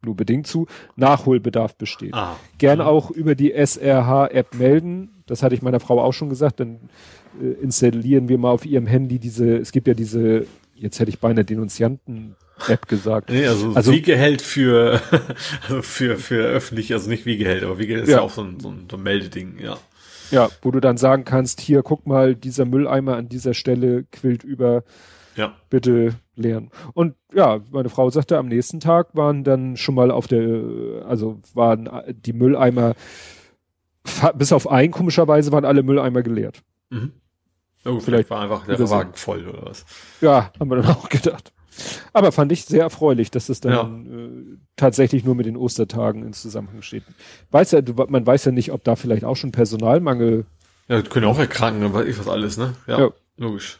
nur 0.02 0.16
bedingt 0.16 0.48
zu, 0.48 0.68
Nachholbedarf 0.96 1.76
besteht. 1.76 2.14
Ah, 2.14 2.38
Gern 2.60 2.80
ja. 2.80 2.86
auch 2.86 3.12
über 3.12 3.36
die 3.36 3.52
SRH-App 3.52 4.56
melden. 4.56 5.22
Das 5.26 5.44
hatte 5.44 5.54
ich 5.54 5.62
meiner 5.62 5.82
Frau 5.82 6.02
auch 6.02 6.14
schon 6.14 6.30
gesagt. 6.30 6.62
Dann 6.62 6.80
äh, 7.42 7.62
installieren 7.62 8.30
wir 8.30 8.38
mal 8.38 8.52
auf 8.52 8.66
ihrem 8.66 8.88
Handy 8.88 9.20
diese, 9.20 9.58
es 9.58 9.74
gibt 9.74 9.90
ja 9.90 9.94
diese 9.94 10.46
jetzt 10.80 11.00
hätte 11.00 11.10
ich 11.10 11.20
beinahe 11.20 11.46
Denunzianten-App 11.46 12.88
gesagt. 12.88 13.30
Nee, 13.30 13.48
also, 13.48 13.74
also 13.74 13.92
Wiegeheld 13.92 14.42
für, 14.42 15.02
für, 15.82 16.18
für 16.18 16.44
öffentlich, 16.44 16.94
also 16.94 17.10
nicht 17.10 17.26
Wiegeheld, 17.26 17.64
aber 17.64 17.80
Wiegeheld 17.80 18.04
ist 18.04 18.10
ja, 18.10 18.18
ja 18.18 18.22
auch 18.22 18.32
so 18.32 18.42
ein, 18.42 18.60
so, 18.60 18.70
ein, 18.70 18.88
so 18.90 18.98
ein 18.98 19.04
Meldeding, 19.04 19.60
ja. 19.60 19.78
Ja, 20.32 20.50
wo 20.62 20.72
du 20.72 20.80
dann 20.80 20.98
sagen 20.98 21.26
kannst, 21.26 21.60
hier, 21.60 21.82
guck 21.82 22.06
mal, 22.06 22.36
dieser 22.36 22.66
Mülleimer 22.66 23.18
an 23.18 23.30
dieser 23.30 23.54
Stelle 23.54 24.06
quillt 24.12 24.44
über, 24.44 24.84
ja. 25.36 25.56
bitte 25.70 26.16
leeren. 26.36 26.70
Und 26.94 27.16
ja, 27.34 27.60
meine 27.72 27.90
Frau 27.90 28.10
sagte, 28.10 28.38
am 28.38 28.48
nächsten 28.48 28.80
Tag 28.80 29.16
waren 29.16 29.44
dann 29.44 29.76
schon 29.76 29.96
mal 29.96 30.12
auf 30.12 30.28
der, 30.28 31.06
also 31.08 31.40
waren 31.54 31.90
die 32.12 32.34
Mülleimer, 32.34 32.94
bis 34.36 34.54
auf 34.54 34.70
ein 34.70 34.92
komischerweise 34.92 35.52
waren 35.52 35.66
alle 35.66 35.84
Mülleimer 35.84 36.22
geleert. 36.22 36.62
Mhm. 36.90 37.14
Oh, 37.86 38.00
vielleicht 38.00 38.30
war 38.30 38.42
einfach 38.42 38.66
der 38.66 38.90
Wagen 38.90 39.14
voll 39.14 39.48
oder 39.48 39.66
was. 39.66 39.86
Ja, 40.22 40.52
haben 40.60 40.70
wir 40.70 40.78
dann 40.78 40.96
auch 40.96 41.10
gedacht. 41.10 41.52
Aber 42.14 42.32
fand 42.32 42.52
ich 42.52 42.66
sehr 42.66 42.84
erfreulich, 42.84 43.32
dass 43.32 43.50
es 43.50 43.62
dann 43.62 43.72
ja. 43.72 43.84
äh, 43.84 44.58
tatsächlich 44.76 45.24
nur 45.24 45.36
mit 45.36 45.46
den 45.46 45.56
Ostertagen 45.56 46.24
in 46.24 46.34
Zusammenhang 46.34 46.82
steht. 46.82 47.04
Weiß 47.52 47.72
ja, 47.72 47.82
du, 47.82 47.94
man 47.94 48.26
weiß 48.26 48.46
ja 48.46 48.52
nicht, 48.52 48.72
ob 48.72 48.84
da 48.84 48.96
vielleicht 48.96 49.24
auch 49.24 49.36
schon 49.36 49.52
Personalmangel. 49.52 50.46
Ja, 50.88 51.02
können 51.02 51.28
auch 51.28 51.40
erkranken, 51.40 51.84
aber 51.84 52.06
ich 52.06 52.20
was 52.20 52.28
alles, 52.28 52.58
ne? 52.58 52.76
Ja, 52.88 53.00
ja. 53.00 53.10
logisch. 53.38 53.80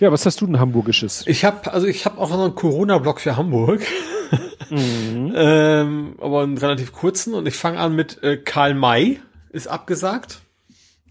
Ja, 0.00 0.12
was 0.12 0.24
hast 0.26 0.40
du 0.40 0.46
denn 0.46 0.60
Hamburgisches? 0.60 1.24
Ich 1.26 1.44
habe 1.44 1.72
also 1.72 1.86
ich 1.86 2.04
habe 2.04 2.18
auch 2.18 2.30
noch 2.30 2.44
einen 2.44 2.54
Corona-Blog 2.54 3.20
für 3.20 3.36
Hamburg. 3.36 3.82
mhm. 4.70 5.32
ähm, 5.34 6.14
aber 6.20 6.42
einen 6.42 6.58
relativ 6.58 6.92
kurzen 6.92 7.34
und 7.34 7.46
ich 7.46 7.56
fange 7.56 7.78
an 7.78 7.94
mit 7.94 8.22
äh, 8.22 8.36
Karl 8.36 8.74
May 8.74 9.20
ist 9.50 9.66
abgesagt. 9.66 10.40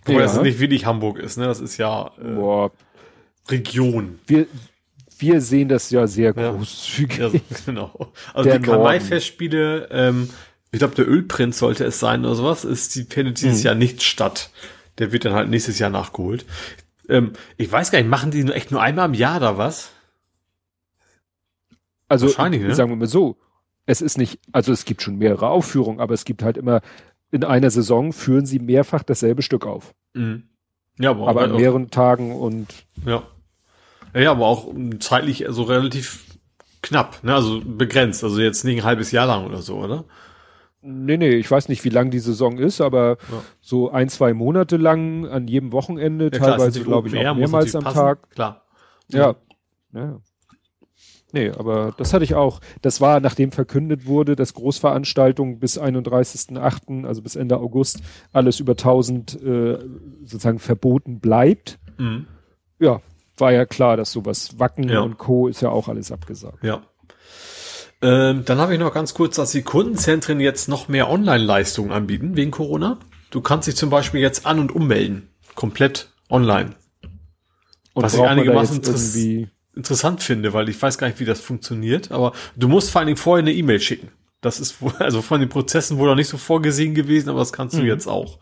Wobei 0.08 0.20
ja. 0.20 0.26
das 0.26 0.42
nicht 0.42 0.60
wirklich 0.60 0.86
Hamburg 0.86 1.20
ist, 1.20 1.38
ne? 1.38 1.46
Das 1.46 1.60
ist 1.60 1.78
ja 1.78 2.12
äh. 2.18 2.70
Region. 3.50 4.20
Wir, 4.28 4.48
wir 5.20 5.42
sehen 5.42 5.70
das 5.70 5.90
ja 5.90 6.08
sehr 6.08 6.34
großzügig. 6.34 7.18
Ja, 7.18 7.32
genau. 7.66 8.12
Also 8.34 8.50
der 8.50 8.60
die 8.60 8.66
Karl-May-Festspiele, 8.66 9.90
ähm, 9.92 10.30
ich 10.72 10.80
glaube, 10.80 10.96
der 10.96 11.08
Ölprinz 11.08 11.60
sollte 11.60 11.86
es 11.86 12.00
sein 12.00 12.26
oder 12.26 12.36
sowas, 12.36 12.66
ist 12.66 12.96
die 12.96 13.04
findet 13.04 13.42
dieses 13.42 13.60
hm. 13.60 13.66
Jahr 13.66 13.76
nicht 13.76 14.04
statt. 14.04 14.50
Der 14.98 15.12
wird 15.12 15.26
dann 15.26 15.34
halt 15.34 15.50
nächstes 15.50 15.80
Jahr 15.80 15.90
nachgeholt. 15.90 16.46
Ähm, 17.10 17.34
ich 17.56 17.72
weiß 17.72 17.92
gar 17.92 18.00
nicht, 18.00 18.10
machen 18.10 18.32
die 18.32 18.44
nur 18.44 18.56
echt 18.56 18.72
nur 18.72 18.82
einmal 18.82 19.08
im 19.08 19.14
Jahr 19.14 19.40
da 19.40 19.58
was? 19.58 19.92
Also, 22.10 22.28
Wahrscheinlich, 22.28 22.62
ne? 22.62 22.74
sagen 22.74 22.90
wir 22.90 22.96
mal 22.96 23.08
so, 23.08 23.38
es 23.86 24.02
ist 24.02 24.18
nicht, 24.18 24.40
also 24.52 24.72
es 24.72 24.86
gibt 24.86 25.02
schon 25.02 25.18
mehrere 25.18 25.50
Aufführungen, 25.50 26.00
aber 26.00 26.14
es 26.14 26.26
gibt 26.26 26.44
halt 26.44 26.58
immer 26.58 26.82
in 27.32 27.44
einer 27.44 27.70
Saison 27.70 28.14
führen 28.14 28.46
sie 28.46 28.60
mehrfach 28.60 29.04
dasselbe 29.04 29.42
Stück 29.42 29.66
auf. 29.66 29.94
Mhm. 30.14 30.44
Ja, 31.00 31.12
aber, 31.12 31.28
aber 31.28 31.42
an 31.44 31.56
mehreren 31.56 31.92
Tagen 31.92 32.34
und. 32.34 32.68
Ja. 33.06 33.24
Ja, 34.14 34.32
aber 34.32 34.48
auch 34.48 34.74
zeitlich 35.00 35.46
so 35.50 35.64
relativ 35.64 36.26
knapp, 36.82 37.24
ne? 37.24 37.36
Also 37.36 37.62
begrenzt, 37.64 38.24
also 38.24 38.40
jetzt 38.40 38.64
nicht 38.64 38.80
ein 38.80 38.84
halbes 38.84 39.12
Jahr 39.12 39.28
lang 39.28 39.46
oder 39.46 39.62
so, 39.62 39.78
oder? 39.78 40.06
Nee, 40.82 41.18
nee, 41.18 41.36
ich 41.36 41.50
weiß 41.50 41.70
nicht, 41.70 41.84
wie 41.84 41.90
lang 41.90 42.12
die 42.12 42.20
Saison 42.20 42.58
ist, 42.58 42.82
aber 42.82 43.18
ja. 43.30 43.44
so 43.62 43.92
ein, 43.92 44.10
zwei 44.10 44.34
Monate 44.34 44.78
lang 44.78 45.28
an 45.28 45.48
jedem 45.48 45.72
Wochenende, 45.72 46.26
ja, 46.26 46.40
teilweise 46.40 46.82
glaube 46.82 47.10
ich 47.10 47.18
auch 47.18 47.36
mehrmals 47.36 47.76
am 47.76 47.84
passen. 47.84 47.96
Tag. 47.96 48.30
Klar. 48.32 48.66
Ja. 49.10 49.36
ja. 49.94 50.20
Nee, 51.34 51.50
aber 51.50 51.94
das 51.98 52.14
hatte 52.14 52.24
ich 52.24 52.36
auch. 52.36 52.62
Das 52.82 53.02
war, 53.02 53.20
nachdem 53.20 53.52
verkündet 53.52 54.06
wurde, 54.06 54.36
dass 54.36 54.54
Großveranstaltungen 54.54 55.60
bis 55.60 55.80
31.8., 55.80 57.06
also 57.06 57.22
bis 57.22 57.36
Ende 57.36 57.58
August, 57.58 58.02
alles 58.32 58.60
über 58.60 58.74
1000 58.74 59.42
äh, 59.42 59.78
sozusagen 60.24 60.60
verboten 60.60 61.20
bleibt. 61.20 61.80
Mhm. 61.98 62.28
Ja, 62.80 63.02
war 63.36 63.52
ja 63.52 63.66
klar, 63.66 63.98
dass 63.98 64.12
sowas 64.12 64.58
Wacken 64.60 64.88
ja. 64.88 65.02
und 65.02 65.18
Co. 65.18 65.48
ist 65.48 65.62
ja 65.62 65.70
auch 65.70 65.90
alles 65.90 66.12
abgesagt. 66.12 66.64
Ja. 66.64 66.82
Ähm, 68.02 68.46
dann 68.46 68.60
habe 68.60 68.74
ich 68.74 68.80
noch 68.80 68.94
ganz 68.94 69.14
kurz, 69.14 69.36
dass 69.36 69.52
die 69.52 69.64
Kundenzentren 69.64 70.40
jetzt 70.40 70.70
noch 70.70 70.88
mehr 70.88 71.10
Online-Leistungen 71.10 71.92
anbieten 71.92 72.38
wegen 72.38 72.52
Corona. 72.52 73.00
Du 73.32 73.42
kannst 73.42 73.68
dich 73.68 73.76
zum 73.76 73.90
Beispiel 73.90 74.22
jetzt 74.22 74.46
an- 74.46 74.60
und 74.60 74.74
ummelden. 74.74 75.30
Komplett 75.56 76.14
online. 76.30 76.76
Und 77.94 78.04
Was 78.04 78.14
ich 78.14 78.22
einigermaßen 78.22 78.82
irgendwie 78.84 79.50
interessant 79.78 80.22
finde, 80.22 80.54
weil 80.54 80.68
ich 80.68 80.82
weiß 80.82 80.98
gar 80.98 81.08
nicht, 81.08 81.20
wie 81.20 81.26
das 81.26 81.40
funktioniert, 81.40 82.12
aber 82.12 82.34
du 82.56 82.68
musst 82.68 82.92
vor 82.92 83.00
allen 83.00 83.08
Dingen 83.08 83.18
vorher 83.18 83.44
eine 83.44 83.54
E-Mail 83.54 83.80
schicken. 83.80 84.12
Das 84.42 84.60
ist 84.60 84.78
also 85.00 85.22
von 85.22 85.40
den 85.40 85.50
Prozessen 85.50 85.98
wohl 85.98 86.10
noch 86.10 86.16
nicht 86.16 86.28
so 86.28 86.38
vorgesehen 86.38 86.94
gewesen, 86.94 87.30
aber 87.30 87.40
das 87.40 87.54
kannst 87.54 87.76
du 87.76 87.82
mhm. 87.82 87.88
jetzt 87.88 88.08
auch. 88.08 88.40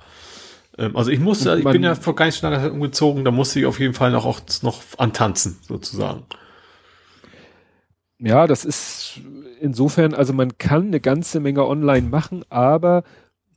Ähm, 0.78 0.96
also 0.96 1.12
ich 1.12 1.20
musste, 1.20 1.58
ich 1.58 1.64
bin 1.64 1.84
ja 1.84 1.96
vor 1.96 2.16
gar 2.16 2.26
nicht 2.26 2.40
so 2.40 2.48
lange 2.48 2.72
umgezogen, 2.72 3.24
da 3.24 3.32
musste 3.32 3.60
ich 3.60 3.66
auf 3.66 3.80
jeden 3.80 3.94
Fall 3.94 4.12
noch, 4.12 4.26
auch 4.26 4.42
noch 4.62 4.82
antanzen, 4.98 5.58
sozusagen. 5.68 6.24
Ja, 8.18 8.48
das 8.48 8.64
ist 8.64 9.20
insofern, 9.60 10.14
also 10.14 10.34
man 10.34 10.58
kann 10.58 10.88
eine 10.88 11.02
ganze 11.02 11.40
Menge 11.40 11.66
online 11.66 12.08
machen, 12.08 12.44
aber 12.50 13.04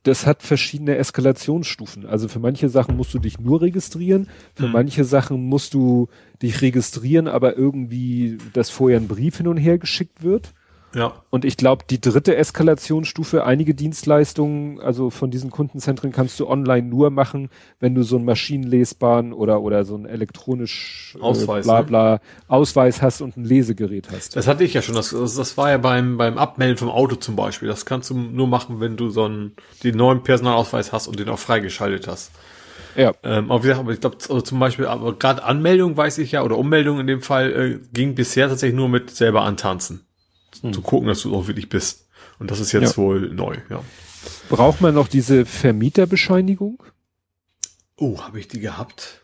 das 0.09 0.25
hat 0.25 0.41
verschiedene 0.41 0.97
Eskalationsstufen. 0.97 2.05
Also 2.05 2.27
für 2.27 2.39
manche 2.39 2.67
Sachen 2.67 2.97
musst 2.97 3.13
du 3.13 3.19
dich 3.19 3.39
nur 3.39 3.61
registrieren, 3.61 4.27
für 4.55 4.65
Mhm. 4.67 4.73
manche 4.73 5.03
Sachen 5.03 5.43
musst 5.45 5.73
du 5.75 6.07
dich 6.41 6.61
registrieren, 6.61 7.27
aber 7.27 7.55
irgendwie, 7.55 8.37
dass 8.53 8.69
vorher 8.69 8.99
ein 8.99 9.07
Brief 9.07 9.37
hin 9.37 9.47
und 9.47 9.57
her 9.57 9.77
geschickt 9.77 10.23
wird. 10.23 10.53
Ja. 10.95 11.13
Und 11.29 11.45
ich 11.45 11.57
glaube, 11.57 11.83
die 11.89 12.01
dritte 12.01 12.35
Eskalationsstufe, 12.35 13.45
einige 13.45 13.75
Dienstleistungen, 13.75 14.79
also 14.79 15.09
von 15.09 15.29
diesen 15.29 15.51
Kundenzentren 15.51 16.11
kannst 16.11 16.39
du 16.39 16.47
online 16.47 16.87
nur 16.87 17.11
machen, 17.11 17.49
wenn 17.79 17.93
du 17.93 18.03
so 18.03 18.15
einen 18.15 18.25
maschinenlesbaren 18.25 19.33
oder, 19.33 19.61
oder 19.61 19.85
so 19.85 19.95
einen 19.95 20.05
elektronisch 20.05 21.15
äh, 21.19 21.21
Ausweis, 21.21 21.65
bla 21.65 21.79
ne? 21.79 21.85
bla 21.85 22.21
Ausweis 22.47 23.01
hast 23.01 23.21
und 23.21 23.37
ein 23.37 23.43
Lesegerät 23.43 24.09
hast. 24.11 24.35
Das 24.35 24.47
hatte 24.47 24.63
ich 24.63 24.73
ja 24.73 24.81
schon. 24.81 24.95
Das, 24.95 25.11
das, 25.11 25.35
das 25.35 25.57
war 25.57 25.69
ja 25.69 25.77
beim, 25.77 26.17
beim 26.17 26.37
Abmelden 26.37 26.77
vom 26.77 26.89
Auto 26.89 27.15
zum 27.15 27.35
Beispiel. 27.35 27.67
Das 27.67 27.85
kannst 27.85 28.09
du 28.09 28.15
nur 28.15 28.47
machen, 28.47 28.79
wenn 28.79 28.97
du 28.97 29.09
so 29.09 29.25
einen, 29.25 29.53
den 29.83 29.95
neuen 29.95 30.23
Personalausweis 30.23 30.91
hast 30.91 31.07
und 31.07 31.19
den 31.19 31.29
auch 31.29 31.39
freigeschaltet 31.39 32.07
hast. 32.07 32.31
Ja. 32.95 33.13
Ähm, 33.23 33.51
aber 33.51 33.63
wie 33.63 33.67
gesagt, 33.67 33.79
aber 33.79 33.91
ich 33.93 34.01
glaube, 34.01 34.17
also 34.21 34.41
zum 34.41 34.59
Beispiel, 34.59 34.85
aber 34.85 35.13
gerade 35.13 35.43
Anmeldung 35.43 35.95
weiß 35.95 36.17
ich 36.17 36.31
ja, 36.31 36.43
oder 36.43 36.57
Ummeldung 36.57 36.99
in 36.99 37.07
dem 37.07 37.21
Fall, 37.21 37.51
äh, 37.51 37.79
ging 37.93 38.15
bisher 38.15 38.49
tatsächlich 38.49 38.75
nur 38.75 38.89
mit 38.89 39.11
selber 39.11 39.43
antanzen. 39.43 40.08
Zu 40.51 40.81
gucken, 40.81 41.07
dass 41.07 41.21
du 41.21 41.35
auch 41.35 41.47
wirklich 41.47 41.69
bist. 41.69 42.07
Und 42.39 42.51
das 42.51 42.59
ist 42.59 42.71
jetzt 42.71 42.91
Ja. 42.91 42.97
wohl 42.97 43.29
neu, 43.33 43.57
ja. 43.69 43.81
Braucht 44.49 44.81
man 44.81 44.93
noch 44.95 45.07
diese 45.07 45.45
Vermieterbescheinigung? 45.45 46.83
Oh, 47.97 48.19
habe 48.21 48.39
ich 48.39 48.47
die 48.47 48.59
gehabt? 48.59 49.21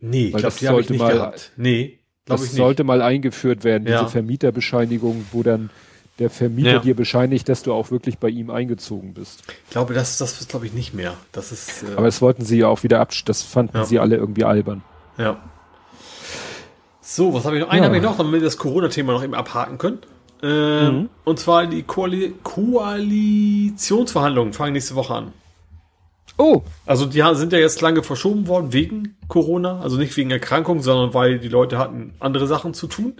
Nee, 0.00 0.26
ich 0.26 0.30
glaube, 0.30 0.42
das 0.42 0.56
die 0.56 0.68
habe 0.68 0.80
ich 0.80 0.86
sollte 0.88 0.92
nicht 0.92 1.02
mal- 1.02 1.12
gehabt. 1.14 1.52
Nee, 1.56 1.98
glaube 2.24 2.44
ich 2.44 2.50
nicht. 2.50 2.56
sollte 2.58 2.84
mal 2.84 3.02
eingeführt 3.02 3.64
werden, 3.64 3.84
diese 3.84 3.96
Ja. 3.98 4.06
Vermieterbescheinigung, 4.06 5.26
wo 5.32 5.42
dann 5.42 5.70
der 6.18 6.30
Vermieter 6.30 6.72
Ja. 6.72 6.78
dir 6.80 6.94
bescheinigt, 6.94 7.48
dass 7.48 7.62
du 7.62 7.72
auch 7.72 7.90
wirklich 7.90 8.18
bei 8.18 8.28
ihm 8.28 8.50
eingezogen 8.50 9.14
bist. 9.14 9.42
Ich 9.64 9.70
glaube, 9.70 9.94
das, 9.94 10.18
das 10.18 10.40
ist, 10.40 10.50
glaube 10.50 10.66
ich, 10.66 10.72
nicht 10.72 10.92
mehr. 10.94 11.16
Das 11.32 11.50
ist, 11.52 11.82
äh, 11.82 11.92
Aber 11.96 12.06
das 12.06 12.20
wollten 12.20 12.44
sie 12.44 12.58
ja 12.58 12.68
auch 12.68 12.82
wieder 12.82 13.00
ab, 13.00 13.12
das 13.24 13.42
fanden 13.42 13.76
Ja. 13.78 13.84
sie 13.84 13.98
alle 13.98 14.16
irgendwie 14.16 14.44
albern. 14.44 14.82
Ja. 15.18 15.42
So, 17.12 17.34
was 17.34 17.44
habe 17.44 17.56
ich 17.56 17.62
noch? 17.62 17.70
Einen 17.70 17.82
Ja. 17.82 17.88
habe 17.88 17.96
ich 17.96 18.02
noch, 18.04 18.16
damit 18.16 18.34
wir 18.34 18.40
das 18.40 18.56
Corona-Thema 18.56 19.12
noch 19.14 19.24
eben 19.24 19.34
abhaken 19.34 19.78
können. 19.78 19.98
Ähm, 20.44 20.94
Mhm. 21.00 21.08
Und 21.24 21.40
zwar 21.40 21.66
die 21.66 21.82
Koali 21.82 22.34
Koalitionsverhandlungen 22.44 24.52
fangen 24.52 24.74
nächste 24.74 24.94
Woche 24.94 25.14
an. 25.14 25.32
Oh, 26.38 26.62
Also 26.86 27.04
die 27.06 27.20
sind 27.34 27.52
ja 27.52 27.58
jetzt 27.58 27.80
lange 27.82 28.02
verschoben 28.04 28.46
worden 28.46 28.72
wegen 28.72 29.16
Corona, 29.28 29.80
also 29.80 29.96
nicht 29.98 30.16
wegen 30.16 30.30
Erkrankung, 30.30 30.80
sondern 30.82 31.12
weil 31.12 31.38
die 31.40 31.48
Leute 31.48 31.76
hatten 31.78 32.14
andere 32.20 32.46
Sachen 32.46 32.72
zu 32.74 32.86
tun. 32.86 33.14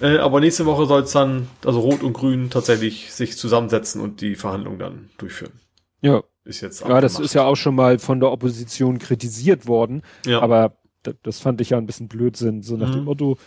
Äh, 0.00 0.16
aber 0.16 0.40
nächste 0.40 0.64
Woche 0.66 0.86
soll 0.86 1.02
es 1.02 1.12
dann, 1.12 1.48
also 1.64 1.80
Rot 1.80 2.02
und 2.02 2.14
Grün 2.14 2.48
tatsächlich 2.50 3.12
sich 3.12 3.36
zusammensetzen 3.36 4.00
und 4.00 4.20
die 4.22 4.34
Verhandlungen 4.34 4.78
dann 4.78 5.10
durchführen. 5.18 5.52
ja. 6.00 6.22
Ist 6.44 6.60
jetzt 6.60 6.86
Ja, 6.86 7.00
das 7.00 7.18
ist 7.18 7.34
ja 7.34 7.42
auch 7.44 7.56
schon 7.56 7.74
mal 7.74 7.98
von 7.98 8.20
der 8.20 8.30
Opposition 8.30 9.00
kritisiert 9.00 9.66
worden. 9.66 10.02
Ja. 10.24 10.40
Aber 10.40 10.76
das, 11.22 11.40
fand 11.40 11.60
ich 11.60 11.70
ja 11.70 11.78
ein 11.78 11.86
bisschen 11.86 12.08
Blödsinn, 12.08 12.62
so 12.62 12.76
nach 12.76 12.88
Mhm. 12.88 12.92
dem 12.94 13.04
Motto, 13.04 13.38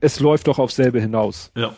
es 0.00 0.20
läuft 0.20 0.48
doch 0.48 0.58
auf 0.58 0.72
selbe 0.72 1.00
hinaus. 1.00 1.50
ja. 1.56 1.74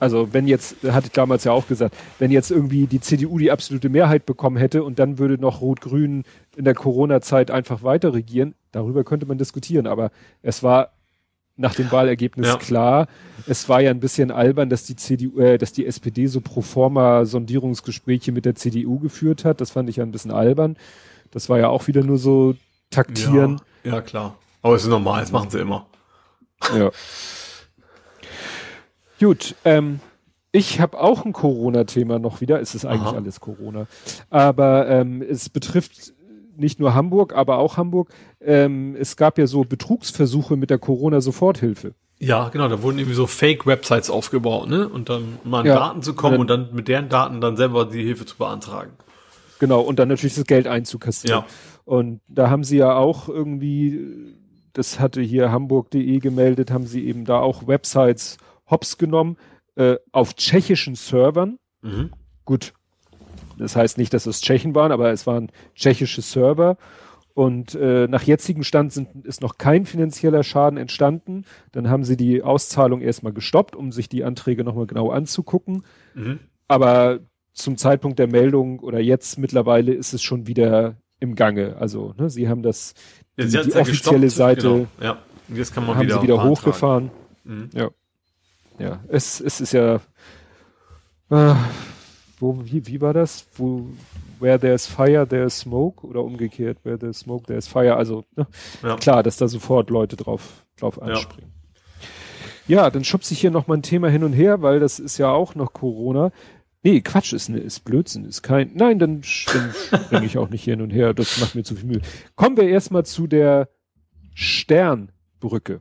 Also 0.00 0.32
wenn 0.32 0.46
jetzt, 0.46 0.76
hatte 0.84 1.08
ich 1.08 1.12
damals 1.12 1.42
ja 1.42 1.50
auch 1.50 1.66
gesagt, 1.66 1.92
wenn 2.20 2.30
jetzt 2.30 2.52
irgendwie 2.52 2.86
die 2.86 3.00
CDU 3.00 3.36
die 3.36 3.50
absolute 3.50 3.88
Mehrheit 3.88 4.26
bekommen 4.26 4.56
hätte 4.56 4.84
und 4.84 5.00
dann 5.00 5.18
würde 5.18 5.38
noch 5.38 5.60
Rot-Grün 5.60 6.22
in 6.56 6.64
der 6.64 6.74
Corona-Zeit 6.74 7.50
einfach 7.50 7.82
weiter 7.82 8.14
regieren, 8.14 8.54
darüber 8.70 9.02
könnte 9.02 9.26
man 9.26 9.38
diskutieren. 9.38 9.88
Aber 9.88 10.12
es 10.40 10.62
war 10.62 10.92
nach 11.56 11.74
dem 11.74 11.90
Wahlergebnis 11.90 12.46
Ja. 12.46 12.56
klar. 12.58 13.08
Es 13.48 13.68
war 13.68 13.80
ja 13.80 13.90
ein 13.90 13.98
bisschen 13.98 14.30
albern, 14.30 14.70
dass 14.70 14.84
die 14.84 14.94
CDU, 14.94 15.40
äh, 15.40 15.58
dass 15.58 15.72
die 15.72 15.84
SPD 15.84 16.28
so 16.28 16.40
pro 16.42 16.60
forma 16.62 17.24
Sondierungsgespräche 17.24 18.30
mit 18.30 18.44
der 18.44 18.54
CDU 18.54 19.00
geführt 19.00 19.44
hat. 19.44 19.60
Das 19.60 19.72
fand 19.72 19.88
ich 19.90 19.96
ja 19.96 20.04
ein 20.04 20.12
bisschen 20.12 20.30
albern. 20.30 20.76
Das 21.32 21.48
war 21.48 21.58
ja 21.58 21.70
auch 21.70 21.88
wieder 21.88 22.04
nur 22.04 22.18
so 22.18 22.54
taktieren. 22.90 23.56
Ja, 23.58 23.64
ja, 23.84 24.00
klar. 24.00 24.36
Aber 24.62 24.74
es 24.74 24.82
ist 24.82 24.88
normal, 24.88 25.20
das 25.20 25.32
machen 25.32 25.50
sie 25.50 25.58
immer. 25.58 25.86
Ja. 26.76 26.90
Gut, 29.20 29.54
ähm, 29.64 30.00
ich 30.52 30.80
habe 30.80 30.98
auch 31.00 31.24
ein 31.24 31.32
Corona-Thema 31.32 32.18
noch 32.18 32.40
wieder. 32.40 32.60
Es 32.60 32.74
ist 32.74 32.84
eigentlich 32.84 33.02
Aha. 33.08 33.16
alles 33.16 33.40
Corona. 33.40 33.86
Aber 34.30 34.88
ähm, 34.88 35.22
es 35.22 35.48
betrifft 35.48 36.12
nicht 36.56 36.80
nur 36.80 36.94
Hamburg, 36.94 37.34
aber 37.34 37.58
auch 37.58 37.76
Hamburg. 37.76 38.10
Ähm, 38.40 38.96
es 38.98 39.16
gab 39.16 39.38
ja 39.38 39.46
so 39.46 39.64
Betrugsversuche 39.64 40.56
mit 40.56 40.70
der 40.70 40.78
Corona-Soforthilfe. 40.78 41.94
Ja, 42.20 42.48
genau, 42.48 42.68
da 42.68 42.82
wurden 42.82 42.98
irgendwie 42.98 43.14
so 43.14 43.28
Fake-Websites 43.28 44.10
aufgebaut, 44.10 44.68
ne? 44.68 44.88
Und 44.88 45.08
dann 45.08 45.38
mal 45.44 45.60
an 45.60 45.66
Ja. 45.66 45.74
Daten 45.76 46.02
zu 46.02 46.14
kommen 46.14 46.34
Und 46.34 46.40
und 46.42 46.50
dann 46.50 46.74
mit 46.74 46.88
deren 46.88 47.08
Daten 47.08 47.40
dann 47.40 47.56
selber 47.56 47.84
die 47.84 48.02
Hilfe 48.02 48.26
zu 48.26 48.36
beantragen. 48.36 48.90
Genau, 49.60 49.80
und 49.80 49.98
dann 49.98 50.08
natürlich 50.08 50.34
das 50.34 50.44
Geld 50.44 50.66
einzukassieren. 50.66 51.40
Ja. 51.40 51.46
Und 51.88 52.20
da 52.28 52.50
haben 52.50 52.64
sie 52.64 52.76
ja 52.76 52.96
auch 52.96 53.30
irgendwie, 53.30 54.34
das 54.74 55.00
hatte 55.00 55.22
hier 55.22 55.50
hamburg.de 55.50 56.18
gemeldet, 56.18 56.70
haben 56.70 56.84
sie 56.84 57.06
eben 57.06 57.24
da 57.24 57.40
auch 57.40 57.66
Websites 57.66 58.36
hops 58.70 58.98
genommen 58.98 59.38
äh, 59.74 59.96
auf 60.12 60.34
tschechischen 60.34 60.96
Servern. 60.96 61.58
Mhm. 61.80 62.10
Gut, 62.44 62.74
das 63.56 63.74
heißt 63.74 63.96
nicht, 63.96 64.12
dass 64.12 64.26
es 64.26 64.42
Tschechen 64.42 64.74
waren, 64.74 64.92
aber 64.92 65.10
es 65.12 65.26
waren 65.26 65.50
tschechische 65.74 66.20
Server. 66.20 66.76
Und 67.32 67.74
äh, 67.74 68.06
nach 68.06 68.22
jetzigem 68.22 68.64
Stand 68.64 68.92
sind, 68.92 69.24
ist 69.24 69.40
noch 69.40 69.56
kein 69.56 69.86
finanzieller 69.86 70.42
Schaden 70.42 70.78
entstanden. 70.78 71.46
Dann 71.72 71.88
haben 71.88 72.04
sie 72.04 72.18
die 72.18 72.42
Auszahlung 72.42 73.00
erstmal 73.00 73.32
gestoppt, 73.32 73.74
um 73.74 73.92
sich 73.92 74.10
die 74.10 74.24
Anträge 74.24 74.62
nochmal 74.62 74.86
genau 74.86 75.08
anzugucken. 75.08 75.84
Mhm. 76.14 76.40
Aber 76.66 77.20
zum 77.54 77.78
Zeitpunkt 77.78 78.18
der 78.18 78.28
Meldung 78.28 78.80
oder 78.80 79.00
jetzt 79.00 79.38
mittlerweile 79.38 79.94
ist 79.94 80.12
es 80.12 80.22
schon 80.22 80.46
wieder 80.46 80.96
im 81.20 81.34
Gange. 81.34 81.76
Also 81.78 82.14
ne, 82.16 82.30
sie 82.30 82.48
haben 82.48 82.62
das, 82.62 82.94
Ja, 83.36 83.44
die, 83.44 83.50
die 83.50 83.56
ja 83.70 83.80
offizielle 83.80 84.26
gestoppt, 84.26 84.30
Seite 84.30 84.68
Genau. 84.68 84.86
Ja, 85.00 85.18
jetzt 85.48 85.74
kann 85.74 85.86
man 85.86 85.96
haben 85.96 86.02
wieder, 86.06 86.16
sie 86.16 86.22
wieder 86.22 86.42
hochgefahren. 86.42 87.10
Mhm. 87.44 87.70
Ja. 87.74 87.90
Ja, 88.78 89.00
es, 89.08 89.40
es 89.40 89.60
ist 89.60 89.72
ja, 89.72 89.96
äh, 91.30 91.54
wo, 92.38 92.60
wie, 92.64 92.86
wie 92.86 93.00
war 93.00 93.12
das? 93.12 93.46
Wo, 93.56 93.88
where 94.38 94.58
there's 94.58 94.86
fire, 94.86 95.26
there's 95.26 95.58
smoke 95.58 96.06
oder 96.06 96.22
umgekehrt, 96.22 96.78
where 96.84 96.96
there's 96.98 97.18
smoke, 97.18 97.46
there's 97.46 97.66
fire. 97.66 97.96
Also 97.96 98.24
ne, 98.36 98.46
Ja. 98.82 98.96
klar, 98.96 99.22
dass 99.24 99.36
da 99.36 99.48
sofort 99.48 99.90
Leute 99.90 100.16
drauf, 100.16 100.64
drauf 100.78 101.02
anspringen. 101.02 101.52
Ja, 102.68 102.90
dann 102.90 103.02
schubse 103.02 103.32
ich 103.32 103.40
hier 103.40 103.50
noch 103.50 103.66
mal 103.66 103.78
ein 103.78 103.82
Thema 103.82 104.08
hin 104.10 104.22
und 104.22 104.34
her, 104.34 104.60
weil 104.62 104.78
das 104.78 104.98
ist 104.98 105.16
ja 105.18 105.30
auch 105.30 105.54
noch 105.54 105.72
Corona. 105.72 106.30
Nee, 106.88 107.02
Quatsch, 107.02 107.34
ist, 107.34 107.50
ne, 107.50 107.58
ist 107.58 107.80
Blödsinn, 107.84 108.24
ist 108.24 108.40
kein. 108.42 108.70
Nein, 108.74 108.98
dann, 108.98 109.20
dann 109.52 109.74
springe 109.90 110.24
ich 110.24 110.38
auch 110.38 110.48
nicht 110.48 110.64
hin 110.64 110.80
und 110.80 110.88
her. 110.88 111.12
Das 111.12 111.38
macht 111.38 111.54
mir 111.54 111.62
zu 111.62 111.76
viel 111.76 111.84
Mühe. 111.84 112.00
Kommen 112.34 112.56
wir 112.56 112.66
erstmal 112.66 113.04
zu 113.04 113.26
der 113.26 113.68
Sternbrücke. 114.34 115.80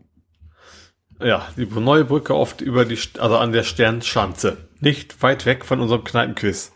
Ja, 1.23 1.47
die 1.55 1.65
neue 1.65 2.03
Brücke 2.03 2.35
oft 2.35 2.59
über 2.59 2.83
die, 2.83 2.99
also 3.19 3.37
an 3.37 3.53
der 3.53 3.63
Sternschanze. 3.63 4.57
Nicht 4.81 5.23
weit 5.23 5.45
weg 5.45 5.63
von 5.63 5.79
unserem 5.79 6.03
Kneipenquiz. 6.03 6.73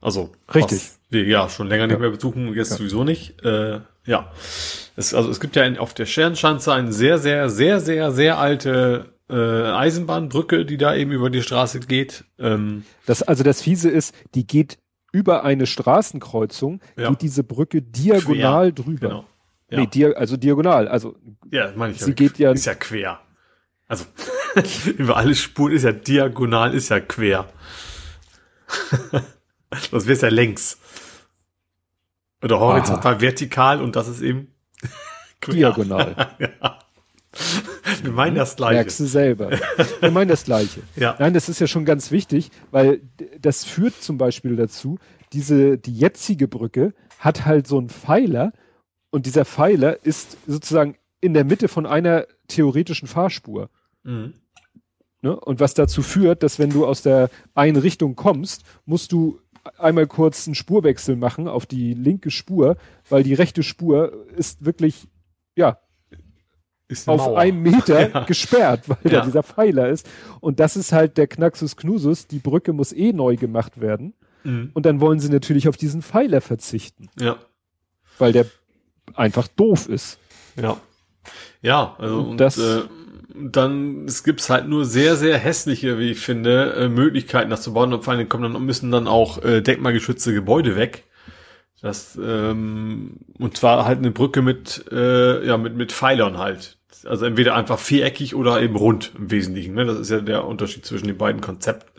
Also. 0.00 0.32
Richtig. 0.52 0.82
Wir 1.10 1.24
ja 1.24 1.48
schon 1.48 1.68
länger 1.68 1.86
nicht 1.86 1.94
Ja. 1.94 2.00
mehr 2.00 2.10
besuchen, 2.10 2.48
und 2.48 2.54
jetzt 2.56 2.72
Ja. 2.72 2.76
sowieso 2.78 3.04
nicht. 3.04 3.44
Äh, 3.44 3.78
ja. 4.06 4.32
Es, 4.96 5.14
also 5.14 5.30
es 5.30 5.38
gibt 5.38 5.54
ja 5.54 5.62
in, 5.62 5.78
auf 5.78 5.94
der 5.94 6.06
Sternschanze 6.06 6.72
eine 6.72 6.92
sehr, 6.92 7.18
sehr, 7.18 7.48
sehr, 7.48 7.78
sehr, 7.78 8.10
sehr 8.10 8.38
alte 8.38 9.11
äh, 9.30 9.34
Eisenbahnbrücke, 9.34 10.64
die 10.66 10.76
da 10.76 10.94
eben 10.94 11.12
über 11.12 11.30
die 11.30 11.42
Straße 11.42 11.80
geht. 11.80 12.24
Ähm, 12.38 12.84
Das, 13.06 13.22
also 13.22 13.42
das 13.44 13.62
Fiese 13.62 13.88
ist, 13.90 14.14
die 14.34 14.46
geht 14.46 14.78
über 15.12 15.44
eine 15.44 15.66
Straßenkreuzung, 15.66 16.80
Ja. 16.96 17.10
geht 17.10 17.22
diese 17.22 17.44
Brücke 17.44 17.82
diagonal 17.82 18.72
Quer, 18.72 18.84
drüber. 18.84 19.08
genau. 19.08 19.24
Ja. 19.70 19.80
Nee, 19.80 19.86
dia 19.86 20.10
also 20.12 20.36
diagonal. 20.36 20.88
Also 20.88 21.16
Ja, 21.50 21.72
meine 21.76 21.92
ich 21.94 22.00
Sie 22.00 22.10
ja. 22.10 22.14
geht 22.14 22.38
ja- 22.38 22.52
Ist 22.52 22.66
ja 22.66 22.74
quer. 22.74 23.20
Also, 23.88 24.04
über 24.98 25.16
alle 25.16 25.34
Spuren 25.34 25.72
ist 25.72 25.82
ja 25.84 25.92
diagonal, 25.92 26.74
ist 26.74 26.88
ja 26.90 27.00
quer. 27.00 27.46
das 29.90 30.06
wäre 30.06 30.18
ja 30.20 30.28
längs. 30.28 30.78
Oder 32.42 32.58
horizontal, 32.58 33.20
vertikal 33.20 33.80
und 33.80 33.94
das 33.96 34.08
ist 34.08 34.20
eben 34.20 34.48
quer. 35.40 35.54
diagonal. 35.54 36.36
ja. 36.38 36.78
Wir 38.02 38.12
meinen 38.12 38.36
das 38.36 38.56
gleiche. 38.56 38.74
Merkst 38.74 39.00
du 39.00 39.06
selber. 39.06 39.50
Wir 40.00 40.10
meinen 40.10 40.28
das 40.28 40.44
Gleiche. 40.44 40.80
Ja. 40.96 41.16
Nein, 41.18 41.34
das 41.34 41.48
ist 41.48 41.60
ja 41.60 41.66
schon 41.66 41.84
ganz 41.84 42.10
wichtig, 42.10 42.50
weil 42.70 43.00
das 43.40 43.64
führt 43.64 43.94
zum 44.02 44.18
Beispiel 44.18 44.56
dazu, 44.56 44.98
diese, 45.32 45.78
die 45.78 45.94
jetzige 45.94 46.48
Brücke 46.48 46.92
hat 47.18 47.46
halt 47.46 47.66
so 47.66 47.78
einen 47.78 47.88
Pfeiler 47.88 48.52
und 49.10 49.26
dieser 49.26 49.44
Pfeiler 49.44 50.04
ist 50.04 50.36
sozusagen 50.46 50.96
in 51.20 51.34
der 51.34 51.44
Mitte 51.44 51.68
von 51.68 51.86
einer 51.86 52.26
theoretischen 52.48 53.08
Fahrspur. 53.08 53.70
Mhm. 54.04 54.34
Ne? 55.22 55.38
Und 55.38 55.60
was 55.60 55.74
dazu 55.74 56.02
führt, 56.02 56.42
dass 56.42 56.58
wenn 56.58 56.70
du 56.70 56.84
aus 56.86 57.02
der 57.02 57.30
einen 57.54 57.76
Richtung 57.76 58.16
kommst, 58.16 58.64
musst 58.84 59.12
du 59.12 59.40
einmal 59.78 60.06
kurz 60.06 60.46
einen 60.46 60.54
Spurwechsel 60.54 61.16
machen 61.16 61.48
auf 61.48 61.66
die 61.66 61.94
linke 61.94 62.30
Spur, 62.30 62.76
weil 63.08 63.22
die 63.22 63.34
rechte 63.34 63.62
Spur 63.62 64.26
ist 64.36 64.64
wirklich, 64.64 65.06
ja, 65.54 65.78
auf 67.06 67.18
Mauer. 67.18 67.38
einem 67.38 67.62
Meter 67.62 68.10
ja. 68.14 68.24
gesperrt, 68.24 68.88
weil 68.88 68.98
ja. 69.04 69.20
da 69.20 69.24
dieser 69.24 69.42
Pfeiler 69.42 69.88
ist. 69.88 70.08
Und 70.40 70.60
das 70.60 70.76
ist 70.76 70.92
halt 70.92 71.18
der 71.18 71.26
Knaxus 71.26 71.76
Knusus. 71.76 72.26
Die 72.26 72.38
Brücke 72.38 72.72
muss 72.72 72.92
eh 72.92 73.12
neu 73.12 73.36
gemacht 73.36 73.80
werden. 73.80 74.14
Mhm. 74.44 74.70
Und 74.74 74.86
dann 74.86 75.00
wollen 75.00 75.20
sie 75.20 75.28
natürlich 75.28 75.68
auf 75.68 75.76
diesen 75.76 76.02
Pfeiler 76.02 76.40
verzichten. 76.40 77.08
Ja. 77.18 77.36
Weil 78.18 78.32
der 78.32 78.46
einfach 79.14 79.48
doof 79.48 79.88
ist. 79.88 80.18
Ja. 80.60 80.76
Ja, 81.60 81.94
also 81.98 82.20
und, 82.20 82.38
das, 82.38 82.58
äh, 82.58 82.82
dann 83.34 84.06
es 84.06 84.24
gibt's 84.24 84.50
halt 84.50 84.68
nur 84.68 84.84
sehr 84.84 85.16
sehr 85.16 85.38
hässliche, 85.38 85.98
wie 85.98 86.10
ich 86.10 86.18
finde, 86.18 86.74
äh, 86.74 86.88
Möglichkeiten, 86.88 87.50
das 87.50 87.62
zu 87.62 87.72
bauen. 87.72 87.92
Und 87.92 88.04
vor 88.04 88.14
allem 88.14 88.28
kommen 88.28 88.52
dann 88.52 88.64
müssen 88.64 88.90
dann 88.90 89.06
auch 89.06 89.42
äh, 89.44 89.60
denkmalgeschützte 89.60 90.34
Gebäude 90.34 90.76
weg. 90.76 91.04
Das 91.80 92.18
ähm, 92.22 93.18
und 93.38 93.56
zwar 93.56 93.84
halt 93.84 93.98
eine 93.98 94.10
Brücke 94.10 94.42
mit 94.42 94.84
äh, 94.90 95.46
ja 95.46 95.56
mit 95.56 95.74
mit 95.76 95.92
Pfeilern 95.92 96.38
halt. 96.38 96.78
Also 97.04 97.26
entweder 97.26 97.54
einfach 97.54 97.78
viereckig 97.78 98.34
oder 98.34 98.60
eben 98.60 98.76
rund 98.76 99.12
im 99.16 99.30
Wesentlichen. 99.30 99.74
Ne? 99.74 99.84
Das 99.84 99.98
ist 99.98 100.10
ja 100.10 100.20
der 100.20 100.46
Unterschied 100.46 100.86
zwischen 100.86 101.06
den 101.06 101.18
beiden 101.18 101.40
Konzepten. 101.40 101.90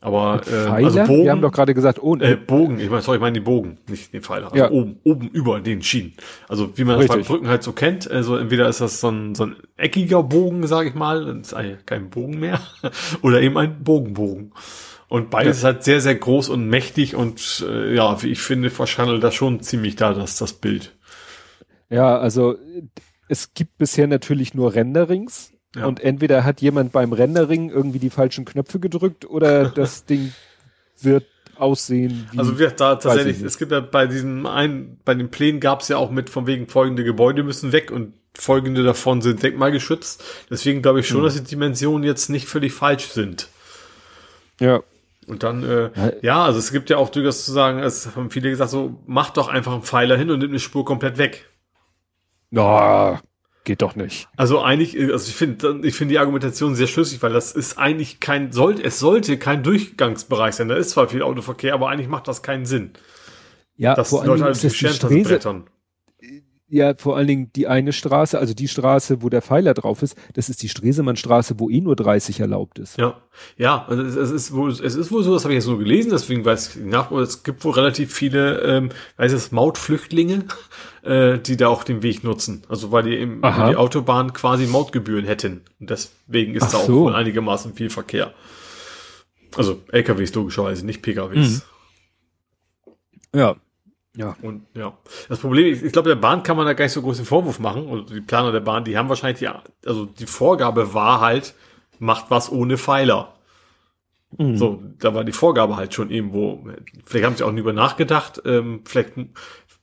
Aber 0.00 0.42
äh, 0.46 0.54
also 0.54 1.02
Bogen, 1.04 1.24
wir 1.24 1.30
haben 1.32 1.40
doch 1.40 1.50
gerade 1.50 1.74
gesagt, 1.74 2.00
oh, 2.00 2.16
äh, 2.16 2.36
Bogen, 2.36 2.78
ich 2.78 2.90
meine, 2.90 3.02
sorry, 3.02 3.16
ich 3.16 3.20
meine 3.20 3.34
die 3.34 3.40
Bogen, 3.40 3.78
nicht 3.88 4.12
den 4.12 4.22
Pfeiler. 4.22 4.52
Also 4.52 4.56
ja. 4.56 4.70
oben, 4.70 5.00
oben 5.02 5.28
über 5.30 5.58
den 5.58 5.82
Schienen. 5.82 6.12
Also 6.48 6.76
wie 6.78 6.84
man 6.84 6.98
Richtig. 6.98 7.16
das 7.16 7.26
bei 7.26 7.32
Brücken 7.32 7.48
halt 7.48 7.62
so 7.62 7.72
kennt, 7.72 8.08
also 8.08 8.36
entweder 8.36 8.68
ist 8.68 8.80
das 8.80 9.00
so 9.00 9.08
ein, 9.08 9.34
so 9.34 9.46
ein 9.46 9.56
eckiger 9.76 10.22
Bogen, 10.22 10.66
sage 10.66 10.90
ich 10.90 10.94
mal, 10.94 11.24
das 11.24 11.48
ist 11.48 11.54
eigentlich 11.54 11.86
kein 11.86 12.10
Bogen 12.10 12.38
mehr, 12.38 12.60
oder 13.22 13.40
eben 13.40 13.58
ein 13.58 13.82
Bogenbogen. 13.82 14.52
Und 15.08 15.30
beides 15.30 15.62
ja. 15.62 15.70
ist 15.70 15.74
halt 15.74 15.84
sehr, 15.84 16.00
sehr 16.00 16.14
groß 16.14 16.50
und 16.50 16.68
mächtig 16.68 17.16
und 17.16 17.64
äh, 17.68 17.94
ja, 17.94 18.22
wie 18.22 18.28
ich 18.28 18.40
finde, 18.40 18.70
verschandelt 18.70 19.24
das 19.24 19.34
schon 19.34 19.60
ziemlich 19.60 19.96
da, 19.96 20.12
das, 20.12 20.36
das 20.36 20.52
Bild. 20.52 20.94
Ja, 21.88 22.18
also 22.18 22.56
es 23.28 23.54
gibt 23.54 23.78
bisher 23.78 24.06
natürlich 24.06 24.54
nur 24.54 24.74
Renderings 24.74 25.52
ja. 25.76 25.84
Und 25.84 26.00
entweder 26.00 26.44
hat 26.44 26.62
jemand 26.62 26.92
beim 26.92 27.12
Rendering 27.12 27.70
irgendwie 27.70 27.98
die 27.98 28.10
falschen 28.10 28.44
Knöpfe 28.46 28.80
gedrückt 28.80 29.28
oder 29.28 29.68
das 29.74 30.06
Ding 30.06 30.32
wird 31.00 31.26
aussehen 31.56 32.28
wie. 32.32 32.38
Also 32.38 32.58
wir 32.58 32.70
da 32.70 32.96
tatsächlich, 32.96 33.42
es 33.42 33.58
gibt 33.58 33.72
ja 33.72 33.80
bei 33.80 34.06
diesem 34.06 34.46
einen, 34.46 34.98
bei 35.04 35.14
den 35.14 35.30
Plänen 35.30 35.60
gab 35.60 35.82
es 35.82 35.88
ja 35.88 35.98
auch 35.98 36.10
mit 36.10 36.30
von 36.30 36.46
wegen 36.46 36.68
folgende 36.68 37.04
Gebäude 37.04 37.42
müssen 37.42 37.72
weg 37.72 37.90
und 37.90 38.14
folgende 38.34 38.82
davon 38.84 39.20
sind 39.20 39.42
denkmalgeschützt. 39.42 40.22
Deswegen 40.50 40.80
glaube 40.80 41.00
ich 41.00 41.08
schon, 41.08 41.20
mhm. 41.20 41.24
dass 41.24 41.34
die 41.34 41.44
Dimensionen 41.44 42.04
jetzt 42.04 42.28
nicht 42.28 42.46
völlig 42.46 42.72
falsch 42.72 43.08
sind. 43.08 43.48
Ja. 44.60 44.82
Und 45.26 45.42
dann, 45.42 45.64
äh, 45.64 45.90
ja, 46.22 46.44
also 46.44 46.58
es 46.58 46.70
gibt 46.70 46.88
ja 46.88 46.98
auch 46.98 47.08
durchaus 47.08 47.44
zu 47.44 47.52
sagen, 47.52 47.80
es 47.80 48.14
haben 48.14 48.30
viele 48.30 48.48
gesagt, 48.48 48.70
so, 48.70 49.02
mach 49.06 49.30
doch 49.30 49.48
einfach 49.48 49.72
einen 49.72 49.82
Pfeiler 49.82 50.16
hin 50.16 50.30
und 50.30 50.38
nimm 50.38 50.50
eine 50.50 50.60
Spur 50.60 50.84
komplett 50.84 51.18
weg. 51.18 51.50
Ja, 52.56 53.20
Geht 53.66 53.82
doch 53.82 53.96
nicht. 53.96 54.28
Also 54.36 54.62
eigentlich, 54.62 54.96
also 54.96 55.28
ich 55.28 55.34
finde, 55.34 55.80
ich 55.82 55.96
finde 55.96 56.12
die 56.12 56.20
Argumentation 56.20 56.76
sehr 56.76 56.86
schlüssig, 56.86 57.20
weil 57.20 57.32
das 57.32 57.50
ist 57.50 57.78
eigentlich 57.78 58.20
kein, 58.20 58.52
sollte, 58.52 58.84
es 58.84 59.00
sollte 59.00 59.38
kein 59.38 59.64
Durchgangsbereich 59.64 60.54
sein. 60.54 60.68
Da 60.68 60.76
ist 60.76 60.90
zwar 60.90 61.08
viel 61.08 61.22
Autoverkehr, 61.22 61.74
aber 61.74 61.88
eigentlich 61.88 62.06
macht 62.06 62.28
das 62.28 62.42
keinen 62.42 62.64
Sinn. 62.64 62.92
Ja, 63.76 63.96
dass 63.96 64.10
vor 64.10 64.20
allem 64.20 64.28
Leute 64.28 64.44
halt 64.44 64.62
die 64.62 64.70
Strähne, 64.70 65.64
ja, 66.68 66.94
vor 66.96 67.16
allen 67.16 67.28
Dingen 67.28 67.52
die 67.54 67.68
eine 67.68 67.92
Straße, 67.92 68.38
also 68.38 68.52
die 68.52 68.66
Straße, 68.66 69.22
wo 69.22 69.28
der 69.28 69.40
Pfeiler 69.40 69.72
drauf 69.72 70.02
ist, 70.02 70.16
das 70.34 70.48
ist 70.48 70.62
die 70.62 70.68
Stresemannstraße, 70.68 71.60
wo 71.60 71.70
eh 71.70 71.80
nur 71.80 71.94
30 71.94 72.40
erlaubt 72.40 72.80
ist. 72.80 72.98
Ja, 72.98 73.20
ja, 73.56 73.84
also 73.86 74.02
es 74.02 74.30
ist 74.32 74.52
wohl, 74.52 74.70
es 74.70 74.80
ist 74.80 75.12
wohl 75.12 75.22
so, 75.22 75.34
das 75.34 75.44
habe 75.44 75.54
ich 75.54 75.58
jetzt 75.58 75.66
so 75.66 75.78
gelesen, 75.78 76.10
deswegen 76.10 76.44
weiß 76.44 76.76
ich 76.76 76.84
nach, 76.84 77.12
es 77.12 77.44
gibt 77.44 77.64
wohl 77.64 77.72
relativ 77.72 78.12
viele, 78.12 78.60
ähm, 78.62 78.88
weiß 79.16 79.32
es, 79.32 79.52
Mautflüchtlinge, 79.52 80.46
äh, 81.02 81.38
die 81.38 81.56
da 81.56 81.68
auch 81.68 81.84
den 81.84 82.02
Weg 82.02 82.24
nutzen. 82.24 82.62
Also 82.68 82.90
weil 82.90 83.04
die 83.04 83.16
im, 83.16 83.42
die 83.42 83.76
Autobahn 83.76 84.32
quasi 84.32 84.66
Mautgebühren 84.66 85.24
hätten. 85.24 85.62
Und 85.78 85.90
deswegen 85.90 86.54
ist 86.54 86.64
Ach 86.64 86.72
da 86.72 86.78
auch 86.78 86.86
so. 86.86 87.00
wohl 87.02 87.14
einigermaßen 87.14 87.74
viel 87.74 87.90
Verkehr. 87.90 88.34
Also 89.56 89.82
LKWs 89.92 90.34
logischerweise, 90.34 90.84
nicht 90.84 91.02
PKWs. 91.02 91.62
Mhm. 93.32 93.38
Ja, 93.38 93.56
ja. 94.16 94.36
Und 94.42 94.66
ja. 94.74 94.96
Das 95.28 95.38
Problem, 95.38 95.72
ich, 95.72 95.82
ich 95.82 95.92
glaube, 95.92 96.08
der 96.08 96.16
Bahn 96.16 96.42
kann 96.42 96.56
man 96.56 96.66
da 96.66 96.72
gar 96.72 96.84
nicht 96.84 96.92
so 96.92 97.02
großen 97.02 97.24
Vorwurf 97.24 97.58
machen. 97.58 97.86
Und 97.86 98.10
die 98.10 98.20
Planer 98.20 98.50
der 98.50 98.60
Bahn, 98.60 98.84
die 98.84 98.96
haben 98.96 99.08
wahrscheinlich 99.08 99.38
die, 99.38 99.48
also 99.86 100.06
die 100.06 100.26
Vorgabe 100.26 100.94
war 100.94 101.20
halt, 101.20 101.54
macht 101.98 102.26
was 102.30 102.50
ohne 102.50 102.78
Pfeiler. 102.78 103.34
Mhm. 104.38 104.56
So, 104.56 104.82
da 104.98 105.14
war 105.14 105.24
die 105.24 105.32
Vorgabe 105.32 105.76
halt 105.76 105.94
schon 105.94 106.10
irgendwo. 106.10 106.66
Vielleicht 107.04 107.26
haben 107.26 107.36
sie 107.36 107.44
auch 107.44 107.52
nie 107.52 107.60
über 107.60 107.72
nachgedacht. 107.72 108.42
Ähm, 108.44 108.80
vielleicht 108.84 109.12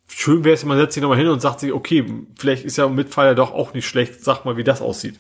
schön 0.08 0.44
wäre 0.44 0.56
es, 0.56 0.66
man 0.66 0.78
setzt 0.78 0.94
sich 0.94 1.02
nochmal 1.02 1.18
hin 1.18 1.28
und 1.28 1.42
sagt 1.42 1.60
sich, 1.60 1.72
okay, 1.72 2.06
vielleicht 2.38 2.66
ist 2.66 2.78
ja 2.78 2.88
mit 2.90 3.10
Pfeiler 3.10 3.36
doch 3.36 3.54
auch 3.54 3.74
nicht 3.74 3.88
schlecht. 3.88 4.24
Sag 4.24 4.46
mal, 4.46 4.58
wie 4.58 4.64
das 4.64 4.82
aussieht. 4.82 5.20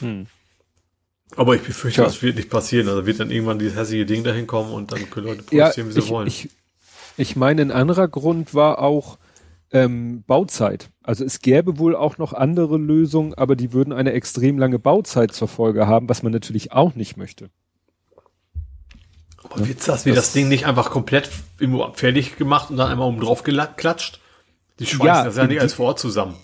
Mhm. 0.00 0.26
Aber 1.36 1.54
ich 1.54 1.62
befürchte, 1.62 2.00
ja. 2.00 2.06
das 2.06 2.22
wird 2.22 2.36
nicht 2.36 2.50
passieren. 2.50 2.88
Also 2.88 3.06
wird 3.06 3.20
dann 3.20 3.30
irgendwann 3.30 3.58
dieses 3.58 3.76
hässliche 3.76 4.06
Ding 4.06 4.24
dahin 4.24 4.46
kommen 4.46 4.72
und 4.72 4.92
dann 4.92 5.08
können 5.10 5.26
Leute 5.26 5.42
produzieren, 5.42 5.86
ja, 5.86 5.88
wie 5.88 5.92
sie 5.92 5.98
ich, 6.00 6.10
wollen. 6.10 6.26
Ich, 6.26 6.48
ich 7.20 7.36
meine, 7.36 7.62
ein 7.62 7.70
anderer 7.70 8.08
Grund 8.08 8.54
war 8.54 8.80
auch 8.80 9.18
ähm, 9.72 10.24
Bauzeit. 10.26 10.90
Also 11.02 11.24
es 11.24 11.40
gäbe 11.40 11.78
wohl 11.78 11.94
auch 11.94 12.18
noch 12.18 12.32
andere 12.32 12.76
Lösungen, 12.76 13.34
aber 13.34 13.56
die 13.56 13.72
würden 13.72 13.92
eine 13.92 14.12
extrem 14.12 14.58
lange 14.58 14.78
Bauzeit 14.78 15.32
zur 15.32 15.48
Folge 15.48 15.86
haben, 15.86 16.08
was 16.08 16.22
man 16.22 16.32
natürlich 16.32 16.72
auch 16.72 16.94
nicht 16.94 17.16
möchte. 17.16 17.50
Aber 19.42 19.66
wird's 19.66 19.86
das, 19.86 20.06
wie 20.06 20.10
das, 20.10 20.26
das 20.26 20.32
Ding 20.32 20.48
nicht 20.48 20.66
einfach 20.66 20.90
komplett 20.90 21.30
fertig 21.94 22.36
gemacht 22.36 22.70
und 22.70 22.76
dann 22.76 22.90
einmal 22.90 23.08
oben 23.08 23.20
drauf 23.20 23.42
geklatscht? 23.42 24.20
Die 24.78 24.86
schweißen 24.86 25.06
ja, 25.06 25.24
das 25.24 25.36
ja 25.36 25.46
nicht 25.46 25.60
als 25.60 25.74
vor 25.74 25.86
Ort 25.86 25.98
zusammen. 25.98 26.36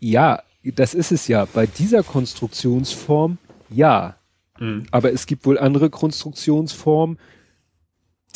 Ja, 0.00 0.42
das 0.62 0.94
ist 0.94 1.12
es 1.12 1.28
ja. 1.28 1.46
Bei 1.46 1.66
dieser 1.66 2.02
Konstruktionsform 2.02 3.38
ja. 3.70 4.16
Mhm. 4.58 4.86
Aber 4.90 5.12
es 5.12 5.26
gibt 5.26 5.46
wohl 5.46 5.58
andere 5.58 5.90
Konstruktionsformen, 5.90 7.18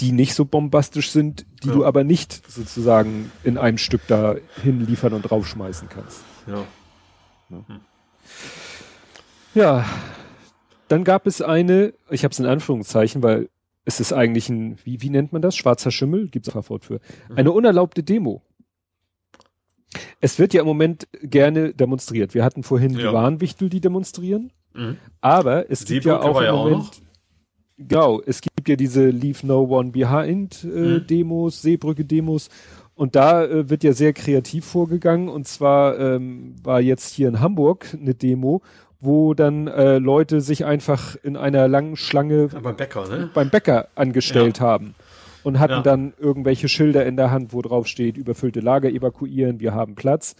die 0.00 0.12
nicht 0.12 0.34
so 0.34 0.44
bombastisch 0.44 1.10
sind, 1.10 1.46
die 1.62 1.68
ja. 1.68 1.74
du 1.74 1.84
aber 1.84 2.04
nicht 2.04 2.50
sozusagen 2.50 3.30
in 3.44 3.58
einem 3.58 3.78
Stück 3.78 4.02
da 4.08 4.36
hinliefern 4.62 5.14
und 5.14 5.22
draufschmeißen 5.22 5.88
kannst. 5.88 6.22
Ja. 6.46 6.64
Ja. 7.48 7.64
Hm. 7.66 7.80
ja. 9.54 9.84
Dann 10.88 11.02
gab 11.02 11.26
es 11.26 11.42
eine, 11.42 11.94
ich 12.10 12.22
habe 12.22 12.32
es 12.32 12.38
in 12.38 12.46
Anführungszeichen, 12.46 13.22
weil 13.22 13.48
es 13.84 13.98
ist 13.98 14.12
eigentlich 14.12 14.48
ein, 14.48 14.78
wie, 14.84 15.02
wie 15.02 15.10
nennt 15.10 15.32
man 15.32 15.42
das? 15.42 15.56
Schwarzer 15.56 15.90
Schimmel? 15.90 16.28
Gibt 16.28 16.46
es 16.46 16.54
ein 16.54 16.68
Wort 16.68 16.84
für. 16.84 17.00
Mhm. 17.28 17.36
Eine 17.36 17.52
unerlaubte 17.52 18.02
Demo. 18.02 18.42
Es 20.20 20.38
wird 20.38 20.54
ja 20.54 20.60
im 20.60 20.66
Moment 20.66 21.08
gerne 21.22 21.72
demonstriert. 21.72 22.34
Wir 22.34 22.44
hatten 22.44 22.62
vorhin 22.62 22.92
ja. 22.92 22.98
die 22.98 23.14
Warnwichtel, 23.14 23.68
die 23.68 23.80
demonstrieren. 23.80 24.52
Mhm. 24.74 24.98
Aber 25.20 25.70
es 25.70 25.84
gibt 25.84 26.04
ja 26.04 26.20
auch 26.20 26.40
im 26.40 26.54
Moment, 26.54 26.76
auch 26.76 26.90
Genau, 27.78 28.22
es 28.24 28.40
gibt 28.40 28.68
ja 28.68 28.76
diese 28.76 29.10
Leave 29.10 29.46
No 29.46 29.64
One 29.64 29.90
Behind 29.90 30.64
äh, 30.64 30.66
mhm. 30.66 31.06
Demos, 31.06 31.60
Seebrücke 31.60 32.04
Demos 32.04 32.48
und 32.94 33.14
da 33.14 33.44
äh, 33.44 33.68
wird 33.68 33.84
ja 33.84 33.92
sehr 33.92 34.14
kreativ 34.14 34.64
vorgegangen 34.64 35.28
und 35.28 35.46
zwar 35.46 35.98
ähm, 35.98 36.54
war 36.62 36.80
jetzt 36.80 37.12
hier 37.12 37.28
in 37.28 37.40
Hamburg 37.40 37.94
eine 38.00 38.14
Demo, 38.14 38.62
wo 38.98 39.34
dann 39.34 39.66
äh, 39.66 39.98
Leute 39.98 40.40
sich 40.40 40.64
einfach 40.64 41.16
in 41.22 41.36
einer 41.36 41.68
langen 41.68 41.96
Schlange 41.96 42.48
ja, 42.50 42.60
beim 42.60 42.76
Bäcker, 42.76 43.08
ne? 43.08 43.30
beim 43.34 43.50
Bäcker 43.50 43.88
angestellt 43.94 44.58
ja. 44.58 44.64
haben 44.64 44.94
und 45.42 45.58
hatten 45.58 45.72
ja. 45.74 45.82
dann 45.82 46.14
irgendwelche 46.18 46.68
Schilder 46.68 47.04
in 47.04 47.16
der 47.16 47.30
Hand, 47.30 47.52
wo 47.52 47.60
drauf 47.60 47.86
steht, 47.86 48.16
überfüllte 48.16 48.60
Lager 48.60 48.88
evakuieren, 48.88 49.60
wir 49.60 49.74
haben 49.74 49.94
Platz. 49.94 50.34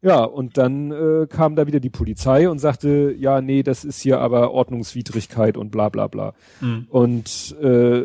Ja, 0.00 0.22
und 0.22 0.56
dann 0.56 0.92
äh, 0.92 1.26
kam 1.26 1.56
da 1.56 1.66
wieder 1.66 1.80
die 1.80 1.90
Polizei 1.90 2.48
und 2.48 2.60
sagte, 2.60 3.14
ja, 3.18 3.40
nee, 3.40 3.64
das 3.64 3.84
ist 3.84 4.00
hier 4.00 4.20
aber 4.20 4.52
Ordnungswidrigkeit 4.52 5.56
und 5.56 5.70
bla 5.70 5.88
bla 5.88 6.06
bla. 6.06 6.34
Mhm. 6.60 6.86
Und 6.88 7.56
äh, 7.60 8.02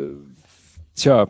tja, 0.96 1.28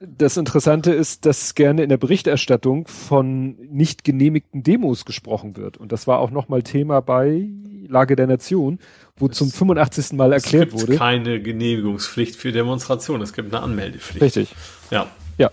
das 0.00 0.36
Interessante 0.36 0.92
ist, 0.92 1.26
dass 1.26 1.56
gerne 1.56 1.82
in 1.82 1.88
der 1.88 1.96
Berichterstattung 1.96 2.86
von 2.86 3.56
nicht 3.68 4.04
genehmigten 4.04 4.62
Demos 4.62 5.04
gesprochen 5.04 5.56
wird. 5.56 5.76
Und 5.76 5.90
das 5.90 6.06
war 6.06 6.20
auch 6.20 6.30
nochmal 6.30 6.62
Thema 6.62 7.00
bei 7.00 7.48
Lage 7.88 8.14
der 8.14 8.28
Nation, 8.28 8.78
wo 9.16 9.26
es, 9.26 9.36
zum 9.36 9.50
85. 9.50 10.12
Mal 10.12 10.32
erklärt 10.32 10.72
wurde. 10.72 10.82
Es 10.84 10.86
gibt 10.90 10.98
keine 11.00 11.42
Genehmigungspflicht 11.42 12.36
für 12.36 12.52
Demonstrationen, 12.52 13.22
es 13.22 13.32
gibt 13.32 13.52
eine 13.52 13.62
Anmeldepflicht. 13.64 14.22
Richtig. 14.22 14.54
Ja. 14.92 15.08
Ja, 15.36 15.50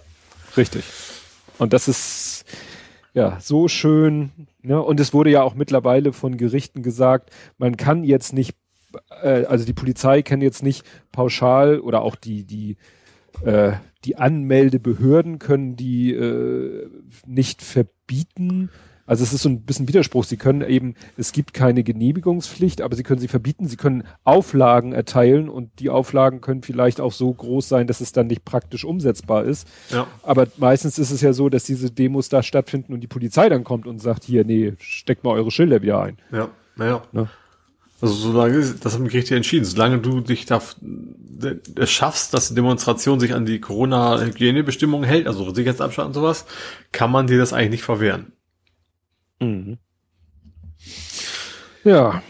richtig. 0.58 0.84
Und 1.58 1.74
das 1.74 1.88
ist 1.88 2.46
ja, 3.16 3.40
so 3.40 3.70
schön. 3.70 4.30
Ne? 4.62 4.82
Und 4.82 5.00
es 5.00 5.14
wurde 5.14 5.32
ja 5.32 5.42
auch 5.42 5.56
mittlerweile 5.56 6.12
von 6.12 6.36
Gerichten 6.36 6.84
gesagt, 6.84 7.32
man 7.58 7.78
kann 7.78 8.04
jetzt 8.04 8.34
nicht, 8.34 8.56
äh, 9.24 9.46
also 9.46 9.66
die 9.66 9.74
Polizei 9.74 10.22
kann 10.22 10.42
jetzt 10.42 10.64
nicht 10.64 10.86
pauschal 11.14 11.80
oder 11.80 12.02
auch 12.02 12.16
die, 12.16 12.44
die, 12.44 12.76
äh, 13.44 13.72
die 14.04 14.18
Anmeldebehörden 14.18 15.40
können 15.40 15.78
die 15.78 16.12
äh, 16.12 16.90
nicht 17.26 17.62
verbieten, 17.62 18.70
Also 19.06 19.24
es 19.24 19.34
ist 19.34 19.44
so 19.44 19.50
ein 19.50 19.62
bisschen 19.62 19.88
Widerspruch. 19.88 20.24
Sie 20.24 20.38
können 20.38 20.62
eben, 20.62 20.96
es 21.16 21.32
gibt 21.32 21.54
keine 21.54 21.84
Genehmigungspflicht, 21.84 22.82
aber 22.82 22.96
sie 22.96 23.04
können 23.04 23.20
sie 23.20 23.28
verbieten. 23.28 23.68
Sie 23.68 23.76
können 23.76 24.04
Auflagen 24.24 24.94
erteilen 24.94 25.48
und 25.48 25.70
die 25.80 25.90
Auflagen 25.90 26.42
können 26.42 26.64
vielleicht 26.64 27.00
auch 27.00 27.12
so 27.12 27.32
groß 27.32 27.70
sein, 27.70 27.88
dass 27.88 28.02
es 28.02 28.12
dann 28.12 28.28
nicht 28.28 28.46
praktisch 28.46 28.84
umsetzbar 28.84 29.44
ist. 29.44 29.68
Ja. 29.92 30.08
Aber 30.24 30.48
meistens 30.58 30.98
ist 30.98 31.12
es 31.12 31.22
ja 31.22 31.34
so, 31.34 31.50
dass 31.50 31.66
diese 31.66 31.92
Demos 31.92 32.30
da 32.30 32.42
stattfinden 32.42 32.94
und 32.94 33.02
die 33.02 33.08
Polizei 33.08 33.48
dann 33.48 33.64
kommt 33.64 33.86
und 33.86 34.00
sagt, 34.00 34.24
hier, 34.24 34.44
nee, 34.44 34.74
steckt 34.80 35.24
mal 35.24 35.32
eure 35.32 35.52
Schilder 35.52 35.82
wieder 35.82 36.02
ein. 36.02 36.18
Ja, 36.32 36.50
naja. 36.76 37.04
Ne? 37.12 37.30
Also 38.02 38.14
solange, 38.14 38.60
das 38.82 38.94
haben 38.94 39.08
die 39.08 39.16
richtig 39.16 39.38
entschieden, 39.38 39.66
solange 39.66 40.00
du 40.00 40.20
dich 40.20 40.46
da 40.46 40.62
es 41.76 41.92
schaffst, 41.92 42.34
dass 42.34 42.50
die 42.50 42.56
Demonstration 42.56 43.20
sich 43.20 43.34
an 43.34 43.46
die 43.46 43.60
Corona-Hygienebestimmungen 43.62 45.08
hält, 45.08 45.28
also 45.28 45.54
Sicherheitsabstand 45.54 46.08
und 46.08 46.14
sowas, 46.14 46.46
kann 46.92 47.12
man 47.12 47.28
dir 47.28 47.38
das 47.38 47.54
eigentlich 47.54 47.72
nicht 47.72 47.84
verwehren. 47.84 48.34
Mhm. 49.40 49.78
Ja. 51.84 52.22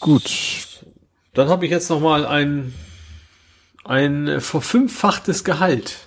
Gut. 0.00 0.84
Dann 1.32 1.48
habe 1.48 1.64
ich 1.64 1.70
jetzt 1.70 1.90
noch 1.90 2.00
mal 2.00 2.26
ein 2.26 2.74
ein 3.84 4.40
verfünffachtes 4.40 5.44
Gehalt. 5.44 6.06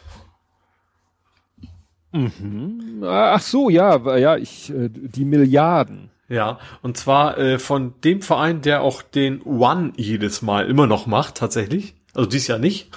Mhm. 2.11 3.03
Ach 3.03 3.41
so, 3.41 3.69
ja, 3.69 4.17
ja, 4.17 4.37
ich 4.37 4.71
äh, 4.71 4.89
die 4.89 5.25
Milliarden. 5.25 6.09
Ja, 6.29 6.59
und 6.81 6.97
zwar 6.97 7.37
äh, 7.37 7.59
von 7.59 7.93
dem 8.03 8.21
Verein, 8.21 8.61
der 8.61 8.81
auch 8.81 9.01
den 9.01 9.41
One 9.43 9.93
jedes 9.95 10.41
Mal 10.41 10.67
immer 10.67 10.87
noch 10.87 11.05
macht, 11.05 11.35
tatsächlich. 11.35 11.95
Also 12.13 12.27
dies 12.29 12.47
Jahr 12.47 12.59
nicht. 12.59 12.89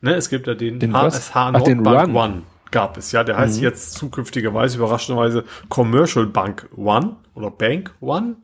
Ne, 0.00 0.14
es 0.14 0.30
gibt 0.30 0.46
ja 0.46 0.54
den, 0.54 0.78
Den 0.78 0.94
HSH 0.94 1.04
was? 1.04 1.32
Ach, 1.34 1.62
den 1.62 1.82
Nordbank 1.82 2.16
One. 2.16 2.42
Gab 2.72 2.96
es, 2.96 3.12
ja. 3.12 3.22
Der 3.22 3.36
heißt 3.36 3.58
Mhm. 3.58 3.62
jetzt 3.62 3.92
zukünftigerweise, 3.94 4.78
überraschenderweise, 4.78 5.44
Commercial 5.68 6.26
Bank 6.26 6.68
One 6.76 7.14
oder 7.34 7.50
Bank 7.52 7.92
One. 8.00 8.36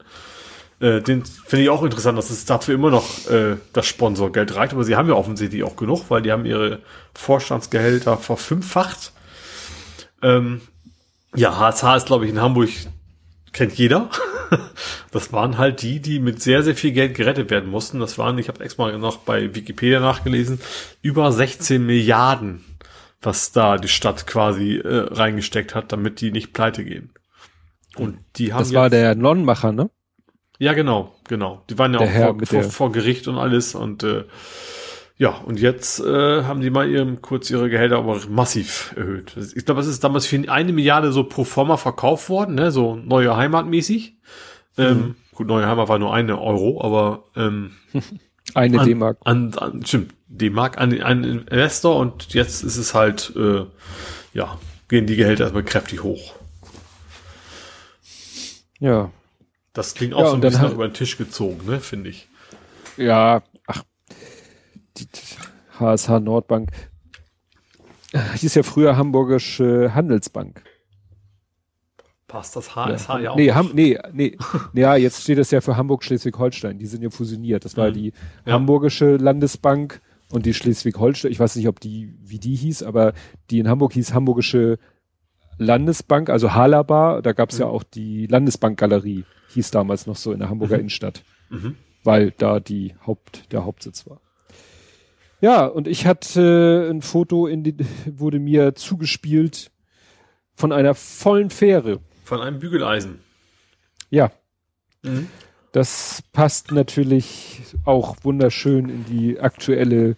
Äh, 0.81 1.01
den 1.03 1.25
finde 1.25 1.65
ich 1.65 1.71
auch 1.71 1.83
interessant, 1.83 2.17
dass 2.17 2.31
es 2.31 2.45
dafür 2.45 2.77
immer 2.77 2.91
noch 2.91 3.29
äh, 3.29 3.57
das 3.73 3.87
Sponsorgeld 3.87 4.55
reicht. 4.55 4.73
Aber 4.75 4.85
sie 4.85 4.95
haben 4.95 5.09
ja 5.09 5.15
offensichtlich 5.15 5.65
auch 5.65 5.75
genug, 5.75 6.05
weil 6.11 6.23
die 6.23 6.31
haben 6.31 6.45
ihre 6.47 6.79
Vorstandsgehälter 7.15 8.17
verfünffacht. 8.17 9.13
Ähm, 10.23 10.61
ja, 11.35 11.59
HSH 11.59 11.97
ist, 11.97 12.07
glaube 12.07 12.25
ich, 12.27 12.31
in 12.31 12.41
Hamburg 12.41 12.71
kennt 13.53 13.73
jeder. 13.75 14.09
Das 15.11 15.31
waren 15.31 15.59
halt 15.59 15.83
die, 15.83 16.01
die 16.01 16.21
mit 16.21 16.43
sehr, 16.43 16.63
sehr 16.63 16.75
viel 16.75 16.93
Geld 16.93 17.15
gerettet 17.15 17.51
werden 17.51 17.71
mussten. 17.71 18.01
Das 18.01 18.17
waren, 18.17 18.39
ich 18.39 18.49
habe 18.49 18.65
extra 18.65 18.91
noch 18.97 19.19
bei 19.19 19.55
Wikipedia 19.55 20.01
nachgelesen, 20.01 20.59
über 21.03 21.33
16 21.33 21.85
Milliarden, 21.85 22.65
was 23.20 23.53
da 23.53 23.77
die 23.77 23.89
Stadt 23.89 24.27
quasi 24.27 24.77
äh, 24.77 25.07
reingesteckt 25.11 25.74
hat, 25.74 25.93
damit 25.93 26.20
die 26.20 26.31
nicht 26.31 26.53
pleite 26.53 26.85
gehen. 26.85 27.11
Und 27.97 28.19
die 28.36 28.53
haben 28.53 28.61
Das 28.61 28.74
war 28.74 28.90
der 28.90 29.15
Nonnenmacher, 29.15 29.73
ne? 29.73 29.90
ja, 30.59 30.73
genau, 30.73 31.15
genau. 31.28 31.62
Die 31.70 31.78
waren 31.78 31.93
ja 31.95 31.99
Der 32.01 32.09
auch 32.09 32.36
vor, 32.36 32.47
vor, 32.47 32.62
vor 32.65 32.93
Gericht 32.93 33.28
und 33.28 33.39
alles 33.39 33.74
und 33.74 34.03
äh, 34.03 34.24
ja, 35.16 35.31
und 35.31 35.59
jetzt 35.59 35.99
äh, 35.99 36.45
haben 36.45 36.61
die 36.61 36.70
mal 36.70 36.89
ihrem, 36.89 37.20
kurz 37.20 37.51
ihre 37.51 37.69
Gehälter 37.69 37.99
aber 37.99 38.20
massiv 38.28 38.95
erhöht. 38.97 39.36
Ich 39.57 39.65
glaube, 39.65 39.81
es 39.81 39.89
ist 39.89 40.05
damals 40.05 40.27
für 40.27 40.49
eine 40.49 40.73
Milliarde 40.73 41.11
so 41.11 41.24
pro 41.24 41.43
forma 41.43 41.77
verkauft 41.77 42.28
worden, 42.28 42.55
ne? 42.55 42.70
so 42.70 42.95
neue 42.95 43.36
Heimat 43.36 43.66
mäßig. 43.66 44.16
Ähm, 44.77 45.16
gut, 45.35 45.49
neue 45.49 45.66
Heimat 45.66 45.89
war 45.89 45.99
nur 45.99 46.15
eine 46.15 46.40
Euro, 46.40 46.81
aber 46.85 47.24
ähm, 47.35 47.73
Eine 48.55 48.78
D-Mark. 48.78 49.19
An, 49.24 49.53
an, 49.55 49.85
stimmt, 49.85 50.15
D-Mark 50.29 50.79
an 50.79 50.93
einen 51.03 51.47
Investor 51.49 51.97
und 51.97 52.35
jetzt 52.35 52.63
ist 52.63 52.77
es 52.77 52.95
halt, 52.95 53.33
äh, 53.37 53.65
ja, 54.35 54.59
gehen 54.89 55.07
die 55.07 55.17
Gehälter 55.17 55.45
erstmal 55.45 55.65
kräftig 55.65 56.03
hoch. 56.03 56.35
Ja. 58.81 59.11
Das 59.73 59.95
klingt 59.95 60.15
auch 60.15 60.21
Ja, 60.23 60.29
so 60.31 60.35
ein 60.35 60.41
bisschen 60.41 60.61
hat- 60.63 60.73
über 60.73 60.89
den 60.89 60.95
Tisch 60.95 61.17
gezogen, 61.19 61.67
ne, 61.67 61.81
finde 61.81 62.11
ich. 62.11 62.29
Ja, 62.97 63.43
ach, 63.67 63.85
die 64.97 65.07
HSH 65.79 66.21
Nordbank. 66.21 66.71
Äh, 68.13 68.19
Hieß 68.37 68.55
ja 68.55 68.63
früher 68.63 68.97
Hamburgische 68.97 69.95
Handelsbank. 69.95 70.63
Passt 72.27 72.57
das 72.57 72.75
HSH 72.75 73.21
ja, 73.21 73.31
auch. 73.31 73.37
nee. 73.37 73.53
Ham, 73.53 73.71
nee, 73.73 73.99
nee, 74.13 74.37
ja, 74.75 74.97
jetzt 74.97 75.23
steht 75.23 75.39
das 75.39 75.51
ja 75.51 75.61
für 75.61 75.77
Hamburg-Schleswig-Holstein. 75.77 76.79
Die 76.79 76.87
sind 76.87 77.03
ja 77.03 77.11
fusioniert. 77.11 77.65
Das 77.65 77.77
war 77.77 77.89
Mhm. 77.91 77.95
die 77.95 78.13
Ja. 78.45 78.53
Hamburgische 78.55 79.17
Landesbank 79.17 80.01
und 80.31 80.47
die 80.47 80.55
Schleswig-Holstein. 80.55 81.31
Ich 81.33 81.41
weiß 81.41 81.57
nicht, 81.57 81.69
ob 81.69 81.81
die, 81.81 82.15
wie 82.21 82.39
die 82.39 82.55
hieß, 82.55 82.83
aber 82.83 83.13
die 83.51 83.59
in 83.59 83.69
Hamburg 83.69 83.93
hieß 83.95 84.13
Hamburgische 84.15 84.79
Landesbank, 85.59 86.31
also 86.31 86.55
Halaba. 86.55 87.21
Da 87.23 87.33
gab's 87.33 87.59
ja 87.59 87.67
Mhm. 87.67 87.73
auch 87.73 87.83
die 87.83 88.27
Landesbankgalerie, 88.27 89.25
hieß 89.55 89.71
damals 89.71 90.07
noch 90.07 90.17
so 90.17 90.33
in 90.33 90.39
der 90.39 90.51
Hamburger 90.51 90.75
Mhm. 90.77 90.81
Innenstadt, 90.81 91.25
Mhm. 91.51 91.77
weil 92.05 92.31
da 92.33 92.61
die 92.61 92.95
Haupt, 93.07 93.53
der 93.53 93.65
Hauptsitz 93.65 94.07
war. 94.07 94.21
Ja, 95.41 95.67
und 95.67 95.87
ich 95.89 96.07
hatte 96.07 96.89
ein 96.91 97.01
Foto 97.03 97.47
in 97.47 97.63
die, 97.65 97.77
wurde 98.07 98.39
mir 98.39 98.75
zugespielt 98.75 99.71
von 100.55 100.73
einer 100.73 100.95
vollen 100.95 101.51
Fähre. 101.51 102.01
Von 102.25 102.41
einem 102.41 102.59
Bügeleisen. 102.59 103.21
Ja, 104.11 104.31
Mhm. 105.03 105.29
Das 105.79 106.23
passt 106.33 106.73
natürlich 106.73 107.63
auch 107.85 108.17
wunderschön 108.25 108.89
in 108.89 109.05
die 109.05 109.39
aktuelle 109.39 110.17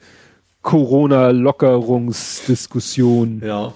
Corona-Lockerungsdiskussion. 0.63 3.43
Ja. 3.45 3.75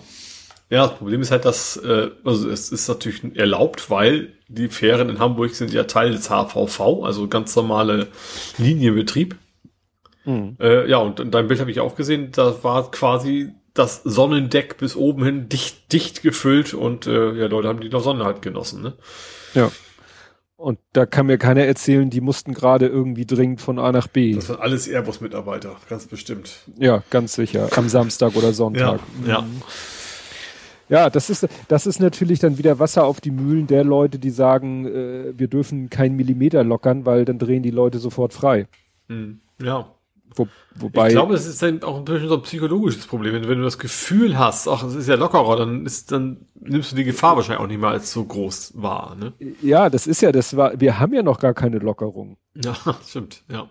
Ja, 0.70 0.86
das 0.86 0.96
Problem 0.96 1.20
ist 1.20 1.30
halt, 1.30 1.44
dass, 1.44 1.76
äh, 1.76 2.08
also 2.24 2.48
es 2.48 2.72
ist 2.72 2.88
natürlich 2.88 3.36
erlaubt, 3.36 3.90
weil 3.90 4.32
die 4.48 4.68
Fähren 4.68 5.10
in 5.10 5.18
Hamburg 5.18 5.54
sind 5.54 5.74
ja 5.74 5.84
Teil 5.84 6.12
des 6.12 6.30
HVV, 6.30 7.04
also 7.04 7.28
ganz 7.28 7.54
normale 7.54 8.08
Linienbetrieb. 8.56 9.36
Mhm. 10.24 10.56
Äh, 10.58 10.88
ja, 10.88 10.96
und 10.96 11.20
in 11.20 11.30
deinem 11.30 11.48
Bild 11.48 11.60
habe 11.60 11.70
ich 11.70 11.80
auch 11.80 11.96
gesehen, 11.96 12.32
da 12.32 12.64
war 12.64 12.90
quasi 12.92 13.52
das 13.74 14.00
Sonnendeck 14.04 14.78
bis 14.78 14.96
oben 14.96 15.22
hin 15.22 15.50
dicht, 15.50 15.92
dicht 15.92 16.22
gefüllt 16.22 16.72
und 16.72 17.06
äh, 17.06 17.34
ja, 17.34 17.46
Leute 17.46 17.68
haben 17.68 17.80
die 17.80 17.90
noch 17.90 18.02
Sonne 18.02 18.24
halt 18.24 18.40
genossen, 18.40 18.80
ne? 18.80 18.94
Ja. 19.52 19.70
Und 20.64 20.78
da 20.94 21.04
kann 21.04 21.26
mir 21.26 21.36
keiner 21.36 21.64
erzählen, 21.64 22.08
die 22.08 22.22
mussten 22.22 22.54
gerade 22.54 22.86
irgendwie 22.86 23.26
dringend 23.26 23.60
von 23.60 23.78
A 23.78 23.92
nach 23.92 24.06
B. 24.06 24.32
Das 24.34 24.48
waren 24.48 24.60
alles 24.60 24.88
Airbus-Mitarbeiter, 24.88 25.76
ganz 25.90 26.06
bestimmt. 26.06 26.60
Ja, 26.78 27.02
ganz 27.10 27.34
sicher. 27.34 27.68
Am 27.76 27.90
Samstag 27.90 28.34
oder 28.34 28.46
Ja, 28.46 28.52
Sonntag. 28.54 29.00
ja. 29.26 29.44
Ja, 30.88 31.10
das 31.10 31.28
ist, 31.28 31.46
das 31.68 31.86
ist 31.86 32.00
natürlich 32.00 32.38
dann 32.38 32.56
wieder 32.56 32.78
Wasser 32.78 33.04
auf 33.04 33.20
die 33.20 33.30
Mühlen 33.30 33.66
der 33.66 33.84
Leute, 33.84 34.18
die 34.18 34.30
sagen, 34.30 34.86
äh, 34.86 35.38
wir 35.38 35.48
dürfen 35.48 35.90
keinen 35.90 36.16
Millimeter 36.16 36.64
lockern, 36.64 37.04
weil 37.04 37.24
dann 37.26 37.38
drehen 37.38 37.62
die 37.62 37.70
Leute 37.70 37.98
sofort 37.98 38.32
frei. 38.32 38.66
Mhm. 39.08 39.40
Ja. 39.62 39.93
Wo, 40.36 40.48
wobei, 40.74 41.08
ich 41.08 41.12
glaube, 41.12 41.34
es 41.34 41.46
ist 41.46 41.62
dann 41.62 41.82
auch 41.82 41.98
ein 41.98 42.04
bisschen 42.04 42.28
so 42.28 42.34
ein 42.36 42.42
psychologisches 42.42 43.06
Problem. 43.06 43.34
Wenn, 43.34 43.48
wenn 43.48 43.58
du 43.58 43.64
das 43.64 43.78
Gefühl 43.78 44.38
hast, 44.38 44.66
ach, 44.68 44.82
es 44.82 44.94
ist 44.94 45.08
ja 45.08 45.14
lockerer, 45.14 45.56
dann 45.56 45.86
ist, 45.86 46.10
dann 46.10 46.46
nimmst 46.60 46.92
du 46.92 46.96
die 46.96 47.04
Gefahr 47.04 47.36
wahrscheinlich 47.36 47.62
auch 47.62 47.68
nicht 47.68 47.80
mehr 47.80 47.90
als 47.90 48.10
so 48.10 48.24
groß 48.24 48.72
wahr, 48.76 49.16
ne? 49.18 49.32
ja, 49.62 49.88
das 49.90 50.06
ist 50.06 50.20
ja, 50.22 50.32
das 50.32 50.56
war, 50.56 50.78
wir 50.80 50.98
haben 50.98 51.14
ja 51.14 51.22
noch 51.22 51.38
gar 51.38 51.54
keine 51.54 51.78
Lockerung. 51.78 52.36
Ja, 52.54 52.74
stimmt, 53.06 53.44
ja. 53.50 53.68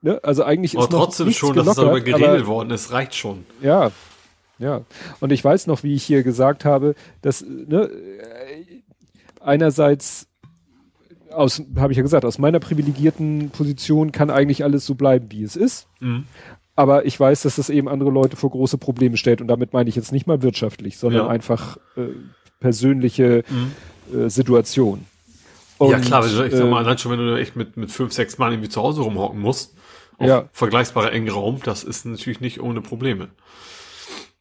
Ne? 0.00 0.20
Also 0.22 0.44
eigentlich 0.44 0.74
ist 0.74 0.82
Aber 0.84 0.92
noch 0.96 1.04
trotzdem 1.06 1.26
nichts 1.26 1.40
schon, 1.40 1.56
dass 1.56 1.66
es 1.66 1.74
darüber 1.74 2.00
gelockert, 2.00 2.22
geredet 2.24 2.42
aber- 2.46 2.54
worden 2.54 2.70
ist, 2.70 2.92
reicht 2.92 3.14
schon. 3.14 3.44
Ja, 3.60 3.90
ja. 4.58 4.82
Und 5.20 5.32
ich 5.32 5.44
weiß 5.44 5.66
noch, 5.66 5.82
wie 5.82 5.94
ich 5.94 6.04
hier 6.04 6.22
gesagt 6.22 6.64
habe, 6.64 6.94
dass 7.20 7.44
ne, 7.46 7.90
einerseits 9.40 10.28
aus, 11.36 11.62
habe 11.76 11.92
ich 11.92 11.96
ja 11.96 12.02
gesagt, 12.02 12.24
aus 12.24 12.38
meiner 12.38 12.58
privilegierten 12.60 13.50
Position 13.50 14.12
kann 14.12 14.30
eigentlich 14.30 14.64
alles 14.64 14.86
so 14.86 14.94
bleiben, 14.94 15.26
wie 15.30 15.42
es 15.42 15.56
ist. 15.56 15.86
Mhm. 16.00 16.24
Aber 16.74 17.06
ich 17.06 17.18
weiß, 17.18 17.42
dass 17.42 17.56
das 17.56 17.70
eben 17.70 17.88
andere 17.88 18.10
Leute 18.10 18.36
vor 18.36 18.50
große 18.50 18.76
Probleme 18.78 19.16
stellt. 19.16 19.40
Und 19.40 19.48
damit 19.48 19.72
meine 19.72 19.88
ich 19.88 19.96
jetzt 19.96 20.12
nicht 20.12 20.26
mal 20.26 20.42
wirtschaftlich, 20.42 20.98
sondern 20.98 21.24
Ja. 21.26 21.28
einfach 21.28 21.78
äh, 21.96 22.08
persönliche 22.60 23.44
Mhm. 23.48 23.72
äh, 24.24 24.28
Situation. 24.30 25.06
ja 25.80 25.86
Und, 25.86 26.00
klar, 26.04 26.24
wenn 26.24 26.34
du, 26.36 26.44
ich 26.44 26.52
sag 26.52 26.60
äh, 26.66 26.70
mal, 26.70 26.84
allein 26.84 26.98
schon, 26.98 27.12
wenn 27.12 27.18
du 27.18 27.38
echt 27.38 27.56
mit, 27.56 27.76
mit 27.76 27.90
fünf, 27.90 28.12
sechs 28.12 28.38
Mann 28.38 28.52
irgendwie 28.52 28.68
zu 28.68 28.82
Hause 28.82 29.02
rumhocken 29.02 29.40
musst, 29.40 29.74
auf 30.18 30.26
Ja. 30.28 30.48
vergleichbarer 30.52 31.12
engen 31.12 31.28
Raum, 31.30 31.60
das 31.64 31.84
ist 31.84 32.04
natürlich 32.06 32.40
nicht 32.40 32.60
ohne 32.60 32.80
Probleme. 32.80 33.28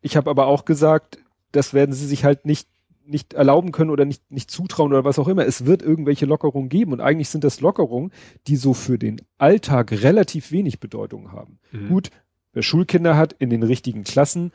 Ich 0.01 0.15
habe 0.17 0.29
aber 0.29 0.47
auch 0.47 0.65
gesagt, 0.65 1.17
das 1.51 1.73
werden 1.73 1.93
sie 1.93 2.05
sich 2.05 2.23
halt 2.25 2.45
nicht 2.45 2.67
nicht 3.07 3.33
erlauben 3.33 3.71
können 3.71 3.89
oder 3.91 4.05
nicht 4.05 4.31
nicht 4.31 4.49
zutrauen 4.49 4.91
oder 4.91 5.03
was 5.05 5.19
auch 5.19 5.27
immer. 5.27 5.45
Es 5.45 5.65
wird 5.65 5.81
irgendwelche 5.81 6.25
Lockerungen 6.25 6.69
geben 6.69 6.91
und 6.93 7.01
eigentlich 7.01 7.29
sind 7.29 7.43
das 7.43 7.61
Lockerungen, 7.61 8.11
die 8.47 8.55
so 8.55 8.73
für 8.73 8.97
den 8.97 9.21
Alltag 9.37 9.91
relativ 9.91 10.51
wenig 10.51 10.79
Bedeutung 10.79 11.31
haben. 11.31 11.59
Mhm. 11.71 11.89
Gut, 11.89 12.09
wer 12.53 12.63
Schulkinder 12.63 13.15
hat 13.17 13.33
in 13.33 13.49
den 13.49 13.63
richtigen 13.63 14.03
Klassen, 14.03 14.51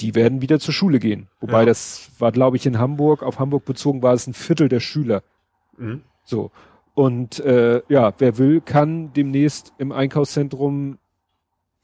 die 0.00 0.14
werden 0.14 0.40
wieder 0.42 0.58
zur 0.58 0.74
Schule 0.74 0.98
gehen. 0.98 1.28
Wobei 1.40 1.60
Ja. 1.60 1.66
das 1.66 2.10
war, 2.18 2.32
glaube 2.32 2.56
ich, 2.56 2.66
in 2.66 2.78
Hamburg, 2.78 3.22
auf 3.22 3.38
Hamburg 3.38 3.64
bezogen 3.64 4.02
war 4.02 4.14
es 4.14 4.26
ein 4.26 4.34
Viertel 4.34 4.68
der 4.68 4.80
Schüler. 4.80 5.22
Mhm. 5.78 6.02
So. 6.24 6.50
Und 6.94 7.40
äh, 7.40 7.82
ja, 7.88 8.12
wer 8.18 8.38
will, 8.38 8.60
kann 8.60 9.12
demnächst 9.12 9.72
im 9.78 9.92
Einkaufszentrum 9.92 10.98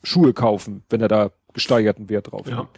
Schuhe 0.03 0.33
kaufen, 0.33 0.83
wenn 0.91 1.01
er 1.01 1.09
da 1.09 1.31
gesteigerten 1.55 2.09
Wert 2.09 2.31
drauf 2.31 2.47
Ja. 2.49 2.69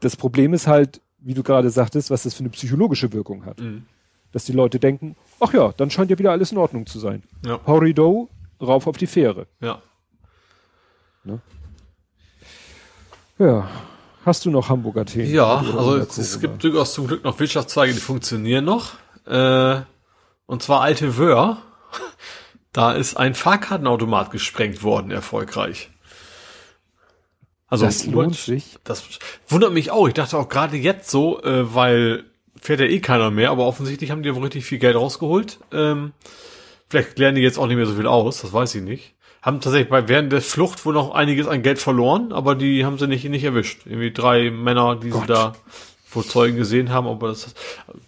Das 0.00 0.16
Problem 0.16 0.54
ist 0.54 0.66
halt, 0.66 1.00
wie 1.20 1.34
du 1.34 1.42
gerade 1.42 1.70
sagtest, 1.70 2.10
was 2.10 2.22
das 2.24 2.34
für 2.34 2.40
eine 2.40 2.50
psychologische 2.50 3.12
Wirkung 3.12 3.44
hat. 3.44 3.60
Mhm. 3.60 3.86
Dass 4.32 4.44
die 4.44 4.52
Leute 4.52 4.78
denken, 4.78 5.16
ach 5.40 5.52
ja, 5.52 5.72
dann 5.76 5.90
scheint 5.90 6.10
ja 6.10 6.18
wieder 6.18 6.30
alles 6.30 6.52
in 6.52 6.58
Ordnung 6.58 6.86
zu 6.86 6.98
sein. 6.98 7.22
Ja. 7.44 7.60
Horrido, 7.66 8.28
rauf 8.60 8.86
auf 8.86 8.96
die 8.96 9.06
Fähre. 9.06 9.46
Ja. 9.60 9.82
Ne? 11.24 11.40
Ja. 13.38 13.68
Hast 14.24 14.44
du 14.44 14.50
noch 14.50 14.68
Hamburger 14.68 15.06
Themen? 15.06 15.32
Ja, 15.32 15.56
also 15.56 15.96
es, 15.96 16.40
gibt 16.40 16.62
durchaus 16.62 16.92
zum 16.92 17.06
Glück 17.06 17.24
noch 17.24 17.40
Wirtschaftszweige, 17.40 17.94
die 17.94 18.00
funktionieren 18.00 18.66
noch. 18.66 18.98
Äh, 19.26 19.80
und 20.46 20.62
zwar 20.62 20.82
alte 20.82 21.16
Wöhr. 21.16 21.58
Da 22.72 22.92
ist 22.92 23.16
ein 23.16 23.34
Fahrkartenautomat 23.34 24.30
gesprengt 24.30 24.84
worden, 24.84 25.10
erfolgreich. 25.10 25.89
Also 27.70 27.86
das 27.86 28.06
lohnt 28.06 28.36
sich. 28.36 28.78
Das 28.84 29.04
wundert 29.48 29.72
mich 29.72 29.90
auch. 29.90 30.08
Ich 30.08 30.14
dachte 30.14 30.36
auch 30.36 30.48
gerade 30.48 30.76
jetzt 30.76 31.08
so, 31.10 31.42
äh, 31.42 31.74
weil 31.74 32.24
fährt 32.60 32.80
ja 32.80 32.86
eh 32.86 33.00
keiner 33.00 33.30
mehr, 33.30 33.50
aber 33.50 33.66
offensichtlich 33.66 34.10
haben 34.10 34.22
die 34.22 34.34
wohl 34.34 34.42
richtig 34.42 34.66
viel 34.66 34.78
Geld 34.78 34.96
rausgeholt. 34.96 35.58
Ähm, 35.72 36.12
vielleicht 36.88 37.18
lernen 37.18 37.36
die 37.36 37.42
jetzt 37.42 37.58
auch 37.58 37.66
nicht 37.66 37.76
mehr 37.76 37.86
so 37.86 37.94
viel 37.94 38.06
aus, 38.06 38.42
das 38.42 38.52
weiß 38.52 38.74
ich 38.74 38.82
nicht 38.82 39.14
haben 39.42 39.60
tatsächlich 39.60 39.88
bei 39.88 40.08
während 40.08 40.32
der 40.32 40.42
Flucht 40.42 40.84
wohl 40.84 40.94
noch 40.94 41.12
einiges 41.12 41.46
an 41.46 41.62
Geld 41.62 41.78
verloren, 41.78 42.32
aber 42.32 42.54
die 42.54 42.84
haben 42.84 42.98
sie 42.98 43.06
nicht, 43.06 43.24
nicht 43.24 43.44
erwischt. 43.44 43.86
Irgendwie 43.86 44.12
drei 44.12 44.50
Männer, 44.50 44.96
die 44.96 45.10
Gott. 45.10 45.22
sie 45.22 45.26
da 45.28 45.52
vor 46.04 46.26
Zeugen 46.26 46.56
gesehen 46.56 46.90
haben, 46.90 47.06
aber 47.06 47.28
das 47.28 47.54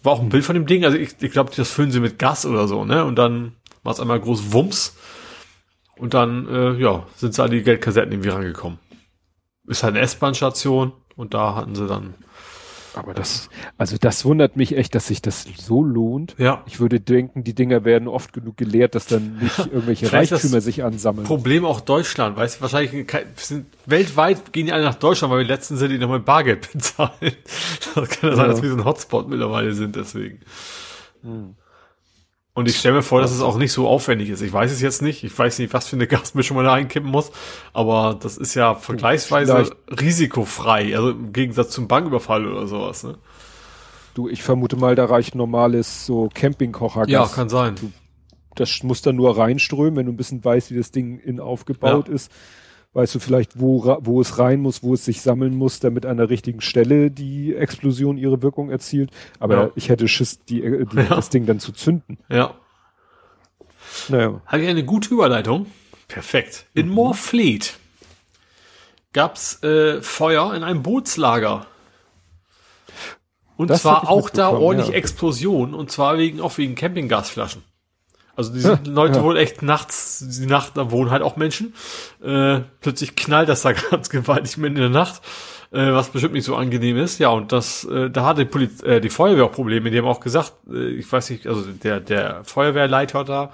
war 0.03 0.13
auch 0.13 0.21
ein 0.21 0.29
Bild 0.29 0.43
von 0.43 0.55
dem 0.55 0.65
Ding. 0.65 0.85
Also 0.85 0.97
ich, 0.97 1.15
ich 1.21 1.31
glaube, 1.31 1.51
das 1.55 1.71
füllen 1.71 1.91
sie 1.91 1.99
mit 1.99 2.19
Gas 2.19 2.45
oder 2.45 2.67
so, 2.67 2.85
ne? 2.85 3.03
Und 3.05 3.15
dann 3.15 3.53
war 3.81 3.93
es 3.93 3.99
einmal 3.99 4.19
groß 4.19 4.53
Wumms. 4.53 4.95
Und 5.95 6.13
dann, 6.13 6.47
äh, 6.47 6.73
ja, 6.73 7.05
sind 7.15 7.33
sie 7.33 7.43
an 7.43 7.51
die 7.51 7.63
Geldkassetten 7.63 8.11
irgendwie 8.11 8.29
rangekommen. 8.29 8.79
Ist 9.67 9.83
halt 9.83 9.95
eine 9.95 10.03
S-Bahn-Station 10.03 10.93
und 11.15 11.33
da 11.33 11.55
hatten 11.55 11.75
sie 11.75 11.87
dann 11.87 12.15
aber 12.95 13.13
das, 13.13 13.49
also 13.77 13.97
das 13.97 14.23
wundert 14.23 14.55
mich 14.55 14.77
echt, 14.77 14.93
dass 14.93 15.07
sich 15.07 15.21
das 15.21 15.47
so 15.57 15.83
lohnt. 15.83 16.35
Ja. 16.37 16.63
Ich 16.67 16.79
würde 16.79 16.99
denken, 16.99 17.43
die 17.43 17.55
Dinger 17.55 17.85
werden 17.85 18.07
oft 18.07 18.33
genug 18.33 18.57
geleert, 18.57 18.93
dass 18.93 19.07
dann 19.07 19.37
nicht 19.41 19.57
irgendwelche 19.57 20.13
Reichtümer 20.13 20.61
sich 20.61 20.83
ansammeln. 20.83 21.25
Problem 21.25 21.65
auch 21.65 21.81
Deutschland, 21.81 22.37
weißt 22.37 22.57
du, 22.57 22.61
wahrscheinlich 22.61 23.07
sind, 23.37 23.65
weltweit 23.85 24.53
gehen 24.53 24.67
die 24.67 24.73
alle 24.73 24.83
nach 24.83 24.95
Deutschland, 24.95 25.33
weil 25.33 25.39
wir 25.39 25.47
letzten 25.47 25.77
sind 25.77 25.89
die 25.89 25.97
nochmal 25.97 26.19
Bargeld 26.19 26.71
bezahlen. 26.73 27.33
Das 27.95 28.09
kann 28.09 28.29
ja 28.29 28.35
sein, 28.35 28.49
dass 28.49 28.61
wir 28.61 28.69
so 28.69 28.75
ein 28.75 28.85
Hotspot 28.85 29.27
mittlerweile 29.27 29.73
sind, 29.73 29.95
deswegen. 29.95 30.39
Hm. 31.23 31.55
Und 32.55 32.69
ich 32.69 32.77
stelle 32.77 32.95
mir 32.95 33.01
vor, 33.01 33.19
dass 33.19 33.31
es 33.31 33.41
auch 33.41 33.57
nicht 33.57 33.71
so 33.71 33.87
aufwendig 33.87 34.29
ist. 34.29 34.41
Ich 34.41 34.53
weiß 34.53 34.71
es 34.71 34.79
jetzt 34.79 35.01
nicht. 35.01 35.23
Ich 35.23 35.37
weiß 35.37 35.57
nicht, 35.57 35.73
was 35.73 35.87
für 35.87 35.95
eine 35.95 36.05
Gasmischung 36.07 36.55
man 36.55 36.65
da 36.65 36.73
einkippen 36.73 37.09
muss. 37.09 37.31
Aber 37.73 38.17
das 38.21 38.37
ist 38.37 38.53
ja 38.53 38.75
vergleichsweise 38.75 39.53
Vielleicht. 39.53 40.01
risikofrei. 40.01 40.95
Also 40.95 41.11
im 41.11 41.33
Gegensatz 41.33 41.71
zum 41.71 41.87
Banküberfall 41.87 42.45
oder 42.45 42.67
sowas. 42.67 43.03
Ne? 43.03 43.17
Du, 44.13 44.29
ich 44.29 44.43
vermute 44.43 44.75
mal, 44.75 44.93
da 44.95 45.05
reicht 45.05 45.33
normales 45.33 46.05
so 46.05 46.29
Campingkochergas. 46.31 47.09
Ja, 47.09 47.25
kann 47.25 47.49
sein. 47.49 47.75
Du, 47.75 47.91
das 48.53 48.83
muss 48.83 49.01
dann 49.01 49.15
nur 49.15 49.35
reinströmen, 49.35 49.95
wenn 49.95 50.05
du 50.05 50.11
ein 50.11 50.17
bisschen 50.17 50.45
weißt, 50.45 50.69
wie 50.69 50.77
das 50.77 50.91
Ding 50.91 51.17
in 51.17 51.39
aufgebaut 51.39 52.07
ja. 52.07 52.13
ist 52.13 52.31
weißt 52.93 53.15
du 53.15 53.19
vielleicht, 53.19 53.59
wo, 53.59 53.97
wo 54.01 54.21
es 54.21 54.39
rein 54.39 54.61
muss, 54.61 54.83
wo 54.83 54.93
es 54.93 55.05
sich 55.05 55.21
sammeln 55.21 55.55
muss, 55.55 55.79
damit 55.79 56.05
an 56.05 56.17
der 56.17 56.29
richtigen 56.29 56.61
Stelle 56.61 57.11
die 57.11 57.55
Explosion 57.55 58.17
ihre 58.17 58.41
Wirkung 58.41 58.69
erzielt. 58.69 59.11
Aber 59.39 59.55
ja. 59.55 59.71
ich 59.75 59.89
hätte 59.89 60.07
Schiss, 60.07 60.39
die, 60.45 60.63
äh, 60.63 60.85
die, 60.85 60.97
ja. 60.97 61.03
das 61.03 61.29
Ding 61.29 61.45
dann 61.45 61.59
zu 61.59 61.71
zünden. 61.71 62.17
Ja. 62.29 62.53
Naja. 64.09 64.41
Habe 64.45 64.63
ich 64.63 64.69
eine 64.69 64.85
gute 64.85 65.13
Überleitung? 65.13 65.67
Perfekt. 66.07 66.67
In 66.73 66.87
mhm. 66.87 66.93
Moorfleet 66.93 67.77
gab's 69.13 69.61
äh, 69.63 70.01
Feuer 70.01 70.53
in 70.53 70.63
einem 70.63 70.83
Bootslager. 70.83 71.65
Und 73.55 73.69
das 73.69 73.83
zwar 73.83 74.09
auch 74.09 74.29
da 74.29 74.49
ordentlich 74.49 74.89
ja. 74.89 74.95
Explosion, 74.95 75.73
und 75.73 75.91
zwar 75.91 76.17
wegen, 76.17 76.41
auch 76.41 76.57
wegen 76.57 76.75
Campinggasflaschen. 76.75 77.63
Also 78.35 78.53
die 78.53 78.59
ja, 78.67 78.79
Leute 78.85 79.19
ja. 79.19 79.23
wohl 79.23 79.37
echt 79.37 79.61
nachts, 79.61 80.25
die 80.39 80.45
Nacht, 80.45 80.75
da 80.75 80.91
wohnen 80.91 81.11
halt 81.11 81.21
auch 81.21 81.35
Menschen. 81.35 81.73
Äh, 82.23 82.61
plötzlich 82.81 83.15
knallt 83.15 83.49
das 83.49 83.61
da 83.61 83.71
ganz 83.91 84.09
gewaltig 84.09 84.57
mitten 84.57 84.75
in 84.75 84.81
der 84.81 84.89
Nacht, 84.89 85.21
äh, 85.71 85.91
was 85.91 86.09
bestimmt 86.09 86.33
nicht 86.33 86.45
so 86.45 86.55
angenehm 86.55 86.97
ist. 86.97 87.19
Ja, 87.19 87.29
und 87.29 87.51
das, 87.51 87.83
äh, 87.85 88.09
da 88.09 88.25
hatte 88.25 88.45
die, 88.45 88.51
Poliz 88.51 88.81
äh, 88.83 89.01
die 89.01 89.09
Feuerwehr 89.09 89.45
auch 89.45 89.51
Probleme. 89.51 89.91
Die 89.91 89.97
haben 89.97 90.07
auch 90.07 90.19
gesagt, 90.19 90.53
äh, 90.71 90.89
ich 90.89 91.11
weiß 91.11 91.29
nicht, 91.29 91.47
also 91.47 91.61
der, 91.61 91.99
der 91.99 92.43
Feuerwehrleiter 92.43 93.23
da 93.23 93.51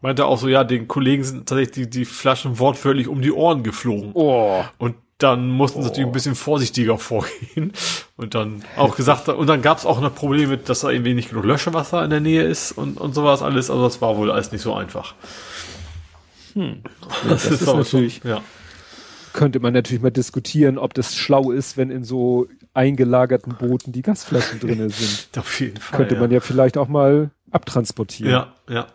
meinte 0.00 0.24
auch 0.24 0.38
so, 0.38 0.48
ja, 0.48 0.64
den 0.64 0.88
Kollegen 0.88 1.24
sind 1.24 1.48
tatsächlich 1.48 1.88
die, 1.88 1.90
die 1.90 2.04
Flaschen 2.04 2.58
wortwörtlich 2.58 3.08
um 3.08 3.20
die 3.20 3.32
Ohren 3.32 3.62
geflogen. 3.62 4.10
Oh. 4.14 4.64
Und 4.78 4.96
dann 5.22 5.48
mussten 5.48 5.82
sie 5.82 5.88
natürlich 5.88 6.08
ein 6.08 6.12
bisschen 6.12 6.34
vorsichtiger 6.34 6.98
vorgehen 6.98 7.72
und 8.16 8.34
dann 8.34 8.64
auch 8.76 8.96
gesagt, 8.96 9.28
und 9.28 9.46
dann 9.46 9.62
gab 9.62 9.78
es 9.78 9.86
auch 9.86 10.00
noch 10.00 10.14
Probleme, 10.14 10.56
dass 10.56 10.80
da 10.80 10.90
irgendwie 10.90 11.14
nicht 11.14 11.30
genug 11.30 11.44
Löschewasser 11.44 12.02
in 12.02 12.10
der 12.10 12.20
Nähe 12.20 12.42
ist 12.42 12.72
und, 12.72 12.98
und 12.98 13.14
sowas 13.14 13.42
alles, 13.42 13.70
also 13.70 13.84
das 13.84 14.00
war 14.00 14.16
wohl 14.16 14.30
alles 14.30 14.50
nicht 14.50 14.62
so 14.62 14.74
einfach. 14.74 15.14
Hm. 16.54 16.82
Das, 17.28 17.44
das, 17.44 17.60
ist, 17.60 17.66
natürlich, 17.66 18.20
schon, 18.22 18.30
ja. 18.30 18.42
könnte 19.32 19.60
man 19.60 19.72
natürlich 19.72 20.02
mal 20.02 20.10
diskutieren, 20.10 20.78
ob 20.78 20.94
das 20.94 21.14
schlau 21.14 21.52
ist, 21.52 21.76
wenn 21.76 21.90
in 21.90 22.02
so 22.02 22.48
eingelagerten 22.72 23.54
Booten 23.56 23.92
die 23.92 24.02
Gasflaschen 24.02 24.58
drinne 24.58 24.90
sind. 24.90 25.38
Auf 25.38 25.60
jeden 25.60 25.76
Fall. 25.76 25.98
Könnte 25.98 26.14
ja. 26.14 26.20
man 26.20 26.30
ja 26.30 26.40
vielleicht 26.40 26.78
auch 26.78 26.88
mal 26.88 27.30
abtransportieren. 27.50 28.32
Ja, 28.32 28.52
ja. 28.68 28.86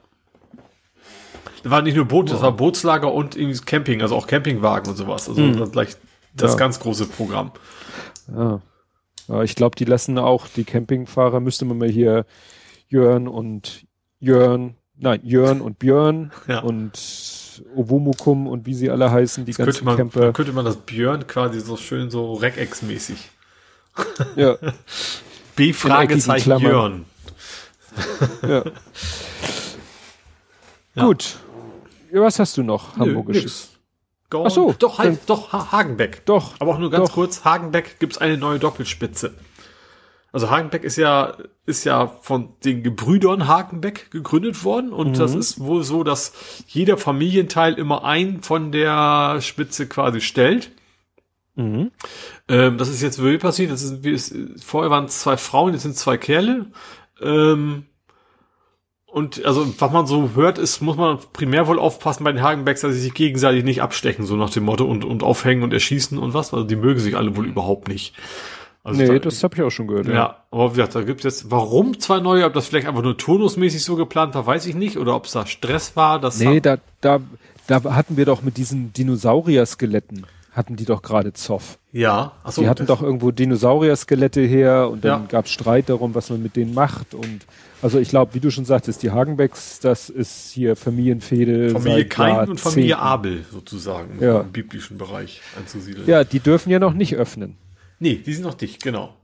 Da 1.64 1.72
war 1.72 1.82
nicht 1.82 1.96
nur 1.96 2.06
Boot, 2.06 2.32
das 2.32 2.42
war 2.42 2.52
Bootslager 2.52 3.12
und 3.12 3.36
irgendwie 3.36 3.60
Camping, 3.60 4.04
also 4.04 4.16
auch 4.16 4.28
Campingwagen 4.28 4.92
und 4.92 4.98
sowas. 4.98 5.28
Also 5.28 5.42
mhm. 5.42 5.72
gleich 5.72 5.96
das 6.36 6.52
ja. 6.52 6.58
ganz 6.58 6.80
große 6.80 7.08
Programm. 7.08 7.52
Ja. 8.34 8.62
ja 9.28 9.44
ich 9.44 9.56
glaube, 9.56 9.76
die 9.76 9.86
lassen 9.86 10.18
auch 10.18 10.48
die 10.48 10.64
Campingfahrer, 10.64 11.40
müsste 11.40 11.66
man 11.66 11.78
mal 11.78 11.90
hier 11.90 12.26
Jörn 12.88 13.28
und 13.28 13.86
Jörn, 14.20 14.76
nein, 14.98 15.22
Jörn 15.24 15.62
und 15.62 15.80
Björn 15.80 16.32
ja. 16.48 16.60
und 16.60 17.62
Owomukum 17.76 18.48
und 18.48 18.66
wie 18.66 18.74
sie 18.74 18.90
alle 18.90 19.12
heißen, 19.12 19.46
die 19.46 19.54
das 19.54 19.58
ganzen 19.58 19.74
könnte 19.74 19.86
man, 19.86 19.98
Camper. 19.98 20.34
Könnte 20.34 20.54
man 20.54 20.66
das 20.66 20.78
Björn 20.78 21.26
quasi 21.28 21.60
so 21.62 21.78
schön 21.78 22.10
so 22.10 22.34
Regex-mäßig. 22.34 23.18
Ja. 24.36 24.58
B 25.56 25.72
Fragezeichen 25.72 26.60
Jörn. 26.60 27.06
ja. 28.42 28.66
Gut. 30.96 31.38
Was 32.12 32.40
hast 32.40 32.58
du 32.58 32.64
noch, 32.64 32.98
Hamburgisches? 32.98 33.75
Ach 34.34 34.50
so, 34.50 34.76
doch, 34.78 34.98
halt, 34.98 35.20
doch, 35.28 35.54
Hagenbeck. 35.72 36.26
Doch. 36.26 36.56
Aber 36.60 36.74
auch 36.74 36.80
nur 36.80 36.92
ganz 36.92 37.10
doch. 37.10 37.16
kurz, 37.16 37.46
Hagenbeck 37.46 38.00
gibt's 38.00 38.18
eine 38.18 38.38
neue 38.38 38.60
Doppelspitze. 38.60 39.34
Also 40.32 40.50
Hagenbeck 40.50 40.84
ist 40.84 40.98
ja, 40.98 41.38
ist 41.66 41.86
ja 41.86 42.08
von 42.22 42.50
den 42.66 42.84
Gebrüdern 42.84 43.48
Hagenbeck 43.48 44.12
gegründet 44.12 44.66
worden 44.66 44.92
und 44.92 45.12
mhm. 45.12 45.14
das 45.14 45.34
ist 45.34 45.62
wohl 45.62 45.84
so, 45.84 46.04
dass 46.04 46.34
jeder 46.68 46.98
Familienteil 46.98 47.76
immer 47.76 48.04
einen 48.04 48.42
von 48.42 48.74
der 48.74 49.40
Spitze 49.40 49.88
quasi 49.88 50.20
stellt. 50.20 50.72
Mhm. 51.56 51.92
Ähm, 52.50 52.78
das 52.78 52.90
ist 52.90 53.02
jetzt 53.02 53.20
wirklich 53.20 53.42
passiert. 53.42 53.72
Das 53.72 53.82
ist, 53.82 54.04
wie 54.04 54.12
es, 54.12 54.36
vorher 54.62 54.92
waren 54.92 55.06
es 55.06 55.22
zwei 55.22 55.38
Frauen, 55.38 55.72
jetzt 55.72 55.84
sind 55.84 55.96
zwei 55.96 56.18
Kerle. 56.18 56.66
Ähm, 57.22 57.86
und 59.16 59.46
also, 59.46 59.66
was 59.80 59.92
man 59.94 60.08
so 60.08 60.32
hört, 60.36 60.58
ist, 60.58 60.82
muss 60.82 60.98
man 60.98 61.20
primär 61.32 61.68
wohl 61.68 61.80
aufpassen 61.80 62.26
bei 62.26 62.34
den 62.34 62.42
Hagenbecks, 62.42 62.82
dass 62.82 62.96
sie 62.96 63.00
sich 63.00 63.14
gegenseitig 63.14 63.64
nicht 63.64 63.82
abstechen, 63.82 64.26
so 64.26 64.36
nach 64.36 64.50
dem 64.50 64.66
Motto, 64.66 64.84
und, 64.84 65.06
und 65.06 65.24
aufhängen 65.24 65.64
und 65.64 65.72
erschießen 65.72 66.18
und 66.18 66.34
was. 66.34 66.54
Also 66.54 66.66
die 66.66 66.76
mögen 66.76 67.00
sich 67.00 67.16
alle 67.16 67.38
wohl 67.38 67.48
überhaupt 67.48 67.88
nicht. 67.88 68.14
Also 68.84 69.02
nee, 69.02 69.08
da, 69.08 69.20
das 69.20 69.42
habe 69.42 69.56
ich 69.56 69.62
auch 69.62 69.70
schon 69.70 69.88
gehört. 69.88 70.08
Ja, 70.08 70.14
ja. 70.14 70.44
aber 70.52 70.72
wie 70.72 70.76
gesagt, 70.76 70.96
da 70.96 71.02
gibt 71.04 71.24
es 71.24 71.24
jetzt, 71.24 71.50
warum 71.50 71.98
zwei 71.98 72.20
neue, 72.20 72.44
ob 72.44 72.54
das 72.56 72.68
vielleicht 72.68 72.88
einfach 72.88 73.04
nur 73.04 73.18
turnusmäßig 73.18 73.86
so 73.86 73.96
geplant 73.96 74.36
war, 74.36 74.46
weiß 74.46 74.66
ich 74.66 74.76
nicht, 74.76 74.98
oder 74.98 75.16
ob 75.16 75.28
es 75.28 75.32
da 75.32 75.46
Stress 75.46 75.96
war. 75.96 76.20
Das 76.20 76.38
nee, 76.42 76.60
da, 76.60 76.80
da, 77.00 77.22
da 77.68 77.96
hatten 77.96 78.18
wir 78.18 78.26
doch 78.26 78.42
mit 78.42 78.58
diesen 78.58 78.92
Dinosaurier-Skeletten, 78.92 80.26
hatten 80.56 80.76
die 80.76 80.86
doch 80.86 81.02
gerade 81.02 81.34
Zoff. 81.34 81.78
Ja, 81.92 82.34
achso. 82.44 82.62
Die 82.62 82.70
hatten 82.70 82.86
doch 82.86 83.02
irgendwo 83.02 83.32
Dinosaurier-Skelette 83.32 84.42
her 84.42 84.90
und 84.90 85.04
dann 85.04 85.24
ja. 85.24 85.28
gab 85.28 85.46
es 85.46 85.52
Streit 85.52 85.90
darum, 85.90 86.16
was 86.16 86.30
man 86.30 86.42
mit 86.42 86.56
denen 86.56 86.74
macht 86.74 87.14
und 87.14 87.46
also 87.82 88.00
ich 88.00 88.10
glaube, 88.10 88.34
wie 88.34 88.40
du 88.40 88.50
schon 88.50 88.66
sagtest, 88.66 89.04
die 89.04 89.12
Hagenbecks, 89.12 89.80
das 89.80 90.10
ist 90.10 90.52
hier 90.52 90.76
Familienfehde. 90.76 91.70
Familie 91.70 92.08
Kain 92.08 92.50
und 92.50 92.60
Familie 92.60 92.98
Abel 92.98 93.46
sozusagen 93.52 94.18
ja. 94.20 94.42
im 94.42 94.52
biblischen 94.52 94.98
Bereich 94.98 95.42
anzusiedeln. 95.56 96.08
Ja, 96.08 96.24
die 96.24 96.40
dürfen 96.40 96.72
ja 96.72 96.80
noch 96.80 96.94
nicht 96.94 97.16
öffnen. 97.16 97.58
Nee, 98.00 98.16
die 98.16 98.34
sind 98.34 98.44
noch 98.44 98.56
dicht, 98.56 98.82
genau. 98.82 99.16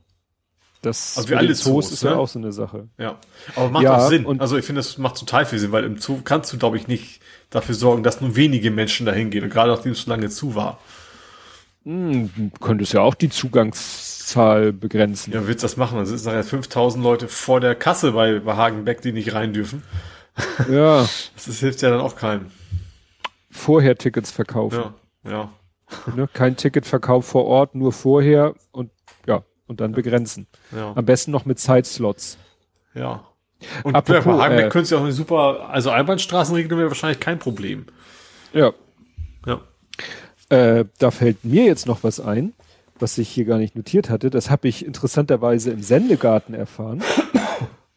Das 0.81 1.17
also 1.17 1.29
wie 1.29 1.35
alle 1.35 1.53
Zoos, 1.53 1.85
Zoos 1.85 1.91
ist 1.91 2.03
ne? 2.03 2.11
ja 2.11 2.15
auch 2.17 2.27
so 2.27 2.39
eine 2.39 2.51
Sache. 2.51 2.87
Ja, 2.97 3.17
aber 3.55 3.69
macht 3.69 3.83
ja, 3.83 3.97
auch 3.97 4.09
Sinn. 4.09 4.25
Und 4.25 4.41
also 4.41 4.57
ich 4.57 4.65
finde, 4.65 4.79
das 4.79 4.97
macht 4.97 5.17
total 5.17 5.45
viel 5.45 5.59
Sinn, 5.59 5.71
weil 5.71 5.83
im 5.83 5.97
Zoo 5.97 6.21
kannst 6.23 6.51
du, 6.53 6.57
glaube 6.57 6.77
ich, 6.77 6.87
nicht 6.87 7.21
dafür 7.49 7.75
sorgen, 7.75 8.03
dass 8.03 8.21
nur 8.21 8.35
wenige 8.35 8.71
Menschen 8.71 9.05
dahin 9.05 9.29
gehen, 9.29 9.43
und 9.43 9.49
gerade 9.51 9.71
nachdem 9.71 9.91
es 9.91 10.03
so 10.03 10.09
lange 10.09 10.29
zu 10.29 10.55
war. 10.55 10.79
Hm, 11.83 12.51
könntest 12.59 12.93
ja 12.93 13.01
auch 13.01 13.15
die 13.15 13.29
Zugangszahl 13.29 14.71
begrenzen. 14.71 15.33
Ja, 15.33 15.47
willst 15.47 15.63
du 15.63 15.65
das 15.65 15.77
machen? 15.77 15.97
Dann 15.97 16.05
sind 16.05 16.23
nachher 16.25 16.43
5000 16.43 17.03
Leute 17.03 17.27
vor 17.27 17.59
der 17.59 17.73
Kasse 17.73 18.11
bei, 18.11 18.39
bei 18.39 18.55
Hagenbeck, 18.55 19.01
die 19.01 19.11
nicht 19.11 19.33
rein 19.33 19.53
dürfen. 19.53 19.83
Ja. 20.69 21.01
Das, 21.01 21.31
das 21.45 21.59
hilft 21.59 21.81
ja 21.81 21.89
dann 21.89 21.99
auch 21.99 22.15
keinem. 22.15 22.47
Vorher 23.49 23.97
Tickets 23.97 24.31
verkaufen. 24.31 24.93
Ja, 25.25 25.31
ja. 25.31 25.49
Ne, 26.15 26.29
kein 26.31 26.55
Ticketverkauf 26.55 27.25
vor 27.25 27.45
Ort, 27.45 27.75
nur 27.75 27.91
vorher 27.91 28.55
und 28.71 28.91
ja, 29.27 29.43
und 29.67 29.81
dann 29.81 29.91
begrenzen. 29.91 30.47
Ja. 30.71 30.93
Am 30.95 31.05
besten 31.05 31.31
noch 31.31 31.45
mit 31.45 31.59
Zeitslots. 31.59 32.37
Ja. 32.93 33.25
Und 33.83 33.93
Apropos, 33.95 34.23
bei 34.37 34.43
Hagenbeck 34.43 34.65
äh, 34.67 34.69
können 34.69 34.85
sie 34.85 34.95
auch 34.95 35.01
eine 35.01 35.11
super, 35.11 35.69
also 35.69 35.89
Einbahnstraßenregelung 35.89 36.79
wäre 36.79 36.89
wahrscheinlich 36.89 37.19
kein 37.19 37.39
Problem. 37.39 37.85
Ja. 38.53 38.71
Ja. 39.45 39.61
Äh, 40.51 40.83
da 40.99 41.11
fällt 41.11 41.45
mir 41.45 41.63
jetzt 41.63 41.87
noch 41.87 42.03
was 42.03 42.19
ein, 42.19 42.51
was 42.99 43.17
ich 43.17 43.29
hier 43.29 43.45
gar 43.45 43.57
nicht 43.57 43.77
notiert 43.77 44.09
hatte. 44.09 44.29
Das 44.29 44.49
habe 44.49 44.67
ich 44.67 44.85
interessanterweise 44.85 45.71
im 45.71 45.81
Sendegarten 45.81 46.53
erfahren. 46.53 47.01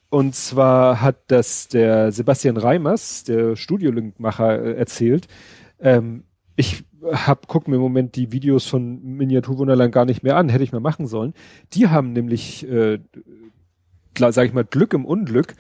Und 0.09 0.37
zwar 0.37 1.01
hat 1.01 1.17
das 1.27 1.67
der 1.67 2.13
Sebastian 2.13 2.57
Reimers, 2.57 3.25
der 3.25 3.57
Studiolinkmacher, 3.57 4.63
äh, 4.63 4.75
erzählt. 4.77 5.27
Ähm, 5.81 6.23
ich 6.55 6.85
hab, 7.03 7.49
guck 7.49 7.67
mir 7.67 7.75
im 7.75 7.83
Moment 7.83 8.15
die 8.15 8.31
Videos 8.31 8.67
von 8.67 9.03
Miniaturwunderland 9.03 9.93
gar 9.93 10.05
nicht 10.05 10.23
mehr 10.23 10.37
an, 10.37 10.49
hätte 10.49 10.63
ich 10.63 10.71
mal 10.71 10.79
machen 10.79 11.09
sollen. 11.09 11.35
Die 11.73 11.89
haben 11.89 12.13
nämlich, 12.13 12.69
äh, 12.69 13.01
sag 14.17 14.47
ich 14.47 14.53
mal, 14.53 14.65
Glück 14.65 14.95
im 14.95 15.05
Unglück. 15.05 15.57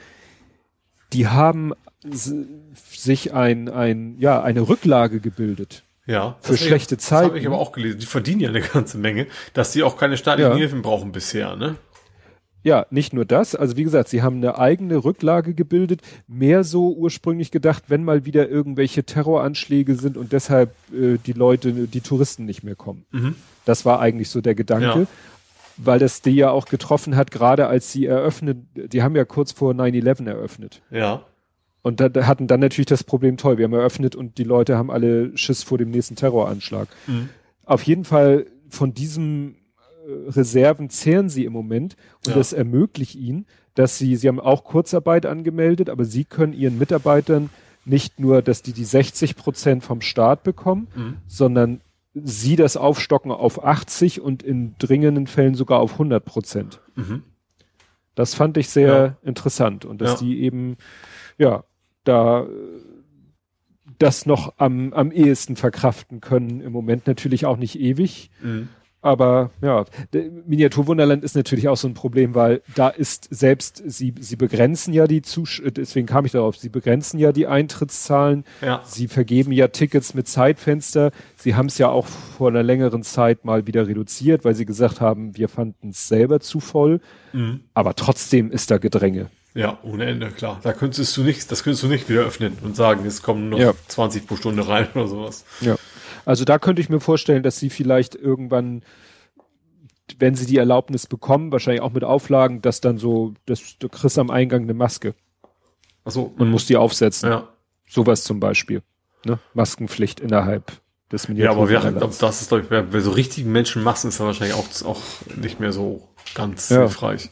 Die 1.12 1.26
haben 1.26 1.72
sich 2.04 3.34
ein, 3.34 3.68
ein, 3.68 4.14
ja, 4.20 4.40
eine 4.40 4.68
Rücklage 4.68 5.18
gebildet. 5.18 5.82
Ja. 6.06 6.36
Für 6.40 6.56
schlechte 6.56 6.94
ich, 6.96 7.00
Das 7.00 7.12
habe 7.12 7.38
ich 7.38 7.46
aber 7.46 7.58
auch 7.58 7.72
gelesen. 7.72 7.98
Die 7.98 8.06
verdienen 8.06 8.40
ja 8.40 8.48
eine 8.50 8.60
ganze 8.60 8.98
Menge, 8.98 9.26
dass 9.54 9.72
sie 9.72 9.82
auch 9.82 9.96
keine 9.96 10.16
staatlichen 10.16 10.52
Ja. 10.52 10.58
Hilfen 10.58 10.82
brauchen 10.82 11.12
bisher, 11.12 11.56
ne? 11.56 11.76
Ja, 12.62 12.86
nicht 12.88 13.12
nur 13.12 13.26
das. 13.26 13.54
Also 13.54 13.76
wie 13.76 13.84
gesagt, 13.84 14.08
sie 14.08 14.22
haben 14.22 14.36
eine 14.36 14.58
eigene 14.58 15.04
Rücklage 15.04 15.52
gebildet. 15.52 16.00
Mehr 16.26 16.64
so 16.64 16.94
ursprünglich 16.94 17.50
gedacht, 17.50 17.84
wenn 17.88 18.04
mal 18.04 18.24
wieder 18.24 18.48
irgendwelche 18.48 19.04
Terroranschläge 19.04 19.96
sind 19.96 20.16
und 20.16 20.32
deshalb 20.32 20.74
äh, 20.90 21.18
die 21.26 21.34
Leute, 21.34 21.72
die 21.72 22.00
Touristen 22.00 22.46
nicht 22.46 22.62
mehr 22.62 22.74
kommen. 22.74 23.04
Mhm. 23.10 23.36
Das 23.66 23.84
war 23.84 24.00
eigentlich 24.00 24.30
so 24.30 24.40
der 24.40 24.54
Gedanke. 24.54 25.00
Ja. 25.00 25.06
Weil 25.76 25.98
das 25.98 26.22
die 26.22 26.30
ja 26.30 26.50
auch 26.50 26.64
getroffen 26.66 27.16
hat, 27.16 27.30
gerade 27.30 27.66
als 27.66 27.92
sie 27.92 28.06
eröffnet, 28.06 28.58
die 28.74 29.02
haben 29.02 29.14
ja 29.14 29.24
kurz 29.26 29.52
vor 29.52 29.72
9-11 29.74 30.26
eröffnet. 30.26 30.80
Ja. 30.90 31.24
Und 31.84 32.00
da, 32.00 32.08
da 32.08 32.26
hatten 32.26 32.46
dann 32.46 32.60
natürlich 32.60 32.86
das 32.86 33.04
Problem, 33.04 33.36
toll, 33.36 33.58
wir 33.58 33.66
haben 33.66 33.74
eröffnet 33.74 34.16
und 34.16 34.38
die 34.38 34.44
Leute 34.44 34.78
haben 34.78 34.90
alle 34.90 35.36
Schiss 35.36 35.62
vor 35.62 35.76
dem 35.78 35.90
nächsten 35.90 36.16
Terroranschlag. 36.16 36.88
Mhm. 37.06 37.28
Auf 37.64 37.82
jeden 37.82 38.04
Fall 38.04 38.46
von 38.70 38.94
diesem 38.94 39.56
äh, 40.08 40.30
Reserven 40.30 40.88
zehren 40.88 41.28
sie 41.28 41.44
im 41.44 41.52
Moment 41.52 41.94
und 42.26 42.28
Ja. 42.32 42.34
das 42.38 42.54
ermöglicht 42.54 43.14
ihnen, 43.14 43.44
dass 43.74 43.98
sie, 43.98 44.16
sie 44.16 44.28
haben 44.28 44.40
auch 44.40 44.64
Kurzarbeit 44.64 45.26
angemeldet, 45.26 45.90
aber 45.90 46.06
sie 46.06 46.24
können 46.24 46.54
ihren 46.54 46.78
Mitarbeitern 46.78 47.50
nicht 47.84 48.18
nur, 48.18 48.40
dass 48.40 48.62
die 48.62 48.72
die 48.72 48.84
60 48.84 49.36
Prozent 49.36 49.84
vom 49.84 50.00
Staat 50.00 50.42
bekommen, 50.42 50.88
Mhm. 50.96 51.16
sondern 51.26 51.80
sie 52.14 52.56
das 52.56 52.78
aufstocken 52.78 53.30
auf 53.30 53.62
80 53.62 54.22
und 54.22 54.42
in 54.42 54.74
dringenden 54.78 55.26
Fällen 55.26 55.54
sogar 55.54 55.80
auf 55.80 55.98
100 55.98 56.24
Prozent. 56.24 56.80
Mhm. 56.94 57.24
Das 58.14 58.34
fand 58.34 58.56
ich 58.56 58.70
sehr 58.70 59.18
interessant 59.22 59.84
und 59.84 60.00
dass 60.00 60.12
Ja. 60.12 60.26
die 60.26 60.40
eben, 60.42 60.76
ja, 61.36 61.64
da 62.04 62.46
das 63.98 64.26
noch 64.26 64.54
am, 64.58 64.92
am 64.92 65.12
ehesten 65.12 65.56
verkraften 65.56 66.20
können. 66.20 66.60
Im 66.60 66.72
Moment 66.72 67.06
natürlich 67.06 67.46
auch 67.46 67.56
nicht 67.56 67.78
ewig, 67.78 68.30
Mhm. 68.42 68.68
aber 69.02 69.50
ja, 69.62 69.84
der 70.12 70.30
Miniaturwunderland 70.46 71.22
ist 71.22 71.36
natürlich 71.36 71.68
auch 71.68 71.76
so 71.76 71.86
ein 71.86 71.94
Problem, 71.94 72.34
weil 72.34 72.62
da 72.74 72.88
ist 72.88 73.28
selbst, 73.30 73.82
sie, 73.86 74.14
sie 74.18 74.36
begrenzen 74.36 74.92
ja 74.94 75.06
die 75.06 75.22
Zusch 75.22 75.62
deswegen 75.64 76.06
kam 76.06 76.24
ich 76.24 76.32
darauf, 76.32 76.56
sie 76.56 76.70
begrenzen 76.70 77.18
ja 77.18 77.30
die 77.30 77.46
Eintrittszahlen, 77.46 78.44
Ja. 78.62 78.80
sie 78.84 79.06
vergeben 79.06 79.52
ja 79.52 79.68
Tickets 79.68 80.14
mit 80.14 80.26
Zeitfenster, 80.26 81.12
sie 81.36 81.54
haben 81.54 81.66
es 81.66 81.78
ja 81.78 81.88
auch 81.90 82.06
vor 82.06 82.48
einer 82.48 82.62
längeren 82.62 83.02
Zeit 83.04 83.44
mal 83.44 83.66
wieder 83.66 83.86
reduziert, 83.86 84.44
weil 84.44 84.54
sie 84.54 84.66
gesagt 84.66 85.00
haben, 85.00 85.36
wir 85.36 85.48
fanden 85.48 85.90
es 85.90 86.08
selber 86.08 86.40
zu 86.40 86.58
voll, 86.58 87.00
Mhm. 87.32 87.60
aber 87.74 87.94
trotzdem 87.94 88.50
ist 88.50 88.70
da 88.70 88.78
Gedränge. 88.78 89.28
Ja, 89.54 89.78
ohne 89.84 90.06
Ende, 90.06 90.30
klar. 90.30 90.58
Da 90.62 90.72
könntest 90.72 91.16
du 91.16 91.22
nicht, 91.22 91.50
das 91.52 91.62
könntest 91.62 91.82
du 91.84 91.86
nicht 91.88 92.08
wieder 92.08 92.22
öffnen 92.22 92.58
und 92.62 92.74
sagen, 92.74 93.04
jetzt 93.04 93.22
kommen 93.22 93.50
noch 93.50 93.58
Ja. 93.58 93.72
20 93.88 94.26
pro 94.26 94.34
Stunde 94.36 94.66
rein 94.66 94.88
oder 94.94 95.06
sowas. 95.06 95.44
Ja. 95.60 95.76
Also 96.24 96.44
da 96.44 96.58
könnte 96.58 96.82
ich 96.82 96.88
mir 96.88 97.00
vorstellen, 97.00 97.42
dass 97.44 97.58
sie 97.60 97.70
vielleicht 97.70 98.14
irgendwann, 98.16 98.82
wenn 100.18 100.34
sie 100.34 100.46
die 100.46 100.56
Erlaubnis 100.58 101.06
bekommen, 101.06 101.52
wahrscheinlich 101.52 101.82
auch 101.82 101.92
mit 101.92 102.02
Auflagen, 102.02 102.62
dass 102.62 102.80
dann 102.80 102.98
so, 102.98 103.34
dass 103.46 103.78
du 103.78 103.88
kriegst 103.88 104.18
am 104.18 104.30
Eingang 104.30 104.62
eine 104.62 104.74
Maske 104.74 105.14
Achso. 106.04 106.34
und 106.36 106.50
musst 106.50 106.68
die 106.68 106.76
aufsetzen. 106.76 107.30
Ja. 107.30 107.48
Sowas 107.88 108.24
zum 108.24 108.40
Beispiel. 108.40 108.82
Ne? 109.24 109.38
Maskenpflicht 109.54 110.18
innerhalb 110.20 110.72
des 111.12 111.28
Ja, 111.28 111.50
aber 111.52 111.68
wir, 111.68 111.78
Miniaturwunderlands. 111.78 112.18
das 112.18 112.40
ist, 112.42 112.48
glaube 112.48 112.64
ich, 112.64 112.68
bei, 112.70 112.82
bei 112.82 113.00
so 113.00 113.12
richtigen 113.12 113.52
Menschenmassen 113.52 114.08
ist 114.08 114.18
da 114.18 114.24
wahrscheinlich 114.24 114.56
auch, 114.56 114.66
auch 114.84 115.00
nicht 115.36 115.60
mehr 115.60 115.72
so 115.72 116.08
ganz 116.34 116.70
Ja. 116.70 116.78
hilfreich. 116.80 117.30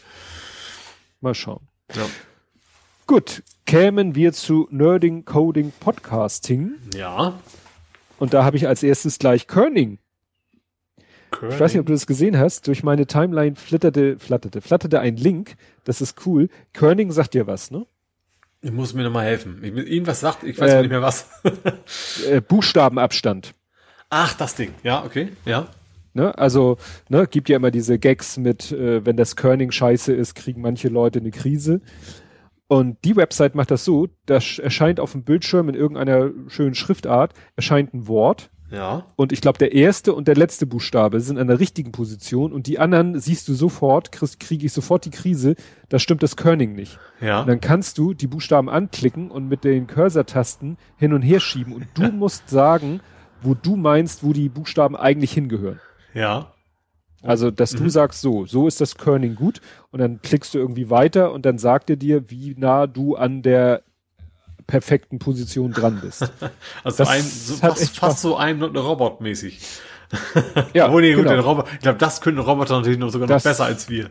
Mal 1.20 1.34
schauen. 1.34 1.67
Ja. 1.94 2.07
Gut, 3.07 3.43
kämen 3.67 4.15
wir 4.15 4.33
zu 4.33 4.69
Nerding 4.70 5.25
Coding 5.25 5.73
Podcasting 5.81 6.75
Ja. 6.94 7.39
und 8.19 8.33
da 8.33 8.44
habe 8.44 8.57
ich 8.57 8.67
als 8.69 8.83
erstes 8.83 9.19
gleich 9.19 9.47
Körning. 9.47 9.99
Ich 11.51 11.59
weiß 11.59 11.73
nicht, 11.73 11.81
ob 11.81 11.86
du 11.86 11.93
das 11.94 12.07
gesehen 12.07 12.39
hast. 12.39 12.67
Durch 12.69 12.83
meine 12.83 13.07
Timeline 13.07 13.57
flitterte, 13.57 14.19
flatterte, 14.19 14.61
flatterte 14.61 15.01
ein 15.01 15.17
Link. 15.17 15.55
Das 15.85 16.02
ist 16.02 16.27
cool. 16.27 16.51
Körning 16.75 17.11
sagt 17.11 17.33
dir 17.33 17.47
was, 17.47 17.70
ne? 17.70 17.86
Ich 18.61 18.70
muss 18.70 18.93
mir 18.93 19.02
nochmal 19.02 19.25
helfen. 19.25 19.59
Ich, 19.65 19.73
irgendwas 19.75 20.20
sagt, 20.20 20.44
ich 20.44 20.61
weiß 20.61 20.73
Ähm, 20.75 20.81
nicht 20.83 20.91
mehr 20.91 21.02
was. 21.02 21.28
Äh, 22.28 22.43
Buchstabenabstand. 22.43 23.55
Ach, 24.11 24.35
das 24.35 24.55
Ding. 24.55 24.75
Ja, 24.83 25.05
okay. 25.05 25.33
Ja. 25.47 25.69
Ne? 26.15 26.36
Also, 26.39 26.76
ne, 27.08 27.26
gibt 27.26 27.49
ja 27.49 27.57
immer 27.57 27.70
diese 27.70 27.99
Gags 27.99 28.36
mit, 28.36 28.70
äh, 28.73 29.05
wenn 29.07 29.16
das 29.16 29.36
Körning 29.36 29.70
scheiße 29.70 30.12
ist, 30.12 30.34
kriegen 30.34 30.60
manche 30.60 30.89
Leute 30.89 31.20
eine 31.20 31.31
Krise. 31.31 31.81
Und 32.68 32.97
die 33.05 33.16
Website 33.16 33.55
macht 33.55 33.70
das 33.70 33.84
so, 33.84 34.08
da 34.26 34.36
sch- 34.36 34.60
erscheint 34.62 34.99
auf 35.00 35.12
dem 35.12 35.24
Bildschirm 35.24 35.68
in 35.68 35.74
irgendeiner 35.74 36.31
schönen 36.49 36.74
Schriftart, 36.74 37.34
erscheint 37.57 37.92
ein 37.92 38.08
Wort. 38.08 38.50
Ja. 38.70 39.05
Und 39.16 39.32
ich 39.32 39.42
glaube, 39.42 39.58
der 39.58 39.74
erste 39.74 40.15
und 40.15 40.26
der 40.28 40.34
letzte 40.36 40.65
Buchstabe 40.65 41.20
sind 41.20 41.39
an 41.39 41.49
der 41.49 41.60
richtigen 41.60 41.92
Position 41.92 42.55
und 42.55 42.66
die 42.66 42.78
anderen 42.78 43.20
siehst 43.20 43.47
du 43.49 43.52
sofort, 43.52 44.10
kriege 44.12 44.65
ich 44.65 44.73
sofort 44.73 45.05
die 45.05 45.10
Krise, 45.10 45.57
da 45.91 45.99
stimmt 45.99 46.23
das 46.23 46.36
Körning 46.36 46.74
nicht. 46.74 46.99
Ja. 47.20 47.42
Und 47.42 47.49
dann 47.49 47.60
kannst 47.60 47.99
du 47.99 48.15
die 48.15 48.26
Buchstaben 48.26 48.70
anklicken 48.70 49.31
und 49.31 49.49
mit 49.49 49.65
den 49.65 49.86
Cursor-Tasten 49.86 50.78
hin 50.97 51.12
und 51.12 51.20
her 51.20 51.41
schieben 51.41 51.74
und 51.74 51.86
du 51.92 52.02
musst 52.12 52.49
sagen, 52.49 53.00
wo 53.42 53.52
du 53.52 53.76
meinst, 53.76 54.24
wo 54.24 54.32
die 54.32 54.49
Buchstaben 54.49 54.97
eigentlich 54.97 55.32
hingehören. 55.32 55.78
Ja. 56.15 56.52
Also, 57.23 57.50
dass 57.52 57.70
du 57.70 57.89
sagst, 57.89 58.20
so, 58.20 58.47
so 58.47 58.66
ist 58.66 58.81
das 58.81 58.97
Kerning 58.97 59.36
gut 59.36 59.60
und 59.92 60.00
dann 60.00 60.20
klickst 60.23 60.55
du 60.55 60.58
irgendwie 60.58 60.91
weiter 60.91 61.32
und 61.32 61.47
dann 61.47 61.57
sagt 61.58 61.89
er 61.89 61.97
dir, 61.97 62.31
wie 62.31 62.57
nah 62.58 62.89
du 62.89 63.15
an 63.15 63.42
der 63.42 63.82
perfekten 64.66 65.18
Position 65.20 65.73
dran 65.73 66.00
bist. 66.02 66.23
Also 66.84 66.99
Das 66.99 67.08
ein, 67.08 67.23
so, 67.23 67.55
fast, 67.57 67.97
fast 67.99 68.18
so 68.23 68.36
ein 68.36 68.60
Robot-mäßig. 68.62 69.60
ja, 70.74 70.86
Obwohl, 70.89 71.02
nee, 71.02 71.15
genau, 71.15 71.41
Roboter, 71.41 71.68
ich 71.73 71.78
glaube, 71.81 71.99
das 71.99 72.20
können 72.20 72.39
Roboter 72.39 72.76
natürlich 72.78 72.99
noch 72.99 73.10
sogar 73.10 73.28
noch 73.28 73.34
Das- 73.36 73.44
besser 73.44 73.65
als 73.66 73.89
wir. 73.89 74.10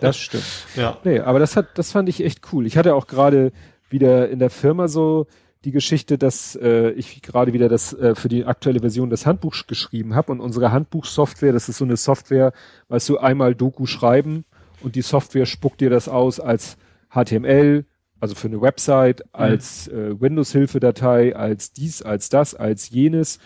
das 0.00 0.18
stimmt. 0.18 0.44
Ja. 0.76 0.98
Nee, 1.04 1.20
aber 1.20 1.38
das 1.38 1.56
hat, 1.56 1.78
das 1.78 1.92
fand 1.92 2.08
ich 2.10 2.22
echt 2.24 2.40
cool. 2.52 2.66
Ich 2.66 2.76
hatte 2.76 2.94
auch 2.94 3.06
gerade 3.06 3.52
wieder 3.88 4.28
in 4.28 4.38
der 4.38 4.50
Firma 4.50 4.86
so 4.88 5.26
die 5.64 5.70
Geschichte, 5.70 6.18
dass 6.18 6.56
äh, 6.56 6.90
ich 6.90 7.22
gerade 7.22 7.52
wieder 7.52 7.68
das 7.68 7.92
äh, 7.92 8.14
für 8.14 8.28
die 8.28 8.44
aktuelle 8.44 8.80
Version 8.80 9.10
des 9.10 9.26
Handbuchs 9.26 9.66
geschrieben 9.66 10.14
habe 10.14 10.32
und 10.32 10.40
unsere 10.40 10.72
Handbuchsoftware, 10.72 11.52
das 11.52 11.68
ist 11.68 11.78
so 11.78 11.84
eine 11.84 11.96
Software, 11.96 12.52
weißt 12.88 13.08
du, 13.08 13.18
einmal 13.18 13.54
Doku 13.54 13.86
schreiben 13.86 14.44
und 14.82 14.96
die 14.96 15.02
Software 15.02 15.46
spuckt 15.46 15.80
dir 15.80 15.90
das 15.90 16.08
aus 16.08 16.40
als 16.40 16.76
HTML, 17.10 17.84
also 18.18 18.34
für 18.34 18.48
eine 18.48 18.60
Website, 18.60 19.22
als 19.34 19.86
äh, 19.88 20.20
Windows-Hilfedatei, 20.20 21.36
als 21.36 21.72
dies, 21.72 22.02
als 22.02 22.28
das, 22.28 22.54
als 22.54 22.90
jenes 22.90 23.38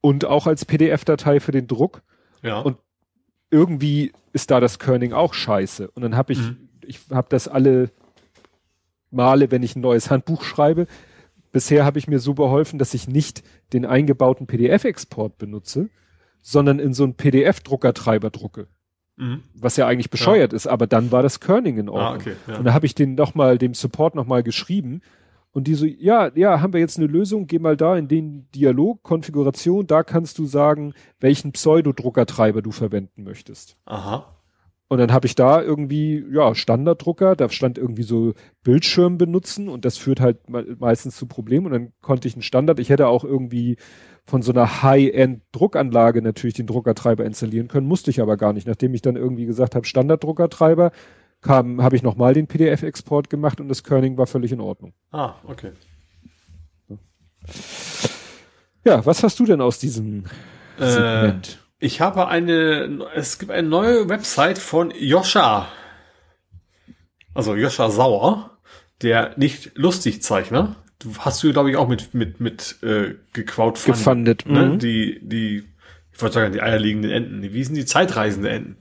und 0.00 0.24
auch 0.24 0.46
als 0.46 0.64
PDF-Datei 0.64 1.40
für 1.40 1.52
den 1.52 1.66
Druck 1.66 2.02
Ja. 2.42 2.60
Und- 2.60 2.76
irgendwie 3.50 4.12
ist 4.32 4.50
da 4.50 4.58
das 4.60 4.78
Kerning 4.80 5.12
auch 5.12 5.32
scheiße. 5.32 5.88
Und 5.92 6.02
dann 6.02 6.16
habe 6.16 6.32
ich, 6.32 6.40
Mhm. 6.40 6.68
ich 6.84 6.98
habe 7.10 7.28
das 7.30 7.46
alle 7.48 7.90
Male, 9.10 9.50
wenn 9.50 9.62
ich 9.62 9.76
ein 9.76 9.80
neues 9.80 10.10
Handbuch 10.10 10.42
schreibe. 10.42 10.86
Bisher 11.56 11.86
habe 11.86 11.98
ich 11.98 12.06
mir 12.06 12.18
so 12.18 12.34
beholfen, 12.34 12.78
dass 12.78 12.92
ich 12.92 13.08
nicht 13.08 13.42
den 13.72 13.86
eingebauten 13.86 14.46
PDF-Export 14.46 15.38
benutze, 15.38 15.88
sondern 16.42 16.78
in 16.78 16.92
so 16.92 17.02
einen 17.02 17.14
PDF-Druckertreiber 17.14 18.28
drucke. 18.28 18.66
mhm. 19.16 19.42
Was 19.54 19.78
ja 19.78 19.86
eigentlich 19.86 20.10
bescheuert 20.10 20.52
ist, 20.52 20.66
aber 20.66 20.86
dann 20.86 21.12
war 21.12 21.22
das 21.22 21.40
Kerning 21.40 21.78
in 21.78 21.88
Ordnung. 21.88 22.12
Ah, 22.12 22.14
okay. 22.16 22.36
Ja. 22.46 22.58
Und 22.58 22.66
da 22.66 22.74
habe 22.74 22.84
ich 22.84 22.94
den 22.94 23.14
noch 23.14 23.34
mal, 23.34 23.56
dem 23.56 23.72
Support 23.72 24.14
noch 24.16 24.26
mal 24.26 24.42
geschrieben. 24.42 25.00
Und 25.50 25.66
die 25.66 25.74
so, 25.76 25.86
ja, 25.86 26.30
ja, 26.34 26.60
haben 26.60 26.74
wir 26.74 26.80
jetzt 26.80 26.98
eine 26.98 27.06
Lösung, 27.06 27.46
geh 27.46 27.58
mal 27.58 27.78
da 27.78 27.96
in 27.96 28.06
den 28.06 28.50
Dialog, 28.54 29.02
Konfiguration, 29.02 29.86
da 29.86 30.02
kannst 30.02 30.36
du 30.36 30.44
sagen, 30.44 30.92
welchen 31.20 31.52
Pseudodruckertreiber 31.52 32.60
du 32.60 32.70
verwenden 32.70 33.24
möchtest. 33.24 33.78
Aha. 33.86 34.35
Und 34.88 34.98
dann 34.98 35.12
habe 35.12 35.26
ich 35.26 35.34
da 35.34 35.60
irgendwie, 35.60 36.24
ja, 36.30 36.54
Standarddrucker, 36.54 37.34
da 37.34 37.48
stand 37.48 37.76
irgendwie 37.76 38.04
so 38.04 38.34
Bildschirm 38.62 39.18
benutzen 39.18 39.68
und 39.68 39.84
das 39.84 39.98
führt 39.98 40.20
halt 40.20 40.48
me 40.48 40.76
meistens 40.78 41.16
zu 41.16 41.26
Problemen 41.26 41.66
und 41.66 41.72
dann 41.72 41.92
konnte 42.02 42.28
ich 42.28 42.34
einen 42.34 42.42
Standard, 42.42 42.78
ich 42.78 42.88
hätte 42.88 43.08
auch 43.08 43.24
irgendwie 43.24 43.78
von 44.24 44.42
so 44.42 44.52
einer 44.52 44.82
High-End-Druckanlage 44.82 46.22
natürlich 46.22 46.54
den 46.54 46.66
Druckertreiber 46.66 47.24
installieren 47.24 47.68
können, 47.68 47.86
musste 47.86 48.10
ich 48.10 48.20
aber 48.20 48.36
gar 48.36 48.52
nicht. 48.52 48.66
Nachdem 48.66 48.94
ich 48.94 49.02
dann 49.02 49.16
irgendwie 49.16 49.46
gesagt 49.46 49.74
habe, 49.74 49.86
Standard-Druckertreiber, 49.86 50.92
kam, 51.40 51.82
habe 51.82 51.96
ich 51.96 52.02
nochmal 52.02 52.34
den 52.34 52.46
PDF-Export 52.46 53.30
gemacht 53.30 53.60
und 53.60 53.68
das 53.68 53.84
Kerning 53.84 54.16
war 54.16 54.26
völlig 54.26 54.52
in 54.52 54.60
Ordnung. 54.60 54.92
Ah, 55.12 55.34
okay. 55.44 55.72
Ja, 58.84 59.04
was 59.04 59.22
hast 59.22 59.38
du 59.38 59.44
denn 59.44 59.60
aus 59.60 59.78
diesem 59.78 60.24
äh, 60.78 60.90
Segment? 60.90 61.65
Ich 61.86 62.00
habe 62.00 62.26
eine, 62.26 63.06
es 63.14 63.38
gibt 63.38 63.52
eine 63.52 63.68
neue 63.68 64.08
Website 64.08 64.58
von 64.58 64.92
Joscha. 64.98 65.68
Also 67.32 67.54
Joscha 67.54 67.90
Sauer, 67.90 68.58
der 69.02 69.34
nicht 69.36 69.78
lustig 69.78 70.20
Zeichner. 70.20 70.74
Du 70.98 71.12
hast 71.20 71.44
du, 71.44 71.52
glaube 71.52 71.70
ich, 71.70 71.76
auch 71.76 71.86
mit, 71.86 72.12
mit, 72.12 72.40
mit 72.40 72.82
äh, 72.82 73.14
gecrowdfundet. 73.34 73.98
Gefundet. 74.00 74.46
Ne? 74.46 74.66
Mhm. 74.66 74.78
Die, 74.80 75.20
die, 75.22 75.62
ich 76.12 76.20
wollte 76.20 76.34
sagen, 76.34 76.52
die 76.52 76.60
eierliegenden 76.60 77.12
Enten. 77.12 77.42
Wie 77.44 77.62
sind 77.62 77.76
die 77.76 77.86
zeitreisende 77.86 78.50
Enten? 78.50 78.78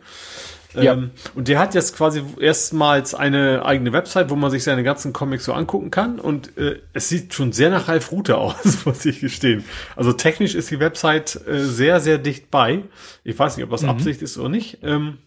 Ja. 0.76 0.94
Ähm, 0.94 1.12
und 1.36 1.48
der 1.48 1.60
hat 1.60 1.74
jetzt 1.76 1.96
quasi 1.96 2.24
erstmals 2.40 3.14
eine 3.14 3.66
eigene 3.66 3.94
Website, 3.94 4.30
wo 4.30 4.36
man 4.36 4.52
sich 4.52 4.64
seine 4.64 4.84
ganzen 4.84 5.14
Comics 5.14 5.46
so 5.46 5.54
angucken 5.54 5.92
kann. 5.92 6.20
Und 6.20 6.58
äh, 6.58 6.80
es 6.94 7.10
sieht 7.10 7.34
schon 7.34 7.52
sehr 7.52 7.70
nach 7.70 7.88
Ralf 7.88 8.12
Rute 8.12 8.38
aus, 8.38 8.86
muss 8.86 9.06
ich 9.06 9.20
gestehen. 9.20 9.64
Also 9.96 10.14
technisch 10.14 10.56
ist 10.56 10.72
die 10.72 10.80
Website 10.80 11.40
äh, 11.48 11.60
sehr, 11.60 12.00
sehr 12.00 12.18
dicht 12.18 12.52
bei. 12.52 12.84
Ich 13.24 13.38
weiß 13.38 13.58
nicht, 13.58 13.64
ob 13.64 13.72
das 13.72 13.84
mhm. 13.84 13.90
Absicht 13.90 14.22
ist 14.22 14.38
oder 14.38 14.50
nicht. 14.50 14.80
Ähm, 14.84 15.18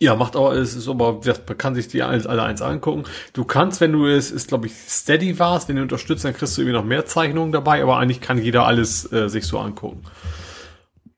ja, 0.00 0.14
macht 0.14 0.36
auch, 0.36 0.52
es 0.52 0.76
ist 0.76 0.88
aber, 0.88 1.20
man 1.24 1.58
kann 1.58 1.74
sich 1.74 1.88
die 1.88 2.02
alle, 2.02 2.28
alle 2.28 2.44
eins 2.44 2.62
angucken. 2.62 3.04
Du 3.32 3.44
kannst, 3.44 3.80
wenn 3.80 3.92
du 3.92 4.06
es, 4.06 4.30
ist 4.30 4.48
glaube 4.48 4.66
ich 4.66 4.74
Steady 4.74 5.38
warst, 5.38 5.68
wenn 5.68 5.76
du 5.76 5.82
unterstützt, 5.82 6.24
dann 6.24 6.34
kriegst 6.34 6.56
du 6.56 6.62
irgendwie 6.62 6.76
noch 6.76 6.84
mehr 6.84 7.04
Zeichnungen 7.04 7.50
dabei, 7.50 7.82
aber 7.82 7.98
eigentlich 7.98 8.20
kann 8.20 8.38
jeder 8.38 8.64
alles 8.64 9.10
äh, 9.12 9.28
sich 9.28 9.46
so 9.46 9.58
angucken. 9.58 10.02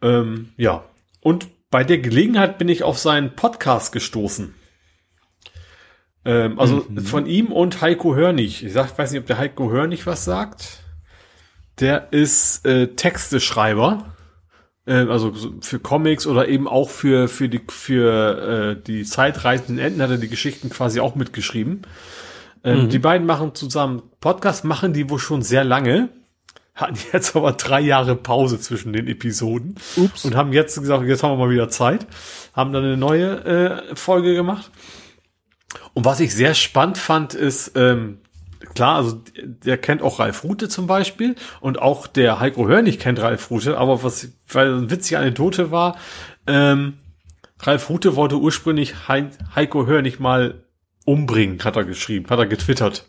Ähm, 0.00 0.50
ja. 0.56 0.84
Und 1.20 1.48
bei 1.70 1.84
der 1.84 1.98
Gelegenheit 1.98 2.58
bin 2.58 2.68
ich 2.68 2.82
auf 2.82 2.98
seinen 2.98 3.36
Podcast 3.36 3.92
gestoßen. 3.92 4.54
Ähm, 6.24 6.58
also 6.58 6.84
mhm. 6.88 6.98
von 7.00 7.26
ihm 7.26 7.46
und 7.46 7.80
Heiko 7.80 8.14
Hörnig. 8.14 8.64
Ich 8.64 8.72
sag, 8.72 8.98
weiß 8.98 9.12
nicht, 9.12 9.20
ob 9.20 9.26
der 9.26 9.38
Heiko 9.38 9.70
Hörnig 9.70 10.06
was 10.06 10.24
sagt. 10.24 10.84
Der 11.78 12.12
ist 12.12 12.66
äh, 12.66 12.88
Texteschreiber. 12.88 14.16
Äh, 14.84 15.06
also 15.06 15.32
für 15.60 15.78
Comics 15.78 16.26
oder 16.26 16.48
eben 16.48 16.66
auch 16.66 16.90
für, 16.90 17.28
für 17.28 17.48
die, 17.48 17.60
für 17.68 18.76
äh, 18.76 18.82
die 18.82 19.04
zeitreisenden 19.04 19.78
Enden 19.78 20.02
hat 20.02 20.10
er 20.10 20.18
die 20.18 20.28
Geschichten 20.28 20.70
quasi 20.70 21.00
auch 21.00 21.14
mitgeschrieben. 21.14 21.82
Ähm, 22.64 22.84
mhm. 22.84 22.88
Die 22.90 22.98
beiden 22.98 23.26
machen 23.26 23.54
zusammen 23.54 24.02
Podcast, 24.20 24.64
machen 24.64 24.92
die 24.92 25.08
wohl 25.08 25.20
schon 25.20 25.42
sehr 25.42 25.64
lange 25.64 26.10
hatten 26.80 26.98
jetzt 27.12 27.36
aber 27.36 27.52
drei 27.52 27.80
Jahre 27.80 28.16
Pause 28.16 28.60
zwischen 28.60 28.92
den 28.92 29.08
Episoden 29.08 29.76
Ups. 29.96 30.24
und 30.24 30.34
haben 30.34 30.52
jetzt 30.52 30.78
gesagt, 30.78 31.04
jetzt 31.06 31.22
haben 31.22 31.32
wir 31.32 31.46
mal 31.46 31.50
wieder 31.52 31.68
Zeit, 31.68 32.06
haben 32.54 32.72
dann 32.72 32.84
eine 32.84 32.96
neue 32.96 33.44
äh, 33.44 33.96
Folge 33.96 34.34
gemacht. 34.34 34.70
Und 35.94 36.04
was 36.04 36.20
ich 36.20 36.34
sehr 36.34 36.54
spannend 36.54 36.98
fand, 36.98 37.34
ist, 37.34 37.72
ähm, 37.76 38.18
klar, 38.74 38.96
also 38.96 39.20
der 39.36 39.78
kennt 39.78 40.02
auch 40.02 40.18
Ralf 40.18 40.44
Rute 40.44 40.68
zum 40.68 40.86
Beispiel 40.86 41.36
und 41.60 41.80
auch 41.80 42.06
der 42.06 42.40
Heiko 42.40 42.66
Hörnig 42.66 42.98
kennt 42.98 43.20
Ralf 43.20 43.50
Rute, 43.50 43.78
aber 43.78 44.02
was, 44.02 44.28
weil 44.48 44.74
eine 44.74 44.90
witzige 44.90 45.18
Anekdote 45.18 45.70
war, 45.70 45.96
ähm, 46.46 46.94
Ralf 47.60 47.90
Rute 47.90 48.16
wollte 48.16 48.36
ursprünglich 48.36 49.08
Heiko 49.08 49.86
Hörnig 49.86 50.18
mal 50.18 50.64
umbringen, 51.04 51.62
hat 51.62 51.76
er 51.76 51.84
geschrieben, 51.84 52.28
hat 52.30 52.38
er 52.38 52.46
getwittert. 52.46 53.06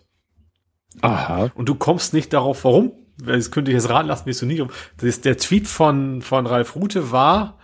Aha. 1.01 1.51
Und 1.55 1.69
du 1.69 1.75
kommst 1.75 2.13
nicht 2.13 2.33
darauf, 2.33 2.63
warum? 2.65 2.91
Das 3.25 3.51
könnte 3.51 3.71
ich 3.71 3.75
jetzt 3.75 3.89
raten 3.89 4.07
lassen, 4.07 4.25
wie 4.25 4.33
du 4.33 4.45
nicht 4.45 4.61
um. 4.61 4.69
Das, 4.97 5.21
der 5.21 5.37
Tweet 5.37 5.67
von, 5.67 6.21
von 6.21 6.45
Ralf 6.45 6.75
Rute 6.75 7.11
war, 7.11 7.57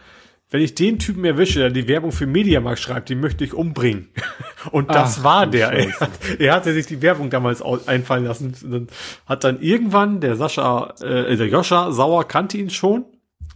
wenn 0.49 0.61
ich 0.61 0.75
den 0.75 0.97
Typen 0.97 1.25
erwische, 1.25 1.59
der 1.59 1.69
die 1.71 1.87
Werbung 1.87 2.11
für 2.11 2.25
Mediamarkt 2.25 2.79
schreibt, 2.79 3.09
die 3.09 3.15
möchte 3.15 3.43
ich 3.43 3.53
umbringen. 3.53 4.09
Und 4.71 4.89
das 4.89 5.19
Ach, 5.19 5.23
war 5.23 5.47
der. 5.47 5.71
Er, 5.71 5.99
hat, 5.99 6.11
er 6.39 6.53
hatte 6.53 6.73
sich 6.73 6.85
die 6.85 7.01
Werbung 7.01 7.29
damals 7.29 7.61
einfallen 7.61 8.25
lassen. 8.25 8.55
Dann 8.63 8.87
hat 9.25 9.43
dann 9.43 9.59
irgendwann 9.61 10.21
der 10.21 10.35
Sascha, 10.35 10.93
äh, 11.01 11.35
der 11.35 11.47
Joscha 11.47 11.91
Sauer 11.91 12.27
kannte 12.27 12.57
ihn 12.57 12.69
schon 12.69 13.05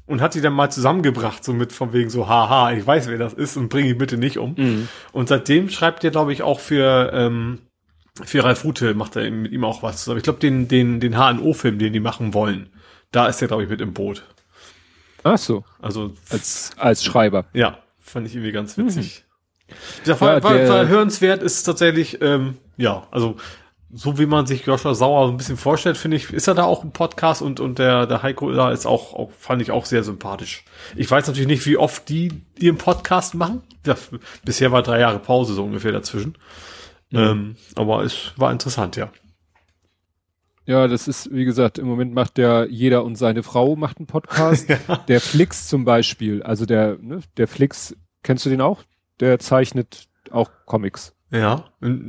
und 0.05 0.19
hat 0.19 0.35
die 0.35 0.41
dann 0.41 0.53
mal 0.53 0.69
zusammengebracht, 0.69 1.43
so 1.43 1.53
mit 1.53 1.71
von 1.71 1.93
wegen 1.93 2.09
so, 2.09 2.27
haha, 2.27 2.73
ich 2.73 2.85
weiß, 2.85 3.07
wer 3.07 3.17
das 3.17 3.33
ist 3.33 3.55
und 3.55 3.69
bring 3.69 3.85
ihn 3.85 3.97
bitte 3.97 4.17
nicht 4.17 4.38
um. 4.38 4.55
Mhm. 4.57 4.89
Und 5.13 5.30
seitdem 5.30 5.69
schreibt 5.69 6.03
er, 6.03 6.11
glaube 6.11 6.33
ich, 6.33 6.43
auch 6.43 6.59
für 6.59 7.11
ähm, 7.13 7.59
für 8.23 8.43
Ralf 8.43 8.64
Rute 8.64 8.93
macht 8.93 9.15
er 9.15 9.30
mit 9.31 9.51
ihm 9.51 9.64
auch 9.64 9.83
was. 9.83 10.07
Aber 10.07 10.17
ich 10.17 10.23
glaube, 10.23 10.40
den, 10.40 10.67
den, 10.67 10.99
den 10.99 11.15
HNO-Film, 11.15 11.80
den 11.80 11.93
die 11.93 11.99
machen 11.99 12.33
wollen, 12.33 12.69
da 13.11 13.27
ist 13.27 13.41
er, 13.41 13.48
glaube 13.48 13.64
ich, 13.64 13.69
mit 13.69 13.81
im 13.81 13.93
Boot. 13.93 14.23
Ach 15.23 15.38
so. 15.38 15.64
Also. 15.81 16.14
Als, 16.30 16.72
als 16.77 17.03
Schreiber. 17.03 17.45
Ja, 17.53 17.80
fand 17.99 18.27
ich 18.27 18.35
irgendwie 18.35 18.51
ganz 18.51 18.77
witzig. 18.77 19.23
Mhm. 19.23 19.75
Der 20.06 20.15
Fall, 20.17 20.41
ja, 20.43 20.49
der, 20.53 20.67
Fall 20.67 20.88
hörenswert 20.90 21.41
ist 21.41 21.64
tatsächlich, 21.64 22.22
ähm, 22.22 22.57
ja, 22.75 23.07
also 23.11 23.38
so 23.93 24.17
wie 24.17 24.25
man 24.25 24.45
sich 24.45 24.65
Joshua 24.65 24.93
Sauer 24.93 25.30
ein 25.30 25.38
bisschen 25.38 25.57
vorstellt, 25.57 25.98
finde 25.98 26.17
ich, 26.17 26.31
ist 26.31 26.48
er 26.48 26.56
da 26.56 26.64
auch 26.64 26.83
ein 26.83 26.91
Podcast 26.91 27.41
und, 27.41 27.59
und 27.59 27.80
der, 27.80 28.07
der 28.07 28.23
Heiko 28.23 28.51
da 28.51 28.72
ist 28.72 28.85
auch, 28.85 29.14
auch, 29.14 29.31
fand 29.38 29.61
ich 29.61 29.72
auch 29.72 29.85
sehr 29.85 30.03
sympathisch. 30.03 30.64
Ich 30.95 31.09
weiß 31.09 31.27
natürlich 31.27 31.48
nicht, 31.48 31.65
wie 31.65 31.77
oft 31.77 32.07
die 32.07 32.41
ihren 32.57 32.77
Podcast 32.77 33.35
machen. 33.35 33.61
Ja, 33.85 33.95
bisher 34.43 34.72
war 34.72 34.83
drei 34.83 34.99
Jahre 34.99 35.19
Pause 35.19 35.53
so 35.53 35.64
ungefähr 35.64 35.91
dazwischen. 35.91 36.38
Mhm. 37.11 37.19
Ähm, 37.19 37.56
aber 37.75 38.03
es 38.03 38.33
war 38.38 38.51
interessant, 38.51 38.95
ja. 38.95 39.11
Ja, 40.65 40.88
das 40.88 41.07
ist, 41.07 41.33
wie 41.33 41.43
gesagt, 41.43 41.80
im 41.80 41.88
Moment 41.88 42.14
macht 42.14 42.38
der 42.38 42.67
jeder 42.69 43.03
und 43.03 43.15
seine 43.15 43.43
Frau 43.43 43.75
macht 43.75 43.98
einen 43.98 44.07
Podcast. 44.07 44.69
ja. 44.88 44.98
Der 45.07 45.19
Flix 45.19 45.67
zum 45.67 45.85
Beispiel, 45.85 46.43
also 46.43 46.65
der, 46.65 46.98
ne, 47.01 47.22
der 47.38 47.48
Flix, 47.48 47.95
kennst 48.23 48.45
du 48.45 48.49
den 48.49 48.61
auch? 48.61 48.83
Der 49.19 49.40
zeichnet 49.40 50.07
auch 50.31 50.49
Comics. 50.65 51.14
Ja, 51.31 51.65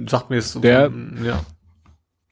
sagt 0.06 0.30
mir 0.30 0.36
jetzt 0.36 0.52
so. 0.52 0.60
Der, 0.60 0.92
ja. 1.24 1.44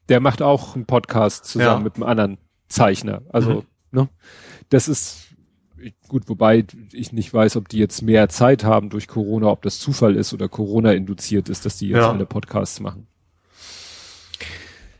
der 0.08 0.20
macht 0.20 0.42
auch 0.42 0.74
einen 0.74 0.86
Podcast 0.86 1.44
zusammen 1.44 1.80
ja. 1.80 1.84
mit 1.84 1.94
einem 1.96 2.04
anderen 2.04 2.38
Zeichner. 2.68 3.22
Also, 3.32 3.50
mhm. 3.50 3.66
ne, 3.92 4.08
das 4.68 4.88
ist 4.88 5.29
gut, 6.08 6.28
wobei 6.28 6.64
ich 6.92 7.12
nicht 7.12 7.32
weiß, 7.32 7.56
ob 7.56 7.68
die 7.68 7.78
jetzt 7.78 8.02
mehr 8.02 8.28
Zeit 8.28 8.64
haben 8.64 8.90
durch 8.90 9.08
Corona, 9.08 9.48
ob 9.48 9.62
das 9.62 9.78
Zufall 9.78 10.16
ist 10.16 10.32
oder 10.32 10.48
Corona 10.48 10.92
induziert 10.92 11.48
ist, 11.48 11.64
dass 11.64 11.78
die 11.78 11.88
jetzt 11.88 11.98
ja. 11.98 12.10
alle 12.10 12.26
Podcasts 12.26 12.80
machen. 12.80 13.06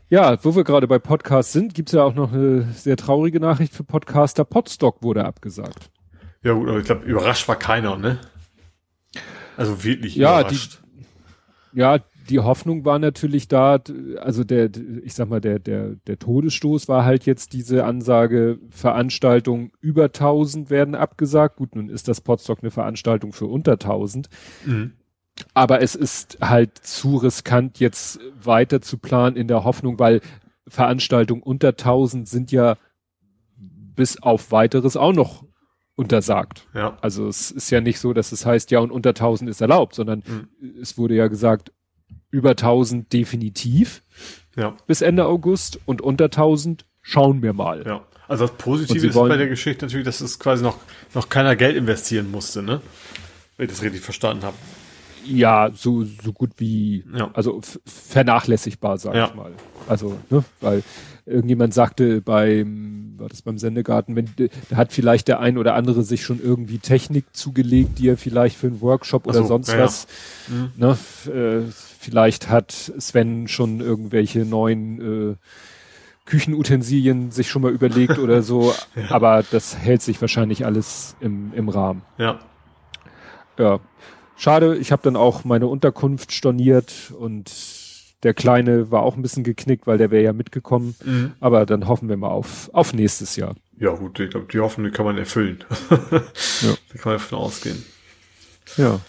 Ja, 0.09 0.37
wo 0.43 0.55
wir 0.55 0.65
gerade 0.65 0.87
bei 0.87 0.99
Podcasts 0.99 1.53
sind, 1.53 1.73
gibt's 1.73 1.93
ja 1.93 2.03
auch 2.03 2.15
noch 2.15 2.33
eine 2.33 2.63
sehr 2.73 2.97
traurige 2.97 3.39
Nachricht 3.39 3.73
für 3.73 3.85
Podcaster. 3.85 4.43
Podstock 4.43 5.01
wurde 5.01 5.23
abgesagt. 5.23 5.89
Ja 6.43 6.53
gut, 6.53 6.67
aber 6.67 6.79
ich 6.79 6.85
glaube, 6.85 7.05
überrascht 7.05 7.47
war 7.47 7.55
keiner, 7.55 7.95
ne? 7.95 8.19
Also 9.55 9.83
wirklich 9.83 10.15
ja, 10.15 10.41
überrascht. 10.41 10.81
Die, 11.73 11.79
ja, 11.79 11.99
die 12.29 12.39
Hoffnung 12.39 12.85
war 12.85 12.99
natürlich 12.99 13.47
da, 13.47 13.79
also 14.19 14.43
der, 14.43 14.69
ich 15.03 15.13
sag 15.13 15.29
mal, 15.29 15.41
der, 15.41 15.59
der, 15.59 15.95
der 16.07 16.19
Todesstoß 16.19 16.87
war 16.87 17.05
halt 17.05 17.25
jetzt 17.25 17.53
diese 17.53 17.85
Ansage, 17.85 18.59
Veranstaltungen 18.69 19.71
über 19.79 20.05
1000 20.05 20.69
werden 20.69 20.95
abgesagt. 20.95 21.57
Gut, 21.57 21.75
nun 21.75 21.89
ist 21.89 22.07
das 22.07 22.21
Potstock 22.21 22.59
eine 22.61 22.71
Veranstaltung 22.71 23.33
für 23.33 23.47
unter 23.47 23.73
1000. 23.73 24.29
Mhm. 24.65 24.93
Aber 25.53 25.81
es 25.81 25.95
ist 25.95 26.37
halt 26.41 26.77
zu 26.77 27.17
riskant, 27.17 27.79
jetzt 27.79 28.19
weiter 28.41 28.81
zu 28.81 28.97
planen 28.97 29.35
in 29.35 29.47
der 29.47 29.63
Hoffnung, 29.63 29.97
weil 29.99 30.21
Veranstaltungen 30.67 31.41
unter 31.41 31.69
1000 31.69 32.27
sind 32.27 32.51
ja 32.51 32.77
bis 33.57 34.21
auf 34.21 34.51
weiteres 34.51 34.95
auch 34.95 35.13
noch 35.13 35.43
untersagt. 35.95 36.67
Ja. 36.73 36.97
Also 37.01 37.27
es 37.27 37.51
ist 37.51 37.69
ja 37.69 37.81
nicht 37.81 37.99
so, 37.99 38.13
dass 38.13 38.31
es 38.31 38.45
heißt, 38.45 38.71
ja, 38.71 38.79
und 38.79 38.91
unter 38.91 39.09
1000 39.09 39.49
ist 39.49 39.61
erlaubt, 39.61 39.95
sondern 39.95 40.23
mhm. 40.25 40.79
es 40.81 40.97
wurde 40.97 41.15
ja 41.15 41.27
gesagt, 41.27 41.71
über 42.31 42.51
1000 42.51 43.11
definitiv 43.11 44.01
ja. 44.55 44.75
bis 44.87 45.01
Ende 45.01 45.25
August 45.25 45.79
und 45.85 46.01
unter 46.01 46.25
1000 46.25 46.85
schauen 47.01 47.41
wir 47.41 47.53
mal. 47.53 47.83
Ja. 47.85 48.01
Also 48.27 48.47
das 48.47 48.55
Positive 48.55 49.07
ist 49.07 49.13
bei 49.13 49.35
der 49.35 49.47
Geschichte 49.47 49.85
natürlich, 49.85 50.05
dass 50.05 50.21
es 50.21 50.39
quasi 50.39 50.63
noch, 50.63 50.77
noch 51.13 51.27
keiner 51.27 51.57
Geld 51.57 51.75
investieren 51.75 52.31
musste, 52.31 52.63
ne? 52.63 52.81
Wenn 53.57 53.65
ich 53.65 53.71
das 53.71 53.81
richtig 53.81 54.01
verstanden 54.01 54.43
habe. 54.43 54.55
Ja, 55.25 55.69
so, 55.75 56.03
so 56.03 56.31
gut 56.31 56.51
wie, 56.57 57.03
ja. 57.13 57.29
also 57.33 57.61
vernachlässigbar, 57.85 58.97
sag 58.97 59.15
ja. 59.15 59.27
ich 59.27 59.35
mal. 59.35 59.51
Also, 59.87 60.17
ne, 60.29 60.43
weil 60.61 60.81
irgendjemand 61.25 61.73
sagte 61.73 62.21
beim, 62.21 63.15
war 63.17 63.29
das 63.29 63.41
beim 63.41 63.57
Sendegarten, 63.57 64.15
wenn, 64.15 64.29
da 64.69 64.77
hat 64.77 64.93
vielleicht 64.93 65.27
der 65.27 65.39
ein 65.39 65.57
oder 65.57 65.75
andere 65.75 66.03
sich 66.03 66.23
schon 66.23 66.41
irgendwie 66.41 66.79
Technik 66.79 67.25
zugelegt, 67.33 67.99
die 67.99 68.07
er 68.07 68.17
vielleicht 68.17 68.57
für 68.57 68.67
einen 68.67 68.81
Workshop 68.81 69.27
oder 69.27 69.41
so, 69.41 69.47
sonst 69.47 69.69
ja, 69.73 69.79
was, 69.79 70.07
mhm. 70.47 70.71
ne, 70.77 70.97
äh, 71.27 71.71
vielleicht 72.01 72.49
hat 72.49 72.71
Sven 72.71 73.47
schon 73.47 73.79
irgendwelche 73.79 74.39
neuen, 74.45 75.31
äh, 75.31 75.35
Küchenutensilien 76.25 77.31
sich 77.31 77.49
schon 77.49 77.61
mal 77.61 77.71
überlegt 77.71 78.17
oder 78.17 78.41
so, 78.41 78.73
ja. 78.95 79.11
aber 79.11 79.43
das 79.49 79.77
hält 79.77 80.01
sich 80.01 80.19
wahrscheinlich 80.21 80.65
alles 80.65 81.15
im, 81.19 81.51
im 81.53 81.69
Rahmen. 81.69 82.03
Ja. 82.17 82.39
Ja. 83.57 83.79
Schade, 84.37 84.77
ich 84.77 84.91
habe 84.91 85.03
dann 85.03 85.15
auch 85.15 85.43
meine 85.43 85.67
Unterkunft 85.67 86.31
storniert 86.31 87.13
und 87.17 87.51
Der 88.23 88.33
Kleine 88.33 88.91
war 88.91 89.01
auch 89.01 89.15
ein 89.15 89.21
bisschen 89.21 89.43
geknickt, 89.43 89.87
weil 89.87 89.97
der 89.97 90.11
wäre 90.11 90.23
ja 90.23 90.31
mitgekommen. 90.33 90.95
Mhm. 91.03 91.33
Aber 91.39 91.65
dann 91.65 91.87
hoffen 91.87 92.07
wir 92.07 92.17
mal 92.17 92.29
auf, 92.29 92.69
auf 92.71 92.93
nächstes 92.93 93.35
Jahr. 93.35 93.55
Ja, 93.77 93.91
gut, 93.93 94.19
ich 94.19 94.29
glaube, 94.29 94.47
die 94.51 94.59
Hoffnung 94.59 94.91
kann 94.91 95.05
man 95.05 95.17
erfüllen. 95.17 95.63
ja. 95.89 95.97
Da 95.99 96.97
kann 96.99 97.11
man 97.11 97.13
davon 97.13 97.39
ausgehen. 97.39 97.83
Ja. 98.77 98.99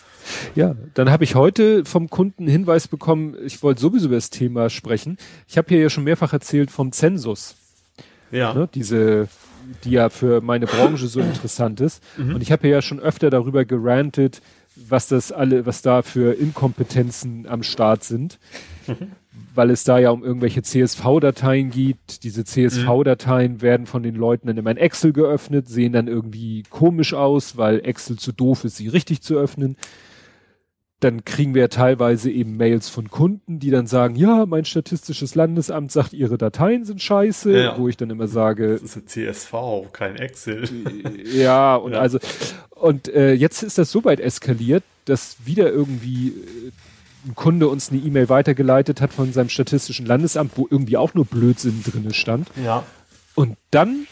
Ja, 0.54 0.76
dann 0.94 1.10
habe 1.10 1.24
ich 1.24 1.34
heute 1.34 1.84
vom 1.84 2.10
Kunden 2.10 2.46
Hinweis 2.46 2.88
bekommen, 2.88 3.36
ich 3.44 3.62
wollte 3.62 3.80
sowieso 3.80 4.06
über 4.06 4.16
das 4.16 4.30
Thema 4.30 4.70
sprechen. 4.70 5.16
Ich 5.48 5.58
habe 5.58 5.68
hier 5.68 5.80
ja 5.80 5.90
schon 5.90 6.04
mehrfach 6.04 6.32
erzählt 6.32 6.70
vom 6.70 6.92
Zensus. 6.92 7.56
Ja. 8.30 8.54
Ne, 8.54 8.68
diese, 8.74 9.28
die 9.84 9.90
ja 9.90 10.08
für 10.08 10.40
meine 10.40 10.66
Branche 10.66 11.06
so 11.06 11.20
interessant 11.20 11.80
ist. 11.80 12.02
Mhm. 12.16 12.36
Und 12.36 12.40
ich 12.42 12.50
habe 12.50 12.66
ja 12.68 12.82
schon 12.82 12.98
öfter 12.98 13.30
darüber 13.30 13.64
gerantet, 13.64 14.40
was 14.74 15.08
das 15.08 15.32
alle, 15.32 15.66
was 15.66 15.82
da 15.82 16.02
für 16.02 16.34
Inkompetenzen 16.34 17.46
am 17.46 17.62
Start 17.62 18.04
sind. 18.04 18.38
Mhm. 18.86 19.12
Weil 19.54 19.70
es 19.70 19.84
da 19.84 19.98
ja 19.98 20.10
um 20.10 20.24
irgendwelche 20.24 20.62
CSV-Dateien 20.62 21.70
gibt. 21.70 22.24
Diese 22.24 22.44
CSV-Dateien 22.44 23.54
mhm. 23.54 23.62
werden 23.62 23.86
von 23.86 24.02
den 24.02 24.14
Leuten 24.14 24.46
dann 24.46 24.56
immer 24.56 24.70
in 24.70 24.78
Excel 24.78 25.12
geöffnet, 25.12 25.68
sehen 25.68 25.92
dann 25.92 26.08
irgendwie 26.08 26.62
komisch 26.70 27.12
aus, 27.12 27.58
weil 27.58 27.80
Excel 27.84 28.16
zu 28.16 28.32
doof 28.32 28.64
ist, 28.64 28.76
sie 28.76 28.88
richtig 28.88 29.20
zu 29.20 29.36
öffnen 29.36 29.76
dann 31.02 31.24
kriegen 31.24 31.54
wir 31.54 31.68
teilweise 31.68 32.30
eben 32.30 32.56
Mails 32.56 32.88
von 32.88 33.10
Kunden, 33.10 33.58
die 33.58 33.70
dann 33.70 33.86
sagen, 33.86 34.14
ja, 34.14 34.46
mein 34.46 34.64
statistisches 34.64 35.34
Landesamt 35.34 35.90
sagt, 35.90 36.12
ihre 36.12 36.38
Dateien 36.38 36.84
sind 36.84 37.02
scheiße, 37.02 37.58
ja. 37.58 37.78
wo 37.78 37.88
ich 37.88 37.96
dann 37.96 38.10
immer 38.10 38.28
sage, 38.28 38.74
das 38.74 38.82
ist 38.82 38.96
ein 38.96 39.06
CSV, 39.06 39.52
kein 39.92 40.16
Excel. 40.16 40.62
Ja, 41.32 41.76
und 41.76 41.92
ja. 41.92 41.98
also 41.98 42.18
und 42.70 43.08
äh, 43.08 43.32
jetzt 43.32 43.62
ist 43.62 43.78
das 43.78 43.90
so 43.90 44.04
weit 44.04 44.20
eskaliert, 44.20 44.84
dass 45.04 45.36
wieder 45.44 45.70
irgendwie 45.70 46.28
äh, 46.28 46.72
ein 47.28 47.34
Kunde 47.34 47.68
uns 47.68 47.90
eine 47.90 48.00
E-Mail 48.00 48.28
weitergeleitet 48.28 49.00
hat 49.00 49.12
von 49.12 49.32
seinem 49.32 49.48
statistischen 49.48 50.06
Landesamt, 50.06 50.52
wo 50.56 50.66
irgendwie 50.70 50.96
auch 50.96 51.14
nur 51.14 51.24
Blödsinn 51.24 51.82
drinne 51.84 52.14
stand. 52.14 52.48
Ja. 52.62 52.84
Und 53.34 53.56
dann 53.70 54.06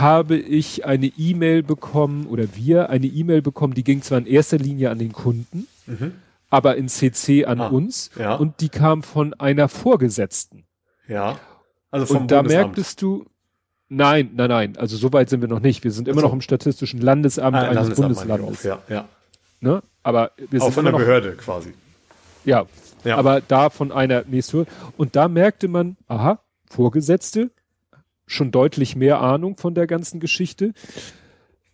habe 0.00 0.36
ich 0.36 0.84
eine 0.84 1.06
E-Mail 1.06 1.62
bekommen 1.62 2.26
oder 2.26 2.54
wir 2.54 2.90
eine 2.90 3.06
E-Mail 3.06 3.42
bekommen, 3.42 3.74
die 3.74 3.84
ging 3.84 4.02
zwar 4.02 4.18
in 4.18 4.26
erster 4.26 4.58
Linie 4.58 4.90
an 4.90 4.98
den 4.98 5.12
Kunden, 5.12 5.66
mhm. 5.86 6.12
aber 6.50 6.76
in 6.76 6.88
CC 6.88 7.44
an 7.44 7.60
ah, 7.60 7.68
uns 7.68 8.10
ja. 8.18 8.34
und 8.34 8.60
die 8.60 8.68
kam 8.68 9.02
von 9.02 9.34
einer 9.34 9.68
Vorgesetzten. 9.68 10.64
Ja. 11.08 11.38
Also 11.90 12.06
vom 12.06 12.22
und 12.22 12.30
da 12.30 12.42
Bundesamt. 12.42 12.66
merktest 12.66 13.02
du, 13.02 13.26
nein, 13.88 14.30
nein, 14.34 14.48
nein, 14.48 14.76
also 14.76 14.96
so 14.96 15.12
weit 15.12 15.30
sind 15.30 15.40
wir 15.40 15.48
noch 15.48 15.60
nicht. 15.60 15.84
Wir 15.84 15.92
sind 15.92 16.08
immer 16.08 16.18
also. 16.18 16.28
noch 16.28 16.34
im 16.34 16.40
Statistischen 16.40 17.00
Landesamt 17.00 17.56
ah, 17.56 17.62
eines 17.62 17.74
Landesamt 17.74 17.96
Bundeslandes. 17.96 18.62
Ja, 18.62 18.78
ja. 18.88 19.08
Ne? 19.60 19.82
Aber 20.02 20.32
wir 20.36 20.60
auch 20.60 20.66
sind 20.66 20.74
von 20.74 20.84
der 20.84 20.92
Behörde 20.92 21.32
quasi. 21.36 21.74
Ja, 22.44 22.66
ja, 23.04 23.16
aber 23.16 23.40
da 23.40 23.70
von 23.70 23.92
einer 23.92 24.24
nächsten 24.26 24.66
und 24.96 25.16
da 25.16 25.28
merkte 25.28 25.68
man, 25.68 25.96
aha, 26.08 26.40
Vorgesetzte, 26.68 27.50
schon 28.26 28.50
deutlich 28.50 28.96
mehr 28.96 29.20
Ahnung 29.20 29.56
von 29.56 29.74
der 29.74 29.86
ganzen 29.86 30.20
Geschichte. 30.20 30.72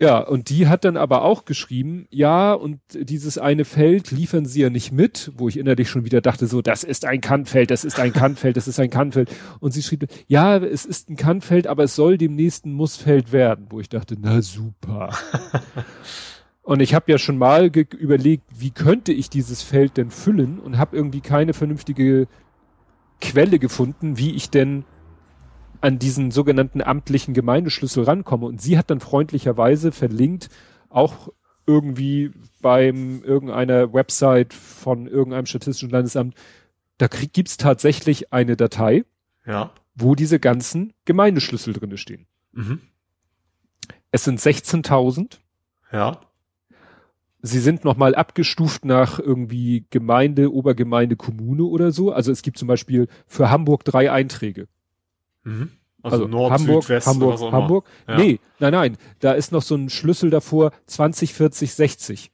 Ja, 0.03 0.19
und 0.19 0.49
die 0.49 0.67
hat 0.67 0.87
dann 0.87 0.97
aber 0.97 1.25
auch 1.25 1.45
geschrieben, 1.45 2.07
ja, 2.09 2.55
und 2.55 2.81
dieses 2.95 3.37
eine 3.37 3.67
Feld 3.67 4.11
liefern 4.11 4.47
sie 4.47 4.62
ja 4.62 4.70
nicht 4.70 4.93
mit, 4.93 5.31
wo 5.37 5.47
ich 5.47 5.59
innerlich 5.59 5.91
schon 5.91 6.07
wieder 6.07 6.23
dachte, 6.23 6.47
so, 6.47 6.62
das 6.62 6.85
ist 6.85 7.05
ein 7.05 7.20
Kannfeld, 7.20 7.70
das 7.70 7.85
ist 7.85 8.01
ein 8.01 8.15
Kannfeld, 8.15 8.57
das 8.57 8.67
ist 8.67 8.81
ein 8.81 8.89
Kannfeld. 8.89 9.31
Und 9.61 9.73
sie 9.73 9.83
schrieb, 9.83 10.07
ja, 10.27 10.57
es 10.57 10.87
ist 10.87 11.11
ein 11.11 11.17
Kannfeld, 11.17 11.67
aber 11.67 11.85
es 11.85 11.97
soll 11.97 12.17
demnächst 12.17 12.65
ein 12.65 12.73
Mussfeld 12.73 13.31
werden, 13.31 13.67
wo 13.69 13.79
ich 13.79 13.91
dachte, 13.91 14.17
na 14.19 14.41
super. 14.41 15.15
und 16.62 16.81
ich 16.81 16.95
habe 16.95 17.12
ja 17.12 17.19
schon 17.19 17.37
mal 17.37 17.67
überlegt, 17.67 18.45
wie 18.57 18.70
könnte 18.70 19.12
ich 19.12 19.29
dieses 19.29 19.61
Feld 19.61 19.99
denn 19.99 20.11
füllen 20.11 20.61
und 20.61 20.79
habe 20.79 20.97
irgendwie 20.97 21.20
keine 21.20 21.53
vernünftige 21.53 22.27
Quelle 23.20 23.59
gefunden, 23.59 24.17
wie 24.17 24.35
ich 24.35 24.49
denn 24.49 24.87
an 25.81 25.99
diesen 25.99 26.31
sogenannten 26.31 26.83
amtlichen 26.83 27.34
Gemeindeschlüssel 27.34 28.05
rankomme. 28.05 28.47
Und 28.47 28.60
sie 28.60 28.78
hat 28.78 28.91
dann 28.91 29.00
freundlicherweise 29.00 29.92
verlinkt, 29.92 30.49
auch 30.89 31.28
irgendwie 31.67 32.33
beim 32.60 33.23
irgendeiner 33.23 33.92
Website 33.92 34.52
von 34.55 35.07
irgendeinem 35.07 35.47
statistischen 35.47 35.91
Landesamt, 35.91 36.34
da 36.99 37.07
gibt 37.07 37.49
es 37.49 37.57
tatsächlich 37.57 38.33
eine 38.33 38.57
Datei, 38.57 39.05
ja. 39.47 39.73
wo 39.94 40.15
diese 40.15 40.39
ganzen 40.39 40.92
Gemeindeschlüssel 41.05 41.73
drinne 41.73 41.97
stehen. 41.97 42.26
Mhm. 42.52 42.81
Es 44.10 44.25
sind 44.25 44.41
16.000. 44.41 45.39
Ja. 45.92 46.20
Sie 47.42 47.60
sind 47.60 47.84
nochmal 47.84 48.15
abgestuft 48.15 48.84
nach 48.84 49.18
irgendwie 49.18 49.86
Gemeinde, 49.89 50.52
Obergemeinde, 50.52 51.17
Kommune 51.17 51.65
oder 51.65 51.91
so. 51.91 52.12
Also 52.12 52.33
es 52.33 52.42
gibt 52.42 52.59
zum 52.59 52.68
Beispiel 52.68 53.09
für 53.26 53.50
Hamburg 53.50 53.84
drei 53.84 54.12
Einträge. 54.12 54.68
Mhm. 55.51 55.70
Also, 56.03 56.17
also 56.17 56.29
Nord, 56.29 56.53
Hamburg, 56.53 56.83
Süd, 56.83 56.89
West 56.89 57.07
Hamburg, 57.07 57.41
Hamburg. 57.53 57.87
Ja. 58.09 58.17
Nee, 58.17 58.41
nein, 58.59 58.73
nein. 58.73 58.97
Da 59.19 59.33
ist 59.33 59.53
noch 59.53 59.62
so 59.62 59.75
ein 59.75 59.91
Schlüssel 59.91 60.31
davor 60.31 60.73
20, 60.87 61.35
40, 61.35 61.75
60. 61.75 62.31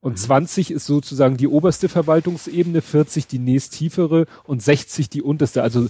Und 0.00 0.12
mhm. 0.12 0.16
20 0.16 0.70
ist 0.70 0.86
sozusagen 0.86 1.36
die 1.36 1.48
oberste 1.48 1.88
Verwaltungsebene, 1.88 2.80
40 2.80 3.26
die 3.26 3.38
nächsttiefere 3.38 4.26
und 4.44 4.62
60 4.62 5.10
die 5.10 5.22
unterste. 5.22 5.62
Also 5.62 5.88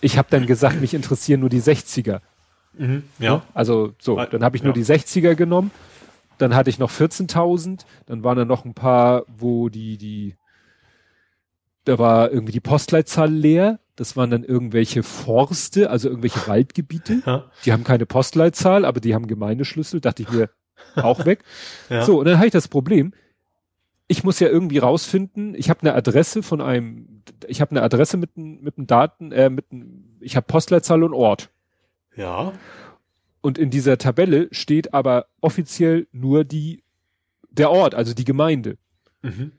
ich 0.00 0.18
habe 0.18 0.28
dann 0.30 0.46
gesagt, 0.46 0.80
mich 0.80 0.94
interessieren 0.94 1.40
nur 1.40 1.50
die 1.50 1.62
60er. 1.62 2.20
Mhm, 2.76 3.04
ja. 3.18 3.42
Also 3.54 3.92
so, 4.00 4.16
dann 4.16 4.42
habe 4.42 4.56
ich 4.56 4.62
nur 4.62 4.74
ja. 4.74 4.82
die 4.82 4.84
60er 4.84 5.34
genommen. 5.34 5.70
Dann 6.38 6.54
hatte 6.54 6.70
ich 6.70 6.78
noch 6.78 6.90
14.000. 6.90 7.84
Dann 8.06 8.24
waren 8.24 8.38
da 8.38 8.44
noch 8.44 8.64
ein 8.64 8.74
paar, 8.74 9.24
wo 9.28 9.68
die 9.68 9.98
die 9.98 10.36
da 11.84 11.98
war 11.98 12.30
irgendwie 12.30 12.52
die 12.52 12.60
Postleitzahl 12.60 13.30
leer. 13.30 13.78
Das 14.00 14.16
waren 14.16 14.30
dann 14.30 14.44
irgendwelche 14.44 15.02
Forste, 15.02 15.90
also 15.90 16.08
irgendwelche 16.08 16.48
Waldgebiete. 16.48 17.20
Ja. 17.26 17.50
Die 17.66 17.72
haben 17.74 17.84
keine 17.84 18.06
Postleitzahl, 18.06 18.86
aber 18.86 18.98
die 18.98 19.14
haben 19.14 19.26
Gemeindeschlüssel. 19.26 20.00
Dachte 20.00 20.22
ich 20.22 20.30
mir, 20.30 20.48
auch 20.96 21.26
weg. 21.26 21.44
Ja. 21.90 22.02
So, 22.02 22.18
und 22.18 22.24
dann 22.24 22.38
habe 22.38 22.46
ich 22.46 22.52
das 22.52 22.66
Problem. 22.66 23.12
Ich 24.08 24.24
muss 24.24 24.40
ja 24.40 24.48
irgendwie 24.48 24.78
rausfinden, 24.78 25.54
ich 25.54 25.68
habe 25.68 25.82
eine 25.82 25.92
Adresse 25.92 26.42
von 26.42 26.62
einem, 26.62 27.24
ich 27.46 27.60
habe 27.60 27.72
eine 27.72 27.82
Adresse 27.82 28.16
mit, 28.16 28.38
mit 28.38 28.78
einem 28.78 28.86
Daten, 28.86 29.32
äh, 29.32 29.50
mit 29.50 29.66
einem, 29.70 30.16
ich 30.20 30.34
habe 30.34 30.46
Postleitzahl 30.46 31.02
und 31.02 31.12
Ort. 31.12 31.50
Ja. 32.16 32.54
Und 33.42 33.58
in 33.58 33.68
dieser 33.68 33.98
Tabelle 33.98 34.48
steht 34.50 34.94
aber 34.94 35.26
offiziell 35.42 36.06
nur 36.10 36.44
die, 36.44 36.84
der 37.50 37.70
Ort, 37.70 37.94
also 37.94 38.14
die 38.14 38.24
Gemeinde. 38.24 38.78
Mhm 39.20 39.52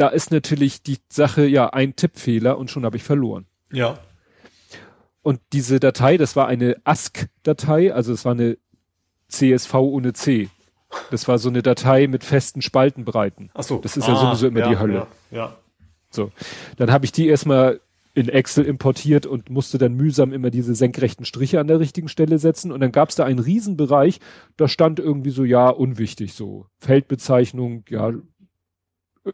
da 0.00 0.08
ist 0.08 0.30
natürlich 0.30 0.82
die 0.82 0.96
Sache 1.10 1.44
ja 1.44 1.68
ein 1.74 1.94
Tippfehler 1.94 2.56
und 2.56 2.70
schon 2.70 2.86
habe 2.86 2.96
ich 2.96 3.02
verloren. 3.02 3.44
Ja. 3.72 3.98
Und 5.22 5.40
diese 5.52 5.80
Datei, 5.80 6.16
das 6.16 6.36
war 6.36 6.46
eine 6.46 6.76
ASC-Datei, 6.84 7.92
also 7.92 8.12
es 8.12 8.24
war 8.24 8.32
eine 8.32 8.56
CSV 9.28 9.74
ohne 9.74 10.12
C. 10.12 10.48
Das 11.10 11.28
war 11.28 11.38
so 11.38 11.48
eine 11.48 11.62
Datei 11.62 12.06
mit 12.06 12.24
festen 12.24 12.62
Spaltenbreiten. 12.62 13.50
Ach 13.54 13.62
so. 13.62 13.78
Das 13.78 13.96
ist 13.96 14.08
ah, 14.08 14.12
ja 14.12 14.16
sowieso 14.16 14.48
immer 14.48 14.60
ja, 14.60 14.68
die 14.70 14.78
Hölle. 14.78 15.06
Ja, 15.30 15.36
ja. 15.36 15.56
So. 16.10 16.32
Dann 16.76 16.90
habe 16.90 17.04
ich 17.04 17.12
die 17.12 17.28
erstmal 17.28 17.80
in 18.14 18.28
Excel 18.28 18.64
importiert 18.64 19.24
und 19.24 19.50
musste 19.50 19.78
dann 19.78 19.94
mühsam 19.94 20.32
immer 20.32 20.50
diese 20.50 20.74
senkrechten 20.74 21.24
Striche 21.24 21.60
an 21.60 21.68
der 21.68 21.78
richtigen 21.78 22.08
Stelle 22.08 22.38
setzen. 22.38 22.72
Und 22.72 22.80
dann 22.80 22.90
gab 22.90 23.10
es 23.10 23.14
da 23.14 23.24
einen 23.24 23.38
Riesenbereich, 23.38 24.18
da 24.56 24.66
stand 24.66 24.98
irgendwie 24.98 25.30
so, 25.30 25.44
ja, 25.44 25.68
unwichtig, 25.68 26.34
so 26.34 26.66
Feldbezeichnung, 26.78 27.84
ja, 27.88 28.12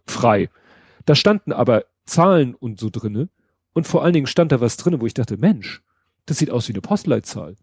frei. 0.06 0.50
Da 1.06 1.14
standen 1.14 1.52
aber 1.52 1.84
Zahlen 2.04 2.54
und 2.54 2.78
so 2.78 2.90
drinne 2.90 3.30
und 3.76 3.86
vor 3.86 4.02
allen 4.02 4.14
Dingen 4.14 4.26
stand 4.26 4.52
da 4.52 4.62
was 4.62 4.78
drinne, 4.78 5.02
wo 5.02 5.06
ich 5.06 5.12
dachte, 5.12 5.36
Mensch, 5.36 5.82
das 6.24 6.38
sieht 6.38 6.50
aus 6.50 6.66
wie 6.66 6.72
eine 6.72 6.80
Postleitzahl. 6.80 7.56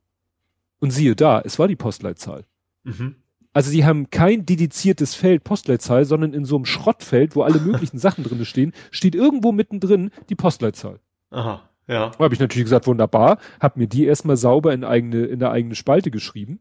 Und 0.80 0.92
siehe 0.92 1.16
da, 1.16 1.42
es 1.42 1.58
war 1.58 1.68
die 1.68 1.76
Postleitzahl. 1.76 2.46
Mhm. 2.84 3.16
Also 3.52 3.72
die 3.72 3.84
haben 3.84 4.12
kein 4.12 4.46
dediziertes 4.46 5.16
Feld 5.16 5.44
Postleitzahl, 5.44 6.06
sondern 6.06 6.36
in 6.36 6.46
so 6.46 6.56
einem 6.56 6.66
Schrottfeld, 6.66 7.36
wo 7.36 7.42
alle 7.42 7.60
möglichen 7.66 7.98
Sachen 7.98 8.24
drinne 8.24 8.46
stehen, 8.46 8.74
steht 8.92 9.16
irgendwo 9.16 9.52
mittendrin 9.52 10.12
die 10.30 10.36
Postleitzahl. 10.36 11.00
Aha, 11.32 11.68
ja. 11.88 12.10
Da 12.10 12.20
habe 12.20 12.36
ich 12.36 12.40
natürlich 12.40 12.66
gesagt, 12.66 12.86
wunderbar, 12.86 13.40
habe 13.60 13.80
mir 13.80 13.88
die 13.88 14.06
erstmal 14.06 14.38
sauber 14.38 14.72
in 14.72 14.84
eigene 14.84 15.26
in 15.26 15.40
der 15.40 15.50
eigene 15.50 15.74
Spalte 15.74 16.12
geschrieben. 16.12 16.60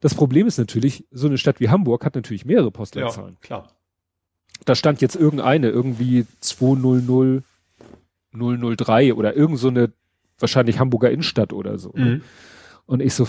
Das 0.00 0.14
Problem 0.14 0.46
ist 0.46 0.56
natürlich, 0.56 1.04
so 1.10 1.26
eine 1.26 1.36
Stadt 1.36 1.60
wie 1.60 1.68
Hamburg 1.68 2.02
hat 2.06 2.14
natürlich 2.14 2.46
mehrere 2.46 2.70
Postleitzahlen. 2.70 3.34
Ja, 3.34 3.46
klar 3.46 3.76
da 4.64 4.74
stand 4.74 5.00
jetzt 5.00 5.16
irgendeine, 5.16 5.68
irgendwie 5.68 6.26
200 6.40 7.44
003 8.36 9.14
oder 9.14 9.36
irgend 9.36 9.58
so 9.58 9.68
eine, 9.68 9.92
wahrscheinlich 10.38 10.78
Hamburger 10.78 11.10
Innenstadt 11.10 11.52
oder 11.52 11.78
so. 11.78 11.92
Ne? 11.94 12.04
Mhm. 12.04 12.22
Und 12.86 13.02
ich 13.02 13.14
so, 13.14 13.26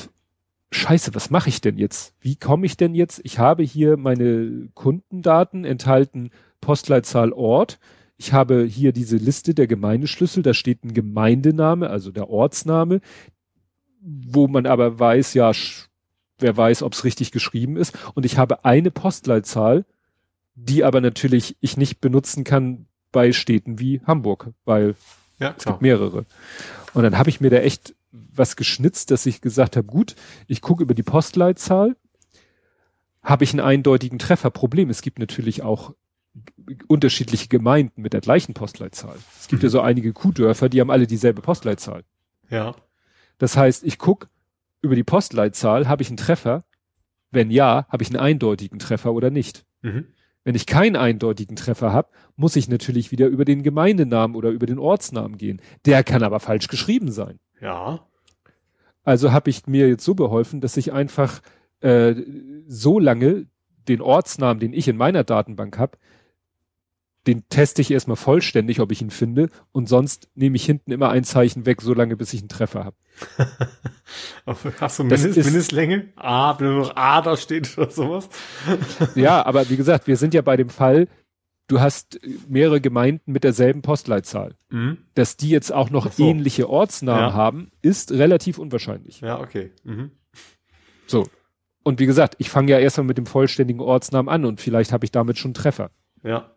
scheiße, 0.72 1.16
was 1.16 1.30
mache 1.30 1.50
ich 1.50 1.62
denn 1.62 1.78
jetzt? 1.78 2.14
Wie 2.20 2.36
komme 2.36 2.66
ich 2.66 2.78
denn 2.78 2.96
jetzt? 2.96 3.22
Ich 3.24 3.40
habe 3.40 3.64
hier 3.64 3.98
meine 3.98 4.70
Kundendaten 4.74 5.66
enthalten, 5.66 6.32
Postleitzahl 6.62 7.32
Ort. 7.32 7.80
Ich 8.18 8.34
habe 8.34 8.64
hier 8.64 8.92
diese 8.92 9.18
Liste 9.18 9.54
der 9.54 9.68
Gemeindeschlüssel, 9.68 10.44
da 10.44 10.54
steht 10.54 10.84
ein 10.84 10.94
Gemeindename, 10.94 11.90
also 11.90 12.12
der 12.12 12.30
Ortsname, 12.30 13.00
wo 14.02 14.48
man 14.48 14.66
aber 14.66 15.00
weiß, 15.00 15.34
ja, 15.36 15.52
wer 16.40 16.58
weiß, 16.58 16.84
ob 16.84 16.94
es 16.94 17.04
richtig 17.04 17.32
geschrieben 17.32 17.78
ist. 17.78 17.98
Und 18.16 18.26
ich 18.26 18.38
habe 18.38 18.66
eine 18.66 18.92
Postleitzahl, 18.92 19.86
die 20.56 20.84
aber 20.84 21.02
natürlich 21.02 21.56
ich 21.60 21.78
nicht 21.78 22.02
benutzen 22.02 22.44
kann, 22.44 22.87
bei 23.12 23.32
Städten 23.32 23.80
wie 23.80 24.02
Hamburg, 24.06 24.52
weil 24.66 24.96
Ja, 25.40 25.54
es 25.58 25.66
gibt 25.66 25.82
mehrere. 25.82 26.26
Und 26.94 27.04
dann 27.04 27.18
habe 27.18 27.30
ich 27.30 27.42
mir 27.42 27.50
da 27.50 27.58
echt 27.58 27.96
was 28.12 28.56
geschnitzt, 28.56 29.12
dass 29.12 29.26
ich 29.26 29.42
gesagt 29.42 29.76
habe, 29.76 29.88
gut, 29.88 30.16
ich 30.48 30.62
gucke 30.62 30.84
über 30.84 30.94
die 30.94 31.04
Postleitzahl, 31.04 31.96
habe 33.22 33.44
ich 33.44 33.52
einen 33.52 33.60
eindeutigen 33.60 34.20
Treffer. 34.20 34.50
Problem, 34.50 34.90
es 34.90 35.02
gibt 35.02 35.20
natürlich 35.20 35.62
auch 35.62 35.94
unterschiedliche 36.88 37.48
Gemeinden 37.48 38.02
mit 38.02 38.14
der 38.14 38.22
gleichen 38.22 38.54
Postleitzahl. 38.54 39.18
Es 39.40 39.48
gibt 39.48 39.64
ja 39.64 39.70
so 39.70 39.82
einige 39.82 40.14
Kuhdörfer, 40.14 40.70
die 40.70 40.80
haben 40.80 40.92
alle 40.92 41.08
dieselbe 41.08 41.42
Postleitzahl. 41.42 42.04
Ja. 42.50 42.76
Das 43.38 43.58
heißt, 43.58 43.84
ich 43.84 43.98
guck 43.98 44.30
über 44.82 44.96
die 44.96 45.04
Postleitzahl, 45.04 45.88
habe 45.88 46.02
ich 46.04 46.10
einen 46.10 46.18
Treffer? 46.18 46.64
Wenn 47.32 47.52
ja, 47.52 47.88
habe 47.90 48.04
ich 48.04 48.10
einen 48.10 48.20
eindeutigen 48.20 48.80
Treffer 48.80 49.14
oder 49.14 49.30
nicht? 49.30 49.66
Mhm. 49.82 50.08
Wenn 50.48 50.56
ich 50.56 50.66
keinen 50.66 50.96
eindeutigen 50.96 51.58
Treffer 51.58 51.92
habe, 51.92 52.08
muss 52.38 52.56
ich 52.56 52.70
natürlich 52.70 53.12
wieder 53.12 53.28
über 53.28 53.44
den 53.44 53.64
Gemeindenamen 53.64 54.34
oder 54.34 54.50
über 54.50 54.66
den 54.66 54.80
Ortsnamen 54.80 55.38
gehen. 55.38 55.62
Der 55.86 56.06
kann 56.06 56.24
aber 56.24 56.40
falsch 56.40 56.70
geschrieben 56.70 57.12
sein. 57.12 57.38
Ja. 57.60 58.08
Also 59.04 59.34
habe 59.34 59.50
ich 59.50 59.68
mir 59.68 59.90
jetzt 59.90 60.06
so 60.06 60.16
beholfen, 60.16 60.62
dass 60.62 60.78
ich 60.78 60.94
einfach 60.94 61.42
äh, 61.82 62.16
so 62.66 62.98
lange 62.98 63.48
den 63.90 64.00
Ortsnamen, 64.00 64.62
den 64.62 64.72
ich 64.72 64.88
in 64.88 64.96
meiner 64.96 65.26
Datenbank 65.26 65.78
habe, 65.78 65.98
den 67.28 67.48
teste 67.50 67.82
ich 67.82 67.92
erstmal 67.92 68.16
vollständig, 68.18 68.80
ob 68.80 68.92
ich 68.92 69.02
ihn 69.02 69.10
finde, 69.10 69.50
und 69.74 69.88
sonst 69.90 70.30
nehme 70.36 70.56
ich 70.56 70.66
hinten 70.66 70.92
immer 70.92 71.10
ein 71.10 71.24
Zeichen 71.26 71.66
weg, 71.66 71.82
so 71.82 71.94
lange, 71.94 72.16
bis 72.18 72.34
ich 72.34 72.40
einen 72.40 72.50
Treffer 72.50 72.86
habe. 72.86 72.96
Hast 74.80 75.00
du 75.00 75.04
Mindest, 75.04 75.38
ist- 75.38 75.46
Mindestlänge? 75.46 76.10
A, 76.16 76.58
wenn 76.60 76.68
nur 76.68 76.80
noch 76.80 76.96
A 76.96 77.22
da 77.22 77.36
steht 77.38 77.78
oder 77.78 77.92
sowas? 77.92 78.30
Ja, 79.16 79.46
aber 79.46 79.70
wie 79.70 79.78
gesagt, 79.78 80.08
wir 80.08 80.18
sind 80.18 80.34
ja 80.34 80.42
bei 80.42 80.56
dem 80.58 80.70
Fall, 80.70 81.08
du 81.68 81.82
hast 81.82 82.20
mehrere 82.48 82.80
Gemeinden 82.80 83.32
mit 83.34 83.44
derselben 83.44 83.82
Postleitzahl. 83.82 84.56
Mhm. 84.70 85.00
Dass 85.16 85.36
die 85.38 85.50
jetzt 85.50 85.74
auch 85.74 85.90
noch 85.90 86.12
so. 86.12 86.24
ähnliche 86.24 86.70
Ortsnamen 86.70 87.30
Ja. 87.30 87.34
haben, 87.34 87.72
ist 87.82 88.12
relativ 88.12 88.58
unwahrscheinlich. 88.58 89.22
Ja, 89.22 89.40
okay. 89.40 89.72
Mhm. 89.84 90.12
So. 91.08 91.26
Und 91.84 92.00
wie 92.00 92.06
gesagt, 92.06 92.36
ich 92.38 92.50
fange 92.50 92.72
ja 92.72 92.80
erstmal 92.80 93.06
mit 93.08 93.18
dem 93.18 93.26
vollständigen 93.26 93.82
Ortsnamen 93.82 94.30
an 94.30 94.46
und 94.46 94.62
vielleicht 94.62 94.92
habe 94.94 95.06
ich 95.06 95.12
damit 95.12 95.38
schon 95.38 95.54
Treffer. 95.54 95.92
Ja. 96.24 96.52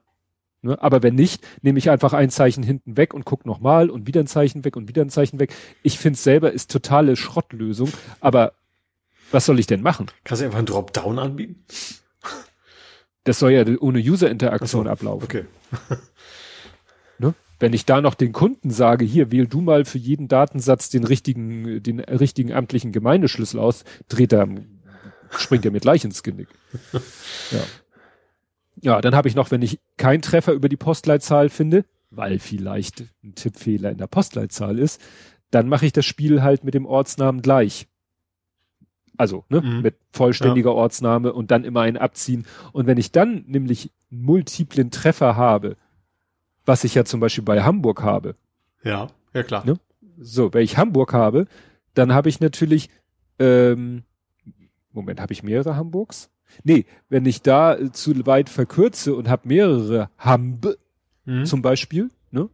Ne? 0.62 0.80
Aber 0.82 1.02
wenn 1.02 1.14
nicht, 1.14 1.46
nehme 1.62 1.78
ich 1.78 1.90
einfach 1.90 2.12
ein 2.12 2.30
Zeichen 2.30 2.62
hinten 2.62 2.96
weg 2.96 3.14
und 3.14 3.24
guck 3.24 3.46
nochmal 3.46 3.90
und 3.90 4.06
wieder 4.06 4.20
ein 4.20 4.26
Zeichen 4.26 4.64
weg 4.64 4.76
und 4.76 4.88
wieder 4.88 5.02
ein 5.02 5.10
Zeichen 5.10 5.40
weg. 5.40 5.54
Ich 5.82 5.98
finde 5.98 6.16
es 6.16 6.24
selber 6.24 6.52
ist 6.52 6.70
totale 6.70 7.16
Schrottlösung, 7.16 7.90
aber 8.20 8.52
was 9.30 9.46
soll 9.46 9.58
ich 9.58 9.66
denn 9.66 9.82
machen? 9.82 10.06
Kannst 10.24 10.42
du 10.42 10.46
einfach 10.46 10.58
einen 10.58 10.66
Dropdown 10.66 11.18
anbieten? 11.18 11.64
Das 13.24 13.38
soll 13.38 13.52
ja 13.52 13.64
ohne 13.80 14.00
User-Interaktion 14.00 14.84
so, 14.84 14.90
ablaufen. 14.90 15.24
Okay. 15.24 15.44
Ne? 17.18 17.34
Wenn 17.58 17.74
ich 17.74 17.84
da 17.84 18.00
noch 18.00 18.14
den 18.14 18.32
Kunden 18.32 18.70
sage, 18.70 19.04
hier 19.04 19.30
wähl 19.30 19.46
du 19.46 19.60
mal 19.60 19.84
für 19.84 19.98
jeden 19.98 20.26
Datensatz 20.26 20.88
den 20.88 21.04
richtigen, 21.04 21.82
den 21.82 22.00
richtigen 22.00 22.54
amtlichen 22.54 22.92
Gemeindeschlüssel 22.92 23.60
aus, 23.60 23.84
dreht 24.08 24.32
er, 24.32 24.48
springt 25.36 25.66
er 25.66 25.70
mir 25.70 25.80
gleich 25.80 26.02
ins 26.02 26.22
Genick. 26.22 26.48
Ja. 27.50 27.58
Ja, 28.82 29.00
dann 29.00 29.14
habe 29.14 29.28
ich 29.28 29.34
noch, 29.34 29.50
wenn 29.50 29.62
ich 29.62 29.78
keinen 29.96 30.22
Treffer 30.22 30.52
über 30.52 30.68
die 30.68 30.76
Postleitzahl 30.76 31.48
finde, 31.48 31.84
weil 32.10 32.38
vielleicht 32.38 33.04
ein 33.22 33.34
Tippfehler 33.34 33.90
in 33.90 33.98
der 33.98 34.06
Postleitzahl 34.06 34.78
ist, 34.78 35.00
dann 35.50 35.68
mache 35.68 35.86
ich 35.86 35.92
das 35.92 36.06
Spiel 36.06 36.42
halt 36.42 36.64
mit 36.64 36.74
dem 36.74 36.86
Ortsnamen 36.86 37.42
gleich. 37.42 37.86
Also, 39.16 39.44
ne, 39.50 39.60
Mhm. 39.60 39.82
mit 39.82 39.96
vollständiger 40.12 40.74
Ortsname 40.74 41.32
und 41.34 41.50
dann 41.50 41.64
immer 41.64 41.82
einen 41.82 41.98
abziehen. 41.98 42.46
Und 42.72 42.86
wenn 42.86 42.96
ich 42.96 43.12
dann 43.12 43.44
nämlich 43.46 43.90
multiplen 44.08 44.90
Treffer 44.90 45.36
habe, 45.36 45.76
was 46.64 46.84
ich 46.84 46.94
ja 46.94 47.04
zum 47.04 47.20
Beispiel 47.20 47.44
bei 47.44 47.62
Hamburg 47.62 48.02
habe, 48.02 48.36
Ja, 48.82 49.08
ja 49.34 49.42
klar. 49.42 49.66
Ne? 49.66 49.74
so, 50.18 50.54
wenn 50.54 50.62
ich 50.62 50.78
Hamburg 50.78 51.12
habe, 51.12 51.46
dann 51.94 52.14
habe 52.14 52.30
ich 52.30 52.40
natürlich, 52.40 52.88
ähm, 53.38 54.04
Moment, 54.92 55.20
habe 55.20 55.32
ich 55.34 55.42
mehrere 55.42 55.76
Hamburgs? 55.76 56.30
Nee, 56.64 56.84
wenn 57.08 57.26
ich 57.26 57.42
da 57.42 57.74
äh, 57.76 57.92
zu 57.92 58.26
weit 58.26 58.48
verkürze 58.48 59.14
und 59.14 59.28
habe 59.28 59.48
mehrere 59.48 60.10
Hamb 60.18 60.76
Mhm. 61.26 61.44
zum 61.44 61.60
Beispiel, 61.60 62.10
ne? 62.30 62.48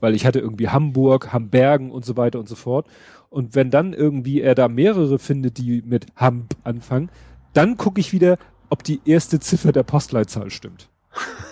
Weil 0.00 0.14
ich 0.14 0.26
hatte 0.26 0.40
irgendwie 0.40 0.68
Hamburg, 0.68 1.32
Hambergen 1.32 1.90
und 1.92 2.04
so 2.04 2.16
weiter 2.16 2.38
und 2.40 2.48
so 2.48 2.56
fort. 2.56 2.86
Und 3.30 3.54
wenn 3.54 3.70
dann 3.70 3.92
irgendwie 3.92 4.40
er 4.40 4.54
da 4.56 4.68
mehrere 4.68 5.18
findet, 5.20 5.56
die 5.58 5.82
mit 5.86 6.06
Hamb 6.16 6.54
anfangen, 6.64 7.10
dann 7.52 7.76
gucke 7.76 8.00
ich 8.00 8.12
wieder, 8.12 8.36
ob 8.70 8.82
die 8.82 9.00
erste 9.04 9.38
Ziffer 9.40 9.70
der 9.72 9.82
Postleitzahl 9.84 10.50
stimmt. 10.50 10.88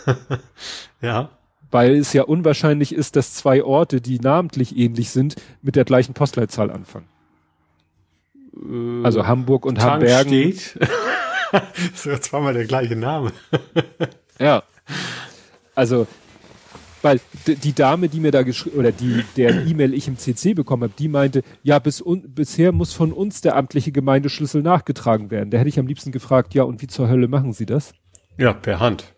ja. 1.01 1.31
Weil 1.71 1.95
es 1.97 2.13
ja 2.13 2.25
unwahrscheinlich 2.25 2.93
ist, 2.95 3.17
dass 3.17 3.35
zwei 3.35 3.63
Orte, 3.65 4.01
die 4.01 4.19
namentlich 4.19 4.77
ähnlich 4.77 5.11
sind, 5.11 5.37
mit 5.63 5.77
der 5.77 5.85
gleichen 5.85 6.15
Postleitzahl 6.15 6.71
anfangen. 6.71 7.07
Also 9.05 9.27
Hamburg 9.27 9.67
und 9.67 9.77
Tank 9.77 10.03
Hambergen. 10.03 10.29
steht. 10.31 10.79
das 11.93 12.07
ist 12.07 12.25
zweimal 12.25 12.55
der 12.55 12.67
gleiche 12.67 12.97
Name. 12.97 13.33
Ja. 14.39 14.65
Also, 15.75 16.07
weil 17.01 17.21
die 17.47 17.73
Dame, 17.73 18.11
die 18.11 18.21
mir 18.21 18.33
da 18.33 18.43
geschrieben, 18.43 18.77
oder 18.77 18.93
die, 18.93 19.25
der 19.37 19.67
E-Mail 19.67 19.95
ich 19.95 20.09
im 20.09 20.19
CC 20.19 20.53
bekommen 20.53 20.83
habe, 20.83 20.93
die 20.99 21.09
meinte, 21.09 21.43
ja, 21.63 21.79
bis 21.79 22.05
bisher 22.07 22.73
muss 22.73 22.93
von 22.93 23.13
uns 23.13 23.41
der 23.41 23.57
amtliche 23.57 23.93
Gemeindeschlüssel 23.93 24.61
nachgetragen 24.61 25.31
werden. 25.31 25.51
Da 25.51 25.57
hätte 25.57 25.71
ich 25.71 25.79
am 25.79 25.87
liebsten 25.87 26.13
gefragt, 26.13 26.53
ja, 26.53 26.65
und 26.65 26.83
wie 26.83 26.87
zur 26.87 27.09
Hölle 27.09 27.29
machen 27.29 27.53
Sie 27.53 27.65
das? 27.65 27.95
Ja, 28.37 28.53
per 28.53 28.81
Hand. 28.81 29.15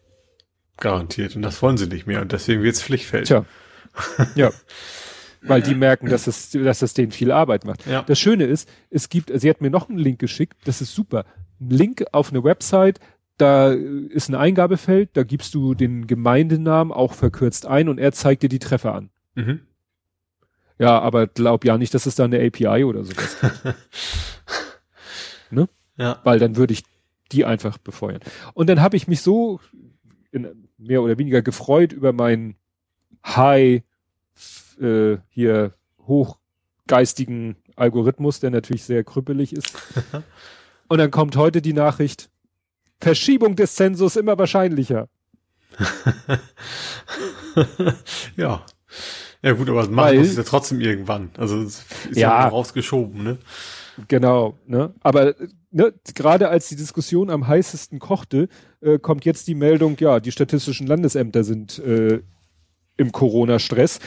Garantiert. 0.77 1.35
Und 1.35 1.43
das 1.43 1.61
wollen 1.63 1.77
sie 1.77 1.87
nicht 1.87 2.07
mehr. 2.07 2.21
Und 2.23 2.31
deswegen 2.33 2.63
wird's 2.63 2.83
Pflichtfeld. 2.83 3.27
Tja. 3.27 3.45
Ja. 4.37 4.53
Weil 5.41 5.63
die 5.63 5.75
merken, 5.75 6.09
dass 6.09 6.27
es, 6.27 6.51
dass 6.51 6.83
es 6.83 6.95
denen 6.95 7.13
viel 7.13 7.31
Arbeit 7.31 7.65
macht. 7.65 7.87
Ja. 7.87 8.03
Das 8.03 8.19
Schöne 8.19 8.45
ist, 8.45 8.69
es 8.91 9.09
gibt, 9.09 9.31
sie 9.33 9.49
hat 9.49 9.61
mir 9.61 9.71
noch 9.71 9.89
einen 9.89 9.99
Link 9.99 10.19
geschickt, 10.19 10.57
das 10.65 10.81
ist 10.81 10.95
super. 10.95 11.25
Ein 11.61 11.71
Link 11.71 12.05
auf 12.13 12.31
eine 12.31 12.45
Website, 12.45 13.01
da 13.37 13.73
ist 13.73 14.29
ein 14.29 14.35
Eingabefeld, 14.35 15.11
da 15.13 15.23
gibst 15.23 15.55
du 15.55 15.75
den 15.75 16.07
Gemeindenamen 16.07 16.93
auch 16.93 17.13
verkürzt 17.15 17.67
ein 17.67 17.89
und 17.89 17.99
er 17.99 18.13
zeigt 18.13 18.43
dir 18.43 18.49
die 18.49 18.59
Treffer 18.59 18.95
an. 18.95 19.11
Mhm. 19.35 19.61
Ja, 20.79 20.99
aber 21.01 21.27
glaub 21.27 21.65
ja 21.65 21.77
nicht, 21.79 21.95
dass 21.95 22.07
es 22.07 22.15
da 22.15 22.25
eine 22.25 22.39
API 22.45 22.85
oder 22.85 23.05
sowas 23.05 23.37
gibt, 23.41 23.75
Ja. 25.97 26.21
weil 26.23 26.39
dann 26.39 26.55
würde 26.57 26.73
ich 26.73 26.85
die 27.33 27.45
einfach 27.45 27.77
befeuern. 27.79 28.21
Und 28.55 28.69
dann 28.69 28.81
habe 28.81 28.97
ich 28.97 29.09
mich 29.09 29.21
so 29.21 29.61
in, 30.31 30.69
mehr 30.79 31.03
oder 31.03 31.19
weniger 31.19 31.43
gefreut 31.43 31.93
über 31.93 32.13
meinen 32.13 32.55
High 33.27 33.83
äh, 34.81 35.17
hier 35.29 35.75
hochgeistigen 36.07 37.57
Algorithmus, 37.75 38.39
der 38.41 38.51
natürlich 38.51 38.85
sehr 38.85 39.03
krüppelig 39.05 39.53
ist. 39.53 39.77
Und 40.89 40.99
dann 40.99 41.11
kommt 41.11 41.37
heute 41.37 41.61
die 41.63 41.73
Nachricht, 41.75 42.29
Verschiebung 43.01 43.55
des 43.57 43.75
Zensus 43.77 44.17
immer 44.17 44.37
wahrscheinlicher. 44.39 45.09
ja. 48.37 48.65
Ja 49.43 49.53
gut, 49.53 49.69
aber 49.69 49.83
das 49.83 49.91
machen 49.91 50.19
muss 50.19 50.29
es 50.29 50.37
ja 50.37 50.43
trotzdem 50.43 50.81
irgendwann. 50.81 51.31
Also 51.37 51.61
es 51.63 51.85
ist 52.11 52.17
ja, 52.19 52.41
Ja. 52.41 52.49
rausgeschoben, 52.49 53.23
ne? 53.23 53.39
Genau, 54.09 54.59
ne? 54.67 54.93
Aber 55.01 55.35
ne, 55.71 55.93
gerade 56.15 56.49
als 56.49 56.69
die 56.69 56.77
Diskussion 56.77 57.31
am 57.31 57.47
heißesten 57.47 57.99
kochte, 58.01 58.49
äh, 58.81 58.99
kommt 58.99 59.25
jetzt 59.25 59.47
die 59.47 59.55
Meldung, 59.55 59.97
ja, 60.01 60.19
die 60.21 60.33
statistischen 60.33 60.87
Landesämter 60.87 61.45
sind 61.45 61.79
äh, 61.81 62.21
im 62.97 63.13
Corona-Stress. 63.13 64.01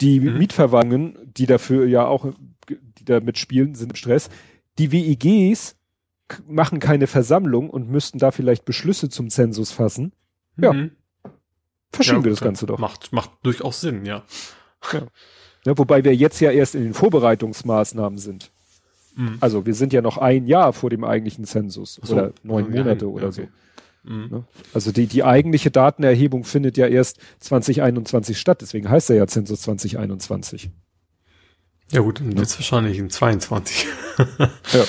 Die 0.00 0.20
Mietverwandlungen, 0.20 1.16
die 1.36 1.46
dafür 1.46 1.86
ja 1.86 2.06
auch, 2.06 2.32
die 2.68 3.04
da 3.04 3.20
mitspielen, 3.20 3.74
sind 3.74 3.90
im 3.90 3.96
Stress. 3.96 4.30
Die 4.78 4.92
WIGs 4.92 5.72
k- 5.72 5.76
machen 6.46 6.78
keine 6.80 7.06
Versammlung 7.06 7.70
und 7.70 7.88
müssten 7.90 8.18
da 8.18 8.30
vielleicht 8.30 8.64
Beschlüsse 8.64 9.08
zum 9.08 9.30
Zensus 9.30 9.70
fassen. 9.72 10.12
Ja, 10.56 10.72
Mhm. 10.72 10.90
Verschieben 11.92 12.18
Ja, 12.18 12.24
wir 12.24 12.30
das 12.30 12.40
Ganze 12.40 12.66
doch. 12.66 12.78
Macht, 12.78 13.12
macht 13.12 13.30
durchaus 13.42 13.80
Sinn, 13.80 14.04
ja. 14.04 14.22
Ne, 15.66 15.76
wobei 15.76 16.04
wir 16.04 16.14
jetzt 16.14 16.40
ja 16.40 16.50
erst 16.50 16.74
in 16.74 16.84
den 16.84 16.94
Vorbereitungsmaßnahmen 16.94 18.18
sind. 18.18 18.50
Mhm. 19.16 19.38
Also 19.40 19.66
wir 19.66 19.74
sind 19.74 19.92
ja 19.92 20.00
noch 20.00 20.16
ein 20.18 20.46
Jahr 20.46 20.72
vor 20.72 20.88
dem 20.88 21.04
eigentlichen 21.04 21.44
Zensus 21.44 22.00
so. 22.02 22.14
oder 22.14 22.32
neun 22.42 22.72
Ja, 22.72 22.78
Monate 22.82 23.04
ja, 23.06 23.10
oder 23.10 23.28
okay. 23.28 23.48
so. 24.04 24.10
Mhm. 24.10 24.44
Also 24.72 24.92
die, 24.92 25.06
die 25.06 25.24
eigentliche 25.24 25.70
Datenerhebung 25.70 26.44
findet 26.44 26.76
ja 26.78 26.86
erst 26.86 27.18
2021 27.40 28.38
statt, 28.38 28.60
deswegen 28.62 28.88
heißt 28.88 29.10
er 29.10 29.16
ja 29.16 29.26
Zensus 29.26 29.62
2021. 29.62 30.70
Ja 31.92 32.00
gut, 32.00 32.20
dann 32.20 32.36
wird's 32.36 32.56
wahrscheinlich 32.58 32.98
in 32.98 33.10
22. 33.10 33.86
Ja, 34.72 34.84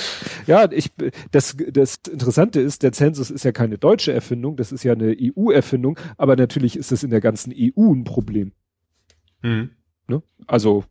ja 0.45 0.71
ich, 0.71 0.91
das, 1.31 1.55
das 1.71 1.99
Interessante 2.11 2.59
ist, 2.59 2.83
der 2.83 2.91
Zensus 2.91 3.31
ist 3.31 3.45
ja 3.45 3.53
keine 3.53 3.77
deutsche 3.77 4.11
Erfindung, 4.11 4.57
das 4.57 4.73
ist 4.73 4.83
ja 4.83 4.91
eine 4.91 5.15
EU-Erfindung, 5.17 5.97
aber 6.17 6.35
natürlich 6.35 6.75
ist 6.75 6.91
es 6.91 7.03
in 7.03 7.11
der 7.11 7.21
ganzen 7.21 7.53
EU 7.55 7.93
ein 7.93 8.03
Problem. 8.03 8.51
mhm. 9.41 9.71
Ne? 10.07 10.21
Also 10.47 10.83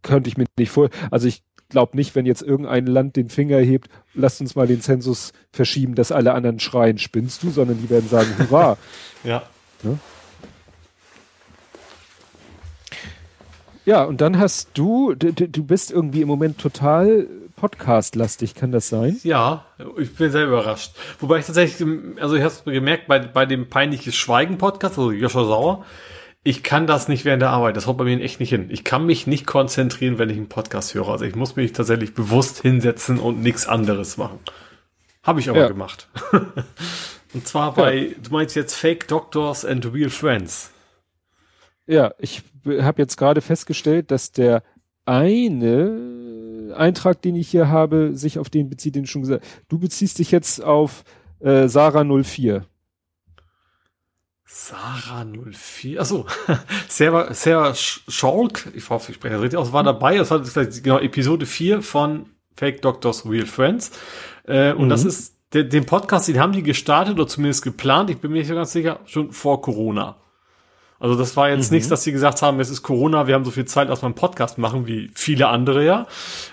könnte 0.00 0.28
ich 0.28 0.38
mir 0.38 0.46
nicht 0.56 0.70
vor, 0.70 0.88
also 1.10 1.28
ich 1.28 1.42
glaube 1.68 1.96
nicht, 1.96 2.14
wenn 2.14 2.26
jetzt 2.26 2.42
irgendein 2.42 2.86
Land 2.86 3.16
den 3.16 3.28
Finger 3.28 3.58
hebt, 3.58 3.88
lasst 4.14 4.40
uns 4.40 4.54
mal 4.54 4.66
den 4.66 4.80
Zensus 4.80 5.32
verschieben, 5.52 5.94
dass 5.94 6.12
alle 6.12 6.34
anderen 6.34 6.60
schreien, 6.60 6.98
spinnst 6.98 7.42
du, 7.42 7.50
sondern 7.50 7.78
die 7.80 7.90
werden 7.90 8.08
sagen, 8.08 8.30
hurra. 8.38 8.76
Ja. 9.24 9.42
Ja, 13.84 14.04
und 14.04 14.20
dann 14.20 14.38
hast 14.38 14.70
du, 14.74 15.14
du, 15.14 15.32
du 15.32 15.64
bist 15.64 15.90
irgendwie 15.90 16.20
im 16.20 16.28
Moment 16.28 16.58
total 16.58 17.26
Podcast-lastig, 17.56 18.54
kann 18.54 18.72
das 18.72 18.88
sein? 18.88 19.18
Ja, 19.22 19.66
ich 19.98 20.14
bin 20.14 20.30
sehr 20.30 20.46
überrascht. 20.46 20.92
Wobei 21.18 21.38
ich 21.38 21.46
tatsächlich, 21.46 21.86
also 22.20 22.34
ich 22.34 22.42
habe 22.42 22.52
es 22.52 22.64
gemerkt, 22.64 23.06
bei, 23.06 23.18
bei 23.18 23.46
dem 23.46 23.68
peinliches 23.68 24.14
Schweigen-Podcast, 24.16 24.98
also 24.98 25.12
Joscha 25.12 25.44
Sauer, 25.44 25.84
ich 26.42 26.62
kann 26.62 26.86
das 26.86 27.08
nicht 27.08 27.26
während 27.26 27.42
der 27.42 27.50
Arbeit. 27.50 27.76
Das 27.76 27.86
haut 27.86 27.98
bei 27.98 28.04
mir 28.04 28.18
echt 28.20 28.40
nicht 28.40 28.48
hin. 28.48 28.68
Ich 28.70 28.82
kann 28.82 29.04
mich 29.04 29.26
nicht 29.26 29.46
konzentrieren, 29.46 30.18
wenn 30.18 30.30
ich 30.30 30.38
einen 30.38 30.48
Podcast 30.48 30.94
höre. 30.94 31.08
Also 31.08 31.26
ich 31.26 31.34
muss 31.34 31.56
mich 31.56 31.72
tatsächlich 31.72 32.14
bewusst 32.14 32.62
hinsetzen 32.62 33.18
und 33.18 33.42
nichts 33.42 33.66
anderes 33.66 34.16
machen. 34.16 34.38
Habe 35.22 35.40
ich 35.40 35.50
aber 35.50 35.60
ja. 35.60 35.68
gemacht. 35.68 36.08
und 37.34 37.46
zwar 37.46 37.74
bei, 37.74 37.94
ja. 37.94 38.14
du 38.22 38.30
meinst 38.30 38.56
jetzt 38.56 38.74
Fake 38.74 39.06
Doctors 39.08 39.66
and 39.66 39.92
Real 39.92 40.08
Friends. 40.08 40.70
Ja, 41.86 42.14
ich 42.18 42.42
habe 42.64 43.02
jetzt 43.02 43.16
gerade 43.16 43.40
festgestellt, 43.40 44.10
dass 44.10 44.32
der 44.32 44.62
eine 45.04 46.74
Eintrag, 46.76 47.22
den 47.22 47.36
ich 47.36 47.48
hier 47.48 47.68
habe, 47.68 48.10
sich 48.14 48.38
auf 48.38 48.50
den 48.50 48.68
bezieht, 48.68 48.94
den 48.94 49.04
ich 49.04 49.10
schon 49.10 49.22
gesagt 49.22 49.44
Du 49.68 49.78
beziehst 49.78 50.18
dich 50.18 50.30
jetzt 50.30 50.62
auf 50.62 51.04
äh, 51.40 51.68
Sarah 51.68 52.04
04. 52.04 52.64
Sarah 54.44 55.24
04, 55.24 56.00
achso, 56.00 56.26
Sarah, 56.88 57.32
Sarah 57.32 57.72
Schalk, 57.74 58.68
ich 58.74 58.90
hoffe, 58.90 59.12
ich 59.12 59.16
spreche 59.16 59.34
das 59.34 59.42
richtig 59.42 59.58
aus, 59.58 59.72
war 59.72 59.84
dabei, 59.84 60.18
das 60.18 60.30
war 60.30 60.40
genau 60.40 60.98
Episode 60.98 61.46
4 61.46 61.82
von 61.82 62.26
Fake 62.56 62.82
Doctors 62.82 63.24
Real 63.24 63.46
Friends. 63.46 63.92
Äh, 64.44 64.72
und 64.72 64.86
mhm. 64.86 64.90
das 64.90 65.04
ist, 65.04 65.36
den 65.52 65.86
Podcast, 65.86 66.28
den 66.28 66.40
haben 66.40 66.52
die 66.52 66.64
gestartet 66.64 67.14
oder 67.14 67.28
zumindest 67.28 67.62
geplant, 67.62 68.10
ich 68.10 68.18
bin 68.18 68.32
mir 68.32 68.38
nicht 68.38 68.48
so 68.48 68.54
ganz 68.54 68.72
sicher, 68.72 69.00
schon 69.06 69.30
vor 69.30 69.62
Corona. 69.62 70.16
Also 71.00 71.16
das 71.16 71.34
war 71.36 71.48
jetzt 71.48 71.70
mhm. 71.70 71.76
nichts, 71.76 71.88
dass 71.88 72.04
sie 72.04 72.12
gesagt 72.12 72.42
haben, 72.42 72.60
es 72.60 72.68
ist 72.68 72.82
Corona, 72.82 73.26
wir 73.26 73.34
haben 73.34 73.44
so 73.44 73.50
viel 73.50 73.64
Zeit, 73.64 73.88
dass 73.88 74.02
wir 74.02 74.06
einen 74.06 74.14
Podcast 74.14 74.58
machen, 74.58 74.86
wie 74.86 75.10
viele 75.14 75.48
andere 75.48 75.84
ja. 75.84 76.06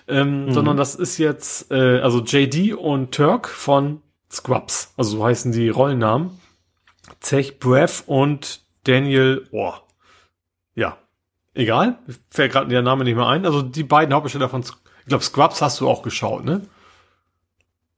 Ähm, 0.08 0.46
mhm. 0.46 0.54
Sondern 0.54 0.78
das 0.78 0.96
ist 0.96 1.18
jetzt, 1.18 1.70
äh, 1.70 2.00
also 2.00 2.24
JD 2.24 2.74
und 2.74 3.14
Turk 3.14 3.50
von 3.50 4.02
Scrubs, 4.32 4.94
also 4.98 5.18
so 5.18 5.26
heißen 5.26 5.52
die 5.52 5.70
Rollennamen. 5.70 6.32
Zech 7.20 7.60
Breath 7.60 8.04
und 8.08 8.62
Daniel 8.86 9.48
Oh. 9.52 9.74
Ja. 10.76 10.98
Egal. 11.54 11.98
Fällt 12.30 12.54
gerade 12.54 12.70
der 12.70 12.82
Name 12.82 13.04
nicht 13.04 13.16
mehr 13.16 13.28
ein. 13.28 13.46
Also 13.46 13.62
die 13.62 13.84
beiden 13.84 14.14
Hauptdarsteller 14.14 14.50
von, 14.50 14.62
ich 14.62 15.08
glaube, 15.08 15.24
Scrubs 15.24 15.62
hast 15.62 15.82
du 15.82 15.90
auch 15.90 16.04
geschaut, 16.04 16.46
ne? 16.46 16.62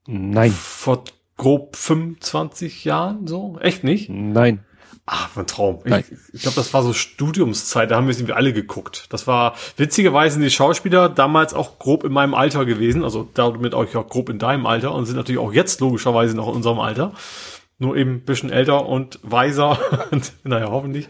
Nein. 0.07 0.51
Vor 0.51 1.03
grob 1.37 1.75
25 1.75 2.85
Jahren 2.85 3.27
so? 3.27 3.59
Echt 3.59 3.83
nicht? 3.83 4.09
Nein. 4.09 4.63
Ah, 5.11 5.27
ein 5.35 5.47
Traum. 5.47 5.79
Ich, 5.85 6.05
ich 6.33 6.41
glaube, 6.43 6.55
das 6.55 6.71
war 6.71 6.83
so 6.83 6.93
Studiumszeit, 6.93 7.89
da 7.89 7.95
haben 7.95 8.05
wir 8.05 8.11
es 8.11 8.19
irgendwie 8.19 8.33
alle 8.33 8.53
geguckt. 8.53 9.07
Das 9.09 9.25
war 9.25 9.55
witzigerweise 9.75 10.39
die 10.39 10.51
Schauspieler 10.51 11.09
damals 11.09 11.55
auch 11.55 11.79
grob 11.79 12.03
in 12.03 12.11
meinem 12.11 12.35
Alter 12.35 12.63
gewesen, 12.65 13.03
also 13.03 13.27
damit 13.33 13.73
auch 13.73 13.87
grob 14.07 14.29
in 14.29 14.37
deinem 14.37 14.67
Alter 14.67 14.93
und 14.93 15.05
sind 15.05 15.15
natürlich 15.15 15.39
auch 15.39 15.51
jetzt 15.51 15.81
logischerweise 15.81 16.35
noch 16.35 16.47
in 16.47 16.55
unserem 16.55 16.79
Alter 16.79 17.13
nur 17.79 17.95
eben 17.95 18.15
ein 18.15 18.21
bisschen 18.21 18.51
älter 18.51 18.85
und 18.85 19.19
weiser. 19.23 19.79
und, 20.11 20.33
naja, 20.43 20.69
hoffentlich. 20.69 21.07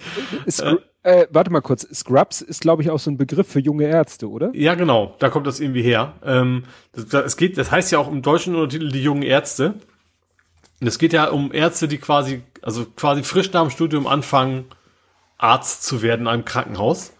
Scr 0.49 0.77
äh, 1.01 1.27
warte 1.31 1.49
mal 1.49 1.61
kurz. 1.61 1.87
Scrubs 1.93 2.41
ist, 2.41 2.61
glaube 2.61 2.81
ich, 2.81 2.89
auch 2.89 2.99
so 2.99 3.09
ein 3.09 3.17
Begriff 3.17 3.47
für 3.47 3.59
junge 3.59 3.85
Ärzte, 3.85 4.29
oder? 4.29 4.51
Ja, 4.53 4.75
genau. 4.75 5.15
Da 5.19 5.29
kommt 5.29 5.47
das 5.47 5.61
irgendwie 5.61 5.81
her. 5.81 6.13
Ähm, 6.23 6.65
das, 6.91 7.07
das, 7.07 7.25
es 7.25 7.37
geht, 7.37 7.57
das 7.57 7.71
heißt 7.71 7.91
ja 7.91 7.99
auch 7.99 8.09
im 8.09 8.21
deutschen 8.21 8.53
Untertitel 8.53 8.91
die 8.91 9.01
jungen 9.01 9.23
Ärzte. 9.23 9.75
Und 10.81 10.87
es 10.87 10.99
geht 10.99 11.13
ja 11.13 11.29
um 11.29 11.53
Ärzte, 11.53 11.87
die 11.87 11.97
quasi, 11.99 12.43
also 12.61 12.85
quasi 12.85 13.23
frisch 13.23 13.51
nach 13.51 13.61
dem 13.61 13.69
Studium 13.69 14.07
anfangen, 14.07 14.65
Arzt 15.37 15.83
zu 15.83 16.01
werden 16.01 16.21
in 16.21 16.27
einem 16.27 16.45
Krankenhaus. 16.45 17.13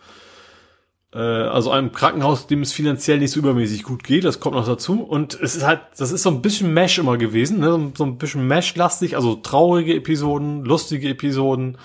Äh, 1.13 1.19
also 1.19 1.71
einem 1.71 1.91
Krankenhaus, 1.91 2.47
dem 2.47 2.61
es 2.61 2.71
finanziell 2.71 3.19
nicht 3.19 3.31
so 3.31 3.39
übermäßig 3.39 3.83
gut 3.83 4.03
geht, 4.03 4.23
das 4.23 4.39
kommt 4.39 4.55
noch 4.55 4.65
dazu. 4.65 5.01
Und 5.01 5.39
es 5.39 5.55
ist 5.55 5.65
halt, 5.65 5.81
das 5.97 6.11
ist 6.11 6.23
so 6.23 6.29
ein 6.29 6.41
bisschen 6.41 6.73
Mesh 6.73 6.99
immer 6.99 7.17
gewesen, 7.17 7.59
ne? 7.59 7.91
so 7.95 8.03
ein 8.03 8.17
bisschen 8.17 8.47
Mesh-lastig, 8.47 9.15
also 9.15 9.35
traurige 9.35 9.95
Episoden, 9.95 10.65
lustige 10.65 11.09
Episoden. 11.09 11.77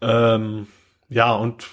Ähm, 0.00 0.66
ja, 1.08 1.34
und 1.34 1.66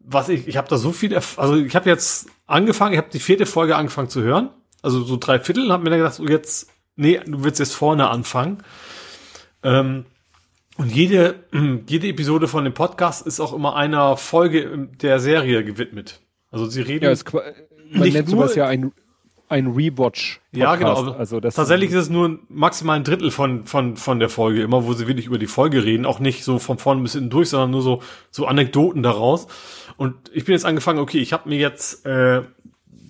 was 0.00 0.28
ich, 0.28 0.48
ich 0.48 0.56
habe 0.56 0.68
da 0.68 0.76
so 0.76 0.92
viel, 0.92 1.14
also 1.14 1.56
ich 1.56 1.76
habe 1.76 1.88
jetzt 1.88 2.28
angefangen, 2.46 2.94
ich 2.94 2.98
habe 2.98 3.10
die 3.12 3.20
vierte 3.20 3.46
Folge 3.46 3.76
angefangen 3.76 4.08
zu 4.08 4.22
hören, 4.22 4.50
also 4.82 5.04
so 5.04 5.16
drei 5.16 5.38
Viertel, 5.38 5.66
und 5.66 5.72
habe 5.72 5.84
mir 5.84 5.90
dann 5.90 6.00
gedacht, 6.00 6.14
so 6.14 6.26
jetzt, 6.26 6.70
nee, 6.96 7.20
du 7.24 7.44
willst 7.44 7.60
jetzt 7.60 7.74
vorne 7.74 8.08
anfangen. 8.08 8.58
Ähm, 9.62 10.06
und 10.76 10.90
jede, 10.92 11.44
jede 11.86 12.08
Episode 12.08 12.48
von 12.48 12.64
dem 12.64 12.74
Podcast 12.74 13.26
ist 13.26 13.40
auch 13.40 13.52
immer 13.52 13.76
einer 13.76 14.16
Folge 14.16 14.88
der 15.00 15.20
Serie 15.20 15.64
gewidmet. 15.64 16.20
Also 16.50 16.66
sie 16.66 16.82
reden. 16.82 17.04
Ja, 17.04 17.10
es, 17.10 17.24
man 17.32 17.42
nicht 18.02 18.14
nennt 18.14 18.28
sowas 18.28 18.54
ja 18.54 18.66
ein, 18.66 18.92
ein 19.48 19.68
Rewatch. 19.68 20.40
-Podcast. 20.52 20.58
Ja, 20.58 20.76
genau. 20.76 21.12
Also, 21.12 21.40
das 21.40 21.54
tatsächlich 21.54 21.90
ist 21.90 21.96
es 21.96 22.10
nur 22.10 22.38
maximal 22.48 22.96
ein 22.96 23.04
Drittel 23.04 23.30
von, 23.30 23.64
von, 23.64 23.96
von 23.96 24.18
der 24.18 24.28
Folge, 24.28 24.62
immer 24.62 24.84
wo 24.86 24.92
sie 24.92 25.08
wirklich 25.08 25.26
über 25.26 25.38
die 25.38 25.46
Folge 25.46 25.84
reden. 25.84 26.06
Auch 26.06 26.20
nicht 26.20 26.44
so 26.44 26.58
von 26.58 26.78
vorne 26.78 27.02
bis 27.02 27.12
hinten 27.12 27.30
durch, 27.30 27.50
sondern 27.50 27.70
nur 27.70 27.82
so, 27.82 28.02
so 28.30 28.46
Anekdoten 28.46 29.02
daraus. 29.02 29.46
Und 29.96 30.14
ich 30.32 30.44
bin 30.44 30.52
jetzt 30.52 30.64
angefangen, 30.64 30.98
okay, 30.98 31.18
ich 31.18 31.32
habe 31.32 31.48
mir 31.48 31.58
jetzt 31.58 32.06
äh, 32.06 32.42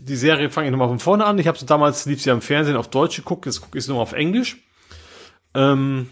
die 0.02 0.16
Serie 0.16 0.50
fange 0.50 0.66
ich 0.66 0.72
nochmal 0.72 0.88
von 0.88 0.98
vorne 0.98 1.24
an. 1.24 1.38
Ich 1.38 1.46
habe 1.46 1.58
so 1.58 1.66
damals 1.66 2.06
lief 2.06 2.20
sie 2.20 2.30
am 2.30 2.42
Fernsehen 2.42 2.76
auf 2.76 2.88
Deutsch 2.88 3.16
geguckt, 3.16 3.46
jetzt 3.46 3.60
gucke 3.60 3.78
ich 3.78 3.84
sie 3.84 3.90
nochmal 3.90 4.02
auf 4.02 4.12
Englisch. 4.12 4.56
Ähm, 5.54 6.08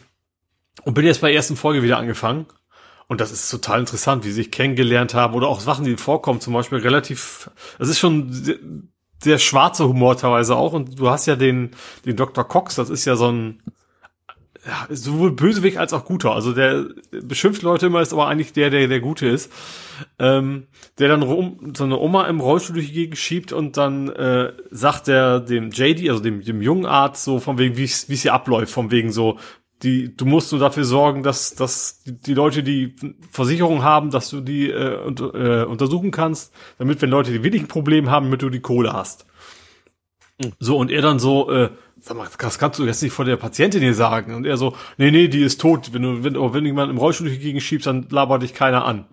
und 0.85 0.95
bin 0.95 1.05
jetzt 1.07 1.21
bei 1.21 1.29
der 1.29 1.37
ersten 1.37 1.57
Folge 1.57 1.83
wieder 1.83 1.99
angefangen. 1.99 2.47
Und 3.09 3.21
das 3.21 3.33
ist 3.33 3.51
total 3.51 3.81
interessant, 3.81 4.25
wie 4.25 4.29
sie 4.29 4.35
sich 4.35 4.53
kennengelernt 4.53 5.15
haben 5.15 5.35
oder 5.35 5.49
auch 5.49 5.59
Sachen, 5.61 5.85
die 5.85 5.97
vorkommen, 5.97 6.41
zum 6.41 6.55
Beispiel 6.55 6.79
relativ, 6.79 7.51
das 7.79 7.89
ist 7.89 7.99
schon 7.99 8.31
sehr, 9.21 9.39
schwarzer 9.39 9.89
Humor 9.89 10.17
teilweise 10.17 10.55
auch. 10.55 10.73
Und 10.73 10.99
du 10.99 11.11
hast 11.11 11.27
ja 11.27 11.35
den, 11.35 11.73
den 12.07 12.15
Dr. 12.15 12.47
Cox, 12.47 12.77
das 12.77 12.89
ist 12.89 13.05
ja 13.07 13.17
so 13.17 13.31
ein, 13.31 13.63
ja, 14.67 14.95
sowohl 14.95 15.33
Bösewicht 15.33 15.79
als 15.79 15.93
auch 15.93 16.05
Guter. 16.05 16.33
Also 16.33 16.53
der 16.53 16.87
beschimpft 17.23 17.63
Leute 17.63 17.87
immer, 17.87 18.01
ist 18.01 18.13
aber 18.13 18.29
eigentlich 18.29 18.53
der, 18.53 18.71
der 18.71 18.89
der 18.89 19.01
Gute 19.01 19.27
ist. 19.27 19.51
Ähm, 20.19 20.67
der 20.99 21.09
dann 21.09 21.23
rum, 21.23 21.73
so 21.77 21.85
eine 21.85 21.99
Oma 21.99 22.27
im 22.27 22.41
Rollstuhl 22.41 22.75
durch 22.75 22.89
die 22.89 22.95
Gegend 22.95 23.19
schiebt 23.19 23.53
und 23.53 23.77
dann 23.77 24.09
äh, 24.09 24.53
sagt 24.71 25.07
der 25.09 25.41
dem 25.41 25.71
JD, 25.71 26.11
also 26.11 26.23
dem, 26.23 26.45
dem 26.45 26.63
jungen 26.63 26.87
Arzt, 26.87 27.25
so 27.25 27.41
von 27.41 27.59
wegen, 27.59 27.77
wie 27.77 27.85
es 27.85 28.07
hier 28.07 28.35
abläuft, 28.35 28.73
von 28.73 28.91
wegen 28.91 29.13
so, 29.13 29.39
die, 29.83 30.15
du 30.15 30.27
musst 30.27 30.53
nur 30.53 30.61
dafür 30.61 30.85
sorgen, 30.85 31.23
dass, 31.23 31.55
dass 31.55 32.03
die 32.05 32.35
Leute, 32.35 32.63
die 32.63 32.97
Versicherung 33.31 33.83
haben, 33.83 34.11
dass 34.11 34.29
du 34.29 34.41
die 34.41 34.71
äh, 34.71 35.03
unter, 35.03 35.35
äh, 35.35 35.65
untersuchen 35.65 36.11
kannst, 36.11 36.53
damit, 36.79 37.01
wenn 37.01 37.11
Leute 37.11 37.33
die 37.33 37.43
wirklich 37.43 37.63
ein 37.63 37.69
Problem 37.69 38.11
haben, 38.11 38.27
damit 38.27 38.43
du 38.43 38.51
die 38.51 38.61
Kohle 38.61 38.93
hast. 38.93 39.27
Mhm. 40.39 40.53
So, 40.59 40.77
und 40.77 40.91
er 40.91 41.01
dann 41.01 41.19
so, 41.19 41.51
äh, 41.51 41.71
sag 41.99 42.17
mal, 42.17 42.29
das 42.39 42.59
kannst 42.59 42.79
du 42.79 42.85
jetzt 42.85 43.03
nicht 43.03 43.13
vor 43.13 43.25
der 43.25 43.37
Patientin 43.37 43.81
hier 43.81 43.95
sagen. 43.95 44.35
Und 44.35 44.47
er 44.47 44.59
so, 44.59 44.75
nee, 44.99 45.11
nee, 45.11 45.29
die 45.29 45.43
ist 45.43 45.61
tot. 45.61 45.93
Wenn 45.93 46.03
du, 46.03 46.25
wenn, 46.25 46.35
wenn 46.35 46.67
jemand 46.67 46.91
im 46.91 46.99
Rollstuhl 46.99 47.31
Gegend 47.31 47.63
schiebst, 47.63 47.87
dann 47.87 48.07
labert 48.11 48.43
dich 48.43 48.55
keiner 48.55 48.85
an. 48.85 49.07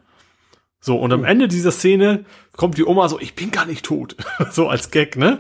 So, 0.79 0.97
und 0.97 1.11
am 1.13 1.21
mhm. 1.21 1.25
Ende 1.25 1.47
dieser 1.47 1.71
Szene 1.71 2.25
kommt 2.55 2.77
die 2.77 2.85
Oma 2.85 3.07
so, 3.07 3.19
ich 3.19 3.35
bin 3.35 3.51
gar 3.51 3.65
nicht 3.65 3.85
tot. 3.85 4.15
so 4.51 4.67
als 4.67 4.91
Gag, 4.91 5.15
ne? 5.15 5.39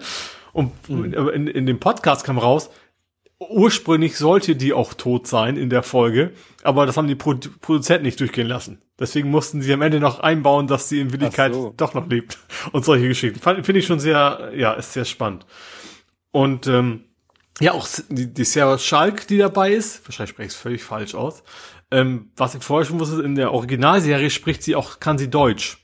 Und 0.53 0.89
mhm. 0.89 1.13
in, 1.13 1.47
in 1.47 1.65
dem 1.65 1.79
Podcast 1.79 2.25
kam 2.25 2.37
raus, 2.37 2.69
ursprünglich 3.39 4.17
sollte 4.17 4.55
die 4.55 4.73
auch 4.73 4.93
tot 4.93 5.27
sein 5.27 5.57
in 5.57 5.69
der 5.69 5.83
Folge, 5.83 6.33
aber 6.63 6.85
das 6.85 6.97
haben 6.97 7.07
die 7.07 7.15
Pro 7.15 7.35
Produzenten 7.61 8.05
nicht 8.05 8.19
durchgehen 8.19 8.47
lassen. 8.47 8.81
Deswegen 8.99 9.29
mussten 9.29 9.61
sie 9.61 9.71
am 9.73 9.81
Ende 9.81 9.99
noch 9.99 10.19
einbauen, 10.19 10.67
dass 10.67 10.89
sie 10.89 10.99
in 10.99 11.11
Wirklichkeit 11.11 11.53
so. 11.53 11.73
doch 11.77 11.93
noch 11.93 12.07
lebt 12.07 12.39
und 12.71 12.83
solche 12.83 13.07
Geschichten. 13.07 13.39
Finde 13.39 13.79
ich 13.79 13.85
schon 13.85 13.99
sehr, 13.99 14.51
ja, 14.55 14.73
ist 14.73 14.93
sehr 14.93 15.05
spannend. 15.05 15.45
Und 16.31 16.67
ähm, 16.67 17.03
ja, 17.59 17.73
auch 17.73 17.87
die, 18.09 18.33
die 18.33 18.43
Sarah 18.43 18.77
Schalk, 18.77 19.27
die 19.27 19.37
dabei 19.37 19.71
ist, 19.71 20.07
wahrscheinlich 20.07 20.31
spreche 20.31 20.47
ich 20.47 20.53
es 20.53 20.59
völlig 20.59 20.83
falsch 20.83 21.15
aus. 21.15 21.43
Ähm, 21.89 22.31
was 22.35 22.55
ich 22.55 22.63
vorher 22.63 22.85
schon 22.85 22.99
wusste, 22.99 23.21
in 23.21 23.35
der 23.35 23.53
Originalserie 23.53 24.29
spricht 24.29 24.63
sie 24.63 24.75
auch, 24.75 24.99
kann 24.99 25.17
sie 25.17 25.29
Deutsch. 25.29 25.77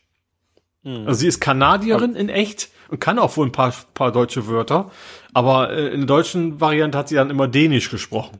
Hm. 0.83 1.07
Also 1.07 1.21
sie 1.21 1.27
ist 1.27 1.39
Kanadierin 1.39 2.15
in 2.15 2.29
echt 2.29 2.69
und 2.93 2.99
kann 2.99 3.17
auch 3.17 3.35
wohl 3.37 3.47
ein 3.47 3.51
paar, 3.51 3.73
paar 3.95 4.11
deutsche 4.11 4.45
Wörter. 4.47 4.91
Aber 5.33 5.71
äh, 5.71 5.87
in 5.87 6.01
der 6.01 6.05
deutschen 6.05 6.61
Variante 6.61 6.95
hat 6.95 7.09
sie 7.09 7.15
dann 7.15 7.31
immer 7.31 7.47
Dänisch 7.47 7.89
gesprochen. 7.89 8.37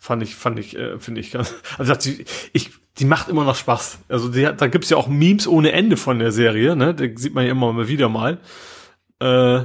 Fand 0.00 0.20
ich, 0.20 0.34
fand 0.34 0.58
ich, 0.58 0.76
äh, 0.76 0.98
finde 0.98 1.20
ich 1.20 1.30
ganz. 1.30 1.54
Also 1.78 1.94
sie, 1.96 2.24
ich, 2.52 2.72
die 2.98 3.04
macht 3.04 3.28
immer 3.28 3.44
noch 3.44 3.54
Spaß. 3.54 4.00
Also 4.08 4.30
die, 4.30 4.42
da 4.42 4.66
gibt's 4.66 4.90
ja 4.90 4.96
auch 4.96 5.06
Memes 5.06 5.46
ohne 5.46 5.70
Ende 5.70 5.96
von 5.96 6.18
der 6.18 6.32
Serie, 6.32 6.74
ne? 6.74 6.92
Da 6.92 7.04
sieht 7.14 7.34
man 7.34 7.44
ja 7.44 7.52
immer 7.52 7.72
mal 7.72 7.86
wieder 7.86 8.08
mal. 8.08 8.38
Äh, 9.20 9.60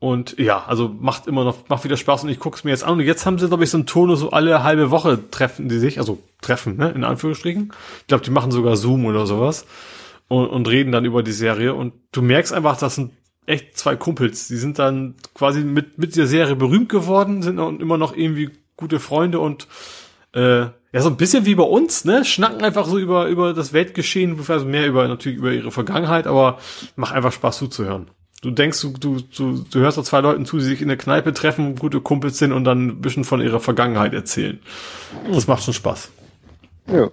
und 0.00 0.36
ja, 0.40 0.64
also 0.66 0.88
macht 0.88 1.28
immer 1.28 1.44
noch, 1.44 1.68
macht 1.68 1.84
wieder 1.84 1.96
Spaß 1.96 2.24
und 2.24 2.30
ich 2.30 2.40
guck's 2.40 2.64
mir 2.64 2.72
jetzt 2.72 2.82
an. 2.82 2.94
Und 2.94 3.00
jetzt 3.02 3.24
haben 3.24 3.38
sie, 3.38 3.46
glaube 3.46 3.62
ich, 3.62 3.70
so 3.70 3.76
einen 3.76 3.86
Turnus, 3.86 4.18
so 4.18 4.30
alle 4.30 4.64
halbe 4.64 4.90
Woche 4.90 5.30
treffen 5.30 5.68
die 5.68 5.78
sich, 5.78 6.00
also 6.00 6.18
treffen, 6.42 6.76
ne, 6.76 6.90
in 6.90 7.04
Anführungsstrichen. 7.04 7.72
Ich 8.00 8.06
glaube, 8.08 8.24
die 8.24 8.32
machen 8.32 8.50
sogar 8.50 8.76
Zoom 8.76 9.04
oder 9.04 9.28
sowas 9.28 9.64
und, 10.28 10.46
und 10.48 10.68
reden 10.68 10.92
dann 10.92 11.04
über 11.04 11.22
die 11.22 11.32
Serie. 11.32 11.74
Und 11.74 11.94
du 12.12 12.22
merkst 12.22 12.52
einfach, 12.52 12.76
das 12.78 12.94
sind 12.94 13.12
echt 13.46 13.78
zwei 13.78 13.96
Kumpels. 13.96 14.48
Die 14.48 14.56
sind 14.56 14.78
dann 14.78 15.14
quasi 15.34 15.60
mit, 15.60 15.98
mit 15.98 16.16
der 16.16 16.26
Serie 16.26 16.56
berühmt 16.56 16.88
geworden, 16.88 17.42
sind 17.42 17.58
immer 17.58 17.98
noch 17.98 18.16
irgendwie 18.16 18.50
gute 18.76 19.00
Freunde 19.00 19.38
und 19.40 19.68
äh, 20.34 20.66
ja, 20.92 21.02
so 21.02 21.08
ein 21.08 21.16
bisschen 21.16 21.46
wie 21.46 21.54
bei 21.54 21.64
uns, 21.64 22.04
ne? 22.04 22.24
Schnacken 22.24 22.62
einfach 22.62 22.86
so 22.86 22.98
über, 22.98 23.26
über 23.26 23.54
das 23.54 23.72
Weltgeschehen, 23.72 24.38
also 24.48 24.66
mehr 24.66 24.86
über, 24.86 25.06
natürlich 25.08 25.38
über 25.38 25.52
ihre 25.52 25.70
Vergangenheit, 25.70 26.26
aber 26.26 26.58
macht 26.94 27.14
einfach 27.14 27.32
Spaß 27.32 27.58
zuzuhören. 27.58 28.10
Du 28.42 28.50
denkst, 28.50 28.80
du, 28.82 28.92
du, 28.92 29.20
du, 29.20 29.64
du 29.70 29.78
hörst 29.80 29.98
da 29.98 30.04
zwei 30.04 30.20
Leuten 30.20 30.44
zu, 30.44 30.58
die 30.58 30.64
sich 30.64 30.82
in 30.82 30.88
der 30.88 30.96
Kneipe 30.96 31.32
treffen, 31.32 31.74
gute 31.74 32.00
Kumpels 32.00 32.38
sind 32.38 32.52
und 32.52 32.64
dann 32.64 32.86
ein 32.86 33.00
bisschen 33.00 33.24
von 33.24 33.40
ihrer 33.40 33.60
Vergangenheit 33.60 34.12
erzählen. 34.12 34.60
Das 35.32 35.46
macht 35.46 35.64
schon 35.64 35.74
Spaß. 35.74 36.10
Ja. 36.92 37.10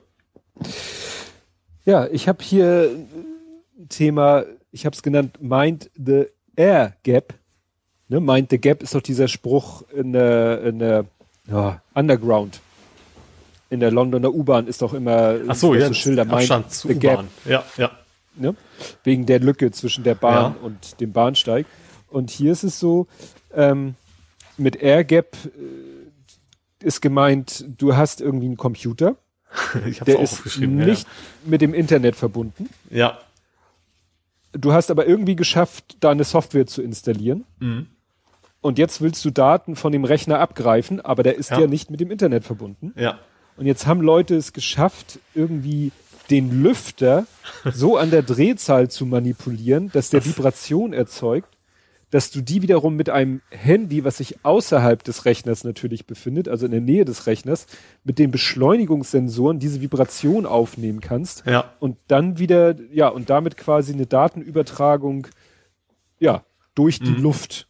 Ja, 1.86 2.08
ich 2.08 2.28
habe 2.28 2.44
hier 2.44 2.90
ein 3.78 3.90
Thema, 3.90 4.46
ich 4.72 4.86
habe 4.86 4.96
es 4.96 5.04
genannt, 5.04 5.42
Mind 5.42 5.90
the 5.96 6.26
Air 6.56 6.96
Gap. 7.04 7.34
Ne, 8.08 8.20
Mind 8.20 8.50
the 8.52 8.58
Gap 8.58 8.82
ist 8.84 8.96
doch 8.96 9.02
dieser 9.02 9.28
Spruch 9.28 9.84
in 9.90 10.14
der, 10.14 10.62
in 10.64 10.80
der 10.80 11.06
ja, 11.48 11.82
Underground. 11.94 12.62
In 13.70 13.80
der 13.80 13.92
Londoner 13.92 14.34
U-Bahn 14.34 14.68
ist 14.68 14.82
doch 14.82 14.94
immer 14.94 15.36
Ach 15.48 15.56
so, 15.56 15.74
ja, 15.74 15.88
so 15.88 15.94
Schilder 15.94 16.22
Abstand 16.30 16.66
Mind 16.66 16.74
zu 16.74 16.88
the 16.90 16.96
Gap. 16.96 17.26
Ja, 17.46 17.64
ja. 17.78 17.92
Ne? 18.36 18.56
Wegen 19.04 19.26
der 19.26 19.40
Lücke 19.40 19.72
zwischen 19.72 20.04
der 20.04 20.16
Bahn 20.16 20.56
Ja. 20.56 20.66
und 20.66 21.00
dem 21.02 21.12
Bahnsteig. 21.12 21.66
Und 22.10 22.30
hier 22.30 22.52
ist 22.52 22.64
es 22.64 22.80
so, 22.80 23.08
ähm, 23.54 23.96
mit 24.58 24.76
Air 24.76 25.04
Gap 25.04 25.36
äh, 25.46 26.86
ist 26.86 27.02
gemeint, 27.02 27.66
du 27.78 27.96
hast 27.96 28.22
irgendwie 28.22 28.46
einen 28.46 28.58
Computer, 28.58 29.16
Ich 29.88 30.00
hab's 30.02 30.06
der 30.06 30.18
auch 30.18 30.24
ist 30.24 30.34
aufgeschrieben. 30.34 30.80
ja, 30.80 30.86
nicht 30.86 31.08
mit 31.46 31.62
dem 31.62 31.74
Internet 31.74 32.16
verbunden. 32.16 32.70
Ja. 32.90 33.18
Du 34.54 34.72
hast 34.74 34.92
aber 34.92 35.08
irgendwie 35.08 35.36
geschafft, 35.36 35.98
da 36.00 36.12
eine 36.12 36.24
Software 36.24 36.68
zu 36.68 36.82
installieren. 36.82 37.44
Mhm. 37.60 37.88
Und 38.62 38.78
jetzt 38.78 39.02
willst 39.02 39.26
du 39.26 39.30
Daten 39.32 39.76
von 39.76 39.92
dem 39.92 40.06
Rechner 40.06 40.40
abgreifen, 40.40 41.02
aber 41.02 41.24
der 41.24 41.36
ist 41.38 41.50
ja, 41.52 41.62
Ja. 41.62 41.68
nicht 41.68 41.90
mit 41.92 42.00
dem 42.00 42.12
Internet 42.12 42.46
verbunden. 42.46 42.94
Ja. 42.96 43.20
Und 43.58 43.66
jetzt 43.66 43.88
haben 43.88 44.02
Leute 44.02 44.36
es 44.36 44.54
geschafft, 44.54 45.20
irgendwie 45.36 45.92
den 46.30 46.64
Lüfter 46.64 47.26
so 47.74 47.98
an 47.98 48.10
der 48.10 48.24
Drehzahl 48.24 48.90
zu 48.90 49.06
manipulieren, 49.06 49.90
dass 49.92 50.10
der 50.10 50.24
Vibration 50.26 50.94
erzeugt, 50.94 51.50
dass 52.14 52.30
du 52.30 52.42
die 52.42 52.62
wiederum 52.62 52.96
mit 52.96 53.10
einem 53.10 53.42
Handy, 53.50 54.04
was 54.04 54.18
sich 54.18 54.46
außerhalb 54.46 55.04
des 55.04 55.26
Rechners 55.26 55.64
natürlich 55.64 56.06
befindet, 56.06 56.48
also 56.48 56.68
in 56.68 56.72
der 56.72 56.80
Nähe 56.80 57.06
des 57.06 57.26
Rechners, 57.26 57.66
mit 58.04 58.20
den 58.20 58.30
Beschleunigungssensoren 58.30 59.58
diese 59.58 59.82
Vibration 59.82 60.46
aufnehmen 60.46 61.02
kannst 61.02 61.44
Ja. 61.48 61.74
und 61.80 61.98
dann 62.10 62.38
wieder, 62.38 62.76
ja, 62.92 63.08
und 63.08 63.32
damit 63.32 63.58
quasi 63.58 63.94
eine 63.94 64.06
Datenübertragung, 64.06 65.26
ja, 66.20 66.46
durch 66.76 67.00
die 67.00 67.16
Luft. 67.16 67.68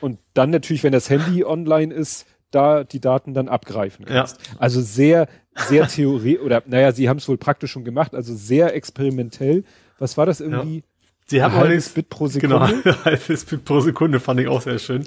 Und 0.00 0.18
dann 0.32 0.48
natürlich, 0.48 0.82
wenn 0.82 0.92
das 0.92 1.10
Handy 1.10 1.44
online 1.44 1.92
ist, 1.92 2.24
da 2.50 2.84
die 2.84 3.00
Daten 3.00 3.34
dann 3.34 3.48
abgreifen 3.48 4.06
kannst. 4.06 4.38
Also 4.58 4.80
sehr, 4.80 5.28
sehr 5.56 5.88
theoretisch, 5.88 6.40
oder 6.42 6.62
naja, 6.64 6.92
sie 6.92 7.10
haben 7.10 7.18
es 7.18 7.28
wohl 7.28 7.36
praktisch 7.36 7.72
schon 7.72 7.84
gemacht, 7.84 8.14
also 8.14 8.34
sehr 8.34 8.74
experimentell. 8.74 9.64
Was 9.98 10.16
war 10.16 10.24
das 10.24 10.40
irgendwie? 10.40 10.84
Sie 11.26 11.42
haben 11.42 11.54
Ein 11.54 11.60
halbes 11.60 11.88
Bit 11.88 12.10
pro 12.10 12.26
Sekunde? 12.26 12.56
Genau, 12.56 12.64
ein 12.84 13.04
halbes 13.04 13.46
Bit 13.46 13.64
pro 13.64 13.80
Sekunde 13.80 14.20
fand 14.20 14.40
ich 14.40 14.48
auch 14.48 14.60
sehr 14.60 14.78
schön. 14.78 15.04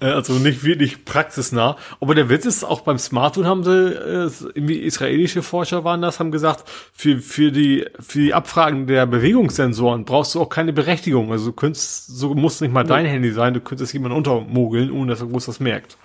Äh, 0.00 0.06
Also 0.06 0.34
nicht 0.34 0.62
wirklich 0.62 1.06
praxisnah. 1.06 1.76
Aber 2.00 2.14
der 2.14 2.28
Witz 2.28 2.44
ist, 2.44 2.64
auch 2.64 2.82
beim 2.82 2.98
Smartphone 2.98 3.46
haben 3.46 3.64
sie, 3.64 3.70
äh, 3.70 4.30
irgendwie 4.54 4.78
israelische 4.80 5.42
Forscher 5.42 5.82
waren 5.82 6.02
das, 6.02 6.20
haben 6.20 6.30
gesagt, 6.32 6.64
für, 6.92 7.18
für 7.18 7.50
die, 7.50 7.86
für 7.98 8.18
die 8.18 8.34
Abfragen 8.34 8.86
der 8.86 9.06
Bewegungssensoren 9.06 10.04
brauchst 10.04 10.34
du 10.34 10.42
auch 10.42 10.50
keine 10.50 10.74
Berechtigung. 10.74 11.32
Also 11.32 11.46
du 11.46 11.52
könntest, 11.52 12.08
so 12.08 12.34
muss 12.34 12.60
nicht 12.60 12.72
mal 12.72 12.84
dein 12.84 13.06
Handy 13.06 13.32
sein, 13.32 13.54
du 13.54 13.60
könntest 13.60 13.94
jemanden 13.94 14.18
untermogeln, 14.18 14.90
ohne 14.90 15.12
dass 15.12 15.22
er 15.22 15.28
groß 15.28 15.46
das 15.46 15.60
merkt. 15.60 15.96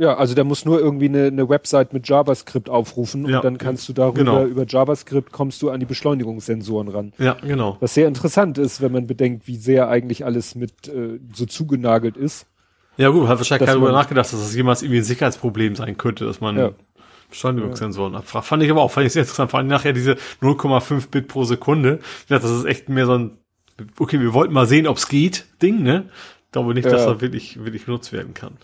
Ja, 0.00 0.16
also 0.16 0.34
der 0.34 0.44
muss 0.44 0.64
nur 0.64 0.80
irgendwie 0.80 1.10
eine, 1.10 1.26
eine 1.26 1.46
Website 1.50 1.92
mit 1.92 2.08
JavaScript 2.08 2.70
aufrufen 2.70 3.28
Ja, 3.28 3.36
und 3.36 3.44
dann 3.44 3.58
kannst 3.58 3.86
du 3.86 3.92
darüber, 3.92 4.18
genau. 4.18 4.44
über 4.46 4.64
JavaScript 4.66 5.30
kommst 5.30 5.60
du 5.60 5.68
an 5.68 5.78
die 5.78 5.84
Beschleunigungssensoren 5.84 6.88
ran. 6.88 7.12
Ja, 7.18 7.36
genau. 7.42 7.76
Was 7.80 7.92
sehr 7.92 8.08
interessant 8.08 8.56
ist, 8.56 8.80
wenn 8.80 8.92
man 8.92 9.06
bedenkt, 9.06 9.46
wie 9.46 9.56
sehr 9.56 9.88
eigentlich 9.90 10.24
alles 10.24 10.54
mit 10.54 10.88
äh, 10.88 11.20
so 11.34 11.44
zugenagelt 11.44 12.16
ist. 12.16 12.46
Ja 12.96 13.10
gut, 13.10 13.28
hat 13.28 13.36
wahrscheinlich 13.36 13.66
Dass 13.66 13.74
keiner 13.74 13.80
darüber 13.84 13.92
nachgedacht, 13.92 14.32
dass 14.32 14.40
das 14.40 14.54
jemals 14.54 14.80
irgendwie 14.82 15.00
ein 15.00 15.04
Sicherheitsproblem 15.04 15.76
sein 15.76 15.98
könnte, 15.98 16.24
dass 16.24 16.40
man 16.40 16.56
Ja. 16.56 16.70
Beschleunigungssensoren 17.28 18.14
abfragt. 18.14 18.46
Fand 18.46 18.62
ich 18.62 18.70
aber 18.70 18.80
auch, 18.80 18.90
fand 18.90 19.06
ich 19.06 19.12
sehr 19.12 19.22
interessant. 19.22 19.50
Vor 19.50 19.58
allem 19.58 19.68
nachher 19.68 19.92
diese 19.92 20.16
0,5 20.40 21.10
Bit 21.10 21.28
pro 21.28 21.44
Sekunde. 21.44 22.00
Ja, 22.28 22.38
das 22.38 22.50
ist 22.50 22.64
echt 22.64 22.88
mehr 22.88 23.04
so 23.06 23.18
ein, 23.18 23.32
okay, 23.98 24.18
wir 24.18 24.32
wollten 24.32 24.52
mal 24.54 24.66
sehen, 24.66 24.86
ob's 24.86 25.08
geht, 25.08 25.44
Ding, 25.62 25.82
ne? 25.82 26.08
Ich 26.46 26.52
glaube 26.52 26.74
nicht, 26.74 26.86
dass 26.86 27.02
Ja. 27.04 27.08
er 27.12 27.20
wirklich, 27.20 27.62
wirklich 27.62 27.84
benutzt 27.84 28.12
werden 28.12 28.34
kann. 28.34 28.54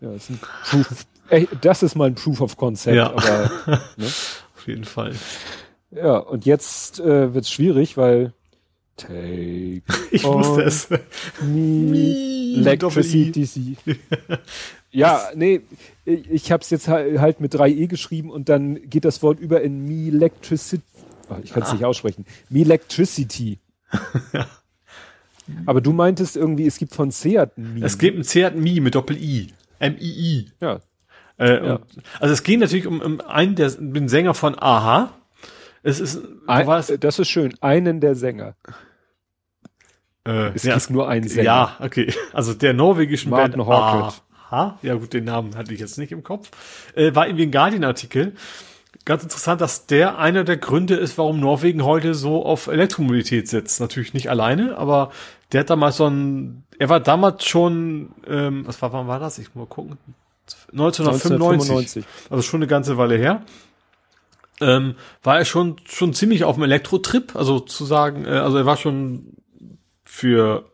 Ja, 0.00 0.12
ist 0.12 0.30
ein 0.30 0.38
Proof, 0.64 1.06
ey, 1.30 1.48
das 1.60 1.82
ist 1.82 1.94
mal 1.94 2.06
ein 2.06 2.14
Proof 2.14 2.40
of 2.40 2.56
Concept, 2.56 2.96
Ja. 2.96 3.10
aber 3.12 3.50
ne? 3.96 4.06
Auf 4.56 4.66
jeden 4.66 4.84
Fall. 4.84 5.14
ja, 5.90 6.16
und 6.18 6.44
jetzt 6.44 7.00
äh, 7.00 7.32
wird's 7.34 7.50
schwierig, 7.50 7.96
weil 7.96 8.32
Take 8.96 9.82
Ich 10.10 10.24
wusste 10.24 10.62
es. 10.62 10.88
me. 11.42 12.56
Electricity. 12.56 13.76
ja, 14.90 15.20
nee, 15.34 15.60
ich, 16.06 16.50
habe 16.50 16.62
es 16.62 16.70
jetzt 16.70 16.88
halt, 16.88 17.40
mit 17.40 17.54
3e 17.54 17.86
geschrieben 17.86 18.30
und 18.30 18.48
dann 18.48 18.88
geht 18.88 19.04
das 19.04 19.22
Wort 19.22 19.38
über 19.38 19.60
in 19.60 19.84
me 19.86 20.08
electricity. 20.08 20.82
Oh, 21.28 21.34
ich 21.42 21.52
kann 21.52 21.64
es 21.64 21.72
nicht 21.72 21.84
aussprechen. 21.84 22.24
Me 22.48 22.60
electricity. 22.60 23.58
Aber 25.66 25.80
du 25.80 25.92
meintest 25.92 26.36
irgendwie, 26.36 26.66
es 26.66 26.78
gibt 26.78 26.94
von 26.94 27.10
Seat 27.10 27.56
ein 27.56 27.74
Mi. 27.74 27.82
Es 27.82 27.98
gibt 27.98 28.18
ein 28.18 28.24
Seat 28.24 28.56
Mi 28.56 28.80
mit 28.80 28.94
Doppel-I. 28.94 29.48
M-I-I. 29.78 30.50
ja. 30.60 30.80
Äh, 31.38 31.66
Ja. 31.66 31.74
und, 31.74 31.82
also 32.20 32.32
es 32.32 32.42
geht 32.42 32.60
natürlich 32.60 32.86
um, 32.86 33.00
um 33.00 33.20
einen 33.20 33.54
der, 33.56 33.70
den 33.70 34.08
Sänger 34.08 34.32
von 34.34 34.56
Aha. 34.58 35.10
Es 35.82 36.00
ist, 36.00 36.20
Ein, 36.46 36.68
es? 36.68 36.92
das 36.98 37.18
ist 37.18 37.28
schön. 37.28 37.54
Einen 37.60 38.00
der 38.00 38.14
Sänger. 38.14 38.56
Äh, 40.26 40.50
Es 40.54 40.64
ja, 40.64 40.74
gibt 40.74 40.90
nur 40.90 41.08
einen 41.08 41.28
Sänger. 41.28 41.44
Ja, 41.44 41.76
okay. 41.80 42.12
Also 42.32 42.54
der 42.54 42.72
norwegischen 42.74 43.30
Martin 43.30 43.58
Band 43.64 43.68
Hawkett. 43.68 44.22
Aha. 44.50 44.78
Ja 44.82 44.94
gut, 44.94 45.12
den 45.12 45.24
Namen 45.24 45.56
hatte 45.56 45.72
ich 45.74 45.80
jetzt 45.80 45.98
nicht 45.98 46.12
im 46.12 46.22
Kopf. 46.22 46.50
Äh, 46.94 47.14
war 47.14 47.26
irgendwie 47.26 47.44
ein 47.46 47.52
Guardian-Artikel. 47.52 48.32
Ganz 49.04 49.22
interessant, 49.22 49.60
dass 49.60 49.86
der 49.86 50.18
einer 50.18 50.42
der 50.42 50.56
Gründe 50.56 50.96
ist, 50.96 51.18
warum 51.18 51.38
Norwegen 51.38 51.84
heute 51.84 52.14
so 52.14 52.44
auf 52.44 52.66
Elektromobilität 52.66 53.48
setzt. 53.48 53.80
Natürlich 53.80 54.14
nicht 54.14 54.30
alleine, 54.30 54.76
aber 54.78 55.12
der 55.52 55.60
hat 55.60 55.70
damals 55.70 55.96
so 55.96 56.08
ein, 56.08 56.64
er 56.78 56.88
war 56.88 57.00
damals 57.00 57.44
schon, 57.44 58.10
ähm, 58.26 58.66
was 58.66 58.80
war, 58.82 58.92
wann 58.92 59.06
war 59.06 59.20
das? 59.20 59.38
Ich 59.38 59.54
muss 59.54 59.68
mal 59.68 59.74
gucken. 59.74 59.98
1995. 60.72 62.04
1995. 62.04 62.04
Also 62.30 62.42
schon 62.42 62.58
eine 62.58 62.66
ganze 62.68 62.96
Weile 62.96 63.16
her. 63.16 63.42
Ähm, 64.60 64.94
war 65.22 65.38
er 65.38 65.44
schon, 65.44 65.76
schon 65.84 66.14
ziemlich 66.14 66.44
auf 66.44 66.56
dem 66.56 66.64
Elektro-Trip, 66.64 67.36
also 67.36 67.60
zu 67.60 67.84
sagen, 67.84 68.24
äh, 68.24 68.30
also 68.30 68.56
er 68.56 68.66
war 68.66 68.76
schon 68.76 69.34
für 70.04 70.64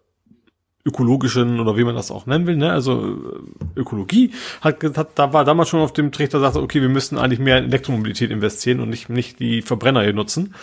ökologischen 0.85 1.61
oder 1.61 1.77
wie 1.77 1.85
man 1.85 1.95
das 1.95 2.11
auch 2.11 2.27
nennen 2.27 2.47
will, 2.47 2.57
ne? 2.57 2.73
also 2.73 3.17
äh, 3.75 3.81
Ökologie, 3.81 4.33
hat, 4.61 4.83
hat 4.97 5.11
da 5.17 5.33
war 5.33 5.45
damals 5.45 5.69
schon 5.69 5.81
auf 5.81 5.93
dem 5.93 6.13
Trichter, 6.13 6.41
sagte, 6.41 6.61
okay, 6.61 6.81
wir 6.81 6.89
müssten 6.89 7.19
eigentlich 7.19 7.39
mehr 7.41 7.59
in 7.59 7.67
Elektromobilität 7.67 8.31
investieren 8.31 8.81
und 8.81 8.89
nicht, 8.89 9.09
nicht 9.09 9.39
die 9.39 9.63
Verbrenner 9.63 10.03
hier 10.03 10.13
nutzen. 10.13 10.55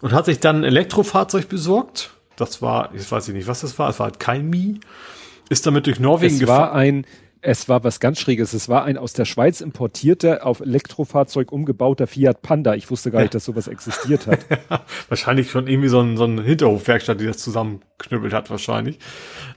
Und 0.00 0.12
hat 0.12 0.26
sich 0.26 0.38
dann 0.38 0.58
ein 0.58 0.64
Elektrofahrzeug 0.64 1.48
besorgt. 1.48 2.13
Das 2.36 2.62
war, 2.62 2.94
ich 2.94 3.10
weiß 3.10 3.28
nicht, 3.28 3.46
was 3.46 3.60
das 3.60 3.78
war, 3.78 3.90
es 3.90 3.98
war 3.98 4.06
halt 4.06 4.20
kein 4.20 4.48
Mi. 4.48 4.80
Ist 5.50 5.66
damit 5.66 5.86
durch 5.86 6.00
Norwegen 6.00 6.34
Es 6.34 6.46
war 6.46 6.72
ein, 6.72 7.06
es 7.42 7.68
war 7.68 7.84
was 7.84 8.00
ganz 8.00 8.18
Schräges. 8.18 8.54
Es 8.54 8.68
war 8.68 8.84
ein 8.84 8.96
aus 8.96 9.12
der 9.12 9.26
Schweiz 9.26 9.60
importierter, 9.60 10.46
auf 10.46 10.60
Elektrofahrzeug 10.60 11.52
umgebauter 11.52 12.06
Fiat 12.06 12.40
Panda. 12.40 12.74
Ich 12.74 12.90
wusste 12.90 13.10
gar 13.10 13.20
nicht, 13.20 13.34
dass 13.34 13.44
sowas 13.44 13.68
existiert 13.68 14.26
hat. 14.26 14.46
wahrscheinlich 15.08 15.50
schon 15.50 15.66
irgendwie 15.66 15.88
so 15.88 16.00
ein, 16.00 16.16
so 16.16 16.24
ein 16.24 16.42
Hinterhofwerkstatt, 16.42 17.20
die 17.20 17.26
das 17.26 17.38
zusammenknüppelt 17.38 18.32
hat, 18.32 18.50
wahrscheinlich. 18.50 18.98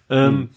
Ähm, 0.09 0.49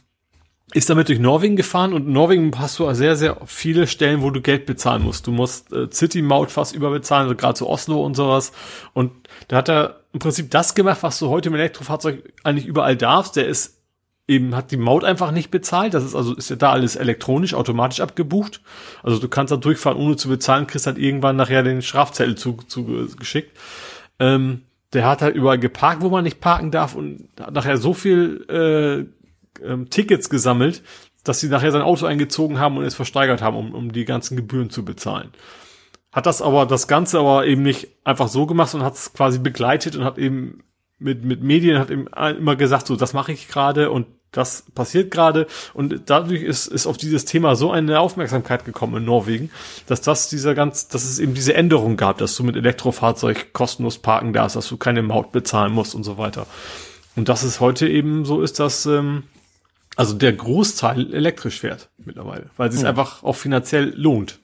ist 0.73 0.89
damit 0.89 1.09
durch 1.09 1.19
Norwegen 1.19 1.57
gefahren 1.57 1.93
und 1.93 2.09
Norwegen 2.09 2.53
hast 2.59 2.79
du 2.79 2.93
sehr, 2.95 3.17
sehr 3.17 3.39
viele 3.47 3.87
Stellen, 3.87 4.23
wo 4.23 4.31
du 4.31 4.41
Geld 4.41 4.67
bezahlen 4.67 5.03
musst. 5.03 5.27
Du 5.27 5.33
musst 5.33 5.73
äh, 5.73 5.89
City-Maut 5.91 6.51
fast 6.51 6.75
überbezahlen, 6.75 7.25
also 7.25 7.37
gerade 7.37 7.55
zu 7.55 7.69
Oslo 7.69 8.05
und 8.05 8.15
sowas. 8.15 8.53
Und 8.93 9.11
da 9.49 9.57
hat 9.57 9.69
er 9.69 10.01
im 10.13 10.21
Prinzip 10.21 10.51
das 10.51 10.75
gemacht, 10.75 11.03
was 11.03 11.19
du 11.19 11.29
heute 11.29 11.49
im 11.49 11.55
Elektrofahrzeug 11.57 12.33
eigentlich 12.45 12.67
überall 12.67 12.97
darfst. 12.97 13.37
Der 13.37 13.49
ist 13.49 13.81
eben, 14.29 14.55
hat 14.55 14.71
die 14.71 14.77
Maut 14.77 15.03
einfach 15.03 15.33
nicht 15.33 15.51
bezahlt. 15.51 15.93
Das 15.93 16.05
ist 16.05 16.15
also, 16.15 16.35
ist 16.35 16.51
ja 16.51 16.57
da 16.57 16.71
alles 16.71 16.95
elektronisch, 16.95 17.55
automatisch 17.55 18.01
abgebucht. 18.01 18.61
Also 19.03 19.19
du 19.19 19.29
kannst 19.29 19.51
da 19.51 19.57
durchfahren, 19.57 19.99
ohne 19.99 20.17
zu 20.17 20.29
bezahlen, 20.29 20.69
kriegst 20.69 20.87
halt 20.87 20.99
irgendwann 20.99 21.37
nachher 21.37 21.65
den 21.65 21.83
Strafzettel 21.83 22.37
zugeschickt. 22.37 23.57
Zu. 23.57 23.63
Ähm, 24.21 24.63
der 24.93 25.07
hat 25.07 25.23
halt 25.23 25.37
überall 25.37 25.59
geparkt, 25.59 26.03
wo 26.03 26.11
man 26.11 26.25
nicht 26.25 26.41
parken 26.41 26.71
darf 26.71 26.95
und 26.95 27.29
hat 27.41 27.55
nachher 27.55 27.77
so 27.77 27.95
viel 27.95 28.45
äh, 28.49 29.20
ähm, 29.65 29.91
Tickets 29.91 30.31
gesammelt, 30.31 30.83
dass 31.25 31.41
sie 31.41 31.49
nachher 31.49 31.73
sein 31.73 31.83
Auto 31.83 32.07
eingezogen 32.07 32.59
haben 32.59 32.77
und 32.77 32.85
es 32.85 32.95
versteigert 32.95 33.43
haben, 33.43 33.57
um, 33.57 33.75
um 33.75 33.93
die 33.93 34.05
ganzen 34.05 34.37
Gebühren 34.37 34.71
zu 34.71 34.85
bezahlen. 34.85 35.31
Hat 36.13 36.27
das 36.27 36.43
aber, 36.43 36.67
das 36.67 36.89
Ganze 36.89 37.19
aber 37.21 37.47
eben 37.47 37.63
nicht 37.63 37.89
einfach 38.05 38.29
so 38.29 38.47
gemacht 38.47 38.75
und 38.75 38.83
hat 38.83 38.95
es 38.95 39.13
quasi 39.13 39.39
begleitet 39.39 39.97
und 39.97 40.05
hat 40.05 40.19
eben 40.19 40.63
mit, 40.99 41.25
mit 41.25 41.43
Medien 41.43 41.79
hat 41.79 41.91
eben 41.91 42.07
immer 42.39 42.57
gesagt, 42.57 42.87
so, 42.87 42.97
das 42.97 43.13
mache 43.13 43.33
ich 43.33 43.49
gerade 43.49 43.91
und 43.91 44.07
Das 44.33 44.65
passiert 44.75 45.11
gerade 45.11 45.47
und 45.75 46.03
dadurch 46.07 46.43
ist, 46.43 46.69
ist 46.69 46.87
auf 46.87 46.97
dieses 46.97 47.25
Thema 47.25 47.57
so 47.57 47.73
eine 47.73 47.99
Aufmerksamkeit 47.99 48.65
gekommen 48.65 48.97
in 48.99 49.05
Norwegen, 49.05 49.51
dass 49.87 50.03
das 50.03 50.29
dieser 50.29 50.55
ganz, 50.55 50.87
dass 50.87 51.03
es 51.03 51.19
eben 51.19 51.35
diese 51.35 51.55
Änderung 51.55 51.97
gab, 51.97 52.19
dass 52.19 52.37
du 52.37 52.45
mit 52.45 52.55
Elektrofahrzeug 52.55 53.53
kostenlos 53.53 53.99
parken 53.99 54.33
darfst, 54.33 54.55
dass 54.55 54.69
du 54.69 54.77
keine 54.77 55.03
Maut 55.03 55.33
bezahlen 55.33 55.73
musst 55.73 55.97
und 55.97 56.05
so 56.05 56.17
weiter. 56.17 56.47
Und 57.17 57.29
dass 57.29 57.43
es 57.43 57.59
heute 57.59 57.89
eben 57.89 58.25
so 58.25 58.41
ist, 58.41 58.61
dass 58.61 58.87
ähm, 58.87 59.25
also 59.97 60.15
der 60.15 60.33
Großteil 60.33 61.13
elektrisch 61.13 61.61
fährt 61.61 61.91
mittlerweile, 61.99 62.51
weil 62.57 62.69
es 62.69 62.75
sich 62.75 62.85
ja. 62.85 62.91
einfach 62.91 63.23
auch 63.23 63.37
finanziell 63.37 63.93
lohnt. 63.97 64.39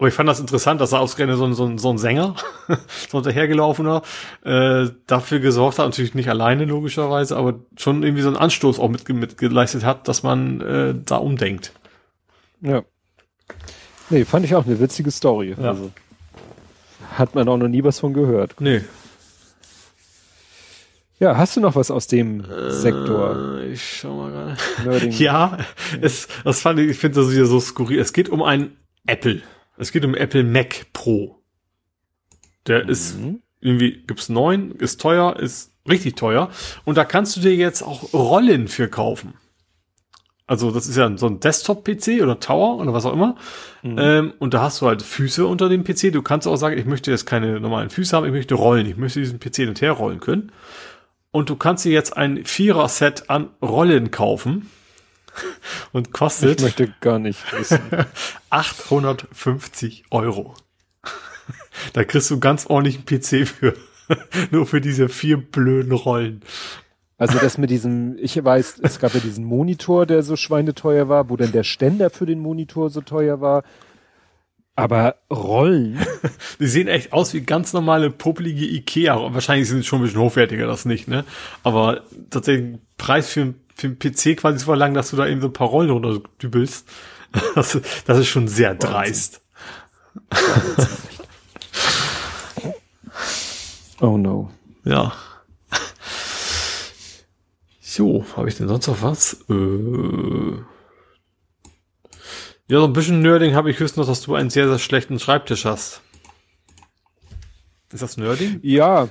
Aber 0.00 0.08
ich 0.08 0.14
fand 0.14 0.30
das 0.30 0.40
interessant, 0.40 0.80
dass 0.80 0.92
er 0.92 1.00
ausgerechnet 1.00 1.36
so 1.36 1.44
ein, 1.44 1.52
so 1.52 1.66
ein, 1.66 1.76
so 1.76 1.90
ein 1.90 1.98
Sänger, 1.98 2.34
so 3.10 3.18
ein 3.18 3.22
dahergelaufener, 3.22 4.00
äh, 4.44 4.86
dafür 5.06 5.40
gesorgt 5.40 5.78
hat, 5.78 5.84
natürlich 5.84 6.14
nicht 6.14 6.30
alleine 6.30 6.64
logischerweise, 6.64 7.36
aber 7.36 7.60
schon 7.76 8.02
irgendwie 8.02 8.22
so 8.22 8.28
einen 8.28 8.38
Anstoß 8.38 8.78
auch 8.78 8.88
mit, 8.88 9.06
mit 9.10 9.36
geleistet 9.36 9.84
hat, 9.84 10.08
dass 10.08 10.22
man 10.22 10.62
äh, 10.62 10.94
da 11.04 11.16
umdenkt. 11.16 11.72
Ja. 12.62 12.82
Nee, 14.08 14.24
fand 14.24 14.46
ich 14.46 14.54
auch 14.54 14.64
eine 14.64 14.80
witzige 14.80 15.10
Story. 15.10 15.54
Ja. 15.60 15.68
Also, 15.68 15.90
hat 17.12 17.34
man 17.34 17.46
auch 17.48 17.58
noch 17.58 17.68
nie 17.68 17.84
was 17.84 18.00
von 18.00 18.14
gehört. 18.14 18.58
Nee. 18.58 18.80
Ja, 21.20 21.36
hast 21.36 21.54
du 21.54 21.60
noch 21.60 21.76
was 21.76 21.90
aus 21.90 22.06
dem 22.06 22.40
äh, 22.40 22.70
Sektor? 22.70 23.60
Ich 23.70 23.98
schau 24.00 24.16
mal 24.16 24.56
gerade. 24.82 25.08
Ja, 25.10 25.58
es, 26.00 26.28
das 26.44 26.62
fand 26.62 26.80
ich, 26.80 26.88
ich 26.88 26.98
finde 26.98 27.20
das 27.20 27.30
wieder 27.30 27.44
so 27.44 27.60
skurril. 27.60 28.00
Es 28.00 28.14
geht 28.14 28.30
um 28.30 28.42
ein 28.42 28.76
Apple. 29.06 29.42
Es 29.76 29.92
geht 29.92 30.04
um 30.04 30.14
Apple 30.14 30.42
Mac 30.44 30.86
Pro. 30.94 31.42
Der 32.66 32.84
mhm. 32.84 32.90
ist 32.90 33.18
irgendwie 33.60 34.02
gibt's 34.06 34.30
neun, 34.30 34.72
ist 34.72 35.00
teuer, 35.00 35.36
ist 35.38 35.74
richtig 35.86 36.16
teuer 36.16 36.50
und 36.84 36.96
da 36.96 37.04
kannst 37.04 37.36
du 37.36 37.40
dir 37.40 37.54
jetzt 37.54 37.82
auch 37.82 38.14
Rollen 38.14 38.68
für 38.68 38.88
kaufen. 38.88 39.34
Also 40.46 40.72
das 40.72 40.88
ist 40.88 40.96
ja 40.96 41.16
so 41.16 41.26
ein 41.26 41.38
Desktop-PC 41.38 42.22
oder 42.22 42.40
Tower 42.40 42.78
oder 42.78 42.92
was 42.92 43.06
auch 43.06 43.12
immer. 43.12 43.36
Mhm. 43.82 43.96
Ähm, 43.98 44.32
und 44.40 44.52
da 44.52 44.62
hast 44.62 44.80
du 44.80 44.86
halt 44.86 45.00
Füße 45.00 45.46
unter 45.46 45.68
dem 45.68 45.84
PC. 45.84 46.12
Du 46.12 46.22
kannst 46.22 46.48
auch 46.48 46.56
sagen, 46.56 46.76
ich 46.76 46.86
möchte 46.86 47.12
jetzt 47.12 47.24
keine 47.24 47.60
normalen 47.60 47.88
Füße 47.88 48.16
haben, 48.16 48.26
ich 48.26 48.32
möchte 48.32 48.56
rollen. 48.56 48.86
Ich 48.86 48.96
möchte 48.96 49.20
diesen 49.20 49.38
PC 49.38 49.56
hin 49.56 49.68
und 49.68 49.80
her 49.80 49.92
rollen 49.92 50.18
können. 50.18 50.50
Und 51.32 51.48
du 51.48 51.56
kannst 51.56 51.84
dir 51.84 51.92
jetzt 51.92 52.16
ein 52.16 52.44
Vierer-Set 52.44 53.30
an 53.30 53.50
Rollen 53.62 54.10
kaufen 54.10 54.70
und 55.92 56.12
kostet. 56.12 56.58
Ich 56.58 56.64
möchte 56.64 56.94
gar 57.00 57.18
nicht 57.18 57.40
wissen. 57.52 57.80
850 58.50 60.04
Euro. 60.10 60.54
Da 61.94 62.04
kriegst 62.04 62.30
du 62.30 62.38
ganz 62.38 62.66
ordentlich 62.66 62.96
einen 62.96 63.06
PC 63.06 63.48
für. 63.48 63.74
Nur 64.50 64.66
für 64.66 64.80
diese 64.80 65.08
vier 65.08 65.38
blöden 65.38 65.92
Rollen. 65.92 66.42
Also 67.16 67.38
das 67.38 67.58
mit 67.58 67.70
diesem, 67.70 68.16
ich 68.18 68.42
weiß, 68.42 68.80
es 68.82 68.98
gab 68.98 69.14
ja 69.14 69.20
diesen 69.20 69.44
Monitor, 69.44 70.06
der 70.06 70.22
so 70.22 70.36
schweineteuer 70.36 71.08
war, 71.08 71.30
wo 71.30 71.36
dann 71.36 71.52
der 71.52 71.64
Ständer 71.64 72.10
für 72.10 72.26
den 72.26 72.40
Monitor 72.40 72.90
so 72.90 73.02
teuer 73.02 73.40
war. 73.40 73.62
Aber 74.80 75.16
Rollen. 75.30 75.98
Die 76.60 76.66
sehen 76.66 76.88
echt 76.88 77.12
aus 77.12 77.34
wie 77.34 77.42
ganz 77.42 77.72
normale 77.72 78.10
popelige 78.10 78.66
Ikea. 78.66 79.32
Wahrscheinlich 79.34 79.68
sind 79.68 79.78
sie 79.78 79.84
schon 79.84 80.00
ein 80.00 80.04
bisschen 80.04 80.20
hochwertiger, 80.20 80.66
das 80.66 80.84
nicht, 80.84 81.08
ne? 81.08 81.24
Aber 81.62 82.02
tatsächlich 82.30 82.78
Preis 82.96 83.30
für, 83.30 83.54
für 83.74 83.86
einen 83.88 83.98
PC 83.98 84.36
quasi 84.36 84.58
so 84.58 84.66
verlangen, 84.66 84.94
dass 84.94 85.10
du 85.10 85.16
da 85.16 85.26
eben 85.26 85.40
so 85.40 85.48
ein 85.48 85.52
paar 85.52 85.68
Rollen 85.68 85.90
runterdübelst. 85.90 86.88
Das, 87.54 87.80
das 88.06 88.18
ist 88.18 88.26
schon 88.26 88.48
sehr 88.48 88.74
dreist. 88.74 89.40
oh 94.00 94.16
no. 94.16 94.50
Ja. 94.82 95.12
So, 97.80 98.24
habe 98.36 98.48
ich 98.48 98.56
denn 98.56 98.66
sonst 98.66 98.88
noch 98.88 99.00
was? 99.00 99.44
Äh 99.48 100.64
ja, 102.70 102.78
so 102.78 102.84
ein 102.84 102.92
bisschen 102.92 103.20
Nerding 103.20 103.54
habe 103.54 103.68
ich 103.68 103.80
höchstens 103.80 103.96
noch, 103.96 104.06
dass 104.06 104.22
du 104.22 104.36
einen 104.36 104.48
sehr, 104.48 104.68
sehr 104.68 104.78
schlechten 104.78 105.18
Schreibtisch 105.18 105.64
hast. 105.64 106.02
Ist 107.92 108.00
das 108.00 108.16
Nerding? 108.16 108.60
Ja. 108.62 109.08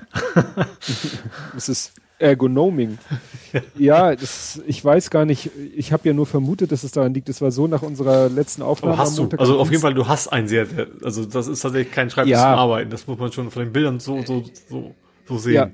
es 1.58 1.68
ist 1.68 1.92
Ergonoming. 2.20 2.98
ja, 3.78 4.16
das, 4.16 4.62
ich 4.66 4.84
weiß 4.84 5.10
gar 5.10 5.26
nicht. 5.26 5.52
Ich 5.76 5.92
habe 5.92 6.08
ja 6.08 6.14
nur 6.14 6.26
vermutet, 6.26 6.72
dass 6.72 6.86
es 6.86 6.94
daran 6.94 7.14
liegt. 7.14 7.28
Es 7.28 7.42
war 7.42 7.52
so 7.52 7.68
nach 7.68 7.82
unserer 7.82 8.30
letzten 8.30 8.62
Aufnahme. 8.62 8.94
Aber 8.94 9.04
hast 9.04 9.18
du? 9.18 9.28
Also 9.38 9.60
auf 9.60 9.70
jeden 9.70 9.82
Fall, 9.82 9.94
du 9.94 10.08
hast 10.08 10.30
einen 10.30 10.48
sehr, 10.48 10.66
sehr 10.66 10.88
also 11.04 11.26
das 11.26 11.48
ist 11.48 11.60
tatsächlich 11.60 11.94
kein 11.94 12.10
Schreibtisch 12.10 12.32
ja. 12.32 12.52
zum 12.52 12.60
Arbeiten. 12.60 12.90
Das 12.90 13.08
muss 13.08 13.20
man 13.20 13.30
schon 13.34 13.52
von 13.52 13.62
den 13.62 13.74
Bildern 13.74 14.00
so, 14.00 14.22
so, 14.26 14.46
so, 14.70 14.96
so 15.28 15.38
sehen. 15.38 15.54
Ja. 15.54 15.72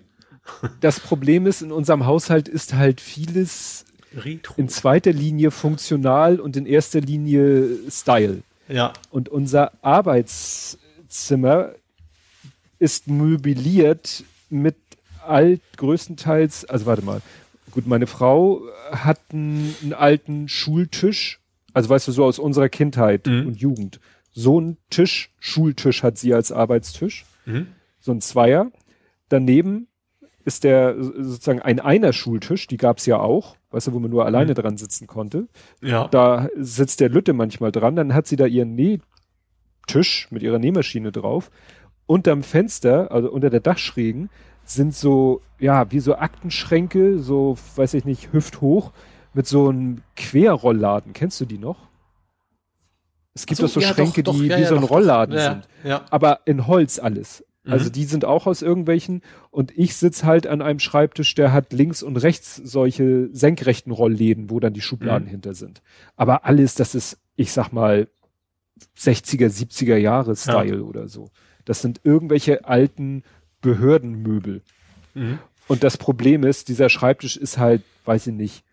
Das 0.82 1.00
Problem 1.00 1.46
ist, 1.46 1.62
in 1.62 1.72
unserem 1.72 2.08
Haushalt 2.08 2.48
ist 2.48 2.74
halt 2.74 3.00
vieles 3.00 3.85
Retro. 4.16 4.54
in 4.58 4.70
zweiter 4.70 5.12
Linie 5.12 5.52
funktional 5.52 6.40
und 6.40 6.58
in 6.58 6.66
erster 6.66 7.02
Linie 7.02 7.78
Style. 7.90 8.42
Ja. 8.68 8.94
Und 9.12 9.30
unser 9.30 9.72
Arbeitszimmer 9.84 11.72
ist 12.80 13.08
möbliert 13.08 14.24
mit 14.50 14.76
alt 15.24 15.62
größtenteils, 15.78 16.66
also 16.66 16.86
warte 16.86 17.04
mal. 17.04 17.22
Gut, 17.72 17.88
meine 17.88 18.08
Frau 18.08 18.62
hat 18.92 19.20
einen, 19.32 19.76
einen 19.82 19.94
alten 19.94 20.48
Schultisch, 20.48 21.40
also 21.74 21.90
weißt 21.90 22.08
du, 22.08 22.12
so 22.12 22.24
aus 22.24 22.40
unserer 22.40 22.70
Kindheit 22.70 23.26
mhm. 23.26 23.48
und 23.48 23.60
Jugend. 23.60 24.00
So 24.32 24.60
ein 24.60 24.78
Tisch, 24.90 25.32
Schultisch 25.40 26.04
hat 26.04 26.18
sie 26.18 26.34
als 26.34 26.52
Arbeitstisch. 26.52 27.26
Mhm. 27.46 27.68
So 28.00 28.12
ein 28.12 28.22
Zweier. 28.22 28.72
Daneben 29.30 29.88
ist 30.44 30.64
der 30.64 30.96
sozusagen 31.02 31.62
ein 31.62 31.80
einer 31.80 32.14
Schultisch, 32.14 32.68
die 32.68 32.78
gab's 32.78 33.06
ja 33.06 33.18
auch, 33.18 33.56
weißt 33.76 33.88
du, 33.88 33.94
wo 33.94 34.00
man 34.00 34.10
nur 34.10 34.26
alleine 34.26 34.52
mhm. 34.52 34.56
dran 34.56 34.78
sitzen 34.78 35.06
konnte. 35.06 35.48
Ja. 35.82 36.08
Da 36.08 36.48
sitzt 36.56 37.02
der 37.02 37.10
Lütte 37.10 37.34
manchmal 37.34 37.72
dran, 37.72 37.96
dann 37.96 38.14
hat 38.14 38.26
sie 38.26 38.38
da 38.38 38.46
ihren 38.46 38.74
Nähtisch 38.76 40.28
mit 40.32 40.42
ihrer 40.42 40.60
Nähmaschine 40.60 41.12
drauf. 41.12 41.52
Unterm 42.08 42.44
Fenster, 42.44 43.12
also 43.12 43.30
unter 43.32 43.50
der 43.50 43.60
Dachschrägen, 43.60 44.30
sind 44.64 44.96
so, 44.96 45.42
ja, 45.60 45.92
wie 45.92 46.00
so 46.00 46.16
Aktenschränke, 46.16 47.20
so, 47.20 47.58
weiß 47.76 47.94
ich 47.96 48.06
nicht, 48.06 48.32
hüfthoch, 48.32 48.92
mit 49.34 49.46
so 49.46 49.70
einem 49.70 50.02
Querrollladen. 50.16 51.14
Kennst 51.14 51.42
du 51.42 51.46
die 51.46 51.58
noch? 51.58 51.78
Es 53.34 53.46
gibt 53.46 53.58
so, 53.58 53.68
doch 53.68 53.74
so 53.74 53.80
ja, 53.82 53.90
Schränke, 53.90 54.24
doch, 54.24 54.34
doch, 54.34 54.40
die 54.40 54.48
ja, 54.48 54.58
wie 54.58 54.62
ja, 54.62 54.68
so 54.70 54.76
ein 54.78 54.84
Rollladen 54.84 55.38
sind. 55.38 55.68
Ja. 55.84 56.06
Aber 56.10 56.40
in 56.46 56.68
Holz 56.68 57.00
alles. 57.00 57.45
Also 57.66 57.88
mhm. 57.88 57.94
die 57.94 58.04
sind 58.06 58.26
auch 58.26 58.46
aus 58.46 58.62
irgendwelchen 58.62 59.22
und 59.50 59.76
ich 59.78 59.96
sitz 59.96 60.24
halt 60.24 60.46
an 60.46 60.62
einem 60.62 60.80
Schreibtisch, 60.80 61.34
der 61.36 61.52
hat 61.52 61.74
links 61.74 62.04
und 62.04 62.18
rechts 62.18 62.56
solche 62.56 63.30
senkrechten 63.32 63.92
Rollläden, 63.92 64.50
wo 64.50 64.60
dann 64.60 64.74
die 64.74 64.82
Schubladen 64.82 65.28
mhm. 65.28 65.32
hinter 65.32 65.54
sind. 65.54 65.82
Aber 66.16 66.46
alles, 66.46 66.76
das 66.76 66.94
ist, 66.94 67.18
ich 67.36 67.52
sag 67.52 67.72
mal, 67.72 68.08
60er, 68.98 69.48
70er 69.48 69.98
Jahre 69.98 70.36
Style 70.36 70.78
ja. 70.78 70.84
oder 70.84 71.08
so. 71.08 71.30
Das 71.64 71.82
sind 71.82 72.02
irgendwelche 72.04 72.66
alten 72.66 73.24
Behördenmöbel. 73.62 74.62
Mhm. 75.16 75.40
Und 75.68 75.84
das 75.84 75.98
Problem 75.98 76.44
ist, 76.44 76.70
dieser 76.70 76.90
Schreibtisch 76.90 77.38
ist 77.38 77.58
halt, 77.58 77.82
weiß 78.06 78.28
ich 78.28 78.34
nicht, 78.34 78.64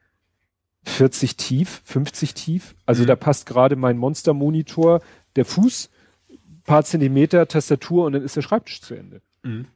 40 0.84 1.36
tief, 1.36 1.80
50 1.84 2.34
tief. 2.34 2.74
Also 2.84 3.04
mhm. 3.04 3.06
da 3.06 3.16
passt 3.16 3.46
gerade 3.46 3.76
mein 3.76 3.96
Monster-Monitor, 3.96 5.00
der 5.36 5.44
Fuß 5.44 5.88
paar 6.72 6.84
Zentimeter 6.84 7.46
Tastatur 7.46 8.06
und 8.06 8.14
dann 8.14 8.22
ist 8.22 8.34
der 8.34 8.40
Schreibtisch 8.40 8.80
zu 8.80 8.94
Ende. 8.94 9.20
Mhm. 9.42 9.66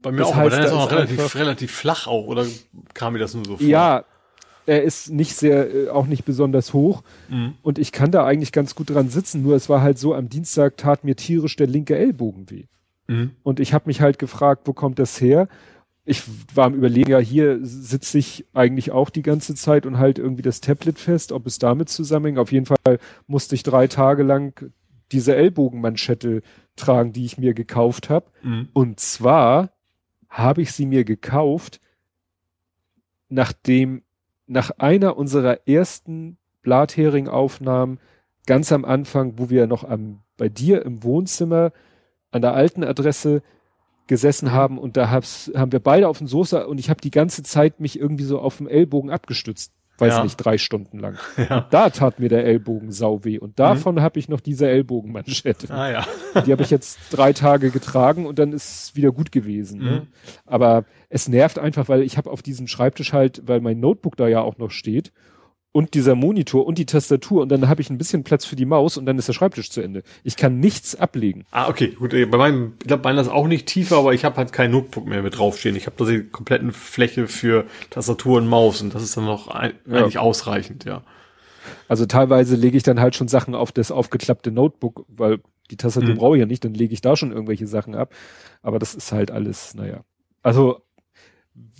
Bei 0.00 0.12
mir 0.12 0.18
das 0.18 0.28
auch, 0.28 0.36
heißt, 0.36 0.54
aber 0.54 0.56
dann 0.56 0.64
ist 0.64 0.70
er 0.70 0.78
noch 0.78 0.92
relativ, 0.92 1.34
relativ 1.34 1.72
flach 1.72 2.06
auch, 2.06 2.26
oder 2.28 2.46
kam 2.94 3.14
mir 3.14 3.18
das 3.18 3.34
nur 3.34 3.44
so 3.44 3.56
vor? 3.56 3.66
Ja, 3.66 4.04
er 4.64 4.84
ist 4.84 5.10
nicht 5.10 5.34
sehr, 5.34 5.74
äh, 5.74 5.88
auch 5.88 6.06
nicht 6.06 6.24
besonders 6.24 6.72
hoch. 6.72 7.02
Mhm. 7.28 7.54
Und 7.62 7.80
ich 7.80 7.90
kann 7.90 8.12
da 8.12 8.24
eigentlich 8.24 8.52
ganz 8.52 8.76
gut 8.76 8.90
dran 8.90 9.08
sitzen. 9.08 9.42
Nur 9.42 9.56
es 9.56 9.68
war 9.68 9.82
halt 9.82 9.98
so, 9.98 10.14
am 10.14 10.28
Dienstag 10.28 10.76
tat 10.76 11.02
mir 11.02 11.16
tierisch 11.16 11.56
der 11.56 11.66
linke 11.66 11.96
Ellbogen 11.96 12.48
weh. 12.48 12.66
Mhm. 13.08 13.32
Und 13.42 13.58
ich 13.58 13.74
habe 13.74 13.86
mich 13.86 14.00
halt 14.00 14.20
gefragt, 14.20 14.62
wo 14.66 14.72
kommt 14.72 15.00
das 15.00 15.20
her? 15.20 15.48
Ich 16.04 16.22
war 16.54 16.66
am 16.66 16.74
Überlegen, 16.74 17.10
ja, 17.10 17.18
hier 17.18 17.58
sitze 17.62 18.18
ich 18.18 18.44
eigentlich 18.54 18.92
auch 18.92 19.10
die 19.10 19.22
ganze 19.22 19.56
Zeit 19.56 19.84
und 19.84 19.98
halt 19.98 20.20
irgendwie 20.20 20.42
das 20.42 20.60
Tablet 20.60 21.00
fest, 21.00 21.32
ob 21.32 21.44
es 21.46 21.58
damit 21.58 21.88
zusammenhängt. 21.88 22.38
Auf 22.38 22.52
jeden 22.52 22.66
Fall 22.66 23.00
musste 23.26 23.56
ich 23.56 23.64
drei 23.64 23.88
Tage 23.88 24.22
lang 24.22 24.70
diese 25.12 25.36
Ellbogenmanschette 25.36 26.42
tragen, 26.74 27.12
die 27.12 27.24
ich 27.24 27.38
mir 27.38 27.54
gekauft 27.54 28.10
habe. 28.10 28.26
Mhm. 28.42 28.68
Und 28.72 29.00
zwar 29.00 29.70
habe 30.28 30.62
ich 30.62 30.72
sie 30.72 30.86
mir 30.86 31.04
gekauft, 31.04 31.80
nachdem 33.28 34.02
nach 34.46 34.70
einer 34.78 35.16
unserer 35.16 35.66
ersten 35.66 36.36
Blathering-Aufnahmen 36.62 37.98
ganz 38.46 38.72
am 38.72 38.84
Anfang, 38.84 39.38
wo 39.38 39.50
wir 39.50 39.66
noch 39.66 39.84
am, 39.84 40.20
bei 40.36 40.48
dir 40.48 40.84
im 40.84 41.02
Wohnzimmer 41.02 41.72
an 42.30 42.42
der 42.42 42.54
alten 42.54 42.84
Adresse 42.84 43.42
gesessen 44.06 44.52
haben 44.52 44.78
und 44.78 44.96
da 44.96 45.10
hab's, 45.10 45.50
haben 45.54 45.72
wir 45.72 45.80
beide 45.80 46.08
auf 46.08 46.18
dem 46.18 46.28
Soße 46.28 46.66
und 46.66 46.78
ich 46.78 46.90
habe 46.90 47.00
die 47.00 47.10
ganze 47.10 47.42
Zeit 47.42 47.80
mich 47.80 47.98
irgendwie 47.98 48.24
so 48.24 48.38
auf 48.38 48.58
dem 48.58 48.68
Ellbogen 48.68 49.10
abgestützt. 49.10 49.72
Weiß 49.98 50.14
Ja. 50.14 50.22
nicht, 50.22 50.36
drei 50.36 50.58
Stunden 50.58 50.98
lang. 50.98 51.16
Ja. 51.48 51.66
Da 51.70 51.90
tat 51.90 52.18
mir 52.18 52.28
der 52.28 52.44
Ellbogen 52.44 52.90
sau 52.92 53.24
weh. 53.24 53.38
Und 53.38 53.58
davon 53.58 54.00
habe 54.02 54.18
ich 54.18 54.28
noch 54.28 54.40
diese 54.40 54.68
Ellbogenmanschette. 54.68 55.72
Ah 55.72 55.90
ja. 55.90 56.06
Die 56.46 56.52
habe 56.52 56.62
ich 56.62 56.70
jetzt 56.70 56.98
drei 57.10 57.32
Tage 57.32 57.70
getragen 57.70 58.26
und 58.26 58.38
dann 58.38 58.52
ist 58.52 58.88
es 58.88 58.96
wieder 58.96 59.12
gut 59.12 59.32
gewesen. 59.32 59.80
Ne? 59.80 59.90
Mhm. 59.90 60.06
Aber 60.46 60.84
es 61.08 61.28
nervt 61.28 61.58
einfach, 61.58 61.88
weil 61.88 62.02
ich 62.02 62.16
habe 62.16 62.30
auf 62.30 62.42
diesem 62.42 62.66
Schreibtisch 62.66 63.12
halt, 63.12 63.42
weil 63.46 63.60
mein 63.60 63.80
Notebook 63.80 64.16
da 64.16 64.28
ja 64.28 64.40
auch 64.40 64.58
noch 64.58 64.70
steht 64.70 65.12
und 65.76 65.92
dieser 65.92 66.14
Monitor 66.14 66.66
und 66.66 66.78
die 66.78 66.86
Tastatur 66.86 67.42
und 67.42 67.50
dann 67.50 67.68
habe 67.68 67.82
ich 67.82 67.90
ein 67.90 67.98
bisschen 67.98 68.24
Platz 68.24 68.46
für 68.46 68.56
die 68.56 68.64
Maus 68.64 68.96
und 68.96 69.04
dann 69.04 69.18
ist 69.18 69.28
der 69.28 69.34
Schreibtisch 69.34 69.70
zu 69.70 69.82
Ende. 69.82 70.02
Ich 70.24 70.36
kann 70.36 70.58
nichts 70.58 70.96
ablegen. 70.96 71.44
Ah, 71.50 71.68
okay, 71.68 71.88
gut. 71.88 72.14
äh, 72.14 72.24
Bei 72.24 72.38
meinem, 72.38 72.72
ich 72.80 72.86
glaube, 72.88 73.02
meiner 73.04 73.20
ist 73.20 73.28
auch 73.28 73.46
nicht 73.46 73.66
tiefer, 73.66 73.98
aber 73.98 74.14
ich 74.14 74.24
habe 74.24 74.36
halt 74.38 74.54
kein 74.54 74.70
Notebook 74.70 75.06
mehr 75.06 75.22
mit 75.22 75.36
draufstehen. 75.36 75.76
Ich 75.76 75.84
habe 75.84 75.96
da 76.02 76.10
die 76.10 76.22
kompletten 76.24 76.72
Fläche 76.72 77.28
für 77.28 77.66
Tastatur 77.90 78.38
und 78.38 78.46
Maus 78.48 78.80
und 78.80 78.94
das 78.94 79.02
ist 79.02 79.18
dann 79.18 79.26
noch 79.26 79.48
ein, 79.48 79.74
Ja. 79.86 79.98
eigentlich 79.98 80.18
ausreichend, 80.18 80.84
ja. 80.86 81.02
Also 81.88 82.06
teilweise 82.06 82.56
lege 82.56 82.76
ich 82.78 82.82
dann 82.82 82.98
halt 83.00 83.14
schon 83.14 83.28
Sachen 83.28 83.54
auf 83.54 83.70
das 83.70 83.90
aufgeklappte 83.90 84.50
Notebook, 84.50 85.04
weil 85.08 85.40
die 85.70 85.76
Tastatur 85.76 86.14
Mhm. 86.14 86.18
brauche 86.18 86.36
ich 86.36 86.40
ja 86.40 86.46
nicht, 86.46 86.64
dann 86.64 86.72
lege 86.74 86.94
ich 86.94 87.02
da 87.02 87.16
schon 87.16 87.32
irgendwelche 87.32 87.66
Sachen 87.66 87.94
ab. 87.94 88.14
Aber 88.62 88.78
das 88.78 88.94
ist 88.94 89.12
halt 89.12 89.30
alles, 89.30 89.74
naja. 89.74 90.04
Also 90.42 90.80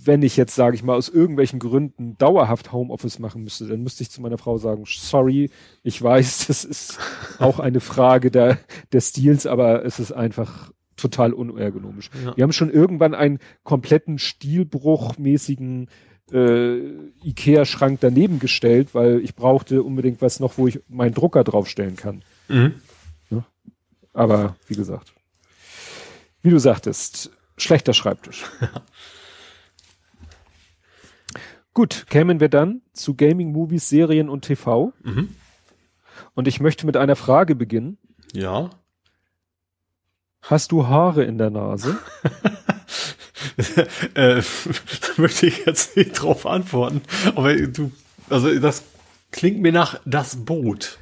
wenn 0.07 0.23
ich 0.23 0.37
jetzt, 0.37 0.55
sage 0.55 0.75
ich 0.75 0.83
mal, 0.83 0.95
aus 0.95 1.09
irgendwelchen 1.09 1.59
Gründen 1.59 2.17
dauerhaft 2.17 2.71
Homeoffice 2.71 3.19
machen 3.19 3.43
müsste, 3.43 3.67
dann 3.67 3.83
müsste 3.83 4.03
ich 4.03 4.09
zu 4.09 4.21
meiner 4.21 4.37
Frau 4.37 4.57
sagen, 4.57 4.83
sorry, 4.87 5.51
ich 5.83 6.01
weiß, 6.01 6.47
das 6.47 6.65
ist 6.65 6.99
auch 7.39 7.59
eine 7.59 7.79
Frage 7.79 8.31
der, 8.31 8.57
des 8.91 9.09
Stils, 9.09 9.45
aber 9.45 9.85
es 9.85 9.99
ist 9.99 10.11
einfach 10.11 10.71
total 10.95 11.33
unergonomisch. 11.33 12.09
Ja. 12.23 12.35
Wir 12.35 12.43
haben 12.43 12.53
schon 12.53 12.71
irgendwann 12.71 13.13
einen 13.13 13.39
kompletten 13.63 14.17
Stilbruchmäßigen 14.17 15.89
äh, 16.31 16.79
Ikea-Schrank 17.23 17.99
daneben 18.01 18.39
gestellt, 18.39 18.95
weil 18.95 19.19
ich 19.19 19.35
brauchte 19.35 19.83
unbedingt 19.83 20.21
was 20.21 20.39
noch, 20.39 20.57
wo 20.57 20.67
ich 20.67 20.81
meinen 20.87 21.13
Drucker 21.13 21.43
draufstellen 21.43 21.95
kann. 21.95 22.23
Mhm. 22.47 22.73
Aber 24.17 24.55
wie 24.65 24.73
gesagt, 24.73 25.13
wie 26.41 26.49
du 26.49 26.57
sagtest, 26.57 27.29
schlechter 27.55 27.93
Schreibtisch. 27.93 28.45
Gut, 31.77 32.07
kämen 32.09 32.39
wir 32.39 32.49
dann 32.49 32.81
zu 32.91 33.13
Gaming, 33.13 33.51
Movies, 33.51 33.87
Serien 33.87 34.29
und 34.29 34.41
TV. 34.41 34.93
Mhm. 35.03 35.35
Und 36.33 36.47
ich 36.47 36.59
möchte 36.59 36.87
mit 36.87 36.97
einer 36.97 37.15
Frage 37.15 37.53
beginnen. 37.53 37.99
Ja. 38.33 38.71
Hast 40.41 40.71
du 40.71 40.87
Haare 40.87 41.23
in 41.23 41.37
der 41.37 41.51
Nase? 41.51 41.99
äh, 44.15 44.41
da 44.41 44.41
möchte 45.17 45.45
ich 45.45 45.67
jetzt 45.67 45.95
nicht 45.95 46.13
drauf 46.13 46.47
antworten. 46.47 47.03
Aber 47.35 47.55
du, 47.55 47.91
also 48.27 48.57
das 48.57 48.81
klingt 49.29 49.61
mir 49.61 49.71
nach 49.71 49.99
das 50.03 50.45
Boot. 50.45 50.97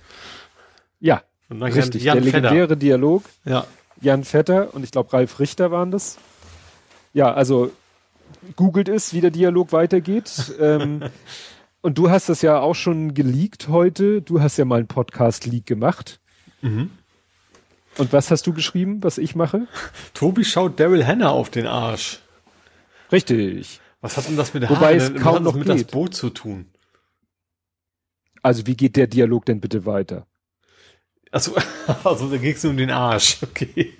Ja, 0.99 1.23
richtig. 1.49 2.03
Der 2.03 2.15
legendäre 2.15 2.75
Dialog. 2.75 3.23
Ja. 3.45 3.65
Jan 4.01 4.25
Vetter 4.25 4.73
und 4.73 4.83
ich 4.83 4.91
glaube 4.91 5.13
Ralf 5.13 5.39
Richter 5.39 5.71
waren 5.71 5.91
das. 5.91 6.17
Ja, 7.13 7.33
also 7.33 7.71
googelt 8.55 8.89
es, 8.89 9.13
wie 9.13 9.21
der 9.21 9.31
Dialog 9.31 9.71
weitergeht. 9.71 10.53
ähm, 10.59 11.03
und 11.81 11.97
du 11.97 12.09
hast 12.09 12.29
das 12.29 12.41
ja 12.41 12.59
auch 12.59 12.73
schon 12.75 13.13
geleakt 13.13 13.67
heute. 13.67 14.21
Du 14.21 14.41
hast 14.41 14.57
ja 14.57 14.65
mal 14.65 14.77
einen 14.79 14.87
Podcast-Leak 14.87 15.65
gemacht. 15.65 16.19
Mhm. 16.61 16.89
Und 17.97 18.11
was 18.11 18.31
hast 18.31 18.45
du 18.47 18.53
geschrieben, 18.53 19.03
was 19.03 19.17
ich 19.17 19.35
mache? 19.35 19.67
Tobi 20.13 20.43
schaut 20.43 20.79
Daryl 20.79 21.05
Hannah 21.05 21.29
auf 21.29 21.49
den 21.49 21.65
Arsch. 21.67 22.19
Richtig. 23.11 23.79
Was 24.01 24.17
hat 24.17 24.27
denn 24.27 24.35
das 24.35 24.53
mit 24.53 24.63
der 24.63 24.69
Wobei 24.69 24.99
Haare- 24.99 25.13
es 25.15 25.21
kaum 25.21 25.35
das 25.35 25.43
noch 25.43 25.55
mit 25.55 25.69
das 25.69 25.77
geht. 25.77 25.91
Boot 25.91 26.13
zu 26.13 26.29
tun? 26.29 26.65
Also 28.41 28.67
wie 28.67 28.75
geht 28.75 28.95
der 28.95 29.07
Dialog 29.07 29.45
denn 29.45 29.59
bitte 29.61 29.85
weiter? 29.85 30.27
Also, 31.35 31.51
also 32.05 32.29
da 32.29 32.37
ging 32.37 32.53
es 32.53 32.63
nur 32.63 32.71
um 32.71 32.77
den 32.77 32.91
Arsch. 32.91 33.39
Okay. 33.43 33.91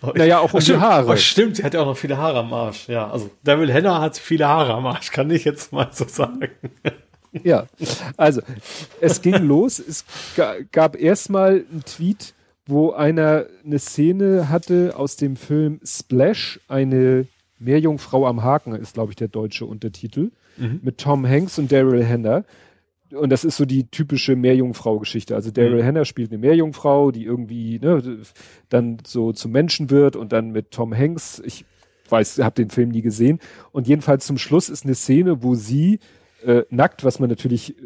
Aber 0.00 0.16
Naja, 0.16 0.38
auch 0.38 0.52
um 0.52 0.58
Ach, 0.58 0.60
die 0.60 0.66
stimmt. 0.66 0.80
Haare. 0.82 1.12
Ach, 1.12 1.18
stimmt, 1.18 1.56
sie 1.56 1.64
hat 1.64 1.74
ja 1.74 1.80
auch 1.80 1.86
noch 1.86 1.96
viele 1.96 2.16
Haare 2.16 2.38
am 2.38 2.52
Arsch. 2.52 2.88
Ja, 2.88 3.10
also 3.10 3.28
Daryl 3.42 3.74
Hannah 3.74 4.00
hat 4.00 4.16
viele 4.16 4.46
Haare 4.46 4.72
am 4.74 4.86
Arsch, 4.86 5.10
kann 5.10 5.28
ich 5.32 5.44
jetzt 5.44 5.72
mal 5.72 5.88
so 5.92 6.06
sagen. 6.06 6.50
Ja, 7.42 7.66
also 8.16 8.42
es 9.00 9.20
ging 9.20 9.34
los. 9.34 9.80
Es 9.80 10.04
ga, 10.36 10.54
gab 10.70 10.94
erstmal 10.94 11.64
einen 11.68 11.82
Tweet, 11.84 12.32
wo 12.64 12.92
einer 12.92 13.46
eine 13.64 13.80
Szene 13.80 14.48
hatte 14.50 14.92
aus 14.96 15.16
dem 15.16 15.34
Film 15.34 15.80
Splash, 15.84 16.60
eine 16.68 17.26
Meerjungfrau 17.58 18.28
am 18.28 18.44
Haken, 18.44 18.76
ist 18.76 18.94
glaube 18.94 19.10
ich 19.10 19.16
der 19.16 19.26
deutsche 19.26 19.66
Untertitel, 19.66 20.30
mit 20.56 20.98
Tom 20.98 21.26
Hanks 21.26 21.58
und 21.58 21.72
Daryl 21.72 22.06
Hannah. 22.08 22.44
Und 23.14 23.30
das 23.30 23.44
ist 23.44 23.56
so 23.56 23.64
die 23.64 23.90
typische 23.90 24.36
Meerjungfrau-Geschichte. 24.36 25.34
Also 25.34 25.50
Daryl 25.50 25.82
Mhm. 25.82 25.86
Hannah 25.86 26.04
spielt 26.04 26.30
eine 26.30 26.38
Meerjungfrau, 26.38 27.10
die 27.10 27.24
irgendwie 27.24 27.78
ne, 27.78 28.20
dann 28.68 28.98
so 29.06 29.32
zum 29.32 29.52
Menschen 29.52 29.90
wird 29.90 30.16
und 30.16 30.32
dann 30.32 30.50
mit 30.50 30.70
Tom 30.70 30.94
Hanks, 30.96 31.42
ich 31.44 31.64
weiß, 32.08 32.38
habe 32.38 32.54
den 32.54 32.70
Film 32.70 32.90
nie 32.90 33.02
gesehen. 33.02 33.38
Und 33.72 33.88
jedenfalls 33.88 34.26
zum 34.26 34.38
Schluss 34.38 34.68
ist 34.68 34.84
eine 34.84 34.94
Szene, 34.94 35.42
wo 35.42 35.54
sie 35.54 36.00
äh, 36.44 36.64
nackt, 36.70 37.04
was 37.04 37.18
man 37.20 37.30
natürlich 37.30 37.76
äh, 37.78 37.82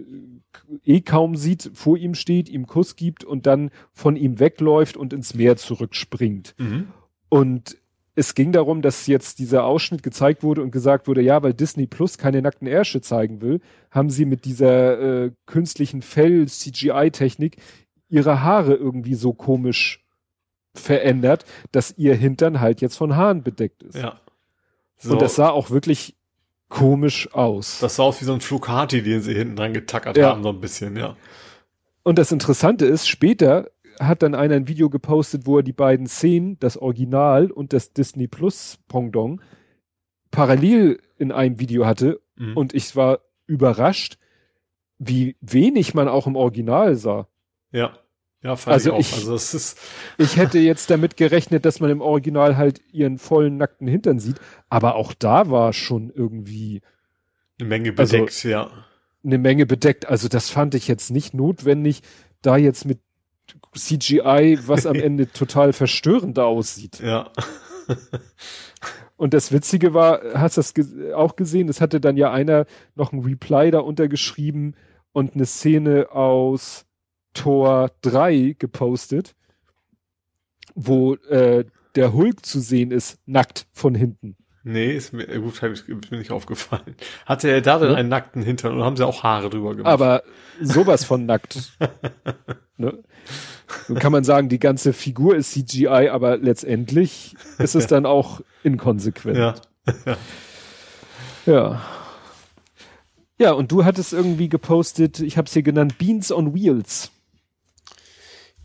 eh 0.84 1.00
kaum 1.00 1.36
sieht, 1.36 1.70
vor 1.74 1.96
ihm 1.96 2.14
steht, 2.14 2.48
ihm 2.48 2.66
Kuss 2.66 2.96
gibt 2.96 3.24
und 3.24 3.46
dann 3.46 3.70
von 3.92 4.16
ihm 4.16 4.40
wegläuft 4.40 4.96
und 4.96 5.12
ins 5.12 5.34
Meer 5.34 5.56
zurückspringt. 5.56 6.54
Und 7.28 7.76
es 8.18 8.34
ging 8.34 8.50
darum, 8.50 8.82
dass 8.82 9.06
jetzt 9.06 9.38
dieser 9.38 9.62
Ausschnitt 9.64 10.02
gezeigt 10.02 10.42
wurde 10.42 10.60
und 10.62 10.72
gesagt 10.72 11.06
wurde, 11.06 11.22
ja, 11.22 11.40
weil 11.42 11.54
Disney 11.54 11.86
Plus 11.86 12.18
keine 12.18 12.42
nackten 12.42 12.66
Ärsche 12.66 13.00
zeigen 13.00 13.40
will, 13.40 13.60
haben 13.92 14.10
sie 14.10 14.24
mit 14.24 14.44
dieser 14.44 15.24
äh, 15.26 15.30
künstlichen 15.46 16.02
Fell-CGI-Technik 16.02 17.58
ihre 18.08 18.42
Haare 18.42 18.74
irgendwie 18.74 19.14
so 19.14 19.32
komisch 19.32 20.04
verändert, 20.74 21.44
dass 21.70 21.94
ihr 21.96 22.14
Hintern 22.14 22.60
halt 22.60 22.80
jetzt 22.80 22.96
von 22.96 23.14
Haaren 23.14 23.42
bedeckt 23.44 23.82
ist. 23.84 23.96
Ja. 23.96 24.20
So, 24.96 25.12
Und 25.12 25.22
das 25.22 25.36
sah 25.36 25.50
auch 25.50 25.70
wirklich 25.70 26.16
komisch 26.68 27.32
aus. 27.34 27.78
das 27.80 27.96
sah 27.96 28.02
aus 28.02 28.20
wie 28.20 28.24
so 28.24 28.32
ein 28.32 28.40
Flugati, 28.40 29.02
den 29.02 29.22
sie 29.22 29.34
hinten 29.34 29.54
dran 29.56 29.72
getackert 29.72 30.16
Ja. 30.16 30.30
haben, 30.30 30.42
so 30.42 30.48
ein 30.50 30.60
bisschen, 30.60 30.96
ja. 30.96 31.16
Und 32.02 32.18
das 32.18 32.32
Interessante 32.32 32.84
ist, 32.84 33.06
später 33.08 33.70
hat 34.00 34.22
dann 34.22 34.34
einer 34.34 34.54
ein 34.54 34.68
Video 34.68 34.88
gepostet, 34.90 35.46
wo 35.46 35.58
er 35.58 35.62
die 35.62 35.72
beiden 35.72 36.06
Szenen, 36.06 36.58
das 36.60 36.76
Original 36.76 37.50
und 37.50 37.72
das 37.72 37.92
Disney 37.92 38.26
Plus 38.28 38.78
Pendant, 38.88 39.40
parallel 40.30 41.00
in 41.18 41.32
einem 41.32 41.58
Video 41.58 41.86
hatte. 41.86 42.20
Mhm. 42.36 42.56
Und 42.56 42.74
ich 42.74 42.94
war 42.96 43.20
überrascht, 43.46 44.18
wie 44.98 45.36
wenig 45.40 45.94
man 45.94 46.08
auch 46.08 46.26
im 46.26 46.36
Original 46.36 46.94
sah. 46.96 47.28
ja. 47.70 47.98
Ja, 48.40 48.54
fand 48.54 48.74
Also 48.74 48.90
ich 48.90 48.94
auch. 48.94 49.00
ich- 49.00 49.14
also 49.14 49.34
es 49.34 49.52
ist, 49.52 49.80
Ich 50.16 50.36
hätte 50.36 50.60
jetzt 50.60 50.90
damit 50.90 51.16
gerechnet, 51.16 51.64
dass 51.64 51.80
man 51.80 51.90
im 51.90 52.00
Original 52.00 52.56
halt 52.56 52.80
ihren 52.92 53.18
vollen 53.18 53.56
nackten 53.56 53.88
Hintern 53.88 54.20
sieht. 54.20 54.36
Aber 54.68 54.94
auch 54.94 55.12
da 55.12 55.50
war 55.50 55.72
schon 55.72 56.08
irgendwie 56.10 56.82
eine 57.58 57.68
Menge 57.68 57.92
Also- 57.96 58.16
bedeckt, 58.16 58.44
ja. 58.44 58.70
eine 59.24 59.38
Menge 59.38 59.66
bedeckt. 59.66 60.06
Also 60.06 60.28
das 60.28 60.50
fand 60.50 60.76
ich 60.76 60.86
jetzt 60.86 61.10
nicht 61.10 61.34
notwendig, 61.34 62.02
da 62.40 62.56
jetzt 62.56 62.84
mit 62.84 63.00
CGI, 63.74 64.58
was 64.66 64.86
am 64.86 64.94
Ende 64.96 65.30
total 65.30 65.72
verstörend 65.72 66.38
aussieht. 66.38 67.00
Ja. 67.00 67.30
Und 69.16 69.34
das 69.34 69.50
Witzige 69.50 69.94
war, 69.94 70.20
hast 70.34 70.56
du 70.56 70.60
das 70.60 71.12
auch 71.14 71.36
gesehen? 71.36 71.68
Es 71.68 71.80
hatte 71.80 72.00
dann 72.00 72.16
ja 72.16 72.30
einer 72.30 72.66
noch 72.94 73.12
ein 73.12 73.20
Reply 73.20 73.70
da 73.70 73.80
untergeschrieben 73.80 74.76
und 75.12 75.34
eine 75.34 75.46
Szene 75.46 76.10
aus 76.12 76.86
Tor 77.34 77.90
3 78.02 78.54
gepostet, 78.58 79.34
wo 80.74 81.14
äh, 81.14 81.64
der 81.96 82.12
Hulk 82.12 82.46
zu 82.46 82.60
sehen 82.60 82.92
ist, 82.92 83.18
nackt 83.26 83.66
von 83.72 83.94
hinten. 83.94 84.36
Nee, 84.70 84.92
ist 84.92 85.14
mir, 85.14 85.24
gut, 85.40 85.62
ich, 85.62 85.88
ist 85.88 86.10
mir 86.10 86.18
nicht 86.18 86.30
aufgefallen. 86.30 86.94
Hatte 87.24 87.48
er 87.48 87.62
da 87.62 87.78
denn 87.78 87.88
Ne? 87.88 87.96
einen 87.96 88.10
nackten 88.10 88.42
Hintern 88.42 88.76
oder 88.76 88.84
haben 88.84 88.98
sie 88.98 89.06
auch 89.06 89.22
Haare 89.22 89.48
drüber 89.48 89.74
gemacht? 89.74 89.90
Aber 89.90 90.22
sowas 90.60 91.04
von 91.06 91.24
nackt. 91.24 91.72
ne? 92.76 92.98
Nun 93.88 93.98
kann 93.98 94.12
man 94.12 94.24
sagen, 94.24 94.50
die 94.50 94.58
ganze 94.58 94.92
Figur 94.92 95.36
ist 95.36 95.52
CGI, 95.52 96.10
aber 96.10 96.36
letztendlich 96.36 97.34
ist 97.56 97.76
es 97.76 97.86
dann 97.86 98.04
auch 98.04 98.42
inkonsequent. 98.62 99.38
ja. 99.38 99.54
Ja. 101.46 101.82
Ja, 103.38 103.52
und 103.52 103.72
du 103.72 103.86
hattest 103.86 104.12
irgendwie 104.12 104.50
gepostet, 104.50 105.20
ich 105.20 105.38
habe 105.38 105.46
es 105.46 105.54
hier 105.54 105.62
genannt, 105.62 105.96
Beans 105.96 106.30
on 106.30 106.52
Wheels. 106.54 107.10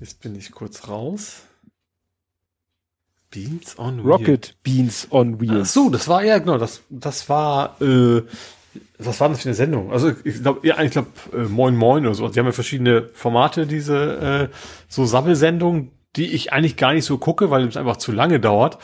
Jetzt 0.02 0.20
bin 0.20 0.36
ich 0.36 0.52
kurz 0.52 0.90
raus. 0.90 1.44
Beans 3.34 3.78
on 3.80 3.98
Wheels. 3.98 4.06
Rocket 4.06 4.56
Beans 4.64 5.08
on 5.10 5.36
Ach 5.36 5.42
Wheels. 5.42 5.74
so, 5.74 5.90
das 5.90 6.08
war 6.08 6.24
ja 6.24 6.38
genau, 6.38 6.58
das 6.58 6.82
das 6.90 7.28
war 7.30 7.82
äh, 7.82 8.22
was 9.00 9.20
war 9.20 9.30
das 9.30 9.42
für 9.42 9.50
eine 9.50 9.56
Sendung? 9.56 9.92
Also 9.92 10.12
ich 10.24 10.42
glaube, 10.42 10.66
ja, 10.68 10.82
ich 10.82 10.92
glaube 10.92 11.10
äh, 11.34 11.44
Moin 11.44 11.76
Moin 11.76 12.06
oder 12.06 12.16
so. 12.16 12.28
Die 12.28 12.40
haben 12.40 12.46
ja 12.46 12.52
verschiedene 12.52 13.10
Formate, 13.14 13.66
diese 13.66 14.50
äh, 14.52 14.56
so 14.88 15.06
Sammelsendungen, 15.06 15.92
die 16.16 16.28
ich 16.28 16.54
eigentlich 16.54 16.78
gar 16.78 16.94
nicht 16.94 17.06
so 17.06 17.18
gucke, 17.18 17.50
weil 17.50 17.68
es 17.68 17.78
einfach 17.78 17.98
zu 17.98 18.12
lange 18.12 18.40
dauert 18.40 18.78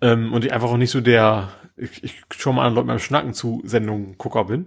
ähm, 0.00 0.32
und 0.32 0.44
ich 0.44 0.52
einfach 0.52 0.68
auch 0.70 0.76
nicht 0.76 0.90
so 0.90 1.00
der 1.00 1.48
ich, 1.76 2.04
ich 2.04 2.14
schon 2.36 2.56
mal 2.56 2.66
an 2.66 2.74
Leuten 2.74 2.88
beim 2.88 2.98
Schnacken 2.98 3.34
zu 3.34 3.62
Sendungen 3.64 4.16
Gucker 4.18 4.44
bin. 4.44 4.66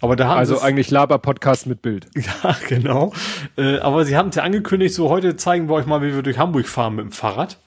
Aber 0.00 0.16
da 0.16 0.28
haben 0.28 0.38
also 0.38 0.60
eigentlich 0.60 0.90
Laber-Podcast 0.90 1.66
mit 1.66 1.80
Bild. 1.82 2.06
Ja, 2.14 2.56
genau. 2.68 3.12
Äh, 3.56 3.78
aber 3.78 4.04
sie 4.04 4.16
haben 4.16 4.28
es 4.28 4.36
ja 4.36 4.42
angekündigt, 4.42 4.94
so 4.94 5.08
heute 5.08 5.36
zeigen 5.36 5.68
wir 5.68 5.74
euch 5.74 5.86
mal, 5.86 6.02
wie 6.02 6.14
wir 6.14 6.22
durch 6.22 6.38
Hamburg 6.38 6.66
fahren 6.68 6.96
mit 6.96 7.04
dem 7.06 7.12
Fahrrad. 7.12 7.58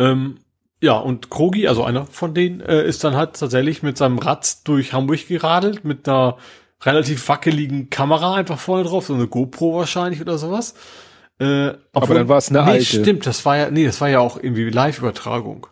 Ähm, 0.00 0.38
ja, 0.82 0.94
und 0.94 1.28
Krogi, 1.28 1.68
also 1.68 1.84
einer 1.84 2.06
von 2.06 2.32
denen, 2.32 2.60
äh, 2.60 2.86
ist 2.86 3.04
dann 3.04 3.14
halt 3.14 3.38
tatsächlich 3.38 3.82
mit 3.82 3.98
seinem 3.98 4.18
Rad 4.18 4.66
durch 4.66 4.94
Hamburg 4.94 5.28
geradelt, 5.28 5.84
mit 5.84 6.08
einer 6.08 6.38
relativ 6.82 7.28
wackeligen 7.28 7.90
Kamera 7.90 8.34
einfach 8.34 8.58
vorne 8.58 8.84
drauf, 8.84 9.06
so 9.06 9.14
eine 9.14 9.26
GoPro 9.26 9.76
wahrscheinlich 9.76 10.22
oder 10.22 10.38
sowas. 10.38 10.74
Äh, 11.38 11.74
Aber 11.92 12.14
dann 12.14 12.28
war 12.28 12.38
es 12.38 12.48
eine 12.48 12.64
nee, 12.64 12.70
alte. 12.70 12.84
stimmt, 12.84 13.26
das 13.26 13.44
war 13.44 13.58
ja, 13.58 13.70
nee, 13.70 13.84
das 13.84 14.00
war 14.00 14.08
ja 14.08 14.20
auch 14.20 14.36
irgendwie 14.36 14.70
Live-Übertragung. 14.70 15.66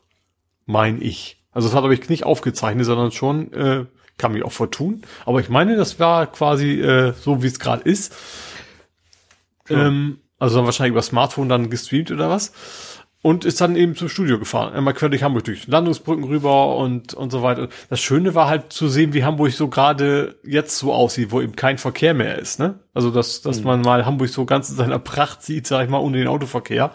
Mein 0.67 1.01
ich. 1.01 1.43
Also 1.53 1.69
das 1.69 1.75
hat 1.75 1.85
aber 1.85 1.95
ich 1.95 2.09
nicht 2.11 2.25
aufgezeichnet, 2.25 2.85
sondern 2.85 3.11
schon, 3.11 3.53
äh, 3.55 3.87
kann 4.19 4.33
mich 4.33 4.45
auch 4.45 4.53
vertun. 4.53 5.03
Aber 5.25 5.41
ich 5.41 5.49
meine, 5.49 5.77
das 5.77 5.99
war 5.99 6.27
quasi 6.27 6.81
äh, 6.81 7.15
so, 7.19 7.43
wie 7.43 7.47
es 7.47 7.59
gerade 7.59 7.83
ist. 7.83 8.15
Ja. 9.71 9.87
Ähm, 9.87 10.19
also 10.39 10.57
dann 10.57 10.67
wahrscheinlich 10.67 10.93
über 10.93 11.03
Smartphone 11.03 11.49
dann 11.49 11.71
gestreamt 11.71 12.11
oder 12.11 12.29
was 12.29 12.53
und 13.21 13.45
ist 13.45 13.61
dann 13.61 13.75
eben 13.75 13.97
zum 13.97 14.09
Studio 14.09 14.39
gefahren. 14.39 14.73
Einmal 14.73 14.95
quer 14.95 15.09
durch 15.09 15.23
Hamburg, 15.23 15.45
durch 15.45 15.67
Landungsbrücken 15.67 16.25
rüber 16.25 16.77
und, 16.77 17.15
und 17.15 17.31
so 17.31 17.43
weiter. 17.43 17.69
Das 17.91 18.01
Schöne 18.01 18.35
war 18.35 18.49
halt 18.49 18.73
zu 18.73 18.89
sehen, 18.89 19.13
wie 19.13 19.25
Hamburg 19.25 19.53
so 19.53 19.69
gerade 19.69 20.37
jetzt 20.45 20.79
so 20.79 20.93
aussieht, 20.93 21.33
wo 21.33 21.41
eben 21.41 21.57
kein 21.57 21.79
Verkehr 21.79 22.15
mehr 22.15 22.39
ist, 22.39 22.61
ne? 22.61 22.79
Also, 22.95 23.11
dass, 23.11 23.43
dass 23.43 23.61
mhm. 23.61 23.67
man 23.67 23.81
mal 23.83 24.07
Hamburg 24.07 24.29
so 24.29 24.45
ganz 24.45 24.71
in 24.71 24.77
seiner 24.77 24.99
Pracht 24.99 25.43
sieht, 25.43 25.67
sag 25.67 25.85
ich 25.85 25.91
mal, 25.91 25.99
ohne 25.99 26.19
den 26.19 26.29
Autoverkehr. 26.29 26.93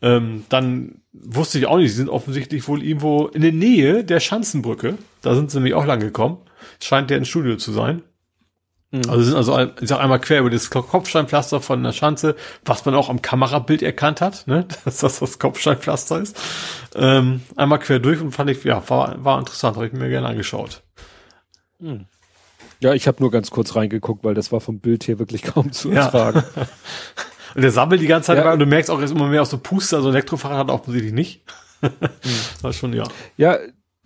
Ähm, 0.00 0.44
dann 0.48 1.00
wusste 1.12 1.58
ich 1.58 1.66
auch 1.66 1.78
nicht, 1.78 1.90
sie 1.90 1.96
sind 1.96 2.08
offensichtlich 2.08 2.68
wohl 2.68 2.82
irgendwo 2.82 3.26
in 3.26 3.42
der 3.42 3.52
Nähe 3.52 4.04
der 4.04 4.20
Schanzenbrücke. 4.20 4.96
Da 5.22 5.34
sind 5.34 5.50
sie 5.50 5.58
nämlich 5.58 5.74
auch 5.74 5.86
lang 5.86 6.00
gekommen. 6.00 6.38
Scheint 6.80 7.10
der 7.10 7.18
ins 7.18 7.28
Studio 7.28 7.56
zu 7.56 7.72
sein. 7.72 8.02
Mhm. 8.90 9.02
Also 9.08 9.22
sind 9.22 9.36
also 9.36 9.58
ich 9.80 9.88
sag 9.88 10.00
einmal 10.00 10.20
quer 10.20 10.40
über 10.40 10.50
das 10.50 10.70
Kopfsteinpflaster 10.70 11.60
von 11.60 11.82
der 11.82 11.92
Schanze, 11.92 12.36
was 12.64 12.84
man 12.86 12.94
auch 12.94 13.10
am 13.10 13.20
Kamerabild 13.20 13.82
erkannt 13.82 14.20
hat, 14.20 14.46
ne, 14.46 14.66
dass 14.84 14.98
das 14.98 15.18
das 15.18 15.38
Kopfsteinpflaster 15.38 16.20
ist. 16.20 16.40
Ähm, 16.94 17.42
einmal 17.56 17.80
quer 17.80 17.98
durch 17.98 18.20
und 18.20 18.32
fand 18.32 18.50
ich, 18.50 18.64
ja, 18.64 18.82
war, 18.88 19.22
war 19.22 19.38
interessant, 19.38 19.76
habe 19.76 19.86
ich 19.86 19.92
mir 19.92 20.08
gerne 20.08 20.28
angeschaut. 20.28 20.82
Mhm. 21.78 22.06
Ja, 22.80 22.94
ich 22.94 23.08
habe 23.08 23.20
nur 23.20 23.30
ganz 23.30 23.50
kurz 23.50 23.74
reingeguckt, 23.74 24.24
weil 24.24 24.34
das 24.34 24.52
war 24.52 24.60
vom 24.60 24.80
Bild 24.80 25.06
her 25.06 25.18
wirklich 25.18 25.42
kaum 25.54 25.72
zu 25.72 25.90
ertragen. 25.90 26.42
Ja. 26.56 26.62
und 27.54 27.62
der 27.62 27.70
sammelt 27.70 28.00
die 28.00 28.06
ganze 28.06 28.28
Zeit 28.28 28.38
ja. 28.38 28.52
und 28.52 28.58
du 28.58 28.66
merkst 28.66 28.90
auch, 28.90 28.98
er 28.98 29.04
ist 29.04 29.10
immer 29.10 29.26
mehr 29.26 29.42
aus 29.42 29.50
so 29.50 29.58
Puste, 29.58 29.96
also 29.96 30.08
Elektrofahrrad 30.08 30.58
hat 30.58 30.70
offensichtlich 30.70 31.12
nicht. 31.12 31.42
mhm. 31.82 31.90
war 32.62 32.72
schon, 32.72 32.94
ja. 32.94 33.04
Ja, 33.36 33.58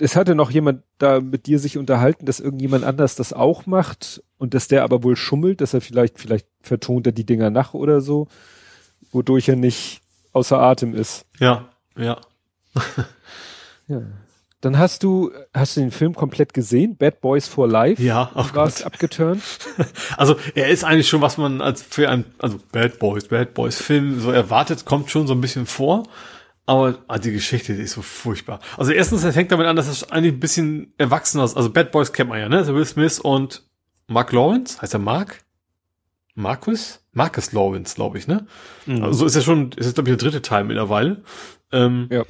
es 0.02 0.16
hatte 0.16 0.34
noch 0.34 0.50
jemand 0.50 0.82
da 0.98 1.20
mit 1.20 1.46
dir 1.46 1.60
sich 1.60 1.78
unterhalten, 1.78 2.26
dass 2.26 2.40
irgendjemand 2.40 2.82
anders 2.82 3.14
das 3.14 3.32
auch 3.32 3.66
macht 3.66 4.20
und 4.36 4.52
dass 4.52 4.66
der 4.66 4.82
aber 4.82 5.04
wohl 5.04 5.14
schummelt, 5.14 5.60
dass 5.60 5.74
er 5.74 5.80
vielleicht, 5.80 6.18
vielleicht 6.18 6.48
vertont 6.60 7.06
er 7.06 7.12
die 7.12 7.24
Dinger 7.24 7.50
nach 7.50 7.72
oder 7.72 8.00
so, 8.00 8.26
wodurch 9.12 9.48
er 9.48 9.54
nicht 9.54 10.00
außer 10.32 10.58
Atem 10.58 10.96
ist. 10.96 11.24
Ja, 11.38 11.68
ja. 11.96 12.20
ja. 13.86 14.02
Dann 14.60 14.76
hast 14.76 15.04
du, 15.04 15.30
hast 15.54 15.76
du 15.76 15.80
den 15.80 15.92
Film 15.92 16.14
komplett 16.14 16.52
gesehen? 16.52 16.96
Bad 16.96 17.20
Boys 17.20 17.46
for 17.46 17.68
Life? 17.68 18.02
Ja, 18.02 18.30
auch 18.34 18.54
warst 18.54 18.84
abgeturnt? 18.84 19.42
Also, 20.16 20.36
er 20.54 20.68
ist 20.68 20.84
eigentlich 20.84 21.08
schon, 21.08 21.20
was 21.20 21.36
man 21.36 21.60
als 21.60 21.82
für 21.82 22.08
ein, 22.08 22.24
also 22.38 22.58
Bad 22.70 22.98
Boys, 22.98 23.28
Bad 23.28 23.54
Boys 23.54 23.80
Film 23.80 24.20
so 24.20 24.30
erwartet, 24.30 24.84
kommt 24.84 25.10
schon 25.10 25.26
so 25.26 25.34
ein 25.34 25.40
bisschen 25.40 25.66
vor. 25.66 26.04
Aber 26.64 26.98
ah, 27.08 27.18
die 27.18 27.32
Geschichte, 27.32 27.74
die 27.74 27.82
ist 27.82 27.92
so 27.92 28.02
furchtbar. 28.02 28.60
Also 28.76 28.92
erstens, 28.92 29.24
es 29.24 29.34
fängt 29.34 29.50
damit 29.50 29.66
an, 29.66 29.74
dass 29.74 29.88
es 29.88 30.10
eigentlich 30.12 30.34
ein 30.34 30.40
bisschen 30.40 30.92
erwachsener 30.96 31.44
ist. 31.44 31.56
Also 31.56 31.70
Bad 31.70 31.90
Boys 31.90 32.12
kennt 32.12 32.30
man 32.30 32.38
ja, 32.38 32.48
ne? 32.48 32.66
Will 32.68 32.84
Smith 32.84 33.18
und 33.18 33.64
Mark 34.06 34.32
Lawrence. 34.32 34.80
Heißt 34.80 34.94
er 34.94 35.00
Mark? 35.00 35.42
Marcus? 36.34 37.00
Marcus 37.12 37.52
Lawrence, 37.52 37.94
glaube 37.94 38.18
ich, 38.18 38.26
ne? 38.26 38.46
Mhm. 38.86 39.02
Also 39.02 39.26
ist 39.26 39.34
ja 39.34 39.42
schon, 39.42 39.72
ist 39.72 39.86
jetzt, 39.86 39.94
glaube 39.94 40.10
ich, 40.10 40.16
der 40.16 40.28
dritte 40.28 40.42
Teil 40.42 40.64
mittlerweile. 40.64 41.22
Ähm, 41.72 42.08
ja. 42.10 42.24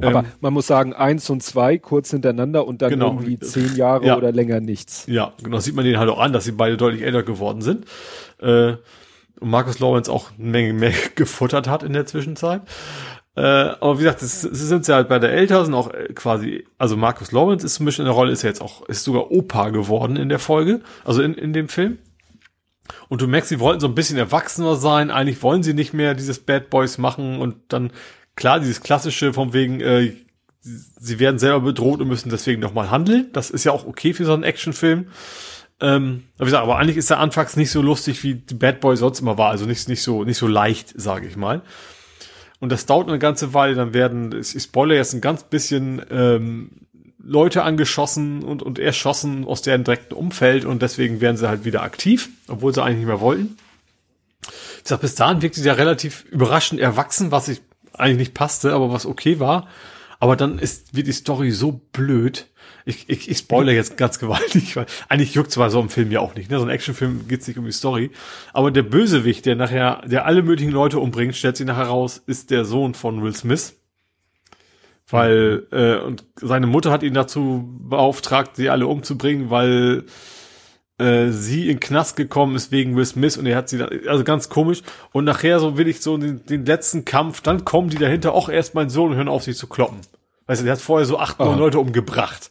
Aber 0.00 0.20
ähm, 0.20 0.26
man 0.40 0.52
muss 0.52 0.66
sagen, 0.66 0.92
eins 0.94 1.28
und 1.28 1.42
zwei 1.42 1.78
kurz 1.78 2.10
hintereinander 2.10 2.66
und 2.66 2.82
dann 2.82 2.90
genau. 2.90 3.12
irgendwie 3.12 3.38
zehn 3.38 3.74
Jahre 3.76 4.06
ja. 4.06 4.16
oder 4.16 4.32
länger 4.32 4.60
nichts. 4.60 5.04
Ja, 5.08 5.32
genau, 5.42 5.58
sieht 5.58 5.74
man 5.74 5.84
denen 5.84 5.98
halt 5.98 6.10
auch 6.10 6.20
an, 6.20 6.32
dass 6.32 6.44
sie 6.44 6.52
beide 6.52 6.76
deutlich 6.76 7.02
älter 7.02 7.22
geworden 7.22 7.62
sind. 7.62 7.84
Äh, 8.40 8.76
und 9.40 9.50
Marcus 9.50 9.78
Lawrence 9.78 10.10
auch 10.10 10.30
eine 10.38 10.48
Menge 10.48 10.72
mehr 10.72 10.92
gefuttert 11.14 11.68
hat 11.68 11.82
in 11.82 11.92
der 11.92 12.06
Zwischenzeit. 12.06 12.62
Äh, 13.38 13.76
aber 13.80 14.00
wie 14.00 14.02
gesagt, 14.02 14.20
das 14.20 14.40
sind 14.40 14.84
sie 14.84 14.92
halt 14.92 15.08
bei 15.08 15.20
der 15.20 15.30
Eltern, 15.30 15.64
sind 15.64 15.74
auch 15.74 15.94
äh, 15.94 16.12
quasi, 16.12 16.66
also 16.76 16.96
Marcus 16.96 17.30
Lawrence 17.30 17.64
ist 17.64 17.74
zum 17.76 17.86
Beispiel 17.86 18.02
in 18.02 18.08
der 18.08 18.14
Rolle, 18.16 18.32
ist 18.32 18.42
ja 18.42 18.48
jetzt 18.48 18.60
auch, 18.60 18.88
ist 18.88 19.04
sogar 19.04 19.30
Opa 19.30 19.68
geworden 19.68 20.16
in 20.16 20.28
der 20.28 20.40
Folge, 20.40 20.80
also 21.04 21.22
in, 21.22 21.34
in 21.34 21.52
dem 21.52 21.68
Film. 21.68 21.98
Und 23.08 23.22
du 23.22 23.28
merkst, 23.28 23.48
sie 23.48 23.60
wollten 23.60 23.78
so 23.78 23.86
ein 23.86 23.94
bisschen 23.94 24.18
erwachsener 24.18 24.74
sein, 24.74 25.12
eigentlich 25.12 25.40
wollen 25.40 25.62
sie 25.62 25.72
nicht 25.72 25.94
mehr 25.94 26.14
dieses 26.14 26.40
Bad 26.40 26.68
Boys 26.68 26.98
machen 26.98 27.38
und 27.38 27.54
dann, 27.68 27.92
klar, 28.34 28.58
dieses 28.58 28.80
klassische 28.80 29.32
von 29.32 29.52
wegen, 29.52 29.80
äh, 29.82 30.14
sie 30.60 31.20
werden 31.20 31.38
selber 31.38 31.60
bedroht 31.60 32.00
und 32.00 32.08
müssen 32.08 32.30
deswegen 32.30 32.60
nochmal 32.60 32.90
handeln. 32.90 33.28
Das 33.34 33.50
ist 33.50 33.62
ja 33.62 33.70
auch 33.70 33.86
okay 33.86 34.14
für 34.14 34.24
so 34.24 34.32
einen 34.32 34.42
Actionfilm. 34.42 35.06
Ähm, 35.80 36.24
wie 36.38 36.44
gesagt, 36.44 36.64
aber 36.64 36.78
eigentlich 36.78 36.96
ist 36.96 37.10
der 37.10 37.20
anfangs 37.20 37.54
nicht 37.54 37.70
so 37.70 37.82
lustig, 37.82 38.24
wie 38.24 38.34
Bad 38.34 38.80
Boy 38.80 38.96
sonst 38.96 39.20
immer 39.20 39.38
war. 39.38 39.50
Also 39.50 39.64
nicht, 39.64 39.88
nicht 39.88 40.02
so, 40.02 40.24
nicht 40.24 40.38
so 40.38 40.48
leicht, 40.48 40.92
sage 40.96 41.28
ich 41.28 41.36
mal. 41.36 41.62
Und 42.60 42.72
das 42.72 42.86
dauert 42.86 43.08
eine 43.08 43.18
ganze 43.18 43.54
Weile, 43.54 43.74
dann 43.74 43.94
werden, 43.94 44.34
ich 44.40 44.62
spoilere 44.62 44.96
jetzt 44.96 45.14
ein 45.14 45.20
ganz 45.20 45.44
bisschen, 45.44 46.02
ähm, 46.10 46.70
Leute 47.28 47.62
angeschossen 47.62 48.42
und, 48.42 48.62
und 48.62 48.78
erschossen 48.78 49.44
aus 49.44 49.60
deren 49.60 49.84
direkten 49.84 50.14
Umfeld 50.14 50.64
und 50.64 50.80
deswegen 50.80 51.20
werden 51.20 51.36
sie 51.36 51.48
halt 51.48 51.64
wieder 51.64 51.82
aktiv, 51.82 52.30
obwohl 52.48 52.72
sie 52.72 52.82
eigentlich 52.82 52.98
nicht 52.98 53.06
mehr 53.06 53.20
wollten. 53.20 53.56
Ich 54.82 54.88
sag, 54.88 55.02
bis 55.02 55.14
dahin 55.14 55.42
wirkte 55.42 55.60
sie 55.60 55.66
ja 55.66 55.74
relativ 55.74 56.24
überraschend 56.30 56.80
erwachsen, 56.80 57.30
was 57.30 57.48
ich 57.48 57.60
eigentlich 57.92 58.18
nicht 58.18 58.34
passte, 58.34 58.72
aber 58.72 58.90
was 58.90 59.04
okay 59.04 59.40
war. 59.40 59.68
Aber 60.20 60.36
dann 60.36 60.58
ist, 60.58 60.96
wird 60.96 61.06
die 61.06 61.12
Story 61.12 61.50
so 61.50 61.72
blöd, 61.92 62.46
ich, 62.88 63.08
ich, 63.08 63.30
ich 63.30 63.38
spoilere 63.38 63.74
jetzt 63.74 63.98
ganz 63.98 64.18
gewaltig, 64.18 64.74
weil 64.74 64.86
eigentlich 65.08 65.34
juckt 65.34 65.52
zwar 65.52 65.70
so 65.70 65.80
ein 65.80 65.90
Film 65.90 66.10
ja 66.10 66.20
auch 66.20 66.34
nicht, 66.34 66.50
ne? 66.50 66.58
So 66.58 66.64
ein 66.64 66.70
Actionfilm 66.70 67.28
geht's 67.28 67.46
nicht 67.46 67.58
um 67.58 67.66
die 67.66 67.72
Story. 67.72 68.10
Aber 68.54 68.70
der 68.70 68.82
Bösewicht, 68.82 69.44
der 69.44 69.56
nachher, 69.56 70.00
der 70.06 70.24
alle 70.24 70.42
möglichen 70.42 70.72
Leute 70.72 70.98
umbringt, 70.98 71.36
stellt 71.36 71.58
sich 71.58 71.66
nachher 71.66 71.84
raus, 71.84 72.22
ist 72.26 72.50
der 72.50 72.64
Sohn 72.64 72.94
von 72.94 73.22
Will 73.22 73.34
Smith. 73.34 73.74
Weil, 75.10 75.66
äh, 75.70 75.96
und 75.96 76.24
seine 76.36 76.66
Mutter 76.66 76.90
hat 76.90 77.02
ihn 77.02 77.14
dazu 77.14 77.68
beauftragt, 77.78 78.56
sie 78.56 78.70
alle 78.70 78.86
umzubringen, 78.86 79.50
weil 79.50 80.04
äh, 80.98 81.28
sie 81.28 81.70
in 81.70 81.80
Knast 81.80 82.16
gekommen 82.16 82.56
ist 82.56 82.72
wegen 82.72 82.96
Will 82.96 83.06
Smith 83.06 83.36
und 83.36 83.46
er 83.46 83.56
hat 83.56 83.68
sie 83.68 83.78
dann, 83.78 83.90
also 84.06 84.24
ganz 84.24 84.48
komisch. 84.48 84.82
Und 85.12 85.24
nachher 85.24 85.60
so 85.60 85.76
will 85.76 85.88
ich 85.88 86.00
so 86.00 86.16
den, 86.16 86.44
den 86.46 86.64
letzten 86.64 87.04
Kampf, 87.04 87.42
dann 87.42 87.66
kommen 87.66 87.90
die 87.90 87.98
dahinter, 87.98 88.32
auch 88.32 88.48
erst 88.48 88.74
mein 88.74 88.88
Sohn 88.88 89.10
und 89.10 89.16
hören 89.16 89.28
auf, 89.28 89.42
sich 89.42 89.56
zu 89.56 89.66
kloppen. 89.66 89.98
Weißt 90.46 90.62
du, 90.62 90.64
der 90.64 90.72
hat 90.72 90.80
vorher 90.80 91.04
so 91.04 91.18
acht, 91.18 91.38
neun 91.38 91.58
Leute 91.58 91.78
umgebracht. 91.78 92.50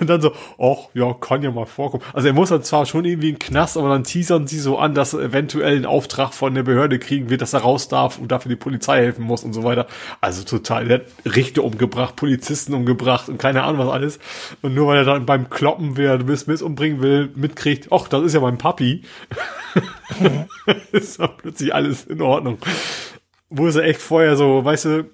Und 0.00 0.08
dann 0.08 0.20
so, 0.20 0.32
ach 0.58 0.88
ja, 0.94 1.12
kann 1.14 1.42
ja 1.42 1.50
mal 1.50 1.66
vorkommen. 1.66 2.02
Also 2.12 2.28
er 2.28 2.34
muss 2.34 2.48
dann 2.48 2.62
zwar 2.62 2.86
schon 2.86 3.04
irgendwie 3.04 3.30
in 3.30 3.38
Knast, 3.38 3.76
aber 3.76 3.88
dann 3.88 4.04
teasern 4.04 4.46
sie 4.46 4.58
so 4.58 4.78
an, 4.78 4.94
dass 4.94 5.14
er 5.14 5.20
eventuell 5.20 5.76
einen 5.76 5.86
Auftrag 5.86 6.34
von 6.34 6.54
der 6.54 6.62
Behörde 6.62 6.98
kriegen 6.98 7.30
wird, 7.30 7.42
dass 7.42 7.52
er 7.52 7.60
raus 7.60 7.88
darf 7.88 8.18
und 8.18 8.30
dafür 8.32 8.50
die 8.50 8.56
Polizei 8.56 8.98
helfen 8.98 9.24
muss 9.24 9.44
und 9.44 9.52
so 9.52 9.64
weiter. 9.64 9.86
Also 10.20 10.44
total, 10.44 10.86
der 10.86 10.98
hat 10.98 11.06
Richter 11.24 11.64
umgebracht, 11.64 12.16
Polizisten 12.16 12.74
umgebracht 12.74 13.28
und 13.28 13.38
keine 13.38 13.62
Ahnung 13.62 13.86
was 13.86 13.92
alles. 13.92 14.18
Und 14.62 14.74
nur 14.74 14.88
weil 14.88 14.98
er 14.98 15.04
dann 15.04 15.26
beim 15.26 15.50
Kloppen, 15.50 15.96
wer 15.96 16.26
Will 16.26 16.36
Smith 16.36 16.62
umbringen 16.62 17.00
will, 17.00 17.30
mitkriegt, 17.34 17.88
ach, 17.92 18.08
das 18.08 18.22
ist 18.24 18.34
ja 18.34 18.40
mein 18.40 18.58
Papi. 18.58 19.02
ist 20.92 21.20
dann 21.20 21.30
plötzlich 21.36 21.74
alles 21.74 22.04
in 22.04 22.22
Ordnung. 22.22 22.58
Wo 23.50 23.66
ist 23.66 23.76
er 23.76 23.84
echt 23.84 24.00
vorher 24.00 24.36
so, 24.36 24.64
weißt 24.64 24.84
du, 24.86 25.10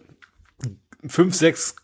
fünf, 1.06 1.34
sechs 1.34 1.76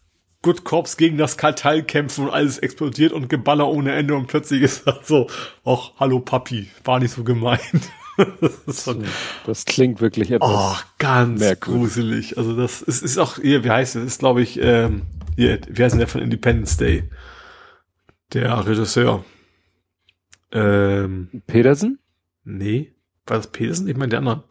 Good 0.43 0.65
Cops 0.65 0.97
gegen 0.97 1.19
das 1.19 1.37
Kartell 1.37 1.83
kämpfen 1.83 2.25
und 2.25 2.31
alles 2.31 2.59
explodiert 2.59 3.13
und 3.13 3.29
Geballer 3.29 3.69
ohne 3.69 3.93
Ende 3.93 4.15
und 4.15 4.27
plötzlich 4.27 4.63
ist 4.63 4.87
das 4.87 5.07
so, 5.07 5.29
ach, 5.65 5.93
hallo 5.99 6.21
Papi, 6.21 6.71
war 6.85 6.99
nicht 6.99 7.13
so 7.13 7.25
gemeint. 7.25 7.61
das, 8.41 8.85
so, 8.85 9.03
das, 9.47 9.67
klingt 9.67 10.01
wirklich 10.01 10.31
etwas 10.31 10.51
oh, 10.51 10.77
ganz 10.99 11.41
merkwürdig. 11.41 11.83
gruselig. 11.83 12.39
Also 12.39 12.57
das 12.57 12.81
ist, 12.81 13.03
ist 13.03 13.19
auch, 13.19 13.37
hier, 13.37 13.65
wie 13.65 13.71
heißt 13.71 13.97
es, 13.97 14.05
ist 14.05 14.19
glaube 14.21 14.41
ich, 14.41 14.59
ähm, 14.63 15.03
hier, 15.37 15.61
wie 15.69 15.83
heißt 15.83 15.93
denn 15.93 16.01
der 16.01 16.09
von 16.09 16.23
Independence 16.23 16.79
Day? 16.79 17.11
Der 18.33 18.67
Regisseur. 18.67 19.25
Ähm, 20.53 21.43
Peterson? 21.47 21.99
Nee, 22.45 22.95
war 23.27 23.37
das 23.37 23.49
Peterson? 23.49 23.89
Ich 23.89 23.97
meine 23.97 24.09
der 24.09 24.21
anderen. 24.21 24.43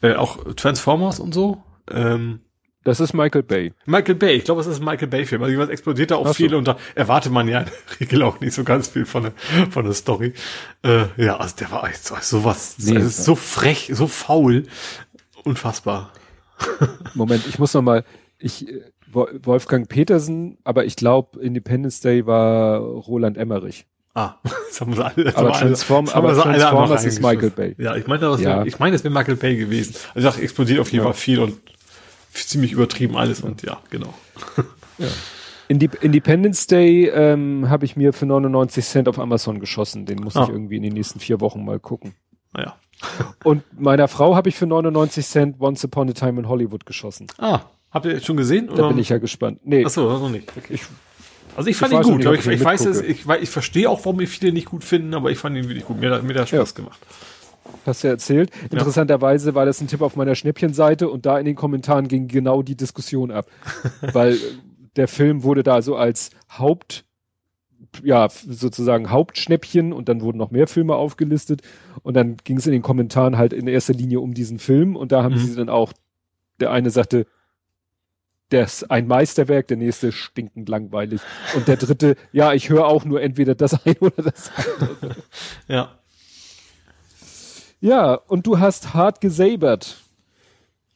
Äh, 0.00 0.14
auch 0.14 0.54
Transformers 0.54 1.20
und 1.20 1.34
so. 1.34 1.62
Ähm, 1.90 2.40
das 2.86 3.00
ist 3.00 3.14
Michael 3.14 3.42
Bay. 3.42 3.72
Michael 3.84 4.14
Bay, 4.14 4.36
ich 4.36 4.44
glaube, 4.44 4.60
es 4.60 4.68
ist 4.68 4.78
ein 4.78 4.84
Michael 4.84 5.08
Bay-Film. 5.08 5.42
Also 5.42 5.58
was 5.58 5.68
explodiert 5.68 6.12
da 6.12 6.16
auch 6.16 6.26
Ach 6.26 6.34
viel 6.34 6.54
und 6.54 6.68
da 6.68 6.76
erwartet 6.94 7.32
man 7.32 7.48
ja 7.48 7.60
in 7.60 7.66
der 7.66 8.00
Regel 8.00 8.22
auch 8.22 8.38
nicht 8.38 8.54
so 8.54 8.62
ganz 8.62 8.86
viel 8.88 9.04
von 9.04 9.24
der, 9.24 9.32
von 9.70 9.84
der 9.84 9.92
Story. 9.92 10.34
Äh, 10.84 11.06
ja, 11.16 11.36
also 11.36 11.56
der 11.56 11.72
war 11.72 11.88
echt 11.88 12.04
so, 12.04 12.14
sowas, 12.20 12.76
nee, 12.78 12.94
also 12.94 13.08
so 13.08 13.34
frech, 13.34 13.90
so 13.92 14.06
faul. 14.06 14.66
Unfassbar. 15.42 16.12
Moment, 17.14 17.44
ich 17.48 17.58
muss 17.58 17.74
noch 17.74 17.82
mal, 17.82 18.04
ich, 18.38 18.66
Wolfgang 19.12 19.88
Petersen, 19.88 20.58
aber 20.62 20.84
ich 20.84 20.94
glaube, 20.94 21.40
Independence 21.40 22.00
Day 22.00 22.24
war 22.24 22.78
Roland 22.78 23.36
Emmerich. 23.36 23.86
Ah, 24.14 24.36
das 24.44 24.80
haben 24.80 24.96
wir 24.96 25.06
alle. 25.06 25.24
Das 25.24 25.34
aber 25.34 25.52
Transform, 25.52 26.08
aber 26.08 26.34
Transformers 26.34 27.04
ist 27.04 27.20
Michael 27.20 27.50
Bay. 27.50 27.74
Ja, 27.78 27.96
ich 27.96 28.06
meine, 28.06 28.36
ja. 28.40 28.64
ich 28.64 28.78
meine, 28.78 28.94
es 28.94 29.02
wäre 29.02 29.12
Michael 29.12 29.36
Bay 29.36 29.56
gewesen. 29.56 29.96
Also 30.14 30.28
ich 30.28 30.38
explodiert 30.38 30.78
auf 30.78 30.92
jeden 30.92 31.04
Fall 31.04 31.14
viel 31.14 31.40
und 31.40 31.58
ziemlich 32.44 32.72
übertrieben 32.72 33.16
alles 33.16 33.40
und 33.40 33.62
ja, 33.62 33.78
genau. 33.90 34.14
Ja. 34.98 35.08
Indep 35.68 36.02
Independence 36.02 36.66
Day 36.66 37.08
ähm, 37.08 37.68
habe 37.68 37.84
ich 37.84 37.96
mir 37.96 38.14
für 38.14 38.24
99 38.24 38.82
Cent 38.82 39.08
auf 39.08 39.18
Amazon 39.18 39.60
geschossen. 39.60 40.06
Den 40.06 40.20
muss 40.20 40.34
ah. 40.36 40.44
ich 40.44 40.48
irgendwie 40.48 40.76
in 40.76 40.82
den 40.82 40.94
nächsten 40.94 41.20
vier 41.20 41.40
Wochen 41.42 41.66
mal 41.66 41.78
gucken. 41.78 42.14
Naja. 42.54 42.76
und 43.44 43.62
meiner 43.78 44.08
Frau 44.08 44.34
habe 44.34 44.48
ich 44.48 44.56
für 44.56 44.66
99 44.66 45.26
Cent 45.26 45.60
Once 45.60 45.84
Upon 45.84 46.08
a 46.08 46.12
Time 46.12 46.40
in 46.40 46.48
Hollywood 46.48 46.86
geschossen. 46.86 47.26
Ah, 47.38 47.60
habt 47.90 48.06
ihr 48.06 48.20
schon 48.20 48.36
gesehen? 48.36 48.70
Da 48.74 48.88
bin 48.88 48.98
ich 48.98 49.10
ja 49.10 49.18
gespannt. 49.18 49.60
Nee. 49.64 49.84
Achso, 49.84 50.04
noch 50.04 50.30
nicht. 50.30 50.50
Okay. 50.56 50.74
Ich, 50.74 50.82
also 51.56 51.68
ich 51.68 51.76
fand 51.76 51.92
ich 51.92 51.98
ihn 51.98 52.04
gut. 52.04 52.24
Nicht, 52.24 52.40
ich, 52.40 52.46
ich, 52.46 52.52
ich 52.60 52.64
weiß 52.64 52.86
es, 52.86 53.00
ich, 53.02 53.26
ich 53.28 53.50
verstehe 53.50 53.90
auch, 53.90 54.04
warum 54.04 54.24
viele 54.26 54.52
nicht 54.52 54.66
gut 54.66 54.84
finden, 54.84 55.14
aber 55.14 55.30
ich 55.30 55.38
fand 55.38 55.56
ihn 55.56 55.68
wirklich 55.68 55.84
gut. 55.84 56.00
Mir, 56.00 56.10
hat, 56.10 56.22
mir 56.22 56.34
hat 56.34 56.48
Spaß 56.48 56.70
ja. 56.70 56.76
gemacht. 56.76 56.98
Hast 57.84 58.02
du 58.02 58.08
ja 58.08 58.14
erzählt. 58.14 58.50
Interessanterweise 58.70 59.54
war 59.54 59.64
das 59.64 59.80
ein 59.80 59.86
Tipp 59.86 60.00
auf 60.00 60.16
meiner 60.16 60.34
Schnäppchenseite 60.34 61.08
und 61.08 61.26
da 61.26 61.38
in 61.38 61.44
den 61.44 61.54
Kommentaren 61.54 62.08
ging 62.08 62.28
genau 62.28 62.62
die 62.62 62.76
Diskussion 62.76 63.30
ab. 63.30 63.48
Weil 64.12 64.38
der 64.96 65.08
Film 65.08 65.42
wurde 65.42 65.62
da 65.62 65.82
so 65.82 65.96
als 65.96 66.30
Haupt, 66.50 67.04
ja, 68.02 68.28
sozusagen 68.28 69.10
Hauptschnäppchen 69.10 69.92
und 69.92 70.08
dann 70.08 70.20
wurden 70.20 70.38
noch 70.38 70.50
mehr 70.50 70.66
Filme 70.66 70.96
aufgelistet 70.96 71.62
und 72.02 72.14
dann 72.14 72.36
ging 72.44 72.56
es 72.56 72.66
in 72.66 72.72
den 72.72 72.82
Kommentaren 72.82 73.38
halt 73.38 73.52
in 73.52 73.66
erster 73.66 73.94
Linie 73.94 74.20
um 74.20 74.34
diesen 74.34 74.58
Film 74.58 74.96
und 74.96 75.12
da 75.12 75.22
haben 75.22 75.34
mhm. 75.34 75.38
sie 75.38 75.54
dann 75.54 75.68
auch, 75.68 75.92
der 76.60 76.70
eine 76.72 76.90
sagte, 76.90 77.26
das 78.50 78.82
ist 78.82 78.90
ein 78.90 79.06
Meisterwerk, 79.06 79.66
der 79.66 79.76
nächste 79.76 80.12
stinkend 80.12 80.68
langweilig 80.68 81.20
und 81.56 81.68
der 81.68 81.76
dritte, 81.76 82.16
ja, 82.32 82.52
ich 82.52 82.68
höre 82.68 82.86
auch 82.86 83.04
nur 83.04 83.20
entweder 83.20 83.54
das 83.54 83.74
eine 83.86 83.98
oder 83.98 84.22
das 84.22 84.50
andere. 84.56 85.16
ja. 85.68 85.98
Ja, 87.80 88.14
und 88.14 88.46
du 88.46 88.58
hast 88.58 88.94
hart 88.94 89.20
gesabert. 89.20 89.96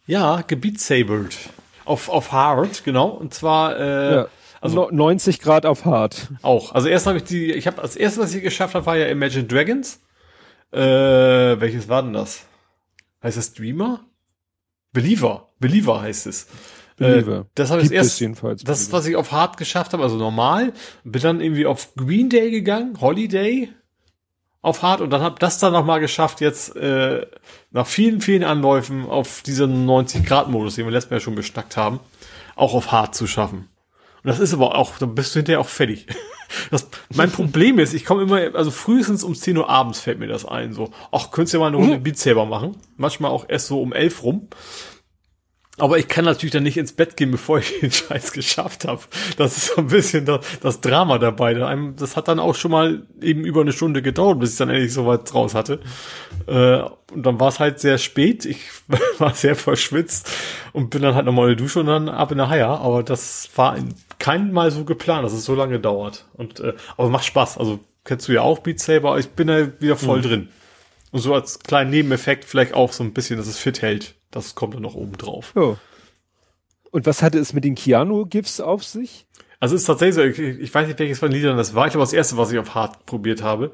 Ja, 0.07 0.43
gebietsabert. 0.47 1.37
Auf, 1.85 2.09
auf 2.09 2.33
hart, 2.33 2.85
genau. 2.85 3.09
Und 3.09 3.35
zwar, 3.35 3.79
äh, 3.79 4.15
ja. 4.15 4.29
Also 4.61 4.91
90 4.91 5.41
Grad 5.41 5.65
auf 5.65 5.85
hart. 5.87 6.29
Auch. 6.43 6.73
Also 6.73 6.89
erst 6.89 7.07
habe 7.07 7.19
ich 7.19 7.25
die, 7.25 7.53
ich 7.53 7.67
habe 7.67 7.81
als 7.81 7.97
erstes, 7.97 8.23
was 8.23 8.35
ich 8.35 8.43
geschafft 8.43 8.75
habe, 8.75 8.85
war 8.85 8.97
ja 8.97 9.07
Imagine 9.07 9.45
Dragons. 9.45 10.01
Äh, 10.71 10.81
welches 10.81 11.89
war 11.89 12.03
denn 12.03 12.13
das? 12.13 12.45
Heißt 13.23 13.39
das 13.39 13.55
Dreamer? 13.55 14.05
Believer. 14.93 15.49
Believer 15.59 16.03
heißt 16.03 16.27
es. 16.27 16.49
Believer. 16.97 17.41
Äh, 17.41 17.45
das 17.55 17.71
habe 17.71 17.83
ich 17.83 17.91
erst, 17.91 18.21
jedenfalls. 18.21 18.63
Das, 18.63 18.93
was 18.93 19.07
ich 19.07 19.17
auf 19.17 19.33
hart 19.33 19.57
geschafft 19.57 19.95
habe, 19.95 20.03
also 20.03 20.17
normal. 20.17 20.73
Bin 21.05 21.23
dann 21.23 21.41
irgendwie 21.41 21.65
auf 21.65 21.95
Green 21.95 22.29
Day 22.29 22.51
gegangen, 22.51 23.01
Holiday 23.01 23.71
auf 24.63 24.83
hart 24.83 25.01
und 25.01 25.11
dann 25.11 25.23
habe 25.23 25.37
das 25.39 25.59
dann 25.59 25.73
nochmal 25.73 26.01
geschafft, 26.01 26.41
jetzt 26.41 26.77
äh, 26.77 27.27
nach 27.71 27.87
vielen, 27.87 28.21
vielen 28.21 28.45
Anläufen 28.45 29.09
auf 29.09 29.43
diesen 29.43 29.87
90-Grad-Modus, 29.87 30.75
den 30.75 30.85
wir 30.85 30.93
letztes 30.93 31.11
Mal 31.11 31.17
ja 31.17 31.21
schon 31.21 31.35
beschnackt 31.35 31.77
haben, 31.77 32.01
auch 32.57 32.75
auf 32.75 32.93
hart 32.93 33.15
zu 33.15 33.27
schaffen. 33.27 33.69
Und 34.23 34.29
das 34.29 34.39
ist 34.39 34.53
aber 34.53 34.75
auch, 34.75 34.99
dann 34.99 35.15
bist 35.15 35.35
du 35.35 35.39
hinterher 35.39 35.61
auch 35.61 35.69
fertig. 35.69 36.07
Das, 36.73 36.89
mein 37.15 37.31
Problem 37.31 37.79
ist, 37.79 37.95
ich 37.95 38.05
komme 38.05 38.23
immer, 38.23 38.57
also 38.57 38.73
frühestens 38.73 39.23
um 39.23 39.37
10 39.37 39.57
Uhr 39.57 39.69
abends 39.69 40.01
fällt 40.01 40.19
mir 40.19 40.27
das 40.27 40.45
ein, 40.45 40.73
so, 40.73 40.91
ach, 41.13 41.31
könntest 41.31 41.55
du 41.55 41.59
ja 41.59 41.61
mal 41.61 41.69
eine 41.69 41.77
Runde 41.77 41.99
mhm. 41.99 42.03
Beat 42.03 42.19
Saber 42.19 42.45
machen. 42.45 42.77
Manchmal 42.97 43.31
auch 43.31 43.45
erst 43.47 43.69
so 43.69 43.81
um 43.81 43.93
11 43.93 44.25
rum. 44.25 44.49
Aber 45.81 45.99
ich 45.99 46.09
kann 46.09 46.25
natürlich 46.25 46.53
dann 46.53 46.63
nicht 46.63 46.77
ins 46.77 46.93
Bett 46.93 47.17
gehen, 47.17 47.31
bevor 47.31 47.59
ich 47.59 47.81
den 47.81 47.91
Scheiß 47.91 48.33
geschafft 48.33 48.87
habe. 48.87 49.01
Das 49.37 49.57
ist 49.57 49.75
so 49.75 49.81
ein 49.81 49.87
bisschen 49.89 50.27
das, 50.27 50.41
das 50.61 50.81
Drama 50.81 51.19
dabei. 51.19 51.55
Das 51.97 52.17
hat 52.17 52.29
dann 52.29 52.39
auch 52.39 52.55
schon 52.55 52.71
mal 52.71 53.03
eben 53.21 53.45
über 53.45 53.63
eine 53.63 53.73
Stunde 53.73 54.03
gedauert, 54.03 54.41
bis 54.41 54.53
ich 54.53 54.59
dann 54.59 54.69
endlich 54.69 54.93
so 54.93 55.07
weit 55.07 55.35
raus 55.35 55.55
hatte. 55.55 55.81
Äh, 56.47 56.83
und 57.13 57.25
dann 57.25 57.41
war 57.41 57.49
es 57.49 57.59
halt 57.59 57.81
sehr 57.81 57.99
spät. 57.99 58.45
Ich 58.45 58.61
war 59.19 59.35
sehr 59.35 59.57
verschwitzt 59.57 60.31
und 60.73 60.91
bin 60.91 61.03
dann 61.03 61.15
halt 61.15 61.27
nochmal 61.27 61.51
in 61.51 61.57
die 61.57 61.63
Dusche 61.63 61.81
und 61.81 61.87
dann 61.87 62.09
ab 62.09 62.31
in 62.31 62.39
der 62.39 62.49
Haia. 62.49 62.77
Aber 62.77 63.03
das 63.03 63.49
war 63.57 63.77
kein 64.19 64.53
Mal 64.53 64.71
so 64.71 64.85
geplant, 64.85 65.25
dass 65.25 65.33
es 65.33 65.45
so 65.45 65.55
lange 65.55 65.81
dauert. 65.81 66.27
Und 66.35 66.61
äh, 66.61 66.75
aber 66.97 67.09
macht 67.09 67.25
Spaß. 67.25 67.59
Also 67.59 67.81
kennst 68.05 68.29
du 68.29 68.33
ja 68.33 68.43
auch 68.43 68.59
Beat 68.59 68.81
Saber. 68.81 69.19
Ich 69.19 69.31
bin 69.31 69.49
da 69.49 69.69
wieder 69.81 69.97
voll 69.97 70.19
mhm. 70.19 70.23
drin. 70.23 70.49
Und 71.13 71.21
so 71.21 71.35
als 71.35 71.59
kleinen 71.59 71.91
Nebeneffekt 71.91 72.45
vielleicht 72.45 72.75
auch 72.75 72.93
so 72.93 73.03
ein 73.03 73.13
bisschen, 73.13 73.37
dass 73.37 73.49
es 73.49 73.59
fit 73.59 73.83
hält. 73.83 74.15
Das 74.31 74.55
kommt 74.55 74.75
dann 74.75 74.83
noch 74.83 74.95
oben 74.95 75.17
drauf. 75.17 75.53
Ja. 75.57 75.77
Und 76.91 77.07
was 77.07 77.23
hatte 77.23 77.39
es 77.39 77.53
mit 77.53 77.65
den 77.65 77.75
Keanu-GIFs 77.75 78.61
auf 78.61 78.85
sich? 78.85 79.27
Also 79.61 79.75
es 79.75 79.83
ist 79.83 79.87
tatsächlich 79.87 80.15
so, 80.15 80.23
ich, 80.23 80.61
ich 80.61 80.75
weiß 80.75 80.89
nicht, 80.89 80.99
welches 80.99 81.19
von 81.19 81.31
den 81.31 81.39
Liedern 81.39 81.57
das 81.57 81.75
war. 81.75 81.87
Ich 81.87 81.93
glaube, 81.93 82.05
das 82.05 82.13
erste, 82.13 82.37
was 82.37 82.51
ich 82.51 82.59
auf 82.59 82.75
Hard 82.75 83.05
probiert 83.07 83.43
habe. 83.43 83.73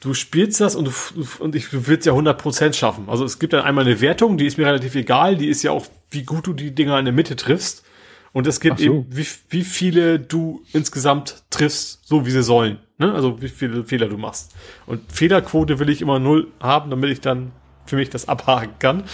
Du 0.00 0.14
spielst 0.14 0.60
das 0.60 0.74
und 0.74 0.86
du, 0.86 0.92
und 1.38 1.54
ich, 1.54 1.70
du 1.70 1.86
willst 1.86 2.06
ja 2.06 2.12
100% 2.12 2.72
schaffen. 2.72 3.04
Also 3.08 3.24
es 3.24 3.38
gibt 3.38 3.52
dann 3.52 3.62
einmal 3.62 3.84
eine 3.84 4.00
Wertung, 4.00 4.36
die 4.36 4.46
ist 4.46 4.58
mir 4.58 4.66
relativ 4.66 4.96
egal. 4.96 5.36
Die 5.36 5.46
ist 5.46 5.62
ja 5.62 5.70
auch, 5.70 5.86
wie 6.10 6.24
gut 6.24 6.48
du 6.48 6.52
die 6.52 6.74
Dinger 6.74 6.98
in 6.98 7.04
der 7.04 7.14
Mitte 7.14 7.36
triffst. 7.36 7.84
Und 8.32 8.46
es 8.46 8.60
gibt 8.60 8.78
so. 8.78 8.84
eben, 8.84 9.06
wie, 9.10 9.26
wie 9.50 9.62
viele 9.62 10.18
du 10.18 10.64
insgesamt 10.72 11.44
triffst, 11.50 12.00
so 12.04 12.26
wie 12.26 12.30
sie 12.30 12.42
sollen. 12.42 12.78
Ne? 12.98 13.12
Also 13.14 13.40
wie 13.40 13.48
viele 13.48 13.84
Fehler 13.84 14.08
du 14.08 14.18
machst. 14.18 14.52
Und 14.86 15.12
Fehlerquote 15.12 15.78
will 15.78 15.88
ich 15.88 16.02
immer 16.02 16.18
null 16.18 16.48
haben, 16.58 16.90
damit 16.90 17.10
ich 17.10 17.20
dann 17.20 17.52
für 17.86 17.96
mich 17.96 18.10
das 18.10 18.26
abhaken 18.26 18.74
kann. 18.78 19.04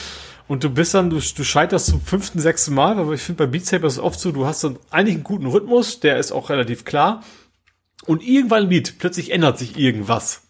Und 0.49 0.65
du 0.65 0.71
bist 0.71 0.95
dann, 0.95 1.11
du, 1.11 1.21
du 1.21 1.45
scheiterst 1.45 1.87
zum 1.87 2.01
fünften, 2.01 2.41
sechsten 2.41 2.75
Mal, 2.75 3.07
weil 3.07 3.15
ich 3.15 3.23
finde 3.23 3.45
bei 3.45 3.51
Beat 3.51 3.67
Saber 3.67 3.87
ist 3.87 3.95
es 3.95 3.99
oft 3.99 4.19
so, 4.19 4.33
du 4.33 4.47
hast 4.47 4.65
dann 4.65 4.79
eigentlich 4.91 5.17
einen 5.17 5.25
guten 5.25 5.47
Rhythmus, 5.47 6.01
der 6.01 6.19
ist 6.19 6.33
auch 6.33 6.49
relativ 6.49 6.87
klar. 6.87 7.23
Und 8.07 8.27
irgendwann 8.27 8.65
ein 8.65 8.71
Lied, 8.71 8.99
plötzlich 8.99 9.31
ändert 9.31 9.59
sich 9.59 9.79
irgendwas. 9.79 10.43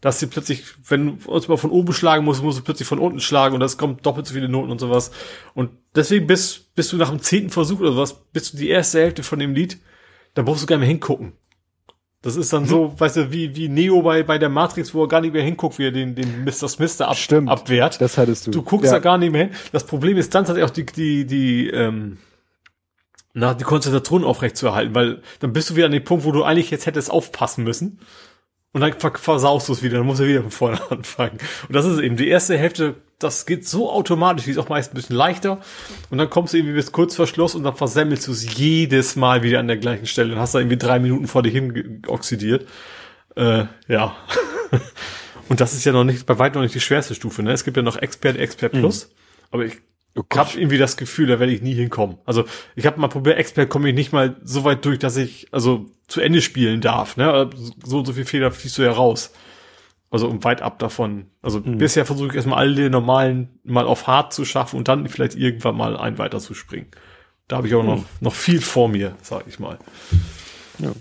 Dass 0.00 0.20
sie 0.20 0.28
plötzlich, 0.28 0.64
wenn 0.88 1.18
du 1.18 1.30
uns 1.30 1.48
mal 1.48 1.58
von 1.58 1.70
oben 1.70 1.92
schlagen 1.92 2.24
musst, 2.24 2.42
musst 2.42 2.58
du 2.58 2.62
plötzlich 2.62 2.88
von 2.88 3.00
unten 3.00 3.20
schlagen 3.20 3.54
und 3.54 3.60
das 3.60 3.76
kommt 3.76 4.06
doppelt 4.06 4.26
so 4.26 4.32
viele 4.32 4.48
Noten 4.48 4.70
und 4.70 4.78
sowas. 4.78 5.10
Und 5.54 5.70
deswegen 5.94 6.26
bist, 6.26 6.74
bist 6.74 6.92
du 6.92 6.96
nach 6.96 7.10
dem 7.10 7.20
zehnten 7.20 7.50
Versuch 7.50 7.80
oder 7.80 7.92
sowas, 7.92 8.14
bist 8.32 8.54
du 8.54 8.56
die 8.56 8.68
erste 8.68 9.00
Hälfte 9.00 9.22
von 9.22 9.38
dem 9.38 9.54
Lied, 9.54 9.78
da 10.34 10.42
brauchst 10.42 10.62
du 10.62 10.66
gar 10.66 10.76
nicht 10.76 10.86
mehr 10.86 10.88
hingucken. 10.88 11.32
Das 12.20 12.34
ist 12.34 12.52
dann 12.52 12.66
so, 12.66 12.98
weißt 12.98 13.16
du, 13.16 13.32
wie, 13.32 13.54
wie 13.54 13.68
Neo 13.68 14.02
bei, 14.02 14.24
bei 14.24 14.38
der 14.38 14.48
Matrix, 14.48 14.92
wo 14.92 15.04
er 15.04 15.08
gar 15.08 15.20
nicht 15.20 15.32
mehr 15.32 15.42
hinguckt, 15.42 15.78
wie 15.78 15.84
er 15.84 15.92
den, 15.92 16.16
den 16.16 16.44
Mr. 16.44 16.68
Smith 16.68 17.00
ab, 17.00 17.16
Stimmt, 17.16 17.48
abwehrt. 17.48 18.00
Das 18.00 18.18
hattest 18.18 18.48
du. 18.48 18.50
Du 18.50 18.62
guckst 18.62 18.86
ja. 18.86 18.92
da 18.92 18.98
gar 18.98 19.18
nicht 19.18 19.30
mehr 19.30 19.46
hin. 19.46 19.54
Das 19.70 19.84
Problem 19.84 20.16
ist 20.16 20.34
dann 20.34 20.44
tatsächlich 20.44 20.68
auch 20.68 20.74
die, 20.74 20.84
die, 20.84 21.26
die, 21.26 21.70
ähm, 21.70 22.18
na, 23.34 23.54
die 23.54 23.62
Konzentration 23.62 24.24
aufrecht 24.24 24.56
zu 24.56 24.66
erhalten, 24.66 24.96
weil 24.96 25.22
dann 25.38 25.52
bist 25.52 25.70
du 25.70 25.76
wieder 25.76 25.86
an 25.86 25.92
dem 25.92 26.02
Punkt, 26.02 26.24
wo 26.24 26.32
du 26.32 26.42
eigentlich 26.42 26.72
jetzt 26.72 26.86
hättest 26.86 27.08
aufpassen 27.08 27.62
müssen. 27.62 28.00
Und 28.72 28.82
dann 28.82 28.92
versaust 28.98 29.68
du 29.68 29.72
es 29.72 29.82
wieder, 29.82 29.98
dann 29.98 30.06
musst 30.06 30.20
du 30.20 30.26
wieder 30.26 30.42
von 30.42 30.50
vorne 30.50 30.80
anfangen. 30.90 31.38
Und 31.68 31.74
das 31.74 31.86
ist 31.86 32.00
eben 32.00 32.16
die 32.16 32.28
erste 32.28 32.56
Hälfte 32.58 32.96
das 33.18 33.46
geht 33.46 33.66
so 33.66 33.90
automatisch, 33.90 34.44
die 34.44 34.52
ist 34.52 34.58
auch 34.58 34.68
meist 34.68 34.92
ein 34.92 34.94
bisschen 34.94 35.16
leichter. 35.16 35.60
Und 36.10 36.18
dann 36.18 36.30
kommst 36.30 36.52
du 36.52 36.58
irgendwie 36.58 36.74
bis 36.74 36.92
kurz 36.92 37.16
vor 37.16 37.26
Schluss 37.26 37.54
und 37.54 37.64
dann 37.64 37.74
versemmelst 37.74 38.28
du 38.28 38.32
es 38.32 38.56
jedes 38.56 39.16
Mal 39.16 39.42
wieder 39.42 39.58
an 39.58 39.66
der 39.66 39.76
gleichen 39.76 40.06
Stelle 40.06 40.32
und 40.32 40.38
hast 40.38 40.54
da 40.54 40.60
irgendwie 40.60 40.76
drei 40.76 41.00
Minuten 41.00 41.26
vor 41.26 41.42
dir 41.42 41.50
hin 41.50 42.02
oxidiert. 42.06 42.66
Äh, 43.34 43.64
ja. 43.88 44.16
und 45.48 45.60
das 45.60 45.74
ist 45.74 45.84
ja 45.84 45.92
noch 45.92 46.04
nicht, 46.04 46.26
bei 46.26 46.38
weitem 46.38 46.60
noch 46.60 46.62
nicht 46.62 46.76
die 46.76 46.80
schwerste 46.80 47.14
Stufe, 47.14 47.42
ne? 47.42 47.52
Es 47.52 47.64
gibt 47.64 47.76
ja 47.76 47.82
noch 47.82 47.96
Expert, 47.96 48.36
Expert 48.36 48.74
mhm. 48.74 48.80
Plus. 48.80 49.06
Mhm. 49.06 49.12
Aber 49.50 49.64
ich 49.64 49.78
oh 50.16 50.24
habe 50.34 50.58
irgendwie 50.58 50.78
das 50.78 50.96
Gefühl, 50.96 51.26
da 51.26 51.38
werde 51.38 51.52
ich 51.52 51.62
nie 51.62 51.74
hinkommen. 51.74 52.18
Also 52.24 52.44
ich 52.74 52.86
habe 52.86 53.00
mal 53.00 53.08
probiert, 53.08 53.38
Expert 53.38 53.68
komme 53.68 53.88
ich 53.88 53.94
nicht 53.94 54.12
mal 54.12 54.36
so 54.42 54.64
weit 54.64 54.84
durch, 54.84 54.98
dass 54.98 55.16
ich 55.16 55.48
also 55.52 55.86
zu 56.06 56.20
Ende 56.20 56.42
spielen 56.42 56.80
darf. 56.80 57.16
Ne? 57.16 57.50
So 57.84 57.98
und 57.98 58.06
so 58.06 58.12
viel 58.12 58.24
Fehler 58.24 58.50
fließt 58.50 58.78
du 58.78 58.82
ja 58.82 58.92
raus. 58.92 59.32
Also 60.10 60.42
weit 60.42 60.62
ab 60.62 60.78
davon. 60.78 61.26
Also 61.42 61.60
mhm. 61.60 61.78
bisher 61.78 62.06
versuche 62.06 62.28
ich 62.28 62.34
erstmal 62.34 62.58
alle 62.58 62.88
normalen 62.88 63.60
mal 63.62 63.86
auf 63.86 64.06
hart 64.06 64.32
zu 64.32 64.44
schaffen 64.44 64.76
und 64.76 64.88
dann 64.88 65.06
vielleicht 65.08 65.34
irgendwann 65.34 65.76
mal 65.76 65.96
ein 65.96 66.18
weiter 66.18 66.38
zu 66.38 66.54
springen. 66.54 66.86
Da 67.46 67.56
habe 67.56 67.68
ich 67.68 67.74
auch 67.74 67.82
mhm. 67.82 67.88
noch, 67.88 68.04
noch 68.20 68.34
viel 68.34 68.60
vor 68.60 68.88
mir, 68.88 69.14
sag 69.22 69.46
ich 69.46 69.58
mal. 69.58 69.78
Ja. 70.78 70.92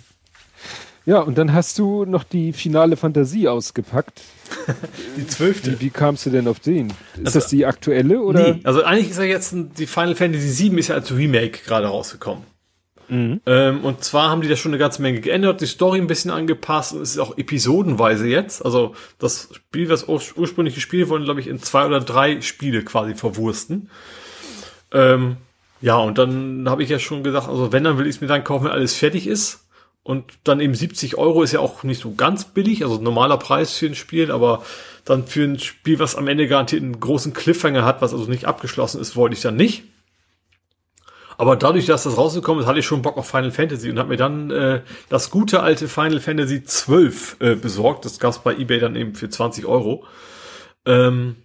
Ja, 1.08 1.22
und 1.22 1.38
dann 1.38 1.53
hast 1.53 1.80
du 1.80 2.03
noch 2.03 2.26
die 2.26 2.52
finale 2.52 2.98
Fantasie 2.98 3.48
ausgepackt. 3.48 4.22
Die 5.17 5.27
zwölfte. 5.27 5.74
Wie, 5.74 5.85
wie, 5.85 5.90
kamst 5.90 6.26
du 6.26 6.30
denn 6.30 6.48
auf 6.48 6.59
den? 6.59 6.88
Ist 6.88 6.95
also, 7.26 7.40
das 7.40 7.48
die 7.48 7.66
aktuelle 7.66 8.22
oder? 8.22 8.53
Nee, 8.53 8.59
also 8.64 8.84
eigentlich 8.84 9.09
ist 9.09 9.17
ja 9.17 9.24
jetzt 9.24 9.56
die 9.77 9.88
Final 9.88 10.16
Fantasy 10.16 10.50
7 10.50 10.77
ist 10.77 10.88
ja 10.90 10.95
als 10.95 11.16
Remake 11.16 11.59
gerade 11.66 11.88
rausgekommen. 11.88 12.43
Mhm. 13.09 13.42
Ähm, 13.45 13.85
und 13.85 14.03
zwar 14.03 14.30
haben 14.30 14.42
die 14.42 14.50
da 14.50 14.56
schon 14.56 14.72
eine 14.72 14.80
ganze 14.80 15.01
Menge 15.01 15.22
geändert, 15.22 15.61
die 15.61 15.66
Story 15.66 16.00
ein 16.00 16.08
bisschen 16.08 16.32
angepasst 16.32 16.93
und 16.93 17.01
es 17.01 17.11
ist 17.11 17.19
auch 17.19 17.38
episodenweise 17.38 18.27
jetzt. 18.27 18.64
Also 18.64 18.95
das 19.17 19.50
Spiel, 19.53 19.90
was 19.90 20.08
ur 20.08 20.22
ursprünglich 20.35 20.76
gespielt 20.76 21.09
wurde, 21.09 21.24
glaube 21.24 21.40
ich, 21.40 21.48
in 21.48 21.59
zwei 21.59 21.85
oder 21.85 22.01
drei 22.01 22.42
Spiele 22.42 22.84
quasi 22.84 23.16
verwursten. 23.16 23.90
Ähm, 24.92 25.38
ja, 25.80 25.98
und 25.98 26.17
dann 26.17 26.69
habe 26.69 26.84
ich 26.84 26.90
ja 26.90 27.00
schon 27.00 27.24
gesagt, 27.24 27.48
also 27.48 27.72
wenn, 27.72 27.84
dann 27.84 27.98
will 27.98 28.08
ich 28.08 28.16
es 28.16 28.22
mir 28.22 28.27
dann 28.27 28.43
kaufen, 28.43 28.66
wenn 28.66 28.72
alles 28.72 28.95
fertig 28.95 29.27
ist. 29.27 29.67
Und 30.08 30.24
dann 30.45 30.61
eben 30.61 30.74
70 30.74 31.18
Euro 31.18 31.44
ist 31.44 31.52
ja 31.52 31.60
auch 31.60 31.84
nicht 31.84 32.00
so 32.00 32.14
ganz 32.14 32.45
billig, 32.45 32.82
also 32.82 32.98
normaler 32.98 33.36
Preis 33.36 33.74
für 33.74 33.88
ein 33.88 33.94
Spiel, 33.94 34.32
aber 34.32 34.64
dann 35.03 35.27
für 35.27 35.44
ein 35.44 35.60
Spiel, 35.60 36.00
was 36.00 36.16
am 36.16 36.30
Ende 36.30 36.48
garantiert 36.48 36.82
einen 36.82 37.02
großen 37.02 37.34
Cliffhanger 37.34 37.84
hat, 37.84 38.02
was 38.02 38.14
also 38.14 38.24
nicht 38.32 38.45
abgeschlossen 38.45 39.02
ist, 39.02 39.18
wollte 39.18 39.36
ich 39.36 39.42
dann 39.42 39.58
nicht. 39.58 39.84
Aber 41.38 41.58
dadurch, 41.58 41.88
dass 41.88 42.03
das 42.03 42.18
rausgekommen 42.18 42.61
ist, 42.61 42.69
hatte 42.69 42.80
ich 42.80 42.86
schon 42.86 43.02
Bock 43.02 43.18
auf 43.18 43.27
Final 43.27 43.52
Fantasy 43.52 43.90
und 43.90 44.00
habe 44.00 44.08
mir 44.08 44.16
dann 44.16 44.50
äh, 44.50 44.82
das 45.10 45.30
gute 45.30 45.61
alte 45.61 45.90
Final 45.90 46.22
Fantasy 46.22 46.64
12 46.64 47.36
äh, 47.42 47.56
besorgt. 47.56 48.06
Das 48.06 48.18
gab's 48.18 48.40
bei 48.40 48.56
eBay 48.56 48.80
dann 48.80 48.95
eben 48.95 49.14
für 49.14 49.27
20 49.27 49.66
Euro. 49.66 50.06
Ähm, 50.86 51.36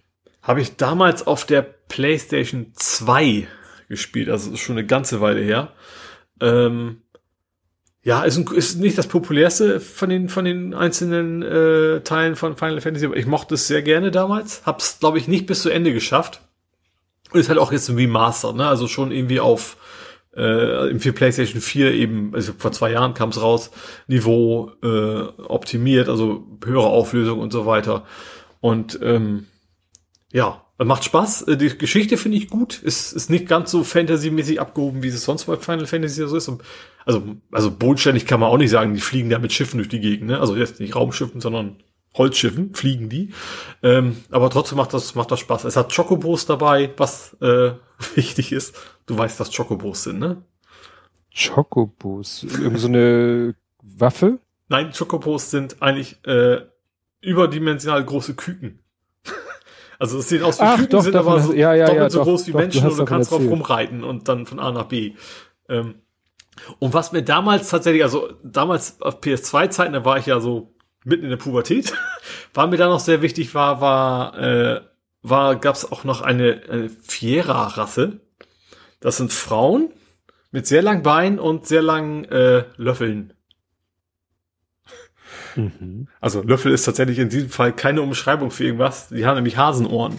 habe 0.41 0.61
ich 0.61 0.77
damals 0.77 1.27
auf 1.27 1.45
der 1.45 1.63
PlayStation 1.63 2.71
2 2.75 3.45
gespielt. 3.89 4.29
Also 4.29 4.51
ist 4.51 4.61
schon 4.61 4.77
eine 4.77 4.87
ganze 4.87 5.19
Weile 5.19 5.41
her. 5.41 5.73
Ähm, 6.39 7.02
ja, 8.03 8.23
ist, 8.23 8.37
ein, 8.37 8.45
ist 8.53 8.79
nicht 8.79 8.97
das 8.97 9.07
populärste 9.07 9.79
von 9.79 10.09
den 10.09 10.27
von 10.27 10.43
den 10.43 10.73
einzelnen 10.73 11.41
äh, 11.41 12.01
Teilen 12.01 12.35
von 12.35 12.57
Final 12.57 12.81
Fantasy, 12.81 13.05
aber 13.05 13.15
ich 13.15 13.25
mochte 13.25 13.55
es 13.55 13.67
sehr 13.67 13.81
gerne 13.81 14.11
damals. 14.11 14.61
Hab's, 14.65 14.99
glaube 14.99 15.17
ich, 15.17 15.29
nicht 15.29 15.45
bis 15.45 15.61
zu 15.61 15.69
Ende 15.69 15.93
geschafft. 15.93 16.41
Und 17.31 17.39
ist 17.39 17.49
halt 17.49 17.59
auch 17.59 17.71
jetzt 17.71 17.89
ein 17.89 17.95
Remaster, 17.95 18.51
ne? 18.53 18.67
Also 18.67 18.87
schon 18.87 19.11
irgendwie 19.11 19.39
auf 19.39 19.77
äh, 20.33 20.99
für 20.99 21.13
PlayStation 21.13 21.61
4 21.61 21.93
eben, 21.93 22.35
also 22.35 22.53
vor 22.57 22.71
zwei 22.73 22.91
Jahren 22.91 23.13
kam 23.13 23.29
es 23.29 23.41
raus, 23.41 23.71
Niveau 24.07 24.71
äh, 24.83 25.21
optimiert, 25.47 26.09
also 26.09 26.45
höhere 26.63 26.87
Auflösung 26.87 27.39
und 27.39 27.53
so 27.53 27.65
weiter. 27.65 28.05
Und 28.59 28.99
ähm, 29.01 29.47
ja, 30.31 30.62
macht 30.77 31.03
Spaß. 31.05 31.43
Äh, 31.43 31.57
die 31.57 31.77
Geschichte 31.77 32.17
finde 32.17 32.37
ich 32.37 32.49
gut. 32.49 32.81
Ist, 32.81 33.13
ist 33.13 33.29
nicht 33.29 33.47
ganz 33.47 33.71
so 33.71 33.83
fantasymäßig 33.83 34.59
abgehoben, 34.59 35.03
wie 35.03 35.07
es 35.07 35.23
sonst 35.23 35.45
bei 35.45 35.57
Final 35.57 35.85
Fantasy 35.85 36.27
so 36.27 36.35
ist. 36.35 36.51
Also, 37.05 37.35
also 37.51 37.71
bodenständig 37.71 38.25
kann 38.25 38.39
man 38.39 38.49
auch 38.49 38.57
nicht 38.57 38.71
sagen, 38.71 38.93
die 38.93 39.01
fliegen 39.01 39.29
da 39.29 39.39
mit 39.39 39.53
Schiffen 39.53 39.77
durch 39.77 39.89
die 39.89 39.99
Gegend. 39.99 40.27
Ne? 40.27 40.39
Also 40.39 40.55
jetzt 40.55 40.79
nicht 40.79 40.95
Raumschiffen, 40.95 41.41
sondern 41.41 41.77
Holzschiffen 42.15 42.73
fliegen 42.75 43.09
die. 43.09 43.33
Ähm, 43.81 44.17
aber 44.29 44.49
trotzdem 44.49 44.77
macht 44.77 44.93
das, 44.93 45.15
macht 45.15 45.31
das 45.31 45.39
Spaß. 45.39 45.65
Es 45.65 45.75
hat 45.75 45.93
Chocobos 45.93 46.45
dabei, 46.45 46.91
was 46.97 47.35
äh, 47.41 47.71
wichtig 48.15 48.51
ist. 48.51 48.75
Du 49.05 49.17
weißt, 49.17 49.39
was 49.39 49.55
Chocobos 49.55 50.03
sind, 50.03 50.19
ne? 50.19 50.43
Chocobos? 51.35 52.43
Irgend 52.43 52.79
so 52.79 52.87
eine 52.87 53.55
Waffe? 53.81 54.39
Nein, 54.69 54.91
Chocobos 54.91 55.49
sind 55.49 55.81
eigentlich 55.81 56.23
äh, 56.25 56.61
überdimensional 57.21 58.03
große 58.05 58.35
Küken. 58.35 58.82
Also 60.03 60.17
es 60.19 60.27
sieht 60.27 60.43
aus 60.43 60.59
wie 60.59 60.63
Ach, 60.63 60.75
Küken, 60.75 60.89
doch, 60.89 61.01
sind 61.01 61.15
aber 61.15 61.39
so, 61.39 61.53
ja, 61.53 61.73
ja, 61.73 61.85
doppelt 61.85 62.03
ja, 62.03 62.09
so 62.09 62.19
doch, 62.19 62.25
groß 62.25 62.47
wie 62.47 62.51
doch, 62.51 62.59
Menschen 62.59 62.89
und 62.89 62.97
du 62.97 63.05
kannst 63.05 63.31
drauf 63.31 63.41
rumreiten 63.41 64.03
und 64.03 64.27
dann 64.27 64.45
von 64.45 64.59
A 64.59 64.69
nach 64.69 64.83
B. 64.83 65.13
Ähm, 65.69 65.95
und 66.79 66.93
was 66.93 67.13
mir 67.13 67.23
damals 67.23 67.69
tatsächlich, 67.69 68.03
also 68.03 68.33
damals 68.43 69.01
auf 69.01 69.21
PS2-Zeiten, 69.21 69.93
da 69.93 70.03
war 70.03 70.17
ich 70.17 70.25
ja 70.25 70.41
so 70.41 70.75
mitten 71.05 71.23
in 71.23 71.29
der 71.29 71.37
Pubertät, 71.37 71.93
war 72.53 72.67
mir 72.67 72.75
da 72.75 72.89
noch 72.89 72.99
sehr 72.99 73.21
wichtig 73.21 73.55
war, 73.55 73.79
war, 73.79 74.37
äh, 74.37 74.81
war, 75.21 75.55
gab 75.55 75.75
es 75.75 75.89
auch 75.89 76.03
noch 76.03 76.19
eine, 76.19 76.63
eine 76.69 76.89
Fiera-Rasse. 76.89 78.19
Das 78.99 79.15
sind 79.15 79.31
Frauen 79.31 79.89
mit 80.51 80.67
sehr 80.67 80.81
langen 80.81 81.03
Beinen 81.03 81.39
und 81.39 81.65
sehr 81.65 81.81
langen 81.81 82.25
äh, 82.25 82.65
Löffeln. 82.75 83.32
Mhm. 85.55 86.07
Also 86.19 86.41
Löffel 86.41 86.71
ist 86.71 86.83
tatsächlich 86.83 87.19
in 87.19 87.29
diesem 87.29 87.49
Fall 87.49 87.73
keine 87.73 88.01
Umschreibung 88.01 88.51
für 88.51 88.65
irgendwas. 88.65 89.09
Die 89.09 89.25
haben 89.25 89.35
nämlich 89.35 89.57
Hasenohren. 89.57 90.17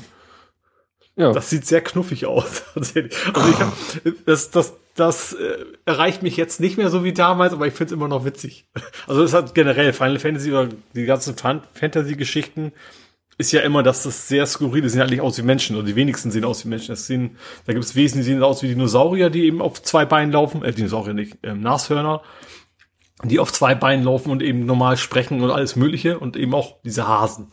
Ja. 1.16 1.32
Das 1.32 1.50
sieht 1.50 1.66
sehr 1.66 1.80
knuffig 1.80 2.26
aus. 2.26 2.64
tatsächlich. 2.74 3.14
Also 3.32 3.50
ich 3.50 3.58
hab, 3.60 3.72
das, 4.26 4.50
das, 4.50 4.74
das 4.94 5.32
äh, 5.34 5.64
erreicht 5.84 6.22
mich 6.22 6.36
jetzt 6.36 6.60
nicht 6.60 6.76
mehr 6.76 6.90
so 6.90 7.04
wie 7.04 7.12
damals, 7.12 7.52
aber 7.52 7.66
ich 7.66 7.74
finde 7.74 7.94
es 7.94 7.96
immer 7.96 8.08
noch 8.08 8.24
witzig. 8.24 8.66
Also 9.06 9.22
es 9.22 9.34
hat 9.34 9.54
generell 9.54 9.92
Final 9.92 10.18
Fantasy 10.18 10.50
oder 10.50 10.68
die 10.94 11.04
ganzen 11.04 11.36
Fan 11.36 11.62
Fantasy-Geschichten 11.74 12.72
ist 13.36 13.52
ja 13.52 13.60
immer, 13.60 13.82
dass 13.82 14.04
das 14.04 14.28
sehr 14.28 14.46
skurril 14.46 14.84
ist. 14.84 14.92
Die 14.92 14.98
sehen 14.98 15.02
eigentlich 15.02 15.20
aus 15.20 15.38
wie 15.38 15.42
Menschen 15.42 15.76
oder 15.76 15.84
die 15.84 15.96
wenigsten 15.96 16.30
sehen 16.30 16.44
aus 16.44 16.64
wie 16.64 16.68
Menschen. 16.68 16.88
Das 16.88 17.06
sehen, 17.06 17.36
da 17.66 17.72
gibt 17.72 17.84
es 17.84 17.94
Wesen, 17.94 18.18
die 18.18 18.22
sehen 18.22 18.42
aus 18.42 18.62
wie 18.62 18.68
Dinosaurier, 18.68 19.28
die 19.28 19.44
eben 19.44 19.60
auf 19.60 19.82
zwei 19.82 20.04
Beinen 20.04 20.32
laufen. 20.32 20.64
Äh, 20.64 20.72
Dinosaurier 20.72 21.14
nicht, 21.14 21.36
ähm, 21.42 21.60
Nashörner 21.60 22.22
die 23.28 23.38
auf 23.38 23.52
zwei 23.52 23.74
Beinen 23.74 24.04
laufen 24.04 24.30
und 24.30 24.42
eben 24.42 24.66
normal 24.66 24.96
sprechen 24.96 25.40
und 25.42 25.50
alles 25.50 25.76
Mögliche 25.76 26.18
und 26.18 26.36
eben 26.36 26.54
auch 26.54 26.76
diese 26.84 27.06
Hasen. 27.08 27.48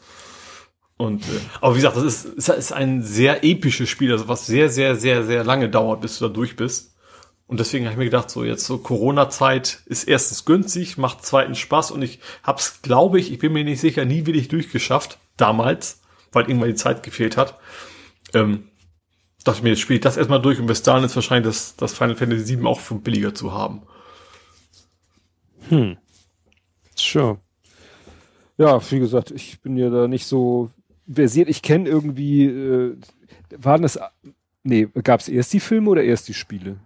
Und 0.98 1.24
äh, 1.24 1.40
aber 1.62 1.74
wie 1.74 1.80
gesagt, 1.80 1.98
das 1.98 2.04
ist, 2.04 2.26
ist, 2.26 2.50
ist 2.50 2.74
ein 2.74 3.02
sehr 3.02 3.44
episches 3.44 3.90
Spiel, 3.90 4.12
also 4.12 4.28
was 4.28 4.46
sehr, 4.46 4.70
sehr, 4.70 4.96
sehr, 4.96 5.24
sehr 5.24 5.44
lange 5.44 5.70
dauert, 5.70 6.02
bis 6.02 6.20
du 6.20 6.28
da 6.28 6.34
durch 6.34 6.56
bist. 6.56 6.96
Und 7.48 7.60
deswegen 7.60 7.86
habe 7.86 7.94
ich 7.94 7.98
mir 7.98 8.06
gedacht, 8.06 8.30
so 8.30 8.46
jetzt 8.46 8.66
so 8.66 8.78
Corona-Zeit 8.78 9.82
ist 9.88 10.06
erstens 10.06 10.46
günstig, 10.46 10.98
macht 10.98 11.26
zweitens 11.26 11.58
Spaß 11.60 11.92
und 11.92 12.02
ich 12.02 12.20
hab's, 12.44 12.82
glaube 12.82 13.20
ich, 13.20 13.32
ich 13.32 13.40
bin 13.40 13.52
mir 13.52 13.66
nicht 13.66 13.82
sicher, 13.82 14.06
nie 14.06 14.26
wirklich 14.26 14.48
durchgeschafft, 14.48 15.18
damals, 15.36 16.02
weil 16.32 16.46
irgendwann 16.46 16.70
die 16.70 16.76
Zeit 16.76 17.04
gefehlt 17.04 17.36
hat. 17.36 17.58
Ähm, 18.34 18.70
dachte 19.44 19.58
ich 19.58 19.64
mir, 19.64 19.70
jetzt 19.72 19.82
spiele 19.82 19.98
ich 19.98 20.04
das 20.04 20.18
erstmal 20.18 20.42
durch 20.42 20.60
und 20.60 20.68
bis 20.68 20.84
dahin 20.84 21.04
ist 21.04 21.16
wahrscheinlich 21.16 21.48
das, 21.48 21.76
das 21.76 21.94
Final 21.94 22.16
Fantasy 22.16 22.46
7 22.46 22.66
auch 22.68 22.80
für 22.80 22.96
billiger 22.96 23.34
zu 23.34 23.52
haben. 23.54 23.82
Sure. 26.96 27.38
Ja, 28.58 28.80
wie 28.92 29.00
gesagt, 29.00 29.32
ich 29.32 29.60
bin 29.62 29.78
ja 29.78 29.90
da 29.90 30.08
nicht 30.08 30.26
so 30.26 30.70
versiert. 31.12 31.50
Ich 31.50 31.62
kenne 31.62 31.90
irgendwie, 31.90 32.46
äh, 32.46 32.98
waren 33.58 33.82
das, 33.82 34.00
nee, 34.64 34.88
gab 35.04 35.20
es 35.20 35.30
erst 35.30 35.54
die 35.54 35.60
Filme 35.60 35.90
oder 35.90 36.04
erst 36.04 36.28
die 36.28 36.34
Spiele? 36.34 36.78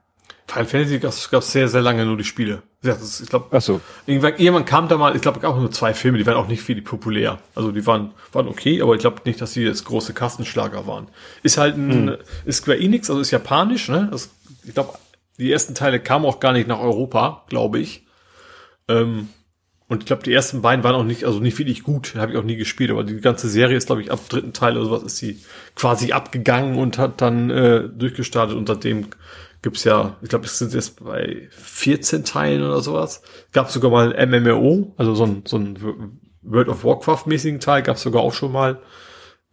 Final 0.48 0.66
Fantasy 0.66 1.00
gab 1.00 1.12
es 1.42 1.52
sehr, 1.52 1.68
sehr 1.68 1.82
lange 1.82 2.06
nur 2.06 2.18
die 2.18 2.24
Spiele. 2.24 2.62
Ja, 2.84 2.94
das 2.94 3.02
ist, 3.02 3.22
ich 3.22 3.30
glaube, 3.30 3.48
Ach 3.52 3.62
so. 3.62 3.82
irgendwann 4.06 4.38
jemand 4.38 4.68
kam 4.68 4.88
da 4.88 4.98
mal, 4.98 5.16
ich 5.16 5.22
glaube, 5.22 5.46
auch 5.48 5.58
nur 5.58 5.72
zwei 5.72 5.94
Filme, 5.94 6.20
die 6.20 6.26
waren 6.26 6.36
auch 6.36 6.48
nicht 6.48 6.62
viel 6.62 6.82
populär. 6.82 7.40
Also 7.56 7.72
die 7.72 7.86
waren, 7.88 8.12
waren 8.32 8.48
okay, 8.48 8.82
aber 8.82 8.94
ich 8.94 9.02
glaube 9.02 9.22
nicht, 9.26 9.42
dass 9.42 9.54
die 9.54 9.62
jetzt 9.62 9.86
große 9.86 10.14
Kastenschlager 10.14 10.86
waren. 10.86 11.08
Ist 11.42 11.58
halt 11.58 11.78
ein, 11.78 12.18
ist 12.46 12.58
Square 12.58 12.80
Enix, 12.80 13.10
also 13.10 13.22
ist 13.22 13.32
japanisch, 13.32 13.90
ne? 13.90 14.08
Das, 14.12 14.30
ich 14.64 14.74
glaube, 14.76 14.94
die 15.40 15.52
ersten 15.52 15.74
Teile 15.74 16.00
kamen 16.00 16.26
auch 16.26 16.40
gar 16.40 16.54
nicht 16.54 16.68
nach 16.68 16.80
Europa, 16.80 17.44
glaube 17.50 17.80
ich. 17.80 18.05
Ähm, 18.88 19.30
und 19.88 20.00
ich 20.00 20.06
glaube, 20.08 20.24
die 20.24 20.34
ersten 20.34 20.62
beiden 20.62 20.84
waren 20.84 20.96
auch 20.96 21.04
nicht, 21.04 21.26
also 21.26 21.40
nicht 21.40 21.60
wirklich 21.60 21.84
gut, 21.84 22.16
habe 22.16 22.32
ich 22.32 22.38
auch 22.38 22.44
nie 22.44 22.56
gespielt, 22.56 22.90
aber 22.90 23.04
die 23.04 23.22
ganze 23.22 23.48
Serie 23.48 23.78
ist, 23.78 23.86
glaube 23.86 24.02
ich, 24.02 24.12
ab 24.12 24.20
dritten 24.30 24.52
Teil 24.52 24.78
oder 24.78 24.86
sowas 24.86 25.04
ist 25.04 25.18
sie 25.18 25.40
quasi 25.76 26.12
abgegangen 26.12 26.78
und 26.78 26.98
hat 26.98 27.22
dann 27.22 27.52
äh, 27.52 27.88
durchgestartet 27.90 28.58
und 28.58 28.68
seitdem 28.68 29.08
gibt's 29.62 29.84
ja, 29.84 30.16
ich 30.22 30.30
glaube, 30.30 30.46
es 30.46 30.58
sind 30.58 30.74
jetzt 30.74 31.04
bei 31.04 31.48
14 31.52 32.24
Teilen 32.24 32.64
oder 32.64 32.82
sowas. 32.82 33.22
Gab 33.52 33.70
sogar 33.70 33.92
mal 33.92 34.16
ein 34.16 34.44
MMO, 34.44 34.94
also 34.98 35.14
so 35.16 35.26
ein, 35.26 35.44
so 35.46 35.58
ein 35.58 36.20
World 36.42 36.70
of 36.70 36.84
Warcraft-mäßigen 36.84 37.60
Teil, 37.60 37.84
gab's 37.84 38.02
sogar 38.02 38.22
auch 38.22 38.34
schon 38.34 38.52
mal. 38.52 38.80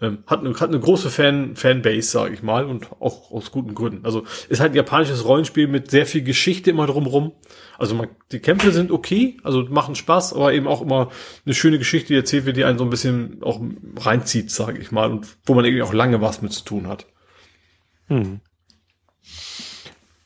Ähm, 0.03 0.25
hat, 0.27 0.41
eine, 0.41 0.53
hat 0.55 0.69
eine 0.69 0.81
große 0.81 1.11
Fan, 1.11 1.55
Fanbase, 1.55 2.11
sage 2.11 2.35
ich 2.35 2.43
mal, 2.43 2.65
und 2.65 2.91
auch 3.01 3.31
aus 3.31 3.53
guten 3.53 3.75
Gründen. 3.75 4.05
Also 4.05 4.25
ist 4.49 4.61
halt 4.61 4.73
ein 4.73 4.77
japanisches 4.77 5.25
Rollenspiel 5.25 5.69
mit 5.69 5.93
sehr 5.93 6.07
viel 6.07 6.23
Geschichte 6.23 6.71
immer 6.71 6.89
drumrum. 6.89 7.33
Also 7.79 7.95
man, 7.95 8.09
die 8.33 8.41
Kämpfe 8.41 8.73
sind 8.73 8.91
okay, 8.91 9.37
also 9.45 9.63
machen 9.63 9.95
Spaß, 9.95 10.35
aber 10.35 10.53
eben 10.53 10.67
auch 10.67 10.83
immer 10.83 11.13
eine 11.47 11.55
schöne 11.55 11.79
Geschichte, 11.79 12.09
die 12.09 12.17
erzählt 12.17 12.47
wird, 12.47 12.57
die 12.57 12.65
einen 12.65 12.79
so 12.79 12.85
ein 12.85 12.91
bisschen 12.91 13.43
auch 13.45 13.61
reinzieht, 13.97 14.51
sage 14.51 14.81
ich 14.81 14.91
mal, 14.91 15.09
und 15.09 15.29
wo 15.47 15.55
man 15.55 15.65
irgendwie 15.65 15.83
auch 15.83 15.93
lange 15.93 16.21
was 16.21 16.43
mit 16.43 16.53
zu 16.53 16.65
tun 16.65 16.89
hat. 16.89 17.07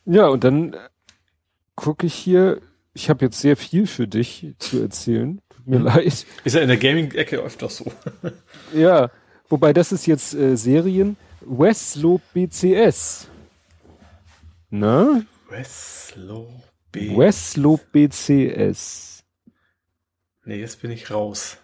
Ja, 0.07 0.29
und 0.29 0.43
dann 0.43 0.73
äh, 0.73 0.79
gucke 1.75 2.07
ich 2.07 2.15
hier, 2.15 2.63
ich 2.95 3.11
habe 3.11 3.27
jetzt 3.27 3.41
sehr 3.41 3.59
viel 3.59 3.87
für 3.87 4.09
dich 4.09 4.55
zu 4.59 4.81
erzählen. 4.81 5.43
Tut 5.55 5.67
mir 5.67 5.79
leid. 5.81 6.25
Ist 6.45 6.55
ja 6.55 6.63
in 6.63 6.69
der 6.69 6.79
Gaming-Ecke 6.79 7.37
öfters 7.37 7.77
so. 7.77 7.93
Ja, 8.75 9.11
wobei 9.49 9.73
das 9.73 9.93
ist 9.93 10.07
jetzt 10.07 10.35
äh, 10.35 10.57
Serien. 10.57 11.17
Westlob 11.41 12.23
BCS. 12.33 13.29
Na? 14.71 15.23
Westlow 15.49 16.49
B. 16.91 17.17
Westlob 17.17 17.81
BCS. 17.93 19.23
nee, 20.45 20.61
jetzt 20.61 20.81
bin 20.83 20.91
ich 20.91 21.11
raus. 21.11 21.59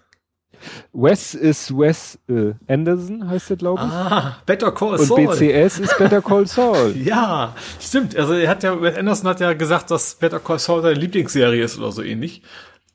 Wes 0.93 1.35
ist 1.35 1.77
Wes 1.77 2.19
äh, 2.29 2.53
Anderson, 2.69 3.29
heißt 3.29 3.51
er, 3.51 3.57
glaube 3.57 3.83
ich. 3.83 3.91
Ah, 3.91 4.39
Better 4.47 4.73
Call 4.73 4.95
und 4.95 5.07
Saul. 5.07 5.27
BCS 5.27 5.81
ist 5.81 5.99
Better 5.99 6.23
Call 6.23 6.47
Saul. 6.47 6.95
Ja, 7.05 7.55
stimmt. 7.81 8.17
Also 8.17 8.35
er 8.35 8.49
hat 8.49 8.63
ja, 8.63 8.81
Wes 8.81 8.97
Anderson 8.97 9.29
hat 9.29 9.41
ja 9.41 9.53
gesagt, 9.55 9.91
dass 9.91 10.15
Better 10.15 10.39
Call 10.39 10.59
Saul 10.59 10.83
seine 10.83 10.95
Lieblingsserie 10.95 11.65
ist 11.65 11.79
oder 11.79 11.91
so 11.93 12.03
ähnlich. 12.03 12.43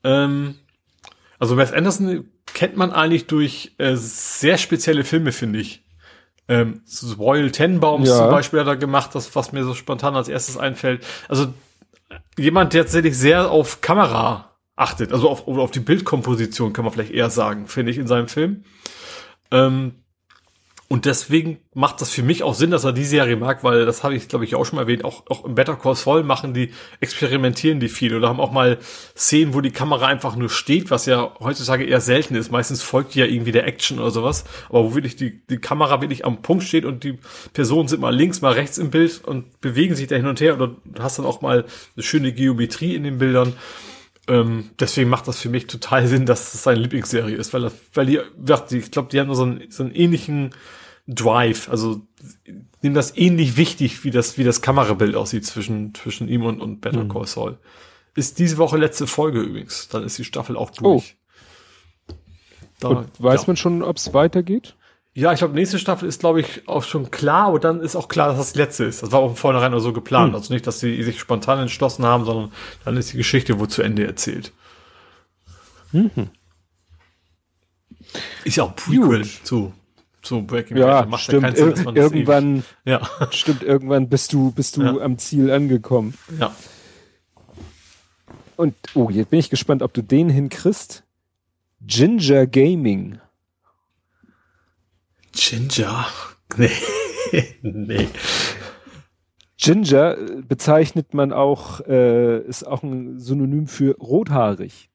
Ähm, 0.04 0.54
also 1.38 1.56
Wes 1.56 1.72
Anderson 1.72 2.28
kennt 2.54 2.76
man 2.76 2.92
eigentlich 2.92 3.26
durch 3.26 3.72
äh, 3.78 3.94
sehr 3.96 4.58
spezielle 4.58 5.04
Filme, 5.04 5.32
finde 5.32 5.60
ich. 5.60 5.84
Ähm, 6.48 6.80
so 6.84 7.14
Royal 7.14 7.50
Tenenbaums 7.50 8.08
Ja. 8.08 8.16
zum 8.18 8.30
Beispiel 8.30 8.60
hat 8.60 8.66
er 8.66 8.76
gemacht, 8.76 9.14
das 9.14 9.34
was 9.36 9.52
mir 9.52 9.64
so 9.64 9.74
spontan 9.74 10.16
als 10.16 10.28
erstes 10.28 10.56
einfällt. 10.56 11.04
Also 11.28 11.52
jemand, 12.38 12.72
der 12.72 12.84
tatsächlich 12.84 13.16
sehr 13.16 13.50
auf 13.50 13.80
Kamera 13.80 14.52
achtet, 14.76 15.12
also 15.12 15.28
auf, 15.28 15.46
auf 15.46 15.70
die 15.70 15.80
Bildkomposition 15.80 16.72
kann 16.72 16.84
man 16.84 16.94
vielleicht 16.94 17.12
eher 17.12 17.30
sagen, 17.30 17.66
finde 17.66 17.90
ich 17.92 17.98
in 17.98 18.06
seinem 18.06 18.28
Film. 18.28 18.64
Ähm, 19.50 19.96
Und 20.90 21.04
deswegen 21.04 21.58
macht 21.74 22.00
das 22.00 22.10
für 22.10 22.22
mich 22.22 22.42
auch 22.42 22.54
Sinn, 22.54 22.70
dass 22.70 22.84
er 22.84 22.94
die 22.94 23.04
Serie 23.04 23.36
mag, 23.36 23.62
weil 23.62 23.84
das 23.84 24.02
habe 24.04 24.14
ich, 24.14 24.26
glaube 24.26 24.46
ich, 24.46 24.54
auch 24.54 24.64
schon 24.64 24.76
mal 24.76 24.82
erwähnt, 24.82 25.04
auch, 25.04 25.24
auch 25.28 25.44
im 25.44 25.54
Better 25.54 25.76
Call 25.76 25.94
Saul 25.94 26.22
machen 26.22 26.54
die, 26.54 26.72
experimentieren 27.00 27.78
die 27.78 27.90
viel 27.90 28.16
oder 28.16 28.30
haben 28.30 28.40
auch 28.40 28.52
mal 28.52 28.78
Szenen, 29.14 29.52
wo 29.52 29.60
die 29.60 29.70
Kamera 29.70 30.06
einfach 30.06 30.34
nur 30.34 30.48
steht, 30.48 30.90
was 30.90 31.04
ja 31.04 31.34
heutzutage 31.40 31.84
eher 31.84 32.00
selten 32.00 32.34
ist. 32.36 32.50
Meistens 32.50 32.82
folgt 32.82 33.14
ja 33.14 33.26
irgendwie 33.26 33.52
der 33.52 33.66
Action 33.66 33.98
oder 33.98 34.10
sowas, 34.10 34.46
aber 34.70 34.82
wo 34.82 34.94
wirklich 34.94 35.16
die, 35.16 35.42
die 35.48 35.58
Kamera 35.58 36.00
wirklich 36.00 36.24
am 36.24 36.40
Punkt 36.40 36.64
steht 36.64 36.86
und 36.86 37.04
die 37.04 37.18
Personen 37.52 37.88
sind 37.88 38.00
mal 38.00 38.14
links, 38.14 38.40
mal 38.40 38.54
rechts 38.54 38.78
im 38.78 38.88
Bild 38.88 39.22
und 39.26 39.60
bewegen 39.60 39.94
sich 39.94 40.06
da 40.06 40.16
hin 40.16 40.26
und 40.26 40.40
her 40.40 40.54
oder 40.54 40.74
hast 40.98 41.18
dann 41.18 41.26
auch 41.26 41.42
mal 41.42 41.66
eine 41.96 42.02
schöne 42.02 42.32
Geometrie 42.32 42.94
in 42.94 43.04
den 43.04 43.18
Bildern. 43.18 43.52
Ähm, 44.28 44.70
deswegen 44.78 45.08
macht 45.08 45.26
das 45.26 45.40
für 45.40 45.48
mich 45.48 45.66
total 45.66 46.06
Sinn, 46.06 46.26
dass 46.26 46.52
das 46.52 46.62
seine 46.62 46.80
Lieblingsserie 46.80 47.34
ist, 47.34 47.54
weil, 47.54 47.70
weil 47.94 48.06
die, 48.06 48.20
ich 48.76 48.90
glaube, 48.90 49.08
die 49.10 49.18
haben 49.18 49.34
so 49.34 49.42
einen, 49.42 49.70
so 49.70 49.82
einen 49.82 49.94
ähnlichen 49.94 50.50
Drive, 51.06 51.70
also 51.70 52.02
nehmen 52.82 52.94
das 52.94 53.16
ähnlich 53.16 53.56
wichtig, 53.56 54.04
wie 54.04 54.10
das, 54.10 54.36
wie 54.36 54.44
das 54.44 54.60
Kamerabild 54.60 55.16
aussieht 55.16 55.46
zwischen, 55.46 55.94
zwischen 55.94 56.28
ihm 56.28 56.44
und, 56.44 56.60
und 56.60 56.80
Better 56.82 57.04
mhm. 57.04 57.08
Call 57.08 57.26
Saul. 57.26 57.58
Ist 58.14 58.38
diese 58.38 58.58
Woche 58.58 58.76
letzte 58.76 59.06
Folge 59.06 59.40
übrigens. 59.40 59.88
Dann 59.88 60.04
ist 60.04 60.18
die 60.18 60.24
Staffel 60.24 60.56
auch 60.56 60.70
durch. 60.70 61.16
Oh. 62.08 62.14
Da, 62.80 62.88
und 62.88 63.08
weiß 63.18 63.42
ja. 63.42 63.46
man 63.48 63.56
schon, 63.56 63.82
ob 63.82 63.96
es 63.96 64.12
weitergeht? 64.12 64.76
Ja, 65.18 65.32
ich 65.32 65.40
glaube, 65.40 65.54
nächste 65.54 65.80
Staffel 65.80 66.08
ist, 66.08 66.20
glaube 66.20 66.38
ich, 66.38 66.68
auch 66.68 66.84
schon 66.84 67.10
klar, 67.10 67.48
aber 67.48 67.58
dann 67.58 67.80
ist 67.80 67.96
auch 67.96 68.06
klar, 68.06 68.28
dass 68.28 68.36
das 68.36 68.52
die 68.52 68.60
letzte 68.60 68.84
ist. 68.84 69.02
Das 69.02 69.10
war 69.10 69.18
auch 69.18 69.30
von 69.30 69.36
vornherein 69.36 69.76
so 69.80 69.92
geplant. 69.92 70.28
Hm. 70.28 70.34
Also 70.36 70.54
nicht, 70.54 70.64
dass 70.64 70.78
sie 70.78 71.02
sich 71.02 71.18
spontan 71.18 71.58
entschlossen 71.58 72.04
haben, 72.04 72.24
sondern 72.24 72.52
dann 72.84 72.96
ist 72.96 73.12
die 73.12 73.16
Geschichte 73.16 73.58
wohl 73.58 73.66
zu 73.66 73.82
Ende 73.82 74.06
erzählt. 74.06 74.52
Mhm. 75.90 76.30
Ist 78.44 78.58
ja 78.58 78.62
auch 78.62 78.76
Prequel 78.76 79.22
Gut. 79.22 79.40
zu 79.42 79.72
so 80.22 80.40
Breaking 80.40 80.76
ja, 80.76 80.86
Bad. 80.86 81.08
Macht 81.08 81.24
stimmt. 81.24 81.42
Ja 81.42 81.74
Sinn, 81.74 81.88
Ir 81.88 81.96
irgendwann, 81.96 82.62
ja. 82.84 83.00
stimmt, 83.32 83.64
irgendwann 83.64 84.08
bist 84.08 84.32
du, 84.32 84.52
bist 84.52 84.76
du 84.76 84.82
ja. 84.82 84.98
am 84.98 85.18
Ziel 85.18 85.50
angekommen. 85.50 86.14
Ja. 86.38 86.54
Und, 88.54 88.76
oh, 88.94 89.10
jetzt 89.10 89.30
bin 89.30 89.40
ich 89.40 89.50
gespannt, 89.50 89.82
ob 89.82 89.92
du 89.92 90.02
den 90.02 90.28
hinkriegst. 90.28 91.02
Ginger 91.84 92.46
Gaming. 92.46 93.18
Ginger? 95.32 96.06
Nee. 96.56 97.44
nee. 97.60 98.08
Ginger 99.58 100.16
bezeichnet 100.48 101.12
man 101.12 101.32
auch, 101.34 101.80
äh, 101.86 102.38
ist 102.40 102.66
auch 102.66 102.82
ein 102.82 103.18
Synonym 103.18 103.66
für 103.66 103.98
rothaarig. 103.98 104.88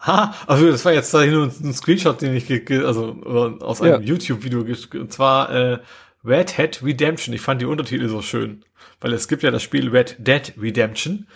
Ha, 0.00 0.34
also 0.46 0.70
das 0.70 0.84
war 0.84 0.92
jetzt 0.92 1.12
nur 1.12 1.44
ein 1.44 1.74
Screenshot, 1.74 2.22
den 2.22 2.34
ich 2.34 2.50
also 2.84 3.22
aus 3.60 3.82
einem 3.82 4.00
ja. 4.02 4.08
YouTube-Video 4.08 4.60
und 4.60 5.12
zwar 5.12 5.50
äh, 5.50 5.78
Red 6.24 6.56
Hat 6.56 6.82
Redemption. 6.82 7.34
Ich 7.34 7.40
fand 7.40 7.60
die 7.60 7.66
Untertitel 7.66 8.08
so 8.08 8.22
schön, 8.22 8.64
weil 9.00 9.12
es 9.12 9.28
gibt 9.28 9.42
ja 9.42 9.50
das 9.50 9.62
Spiel 9.62 9.88
Red 9.90 10.16
Dead 10.18 10.54
Redemption 10.58 11.26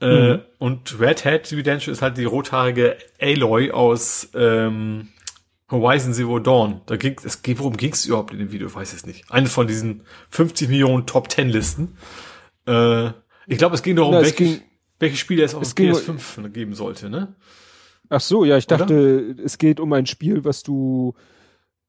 äh, 0.00 0.34
mhm. 0.34 0.40
und 0.58 1.00
Red 1.00 1.24
Hat 1.24 1.50
Redemption 1.52 1.92
ist 1.92 2.02
halt 2.02 2.16
die 2.16 2.24
rothaarige 2.24 2.96
Aloy 3.20 3.70
aus 3.70 4.30
ähm, 4.34 5.08
Horizon 5.70 6.12
Zero 6.12 6.38
Dawn. 6.38 6.80
Da 6.86 6.96
ging 6.96 7.16
es, 7.24 7.40
worum 7.56 7.76
ging 7.76 7.92
es 7.92 8.06
überhaupt 8.06 8.32
in 8.32 8.38
dem 8.38 8.52
Video? 8.52 8.68
Ich 8.68 8.74
weiß 8.74 8.92
es 8.92 9.06
nicht. 9.06 9.30
Eine 9.30 9.48
von 9.48 9.66
diesen 9.66 10.02
50 10.30 10.68
Millionen 10.68 11.06
Top 11.06 11.30
10 11.30 11.48
Listen. 11.48 11.96
Äh, 12.66 13.08
ich 13.46 13.58
glaube, 13.58 13.74
es 13.74 13.82
ging 13.82 13.96
darum, 13.96 14.14
Na, 14.14 14.22
welche, 14.22 14.34
ging, 14.34 14.62
welche 14.98 15.16
Spiele 15.16 15.44
es 15.44 15.54
auf 15.54 15.62
es 15.62 15.76
PS5 15.76 16.48
geben 16.48 16.74
sollte, 16.74 17.08
ne? 17.08 17.34
Ach 18.08 18.20
so, 18.20 18.44
ja, 18.44 18.56
ich 18.56 18.66
dachte, 18.66 19.30
Oder? 19.30 19.44
es 19.44 19.58
geht 19.58 19.78
um 19.78 19.92
ein 19.92 20.06
Spiel, 20.06 20.44
was 20.44 20.62
du 20.62 21.14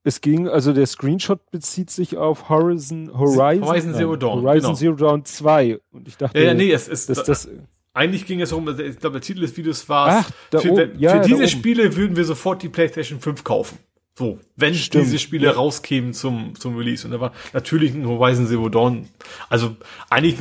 es 0.04 0.22
ging, 0.22 0.48
also 0.48 0.74
der 0.74 0.88
Screenshot 0.88 1.52
bezieht 1.52 1.90
sich 1.90 2.18
auf 2.18 2.50
Horizon 2.50 3.12
Horizon, 3.14 3.68
Horizon 3.68 3.94
Zero 3.94 4.16
Dawn. 4.16 4.42
Horizon 4.42 4.70
genau. 4.70 4.74
Zero 4.76 4.96
Dawn 4.96 5.26
2 5.26 5.80
und 5.92 6.08
ich 6.08 6.18
dachte, 6.18 6.40
ja, 6.40 6.46
ja 6.46 6.54
nee, 6.54 6.72
es 6.72 6.88
ist 6.88 7.10
das, 7.10 7.24
das 7.24 7.50
eigentlich 7.94 8.26
ging 8.26 8.42
es 8.42 8.50
darum, 8.50 8.68
ich 8.68 9.00
glaube, 9.00 9.14
der 9.14 9.22
Titel 9.22 9.42
des 9.42 9.56
Videos 9.58 9.90
war, 9.90 10.26
Ach, 10.26 10.60
für, 10.62 10.72
oben, 10.72 11.00
ja, 11.00 11.22
für 11.22 11.28
diese 11.28 11.48
Spiele 11.48 11.96
würden 11.96 12.16
wir 12.16 12.26
sofort 12.26 12.64
die 12.64 12.70
PlayStation 12.70 13.20
5 13.20 13.44
kaufen. 13.44 13.78
So, 14.18 14.40
wenn 14.56 14.74
Stimmt, 14.74 15.06
diese 15.06 15.20
Spiele 15.20 15.48
ja. 15.48 15.52
rauskämen 15.54 16.14
zum, 16.14 16.54
zum 16.60 16.78
Release. 16.78 17.06
Und 17.06 17.12
da 17.12 17.20
war 17.20 17.34
natürlich 17.54 17.94
ein 17.94 18.06
Horizon 18.06 18.48
Zero 18.48 18.70
Dawn. 18.70 19.08
Also 19.50 19.76
eigentlich 20.10 20.38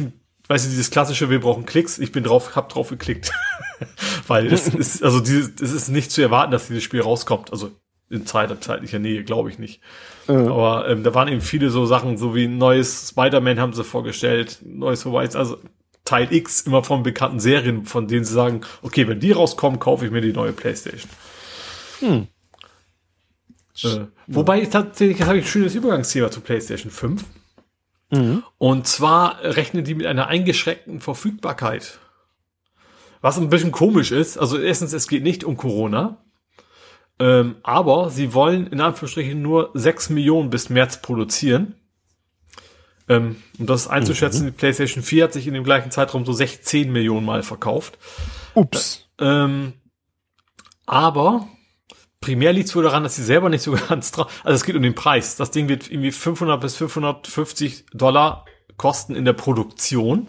weißt 0.50 0.66
du, 0.66 0.70
dieses 0.70 0.90
klassische, 0.90 1.30
wir 1.30 1.40
brauchen 1.40 1.64
Klicks, 1.64 1.98
ich 2.00 2.10
bin 2.10 2.24
drauf, 2.24 2.56
hab 2.56 2.68
drauf 2.68 2.90
geklickt. 2.90 3.30
Weil 4.26 4.52
es 4.52 4.66
ist, 4.74 5.02
also 5.02 5.20
dieses, 5.20 5.52
es 5.60 5.72
ist 5.72 5.88
nicht 5.88 6.10
zu 6.10 6.20
erwarten, 6.20 6.50
dass 6.50 6.66
dieses 6.66 6.82
Spiel 6.82 7.00
rauskommt. 7.00 7.52
Also 7.52 7.70
in 8.10 8.26
Zeit, 8.26 8.52
zeitlicher 8.64 8.98
Nähe, 8.98 9.22
glaube 9.22 9.48
ich 9.50 9.60
nicht. 9.60 9.80
Ja. 10.26 10.34
Aber 10.50 10.88
ähm, 10.88 11.04
da 11.04 11.14
waren 11.14 11.28
eben 11.28 11.40
viele 11.40 11.70
so 11.70 11.86
Sachen, 11.86 12.18
so 12.18 12.34
wie 12.34 12.46
ein 12.46 12.58
neues 12.58 13.10
Spider-Man 13.10 13.60
haben 13.60 13.72
sie 13.72 13.84
vorgestellt, 13.84 14.58
neues 14.64 15.04
Horizon, 15.04 15.38
also 15.38 15.58
Teil 16.10 16.32
X 16.32 16.62
immer 16.62 16.82
von 16.82 17.04
bekannten 17.04 17.38
Serien, 17.38 17.84
von 17.84 18.08
denen 18.08 18.24
sie 18.24 18.34
sagen, 18.34 18.62
okay, 18.82 19.06
wenn 19.06 19.20
die 19.20 19.30
rauskommen, 19.30 19.78
kaufe 19.78 20.04
ich 20.04 20.10
mir 20.10 20.20
die 20.20 20.32
neue 20.32 20.52
Playstation. 20.52 21.08
Hm. 22.00 22.26
Äh, 23.84 24.06
wobei 24.26 24.66
tatsächlich 24.66 25.22
habe 25.22 25.38
ich 25.38 25.44
ein 25.44 25.48
schönes 25.48 25.76
Übergangsthema 25.76 26.28
zu 26.32 26.40
PlayStation 26.40 26.90
5. 26.90 27.24
Mhm. 28.10 28.42
Und 28.58 28.88
zwar 28.88 29.40
rechnen 29.44 29.84
die 29.84 29.94
mit 29.94 30.06
einer 30.06 30.26
eingeschränkten 30.26 30.98
Verfügbarkeit. 31.00 32.00
Was 33.20 33.38
ein 33.38 33.48
bisschen 33.48 33.70
komisch 33.70 34.10
ist. 34.10 34.36
Also 34.36 34.58
erstens, 34.58 34.92
es 34.92 35.06
geht 35.06 35.22
nicht 35.22 35.44
um 35.44 35.56
Corona. 35.56 36.24
Ähm, 37.20 37.54
aber 37.62 38.10
sie 38.10 38.34
wollen 38.34 38.66
in 38.66 38.80
Anführungsstrichen 38.80 39.40
nur 39.40 39.70
6 39.74 40.10
Millionen 40.10 40.50
bis 40.50 40.70
März 40.70 41.02
produzieren. 41.02 41.76
Ähm, 43.10 43.42
um 43.58 43.66
das 43.66 43.88
einzuschätzen, 43.88 44.42
mhm. 44.42 44.50
die 44.50 44.56
PlayStation 44.56 45.02
4 45.02 45.24
hat 45.24 45.32
sich 45.32 45.48
in 45.48 45.54
dem 45.54 45.64
gleichen 45.64 45.90
Zeitraum 45.90 46.24
so 46.24 46.32
16 46.32 46.92
Millionen 46.92 47.26
Mal 47.26 47.42
verkauft. 47.42 47.98
Ups. 48.54 49.08
Ähm, 49.18 49.72
aber 50.86 51.48
primär 52.20 52.52
liegt 52.52 52.68
es 52.68 52.76
wohl 52.76 52.84
daran, 52.84 53.02
dass 53.02 53.16
sie 53.16 53.24
selber 53.24 53.48
nicht 53.48 53.62
so 53.62 53.72
ganz 53.88 54.12
drauf, 54.12 54.32
also 54.44 54.54
es 54.54 54.64
geht 54.64 54.76
um 54.76 54.82
den 54.82 54.94
Preis. 54.94 55.34
Das 55.34 55.50
Ding 55.50 55.68
wird 55.68 55.90
irgendwie 55.90 56.12
500 56.12 56.60
bis 56.60 56.76
550 56.76 57.86
Dollar 57.92 58.44
kosten 58.76 59.16
in 59.16 59.24
der 59.24 59.32
Produktion. 59.32 60.28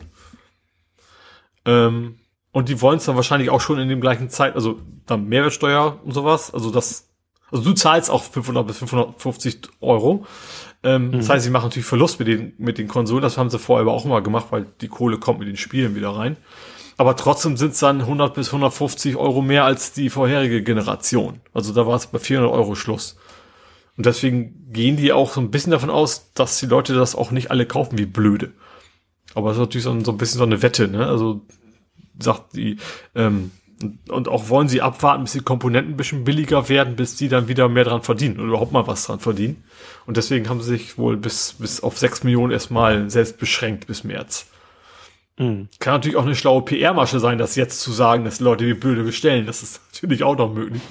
Ähm, 1.66 2.18
und 2.52 2.68
die 2.68 2.82
wollen 2.82 2.98
es 2.98 3.06
dann 3.06 3.16
wahrscheinlich 3.16 3.52
auch 3.52 3.62
schon 3.62 3.78
in 3.78 3.90
dem 3.90 4.02
gleichen 4.02 4.32
Zeit, 4.32 4.56
also 4.56 4.82
dann 5.06 5.28
Mehrwertsteuer 5.28 6.00
und 6.04 6.14
sowas. 6.14 6.52
Also 6.52 6.72
das, 6.72 7.12
also 7.52 7.64
du 7.64 7.74
zahlst 7.74 8.10
auch 8.10 8.24
500 8.24 8.66
bis 8.66 8.80
550 8.80 9.70
Euro. 9.82 10.26
Ähm, 10.84 11.08
mhm. 11.08 11.12
Das 11.14 11.30
heißt, 11.30 11.44
sie 11.44 11.52
machen 11.52 11.66
natürlich 11.66 11.86
Verlust 11.86 12.20
mit 12.20 12.28
den, 12.28 12.54
mit 12.58 12.78
den 12.78 12.88
Konsolen. 12.88 13.22
Das 13.22 13.38
haben 13.38 13.50
sie 13.50 13.60
vorher 13.60 13.82
aber 13.82 13.94
auch 13.94 14.06
immer 14.06 14.22
gemacht, 14.22 14.48
weil 14.50 14.66
die 14.82 14.88
Kohle 14.88 15.18
kommt 15.18 15.40
mit 15.40 15.48
den 15.48 15.58
Spielen 15.58 15.96
wieder 15.96 16.10
rein 16.10 16.38
aber 17.02 17.16
trotzdem 17.16 17.58
sind 17.58 17.74
es 17.74 17.80
dann 17.80 18.02
100 18.02 18.36
bis 18.36 18.50
150 18.50 19.16
Euro 19.16 19.42
mehr 19.42 19.66
als 19.66 19.92
die 19.92 20.12
vorherige 20.12 20.62
Generation. 20.62 21.42
Also 21.52 21.74
da 21.74 21.88
war 21.88 21.96
es 21.96 22.06
bei 22.06 22.20
400 22.20 22.54
Euro 22.54 22.76
Schluss. 22.76 23.18
Und 23.98 24.06
deswegen 24.06 24.72
gehen 24.72 24.98
die 24.98 25.12
auch 25.12 25.34
so 25.34 25.42
ein 25.42 25.50
bisschen 25.50 25.72
davon 25.72 25.90
aus, 25.90 26.32
dass 26.36 26.60
die 26.60 26.68
Leute 26.68 26.94
das 26.94 27.16
auch 27.16 27.32
nicht 27.32 27.50
alle 27.50 27.66
kaufen 27.66 27.98
wie 27.98 28.06
blöde. 28.06 28.52
Aber 29.34 29.50
das 29.50 29.58
ist 29.58 29.62
natürlich 29.62 29.86
so 29.86 29.90
ein, 29.90 30.06
so 30.06 30.12
ein 30.12 30.20
bisschen 30.20 30.38
so 30.38 30.44
eine 30.44 30.62
Wette, 30.62 30.90
ne? 30.90 31.08
Also 31.08 31.42
sagt 32.20 32.56
die, 32.56 32.78
ähm, 33.16 33.50
und 34.10 34.28
auch 34.28 34.50
wollen 34.50 34.68
sie 34.68 34.84
abwarten, 34.84 35.24
bis 35.24 35.32
die 35.32 35.40
Komponenten 35.40 35.96
ein 35.96 35.98
bisschen 35.98 36.24
billiger 36.24 36.70
werden, 36.70 36.96
bis 36.96 37.16
die 37.16 37.30
dann 37.30 37.48
wieder 37.48 37.68
mehr 37.68 37.86
dran 37.86 38.04
verdienen 38.04 38.40
oder 38.40 38.50
überhaupt 38.50 38.74
mal 38.74 38.86
was 38.86 39.08
dran 39.08 39.20
verdienen. 39.20 39.64
Und 40.12 40.18
deswegen 40.18 40.50
haben 40.50 40.60
sie 40.60 40.72
sich 40.72 40.98
wohl 40.98 41.16
bis, 41.16 41.54
bis 41.54 41.80
auf 41.80 41.98
6 41.98 42.26
Millionen 42.26 42.52
erstmal 42.52 43.10
selbst 43.10 43.38
beschränkt 43.38 43.88
bis 43.88 44.04
März. 44.04 44.46
Mhm. 45.38 45.70
Kann 45.80 45.94
natürlich 45.94 46.18
auch 46.18 46.26
eine 46.26 46.36
schlaue 46.36 46.64
PR-Masche 46.64 47.22
sein, 47.22 47.38
das 47.38 47.56
jetzt 47.56 47.80
zu 47.80 47.94
sagen, 47.94 48.26
dass 48.26 48.42
Leute 48.42 48.68
wie 48.68 48.74
blöde 48.74 49.04
bestellen. 49.04 49.46
Das 49.46 49.64
ist 49.64 49.80
natürlich 49.94 50.24
auch 50.24 50.36
noch 50.38 50.54
möglich. 50.54 50.82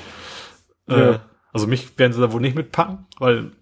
Ja. 0.88 1.10
Äh, 1.10 1.18
also 1.52 1.66
mich 1.66 1.98
werden 1.98 2.14
sie 2.14 2.20
da 2.22 2.32
wohl 2.32 2.40
nicht 2.40 2.56
mitpacken, 2.56 3.04
weil 3.18 3.52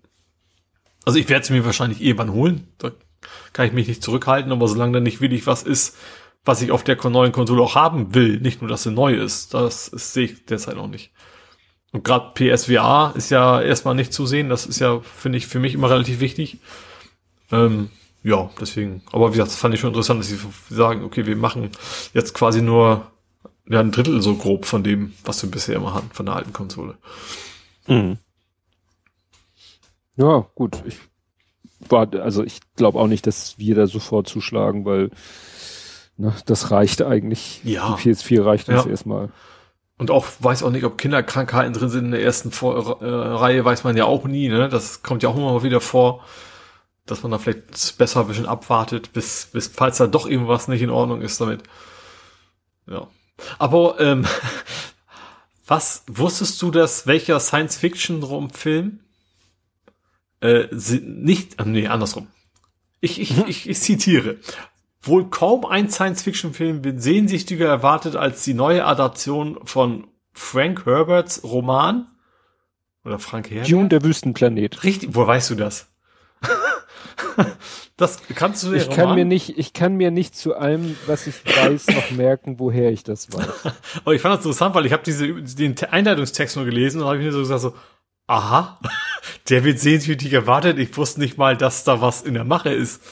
also 1.05 1.19
ich 1.19 1.29
werde 1.29 1.45
sie 1.45 1.55
mir 1.55 1.65
wahrscheinlich 1.65 2.01
irgendwann 2.01 2.33
holen. 2.33 2.69
Da 2.79 2.93
kann 3.53 3.67
ich 3.67 3.73
mich 3.73 3.89
nicht 3.89 4.05
zurückhalten, 4.05 4.53
aber 4.53 4.69
solange 4.69 4.93
da 4.93 5.01
nicht 5.01 5.21
wirklich 5.21 5.49
was 5.49 5.65
ist, 5.65 5.97
was 6.45 6.63
ich 6.63 6.71
auf 6.71 6.85
der 6.85 7.05
neuen 7.11 7.33
Konsole 7.33 7.63
auch 7.63 7.75
haben 7.75 8.15
will, 8.15 8.39
nicht 8.39 8.63
nur, 8.63 8.71
dass 8.71 8.85
sie 8.85 8.93
neu 8.93 9.13
ist, 9.13 9.55
das, 9.55 9.91
das 9.91 10.13
sehe 10.13 10.27
ich 10.27 10.45
derzeit 10.45 10.77
noch 10.77 10.87
nicht. 10.87 11.11
Und 11.93 12.05
gerade 12.05 12.33
PSVR 12.35 13.15
ist 13.17 13.31
ja 13.31 13.61
erstmal 13.61 13.95
nicht 13.95 14.13
zu 14.13 14.27
sehen. 14.27 14.49
Das 14.49 14.67
ist 14.67 14.79
ja, 14.79 15.01
finde 15.01 15.39
ich, 15.39 15.47
für 15.47 15.59
mich 15.59 15.75
immer 15.75 15.91
relativ 15.91 16.21
wichtig. 16.21 16.59
Ähm, 17.51 17.91
ja, 18.23 18.51
deswegen. 18.61 19.03
Aber 19.11 19.29
wie 19.29 19.33
gesagt, 19.33 19.53
das 19.53 19.59
fand 19.59 19.75
ich 19.75 19.81
schon 19.81 19.91
interessant, 19.91 20.21
dass 20.21 20.29
sie 20.29 20.39
sagen, 20.69 21.05
okay, 21.05 21.25
wir 21.27 21.37
machen 21.37 21.71
jetzt 22.13 22.35
quasi 22.35 22.61
nur 22.61 23.07
ja, 23.69 23.81
ein 23.81 23.93
Drittel 23.93 24.21
so 24.23 24.35
grob 24.37 24.65
von 24.65 24.83
dem, 24.83 25.15
was 25.25 25.43
wir 25.43 25.51
bisher 25.51 25.77
immer 25.77 25.95
hatten, 25.95 26.11
von 26.13 26.27
der 26.27 26.37
alten 26.37 26.53
Konsole. 26.53 26.97
Mhm. 27.87 28.19
Ja, 30.17 30.47
gut. 30.55 30.83
Ich 30.85 30.99
war, 31.89 32.13
also 32.15 32.43
ich 32.43 32.61
glaube 32.77 32.99
auch 32.99 33.07
nicht, 33.07 33.27
dass 33.27 33.59
wir 33.59 33.75
da 33.75 33.87
sofort 33.87 34.29
zuschlagen, 34.29 34.85
weil 34.85 35.11
ne, 36.17 36.35
das 36.47 36.71
reicht 36.71 37.03
eigentlich. 37.03 37.61
Ja. 37.65 37.97
Die 37.97 38.11
PS4 38.11 38.45
reicht 38.45 38.69
uns 38.69 38.85
ja. 38.85 38.91
erstmal. 38.91 39.31
Und 39.99 40.13
auch 40.13 40.27
weiß 40.39 40.63
auch 40.63 40.71
nicht, 40.71 40.85
ob 40.85 40.97
Kinderkrankheiten 40.97 41.73
drin 41.73 41.91
sind 41.91 42.07
in 42.07 42.11
der 42.13 42.23
ersten 42.23 42.53
vor 42.53 43.03
äh, 43.03 43.05
Reihe, 43.05 43.65
weiß 43.65 43.83
man 43.83 43.97
ja 43.97 44.05
auch 44.05 44.25
nie, 44.25 44.49
ne? 44.49 44.69
Das 44.69 45.03
kommt 45.03 45.25
ja 45.25 45.29
auch 45.29 45.37
immer 45.37 45.53
mal 45.53 45.65
wieder 45.65 45.81
vor, 45.81 46.25
dass 47.05 47.23
man 47.23 47.33
da 47.33 47.39
vielleicht 47.39 47.99
besser 47.99 48.21
ein 48.21 48.29
bisschen 48.29 48.47
abwartet, 48.47 49.13
bis, 49.13 49.47
bis 49.53 49.67
falls 49.67 49.99
da 49.99 50.07
doch 50.07 50.27
irgendwas 50.27 50.69
nicht 50.69 50.83
in 50.83 50.91
Ordnung 50.91 51.21
ist 51.21 51.41
damit. 51.41 51.65
Ja. 52.87 53.09
Aber 53.59 53.99
ähm, 53.99 54.25
was 55.67 56.05
wusstest 56.07 56.63
du, 56.63 56.71
dass 56.71 57.09
welcher 57.09 57.41
Science-Fiction-Film 57.41 59.01
äh, 60.41 60.69
nicht, 61.03 61.65
nee, 61.67 61.89
andersrum. 61.89 62.29
Ich, 63.01 63.21
ich, 63.21 63.37
ich, 63.47 63.69
ich 63.69 63.81
zitiere 63.81 64.37
wohl 65.01 65.29
kaum 65.31 65.65
ein 65.65 65.91
Science-Fiction-Film 65.91 66.99
sehnsüchtiger 66.99 67.69
erwartet 67.69 68.17
als 68.17 68.45
die 68.45 68.55
neue 68.55 68.85
Adaption 68.85 69.59
von 69.65 70.09
Frank 70.33 70.87
Herberts 70.87 71.43
Roman. 71.45 72.07
Oder 73.05 73.19
Frank 73.19 73.51
Herbert? 73.51 73.71
Dune, 73.71 73.89
der 73.89 74.03
Wüstenplanet. 74.03 74.85
Richtig, 74.85 75.11
wo 75.13 75.27
weißt 75.27 75.51
du 75.51 75.55
das? 75.55 75.89
das 77.97 78.21
kannst 78.35 78.63
du 78.63 78.71
dir 78.71 78.77
Ich 78.77 78.91
kann 78.91 79.15
mir 79.15 79.25
nicht, 79.25 79.59
ich 79.59 79.73
kann 79.73 79.97
mir 79.97 80.11
nicht 80.11 80.37
zu 80.37 80.57
allem, 80.57 80.97
was 81.07 81.27
ich 81.27 81.35
weiß, 81.45 81.89
noch 81.89 82.11
merken, 82.13 82.59
woher 82.59 82.91
ich 82.91 83.03
das 83.03 83.33
weiß. 83.33 83.73
Aber 84.05 84.15
ich 84.15 84.21
fand 84.21 84.35
das 84.35 84.45
interessant, 84.45 84.75
weil 84.75 84.87
ich 84.87 84.93
habe 84.93 85.03
diese 85.05 85.33
den 85.33 85.77
Einleitungstext 85.79 86.57
nur 86.57 86.65
gelesen 86.65 87.01
und 87.01 87.09
habe 87.09 87.19
mir 87.19 87.33
so 87.33 87.39
gesagt 87.39 87.61
so, 87.61 87.75
aha, 88.27 88.79
der 89.49 89.65
wird 89.65 89.81
sehnsüchtig 89.81 90.33
erwartet. 90.33 90.79
Ich 90.79 90.97
wusste 90.97 91.21
nicht 91.21 91.39
mal, 91.39 91.57
dass 91.57 91.85
da 91.85 92.01
was 92.01 92.23
in 92.23 92.35
der 92.35 92.45
Mache 92.45 92.71
ist. 92.71 93.03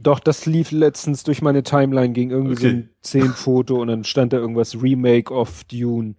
Doch, 0.00 0.20
das 0.20 0.46
lief 0.46 0.70
letztens 0.70 1.24
durch 1.24 1.42
meine 1.42 1.64
Timeline, 1.64 2.12
ging 2.12 2.30
irgendwie 2.30 2.52
okay. 2.52 2.62
so 2.62 2.68
ein 2.68 2.90
10 3.02 3.32
Foto 3.32 3.82
und 3.82 3.88
dann 3.88 4.04
stand 4.04 4.32
da 4.32 4.36
irgendwas 4.36 4.80
Remake 4.80 5.34
of 5.34 5.64
Dune. 5.64 6.14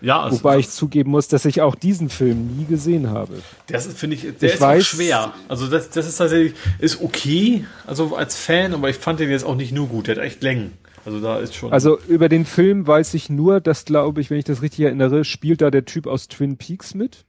Ja, 0.00 0.22
also 0.22 0.38
Wobei 0.38 0.58
ich 0.58 0.70
zugeben 0.70 1.10
muss, 1.10 1.28
dass 1.28 1.44
ich 1.44 1.60
auch 1.60 1.74
diesen 1.74 2.08
Film 2.08 2.56
nie 2.56 2.64
gesehen 2.64 3.10
habe. 3.10 3.34
Das 3.68 3.86
finde 3.86 4.16
ich, 4.16 4.22
der 4.22 4.48
ich 4.48 4.54
ist 4.54 4.60
weiß, 4.60 4.84
schwer. 4.84 5.32
Also 5.46 5.68
das, 5.68 5.90
das 5.90 6.08
ist 6.08 6.16
tatsächlich, 6.16 6.54
ist 6.78 7.02
okay, 7.02 7.64
also 7.86 8.16
als 8.16 8.34
Fan, 8.34 8.74
aber 8.74 8.88
ich 8.88 8.96
fand 8.96 9.20
den 9.20 9.30
jetzt 9.30 9.44
auch 9.44 9.56
nicht 9.56 9.72
nur 9.72 9.86
gut, 9.86 10.08
der 10.08 10.16
hat 10.16 10.22
echt 10.22 10.42
Längen. 10.42 10.72
Also 11.04 11.20
da 11.20 11.38
ist 11.38 11.54
schon. 11.54 11.72
Also 11.72 11.98
über 12.08 12.28
den 12.28 12.46
Film 12.46 12.86
weiß 12.86 13.14
ich 13.14 13.30
nur, 13.30 13.60
dass 13.60 13.84
glaube 13.84 14.20
ich, 14.20 14.30
wenn 14.30 14.38
ich 14.38 14.44
das 14.44 14.62
richtig 14.62 14.86
erinnere, 14.86 15.24
spielt 15.24 15.60
da 15.60 15.70
der 15.70 15.84
Typ 15.84 16.06
aus 16.06 16.28
Twin 16.28 16.56
Peaks 16.56 16.94
mit. 16.94 17.26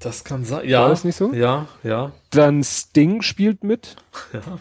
Das 0.00 0.22
kann 0.24 0.44
sein. 0.44 0.68
Ja. 0.68 0.82
War 0.82 0.90
das 0.90 1.04
nicht 1.04 1.16
so? 1.16 1.32
Ja, 1.32 1.66
ja. 1.82 2.12
Dann 2.30 2.62
Sting 2.62 3.22
spielt 3.22 3.64
mit. 3.64 3.96
Ja. 4.32 4.58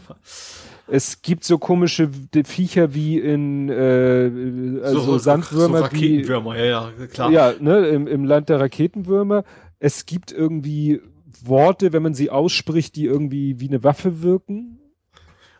Es 0.89 1.21
gibt 1.21 1.43
so 1.43 1.57
komische 1.57 2.09
Viecher 2.45 2.93
wie 2.93 3.19
in 3.19 3.67
äh, 3.67 4.81
also 4.81 5.01
so, 5.01 5.17
Sandwürmer. 5.17 5.79
So 5.79 5.83
Raketenwürmer, 5.83 6.55
wie, 6.55 6.59
ja, 6.59 6.65
ja, 6.65 7.07
klar. 7.07 7.29
Ja, 7.29 7.53
ne, 7.59 7.87
im, 7.87 8.07
im 8.07 8.23
Land 8.23 8.47
der 8.47 8.61
Raketenwürmer. 8.61 9.43
Es 9.79 10.05
gibt 10.05 10.31
irgendwie 10.31 11.01
Worte, 11.43 11.91
wenn 11.91 12.03
man 12.03 12.13
sie 12.13 12.29
ausspricht, 12.29 12.95
die 12.95 13.05
irgendwie 13.05 13.59
wie 13.59 13.67
eine 13.67 13.83
Waffe 13.83 14.21
wirken. 14.21 14.79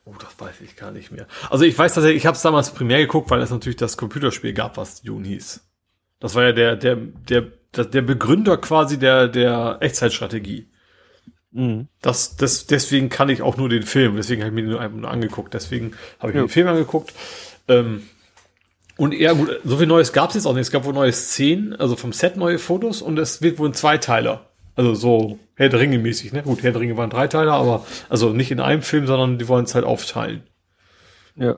Oh, 0.06 0.16
das 0.18 0.40
weiß 0.40 0.62
ich 0.62 0.78
gar 0.78 0.92
nicht 0.92 1.12
mehr. 1.12 1.28
Also 1.50 1.66
ich 1.66 1.78
weiß 1.78 1.94
tatsächlich, 1.94 2.22
ich 2.24 2.26
habe 2.26 2.38
es 2.38 2.42
damals 2.42 2.72
primär 2.72 3.00
geguckt, 3.00 3.30
weil 3.30 3.42
es 3.42 3.50
natürlich 3.50 3.76
das 3.76 3.98
Computerspiel 3.98 4.54
gab, 4.54 4.78
was 4.78 5.02
Dune 5.02 5.28
hieß. 5.28 5.68
Das 6.20 6.36
war 6.36 6.44
ja 6.44 6.52
der, 6.54 6.78
der, 6.78 6.96
der 6.96 7.52
der 7.76 8.02
Begründer 8.02 8.58
quasi 8.58 8.98
der, 8.98 9.28
der 9.28 9.78
Echtzeitstrategie. 9.82 10.68
Mhm. 11.52 11.88
Das, 12.02 12.36
das, 12.36 12.68
deswegen 12.68 13.10
kann 13.10 13.30
ich 13.30 13.42
auch 13.42 13.58
nur 13.58 13.70
den 13.70 13.84
Film, 13.84 14.16
deswegen 14.16 14.42
habe 14.42 14.50
ich 14.50 14.56
mir 14.56 14.78
den 14.78 15.00
nur 15.02 15.12
angeguckt. 15.12 15.54
Deswegen 15.54 15.94
habe 16.20 16.32
ich 16.32 16.36
ja. 16.36 16.42
mir 16.42 16.48
den 16.48 16.52
Film 16.52 16.68
angeguckt. 16.68 17.14
Ähm, 17.68 18.04
und 18.98 19.14
ja, 19.14 19.34
gut, 19.34 19.60
so 19.64 19.78
viel 19.78 19.88
Neues 19.88 20.12
gab 20.12 20.30
es 20.30 20.36
jetzt 20.36 20.46
auch 20.46 20.54
nicht. 20.54 20.64
Es 20.64 20.72
gab 20.72 20.84
wohl 20.86 20.94
neue 20.94 21.14
Szenen, 21.14 21.76
also 21.76 21.96
vom 21.96 22.14
Set 22.14 22.36
neue 22.36 22.58
Fotos 22.58 23.02
und 23.02 23.18
es 23.20 23.42
wird 23.42 23.60
wohl 23.60 23.70
ein 23.70 23.74
Zweiteiler. 23.74 24.50
Also 24.76 24.94
so 24.96 25.40
Herr 25.56 25.70
der 25.70 25.80
Ringe 25.80 25.98
mäßig, 25.98 26.34
ne? 26.34 26.44
Gut, 26.44 26.62
Herr 26.62 26.72
der 26.72 26.82
Ringe 26.82 26.98
waren 26.98 27.10
Dreiteiler, 27.10 27.54
aber 27.54 27.86
also 28.10 28.30
nicht 28.30 28.52
in 28.52 28.60
einem 28.60 28.82
Film, 28.82 29.08
sondern 29.08 29.40
die 29.40 29.48
wollen 29.48 29.66
es 29.66 29.76
halt 29.76 29.86
aufteilen. 29.86 30.44
Ja. 31.36 31.58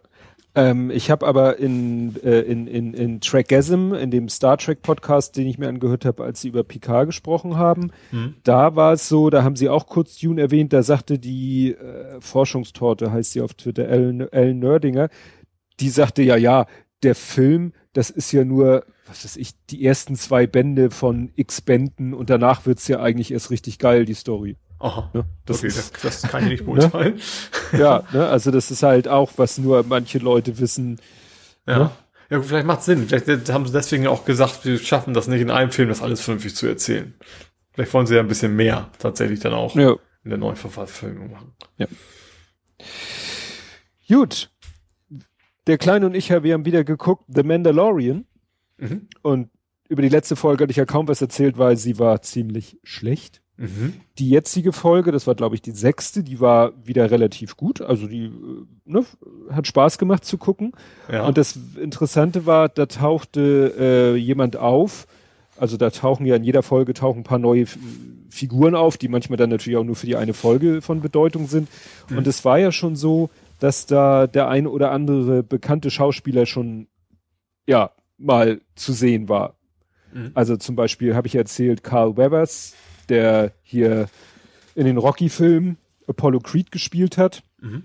Ähm, 0.55 0.89
ich 0.89 1.11
habe 1.11 1.27
aber 1.27 1.57
in, 1.57 2.15
äh, 2.23 2.41
in, 2.41 2.67
in, 2.67 2.93
in 2.93 3.21
Trackgasm, 3.21 3.93
in 3.93 4.09
dem 4.09 4.29
Star 4.29 4.57
Trek 4.57 4.81
Podcast, 4.81 5.37
den 5.37 5.47
ich 5.47 5.59
mir 5.59 5.67
angehört 5.67 6.05
habe, 6.05 6.23
als 6.23 6.41
sie 6.41 6.47
über 6.47 6.63
Picard 6.63 7.07
gesprochen 7.07 7.57
haben, 7.57 7.91
mhm. 8.11 8.35
da 8.43 8.75
war 8.75 8.93
es 8.93 9.07
so, 9.07 9.29
da 9.29 9.43
haben 9.43 9.55
sie 9.55 9.69
auch 9.69 9.85
kurz 9.85 10.17
Dune 10.17 10.41
erwähnt, 10.41 10.73
da 10.73 10.81
sagte 10.81 11.19
die 11.19 11.73
äh, 11.73 12.19
Forschungstorte, 12.19 13.11
heißt 13.11 13.33
sie 13.33 13.41
auf 13.41 13.53
Twitter, 13.53 13.87
Ellen, 13.87 14.21
Ellen 14.31 14.59
Nerdinger, 14.59 15.09
die 15.79 15.89
sagte, 15.89 16.23
ja, 16.23 16.35
ja, 16.35 16.65
der 17.03 17.15
Film, 17.15 17.73
das 17.93 18.09
ist 18.09 18.31
ja 18.31 18.43
nur, 18.43 18.85
was 19.05 19.23
weiß 19.23 19.37
ich, 19.37 19.51
die 19.69 19.85
ersten 19.85 20.15
zwei 20.15 20.47
Bände 20.47 20.89
von 20.89 21.31
X 21.35 21.61
Bänden 21.61 22.13
und 22.13 22.29
danach 22.29 22.65
wird's 22.65 22.87
ja 22.87 22.99
eigentlich 22.99 23.31
erst 23.31 23.51
richtig 23.51 23.79
geil, 23.79 24.05
die 24.05 24.13
Story. 24.15 24.57
Aha. 24.79 25.09
Ne? 25.13 25.25
Das, 25.45 25.57
okay, 25.57 25.67
ist, 25.67 26.03
das, 26.03 26.21
das 26.21 26.31
kann 26.31 26.43
ich 26.43 26.49
nicht 26.49 26.65
beurteilen. 26.65 27.19
Ne? 27.73 27.79
Ja, 27.79 28.03
ne? 28.13 28.27
also 28.27 28.49
das 28.51 28.71
ist 28.71 28.83
halt 28.83 29.07
auch, 29.07 29.31
was 29.37 29.57
nur 29.57 29.83
manche 29.83 30.19
Leute 30.19 30.57
wissen. 30.59 30.99
Ja. 31.67 31.79
Ne? 31.79 31.91
Ja, 32.29 32.41
vielleicht 32.41 32.67
macht 32.67 32.83
Sinn. 32.83 33.07
Vielleicht 33.07 33.49
haben 33.49 33.65
sie 33.65 33.73
deswegen 33.73 34.07
auch 34.07 34.23
gesagt, 34.23 34.63
wir 34.63 34.77
schaffen 34.77 35.13
das 35.13 35.27
nicht 35.27 35.41
in 35.41 35.49
einem 35.49 35.71
Film, 35.71 35.89
das 35.89 36.01
alles 36.01 36.21
vernünftig 36.21 36.55
zu 36.55 36.67
erzählen. 36.67 37.13
Vielleicht 37.73 37.93
wollen 37.93 38.05
sie 38.05 38.15
ja 38.15 38.21
ein 38.21 38.27
bisschen 38.27 38.55
mehr 38.55 38.89
tatsächlich 38.99 39.39
dann 39.39 39.53
auch 39.53 39.75
ja. 39.75 39.95
in 40.23 40.29
der 40.29 40.37
neuen 40.37 40.55
Verfilmung 40.55 41.31
machen. 41.31 41.53
Ja. 41.77 41.87
Gut. 44.07 44.51
Der 45.67 45.77
Kleine 45.77 46.05
und 46.05 46.15
ich, 46.15 46.29
wir 46.29 46.53
haben 46.53 46.65
wieder 46.65 46.83
geguckt, 46.83 47.25
The 47.27 47.43
Mandalorian. 47.43 48.25
Mhm. 48.77 49.07
Und 49.21 49.49
über 49.87 50.01
die 50.01 50.09
letzte 50.09 50.35
Folge 50.35 50.63
hatte 50.63 50.71
ich 50.71 50.77
ja 50.77 50.85
kaum 50.85 51.07
was 51.07 51.21
erzählt, 51.21 51.57
weil 51.57 51.77
sie 51.77 51.99
war 51.99 52.21
ziemlich 52.21 52.79
schlecht. 52.83 53.41
Mhm. 53.59 53.93
Die 54.17 54.29
jetzige 54.29 54.71
Folge, 54.71 55.11
das 55.11 55.27
war 55.27 55.35
glaube 55.35 55.55
ich 55.55 55.61
die 55.61 55.71
sechste, 55.71 56.23
die 56.23 56.39
war 56.39 56.71
wieder 56.85 57.11
relativ 57.11 57.57
gut. 57.57 57.81
Also 57.81 58.07
die 58.07 58.25
äh, 58.25 58.31
ne, 58.85 59.05
hat 59.51 59.67
Spaß 59.67 59.97
gemacht 59.97 60.23
zu 60.23 60.37
gucken. 60.37 60.71
Ja. 61.11 61.27
Und 61.27 61.37
das 61.37 61.59
Interessante 61.79 62.45
war, 62.45 62.69
da 62.69 62.85
tauchte 62.85 63.75
äh, 63.77 64.15
jemand 64.15 64.55
auf. 64.55 65.07
Also 65.57 65.75
da 65.75 65.89
tauchen 65.89 66.25
ja 66.25 66.37
in 66.37 66.43
jeder 66.43 66.63
Folge 66.63 66.93
tauchen 66.93 67.19
ein 67.19 67.23
paar 67.23 67.39
neue 67.39 67.63
F 67.63 67.77
Figuren 68.29 68.75
auf, 68.75 68.95
die 68.95 69.07
manchmal 69.07 69.37
dann 69.37 69.49
natürlich 69.49 69.77
auch 69.77 69.83
nur 69.83 69.95
für 69.95 70.05
die 70.05 70.15
eine 70.15 70.33
Folge 70.33 70.81
von 70.81 71.01
Bedeutung 71.01 71.47
sind. 71.47 71.67
Mhm. 72.09 72.19
Und 72.19 72.27
es 72.27 72.45
war 72.45 72.59
ja 72.59 72.71
schon 72.71 72.95
so, 72.95 73.29
dass 73.59 73.87
da 73.87 74.27
der 74.27 74.47
eine 74.47 74.69
oder 74.69 74.91
andere 74.91 75.43
bekannte 75.43 75.91
Schauspieler 75.91 76.45
schon 76.45 76.87
ja 77.67 77.91
mal 78.17 78.61
zu 78.75 78.93
sehen 78.93 79.29
war. 79.29 79.55
Mhm. 80.13 80.31
Also 80.33 80.57
zum 80.57 80.75
Beispiel 80.75 81.15
habe 81.15 81.27
ich 81.27 81.35
erzählt, 81.35 81.83
Carl 81.83 82.17
Weathers, 82.17 82.75
der 83.09 83.53
hier 83.63 84.07
in 84.75 84.85
den 84.85 84.97
Rocky-Filmen 84.97 85.77
Apollo 86.07 86.39
Creed 86.39 86.71
gespielt 86.71 87.17
hat. 87.17 87.43
Mhm. 87.61 87.83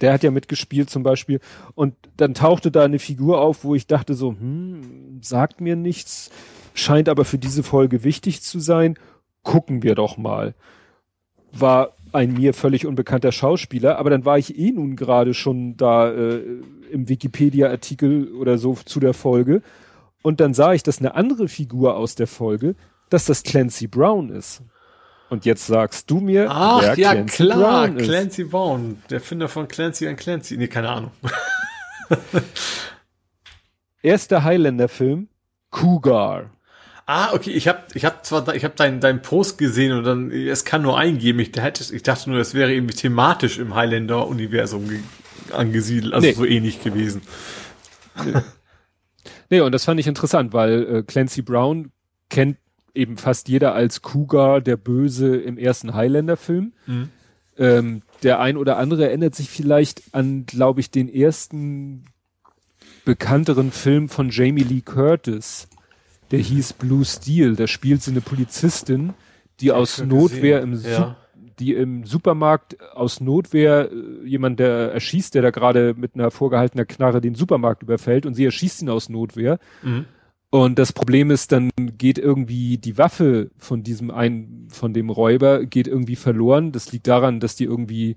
Der 0.00 0.12
hat 0.12 0.22
ja 0.22 0.30
mitgespielt 0.30 0.90
zum 0.90 1.02
Beispiel. 1.02 1.40
Und 1.74 1.94
dann 2.16 2.34
tauchte 2.34 2.70
da 2.70 2.84
eine 2.84 2.98
Figur 2.98 3.40
auf, 3.40 3.64
wo 3.64 3.74
ich 3.74 3.86
dachte 3.86 4.14
so, 4.14 4.30
hm, 4.30 5.20
sagt 5.22 5.60
mir 5.60 5.76
nichts, 5.76 6.30
scheint 6.74 7.08
aber 7.08 7.24
für 7.24 7.38
diese 7.38 7.62
Folge 7.62 8.04
wichtig 8.04 8.42
zu 8.42 8.60
sein. 8.60 8.96
Gucken 9.42 9.82
wir 9.82 9.94
doch 9.94 10.16
mal. 10.16 10.54
War 11.52 11.94
ein 12.12 12.34
mir 12.34 12.54
völlig 12.54 12.86
unbekannter 12.86 13.32
Schauspieler, 13.32 13.98
aber 13.98 14.10
dann 14.10 14.24
war 14.24 14.38
ich 14.38 14.58
eh 14.58 14.70
nun 14.70 14.96
gerade 14.96 15.34
schon 15.34 15.76
da 15.76 16.10
äh, 16.10 16.42
im 16.90 17.08
Wikipedia-Artikel 17.08 18.32
oder 18.34 18.58
so 18.58 18.74
zu 18.84 19.00
der 19.00 19.14
Folge. 19.14 19.62
Und 20.22 20.40
dann 20.40 20.54
sah 20.54 20.72
ich, 20.72 20.82
dass 20.82 20.98
eine 20.98 21.14
andere 21.14 21.48
Figur 21.48 21.96
aus 21.96 22.14
der 22.14 22.26
Folge 22.26 22.76
dass 23.12 23.26
das 23.26 23.42
Clancy 23.42 23.86
Brown 23.86 24.30
ist. 24.30 24.62
Und 25.28 25.44
jetzt 25.46 25.66
sagst 25.66 26.10
du 26.10 26.20
mir, 26.20 26.46
Ach, 26.50 26.82
wer 26.82 26.98
ja, 26.98 27.12
Clancy 27.12 27.36
klar, 27.36 27.58
Brown 27.86 27.96
ist. 27.96 28.04
Clancy 28.06 28.44
Brown, 28.44 29.02
der 29.08 29.20
Finder 29.20 29.48
von 29.48 29.66
Clancy 29.66 30.06
and 30.06 30.18
Clancy. 30.18 30.56
Nee, 30.56 30.68
keine 30.68 30.90
Ahnung. 30.90 31.10
Erster 34.02 34.44
Highlander-Film, 34.44 35.28
Cougar. 35.70 36.50
Ah, 37.06 37.32
okay, 37.32 37.50
ich 37.50 37.66
habe 37.66 37.80
ich 37.94 38.04
hab 38.04 38.24
zwar 38.24 38.54
ich 38.54 38.64
habe 38.64 38.74
deinen 38.74 39.00
deinen 39.00 39.22
Post 39.22 39.58
gesehen 39.58 39.92
und 39.92 40.04
dann 40.04 40.30
es 40.30 40.64
kann 40.64 40.82
nur 40.82 40.98
eingeben. 40.98 41.40
Ich, 41.40 41.50
hätte, 41.56 41.94
ich 41.94 42.02
dachte 42.02 42.30
nur, 42.30 42.38
das 42.38 42.54
wäre 42.54 42.72
irgendwie 42.72 42.94
thematisch 42.94 43.58
im 43.58 43.74
Highlander 43.74 44.26
Universum 44.28 44.88
angesiedelt, 45.52 46.14
also 46.14 46.26
nee. 46.26 46.32
so 46.34 46.44
ähnlich 46.44 46.82
gewesen. 46.82 47.22
Nee. 48.24 48.34
nee, 49.50 49.60
und 49.60 49.72
das 49.72 49.84
fand 49.84 49.98
ich 49.98 50.06
interessant, 50.06 50.52
weil 50.52 50.96
äh, 50.96 51.02
Clancy 51.02 51.42
Brown 51.42 51.90
kennt 52.28 52.58
eben 52.94 53.16
fast 53.16 53.48
jeder 53.48 53.74
als 53.74 54.02
Cougar, 54.02 54.60
der 54.60 54.76
Böse 54.76 55.36
im 55.36 55.58
ersten 55.58 55.94
Highlander-Film. 55.94 56.72
Mhm. 56.86 57.08
Ähm, 57.58 58.02
der 58.22 58.40
ein 58.40 58.56
oder 58.56 58.78
andere 58.78 59.06
erinnert 59.06 59.34
sich 59.34 59.50
vielleicht 59.50 60.02
an, 60.12 60.46
glaube 60.46 60.80
ich, 60.80 60.90
den 60.90 61.08
ersten 61.12 62.04
bekannteren 63.04 63.72
Film 63.72 64.08
von 64.08 64.30
Jamie 64.30 64.62
Lee 64.62 64.80
Curtis. 64.80 65.68
Der 66.30 66.38
hieß 66.38 66.74
Blue 66.74 67.04
Steel. 67.04 67.56
Da 67.56 67.66
spielt 67.66 68.02
sie 68.02 68.12
eine 68.12 68.20
Polizistin, 68.20 69.12
die 69.60 69.72
aus 69.72 70.02
Notwehr 70.02 70.62
im, 70.62 70.80
ja. 70.80 71.16
die 71.58 71.74
im 71.74 72.04
Supermarkt 72.06 72.80
aus 72.94 73.20
Notwehr 73.20 73.90
äh, 73.92 74.26
jemand, 74.26 74.58
der 74.58 74.92
erschießt, 74.92 75.34
der 75.34 75.42
da 75.42 75.50
gerade 75.50 75.94
mit 75.94 76.14
einer 76.14 76.30
vorgehaltener 76.30 76.84
Knarre 76.84 77.20
den 77.20 77.34
Supermarkt 77.34 77.82
überfällt 77.82 78.24
und 78.24 78.34
sie 78.34 78.44
erschießt 78.44 78.82
ihn 78.82 78.88
aus 78.88 79.08
Notwehr. 79.08 79.58
Mhm. 79.82 80.06
Und 80.52 80.78
das 80.78 80.92
Problem 80.92 81.30
ist, 81.30 81.50
dann 81.50 81.70
geht 81.96 82.18
irgendwie 82.18 82.76
die 82.76 82.98
Waffe 82.98 83.50
von 83.56 83.82
diesem 83.82 84.10
einen, 84.10 84.68
von 84.68 84.92
dem 84.92 85.08
Räuber, 85.08 85.64
geht 85.64 85.88
irgendwie 85.88 86.14
verloren. 86.14 86.72
Das 86.72 86.92
liegt 86.92 87.06
daran, 87.06 87.40
dass 87.40 87.56
die 87.56 87.64
irgendwie, 87.64 88.16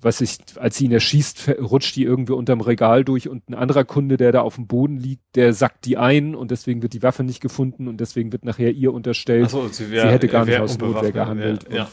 was 0.00 0.20
ich, 0.20 0.38
als 0.56 0.76
sie 0.76 0.86
ihn 0.86 0.90
erschießt, 0.90 1.48
rutscht 1.60 1.94
die 1.94 2.02
irgendwie 2.02 2.32
unterm 2.32 2.62
Regal 2.62 3.04
durch 3.04 3.28
und 3.28 3.48
ein 3.48 3.54
anderer 3.54 3.84
Kunde, 3.84 4.16
der 4.16 4.32
da 4.32 4.40
auf 4.40 4.56
dem 4.56 4.66
Boden 4.66 4.96
liegt, 4.96 5.22
der 5.36 5.52
sackt 5.52 5.84
die 5.84 5.96
ein 5.96 6.34
und 6.34 6.50
deswegen 6.50 6.82
wird 6.82 6.94
die 6.94 7.02
Waffe 7.04 7.22
nicht 7.22 7.40
gefunden 7.40 7.86
und 7.86 8.00
deswegen 8.00 8.32
wird 8.32 8.44
nachher 8.44 8.72
ihr 8.72 8.92
unterstellt, 8.92 9.48
so, 9.48 9.68
sie, 9.68 9.92
wär, 9.92 10.02
sie, 10.02 10.08
hätte 10.08 10.26
gar 10.26 10.46
nicht 10.46 10.58
aus 10.58 10.78
Notwehr 10.78 11.12
gehandelt. 11.12 11.70
Wär, 11.70 11.76
ja. 11.76 11.88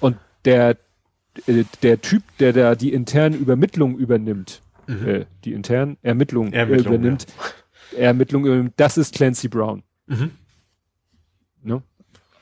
Und, 0.00 0.14
und 0.14 0.16
der, 0.46 0.78
äh, 1.46 1.64
der 1.82 2.00
Typ, 2.00 2.22
der 2.38 2.54
da 2.54 2.74
die 2.74 2.94
internen 2.94 3.38
Übermittlung 3.38 3.98
übernimmt, 3.98 4.62
mhm. 4.86 5.06
äh, 5.06 5.26
die 5.44 5.52
internen 5.52 5.98
Ermittlungen 6.00 6.54
Ermittlung, 6.54 6.94
übernimmt, 6.94 7.26
ja 7.28 7.59
Ermittlungen, 7.96 8.72
das 8.76 8.96
ist 8.96 9.14
Clancy 9.14 9.48
Brown. 9.48 9.82
Mhm. 10.06 10.30
Ne? 11.62 11.82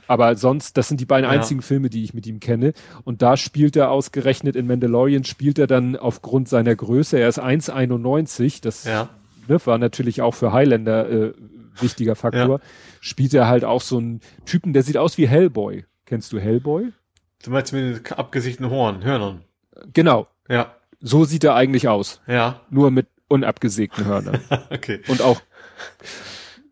Aber 0.07 0.35
sonst, 0.36 0.77
das 0.78 0.89
sind 0.89 1.01
die 1.01 1.05
beiden 1.05 1.31
ja. 1.31 1.31
einzigen 1.31 1.60
Filme, 1.60 1.91
die 1.91 2.02
ich 2.02 2.15
mit 2.15 2.27
ihm 2.27 2.41
kenne. 2.41 2.73
Und 3.05 3.20
da 3.20 3.36
spielt 3.36 3.77
er 3.77 3.91
ausgerechnet 3.91 4.57
in 4.57 4.67
Mandalorian, 4.67 5.25
spielt 5.25 5.59
er 5.59 5.67
dann 5.67 5.97
aufgrund 5.97 6.49
seiner 6.49 6.75
Größe, 6.75 7.18
er 7.18 7.28
ist 7.28 7.41
1,91, 7.41 8.62
das 8.62 8.85
ja. 8.85 9.10
ne, 9.49 9.59
war 9.67 9.77
natürlich 9.77 10.23
auch 10.23 10.35
für 10.35 10.52
Highlander 10.52 11.10
äh, 11.10 11.33
wichtiger 11.78 12.17
Faktor, 12.17 12.60
ja. 12.60 12.67
spielt 13.01 13.35
er 13.35 13.49
halt 13.49 13.65
auch 13.65 13.83
so 13.83 13.99
einen 13.99 14.20
Typen, 14.47 14.73
der 14.73 14.83
sieht 14.83 14.97
aus 14.97 15.18
wie 15.18 15.28
Hellboy. 15.28 15.85
Kennst 16.07 16.33
du 16.33 16.39
Hellboy? 16.39 16.93
Du 17.44 17.51
meinst 17.51 17.75
mit 17.75 18.07
den 18.07 18.12
abgesichteten 18.17 18.70
Horn, 18.70 19.05
Hörnern? 19.05 19.43
Genau. 19.93 20.27
Ja. 20.49 20.75
So 21.01 21.25
sieht 21.25 21.44
er 21.44 21.55
eigentlich 21.55 21.86
aus. 21.86 22.20
Ja. 22.27 22.62
Nur 22.70 22.91
mit 22.91 23.07
unabgesägten 23.29 24.05
Hörnern. 24.05 24.41
okay. 24.71 25.01
Und 25.09 25.23
auch, 25.23 25.41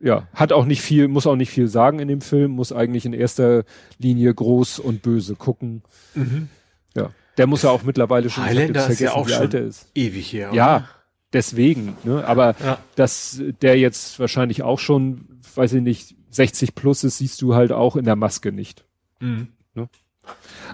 ja, 0.01 0.27
hat 0.35 0.53
auch 0.53 0.65
nicht 0.65 0.83
viel, 0.83 1.09
muss 1.09 1.27
auch 1.27 1.37
nicht 1.37 1.51
viel 1.51 1.69
sagen 1.69 1.99
in 1.99 2.09
dem 2.09 2.21
Film, 2.21 2.53
muss 2.53 2.73
eigentlich 2.73 3.07
in 3.07 3.13
erster 3.13 3.65
Linie 3.99 4.35
groß 4.35 4.79
und 4.79 5.03
böse 5.03 5.37
gucken. 5.37 5.83
Mhm. 6.15 6.49
Ja. 6.95 7.11
Der 7.37 7.47
muss 7.47 7.63
ja 7.63 7.71
auch 7.71 7.83
mittlerweile 7.83 8.31
schon 8.31 8.45
Highlander 8.45 8.89
ist 8.89 9.01
ja 9.01 9.13
auch 9.13 9.29
schon 9.29 9.51
ist. 9.53 9.91
ewig 9.95 10.33
her. 10.33 10.49
Oder? 10.49 10.57
Ja, 10.57 10.89
deswegen, 11.33 11.97
ne? 12.05 12.27
Aber 12.27 12.57
ja. 12.65 12.79
dass 12.95 13.43
der 13.63 13.79
jetzt 13.79 14.19
wahrscheinlich 14.19 14.63
auch 14.63 14.79
schon, 14.79 15.41
weiß 15.55 15.75
ich 15.75 15.83
nicht, 15.83 16.17
60 16.31 16.75
plus 16.75 17.05
ist, 17.05 17.19
siehst 17.19 17.41
du 17.43 17.55
halt 17.55 17.73
auch 17.73 17.97
in 17.97 18.05
der 18.05 18.17
Maske 18.17 18.53
nicht. 18.53 18.85
Mhm. 19.21 19.49
Ne? 19.75 19.89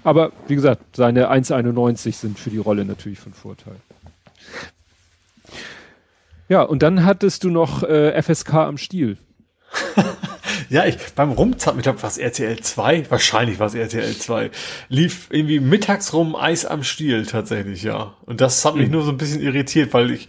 Aber 0.04 0.32
wie 0.48 0.54
gesagt, 0.54 0.96
seine 0.96 1.30
1,91 1.30 2.12
sind 2.12 2.38
für 2.38 2.50
die 2.50 2.58
Rolle 2.58 2.84
natürlich 2.84 3.18
von 3.18 3.32
Vorteil. 3.32 3.76
Ja, 6.52 6.60
und 6.60 6.82
dann 6.82 7.06
hattest 7.06 7.44
du 7.44 7.48
noch 7.48 7.82
äh, 7.82 8.20
FSK 8.20 8.52
am 8.52 8.76
Stiel. 8.76 9.16
ja, 10.68 10.84
ich 10.84 10.98
beim 11.14 11.32
Rumzappen, 11.32 11.80
ich 11.80 11.84
glaube, 11.84 12.02
was 12.02 12.18
RTL 12.18 12.60
2, 12.60 13.10
wahrscheinlich 13.10 13.58
was 13.58 13.74
RTL 13.74 14.14
2, 14.14 14.50
lief 14.90 15.28
irgendwie 15.30 15.60
mittags 15.60 16.12
rum 16.12 16.36
Eis 16.36 16.66
am 16.66 16.84
Stiel 16.84 17.24
tatsächlich, 17.24 17.84
ja. 17.84 18.16
Und 18.26 18.42
das 18.42 18.66
hat 18.66 18.76
mich 18.76 18.88
mhm. 18.88 18.92
nur 18.92 19.02
so 19.02 19.12
ein 19.12 19.16
bisschen 19.16 19.40
irritiert, 19.40 19.94
weil 19.94 20.10
ich, 20.10 20.28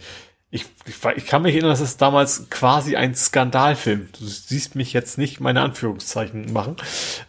ich, 0.50 0.64
ich, 0.86 0.94
ich 1.14 1.26
kann 1.26 1.42
mich 1.42 1.52
erinnern, 1.56 1.72
dass 1.72 1.80
es 1.80 1.98
damals 1.98 2.48
quasi 2.48 2.96
ein 2.96 3.14
Skandalfilm, 3.14 4.08
du 4.18 4.24
siehst 4.24 4.76
mich 4.76 4.94
jetzt 4.94 5.18
nicht 5.18 5.40
meine 5.40 5.60
Anführungszeichen 5.60 6.54
machen, 6.54 6.76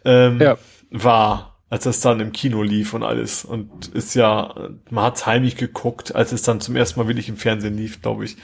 ähm, 0.05 0.39
ja. 0.39 0.57
war, 0.89 1.57
als 1.69 1.83
das 1.83 1.99
dann 1.99 2.21
im 2.21 2.31
Kino 2.31 2.63
lief 2.63 2.93
und 2.93 3.03
alles. 3.03 3.43
Und 3.43 3.87
ist 3.89 4.15
ja, 4.15 4.55
man 4.89 5.03
hat's 5.03 5.25
heimlich 5.25 5.57
geguckt, 5.57 6.15
als 6.15 6.31
es 6.31 6.43
dann 6.43 6.61
zum 6.61 6.77
ersten 6.77 6.97
Mal 6.97 7.09
wirklich 7.09 7.27
im 7.27 7.35
Fernsehen 7.35 7.75
lief, 7.75 8.01
glaube 8.01 8.23
ich. 8.23 8.37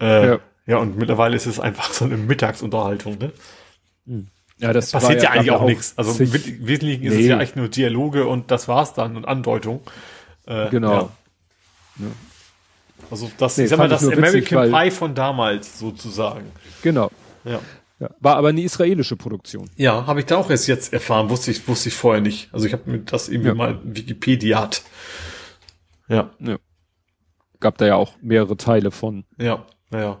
Äh, 0.00 0.26
ja. 0.26 0.38
ja, 0.66 0.76
und 0.78 0.96
mittlerweile 0.96 1.36
ist 1.36 1.46
es 1.46 1.60
einfach 1.60 1.92
so 1.92 2.04
eine 2.04 2.16
Mittagsunterhaltung, 2.16 3.18
ne? 3.18 3.32
Ja, 4.58 4.72
das 4.72 4.92
passiert 4.92 5.22
ja, 5.22 5.30
ja 5.34 5.40
eigentlich 5.40 5.50
auch 5.50 5.64
nichts. 5.64 5.94
Also 5.96 6.22
im 6.22 6.32
Wesentlichen 6.32 7.02
nee. 7.02 7.08
ist 7.08 7.14
es 7.14 7.26
ja 7.26 7.36
eigentlich 7.36 7.56
nur 7.56 7.68
Dialoge 7.68 8.26
und 8.26 8.50
das 8.50 8.68
war's 8.68 8.94
dann 8.94 9.16
und 9.16 9.26
Andeutung. 9.26 9.80
Äh, 10.46 10.68
genau. 10.70 11.10
Ja. 11.98 12.06
Also 13.10 13.30
das, 13.38 13.56
nee, 13.56 13.64
ich 13.64 13.70
sag 13.70 13.78
mal, 13.78 13.88
das 13.88 14.04
American 14.04 14.64
witzig, 14.64 14.80
Pie 14.80 14.90
von 14.90 15.14
damals 15.14 15.78
sozusagen. 15.78 16.50
Genau. 16.82 17.10
Ja. 17.44 17.60
ja. 17.98 18.10
War 18.20 18.36
aber 18.36 18.48
eine 18.48 18.62
israelische 18.62 19.16
Produktion. 19.16 19.68
Ja, 19.76 20.06
habe 20.06 20.20
ich 20.20 20.26
da 20.26 20.36
auch 20.36 20.50
erst 20.50 20.68
jetzt 20.68 20.92
erfahren, 20.92 21.30
wusste 21.30 21.50
ich, 21.50 21.66
wusste 21.68 21.88
ich 21.88 21.94
vorher 21.94 22.22
nicht. 22.22 22.48
Also 22.52 22.66
ich 22.66 22.72
habe 22.72 22.90
mir 22.90 22.98
das 23.00 23.28
irgendwie 23.28 23.48
ja. 23.48 23.54
mal 23.54 23.80
Wikipediat. 23.82 24.82
Ja. 26.08 26.30
ja 26.38 26.58
gab 27.64 27.78
da 27.78 27.86
ja 27.86 27.96
auch 27.96 28.12
mehrere 28.20 28.56
Teile 28.56 28.90
von. 28.90 29.24
Ja, 29.38 29.64
naja. 29.94 30.18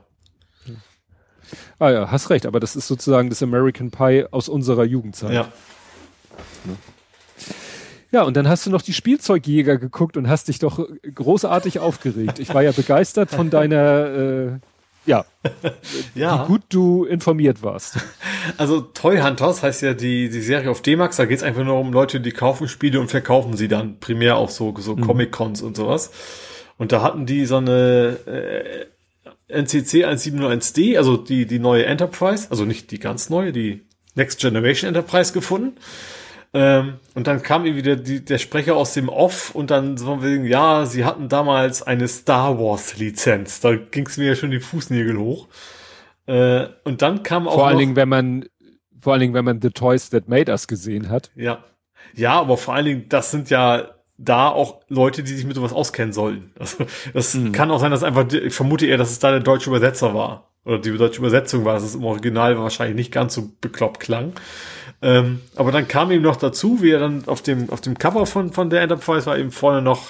Ah 1.80 1.90
ja, 1.90 2.10
hast 2.10 2.30
recht, 2.30 2.46
aber 2.46 2.60
das 2.60 2.76
ist 2.76 2.86
sozusagen 2.86 3.28
das 3.28 3.42
American 3.42 3.90
Pie 3.90 4.24
aus 4.30 4.48
unserer 4.48 4.84
Jugendzeit. 4.84 5.32
Ja. 5.32 5.48
Ja, 8.12 8.22
und 8.22 8.36
dann 8.36 8.48
hast 8.48 8.64
du 8.64 8.70
noch 8.70 8.82
die 8.82 8.92
Spielzeugjäger 8.92 9.76
geguckt 9.76 10.16
und 10.16 10.28
hast 10.28 10.46
dich 10.46 10.60
doch 10.60 10.86
großartig 11.14 11.80
aufgeregt. 11.80 12.38
Ich 12.38 12.54
war 12.54 12.62
ja 12.62 12.70
begeistert 12.70 13.30
von 13.30 13.50
deiner, 13.50 14.06
äh, 14.06 14.52
ja, 15.04 15.24
ja, 16.14 16.44
wie 16.44 16.46
gut 16.46 16.62
du 16.68 17.04
informiert 17.04 17.64
warst. 17.64 17.98
Also 18.56 18.80
Toy 18.80 19.20
Hunters 19.20 19.64
heißt 19.64 19.82
ja 19.82 19.94
die, 19.94 20.28
die 20.28 20.40
Serie 20.40 20.70
auf 20.70 20.80
D-Max, 20.80 21.16
da 21.16 21.24
geht 21.24 21.38
es 21.38 21.42
einfach 21.42 21.64
nur 21.64 21.80
um 21.80 21.92
Leute, 21.92 22.20
die 22.20 22.30
kaufen 22.30 22.68
Spiele 22.68 23.00
und 23.00 23.10
verkaufen 23.10 23.56
sie 23.56 23.66
dann 23.66 23.98
primär 23.98 24.36
auch 24.36 24.50
so, 24.50 24.72
so 24.78 24.94
mhm. 24.94 25.00
Comic-Cons 25.00 25.62
und 25.62 25.76
sowas. 25.76 26.12
Und 26.78 26.92
da 26.92 27.02
hatten 27.02 27.26
die 27.26 27.46
so 27.46 27.56
eine 27.56 28.18
äh, 28.26 28.86
NCC 29.48 30.06
171D, 30.06 30.96
also 30.96 31.16
die, 31.16 31.46
die 31.46 31.58
neue 31.58 31.86
Enterprise, 31.86 32.48
also 32.50 32.64
nicht 32.64 32.90
die 32.90 32.98
ganz 32.98 33.30
neue, 33.30 33.52
die 33.52 33.86
Next 34.14 34.40
Generation 34.40 34.88
Enterprise 34.88 35.32
gefunden. 35.32 35.76
Ähm, 36.52 36.94
und 37.14 37.26
dann 37.26 37.42
kam 37.42 37.64
irgendwie 37.64 37.82
der, 37.82 37.96
die, 37.96 38.24
der 38.24 38.38
Sprecher 38.38 38.76
aus 38.76 38.94
dem 38.94 39.08
Off 39.08 39.54
und 39.54 39.72
dann 39.72 39.96
so 39.96 40.22
wegen, 40.22 40.46
ja, 40.46 40.86
sie 40.86 41.04
hatten 41.04 41.28
damals 41.28 41.82
eine 41.82 42.06
Star 42.06 42.60
Wars 42.60 42.96
Lizenz. 42.96 43.60
Da 43.60 43.74
ging 43.74 44.06
es 44.06 44.16
mir 44.16 44.28
ja 44.28 44.34
schon 44.36 44.52
die 44.52 44.60
Fußnägel 44.60 45.18
hoch. 45.18 45.48
Äh, 46.26 46.66
und 46.84 47.02
dann 47.02 47.24
kam 47.24 47.48
auch. 47.48 47.54
Vor 47.54 47.66
allen 47.66 47.78
Dingen, 47.78 47.96
wenn 47.96 48.08
man, 48.08 48.44
vor 49.00 49.12
allen 49.14 49.20
Dingen, 49.20 49.34
wenn 49.34 49.44
man 49.44 49.60
The 49.60 49.70
Toys 49.70 50.10
That 50.10 50.28
Made 50.28 50.50
Us 50.50 50.68
gesehen 50.68 51.08
hat. 51.10 51.32
Ja. 51.34 51.64
Ja, 52.14 52.34
aber 52.40 52.56
vor 52.56 52.74
allen 52.74 52.86
Dingen, 52.86 53.08
das 53.08 53.32
sind 53.32 53.50
ja 53.50 53.93
da 54.16 54.48
auch 54.48 54.80
Leute, 54.88 55.22
die 55.22 55.34
sich 55.34 55.44
mit 55.44 55.56
sowas 55.56 55.72
auskennen 55.72 56.12
sollten. 56.12 56.52
Also, 56.58 56.84
das 57.12 57.34
mhm. 57.34 57.52
kann 57.52 57.70
auch 57.70 57.80
sein, 57.80 57.90
dass 57.90 58.02
einfach, 58.02 58.30
ich 58.32 58.54
vermute 58.54 58.86
eher, 58.86 58.98
dass 58.98 59.10
es 59.10 59.18
da 59.18 59.30
der 59.30 59.40
deutsche 59.40 59.70
Übersetzer 59.70 60.14
war. 60.14 60.48
Oder 60.64 60.78
die 60.78 60.96
deutsche 60.96 61.18
Übersetzung 61.18 61.64
war, 61.64 61.74
dass 61.74 61.82
es 61.82 61.94
im 61.94 62.04
Original 62.04 62.58
wahrscheinlich 62.58 62.96
nicht 62.96 63.12
ganz 63.12 63.34
so 63.34 63.50
bekloppt 63.60 64.00
klang. 64.00 64.32
Ähm, 65.02 65.42
aber 65.56 65.72
dann 65.72 65.86
kam 65.88 66.10
ihm 66.10 66.22
noch 66.22 66.36
dazu, 66.36 66.80
wie 66.80 66.90
er 66.90 67.00
dann 67.00 67.24
auf 67.26 67.42
dem, 67.42 67.68
auf 67.68 67.82
dem 67.82 67.98
Cover 67.98 68.24
von, 68.24 68.52
von 68.52 68.70
der 68.70 68.80
Enterprise 68.80 69.26
war 69.26 69.36
eben 69.36 69.50
vorne 69.50 69.82
noch 69.82 70.08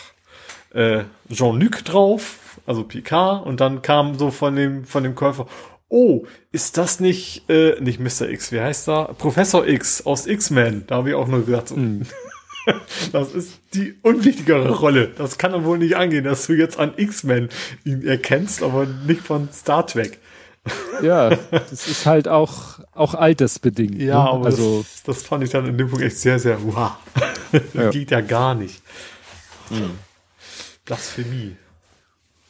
äh, 0.72 1.02
Jean-Luc 1.32 1.84
drauf, 1.84 2.60
also 2.66 2.84
Picard, 2.84 3.44
und 3.44 3.60
dann 3.60 3.82
kam 3.82 4.16
so 4.18 4.30
von 4.30 4.54
dem, 4.54 4.84
von 4.84 5.02
dem 5.02 5.16
Käufer, 5.16 5.48
oh, 5.88 6.26
ist 6.52 6.76
das 6.76 7.00
nicht, 7.00 7.48
äh, 7.48 7.80
nicht 7.80 7.98
Mr. 7.98 8.28
X, 8.28 8.52
wie 8.52 8.60
heißt 8.60 8.88
er? 8.88 9.14
Professor 9.14 9.66
X 9.66 10.06
aus 10.06 10.26
X-Men. 10.26 10.84
Da 10.86 10.96
habe 10.96 11.10
ich 11.10 11.14
auch 11.14 11.28
nur 11.28 11.44
gedacht, 11.44 11.68
so, 11.68 11.76
mhm. 11.76 12.06
Das 13.12 13.32
ist 13.32 13.60
die 13.74 13.94
unwichtigere 14.02 14.70
Rolle. 14.70 15.08
Das 15.16 15.38
kann 15.38 15.52
doch 15.52 15.64
wohl 15.64 15.78
nicht 15.78 15.96
angehen, 15.96 16.24
dass 16.24 16.46
du 16.46 16.54
jetzt 16.54 16.78
an 16.78 16.94
X-Men 16.96 17.48
ihn 17.84 18.06
erkennst, 18.06 18.62
aber 18.62 18.86
nicht 18.86 19.20
von 19.20 19.50
Star 19.52 19.86
Trek. 19.86 20.18
Ja, 21.02 21.30
das 21.50 21.86
ist 21.88 22.06
halt 22.06 22.26
auch, 22.26 22.80
auch 22.92 23.14
altersbedingt. 23.14 24.00
Ja, 24.00 24.24
ne? 24.24 24.30
aber 24.30 24.46
also, 24.46 24.80
das, 24.80 25.02
das, 25.02 25.22
fand 25.22 25.44
ich 25.44 25.50
dann 25.50 25.66
in 25.66 25.76
dem 25.76 25.88
Punkt 25.88 26.04
echt 26.04 26.18
sehr, 26.18 26.38
sehr 26.38 26.58
wow. 26.62 26.92
Ja. 27.72 27.90
Geht 27.90 28.10
ja 28.10 28.20
gar 28.20 28.56
nicht. 28.56 28.82
Mhm. 29.70 29.92
Blasphemie. 30.84 31.54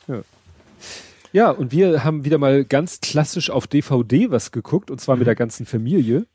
Ja. 0.08 0.22
Ja, 1.32 1.50
und 1.50 1.72
wir 1.72 2.04
haben 2.04 2.24
wieder 2.24 2.38
mal 2.38 2.64
ganz 2.64 3.00
klassisch 3.00 3.50
auf 3.50 3.66
DVD 3.66 4.30
was 4.30 4.50
geguckt, 4.50 4.90
und 4.90 5.00
zwar 5.00 5.16
mhm. 5.16 5.20
mit 5.20 5.26
der 5.26 5.34
ganzen 5.34 5.66
Familie 5.66 6.26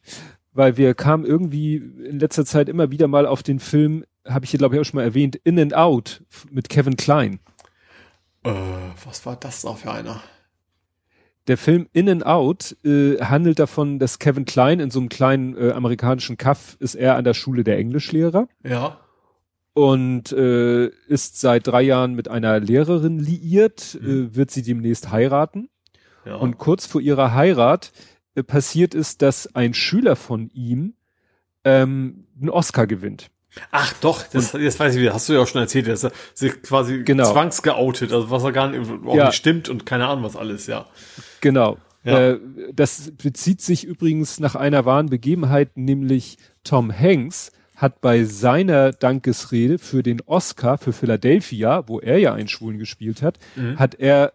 weil 0.60 0.76
wir 0.76 0.94
kamen 0.94 1.24
irgendwie 1.26 1.78
in 1.78 2.20
letzter 2.20 2.44
Zeit 2.44 2.68
immer 2.68 2.92
wieder 2.92 3.08
mal 3.08 3.26
auf 3.26 3.44
den 3.44 3.62
Film, 3.62 4.04
habe 4.28 4.44
ich 4.44 4.52
hier 4.52 4.58
glaube 4.58 4.76
ich 4.76 4.82
auch 4.82 4.84
schon 4.84 4.98
mal 4.98 5.06
erwähnt, 5.06 5.38
In 5.38 5.58
and 5.58 5.74
Out 5.74 6.22
mit 6.52 6.68
Kevin 6.68 6.98
Klein. 6.98 7.40
Äh, 8.44 8.52
was 9.06 9.26
war 9.26 9.38
das 9.38 9.64
noch 9.64 9.78
für 9.78 9.94
einer? 9.94 10.22
Der 11.48 11.58
Film 11.58 11.88
In 11.94 12.10
and 12.10 12.26
Out 12.26 12.76
äh, 12.84 13.22
handelt 13.22 13.58
davon, 13.58 14.00
dass 14.00 14.20
Kevin 14.20 14.44
Klein 14.44 14.82
in 14.82 14.92
so 14.92 15.00
einem 15.00 15.08
kleinen 15.08 15.56
äh, 15.56 15.72
amerikanischen 15.72 16.36
Kaff 16.36 16.76
ist 16.82 16.96
er 16.96 17.16
an 17.16 17.24
der 17.24 17.36
Schule 17.36 17.64
der 17.64 17.78
Englischlehrer. 17.78 18.50
Ja. 18.62 19.00
Und 19.74 20.34
äh, 20.34 20.88
ist 21.08 21.40
seit 21.40 21.68
drei 21.68 21.84
Jahren 21.84 22.16
mit 22.16 22.28
einer 22.28 22.60
Lehrerin 22.60 23.18
liiert, 23.18 23.98
mhm. 24.02 24.10
äh, 24.10 24.36
wird 24.36 24.52
sie 24.52 24.64
demnächst 24.64 25.10
heiraten. 25.10 25.70
Ja. 26.26 26.36
Und 26.36 26.58
kurz 26.58 26.86
vor 26.86 27.00
ihrer 27.00 27.34
Heirat 27.34 27.94
passiert 28.48 28.94
ist, 28.94 29.22
dass 29.22 29.54
ein 29.56 29.74
Schüler 29.74 30.16
von 30.16 30.50
ihm 30.50 30.94
ähm, 31.64 32.28
einen 32.40 32.50
Oscar 32.50 32.88
gewinnt. 32.88 33.30
Ach 33.72 33.94
doch, 33.94 34.24
das, 34.28 34.54
und, 34.54 34.62
jetzt 34.62 34.80
weiß 34.80 34.96
ich 34.96 35.02
wieder, 35.02 35.14
hast 35.14 35.28
du 35.28 35.34
ja 35.34 35.40
auch 35.40 35.48
schon 35.48 35.62
erzählt, 35.62 35.88
dass 35.88 36.04
er 36.04 36.12
sich 36.34 36.62
quasi 36.62 37.04
genau. 37.04 37.32
zwangsgeoutet, 37.32 38.14
also 38.14 38.30
was 38.30 38.44
er 38.44 38.52
gar 38.52 38.70
nicht, 38.70 38.90
auch 39.06 39.16
ja. 39.16 39.28
nicht 39.28 39.36
stimmt 39.36 39.70
und 39.70 39.86
keine 39.86 40.08
Ahnung 40.08 40.24
was 40.24 40.36
alles, 40.36 40.68
ja. 40.68 40.86
Genau. 41.42 41.78
Ja. 42.04 42.32
Äh, 42.32 42.40
das 42.74 43.12
bezieht 43.22 43.62
sich 43.62 43.84
übrigens 43.84 44.40
nach 44.40 44.56
einer 44.56 44.86
wahren 44.86 45.08
Begebenheit, 45.08 45.78
nämlich 45.78 46.38
Tom 46.64 46.92
Hanks 46.96 47.52
hat 47.76 48.02
bei 48.02 48.24
seiner 48.26 48.92
Dankesrede 48.92 49.78
für 49.78 50.04
den 50.04 50.22
Oscar 50.26 50.78
für 50.78 50.94
Philadelphia, 50.94 51.88
wo 51.88 52.00
er 52.00 52.18
ja 52.18 52.34
einen 52.34 52.50
Schwulen 52.50 52.78
gespielt 52.78 53.22
hat, 53.22 53.40
mhm. 53.56 53.80
hat 53.80 53.96
er 53.96 54.34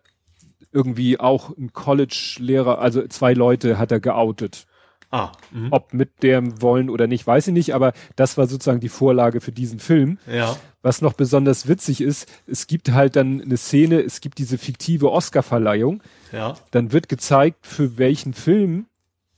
irgendwie 0.74 1.18
auch 1.20 1.56
ein 1.56 1.72
College-Lehrer, 1.72 2.78
also 2.78 3.06
zwei 3.06 3.32
Leute 3.32 3.78
hat 3.78 3.92
er 3.92 4.00
geoutet. 4.00 4.66
Ah, 5.10 5.30
mh. 5.52 5.68
Ob 5.70 5.94
mit 5.94 6.22
dem 6.24 6.60
wollen 6.60 6.90
oder 6.90 7.06
nicht, 7.06 7.24
weiß 7.24 7.46
ich 7.46 7.54
nicht, 7.54 7.74
aber 7.74 7.92
das 8.16 8.36
war 8.36 8.48
sozusagen 8.48 8.80
die 8.80 8.88
Vorlage 8.88 9.40
für 9.40 9.52
diesen 9.52 9.78
Film. 9.78 10.18
Ja. 10.26 10.56
Was 10.82 11.02
noch 11.02 11.12
besonders 11.12 11.68
witzig 11.68 12.00
ist, 12.00 12.28
es 12.46 12.66
gibt 12.66 12.92
halt 12.92 13.14
dann 13.14 13.40
eine 13.40 13.56
Szene, 13.56 14.00
es 14.00 14.20
gibt 14.20 14.38
diese 14.38 14.58
fiktive 14.58 15.12
Oscar-Verleihung. 15.12 16.02
Ja. 16.32 16.56
Dann 16.72 16.92
wird 16.92 17.08
gezeigt, 17.08 17.64
für 17.64 17.96
welchen 17.96 18.34
Film 18.34 18.86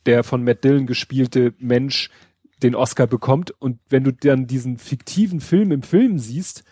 der 0.06 0.24
von 0.24 0.42
Matt 0.42 0.64
Dillon 0.64 0.86
gespielte 0.86 1.52
Mensch 1.58 2.10
den 2.62 2.74
Oscar 2.74 3.06
bekommt. 3.06 3.50
Und 3.60 3.78
wenn 3.90 4.04
du 4.04 4.12
dann 4.12 4.46
diesen 4.46 4.78
fiktiven 4.78 5.40
Film 5.40 5.72
im 5.72 5.82
Film 5.82 6.18
siehst, 6.18 6.64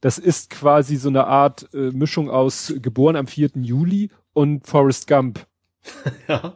das 0.00 0.18
ist 0.18 0.50
quasi 0.50 0.96
so 0.96 1.08
eine 1.08 1.26
Art 1.26 1.68
äh, 1.74 1.90
Mischung 1.90 2.30
aus 2.30 2.72
geboren 2.80 3.16
am 3.16 3.26
4. 3.26 3.50
Juli 3.56 4.10
und 4.32 4.66
Forrest 4.66 5.06
Gump. 5.06 5.46
ja. 6.28 6.54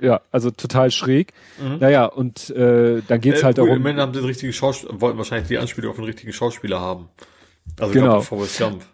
Ja, 0.00 0.20
also 0.30 0.52
total 0.52 0.92
schräg. 0.92 1.32
Mhm. 1.60 1.78
Naja, 1.78 2.06
und 2.06 2.50
äh, 2.50 3.02
dann 3.08 3.20
geht's 3.20 3.40
äh, 3.40 3.44
halt 3.44 3.58
darum. 3.58 3.72
Im 3.72 3.78
Moment 3.78 3.98
haben 3.98 4.14
sie 4.14 4.20
den 4.20 4.26
richtigen 4.26 4.52
Schauspieler, 4.52 5.00
wollten 5.00 5.18
wahrscheinlich 5.18 5.48
die 5.48 5.58
Anspielung 5.58 5.90
auf 5.90 5.96
den 5.96 6.04
richtigen 6.04 6.32
Schauspieler 6.32 6.80
haben. 6.80 7.08
Also 7.80 7.92
genau. 7.92 8.20
Forrest 8.20 8.58
Gump. 8.58 8.84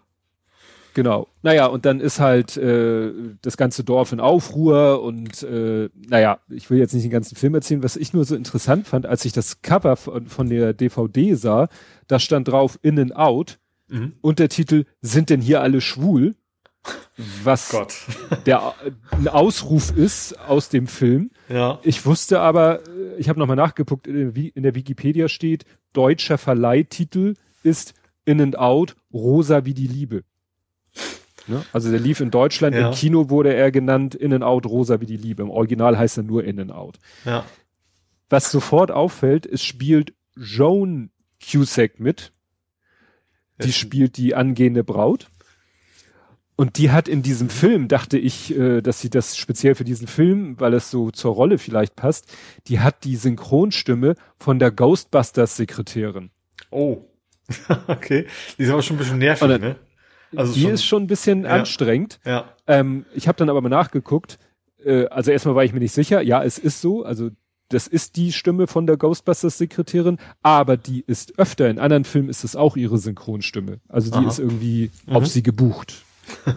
Genau. 0.95 1.27
Naja, 1.43 1.67
und 1.67 1.85
dann 1.85 2.01
ist 2.01 2.21
halt 2.21 2.57
äh, 2.57 3.13
das 3.43 3.57
ganze 3.57 3.83
Dorf 3.83 4.13
in 4.13 4.21
Aufruhr 4.21 5.03
und 5.03 5.43
äh, 5.43 5.91
naja, 6.09 6.39
ich 6.49 6.71
will 6.71 6.79
jetzt 6.79 6.95
nicht 6.95 7.05
den 7.05 7.11
ganzen 7.11 7.37
Film 7.37 7.55
erzählen, 7.55 7.83
was 7.83 7.97
ich 7.97 8.13
nur 8.13 8.25
so 8.25 8.37
interessant 8.37 8.87
fand, 8.87 9.05
als 9.05 9.25
ich 9.25 9.33
das 9.33 9.61
Cover 9.61 9.97
von, 9.97 10.29
von 10.29 10.49
der 10.49 10.73
DVD 10.73 11.35
sah, 11.35 11.69
da 12.07 12.21
stand 12.21 12.49
drauf 12.49 12.79
In 12.83 12.99
and 12.99 13.17
Out, 13.17 13.59
mhm. 13.89 14.15
Untertitel 14.21 14.85
Sind 15.03 15.31
denn 15.31 15.41
hier 15.41 15.61
alle 15.61 15.81
schwul? 15.81 16.37
Was 17.43 17.71
Gott. 17.71 17.95
der 18.47 18.75
ein 19.11 19.29
Ausruf 19.29 19.97
ist 19.97 20.39
aus 20.39 20.69
dem 20.69 20.87
Film. 20.87 21.31
Ja. 21.49 21.81
Ich 21.83 22.05
wusste 22.05 22.41
aber, 22.41 22.81
ich 23.17 23.29
habe 23.29 23.39
nochmal 23.39 23.57
nachgeguckt, 23.57 24.07
in 24.07 24.63
der 24.63 24.75
Wikipedia 24.75 25.29
steht, 25.29 25.65
deutscher 25.93 26.39
Verleihtitel 26.39 27.35
ist 27.63 27.95
In 28.27 28.41
and 28.41 28.59
Out, 28.59 28.97
Rosa 29.13 29.65
wie 29.65 29.75
die 29.75 29.87
Liebe. 29.87 30.25
Ne? 31.47 31.65
Also 31.73 31.91
der 31.91 32.01
lief 32.01 32.21
in 32.21 32.31
Deutschland, 32.31 32.75
ja. 32.75 32.89
im 32.89 32.95
Kino 32.95 33.31
wurde 33.31 33.55
er 33.55 33.71
genannt 33.71 34.15
In 34.15 34.33
and 34.33 34.45
Out 34.45 34.67
Rosa 34.67 35.01
wie 35.01 35.07
die 35.07 35.17
Liebe. 35.17 35.43
Im 35.43 35.51
Original 35.51 35.99
heißt 35.99 36.19
er 36.19 36.23
nur 36.23 36.45
In 36.45 36.61
and 36.61 36.73
Out. 36.73 36.99
Ja. 37.25 37.45
Was 38.31 38.51
sofort 38.51 38.91
auffällt, 38.91 39.47
es 39.47 39.63
spielt 39.63 40.15
Joan 40.37 41.11
Cusack 41.43 42.01
mit. 42.01 42.33
Die 43.63 43.69
ja. 43.69 43.73
spielt 43.73 44.17
die 44.17 44.35
angehende 44.35 44.83
Braut. 44.83 45.29
Und 46.57 46.79
die 46.79 46.91
hat 46.91 47.09
in 47.09 47.23
diesem 47.23 47.49
Film, 47.49 47.89
dachte 47.89 48.17
ich, 48.17 48.57
äh, 48.57 48.81
dass 48.81 49.01
sie 49.01 49.11
das 49.11 49.37
speziell 49.37 49.75
für 49.75 49.85
diesen 49.85 50.07
Film, 50.07 50.59
weil 50.61 50.75
es 50.75 50.91
so 50.91 51.11
zur 51.11 51.35
Rolle 51.35 51.59
vielleicht 51.59 51.97
passt, 51.97 52.33
die 52.69 52.79
hat 52.79 53.05
die 53.05 53.17
Synchronstimme 53.17 54.15
von 54.39 54.61
der 54.61 54.71
Ghostbusters-Sekretärin. 54.71 56.31
Oh. 56.71 57.03
okay. 57.89 58.27
Die 58.57 58.63
ist 58.63 58.71
aber 58.71 58.83
schon 58.83 58.97
ein 58.97 58.99
bisschen 59.01 59.19
nervig, 59.19 59.49
dann, 59.49 59.61
ne? 59.61 59.77
Also 60.37 60.53
die 60.53 60.63
schon, 60.63 60.71
ist 60.71 60.85
schon 60.85 61.03
ein 61.05 61.07
bisschen 61.07 61.45
ja, 61.45 61.51
anstrengend. 61.51 62.21
Ja. 62.25 62.45
Ähm, 62.67 63.07
ich 63.15 63.29
habe 63.29 63.37
dann 63.37 63.49
aber 63.49 63.61
mal 63.61 63.69
nachgeguckt. 63.69 64.39
Äh, 64.85 65.07
also 65.07 65.31
erstmal 65.31 65.55
war 65.55 65.65
ich 65.65 65.73
mir 65.73 65.81
nicht 65.81 65.93
sicher. 65.93 66.23
Ja, 66.23 66.43
es 66.43 66.59
ist 66.59 66.81
so. 66.81 67.05
Also 67.05 67.31
das 67.69 67.87
ist 67.87 68.17
die 68.17 68.33
Stimme 68.33 68.67
von 68.67 68.87
der 68.87 68.97
Ghostbusters-Sekretärin, 68.97 70.19
aber 70.43 70.77
die 70.77 71.03
ist 71.07 71.39
öfter. 71.39 71.69
In 71.69 71.79
anderen 71.79 72.05
Filmen 72.05 72.29
ist 72.29 72.45
es 72.45 72.57
auch 72.57 72.77
ihre 72.77 72.99
Synchronstimme. 72.99 73.81
Also 73.89 74.11
die 74.11 74.19
Aha. 74.19 74.29
ist 74.29 74.39
irgendwie 74.39 74.91
mhm. 75.07 75.17
auf 75.17 75.27
sie 75.27 75.43
gebucht. 75.43 75.95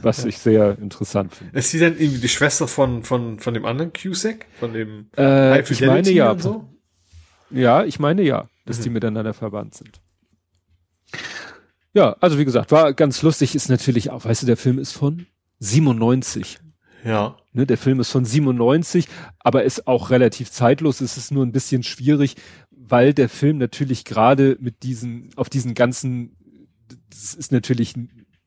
Was 0.02 0.24
ich 0.24 0.38
sehr 0.38 0.78
interessant 0.80 1.36
finde. 1.36 1.60
Ist 1.60 1.72
sie 1.72 1.80
denn 1.80 1.98
irgendwie 2.00 2.22
die 2.22 2.30
Schwester 2.30 2.70
von, 2.70 3.04
von, 3.04 3.40
von 3.40 3.54
dem 3.54 3.66
anderen 3.66 3.92
Cusack? 3.92 4.46
Von 4.60 4.72
dem 4.72 5.08
äh, 5.18 5.60
ich 5.60 5.82
meine 5.82 6.10
ja. 6.10 6.40
So? 6.40 6.66
Ja, 7.50 7.84
ich 7.84 8.00
meine 8.00 8.22
ja, 8.22 8.48
dass 8.66 8.80
mhm. 8.80 8.84
die 8.84 8.90
miteinander 8.92 9.34
verwandt 9.34 9.76
sind. 9.76 10.00
Ja, 11.98 12.16
also 12.20 12.38
wie 12.38 12.46
gesagt, 12.46 12.72
war 12.72 12.94
ganz 12.94 13.24
lustig, 13.24 13.56
ist 13.56 13.70
natürlich 13.70 14.12
auch, 14.12 14.24
weißt 14.24 14.44
du, 14.44 14.46
der 14.46 14.56
Film 14.56 14.78
ist 14.78 14.92
von 14.92 15.26
97. 15.58 16.60
Ja. 17.04 17.38
Ne, 17.54 17.66
der 17.66 17.80
Film 17.80 18.00
ist 18.00 18.12
von 18.12 18.24
97, 18.24 19.08
aber 19.40 19.64
ist 19.64 19.88
auch 19.88 20.12
relativ 20.12 20.52
zeitlos. 20.52 21.02
Es 21.02 21.18
ist 21.18 21.32
nur 21.32 21.44
ein 21.44 21.52
bisschen 21.52 21.82
schwierig, 21.82 22.36
weil 22.70 23.16
der 23.16 23.30
Film 23.30 23.58
natürlich 23.58 24.06
gerade 24.06 24.58
mit 24.60 24.84
diesen, 24.84 25.32
auf 25.38 25.50
diesen 25.50 25.74
ganzen, 25.74 26.36
das 27.10 27.34
ist 27.34 27.52
natürlich 27.52 27.96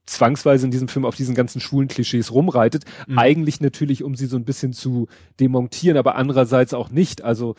zwangsweise 0.07 0.67
in 0.67 0.71
diesem 0.71 0.87
Film 0.87 1.05
auf 1.05 1.17
diesen 1.17 1.35
ganzen 1.35 1.61
schwulen 1.61 1.89
Klischees 1.89 2.31
rumreitet. 2.31 2.85
Mhm. 3.09 3.19
Eigentlich 3.19 3.61
natürlich, 3.61 4.05
um 4.05 4.15
sie 4.15 4.27
so 4.27 4.37
ein 4.37 4.45
bisschen 4.45 4.73
zu 4.73 5.09
demontieren, 5.41 5.97
aber 5.97 6.15
andererseits 6.15 6.73
auch 6.73 6.91
nicht. 6.91 7.23
Also 7.23 7.57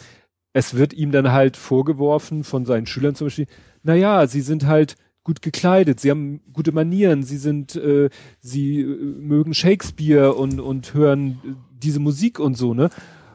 es 0.53 0.74
wird 0.74 0.94
ihm 0.94 1.11
dann 1.11 1.34
halt 1.34 1.58
vorgeworfen 1.58 2.45
von 2.45 2.66
seinen 2.66 2.86
Schülern 2.86 3.14
zum 3.14 3.28
Beispiel, 3.28 3.48
naja, 3.84 4.26
sie 4.26 4.42
sind 4.42 4.68
halt 4.68 4.95
gut 5.24 5.41
gekleidet, 5.41 6.00
sie 6.00 6.09
haben 6.09 6.41
gute 6.51 6.72
Manieren, 6.72 7.24
sie 7.24 7.38
sind, 7.38 7.75
äh, 7.75 8.09
sie 8.40 8.82
äh, 8.82 8.85
mögen 8.85 9.53
Shakespeare 9.53 10.33
und, 10.33 10.59
und 10.59 10.93
hören 10.93 11.40
äh, 11.43 11.53
diese 11.77 12.00
Musik 12.00 12.40
und 12.40 12.56
so, 12.56 12.74
ne? 12.74 12.90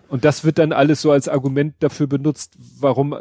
Und 0.08 0.24
das 0.24 0.44
wird 0.44 0.58
dann 0.58 0.72
alles 0.72 1.02
so 1.02 1.10
als 1.10 1.28
Argument 1.28 1.74
dafür 1.80 2.06
benutzt, 2.06 2.56
warum 2.78 3.12
äh, 3.12 3.16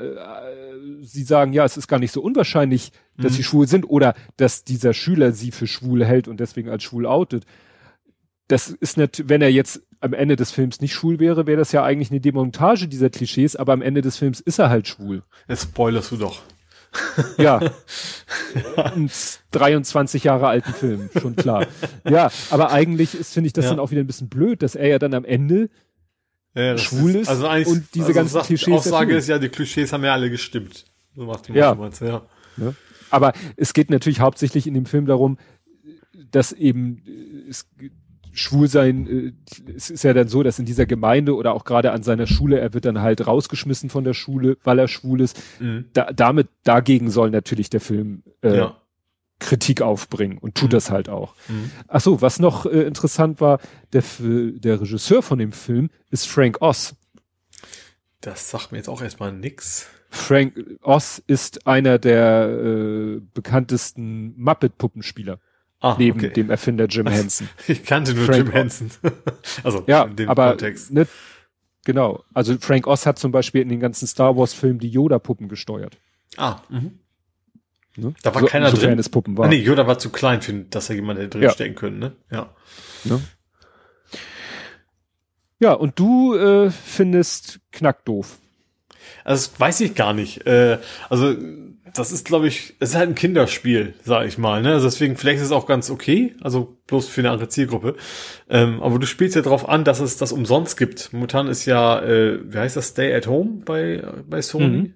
sie 1.02 1.24
sagen, 1.24 1.52
ja, 1.52 1.66
es 1.66 1.78
ist 1.78 1.88
gar 1.88 2.00
nicht 2.00 2.12
so 2.12 2.22
unwahrscheinlich, 2.22 2.92
dass 3.18 3.32
mhm. 3.34 3.36
sie 3.38 3.44
schwul 3.44 3.68
sind 3.68 3.86
oder 3.86 4.14
dass 4.38 4.64
dieser 4.64 4.94
Schüler 4.94 5.32
sie 5.32 5.52
für 5.52 5.66
schwul 5.68 6.06
hält 6.06 6.28
und 6.28 6.40
deswegen 6.40 6.70
als 6.70 6.84
schwul 6.84 7.08
outet. 7.08 7.46
Das 8.48 8.70
ist 8.70 8.98
nicht, 8.98 9.28
wenn 9.28 9.42
er 9.42 9.52
jetzt 9.52 9.82
am 10.00 10.14
Ende 10.14 10.36
des 10.36 10.52
Films 10.52 10.80
nicht 10.82 10.94
schwul 10.94 11.20
wäre, 11.20 11.48
wäre 11.48 11.58
das 11.58 11.72
ja 11.72 11.84
eigentlich 11.84 12.12
eine 12.12 12.22
Demontage 12.22 12.88
dieser 12.88 13.10
Klischees, 13.10 13.56
aber 13.56 13.74
am 13.74 13.82
Ende 13.82 14.02
des 14.02 14.18
Films 14.18 14.40
ist 14.40 14.60
er 14.60 14.70
halt 14.70 14.88
schwul. 14.88 15.24
Jetzt 15.48 15.64
spoilerst 15.64 16.12
du 16.12 16.18
doch. 16.18 16.42
Ja. 17.38 17.60
Ein 18.78 19.10
23 19.52 20.24
Jahre 20.24 20.48
alten 20.48 20.74
Film, 20.74 21.10
schon 21.20 21.36
klar. 21.36 21.68
Ja, 22.10 22.32
aber 22.50 22.72
eigentlich 22.72 23.16
ist, 23.16 23.34
finde 23.34 23.48
ich 23.48 23.54
das 23.54 23.66
ja. 23.66 23.72
dann 23.72 23.80
auch 23.80 23.92
wieder 23.92 24.02
ein 24.02 24.08
bisschen 24.08 24.30
blöd, 24.30 24.62
dass 24.62 24.76
er 24.76 24.88
ja 24.88 25.00
dann 25.00 25.14
am 25.14 25.26
Ende 25.26 25.70
ja, 26.54 26.78
schwul 26.78 27.16
ist, 27.16 27.28
also 27.28 27.48
eigentlich, 27.48 27.68
und 27.68 27.96
diese 27.96 28.08
also 28.08 28.20
ganzen 28.20 28.34
sagt, 28.34 28.48
Klischees. 28.48 28.74
Aussage 28.74 29.16
ist 29.16 29.28
ja, 29.28 29.40
die 29.40 29.50
Klischees 29.50 29.92
haben 29.92 30.04
ja 30.06 30.14
alle 30.14 30.30
gestimmt. 30.30 30.86
So 31.16 31.26
macht 31.26 31.48
die 31.48 31.54
ja. 31.54 31.76
Meinst, 31.76 32.02
ja. 32.02 32.22
ja. 32.58 32.74
Aber 33.10 33.34
es 33.58 33.74
geht 33.74 33.90
natürlich 33.90 34.20
hauptsächlich 34.20 34.68
in 34.68 34.74
dem 34.74 34.86
Film 34.86 35.06
darum, 35.06 35.38
dass 36.32 36.54
eben 36.54 37.02
es 37.50 37.68
Schwulsein, 38.36 39.08
äh, 39.08 39.72
es 39.76 39.90
ist 39.90 40.04
ja 40.04 40.14
dann 40.14 40.28
so, 40.28 40.44
dass 40.44 40.60
in 40.60 40.66
dieser 40.66 40.86
Gemeinde 40.86 41.36
oder 41.36 41.54
auch 41.54 41.64
gerade 41.64 41.92
an 41.92 42.04
seiner 42.04 42.28
Schule, 42.28 42.60
er 42.60 42.74
wird 42.74 42.86
dann 42.86 43.02
halt 43.02 43.26
rausgeschmissen 43.26 43.90
von 43.90 44.04
der 44.04 44.14
Schule, 44.14 44.58
weil 44.64 44.78
er 44.78 44.88
schwul 44.88 45.22
ist. 45.22 45.42
Mhm. 45.60 45.86
Da, 45.94 46.12
damit, 46.14 46.50
dagegen 46.64 47.10
soll 47.10 47.32
natürlich 47.32 47.70
der 47.70 47.82
Film 47.82 48.24
äh, 48.42 48.58
ja. 48.58 48.78
Kritik 49.40 49.82
aufbringen 49.82 50.38
und 50.38 50.56
tut 50.56 50.70
mhm. 50.70 50.74
das 50.74 50.92
halt 50.92 51.10
auch. 51.10 51.36
Mhm. 51.48 51.72
Ach 51.88 52.02
so, 52.02 52.22
was 52.22 52.40
noch 52.40 52.66
äh, 52.66 52.82
interessant 52.84 53.42
war, 53.42 53.60
der, 53.94 54.04
der 54.20 54.82
Regisseur 54.82 55.22
von 55.22 55.40
dem 55.40 55.52
Film 55.52 55.90
ist 56.12 56.28
Frank 56.28 56.62
Oz. 56.62 56.96
Das 58.22 58.50
sagt 58.50 58.72
mir 58.72 58.80
jetzt 58.80 58.90
auch 58.90 59.02
erstmal 59.02 59.32
nix. 59.32 59.88
Frank 60.10 60.56
Oz 60.82 61.22
ist 61.28 61.68
einer 61.68 62.00
der 62.00 62.48
äh, 62.50 63.22
bekanntesten 63.34 64.34
Muppet-Puppenspieler. 64.38 65.40
Ah, 65.86 65.96
neben 66.00 66.20
okay. 66.20 66.32
dem 66.32 66.50
Erfinder 66.50 66.88
Jim 66.88 67.06
Henson. 67.12 67.48
Ich 67.68 67.84
kannte 67.84 68.16
nur 68.16 68.26
Frank 68.26 68.46
Jim 68.46 68.52
Henson. 68.52 68.90
also 69.64 69.84
ja, 69.86 70.04
in 70.04 70.16
dem 70.16 70.30
aber 70.30 70.50
Kontext. 70.50 70.92
Ne, 70.92 71.08
genau. 71.84 72.24
Also 72.34 72.58
Frank 72.60 72.88
Oz 72.88 73.06
hat 73.06 73.20
zum 73.20 73.32
Beispiel 73.32 73.62
in 73.62 73.70
den 73.70 73.80
ganzen 73.80 74.08
Star 74.08 74.36
Wars 74.36 74.54
Filmen 74.54 74.80
die 74.80 74.90
Yoda-Puppen 74.90 75.48
gesteuert. 75.48 75.98
Ah. 76.38 76.62
Mhm. 76.70 77.00
Ne? 77.98 78.14
Da 78.24 78.34
war 78.34 78.42
so, 78.42 78.48
keiner 78.48 78.72
drin. 78.72 78.98
Es 78.98 79.10
Puppen 79.10 79.38
war. 79.38 79.46
Ah, 79.46 79.48
nee, 79.48 79.58
Yoda 79.58 79.86
war 79.86 80.00
zu 80.00 80.10
klein, 80.10 80.42
für, 80.42 80.54
dass 80.54 80.88
da 80.88 80.96
jemand 80.96 81.20
hätte 81.20 81.40
drin 81.40 81.54
ja. 81.58 81.70
können. 81.74 82.00
Ne? 82.00 82.14
Ja. 82.32 82.50
Ne? 83.04 83.22
Ja, 85.60 85.74
und 85.74 86.00
du 86.00 86.36
äh, 86.36 86.72
findest 86.72 87.60
knackdoof. 87.72 88.40
Also 89.24 89.50
das 89.50 89.60
weiß 89.60 89.82
ich 89.82 89.94
gar 89.94 90.14
nicht. 90.14 90.48
Äh, 90.48 90.80
also 91.10 91.36
das 91.96 92.12
ist, 92.12 92.26
glaube 92.26 92.48
ich, 92.48 92.76
es 92.80 92.90
ist 92.90 92.96
halt 92.96 93.10
ein 93.10 93.16
Kinderspiel, 93.16 93.94
sag 94.04 94.28
ich 94.28 94.38
mal. 94.38 94.62
Ne? 94.62 94.74
Also 94.74 94.88
deswegen, 94.88 95.18
vielleicht 95.18 95.40
ist 95.40 95.46
es 95.46 95.52
auch 95.52 95.66
ganz 95.66 95.90
okay, 95.90 96.36
also 96.42 96.78
bloß 96.88 97.08
für 97.08 97.22
eine 97.22 97.32
andere 97.32 97.50
Zielgruppe. 97.50 97.96
Ähm, 98.50 98.82
aber 98.82 99.00
du 99.00 99.08
spielst 99.08 99.36
ja 99.36 99.42
darauf 99.42 99.68
an, 99.68 99.84
dass 99.84 100.00
es 100.00 100.18
das 100.18 100.32
umsonst 100.32 100.78
gibt. 100.78 101.14
Momentan 101.14 101.48
ist 101.48 101.66
ja, 101.66 102.02
äh, 102.02 102.40
wie 102.44 102.58
heißt 102.58 102.76
das, 102.78 102.90
Stay 102.90 103.14
at 103.16 103.28
Home 103.28 103.62
bei, 103.66 104.04
bei 104.30 104.42
Sony. 104.42 104.68
Mhm. 104.68 104.94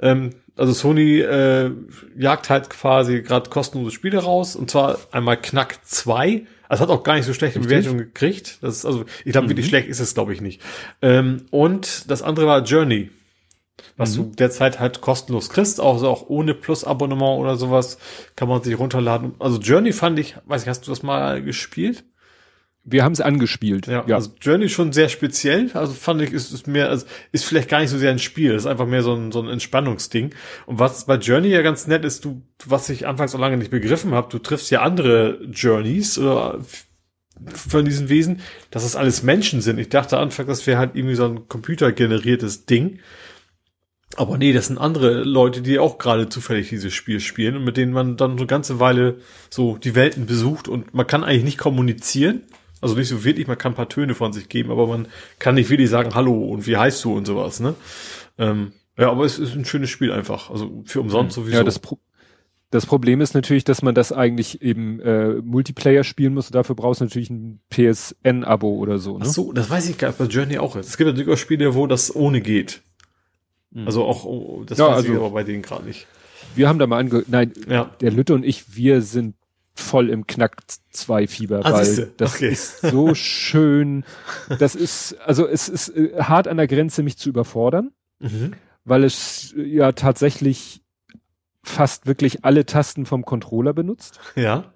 Ähm, 0.00 0.30
also 0.56 0.72
Sony 0.72 1.18
äh, 1.20 1.70
jagt 2.16 2.48
halt 2.50 2.70
quasi 2.70 3.22
gerade 3.22 3.50
kostenlose 3.50 3.90
Spiele 3.90 4.18
raus 4.18 4.54
und 4.54 4.70
zwar 4.70 4.98
einmal 5.10 5.36
Knack 5.40 5.78
2. 5.84 6.46
Also 6.68 6.82
hat 6.84 6.90
auch 6.90 7.02
gar 7.02 7.16
nicht 7.16 7.26
so 7.26 7.34
schlechte 7.34 7.58
Richtig? 7.58 7.76
Bewertungen 7.78 7.98
gekriegt. 7.98 8.58
Das 8.62 8.76
ist 8.76 8.84
also, 8.86 9.04
ich 9.24 9.32
glaube, 9.32 9.46
Mhm. 9.46 9.50
wirklich 9.50 9.66
schlecht 9.66 9.88
ist 9.88 10.00
es, 10.00 10.14
glaube 10.14 10.32
ich, 10.32 10.40
nicht. 10.40 10.60
Ähm, 11.02 11.46
und 11.50 12.10
das 12.10 12.22
andere 12.22 12.46
war 12.46 12.62
Journey, 12.62 13.10
was 13.96 14.16
Mhm. 14.16 14.30
du 14.30 14.36
derzeit 14.36 14.80
halt 14.80 15.00
kostenlos 15.00 15.50
kriegst, 15.50 15.80
auch, 15.80 15.94
also 15.94 16.08
auch 16.08 16.28
ohne 16.28 16.54
Plus-Abonnement 16.54 17.40
oder 17.40 17.56
sowas, 17.56 17.98
kann 18.36 18.48
man 18.48 18.62
sich 18.62 18.78
runterladen. 18.78 19.34
Also 19.38 19.58
Journey 19.58 19.92
fand 19.92 20.18
ich, 20.18 20.36
weiß 20.46 20.62
ich, 20.62 20.68
hast 20.68 20.86
du 20.86 20.90
das 20.90 21.02
mal 21.02 21.42
gespielt? 21.42 22.04
Wir 22.86 23.02
haben 23.02 23.12
es 23.12 23.22
angespielt. 23.22 23.86
Ja, 23.86 24.04
also 24.04 24.32
Journey 24.42 24.68
schon 24.68 24.92
sehr 24.92 25.08
speziell. 25.08 25.70
Also 25.72 25.94
fand 25.94 26.20
ich, 26.20 26.32
ist, 26.34 26.52
ist 26.52 26.66
mehr, 26.66 26.90
also 26.90 27.06
ist 27.32 27.46
vielleicht 27.46 27.70
gar 27.70 27.80
nicht 27.80 27.88
so 27.88 27.96
sehr 27.96 28.10
ein 28.10 28.18
Spiel. 28.18 28.52
Ist 28.52 28.66
einfach 28.66 28.86
mehr 28.86 29.02
so 29.02 29.14
ein, 29.14 29.32
so 29.32 29.40
ein 29.40 29.48
Entspannungsding. 29.48 30.34
Und 30.66 30.78
was 30.78 31.06
bei 31.06 31.16
Journey 31.16 31.48
ja 31.48 31.62
ganz 31.62 31.86
nett 31.86 32.04
ist, 32.04 32.26
du, 32.26 32.42
was 32.66 32.90
ich 32.90 33.06
anfangs 33.06 33.32
so 33.32 33.38
lange 33.38 33.56
nicht 33.56 33.70
begriffen 33.70 34.12
habe, 34.12 34.28
du 34.30 34.38
triffst 34.38 34.70
ja 34.70 34.82
andere 34.82 35.42
Journeys 35.50 36.18
oder 36.18 36.58
f- 36.60 36.86
von 37.54 37.86
diesen 37.86 38.10
Wesen, 38.10 38.40
dass 38.70 38.82
das 38.82 38.96
alles 38.96 39.22
Menschen 39.22 39.62
sind. 39.62 39.78
Ich 39.78 39.88
dachte 39.88 40.18
anfangs, 40.18 40.48
das 40.48 40.66
wäre 40.66 40.78
halt 40.78 40.94
irgendwie 40.94 41.14
so 41.16 41.24
ein 41.24 41.48
computergeneriertes 41.48 42.66
Ding. 42.66 42.98
Aber 44.16 44.38
nee, 44.38 44.52
das 44.52 44.66
sind 44.66 44.78
andere 44.78 45.22
Leute, 45.22 45.62
die 45.62 45.78
auch 45.78 45.98
gerade 45.98 46.28
zufällig 46.28 46.68
dieses 46.68 46.92
Spiel 46.94 47.20
spielen 47.20 47.56
und 47.56 47.64
mit 47.64 47.76
denen 47.76 47.92
man 47.92 48.16
dann 48.16 48.32
so 48.32 48.38
eine 48.38 48.46
ganze 48.46 48.80
Weile 48.80 49.18
so 49.50 49.76
die 49.76 49.94
Welten 49.94 50.26
besucht 50.26 50.68
und 50.68 50.94
man 50.94 51.06
kann 51.06 51.24
eigentlich 51.24 51.44
nicht 51.44 51.58
kommunizieren. 51.58 52.42
Also 52.80 52.94
nicht 52.96 53.08
so 53.08 53.24
wirklich, 53.24 53.46
man 53.46 53.56
kann 53.58 53.72
ein 53.72 53.76
paar 53.76 53.88
Töne 53.88 54.14
von 54.14 54.32
sich 54.32 54.48
geben, 54.48 54.70
aber 54.70 54.86
man 54.86 55.08
kann 55.38 55.54
nicht 55.54 55.70
wirklich 55.70 55.88
sagen, 55.88 56.14
hallo 56.14 56.44
und 56.44 56.66
wie 56.66 56.76
heißt 56.76 57.02
du 57.04 57.14
und 57.16 57.26
sowas, 57.26 57.58
ne? 57.60 57.74
Ähm, 58.36 58.72
ja, 58.98 59.10
aber 59.10 59.24
es 59.24 59.38
ist 59.38 59.54
ein 59.54 59.64
schönes 59.64 59.90
Spiel 59.90 60.12
einfach. 60.12 60.50
Also 60.50 60.82
für 60.84 61.00
umsonst 61.00 61.34
sowieso. 61.34 61.56
Ja, 61.56 61.64
das, 61.64 61.78
Pro 61.78 61.98
das 62.70 62.86
Problem 62.86 63.20
ist 63.20 63.34
natürlich, 63.34 63.64
dass 63.64 63.82
man 63.82 63.94
das 63.94 64.12
eigentlich 64.12 64.60
eben 64.62 65.00
äh, 65.00 65.34
Multiplayer 65.42 66.04
spielen 66.04 66.34
muss. 66.34 66.50
Dafür 66.50 66.74
brauchst 66.74 67.00
du 67.00 67.04
natürlich 67.04 67.30
ein 67.30 67.60
PSN-Abo 67.70 68.68
oder 68.68 68.98
so. 68.98 69.18
Ne? 69.18 69.24
Ach 69.26 69.30
so, 69.30 69.52
das 69.52 69.70
weiß 69.70 69.88
ich 69.88 69.98
gar 69.98 70.08
nicht, 70.08 70.18
bei 70.18 70.24
Journey 70.26 70.58
auch 70.58 70.76
ist. 70.76 70.88
Es 70.88 70.96
gibt 70.96 71.08
natürlich 71.08 71.32
auch 71.32 71.38
Spiele, 71.38 71.74
wo 71.74 71.86
das 71.86 72.14
ohne 72.14 72.40
geht. 72.40 72.82
Also 73.86 74.04
auch, 74.04 74.24
oh, 74.24 74.62
das 74.66 74.78
Ja, 74.78 74.88
weiß 74.88 75.04
ich 75.04 75.10
also- 75.10 75.24
aber 75.24 75.30
bei 75.34 75.44
denen 75.44 75.62
gerade 75.62 75.84
nicht. 75.84 76.06
Wir 76.54 76.68
haben 76.68 76.78
da 76.78 76.86
mal 76.86 76.98
ange... 76.98 77.24
Nein, 77.26 77.52
Ja. 77.68 77.90
der 78.00 78.12
Lütte 78.12 78.34
und 78.34 78.44
ich, 78.44 78.76
wir 78.76 79.02
sind 79.02 79.34
voll 79.74 80.08
im 80.10 80.26
Knack 80.26 80.62
2 80.90 81.26
Fieber, 81.26 81.62
Ah, 81.64 81.72
weil 81.72 81.84
siehste. 81.84 82.12
das 82.16 82.36
Okay. 82.36 82.50
ist 82.50 82.80
so 82.82 83.14
schön. 83.14 84.04
Das 84.60 84.76
ist, 84.76 85.16
also 85.26 85.48
es 85.48 85.68
ist 85.68 85.88
äh, 85.88 86.12
hart 86.22 86.46
an 86.46 86.58
der 86.58 86.68
Grenze, 86.68 87.02
mich 87.02 87.16
zu 87.18 87.28
überfordern, 87.28 87.90
Mhm. 88.20 88.52
weil 88.84 89.02
es 89.02 89.52
äh, 89.56 89.62
ja 89.64 89.90
tatsächlich 89.92 90.82
fast 91.64 92.06
wirklich 92.06 92.44
alle 92.44 92.66
Tasten 92.66 93.06
vom 93.06 93.24
Controller 93.24 93.72
benutzt. 93.72 94.20
Ja. 94.36 94.72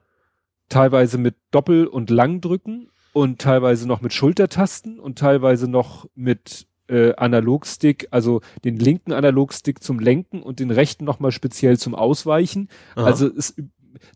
teilweise 0.71 1.17
mit 1.17 1.35
Doppel- 1.51 1.87
und 1.87 2.11
Langdrücken 2.11 2.91
und 3.15 3.41
teilweise 3.41 3.87
noch 3.89 4.01
mit 4.03 4.13
Schultertasten 4.13 5.01
und 5.01 5.19
teilweise 5.19 5.67
noch 5.67 6.07
mit 6.15 6.67
äh, 6.89 7.15
Analogstick, 7.17 8.09
also 8.11 8.41
den 8.65 8.77
linken 8.79 9.13
Analogstick 9.13 9.83
zum 9.83 9.99
Lenken 10.01 10.43
und 10.43 10.61
den 10.61 10.71
rechten 10.71 11.05
nochmal 11.05 11.33
speziell 11.33 11.79
zum 11.79 11.95
Ausweichen. 11.95 12.69
Aha. 12.97 13.05
Also 13.07 13.29
es, 13.35 13.55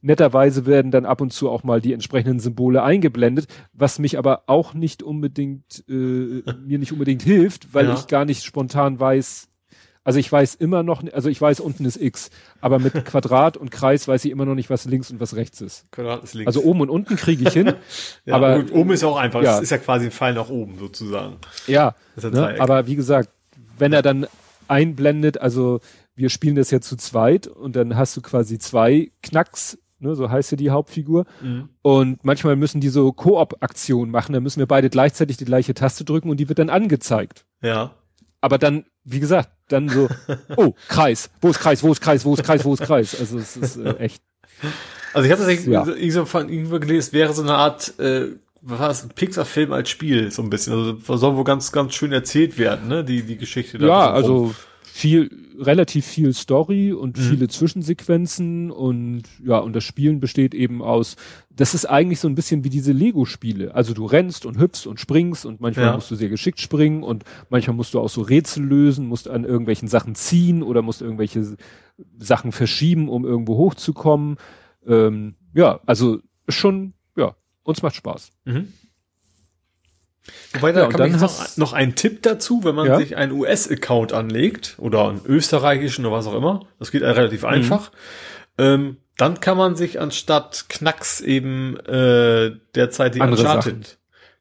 netterweise 0.01 0.67
werden 0.67 0.91
dann 0.91 1.05
ab 1.07 1.20
und 1.20 1.33
zu 1.33 1.51
auch 1.51 1.65
mal 1.65 1.81
die 1.81 1.92
entsprechenden 1.92 2.41
Symbole 2.41 2.83
eingeblendet, 2.83 3.47
was 3.73 3.99
mich 3.99 4.18
aber 4.18 4.44
auch 4.47 4.75
nicht 4.75 5.02
unbedingt, 5.02 5.84
äh, 5.89 5.92
mir 6.65 6.78
nicht 6.78 6.92
unbedingt 6.92 7.23
hilft, 7.23 7.75
weil 7.75 7.86
Ja. 7.86 7.94
ich 7.94 8.07
gar 8.07 8.25
nicht 8.25 8.44
spontan 8.44 9.01
weiß, 9.01 9.49
also 10.05 10.19
ich 10.19 10.31
weiß 10.31 10.57
immer 10.57 10.83
noch, 10.83 11.03
also 11.13 11.29
ich 11.29 11.41
weiß, 11.41 11.61
unten 11.61 11.85
ist 11.85 12.01
X, 12.01 12.31
aber 12.61 12.79
mit 12.79 12.93
Quadrat 13.05 13.57
und 13.57 13.71
Kreis 13.71 14.09
weiß 14.09 14.25
ich 14.25 14.31
immer 14.31 14.45
noch 14.45 14.55
nicht, 14.55 14.71
was 14.71 14.85
links 14.85 15.11
und 15.11 15.21
was 15.21 15.37
rechts 15.37 15.61
ist. 15.61 15.91
Quadrat 15.93 16.25
ist 16.25 16.35
links. 16.35 16.49
Also 16.49 16.63
oben 16.63 16.81
und 16.81 16.91
unten 16.91 17.17
kriege 17.17 17.47
ich 17.47 17.53
hin, 17.53 17.75
ja, 18.25 18.35
aber 18.35 18.61
gut, 18.61 18.73
oben 18.73 18.91
ist 18.93 19.05
auch 19.05 19.17
einfach. 19.17 19.43
ja. 19.43 19.53
Das 19.53 19.63
ist 19.63 19.71
ja 19.71 19.79
quasi 19.79 20.07
ein 20.07 20.13
Pfeil 20.13 20.35
nach 20.35 20.49
oben 20.49 20.79
sozusagen. 20.79 21.37
ja, 21.67 21.95
ne, 22.17 22.57
aber 22.59 22.87
wie 22.87 22.97
gesagt, 22.97 23.31
wenn 23.79 23.93
er 23.93 24.03
dann 24.03 24.27
einblendet, 24.69 25.41
also 25.41 25.81
wir 26.15 26.31
spielen 26.31 26.57
das 26.57 26.71
ja 26.71 26.81
zu 26.81 26.97
zweit 26.97 27.47
und 27.47 27.77
dann 27.77 27.97
hast 27.97 28.17
du 28.17 28.21
quasi 28.21 28.59
zwei 28.59 29.11
Knacks, 29.23 29.79
ne, 29.99 30.15
so 30.15 30.31
heißt 30.31 30.51
ja 30.53 30.57
die 30.57 30.71
Hauptfigur. 30.71 31.25
Mhm. 31.41 31.69
Und 31.83 32.25
manchmal 32.25 32.57
müssen 32.57 32.81
die 32.81 32.89
so 32.89 33.13
Koop-Aktionen 33.13 34.11
machen, 34.11 34.33
da 34.33 34.41
müssen 34.41 34.61
wir 34.61 34.67
beide 34.67 34.91
gleichzeitig 34.91 35.37
die 35.37 35.45
gleiche 35.45 35.75
Taste 35.75 36.05
drücken 36.05 36.31
und 36.31 36.39
die 36.39 36.49
wird 36.49 36.59
dann 36.59 36.71
angezeigt. 36.71 37.47
Ja. 37.63 37.95
Aber 38.41 38.59
dann, 38.59 38.85
wie 39.05 39.21
gesagt, 39.21 39.51
dann 39.69 39.89
so, 39.89 40.09
oh, 40.57 40.75
Kreis, 40.89 41.31
wo 41.41 41.51
ist 41.51 41.61
Kreis, 41.61 41.83
wo 41.83 41.93
ist 41.93 42.01
Kreis, 42.01 42.25
wo 42.25 42.35
ist 42.35 42.45
Kreis, 42.45 42.65
wo 42.65 42.75
ist 42.75 42.83
Kreis. 42.83 43.19
Also 43.19 43.39
es 43.39 43.57
ist 43.57 43.77
äh, 43.77 43.95
echt. 43.97 44.23
Also 45.15 45.27
ich 45.27 45.33
habe 45.33 45.45
das 45.45 45.65
Ja. 45.67 45.85
irgendwie 45.87 46.11
so 46.11 46.25
von 46.25 46.49
irgendwo 46.49 46.79
gelesen, 46.79 46.99
es 47.01 47.13
wäre 47.13 47.33
so 47.33 47.43
eine 47.43 47.55
Art, 47.55 47.99
äh, 47.99 48.29
was 48.63 48.79
war 48.79 48.89
das, 48.89 49.03
ein 49.03 49.11
Pixar-Film 49.11 49.73
als 49.73 49.91
Spiel, 49.91 50.31
so 50.31 50.43
ein 50.43 50.51
bisschen. 50.51 50.73
Also 50.73 51.17
soll 51.17 51.37
wohl 51.37 51.45
ganz, 51.45 51.73
ganz 51.73 51.95
schön 51.95 52.13
erzählt 52.13 52.59
werden, 52.59 52.89
ne? 52.89 53.05
Die, 53.05 53.23
die 53.23 53.37
Geschichte 53.37 53.79
da 53.79 53.87
Ja, 53.87 54.11
also 54.13 54.55
viel, 54.95 55.31
relativ 55.59 56.05
viel 56.05 56.35
Story 56.35 56.93
und 56.93 57.17
Mhm. 57.17 57.23
viele 57.23 57.49
Zwischensequenzen 57.49 58.71
und 58.71 59.23
ja, 59.43 59.59
und 59.59 59.75
das 59.75 59.85
Spielen 59.85 60.21
besteht 60.21 60.55
eben 60.55 60.83
aus, 60.83 61.17
das 61.49 61.73
ist 61.73 61.87
eigentlich 61.87 62.21
so 62.21 62.29
ein 62.29 62.35
bisschen 62.35 62.62
wie 62.62 62.69
diese 62.69 62.93
Lego-Spiele. 62.93 63.75
Also 63.75 63.95
du 63.95 64.05
rennst 64.05 64.45
und 64.45 64.59
hüpfst 64.59 64.87
und 64.87 65.01
springst 65.01 65.47
und 65.47 65.62
manchmal 65.62 65.87
Ja. 65.87 65.95
musst 65.95 66.11
du 66.11 66.15
sehr 66.15 66.29
geschickt 66.29 66.61
springen 66.61 67.03
und 67.03 67.25
manchmal 67.49 67.75
musst 67.75 67.95
du 67.95 68.01
auch 68.01 68.11
so 68.11 68.21
Rätsel 68.21 68.65
lösen, 68.65 69.07
musst 69.07 69.29
an 69.29 69.45
irgendwelchen 69.45 69.89
Sachen 69.89 70.15
ziehen 70.15 70.62
oder 70.62 70.83
musst 70.83 71.01
irgendwelche 71.01 71.57
Sachen 72.19 72.53
verschieben, 72.53 73.09
um 73.09 73.25
irgendwo 73.25 73.57
hochzukommen. 73.57 74.37
Ähm, 74.87 75.37
ja, 75.55 75.81
also 75.87 76.19
schon, 76.49 76.93
ja, 77.17 77.35
uns 77.62 77.81
macht 77.81 77.95
Spaß. 77.95 78.31
Mhm. 78.45 78.69
Wobei, 80.55 80.73
da 80.73 80.83
Ja, 80.83 80.89
kann 80.89 81.20
hast- 81.20 81.59
noch, 81.59 81.68
noch 81.68 81.73
ein 81.73 81.94
Tipp 81.97 82.23
dazu, 82.23 82.62
wenn 82.65 82.75
man 82.75 82.86
Ja. 82.86 82.97
sich 82.99 83.17
einen 83.17 83.33
US-Account 83.33 84.12
anlegt 84.12 84.76
oder 84.78 85.09
einen 85.09 85.20
österreichischen 85.26 86.07
oder 86.07 86.15
was 86.17 86.26
auch 86.26 86.34
immer. 86.34 86.67
Das 86.78 86.91
geht 86.92 87.02
relativ 87.02 87.42
Mhm. 87.42 87.49
einfach. 87.49 87.91
Ähm, 88.59 88.99
dann 89.17 89.41
kann 89.41 89.57
man 89.57 89.76
sich 89.76 90.01
anstatt 90.01 90.67
Knacks 90.68 91.20
eben 91.20 91.76
äh, 91.86 92.52
derzeit 92.75 93.15
die 93.15 93.20
Andere 93.20 93.41
Uncharted, 93.42 93.99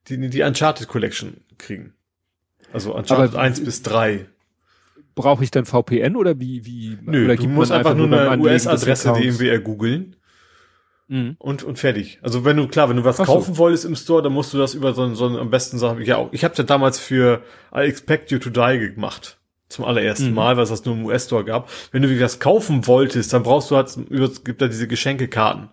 die, 0.07 0.29
die 0.29 0.41
Uncharted 0.43 0.87
Collection 0.87 1.37
kriegen. 1.57 1.93
Also 2.73 2.95
Uncharted 2.95 3.33
Aber- 3.33 3.41
1 3.41 3.63
bis 3.63 3.81
3. 3.81 4.27
Brauche 5.13 5.43
ich 5.43 5.51
dann 5.51 5.65
VPN 5.65 6.15
oder 6.15 6.39
wie, 6.39 6.65
wie? 6.65 6.97
Nö, 7.01 7.25
oder 7.25 7.35
du 7.35 7.41
gibt 7.41 7.53
musst 7.53 7.69
man 7.71 7.79
einfach 7.79 7.95
nur 7.95 8.07
eine 8.17 8.41
US-Adresse 8.41 9.11
DMWR 9.13 9.59
googeln 9.59 10.15
Mhm. 11.13 11.35
und, 11.39 11.63
und 11.63 11.77
fertig. 11.77 12.19
Also 12.21 12.45
wenn 12.45 12.55
du, 12.55 12.67
klar, 12.69 12.87
wenn 12.89 12.95
du 12.95 13.03
was 13.03 13.17
so. 13.17 13.23
kaufen 13.25 13.57
wolltest 13.57 13.83
im 13.83 13.97
Store, 13.97 14.21
dann 14.23 14.31
musst 14.31 14.53
du 14.53 14.57
das 14.57 14.73
über 14.73 14.93
so, 14.93 15.03
ein- 15.03 15.15
so 15.15 15.27
ein- 15.27 15.35
am 15.35 15.49
besten 15.49 15.77
sagen, 15.77 16.01
ja, 16.03 16.29
ich 16.31 16.45
habe 16.45 16.53
ja 16.55 16.63
damals 16.63 16.99
für 16.99 17.41
I 17.75 17.79
Expect 17.81 18.31
You 18.31 18.39
to 18.39 18.49
Die 18.49 18.79
gemacht. 18.93 19.37
Zum 19.67 19.83
allerersten 19.85 20.29
Mhm. 20.29 20.35
Mal, 20.35 20.55
weil 20.55 20.63
es 20.63 20.69
das 20.69 20.85
nur 20.85 20.95
im 20.95 21.05
US-Store 21.05 21.43
gab. 21.43 21.69
Wenn 21.91 22.01
du 22.01 22.19
was 22.21 22.39
kaufen 22.39 22.87
wolltest, 22.87 23.33
dann 23.33 23.43
brauchst 23.43 23.71
du 23.71 23.75
halt, 23.75 23.87
es 23.89 24.43
gibt 24.45 24.61
da 24.61 24.67
diese 24.67 24.87
Geschenkekarten. 24.87 25.69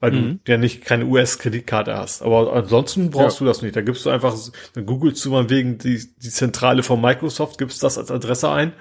Weil 0.00 0.12
Mhm. 0.12 0.40
du 0.44 0.52
ja 0.52 0.58
nicht 0.58 0.84
keine 0.84 1.04
US-Kreditkarte 1.06 1.96
hast. 1.96 2.22
Aber 2.22 2.52
ansonsten 2.52 3.10
brauchst 3.10 3.36
Ja. 3.40 3.44
du 3.44 3.48
das 3.48 3.62
nicht. 3.62 3.74
Da 3.76 3.80
gibst 3.82 4.04
du 4.04 4.10
einfach, 4.10 4.34
dann 4.74 4.84
googelst 4.84 5.24
du 5.24 5.30
mal 5.30 5.48
wegen 5.48 5.78
die, 5.78 6.02
die 6.22 6.28
Zentrale 6.30 6.82
von 6.82 7.00
Microsoft, 7.00 7.56
gibst 7.58 7.82
das 7.82 7.96
als 7.98 8.10
Adresse 8.10 8.50
ein. 8.50 8.72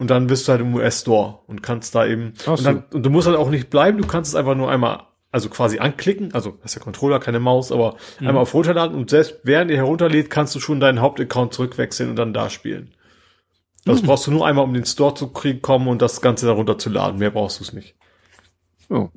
Und 0.00 0.08
dann 0.08 0.26
bist 0.28 0.48
du 0.48 0.52
halt 0.52 0.62
im 0.62 0.74
US-Store 0.74 1.40
und 1.46 1.62
kannst 1.62 1.94
da 1.94 2.06
eben, 2.06 2.32
und, 2.46 2.64
dann, 2.64 2.84
und 2.92 3.04
du 3.04 3.10
musst 3.10 3.28
halt 3.28 3.36
auch 3.36 3.50
nicht 3.50 3.68
bleiben, 3.68 3.98
du 3.98 4.06
kannst 4.06 4.30
es 4.30 4.34
einfach 4.34 4.54
nur 4.54 4.70
einmal, 4.70 5.02
also 5.30 5.50
quasi 5.50 5.78
anklicken, 5.78 6.32
also 6.34 6.58
hast 6.62 6.74
ja 6.74 6.80
Controller, 6.80 7.20
keine 7.20 7.38
Maus, 7.38 7.70
aber 7.70 7.96
Mhm. 8.18 8.26
einmal 8.26 8.42
auf 8.42 8.54
runterladen 8.54 8.96
und 8.96 9.10
selbst 9.10 9.40
während 9.44 9.70
ihr 9.70 9.76
herunterlädt, 9.76 10.30
kannst 10.30 10.54
du 10.54 10.60
schon 10.60 10.80
deinen 10.80 11.02
Hauptaccount 11.02 11.52
zurückwechseln 11.52 12.08
und 12.10 12.16
dann 12.16 12.32
da 12.32 12.48
spielen. 12.48 12.84
Mhm. 12.84 13.90
Das 13.90 14.02
brauchst 14.02 14.26
du 14.26 14.30
nur 14.30 14.46
einmal, 14.46 14.64
um 14.64 14.72
den 14.72 14.86
Store 14.86 15.14
zu 15.14 15.28
kriegen, 15.28 15.60
kommen 15.60 15.86
und 15.86 16.00
das 16.00 16.22
Ganze 16.22 16.46
da 16.46 16.52
runterzuladen. 16.52 17.18
Mehr 17.18 17.30
brauchst 17.30 17.60
du 17.60 17.64
es 17.64 17.72
nicht. 17.74 17.94
Oh. 18.88 19.10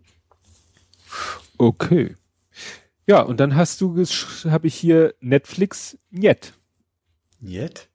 Okay. 1.57 2.15
Ja, 3.07 3.21
und 3.21 3.39
dann 3.39 3.55
hast 3.55 3.79
du, 3.81 3.95
habe 4.49 4.67
ich 4.67 4.75
hier 4.75 5.13
Netflix 5.21 5.97
Net. 6.09 6.53
Yet? 7.41 7.89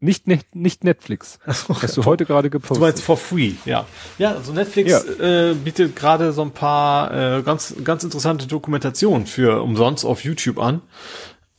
Nicht, 0.00 0.28
net, 0.28 0.46
nicht 0.54 0.84
Netflix. 0.84 1.40
Hast 1.44 1.96
du 1.96 2.04
heute 2.04 2.24
gerade 2.24 2.50
Du 2.50 2.58
meinst 2.58 2.68
gepostet. 2.68 3.00
for 3.00 3.16
free, 3.16 3.52
ja. 3.64 3.84
Ja, 4.18 4.32
also 4.34 4.52
Netflix 4.52 4.92
äh, 4.92 5.54
bietet 5.54 5.96
gerade 5.96 6.32
so 6.32 6.42
ein 6.42 6.52
paar 6.52 7.38
äh, 7.38 7.42
ganz 7.42 7.74
ganz 7.82 8.04
interessante 8.04 8.46
Dokumentationen 8.46 9.26
für 9.26 9.60
umsonst 9.60 10.04
auf 10.04 10.22
YouTube 10.22 10.58
an. 10.58 10.82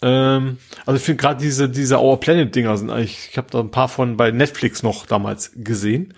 Ähm, 0.01 0.57
also 0.85 0.97
ich 0.97 1.03
finde 1.03 1.21
gerade 1.21 1.41
diese 1.41 1.67
diese 1.69 1.99
Our 1.99 2.17
Planet 2.19 2.55
Dinger 2.55 2.77
sind 2.77 2.89
eigentlich, 2.89 3.27
ich 3.31 3.37
habe 3.37 3.47
da 3.51 3.59
ein 3.59 3.71
paar 3.71 3.89
von 3.89 4.15
bei 4.15 4.31
Netflix 4.31 4.83
noch 4.83 5.05
damals 5.05 5.51
gesehen. 5.55 6.13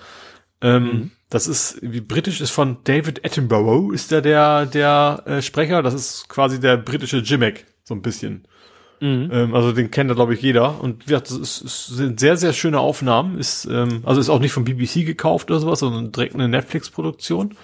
Ähm, 0.62 1.10
Das 1.30 1.48
ist 1.48 1.80
wie 1.82 2.02
britisch 2.02 2.40
ist 2.42 2.52
von 2.52 2.78
David 2.84 3.26
Attenborough 3.26 3.92
ist 3.94 4.12
der 4.12 4.22
der 4.22 4.68
der 4.68 5.24
äh, 5.26 5.42
Sprecher. 5.42 5.82
Das 5.82 5.96
ist 5.96 6.30
quasi 6.30 6.60
der 6.60 6.78
britische 6.78 7.18
Jimek 7.18 7.66
so 7.84 7.96
ein 7.96 8.04
bisschen. 8.04 8.46
Mhm. 9.02 9.30
Ähm, 9.34 9.56
also 9.56 9.74
den 9.74 9.92
kennt 9.92 10.10
da 10.10 10.14
glaube 10.14 10.34
ich 10.34 10.42
jeder. 10.42 10.82
Und 10.82 11.10
ja, 11.10 11.20
das 11.20 11.32
ist, 11.32 11.62
ist, 11.62 11.88
sind 11.88 12.20
sehr, 12.20 12.38
sehr 12.38 12.54
schöne 12.54 12.80
Aufnahmen. 12.80 13.38
Ist, 13.38 13.66
ähm, 13.66 14.02
also 14.06 14.22
ist 14.22 14.30
auch 14.30 14.40
nicht 14.40 14.54
vom 14.54 14.64
BBC 14.64 15.06
gekauft 15.06 15.52
oder 15.52 15.60
sowas, 15.60 15.80
sondern 15.80 16.12
direkt 16.12 16.36
eine 16.36 16.48
Netflix-Produktion. 16.48 17.56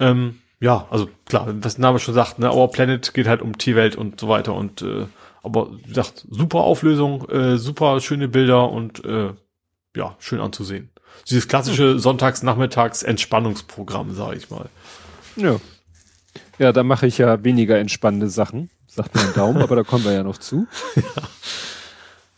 Ähm, 0.00 0.38
ja, 0.60 0.88
also 0.90 1.08
klar, 1.26 1.46
was 1.60 1.76
der 1.76 1.82
Name 1.82 2.00
schon 2.00 2.14
sagt, 2.14 2.38
ne, 2.38 2.52
Our 2.52 2.70
Planet 2.70 3.14
geht 3.14 3.28
halt 3.28 3.42
um 3.42 3.58
Tierwelt 3.58 3.94
und 3.94 4.18
so 4.18 4.28
weiter 4.28 4.54
und 4.54 4.82
äh, 4.82 5.06
aber 5.42 5.70
wie 5.72 5.88
gesagt, 5.88 6.26
super 6.28 6.60
Auflösung, 6.60 7.28
äh, 7.28 7.58
super 7.58 8.00
schöne 8.00 8.26
Bilder 8.26 8.70
und 8.70 9.04
äh, 9.04 9.30
ja, 9.96 10.16
schön 10.18 10.40
anzusehen. 10.40 10.90
Dieses 11.30 11.48
klassische 11.48 11.94
mhm. 11.94 11.98
Sonntags-Nachmittags-Entspannungsprogramm, 11.98 14.14
sage 14.14 14.36
ich 14.36 14.50
mal. 14.50 14.68
Ja. 15.36 15.56
Ja, 16.58 16.72
da 16.72 16.82
mache 16.82 17.06
ich 17.06 17.18
ja 17.18 17.44
weniger 17.44 17.78
entspannende 17.78 18.28
Sachen, 18.28 18.70
sagt 18.98 19.14
mein 19.14 19.32
Daumen, 19.32 19.62
aber 19.62 19.76
da 19.76 19.82
kommen 19.84 20.04
wir 20.04 20.12
ja 20.12 20.22
noch 20.22 20.38
zu. 20.38 20.66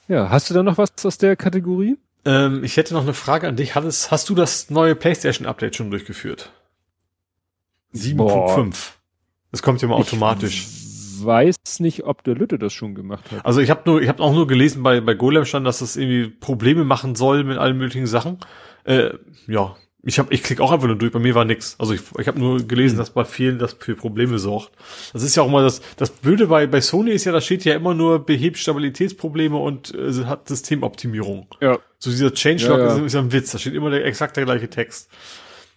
Ja. 0.08 0.14
ja, 0.16 0.30
hast 0.30 0.50
du 0.50 0.54
da 0.54 0.62
noch 0.62 0.78
was 0.78 0.90
aus 1.04 1.18
der 1.18 1.34
Kategorie? 1.36 1.96
Ähm, 2.24 2.62
ich 2.62 2.76
hätte 2.76 2.94
noch 2.94 3.02
eine 3.02 3.14
Frage 3.14 3.48
an 3.48 3.56
dich. 3.56 3.74
Hattest, 3.74 4.10
hast 4.10 4.28
du 4.28 4.34
das 4.34 4.70
neue 4.70 4.94
PlayStation-Update 4.94 5.76
schon 5.76 5.90
durchgeführt? 5.90 6.52
7.5. 7.94 8.76
Das 9.50 9.62
kommt 9.62 9.80
ja 9.82 9.88
mal 9.88 9.94
automatisch. 9.94 10.66
Ich 10.66 11.24
weiß 11.24 11.80
nicht, 11.80 12.04
ob 12.04 12.22
der 12.24 12.34
Lütte 12.34 12.58
das 12.58 12.72
schon 12.72 12.94
gemacht 12.94 13.30
hat. 13.30 13.44
Also 13.44 13.60
ich 13.60 13.70
habe 13.70 13.82
nur, 13.86 14.02
ich 14.02 14.08
habe 14.08 14.22
auch 14.22 14.32
nur 14.32 14.46
gelesen 14.46 14.82
bei 14.82 15.00
bei 15.00 15.14
Golem 15.14 15.44
stand, 15.44 15.66
dass 15.66 15.80
das 15.80 15.96
irgendwie 15.96 16.28
Probleme 16.28 16.84
machen 16.84 17.14
soll 17.14 17.44
mit 17.44 17.58
allen 17.58 17.76
möglichen 17.78 18.06
Sachen. 18.06 18.38
Äh, 18.84 19.10
ja, 19.46 19.76
ich 20.02 20.18
habe, 20.18 20.32
ich 20.32 20.42
klicke 20.42 20.62
auch 20.62 20.72
einfach 20.72 20.86
nur 20.86 20.96
durch. 20.96 21.12
Bei 21.12 21.18
mir 21.18 21.34
war 21.34 21.44
nix. 21.44 21.76
Also 21.78 21.92
ich, 21.92 22.00
ich 22.18 22.26
habe 22.26 22.38
nur 22.38 22.66
gelesen, 22.66 22.96
dass 22.96 23.10
bei 23.10 23.24
vielen 23.24 23.58
das 23.58 23.74
für 23.74 23.94
Probleme 23.94 24.38
sorgt. 24.38 24.72
Das 25.12 25.22
ist 25.22 25.36
ja 25.36 25.42
auch 25.42 25.48
immer 25.48 25.62
das, 25.62 25.82
das 25.96 26.10
Blöde 26.10 26.46
bei 26.46 26.66
bei 26.66 26.80
Sony 26.80 27.10
ist 27.10 27.24
ja, 27.24 27.32
da 27.32 27.40
steht 27.40 27.64
ja 27.64 27.74
immer 27.74 27.94
nur 27.94 28.24
behebt 28.24 28.56
Stabilitätsprobleme 28.56 29.56
und 29.56 29.94
äh, 29.94 30.24
hat 30.24 30.48
Systemoptimierung. 30.48 31.48
Ja. 31.60 31.78
So 31.98 32.10
dieser 32.10 32.32
Changelog 32.32 32.78
ja, 32.78 32.86
ja. 32.86 32.96
ist, 32.96 33.02
ist 33.02 33.16
ein 33.16 33.32
Witz. 33.32 33.52
Da 33.52 33.58
steht 33.58 33.74
immer 33.74 33.90
der 33.90 34.04
exakt 34.06 34.36
der 34.36 34.44
gleiche 34.44 34.70
Text. 34.70 35.10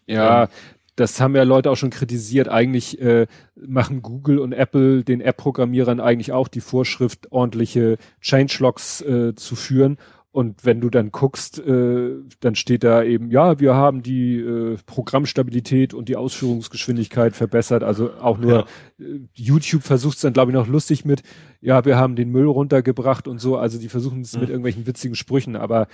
Ja, 0.05 0.43
ähm, 0.43 0.49
das 0.95 1.19
haben 1.19 1.35
ja 1.35 1.43
Leute 1.43 1.71
auch 1.71 1.75
schon 1.75 1.89
kritisiert. 1.89 2.47
Eigentlich 2.47 3.01
äh, 3.01 3.25
machen 3.55 4.01
Google 4.01 4.39
und 4.39 4.53
Apple 4.53 5.03
den 5.03 5.21
App-Programmierern 5.21 5.99
eigentlich 5.99 6.31
auch 6.31 6.47
die 6.47 6.61
Vorschrift, 6.61 7.31
ordentliche 7.31 7.97
Changelogs 8.21 9.01
äh, 9.01 9.33
zu 9.35 9.55
führen. 9.55 9.97
Und 10.33 10.65
wenn 10.65 10.81
du 10.81 10.89
dann 10.89 11.11
guckst, 11.11 11.59
äh, 11.59 12.15
dann 12.39 12.55
steht 12.55 12.83
da 12.83 13.03
eben, 13.03 13.29
ja, 13.29 13.59
wir 13.59 13.75
haben 13.75 14.01
die 14.01 14.39
äh, 14.39 14.77
Programmstabilität 14.87 15.93
und 15.93 16.09
die 16.09 16.15
Ausführungsgeschwindigkeit 16.15 17.35
verbessert. 17.35 17.83
Also 17.83 18.13
auch 18.19 18.39
nur 18.39 18.51
ja. 18.51 19.05
äh, 19.05 19.19
YouTube 19.35 19.83
versucht 19.83 20.15
es 20.15 20.21
dann, 20.21 20.33
glaube 20.33 20.49
ich, 20.49 20.55
noch 20.55 20.65
lustig 20.65 21.05
mit, 21.05 21.21
ja, 21.61 21.85
wir 21.85 21.97
haben 21.97 22.15
den 22.15 22.29
Müll 22.29 22.47
runtergebracht 22.47 23.27
und 23.27 23.37
so. 23.37 23.57
Also 23.57 23.77
die 23.77 23.89
versuchen 23.89 24.21
es 24.21 24.33
mhm. 24.33 24.41
mit 24.41 24.49
irgendwelchen 24.49 24.87
witzigen 24.87 25.13
Sprüchen, 25.13 25.55
aber 25.55 25.87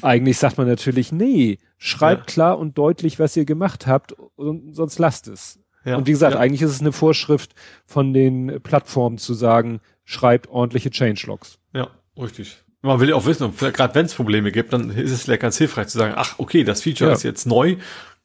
eigentlich 0.00 0.38
sagt 0.38 0.56
man 0.56 0.66
natürlich, 0.66 1.12
nee, 1.12 1.58
schreibt 1.76 2.30
ja. 2.30 2.32
klar 2.32 2.58
und 2.58 2.78
deutlich, 2.78 3.18
was 3.18 3.36
ihr 3.36 3.44
gemacht 3.44 3.86
habt, 3.86 4.14
und 4.36 4.74
sonst 4.74 4.98
lasst 4.98 5.28
es. 5.28 5.58
Ja. 5.84 5.98
Und 5.98 6.06
wie 6.06 6.12
gesagt, 6.12 6.34
eigentlich 6.34 6.62
ist 6.62 6.70
es 6.70 6.80
eine 6.80 6.92
Vorschrift 6.92 7.54
von 7.84 8.14
den 8.14 8.58
Plattformen 8.62 9.18
zu 9.18 9.34
sagen, 9.34 9.80
schreibt 10.04 10.48
ordentliche 10.48 10.90
Changelogs. 10.90 11.58
Ja, 11.74 11.90
richtig. 12.18 12.62
Man 12.86 13.00
will 13.00 13.10
ja 13.10 13.14
auch 13.16 13.26
wissen, 13.26 13.52
gerade 13.56 13.94
wenn 13.94 14.06
es 14.06 14.14
Probleme 14.14 14.52
gibt, 14.52 14.72
dann 14.72 14.90
ist 14.90 15.10
es 15.10 15.22
vielleicht 15.22 15.42
ganz 15.42 15.58
hilfreich 15.58 15.88
zu 15.88 15.98
sagen, 15.98 16.14
ach, 16.16 16.34
okay, 16.38 16.64
das 16.64 16.82
Feature 16.82 17.12
ist 17.12 17.22
jetzt 17.22 17.46
neu, 17.46 17.76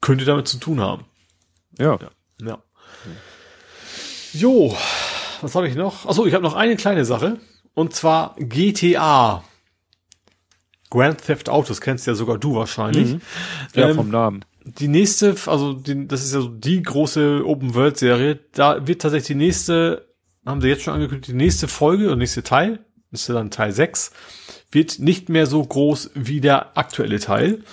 könnte 0.01 0.25
damit 0.25 0.47
zu 0.47 0.57
tun 0.57 0.79
haben. 0.79 1.05
Ja. 1.77 1.97
Ja. 1.99 2.09
ja. 2.45 2.57
Jo, 4.33 4.75
was 5.41 5.55
habe 5.55 5.67
ich 5.67 5.75
noch? 5.75 6.05
Achso, 6.05 6.25
ich 6.25 6.33
habe 6.33 6.43
noch 6.43 6.55
eine 6.55 6.75
kleine 6.75 7.05
Sache. 7.05 7.37
Und 7.73 7.93
zwar 7.95 8.35
GTA. 8.37 9.43
Grand 10.89 11.23
Theft 11.25 11.49
Autos 11.49 11.81
kennst 11.81 12.05
ja 12.05 12.13
sogar 12.13 12.37
du 12.37 12.55
wahrscheinlich. 12.55 13.13
Mhm. 13.13 13.21
Ja, 13.75 13.89
ähm, 13.89 13.95
vom 13.95 14.09
Namen. 14.09 14.45
Die 14.63 14.87
nächste, 14.87 15.35
also 15.47 15.73
die, 15.73 16.07
das 16.07 16.23
ist 16.23 16.33
ja 16.33 16.41
so 16.41 16.49
die 16.49 16.83
große 16.83 17.43
Open 17.45 17.73
World 17.73 17.97
Serie. 17.97 18.39
Da 18.53 18.85
wird 18.85 19.01
tatsächlich 19.01 19.27
die 19.27 19.35
nächste, 19.35 20.07
haben 20.45 20.61
sie 20.61 20.67
jetzt 20.67 20.83
schon 20.83 20.93
angekündigt, 20.93 21.29
die 21.29 21.33
nächste 21.33 21.67
Folge 21.67 22.11
und 22.11 22.19
nächste 22.19 22.43
Teil, 22.43 22.79
ist 23.11 23.27
ja 23.27 23.33
dann 23.33 23.51
Teil 23.51 23.71
6, 23.71 24.11
wird 24.71 24.99
nicht 24.99 25.29
mehr 25.29 25.47
so 25.47 25.63
groß 25.63 26.11
wie 26.13 26.41
der 26.41 26.77
aktuelle 26.77 27.19
Teil. 27.19 27.63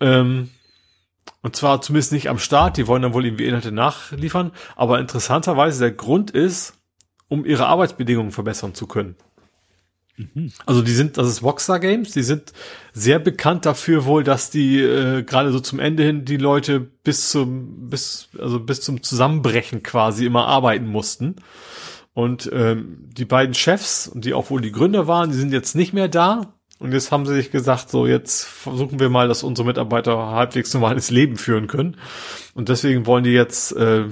Ähm, 0.00 0.50
und 1.42 1.56
zwar 1.56 1.80
zumindest 1.80 2.12
nicht 2.12 2.28
am 2.28 2.38
Start, 2.38 2.76
die 2.76 2.86
wollen 2.86 3.02
dann 3.02 3.14
wohl 3.14 3.24
irgendwie 3.24 3.46
Inhalte 3.46 3.72
nachliefern, 3.72 4.52
aber 4.76 5.00
interessanterweise 5.00 5.80
der 5.80 5.92
Grund 5.92 6.30
ist, 6.30 6.74
um 7.28 7.46
ihre 7.46 7.66
Arbeitsbedingungen 7.66 8.32
verbessern 8.32 8.74
zu 8.74 8.86
können. 8.86 9.16
Mhm. 10.16 10.52
Also 10.66 10.82
die 10.82 10.92
sind, 10.92 11.16
das 11.16 11.28
ist 11.28 11.42
Rockstar 11.42 11.80
Games, 11.80 12.12
die 12.12 12.22
sind 12.22 12.52
sehr 12.92 13.18
bekannt 13.18 13.64
dafür 13.64 14.04
wohl, 14.04 14.24
dass 14.24 14.50
die 14.50 14.80
äh, 14.80 15.22
gerade 15.22 15.52
so 15.52 15.60
zum 15.60 15.78
Ende 15.78 16.02
hin 16.02 16.24
die 16.24 16.36
Leute 16.36 16.80
bis 16.80 17.30
zum, 17.30 17.88
bis, 17.88 18.28
also 18.38 18.60
bis 18.60 18.82
zum 18.82 19.02
Zusammenbrechen 19.02 19.82
quasi 19.82 20.26
immer 20.26 20.46
arbeiten 20.46 20.86
mussten. 20.86 21.36
Und 22.12 22.50
ähm, 22.52 23.08
die 23.12 23.24
beiden 23.24 23.54
Chefs, 23.54 24.10
die 24.14 24.34
auch 24.34 24.50
wohl 24.50 24.60
die 24.60 24.72
Gründer 24.72 25.06
waren, 25.06 25.30
die 25.30 25.36
sind 25.36 25.52
jetzt 25.52 25.74
nicht 25.76 25.92
mehr 25.92 26.08
da. 26.08 26.54
Und 26.78 26.92
jetzt 26.92 27.12
haben 27.12 27.26
sie 27.26 27.34
sich 27.34 27.50
gesagt, 27.50 27.90
so 27.90 28.06
jetzt 28.06 28.44
versuchen 28.44 28.98
wir 28.98 29.10
mal, 29.10 29.28
dass 29.28 29.42
unsere 29.42 29.66
Mitarbeiter 29.66 30.16
halbwegs 30.30 30.72
normales 30.72 31.10
Leben 31.10 31.36
führen 31.36 31.66
können. 31.66 31.96
Und 32.54 32.68
deswegen 32.68 33.06
wollen 33.06 33.22
die 33.22 33.30
jetzt 33.30 33.72
äh, 33.76 34.06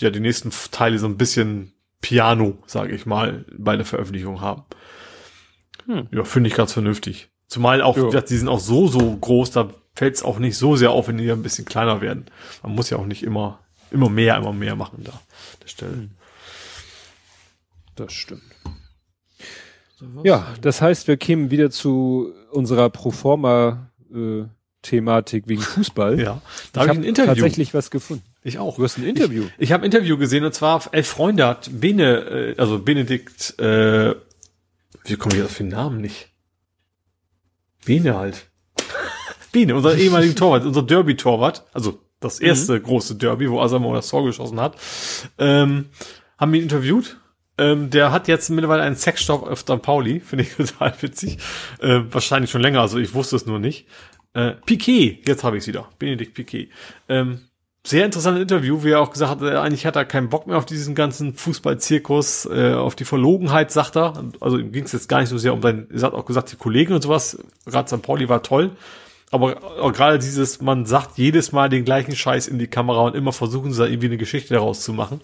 ja 0.00 0.10
die 0.10 0.20
nächsten 0.20 0.50
Teile 0.72 0.98
so 0.98 1.06
ein 1.06 1.16
bisschen 1.16 1.72
Piano, 2.00 2.58
sage 2.66 2.94
ich 2.94 3.06
mal, 3.06 3.44
bei 3.56 3.76
der 3.76 3.86
Veröffentlichung 3.86 4.40
haben. 4.40 4.64
Hm. 5.86 6.08
Ja, 6.10 6.24
finde 6.24 6.50
ich 6.50 6.56
ganz 6.56 6.72
vernünftig. 6.72 7.28
Zumal 7.46 7.82
auch, 7.82 7.96
ja. 7.96 8.20
die 8.20 8.36
sind 8.36 8.48
auch 8.48 8.60
so, 8.60 8.88
so 8.88 9.16
groß, 9.16 9.52
da 9.52 9.70
fällt 9.94 10.16
es 10.16 10.22
auch 10.24 10.38
nicht 10.38 10.58
so 10.58 10.76
sehr 10.76 10.90
auf, 10.90 11.08
wenn 11.08 11.18
die 11.18 11.30
ein 11.30 11.42
bisschen 11.42 11.64
kleiner 11.64 12.00
werden. 12.00 12.26
Man 12.62 12.74
muss 12.74 12.90
ja 12.90 12.98
auch 12.98 13.06
nicht 13.06 13.22
immer, 13.22 13.60
immer 13.92 14.10
mehr, 14.10 14.36
immer 14.36 14.52
mehr 14.52 14.74
machen 14.74 15.04
da, 15.04 15.20
der 15.62 15.68
Stelle. 15.68 15.92
Hm. 15.92 16.10
Das 17.96 18.12
stimmt. 18.12 18.42
Ja, 20.22 20.54
das 20.60 20.82
heißt, 20.82 21.08
wir 21.08 21.16
kämen 21.16 21.50
wieder 21.50 21.70
zu 21.70 22.32
unserer 22.50 22.90
Proforma 22.90 23.90
äh, 24.14 24.44
Thematik 24.82 25.48
wegen 25.48 25.62
Fußball. 25.62 26.20
ja, 26.20 26.42
da 26.72 26.82
habe 26.82 26.90
ich 26.92 26.96
hab 26.96 27.02
ein 27.02 27.08
Interview. 27.08 27.34
tatsächlich 27.34 27.74
was 27.74 27.90
gefunden. 27.90 28.24
Ich 28.42 28.58
auch. 28.58 28.76
Du 28.76 28.84
hast 28.84 28.98
ein 28.98 29.04
Interview. 29.04 29.44
Ich, 29.56 29.64
ich 29.64 29.72
habe 29.72 29.82
ein 29.82 29.86
Interview 29.86 30.18
gesehen 30.18 30.44
und 30.44 30.54
zwar 30.54 30.82
elf 30.92 31.08
Freunde 31.08 31.46
hat 31.46 31.70
Bene, 31.72 32.54
äh, 32.54 32.54
also 32.58 32.78
Benedikt 32.78 33.58
äh, 33.58 34.14
wie 35.08 35.16
komme 35.16 35.36
ich 35.36 35.42
auf 35.42 35.56
den 35.56 35.68
Namen 35.68 36.00
nicht? 36.00 36.28
Bene 37.84 38.16
halt. 38.16 38.48
Bene, 39.52 39.74
unser 39.74 39.94
ehemaliger 39.98 40.34
Torwart, 40.34 40.64
unser 40.64 40.82
Derby-Torwart, 40.82 41.64
also 41.72 42.00
das 42.20 42.40
mhm. 42.40 42.46
erste 42.46 42.72
mhm. 42.74 42.82
große 42.82 43.14
Derby, 43.16 43.50
wo 43.50 43.60
Asamoah 43.60 43.94
das 43.94 44.08
Tor 44.08 44.24
geschossen 44.24 44.60
hat, 44.60 44.76
ähm, 45.38 45.86
haben 46.38 46.54
ihn 46.54 46.62
interviewt. 46.62 47.18
Ähm, 47.58 47.90
der 47.90 48.12
hat 48.12 48.28
jetzt 48.28 48.50
mittlerweile 48.50 48.82
einen 48.82 48.96
auf 48.96 49.58
St. 49.60 49.82
Pauli, 49.82 50.20
finde 50.24 50.44
ich 50.44 50.54
total 50.54 50.94
witzig. 51.00 51.38
Äh, 51.80 52.00
wahrscheinlich 52.10 52.50
schon 52.50 52.60
länger, 52.60 52.80
also 52.80 52.98
ich 52.98 53.14
wusste 53.14 53.36
es 53.36 53.46
nur 53.46 53.58
nicht. 53.58 53.86
Äh, 54.34 54.52
Piquet, 54.66 55.22
jetzt 55.26 55.44
habe 55.44 55.56
ich 55.56 55.62
es 55.62 55.68
wieder. 55.68 55.88
Benedikt 55.98 56.34
Piquet. 56.34 56.68
Ähm, 57.08 57.40
sehr 57.86 58.04
interessantes 58.04 58.42
Interview, 58.42 58.82
wie 58.82 58.90
er 58.90 59.00
auch 59.00 59.12
gesagt 59.12 59.40
hat, 59.40 59.42
äh, 59.42 59.56
eigentlich 59.56 59.86
hat 59.86 59.96
er 59.96 60.04
keinen 60.04 60.28
Bock 60.28 60.46
mehr 60.46 60.58
auf 60.58 60.66
diesen 60.66 60.94
ganzen 60.94 61.34
Fußballzirkus, 61.34 62.46
äh, 62.46 62.74
auf 62.74 62.96
die 62.96 63.04
Verlogenheit, 63.04 63.70
sagt 63.70 63.96
er. 63.96 64.24
Also 64.40 64.58
ihm 64.58 64.72
ging 64.72 64.84
es 64.84 64.92
jetzt 64.92 65.08
gar 65.08 65.20
nicht 65.20 65.28
so 65.28 65.38
sehr 65.38 65.54
um 65.54 65.62
sein, 65.62 65.86
er 65.94 66.02
hat 66.02 66.12
auch 66.12 66.26
gesagt, 66.26 66.52
die 66.52 66.56
Kollegen 66.56 66.92
und 66.92 67.02
sowas, 67.02 67.38
gerade 67.64 67.88
St. 67.88 68.02
Pauli 68.02 68.28
war 68.28 68.42
toll. 68.42 68.72
Aber 69.30 69.80
auch 69.80 69.92
gerade 69.92 70.18
dieses, 70.18 70.60
man 70.60 70.86
sagt 70.86 71.16
jedes 71.18 71.52
Mal 71.52 71.68
den 71.68 71.84
gleichen 71.84 72.14
Scheiß 72.14 72.46
in 72.48 72.58
die 72.58 72.68
Kamera 72.68 73.02
und 73.02 73.16
immer 73.16 73.32
versuchen 73.32 73.72
sie 73.72 73.78
da 73.78 73.86
irgendwie 73.86 74.06
eine 74.06 74.18
Geschichte 74.18 74.54
daraus 74.54 74.82
zu 74.82 74.92
machen. 74.92 75.20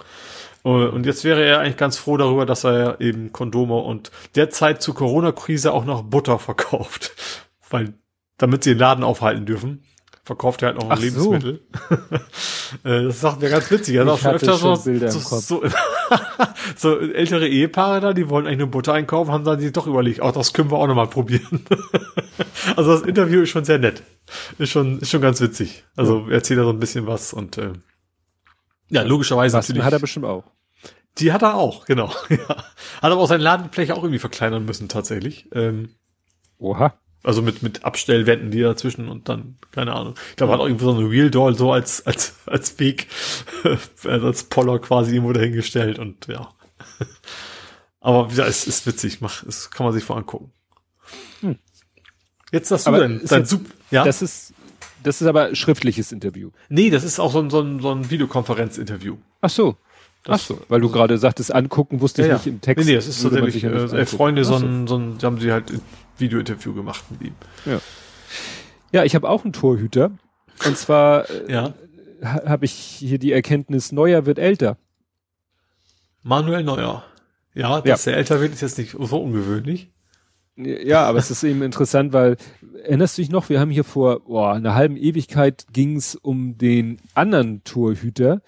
Äh, 0.64 0.68
und 0.68 1.06
jetzt 1.06 1.24
wäre 1.24 1.44
er 1.44 1.60
eigentlich 1.60 1.76
ganz 1.76 1.96
froh 1.96 2.16
darüber, 2.16 2.46
dass 2.46 2.64
er 2.64 3.00
eben 3.00 3.32
Kondome 3.32 3.76
und 3.76 4.10
derzeit 4.34 4.82
zur 4.82 4.94
Corona-Krise 4.94 5.72
auch 5.72 5.84
noch 5.84 6.02
Butter 6.02 6.38
verkauft. 6.38 7.12
Weil, 7.70 7.94
damit 8.38 8.64
sie 8.64 8.70
den 8.70 8.78
Laden 8.78 9.04
aufhalten 9.04 9.46
dürfen 9.46 9.84
verkauft 10.24 10.62
er 10.62 10.68
halt 10.68 10.78
noch 10.78 10.84
ein 10.84 10.92
Ach 10.92 11.00
Lebensmittel. 11.00 11.60
So. 11.88 11.96
Äh, 12.84 13.04
das 13.04 13.20
sagt 13.20 13.42
mir 13.42 13.50
ganz 13.50 13.70
witzig. 13.70 13.96
Er 13.96 14.06
sagt 14.06 14.20
schon 14.22 14.32
öfter 14.32 14.54
so, 14.54 14.74
so, 14.76 15.40
so, 15.40 15.62
so, 16.76 16.98
ältere 17.00 17.46
Ehepaare 17.46 18.00
da, 18.00 18.12
die 18.14 18.30
wollen 18.30 18.46
eigentlich 18.46 18.60
nur 18.60 18.68
Butter 18.68 18.94
einkaufen, 18.94 19.30
haben 19.30 19.44
dann 19.44 19.60
sich 19.60 19.72
doch 19.72 19.86
überlegt, 19.86 20.22
auch 20.22 20.32
das 20.32 20.54
können 20.54 20.70
wir 20.70 20.78
auch 20.78 20.86
nochmal 20.86 21.06
probieren. 21.06 21.66
also 22.74 22.92
das 22.92 23.02
Interview 23.02 23.42
ist 23.42 23.50
schon 23.50 23.66
sehr 23.66 23.78
nett. 23.78 24.02
Ist 24.56 24.70
schon, 24.70 25.00
ist 25.00 25.10
schon 25.10 25.20
ganz 25.20 25.42
witzig. 25.42 25.84
Also 25.96 26.24
ja. 26.28 26.36
erzählt 26.36 26.60
er 26.60 26.64
so 26.64 26.70
ein 26.70 26.80
bisschen 26.80 27.06
was 27.06 27.34
und 27.34 27.58
äh, 27.58 27.72
ja, 28.92 29.02
logischerweise 29.02 29.56
was 29.56 29.68
natürlich. 29.68 29.84
hat 29.84 29.92
er 29.92 29.98
bestimmt 29.98 30.26
auch. 30.26 30.44
Die 31.18 31.32
hat 31.32 31.42
er 31.42 31.54
auch, 31.56 31.86
genau. 31.86 32.12
ja. 32.28 32.48
Hat 32.48 32.66
aber 33.02 33.18
auch 33.18 33.28
seine 33.28 33.42
Ladenfläche 33.42 33.94
auch 33.94 34.02
irgendwie 34.02 34.18
verkleinern 34.18 34.64
müssen, 34.64 34.88
tatsächlich. 34.88 35.48
Ähm, 35.52 35.90
Oha. 36.58 36.94
Also 37.24 37.40
mit, 37.40 37.62
mit 37.62 37.84
Abstellwänden, 37.84 38.50
die 38.50 38.60
dazwischen 38.60 39.08
und 39.08 39.28
dann, 39.28 39.56
keine 39.70 39.94
Ahnung. 39.94 40.14
Ich 40.30 40.36
glaube, 40.36 40.50
ja. 40.50 40.54
hat 40.54 40.62
auch 40.62 40.66
irgendwie 40.66 40.84
so 40.84 40.92
eine 40.92 41.08
Real 41.08 41.30
Doll 41.30 41.56
so 41.56 41.72
als, 41.72 42.04
als, 42.06 42.34
als 42.46 42.78
Weg, 42.78 43.06
also 44.04 44.26
als 44.26 44.44
Poller 44.44 44.78
quasi 44.78 45.14
irgendwo 45.14 45.32
dahingestellt 45.32 45.98
und 45.98 46.26
ja. 46.26 46.50
Aber 48.00 48.28
gesagt, 48.28 48.48
es 48.48 48.66
ist 48.66 48.86
witzig, 48.86 49.20
mach, 49.20 49.44
es 49.44 49.70
kann 49.70 49.86
man 49.86 49.92
sich 49.94 50.04
vor 50.04 50.16
angucken. 50.16 50.52
Hm. 51.40 51.58
Jetzt 52.50 52.70
hast 52.70 52.86
du 52.86 52.90
aber 52.90 52.98
dein, 52.98 53.24
dein 53.24 53.46
Sub, 53.46 53.62
ja? 53.90 54.04
Das 54.04 54.20
ist, 54.20 54.52
das 55.02 55.20
ist 55.20 55.26
aber 55.26 55.54
schriftliches 55.54 56.12
Interview. 56.12 56.50
Nee, 56.68 56.90
das 56.90 57.04
ist 57.04 57.18
auch 57.18 57.32
so 57.32 57.40
ein, 57.40 57.50
so 57.50 57.60
ein, 57.60 57.80
so 57.80 57.90
ein 57.90 58.10
Videokonferenz-Interview. 58.10 59.16
Ach 59.40 59.50
so. 59.50 59.76
Das, 60.24 60.42
Ach 60.42 60.46
so, 60.46 60.60
weil 60.68 60.80
du 60.80 60.88
gerade 60.88 61.18
sagtest, 61.18 61.52
angucken 61.52 62.00
wusste 62.00 62.22
ich 62.22 62.28
ja, 62.28 62.34
nicht 62.34 62.46
im 62.46 62.60
Text. 62.60 62.84
Nee, 62.84 62.92
nee, 62.92 62.96
das 62.96 63.08
ist 63.08 63.22
tatsächlich, 63.22 63.64
äh, 63.64 64.06
Freunde, 64.06 64.44
so 64.44 64.54
ein, 64.54 64.86
so 64.86 64.96
ein, 64.96 65.18
haben 65.20 65.40
sie 65.40 65.50
halt 65.50 65.72
ein 65.72 65.80
Video-Interview 66.16 66.72
gemacht 66.74 67.02
mit 67.10 67.22
ihm. 67.22 67.34
Ja. 67.66 67.80
Ja, 68.92 69.04
ich 69.04 69.16
habe 69.16 69.28
auch 69.28 69.42
einen 69.42 69.52
Torhüter. 69.52 70.12
Und 70.64 70.78
zwar 70.78 71.28
äh, 71.28 71.52
ja. 71.52 71.74
habe 72.22 72.64
ich 72.66 72.72
hier 72.72 73.18
die 73.18 73.32
Erkenntnis, 73.32 73.90
Neuer 73.90 74.24
wird 74.24 74.38
älter. 74.38 74.76
Manuel 76.22 76.62
Neuer. 76.62 77.04
Ja, 77.54 77.80
dass 77.80 78.04
ja. 78.04 78.12
er 78.12 78.18
älter 78.18 78.40
wird, 78.40 78.52
ist 78.52 78.60
jetzt 78.60 78.78
nicht 78.78 78.92
so 78.92 79.20
ungewöhnlich. 79.20 79.90
Ja, 80.56 81.06
aber 81.06 81.18
es 81.18 81.30
ist 81.30 81.42
eben 81.44 81.62
interessant, 81.62 82.12
weil 82.12 82.36
erinnerst 82.84 83.16
du 83.16 83.22
dich 83.22 83.30
noch, 83.30 83.48
wir 83.48 83.58
haben 83.58 83.70
hier 83.70 83.84
vor 83.84 84.20
boah, 84.20 84.52
einer 84.52 84.74
halben 84.74 84.96
Ewigkeit 84.96 85.66
ging 85.72 85.96
es 85.96 86.14
um 86.14 86.58
den 86.58 86.98
anderen 87.14 87.64
Torhüter. 87.64 88.42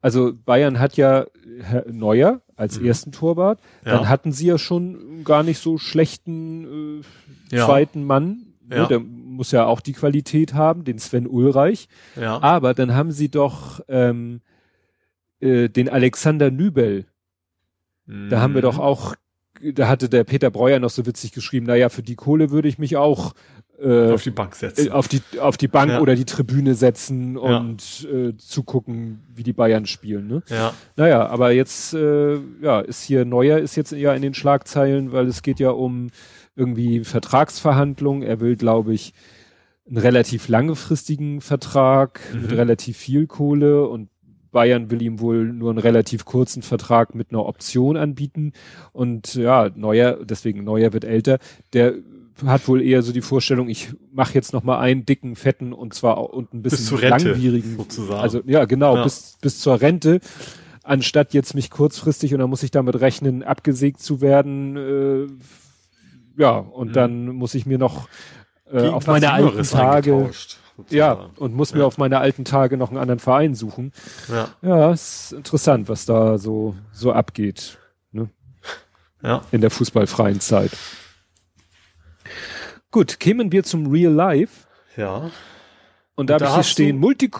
Also 0.00 0.32
Bayern 0.34 0.78
hat 0.78 0.96
ja 0.96 1.26
Herr 1.62 1.90
Neuer 1.90 2.42
als 2.56 2.78
mhm. 2.78 2.86
ersten 2.86 3.12
Torwart. 3.12 3.60
Ja. 3.84 3.92
Dann 3.92 4.08
hatten 4.08 4.32
sie 4.32 4.46
ja 4.46 4.58
schon 4.58 5.24
gar 5.24 5.42
nicht 5.42 5.58
so 5.58 5.78
schlechten 5.78 7.00
äh, 7.50 7.56
ja. 7.56 7.66
zweiten 7.66 8.04
Mann. 8.04 8.54
Ne? 8.68 8.76
Ja. 8.76 8.86
Der 8.86 9.00
muss 9.00 9.50
ja 9.50 9.64
auch 9.64 9.80
die 9.80 9.94
Qualität 9.94 10.52
haben, 10.52 10.84
den 10.84 10.98
Sven 10.98 11.26
Ulreich. 11.26 11.88
Ja. 12.20 12.40
Aber 12.42 12.74
dann 12.74 12.94
haben 12.94 13.12
sie 13.12 13.30
doch 13.30 13.80
ähm, 13.88 14.42
äh, 15.40 15.68
den 15.68 15.88
Alexander 15.88 16.50
Nübel. 16.50 17.06
Da 18.08 18.40
haben 18.40 18.54
wir 18.54 18.62
doch 18.62 18.76
mhm. 18.76 18.82
auch 18.82 19.16
da 19.60 19.88
hatte 19.88 20.08
der 20.08 20.24
Peter 20.24 20.50
Breuer 20.50 20.78
noch 20.78 20.90
so 20.90 21.06
witzig 21.06 21.32
geschrieben, 21.32 21.66
naja, 21.66 21.88
für 21.88 22.02
die 22.02 22.14
Kohle 22.14 22.50
würde 22.50 22.68
ich 22.68 22.78
mich 22.78 22.96
auch 22.96 23.34
äh, 23.80 24.12
auf 24.12 24.22
die 24.22 24.30
Bank 24.30 24.54
setzen. 24.54 24.88
Äh, 24.88 24.90
auf 24.90 25.08
die, 25.08 25.20
auf 25.38 25.56
die 25.56 25.68
Bank 25.68 25.92
ja. 25.92 26.00
oder 26.00 26.14
die 26.14 26.24
Tribüne 26.24 26.74
setzen 26.74 27.36
und 27.36 28.02
ja. 28.02 28.10
äh, 28.10 28.36
zugucken, 28.36 29.22
wie 29.34 29.42
die 29.42 29.52
Bayern 29.52 29.86
spielen. 29.86 30.26
Ne? 30.26 30.42
Ja. 30.48 30.72
Naja, 30.96 31.26
aber 31.26 31.52
jetzt 31.52 31.92
äh, 31.94 32.38
ja, 32.62 32.80
ist 32.80 33.02
hier 33.02 33.24
Neuer 33.24 33.58
ist 33.58 33.76
jetzt 33.76 33.92
ja 33.92 34.14
in 34.14 34.22
den 34.22 34.34
Schlagzeilen, 34.34 35.12
weil 35.12 35.26
es 35.26 35.42
geht 35.42 35.60
ja 35.60 35.70
um 35.70 36.08
irgendwie 36.54 37.04
Vertragsverhandlungen. 37.04 38.22
Er 38.22 38.40
will, 38.40 38.56
glaube 38.56 38.94
ich, 38.94 39.12
einen 39.86 39.98
relativ 39.98 40.48
langfristigen 40.48 41.40
Vertrag 41.40 42.20
mhm. 42.32 42.42
mit 42.42 42.52
relativ 42.52 42.96
viel 42.96 43.26
Kohle 43.26 43.86
und 43.86 44.08
Bayern 44.56 44.90
will 44.90 45.02
ihm 45.02 45.20
wohl 45.20 45.44
nur 45.44 45.68
einen 45.68 45.78
relativ 45.78 46.24
kurzen 46.24 46.62
Vertrag 46.62 47.14
mit 47.14 47.30
einer 47.30 47.44
Option 47.44 47.98
anbieten. 47.98 48.54
Und 48.94 49.34
ja, 49.34 49.68
Neuer, 49.74 50.24
deswegen 50.24 50.64
Neuer 50.64 50.94
wird 50.94 51.04
älter, 51.04 51.38
der 51.74 51.92
hat 52.46 52.66
wohl 52.66 52.80
eher 52.80 53.02
so 53.02 53.12
die 53.12 53.20
Vorstellung, 53.20 53.68
ich 53.68 53.90
mache 54.14 54.32
jetzt 54.32 54.54
noch 54.54 54.62
mal 54.62 54.78
einen 54.78 55.04
dicken, 55.04 55.36
fetten 55.36 55.74
und 55.74 55.92
zwar 55.92 56.32
und 56.32 56.54
ein 56.54 56.62
bisschen 56.62 56.98
langwierigen, 57.02 57.76
sozusagen. 57.76 58.18
also 58.18 58.40
ja 58.46 58.64
genau, 58.64 58.96
ja. 58.96 59.04
bis 59.04 59.36
bis 59.42 59.60
zur 59.60 59.78
Rente, 59.78 60.20
anstatt 60.82 61.34
jetzt 61.34 61.54
mich 61.54 61.70
kurzfristig 61.70 62.32
und 62.32 62.40
dann 62.40 62.48
muss 62.48 62.62
ich 62.62 62.70
damit 62.70 62.98
rechnen, 62.98 63.42
abgesägt 63.42 64.00
zu 64.00 64.22
werden. 64.22 64.76
Äh, 64.76 66.40
ja, 66.40 66.56
und 66.56 66.88
mhm. 66.88 66.92
dann 66.94 67.28
muss 67.28 67.54
ich 67.54 67.66
mir 67.66 67.76
noch 67.76 68.08
äh, 68.72 68.88
auf 68.88 69.06
meine 69.06 69.32
alten 69.32 69.62
Tage 69.64 70.30
ja, 70.90 71.30
und 71.36 71.54
muss 71.54 71.70
ja. 71.70 71.78
mir 71.78 71.86
auf 71.86 71.98
meine 71.98 72.18
alten 72.18 72.44
Tage 72.44 72.76
noch 72.76 72.90
einen 72.90 72.98
anderen 72.98 73.18
Verein 73.18 73.54
suchen. 73.54 73.92
Ja. 74.28 74.48
Ja, 74.62 74.92
ist 74.92 75.32
interessant, 75.32 75.88
was 75.88 76.06
da 76.06 76.38
so, 76.38 76.74
so 76.92 77.12
abgeht. 77.12 77.78
Ne? 78.12 78.30
Ja. 79.22 79.42
In 79.52 79.60
der 79.60 79.70
fußballfreien 79.70 80.40
Zeit. 80.40 80.72
Gut, 82.90 83.20
kämen 83.20 83.52
wir 83.52 83.64
zum 83.64 83.88
Real 83.88 84.12
Life. 84.12 84.66
Ja. 84.96 85.30
Und 86.14 86.30
da, 86.30 86.34
habe 86.34 86.44
ich 86.44 86.54
hier 86.54 86.62
stehen, 86.64 86.98
Multi, 86.98 87.30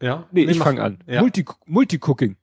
ja? 0.00 0.26
nee, 0.30 0.44
nee 0.44 0.52
ich 0.52 0.58
fange 0.58 0.82
an. 0.82 0.98
Ja. 1.06 1.20
Multi, 1.20 1.44
Multicooking. 1.66 2.36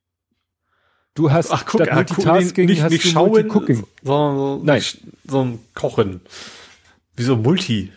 Du 1.14 1.30
hast 1.30 1.52
Ach, 1.52 1.64
guck, 1.64 1.82
statt 1.82 1.94
Multitasking 1.94 2.66
nicht, 2.66 2.82
hast 2.82 2.90
nicht 2.90 3.04
du 3.04 3.08
schauen, 3.08 3.30
Multicooking. 3.30 3.84
Sondern 4.02 4.36
so, 4.36 4.60
Nein. 4.64 4.82
so 5.24 5.40
ein 5.42 5.58
Kochen. 5.74 6.20
Wieso 7.14 7.36
Multi? 7.36 7.92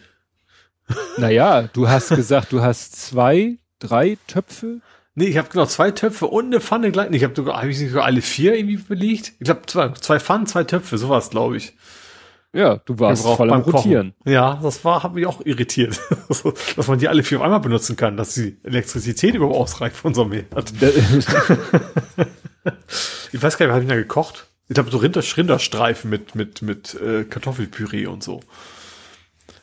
Naja, 1.17 1.63
du 1.73 1.87
hast 1.89 2.09
gesagt, 2.09 2.51
du 2.51 2.61
hast 2.61 2.95
zwei, 2.95 3.57
drei 3.79 4.17
Töpfe. 4.27 4.81
Nee, 5.15 5.25
ich 5.25 5.37
habe 5.37 5.49
genau 5.49 5.65
zwei 5.65 5.91
Töpfe 5.91 6.27
und 6.27 6.45
eine 6.45 6.61
Pfanne 6.61 6.91
gleich. 6.91 7.11
Ich 7.11 7.23
habe 7.23 7.33
sogar, 7.35 7.57
habe 7.57 7.69
ich 7.69 7.79
nicht 7.79 7.89
sogar 7.89 8.05
alle 8.05 8.21
vier 8.21 8.55
irgendwie 8.55 8.77
belegt? 8.77 9.33
Ich 9.39 9.45
glaube 9.45 9.61
zwei, 9.65 9.89
zwei 9.93 10.19
Pfannen, 10.19 10.45
zwei 10.45 10.63
Töpfe, 10.63 10.97
sowas 10.97 11.31
glaube 11.31 11.57
ich. 11.57 11.75
Ja, 12.53 12.77
du 12.85 12.97
warst 12.99 13.23
voll 13.23 13.51
am 13.51 13.61
Rotieren. 13.61 14.13
Kochen. 14.17 14.31
Ja, 14.31 14.59
das 14.61 14.83
war, 14.85 15.03
hat 15.03 15.13
mich 15.13 15.25
auch 15.25 15.45
irritiert, 15.45 15.99
dass 16.75 16.87
man 16.87 16.97
die 16.97 17.07
alle 17.07 17.23
vier 17.23 17.39
auf 17.39 17.43
einmal 17.43 17.59
benutzen 17.59 17.95
kann, 17.95 18.15
dass 18.15 18.35
die 18.35 18.57
Elektrizität 18.63 19.35
überhaupt 19.35 19.55
ausreicht 19.55 19.95
von 19.95 20.09
unserem 20.09 20.31
Herd. 20.31 20.73
ich 23.31 23.41
weiß 23.41 23.57
gar 23.57 23.65
nicht, 23.65 23.71
was 23.71 23.75
habe 23.75 23.83
ich 23.83 23.89
da 23.89 23.95
gekocht? 23.95 24.47
Ich 24.69 24.73
glaube 24.73 24.91
so 24.91 24.97
Rinder, 24.97 25.21
Rinderstreifen 25.21 26.09
mit 26.09 26.35
mit 26.35 26.61
mit 26.61 26.95
äh, 26.95 27.23
Kartoffelpüree 27.23 28.07
und 28.07 28.23
so. 28.23 28.41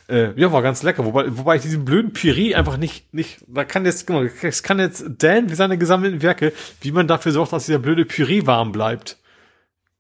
Äh, 0.09 0.39
ja, 0.39 0.53
war 0.53 0.63
ganz 0.63 0.83
lecker. 0.83 1.05
Wobei, 1.05 1.25
wobei 1.37 1.57
ich 1.57 1.63
diesen 1.63 1.85
blöden 1.85 2.13
Püree 2.13 2.55
einfach 2.55 2.77
nicht, 2.77 3.13
nicht, 3.15 3.39
da 3.49 3.65
kann 3.65 3.87
jetzt, 3.87 4.07
genau, 4.07 4.23
es 4.23 4.63
kann 4.63 4.79
jetzt 4.79 5.05
Dan 5.19 5.51
wie 5.51 5.55
seine 5.55 5.79
gesammelten 5.79 6.23
Werke, 6.23 6.53
wie 6.81 6.93
man 6.93 7.09
dafür 7.09 7.33
sorgt, 7.33 7.53
dass 7.53 7.67
dieser 7.67 7.79
blöde 7.79 8.05
Püree 8.05 8.47
warm 8.47 8.73
bleibt. 8.73 9.19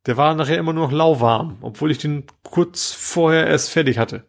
Der 0.06 0.18
war 0.18 0.34
nachher 0.34 0.58
immer 0.58 0.74
nur 0.74 0.86
noch 0.86 0.92
lauwarm, 0.92 1.56
obwohl 1.62 1.90
ich 1.90 1.98
den 1.98 2.24
kurz 2.42 2.92
vorher 2.92 3.46
erst 3.46 3.70
fertig 3.70 3.96
hatte. 3.98 4.24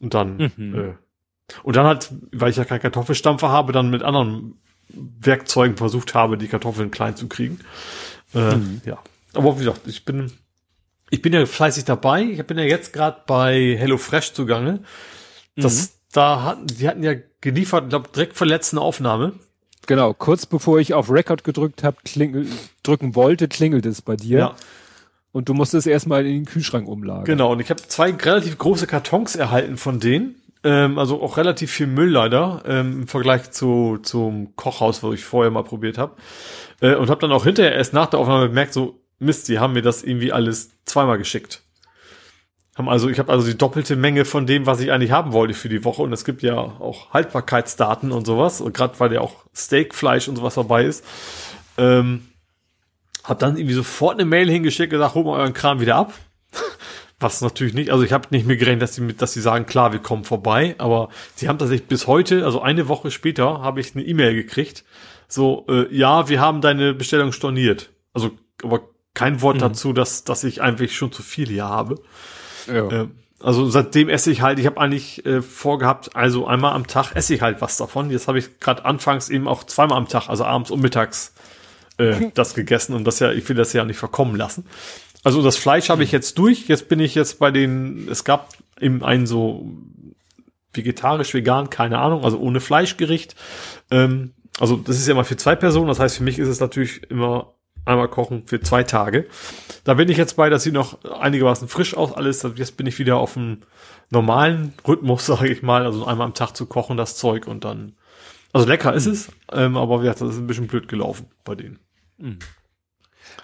Und 0.00 0.14
dann, 0.14 0.52
mhm. 0.56 0.74
äh, 0.74 0.94
und 1.62 1.76
dann 1.76 1.86
halt, 1.86 2.10
weil 2.32 2.50
ich 2.50 2.56
ja 2.56 2.64
keinen 2.64 2.80
Kartoffelstampfer 2.80 3.50
habe, 3.50 3.72
dann 3.72 3.90
mit 3.90 4.02
anderen 4.02 4.54
Werkzeugen 4.88 5.76
versucht 5.76 6.14
habe, 6.14 6.38
die 6.38 6.48
Kartoffeln 6.48 6.90
klein 6.90 7.16
zu 7.16 7.28
kriegen. 7.28 7.60
Äh, 8.34 8.56
mhm. 8.56 8.80
Ja. 8.86 8.98
Aber 9.34 9.56
wie 9.56 9.64
gesagt, 9.64 9.82
ich 9.86 10.06
bin, 10.06 10.32
ich 11.10 11.22
bin 11.22 11.32
ja 11.32 11.46
fleißig 11.46 11.84
dabei. 11.84 12.22
Ich 12.22 12.44
bin 12.44 12.58
ja 12.58 12.64
jetzt 12.64 12.92
gerade 12.92 13.22
bei 13.26 13.76
HelloFresh 13.78 14.32
zugange. 14.32 14.80
Das, 15.56 15.82
mhm. 15.82 15.88
da 16.12 16.42
hatten, 16.42 16.66
die 16.66 16.88
hatten 16.88 17.02
ja 17.02 17.14
geliefert, 17.40 17.88
glaube 17.88 18.08
direkt 18.14 18.36
vor 18.36 18.46
letzten 18.46 18.78
Aufnahme. 18.78 19.34
Genau, 19.86 20.12
kurz 20.14 20.46
bevor 20.46 20.80
ich 20.80 20.94
auf 20.94 21.10
Record 21.10 21.44
gedrückt 21.44 21.84
habe, 21.84 21.98
drücken 22.82 23.14
wollte, 23.14 23.46
klingelt 23.46 23.86
es 23.86 24.02
bei 24.02 24.16
dir. 24.16 24.38
Ja. 24.38 24.54
Und 25.30 25.48
du 25.48 25.54
musstest 25.54 25.86
erstmal 25.86 26.26
in 26.26 26.32
den 26.32 26.44
Kühlschrank 26.44 26.88
umlagern. 26.88 27.24
Genau, 27.24 27.52
und 27.52 27.60
ich 27.60 27.70
habe 27.70 27.82
zwei 27.82 28.10
relativ 28.10 28.58
große 28.58 28.86
Kartons 28.86 29.36
erhalten 29.36 29.76
von 29.76 30.00
denen. 30.00 30.42
Ähm, 30.64 30.98
also 30.98 31.22
auch 31.22 31.36
relativ 31.36 31.70
viel 31.70 31.86
Müll 31.86 32.08
leider 32.08 32.62
ähm, 32.66 33.02
im 33.02 33.08
Vergleich 33.08 33.50
zu 33.52 33.98
zum 34.02 34.56
Kochhaus, 34.56 35.02
wo 35.02 35.12
ich 35.12 35.24
vorher 35.24 35.50
mal 35.50 35.62
probiert 35.62 35.98
habe. 35.98 36.16
Äh, 36.80 36.96
und 36.96 37.10
habe 37.10 37.20
dann 37.20 37.32
auch 37.32 37.44
hinterher 37.44 37.74
erst 37.74 37.92
nach 37.92 38.06
der 38.06 38.18
Aufnahme 38.18 38.48
bemerkt, 38.48 38.72
so 38.72 38.98
Mist, 39.18 39.48
die 39.48 39.58
haben 39.58 39.72
mir 39.72 39.82
das 39.82 40.02
irgendwie 40.02 40.32
alles 40.32 40.70
zweimal 40.84 41.18
geschickt. 41.18 41.62
Haben 42.76 42.90
also, 42.90 43.08
ich 43.08 43.18
habe 43.18 43.32
also 43.32 43.46
die 43.46 43.56
doppelte 43.56 43.96
Menge 43.96 44.26
von 44.26 44.46
dem, 44.46 44.66
was 44.66 44.80
ich 44.80 44.92
eigentlich 44.92 45.10
haben 45.10 45.32
wollte 45.32 45.54
für 45.54 45.70
die 45.70 45.84
Woche. 45.84 46.02
Und 46.02 46.12
es 46.12 46.26
gibt 46.26 46.42
ja 46.42 46.56
auch 46.56 47.12
Haltbarkeitsdaten 47.12 48.12
und 48.12 48.26
sowas. 48.26 48.60
Und 48.60 48.74
gerade 48.74 49.00
weil 49.00 49.12
ja 49.14 49.22
auch 49.22 49.44
Steakfleisch 49.54 50.28
und 50.28 50.36
sowas 50.36 50.56
dabei 50.56 50.84
ist. 50.84 51.02
Ähm, 51.78 52.28
hab 53.24 53.38
dann 53.38 53.56
irgendwie 53.56 53.74
sofort 53.74 54.14
eine 54.14 54.26
Mail 54.26 54.50
hingeschickt 54.50 54.92
und 54.92 54.98
gesagt, 54.98 55.14
holt 55.14 55.26
mal 55.26 55.40
euren 55.40 55.54
Kram 55.54 55.80
wieder 55.80 55.96
ab. 55.96 56.12
Was 57.18 57.40
natürlich 57.40 57.72
nicht, 57.72 57.90
also 57.90 58.04
ich 58.04 58.12
habe 58.12 58.28
nicht 58.30 58.46
mehr 58.46 58.58
gerechnet, 58.58 58.82
dass 58.82 58.94
sie 58.94 59.00
mit, 59.00 59.22
dass 59.22 59.32
sie 59.32 59.40
sagen, 59.40 59.64
klar, 59.64 59.92
wir 59.92 60.00
kommen 60.00 60.24
vorbei, 60.24 60.74
aber 60.76 61.08
sie 61.34 61.48
haben 61.48 61.58
tatsächlich 61.58 61.88
bis 61.88 62.06
heute, 62.06 62.44
also 62.44 62.60
eine 62.60 62.88
Woche 62.88 63.10
später, 63.10 63.62
habe 63.62 63.80
ich 63.80 63.94
eine 63.94 64.04
E-Mail 64.04 64.34
gekriegt. 64.34 64.84
So, 65.26 65.64
äh, 65.70 65.92
ja, 65.96 66.28
wir 66.28 66.40
haben 66.42 66.60
deine 66.60 66.92
Bestellung 66.92 67.32
storniert. 67.32 67.88
Also, 68.12 68.32
aber 68.62 68.90
kein 69.16 69.40
Wort 69.40 69.56
mhm. 69.56 69.60
dazu, 69.60 69.92
dass, 69.92 70.24
dass 70.24 70.44
ich 70.44 70.60
einfach 70.60 70.88
schon 70.90 71.10
zu 71.10 71.22
viel 71.22 71.48
hier 71.48 71.64
habe. 71.64 71.96
Ja. 72.68 72.88
Äh, 72.88 73.08
also 73.40 73.68
seitdem 73.68 74.08
esse 74.08 74.30
ich 74.30 74.42
halt, 74.42 74.58
ich 74.58 74.66
habe 74.66 74.78
eigentlich 74.78 75.24
äh, 75.24 75.42
vorgehabt, 75.42 76.14
also 76.14 76.46
einmal 76.46 76.74
am 76.74 76.86
Tag 76.86 77.16
esse 77.16 77.34
ich 77.34 77.40
halt 77.40 77.60
was 77.60 77.76
davon. 77.78 78.10
Jetzt 78.10 78.28
habe 78.28 78.38
ich 78.38 78.60
gerade 78.60 78.84
anfangs 78.84 79.30
eben 79.30 79.48
auch 79.48 79.64
zweimal 79.64 79.98
am 79.98 80.08
Tag, 80.08 80.28
also 80.28 80.44
abends 80.44 80.70
und 80.70 80.80
mittags 80.80 81.32
äh, 81.96 82.30
das 82.34 82.54
gegessen 82.54 82.94
und 82.94 83.04
das 83.04 83.18
ja, 83.18 83.32
ich 83.32 83.48
will 83.48 83.56
das 83.56 83.72
ja 83.72 83.84
nicht 83.84 83.98
verkommen 83.98 84.36
lassen. 84.36 84.66
Also 85.24 85.42
das 85.42 85.56
Fleisch 85.56 85.88
habe 85.88 86.04
ich 86.04 86.12
jetzt 86.12 86.38
durch. 86.38 86.68
Jetzt 86.68 86.88
bin 86.88 87.00
ich 87.00 87.14
jetzt 87.14 87.38
bei 87.38 87.50
den, 87.50 88.08
es 88.10 88.22
gab 88.24 88.50
eben 88.80 89.02
einen 89.02 89.26
so 89.26 89.66
vegetarisch, 90.74 91.32
vegan, 91.32 91.70
keine 91.70 91.98
Ahnung, 91.98 92.22
also 92.22 92.38
ohne 92.38 92.60
Fleischgericht. 92.60 93.34
Ähm, 93.90 94.34
also 94.60 94.76
das 94.76 94.98
ist 94.98 95.06
ja 95.06 95.12
immer 95.12 95.24
für 95.24 95.36
zwei 95.36 95.56
Personen. 95.56 95.88
Das 95.88 96.00
heißt, 96.00 96.18
für 96.18 96.22
mich 96.22 96.38
ist 96.38 96.48
es 96.48 96.60
natürlich 96.60 97.10
immer 97.10 97.55
einmal 97.86 98.08
kochen 98.08 98.42
für 98.46 98.60
zwei 98.60 98.82
Tage. 98.82 99.26
Da 99.84 99.94
bin 99.94 100.08
ich 100.08 100.16
jetzt 100.16 100.36
bei, 100.36 100.50
dass 100.50 100.62
sie 100.62 100.72
noch 100.72 101.02
einigermaßen 101.04 101.68
frisch 101.68 101.96
aus 101.96 102.12
alles. 102.12 102.46
Jetzt 102.56 102.76
bin 102.76 102.86
ich 102.86 102.98
wieder 102.98 103.16
auf 103.16 103.34
dem 103.34 103.62
normalen 104.10 104.74
Rhythmus, 104.86 105.26
sage 105.26 105.48
ich 105.48 105.62
mal. 105.62 105.84
Also 105.84 106.04
einmal 106.04 106.26
am 106.26 106.34
Tag 106.34 106.52
zu 106.52 106.66
kochen, 106.66 106.96
das 106.96 107.16
Zeug 107.16 107.46
und 107.46 107.64
dann. 107.64 107.94
Also 108.52 108.66
lecker 108.66 108.94
ist 108.94 109.06
es, 109.06 109.28
ähm, 109.52 109.76
aber 109.76 110.02
ja, 110.02 110.12
das 110.12 110.22
ist 110.22 110.38
ein 110.38 110.46
bisschen 110.46 110.66
blöd 110.66 110.88
gelaufen 110.88 111.26
bei 111.44 111.54
denen. 111.54 111.78
Mhm. 112.18 112.38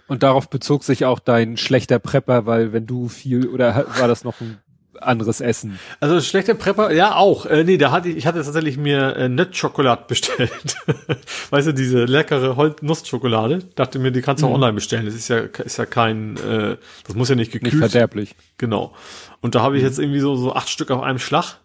Und 0.06 0.22
darauf 0.22 0.48
bezog 0.48 0.84
sich 0.84 1.04
auch 1.04 1.18
dein 1.18 1.56
schlechter 1.56 1.98
Prepper, 1.98 2.46
weil 2.46 2.72
wenn 2.72 2.86
du 2.86 3.08
viel, 3.08 3.48
oder 3.48 3.86
war 3.98 4.08
das 4.08 4.24
noch 4.24 4.40
ein 4.40 4.58
anderes 5.00 5.40
Essen? 5.40 5.78
Also 6.00 6.20
schlechter 6.20 6.54
Prepper, 6.54 6.92
ja 6.92 7.14
auch. 7.16 7.46
Äh, 7.46 7.64
nee, 7.64 7.76
da 7.78 7.90
hatte 7.90 8.08
ich, 8.08 8.16
ich 8.18 8.26
hatte 8.26 8.42
tatsächlich 8.42 8.76
mir 8.76 9.16
äh, 9.16 9.28
Nuttschokolade 9.28 10.04
bestellt. 10.08 10.76
weißt 11.50 11.68
du, 11.68 11.72
diese 11.74 12.04
leckere 12.04 12.56
Holz 12.56 12.82
Nussschokolade. 12.82 13.60
Dachte 13.74 13.98
mir, 13.98 14.10
die 14.12 14.22
kannst 14.22 14.42
du 14.42 14.46
auch 14.46 14.50
Mhm. 14.50 14.56
online 14.56 14.72
bestellen. 14.74 15.06
Das 15.06 15.14
ist 15.14 15.28
ja, 15.28 15.38
ist 15.38 15.76
ja 15.78 15.86
kein, 15.86 16.36
äh, 16.36 16.76
das 17.06 17.16
muss 17.16 17.28
ja 17.28 17.34
nicht 17.34 17.52
gekühlt. 17.52 17.72
Nicht 17.74 17.80
verderblich. 17.80 18.34
Genau. 18.58 18.92
Und 19.40 19.54
da 19.54 19.62
habe 19.62 19.76
ich 19.76 19.82
jetzt 19.82 19.98
irgendwie 19.98 20.20
so 20.20 20.36
so 20.36 20.54
acht 20.54 20.68
Stück 20.68 20.90
auf 20.90 21.02
einem 21.02 21.18
Schlag. 21.18 21.56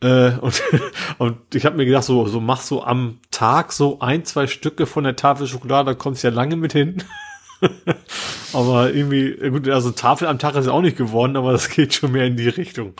Äh, 0.00 0.32
und, 0.40 0.62
und 1.18 1.54
ich 1.54 1.66
habe 1.66 1.76
mir 1.76 1.84
gedacht, 1.86 2.04
so, 2.04 2.26
so 2.28 2.40
mach 2.40 2.60
so 2.60 2.84
am 2.84 3.18
Tag 3.30 3.72
so 3.72 3.98
ein, 4.00 4.24
zwei 4.24 4.46
Stücke 4.46 4.86
von 4.86 5.02
der 5.04 5.16
Tafel 5.16 5.46
Schokolade, 5.48 5.86
da 5.90 5.94
kommst 5.94 6.22
du 6.22 6.28
ja 6.28 6.34
lange 6.34 6.56
mit 6.56 6.72
hin. 6.72 7.02
Aber 8.52 8.92
irgendwie, 8.94 9.34
gut, 9.50 9.68
also 9.68 9.90
Tafel 9.90 10.28
am 10.28 10.38
Tag 10.38 10.54
ist 10.56 10.66
ja 10.66 10.72
auch 10.72 10.80
nicht 10.82 10.96
geworden, 10.96 11.36
aber 11.36 11.52
das 11.52 11.68
geht 11.68 11.94
schon 11.94 12.12
mehr 12.12 12.26
in 12.26 12.36
die 12.36 12.48
Richtung. 12.48 12.94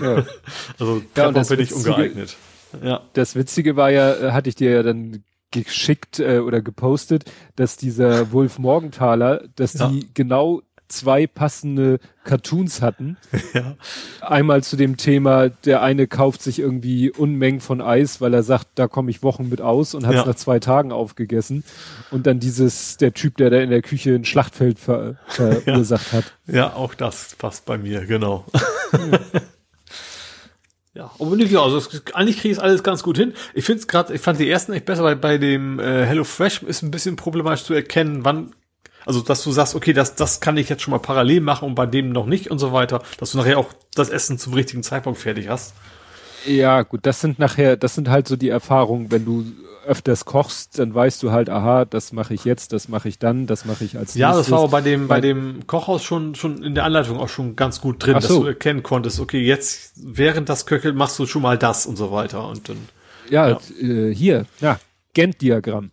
Ja. 0.00 0.24
Also 0.78 1.02
Ja, 1.16 1.28
und 1.28 1.36
das 1.36 1.48
bin 1.48 1.60
ich 1.60 1.72
ungeeignet. 1.72 2.36
Ja. 2.82 3.02
Das 3.14 3.34
Witzige 3.34 3.76
war 3.76 3.90
ja, 3.90 4.12
äh, 4.14 4.32
hatte 4.32 4.48
ich 4.48 4.54
dir 4.54 4.70
ja 4.70 4.82
dann 4.82 5.24
geschickt 5.50 6.20
äh, 6.20 6.38
oder 6.38 6.60
gepostet, 6.62 7.24
dass 7.56 7.76
dieser 7.76 8.30
Wolf 8.32 8.58
Morgenthaler, 8.58 9.42
dass 9.56 9.74
Ja. 9.74 9.88
die 9.88 10.08
genau 10.14 10.62
zwei 10.90 11.26
passende 11.26 11.98
Cartoons 12.24 12.82
hatten. 12.82 13.16
ja. 13.54 13.76
Einmal 14.20 14.62
zu 14.62 14.76
dem 14.76 14.96
Thema, 14.96 15.48
der 15.48 15.82
eine 15.82 16.06
kauft 16.06 16.42
sich 16.42 16.58
irgendwie 16.58 17.10
Unmengen 17.10 17.60
von 17.60 17.80
Eis, 17.80 18.20
weil 18.20 18.34
er 18.34 18.42
sagt, 18.42 18.66
da 18.74 18.86
komme 18.88 19.10
ich 19.10 19.22
Wochen 19.22 19.48
mit 19.48 19.60
aus 19.60 19.94
und 19.94 20.06
hat 20.06 20.14
es 20.14 20.20
Ja. 20.20 20.26
nach 20.26 20.34
zwei 20.34 20.58
Tagen 20.58 20.92
aufgegessen. 20.92 21.64
Und 22.10 22.26
dann 22.26 22.40
dieses, 22.40 22.96
der 22.98 23.14
Typ, 23.14 23.36
der 23.36 23.50
da 23.50 23.58
in 23.58 23.70
der 23.70 23.82
Küche 23.82 24.14
ein 24.14 24.24
Schlachtfeld 24.24 24.78
ver, 24.78 25.16
verursacht 25.28 26.12
hat. 26.12 26.24
Ja, 26.46 26.74
auch 26.74 26.94
das 26.94 27.34
passt 27.36 27.64
bei 27.64 27.78
mir, 27.78 28.04
genau. 28.06 28.44
ja, 30.94 31.10
aber 31.18 31.36
nicht, 31.36 31.52
ja, 31.52 31.62
also 31.62 31.78
es, 31.78 32.02
eigentlich 32.14 32.38
kriege 32.38 32.52
ich 32.52 32.58
es 32.58 32.62
alles 32.62 32.82
ganz 32.82 33.02
gut 33.02 33.16
hin. 33.16 33.32
Ich 33.54 33.64
finde 33.64 33.80
es 33.80 33.88
gerade, 33.88 34.12
ich 34.12 34.20
fand 34.20 34.40
die 34.40 34.50
ersten 34.50 34.72
echt 34.72 34.84
besser, 34.84 35.04
weil 35.04 35.16
bei 35.16 35.38
dem 35.38 35.78
äh, 35.78 36.04
Hello 36.04 36.24
Fresh 36.24 36.62
ist 36.62 36.82
ein 36.82 36.90
bisschen 36.90 37.16
problematisch 37.16 37.64
zu 37.64 37.74
erkennen, 37.74 38.24
wann, 38.24 38.52
also 39.06 39.20
dass 39.20 39.42
du 39.44 39.52
sagst, 39.52 39.74
okay, 39.74 39.92
das, 39.92 40.14
das 40.14 40.40
kann 40.40 40.56
ich 40.56 40.68
jetzt 40.68 40.82
schon 40.82 40.92
mal 40.92 40.98
parallel 40.98 41.40
machen 41.40 41.66
und 41.68 41.74
bei 41.74 41.86
dem 41.86 42.10
noch 42.10 42.26
nicht 42.26 42.50
und 42.50 42.58
so 42.58 42.72
weiter, 42.72 43.02
dass 43.18 43.32
du 43.32 43.38
nachher 43.38 43.58
auch 43.58 43.72
das 43.94 44.08
Essen 44.10 44.38
zum 44.38 44.54
richtigen 44.54 44.82
Zeitpunkt 44.82 45.18
fertig 45.18 45.48
hast. 45.48 45.74
Ja, 46.46 46.82
gut, 46.82 47.00
das 47.04 47.20
sind 47.20 47.38
nachher, 47.38 47.76
das 47.76 47.94
sind 47.94 48.08
halt 48.08 48.26
so 48.26 48.36
die 48.36 48.48
Erfahrungen, 48.48 49.10
wenn 49.10 49.24
du 49.26 49.44
öfters 49.86 50.24
kochst, 50.24 50.78
dann 50.78 50.94
weißt 50.94 51.22
du 51.22 51.32
halt, 51.32 51.50
aha, 51.50 51.84
das 51.84 52.12
mache 52.12 52.32
ich 52.34 52.44
jetzt, 52.44 52.72
das 52.72 52.88
mache 52.88 53.08
ich 53.08 53.18
dann, 53.18 53.46
das 53.46 53.64
mache 53.64 53.82
ich 53.84 53.96
als 53.98 54.14
Ja, 54.14 54.28
das 54.28 54.36
nächstes. 54.36 54.52
war 54.52 54.58
aber 54.60 54.68
bei 54.70 54.80
dem, 54.82 55.08
bei 55.08 55.20
dem 55.20 55.66
Kochhaus 55.66 56.02
schon, 56.04 56.34
schon 56.34 56.62
in 56.62 56.74
der 56.74 56.84
Anleitung 56.84 57.18
auch 57.18 57.28
schon 57.28 57.56
ganz 57.56 57.80
gut 57.80 58.04
drin, 58.04 58.14
Ach 58.16 58.20
dass 58.20 58.28
so. 58.30 58.42
du 58.42 58.46
erkennen 58.48 58.82
konntest, 58.82 59.20
okay, 59.20 59.40
jetzt 59.40 59.92
während 59.96 60.48
das 60.48 60.66
Köcheln 60.66 60.96
machst 60.96 61.18
du 61.18 61.26
schon 61.26 61.42
mal 61.42 61.58
das 61.58 61.86
und 61.86 61.96
so 61.96 62.12
weiter 62.12 62.46
und 62.46 62.68
dann. 62.68 62.76
Ja, 63.30 63.48
Ja. 63.48 63.60
Äh, 63.80 64.14
hier, 64.14 64.46
ja, 64.60 64.78
Gantt-Diagramm. 65.14 65.90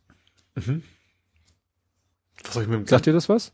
Was 2.47 2.53
soll 2.53 2.63
ich 2.63 2.69
mit 2.69 2.79
dem 2.79 2.87
Sagt 2.87 3.05
ihr 3.07 3.13
das 3.13 3.29
was? 3.29 3.53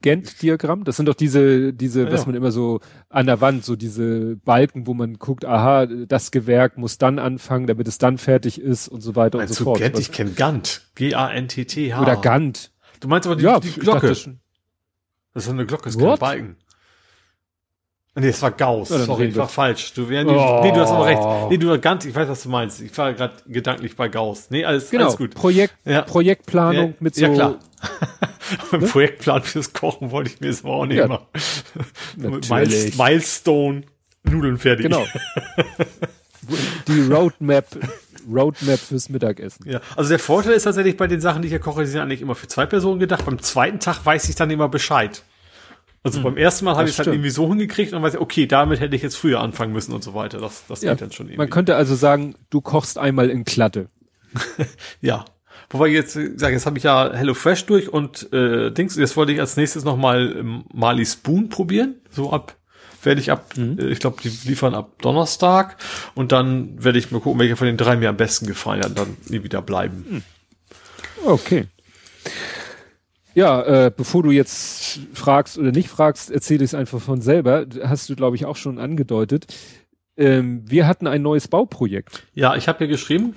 Gantt-Diagramm? 0.00 0.84
Das 0.84 0.96
sind 0.96 1.06
doch 1.06 1.14
diese, 1.14 1.72
diese, 1.72 2.04
Ja, 2.04 2.12
was 2.12 2.20
ja. 2.20 2.26
man 2.26 2.34
immer 2.36 2.52
so 2.52 2.78
an 3.08 3.26
der 3.26 3.40
Wand, 3.40 3.64
so 3.64 3.74
diese 3.74 4.36
Balken, 4.36 4.86
wo 4.86 4.94
man 4.94 5.14
guckt, 5.18 5.44
aha, 5.44 5.86
das 5.86 6.30
Gewerk 6.30 6.78
muss 6.78 6.98
dann 6.98 7.18
anfangen, 7.18 7.66
damit 7.66 7.88
es 7.88 7.98
dann 7.98 8.16
fertig 8.18 8.60
ist 8.60 8.86
und 8.88 9.00
so 9.00 9.16
weiter 9.16 9.38
und 9.38 9.42
Meinst 9.44 9.54
so 9.54 9.64
du 9.64 9.70
fort. 9.70 9.80
Gantt? 9.80 9.98
Ich 9.98 10.12
kenne 10.12 10.30
Gantt. 10.32 10.82
G-A-N-T-T-H. 10.94 12.00
Oder 12.00 12.16
Gantt. 12.16 12.70
Du 13.00 13.08
meinst 13.08 13.26
aber 13.26 13.34
die, 13.36 13.42
Ja, 13.44 13.58
die 13.58 13.70
Glocke. 13.72 14.06
dachte. 14.08 14.36
Das 15.34 15.44
ist 15.44 15.50
eine 15.50 15.66
Glocke, 15.66 15.84
das 15.84 15.96
ist 15.96 16.00
kein 16.00 16.18
Balken. 16.18 16.56
Nee, 18.14 18.28
es 18.28 18.42
war 18.42 18.50
Gauss. 18.50 18.90
Ja, 18.90 18.98
Sorry, 18.98 19.26
ich 19.26 19.36
war 19.36 19.48
falsch. 19.48 19.92
Du, 19.94 20.02
ja, 20.10 20.24
nee, 20.24 20.30
Oh. 20.32 20.60
nee, 20.64 20.72
du 20.72 20.80
hast 20.80 20.90
aber 20.90 21.06
recht. 21.06 21.50
Nee, 21.50 21.56
du 21.58 21.68
war 21.68 21.78
Gantt, 21.78 22.04
ich 22.04 22.14
weiß, 22.14 22.28
was 22.28 22.42
du 22.42 22.48
meinst. 22.48 22.80
Ich 22.80 22.96
war 22.98 23.12
gerade 23.14 23.34
gedanklich 23.46 23.94
bei 23.94 24.08
Gauss. 24.08 24.50
Nee, 24.50 24.64
alles, 24.64 24.90
Genau, 24.90 25.04
alles 25.04 25.16
gut. 25.16 25.34
Projekt, 25.34 25.74
Ja. 25.84 26.02
Projektplanung 26.02 26.88
ja, 26.90 26.94
mit 26.98 27.14
so, 27.14 27.60
Ja. 27.82 27.88
Beim 28.70 28.80
Projektplan 28.88 29.42
fürs 29.42 29.72
Kochen 29.72 30.10
wollte 30.10 30.30
ich 30.30 30.40
mir 30.40 30.48
das 30.48 30.64
aber 30.64 30.72
auch 30.74 30.86
nicht 30.86 30.96
Ja, 30.98 31.06
machen. 31.06 31.26
Milestone, 32.96 33.82
Nudeln 34.24 34.58
fertig. 34.58 34.84
genau. 34.84 35.04
Die 36.86 37.00
Roadmap, 37.12 37.66
Roadmap 38.30 38.78
fürs 38.78 39.08
Mittagessen. 39.10 39.68
Ja, 39.68 39.80
also 39.96 40.08
der 40.10 40.18
Vorteil 40.18 40.52
ist 40.52 40.62
tatsächlich 40.64 40.96
bei 40.96 41.06
den 41.06 41.20
Sachen, 41.20 41.42
die 41.42 41.48
ich 41.48 41.52
hier 41.52 41.58
koche, 41.60 41.82
die 41.82 41.88
sind 41.88 42.00
eigentlich 42.00 42.22
immer 42.22 42.34
für 42.34 42.46
zwei 42.48 42.64
Personen 42.66 43.00
gedacht. 43.00 43.24
Beim 43.26 43.38
zweiten 43.40 43.80
Tag 43.80 44.04
weiß 44.04 44.28
ich 44.28 44.34
dann 44.34 44.50
immer 44.50 44.68
Bescheid. 44.68 45.22
Also 46.04 46.22
beim 46.22 46.36
ersten 46.38 46.64
Mal 46.64 46.76
habe 46.76 46.84
ich 46.88 46.92
es 46.94 46.98
halt 46.98 47.08
irgendwie 47.08 47.28
so 47.28 47.48
hingekriegt 47.48 47.92
und 47.92 48.02
weiß, 48.02 48.16
okay, 48.16 48.46
damit 48.46 48.80
hätte 48.80 48.96
ich 48.96 49.02
jetzt 49.02 49.16
früher 49.16 49.40
anfangen 49.40 49.72
müssen 49.72 49.92
und 49.92 50.02
so 50.02 50.14
weiter. 50.14 50.38
Das, 50.38 50.64
das 50.68 50.80
Ja, 50.80 50.92
geht 50.92 51.02
dann 51.02 51.12
schon 51.12 51.26
irgendwie. 51.26 51.38
man 51.38 51.50
könnte 51.50 51.76
also 51.76 51.94
sagen, 51.96 52.34
du 52.50 52.60
kochst 52.62 52.96
einmal 52.98 53.28
in 53.28 53.44
Klatte. 53.44 53.88
ja. 55.02 55.24
Wobei 55.70 55.88
jetzt, 55.88 56.18
sag, 56.36 56.52
jetzt 56.52 56.64
habe 56.66 56.78
ich 56.78 56.84
ja 56.84 57.12
Hello 57.12 57.34
Fresh 57.34 57.66
durch 57.66 57.90
und 57.92 58.32
äh, 58.32 58.70
Dings, 58.70 58.96
jetzt 58.96 59.16
wollte 59.16 59.32
ich 59.32 59.40
als 59.40 59.56
nächstes 59.56 59.84
nochmal 59.84 60.34
ähm, 60.38 60.64
Mali 60.72 61.04
Spoon 61.04 61.50
probieren. 61.50 61.96
So 62.10 62.32
ab, 62.32 62.56
werde 63.02 63.20
ich 63.20 63.30
ab, 63.30 63.52
Mhm. 63.56 63.78
äh, 63.78 63.86
ich 63.88 63.98
glaube, 64.00 64.16
die 64.22 64.30
liefern 64.48 64.74
ab 64.74 65.00
Donnerstag 65.02 65.76
und 66.14 66.32
dann 66.32 66.82
werde 66.82 66.98
ich 66.98 67.10
mal 67.10 67.20
gucken, 67.20 67.38
welcher 67.38 67.56
von 67.56 67.66
den 67.66 67.76
drei 67.76 67.96
mir 67.96 68.08
am 68.08 68.16
besten 68.16 68.46
gefallen 68.46 68.82
hat, 68.82 68.98
dann 68.98 69.16
nie 69.28 69.44
wieder 69.44 69.60
bleiben. 69.60 70.04
Mhm. 70.08 70.22
Okay. 71.26 71.66
Ja, 73.34 73.62
äh, 73.86 73.92
bevor 73.94 74.22
du 74.22 74.30
jetzt 74.30 75.00
fragst 75.12 75.58
oder 75.58 75.70
nicht 75.70 75.88
fragst, 75.88 76.30
erzähle 76.30 76.64
ich 76.64 76.70
es 76.70 76.74
einfach 76.74 77.00
von 77.00 77.20
selber. 77.20 77.66
Hast 77.84 78.08
du, 78.08 78.16
glaube 78.16 78.36
ich, 78.36 78.46
auch 78.46 78.56
schon 78.56 78.78
angedeutet. 78.78 79.46
Ähm, 80.16 80.62
wir 80.66 80.86
hatten 80.88 81.06
ein 81.06 81.22
neues 81.22 81.46
Bauprojekt. 81.46 82.26
Ja, 82.34 82.56
ich 82.56 82.66
habe 82.68 82.78
hier 82.78 82.88
geschrieben. 82.88 83.34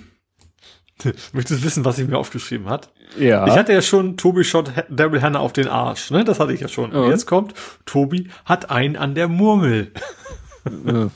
Möchtest 1.33 1.61
du 1.61 1.65
wissen, 1.65 1.85
was 1.85 1.97
ich 1.97 2.07
mir 2.07 2.17
aufgeschrieben 2.17 2.69
hat? 2.69 2.91
Ja. 3.17 3.47
Ich 3.47 3.53
hatte 3.53 3.73
ja 3.73 3.81
schon 3.81 4.17
Tobi 4.17 4.43
Shot 4.43 4.71
Daryl 4.89 5.21
Hannah 5.21 5.39
auf 5.39 5.53
den 5.53 5.67
Arsch, 5.67 6.11
ne? 6.11 6.23
Das 6.23 6.39
hatte 6.39 6.53
ich 6.53 6.61
ja 6.61 6.67
schon. 6.67 6.91
Und 6.91 7.09
jetzt 7.09 7.25
kommt, 7.25 7.53
Tobi 7.85 8.29
hat 8.45 8.69
einen 8.69 8.95
an 8.95 9.15
der 9.15 9.27
Murmel. 9.27 9.91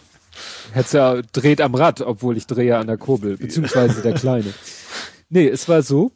hätt's 0.73 0.91
ja 0.91 1.21
dreht 1.31 1.61
am 1.61 1.75
Rad, 1.75 2.01
obwohl 2.01 2.37
ich 2.37 2.47
drehe 2.47 2.77
an 2.77 2.87
der 2.87 2.97
Kurbel, 2.97 3.37
beziehungsweise 3.37 4.01
der 4.01 4.13
Kleine. 4.13 4.53
Nee, 5.29 5.47
es 5.47 5.69
war 5.69 5.81
so, 5.81 6.11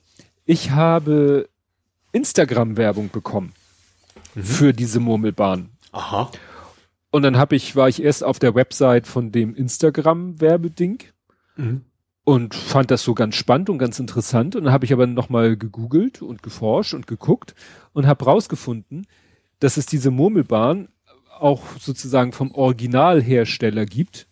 ich 0.45 0.71
habe 0.71 1.47
Instagram-Werbung 2.11 3.09
bekommen 3.11 3.53
für 4.35 4.73
diese 4.73 4.99
Murmelbahn. 4.99 5.69
Aha. 5.91 6.31
Und 7.11 7.23
dann 7.23 7.37
habe 7.37 7.55
ich, 7.55 7.75
war 7.75 7.89
ich 7.89 8.03
erst 8.03 8.23
auf 8.23 8.37
der 8.37 8.53
Website 8.53 9.07
von 9.07 9.31
dem 9.31 9.55
Instagram-Werbeding 9.55 10.99
Mhm. 11.59 11.81
Und 12.23 12.53
fand 12.53 12.91
das 12.91 13.03
so 13.03 13.13
ganz 13.13 13.35
spannend 13.35 13.69
und 13.69 13.77
ganz 13.77 13.99
interessant. 13.99 14.55
Und 14.55 14.65
dann 14.65 14.73
habe 14.73 14.85
ich 14.85 14.93
aber 14.93 15.07
nochmal 15.07 15.57
gegoogelt 15.57 16.21
und 16.21 16.43
geforscht 16.43 16.93
und 16.93 17.07
geguckt 17.07 17.55
und 17.93 18.07
habe 18.07 18.25
rausgefunden, 18.25 19.07
dass 19.59 19.77
es 19.77 19.85
diese 19.85 20.11
Murmelbahn 20.11 20.89
auch 21.39 21.63
sozusagen 21.79 22.31
vom 22.31 22.51
Originalhersteller 22.51 23.85
gibt. 23.85 24.27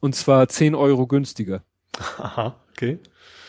Und 0.00 0.14
zwar 0.14 0.48
10 0.48 0.74
Euro 0.74 1.06
günstiger. 1.06 1.62
Aha, 2.18 2.56
okay. 2.70 2.98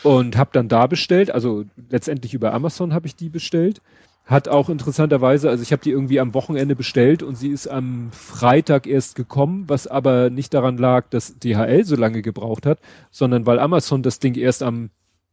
Und 0.02 0.36
habe 0.36 0.50
dann 0.52 0.68
da 0.68 0.86
bestellt, 0.86 1.30
also 1.30 1.64
letztendlich 1.90 2.34
über 2.34 2.54
Amazon 2.54 2.92
habe 2.92 3.06
ich 3.06 3.16
die 3.16 3.28
bestellt. 3.28 3.80
Hat 4.26 4.48
auch 4.48 4.68
interessanterweise, 4.68 5.48
also 5.48 5.62
ich 5.62 5.70
habe 5.70 5.82
die 5.82 5.92
irgendwie 5.92 6.18
am 6.18 6.34
Wochenende 6.34 6.74
bestellt 6.74 7.22
und 7.22 7.36
sie 7.36 7.48
ist 7.48 7.68
am 7.68 8.10
Freitag 8.10 8.88
erst 8.88 9.14
gekommen, 9.14 9.64
was 9.68 9.86
aber 9.86 10.30
nicht 10.30 10.52
daran 10.52 10.78
lag, 10.78 11.08
dass 11.10 11.38
DHL 11.38 11.84
so 11.84 11.94
lange 11.94 12.22
gebraucht 12.22 12.66
hat, 12.66 12.80
sondern 13.12 13.46
weil 13.46 13.60
Amazon 13.60 14.02
das 14.02 14.18
Ding 14.18 14.34
erst 14.34 14.64
am 14.64 14.90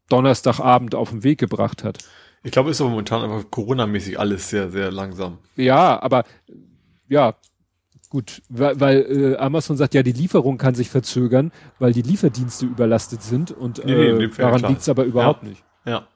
Donnerstagabend 0.09 0.93
auf 0.93 1.09
den 1.09 1.23
Weg 1.23 1.39
gebracht 1.39 1.83
hat. 1.83 2.05
Ich 2.43 2.51
glaube, 2.51 2.69
ist 2.69 2.81
aber 2.81 2.91
momentan 2.91 3.23
einfach 3.23 3.49
Corona-mäßig 3.49 4.19
alles 4.19 4.49
sehr, 4.49 4.69
sehr 4.69 4.91
langsam. 4.91 5.39
Ja, 5.55 6.01
aber 6.01 6.23
ja, 7.07 7.33
gut, 8.09 8.43
weil, 8.49 8.80
weil 8.80 9.33
äh, 9.33 9.38
Amazon 9.38 9.75
sagt, 9.75 9.95
ja, 9.95 10.03
die 10.03 10.11
Lieferung 10.11 10.57
kann 10.59 10.75
sich 10.75 10.89
verzögern, 10.89 11.51
weil 11.80 11.93
die 11.93 12.03
Lieferdienste 12.03 12.65
überlastet 12.67 13.23
sind 13.23 13.51
und 13.51 13.83
Nee, 13.83 13.95
nee, 13.95 14.07
äh, 14.09 14.19
dem 14.19 14.31
Fall, 14.31 14.45
daran 14.45 14.59
klar. 14.59 14.72
liegt's 14.72 14.88
aber 14.88 15.05
überhaupt 15.05 15.43
nicht. 15.43 15.63
Ja. 15.85 16.07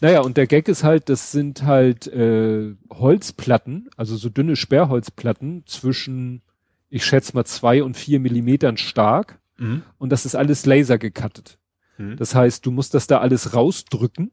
Naja, 0.00 0.20
und 0.20 0.36
der 0.36 0.46
Gag 0.46 0.68
ist 0.68 0.82
halt, 0.84 1.08
das 1.08 1.32
sind 1.32 1.62
halt 1.64 2.06
äh, 2.06 2.74
Holzplatten, 2.90 3.90
also 3.96 4.16
so 4.16 4.28
dünne 4.28 4.56
Sperrholzplatten 4.56 5.64
zwischen, 5.66 6.42
ich 6.88 7.04
schätze 7.04 7.34
mal 7.34 7.44
zwei 7.44 7.82
und 7.82 7.96
vier 7.96 8.20
Millimetern 8.20 8.76
stark 8.76 9.38
Mhm. 9.58 9.82
und 9.98 10.10
das 10.10 10.24
ist 10.24 10.34
alles 10.34 10.64
laser 10.64 10.96
gecuttet. 10.96 11.58
Mhm. 11.98 12.16
Das 12.16 12.34
heißt, 12.34 12.64
du 12.64 12.70
musst 12.70 12.94
das 12.94 13.06
da 13.06 13.18
alles 13.18 13.52
rausdrücken, 13.54 14.30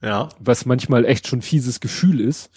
Ja. 0.00 0.30
was 0.40 0.64
manchmal 0.64 1.04
echt 1.04 1.26
schon 1.28 1.42
fieses 1.42 1.80
Gefühl 1.80 2.20
ist. 2.20 2.50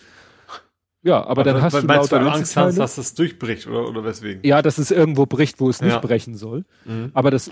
Ja, 1.02 1.24
aber 1.26 1.44
dann 1.44 1.56
Weil- 1.56 1.62
hast 1.64 1.74
du 1.74 1.86
meinst, 1.86 2.12
lauter 2.12 2.16
weil 2.26 2.32
du 2.32 2.38
Angst 2.38 2.56
hast, 2.58 2.78
dass 2.80 2.98
es 2.98 3.14
durchbricht 3.14 3.68
oder, 3.68 3.88
oder 3.88 4.04
weswegen? 4.06 4.42
Ja, 4.44 4.62
dass 4.64 4.78
es 4.80 4.90
irgendwo 4.92 5.26
bricht, 5.28 5.60
wo 5.60 5.70
es 5.70 5.82
nicht 5.82 5.92
Ja. 5.92 6.00
brechen 6.00 6.36
soll. 6.36 6.64
Mhm. 6.86 7.12
Aber 7.14 7.30
das 7.32 7.52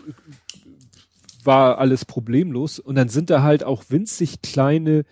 war 1.46 1.78
alles 1.78 2.06
problemlos. 2.06 2.80
Und 2.80 2.96
dann 2.96 3.10
sind 3.10 3.30
da 3.30 3.42
halt 3.44 3.64
auch 3.64 3.86
winzig 3.90 4.42
kleine 4.42 5.06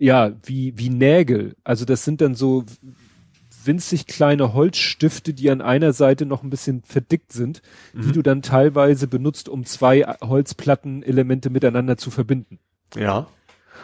ja, 0.00 0.32
wie, 0.42 0.76
wie 0.78 0.88
Nägel. 0.88 1.54
Also 1.62 1.84
das 1.84 2.04
sind 2.04 2.22
dann 2.22 2.34
so 2.34 2.64
winzig 3.64 4.06
kleine 4.06 4.54
Holzstifte, 4.54 5.34
die 5.34 5.50
an 5.50 5.60
einer 5.60 5.92
Seite 5.92 6.24
noch 6.24 6.42
ein 6.42 6.48
bisschen 6.48 6.82
verdickt 6.82 7.32
sind, 7.32 7.60
mhm. 7.92 8.02
die 8.02 8.12
du 8.12 8.22
dann 8.22 8.40
teilweise 8.40 9.06
benutzt, 9.06 9.50
um 9.50 9.66
zwei 9.66 10.02
Holzplattenelemente 10.22 11.50
miteinander 11.50 11.98
zu 11.98 12.10
verbinden. 12.10 12.58
Ja. 12.96 13.26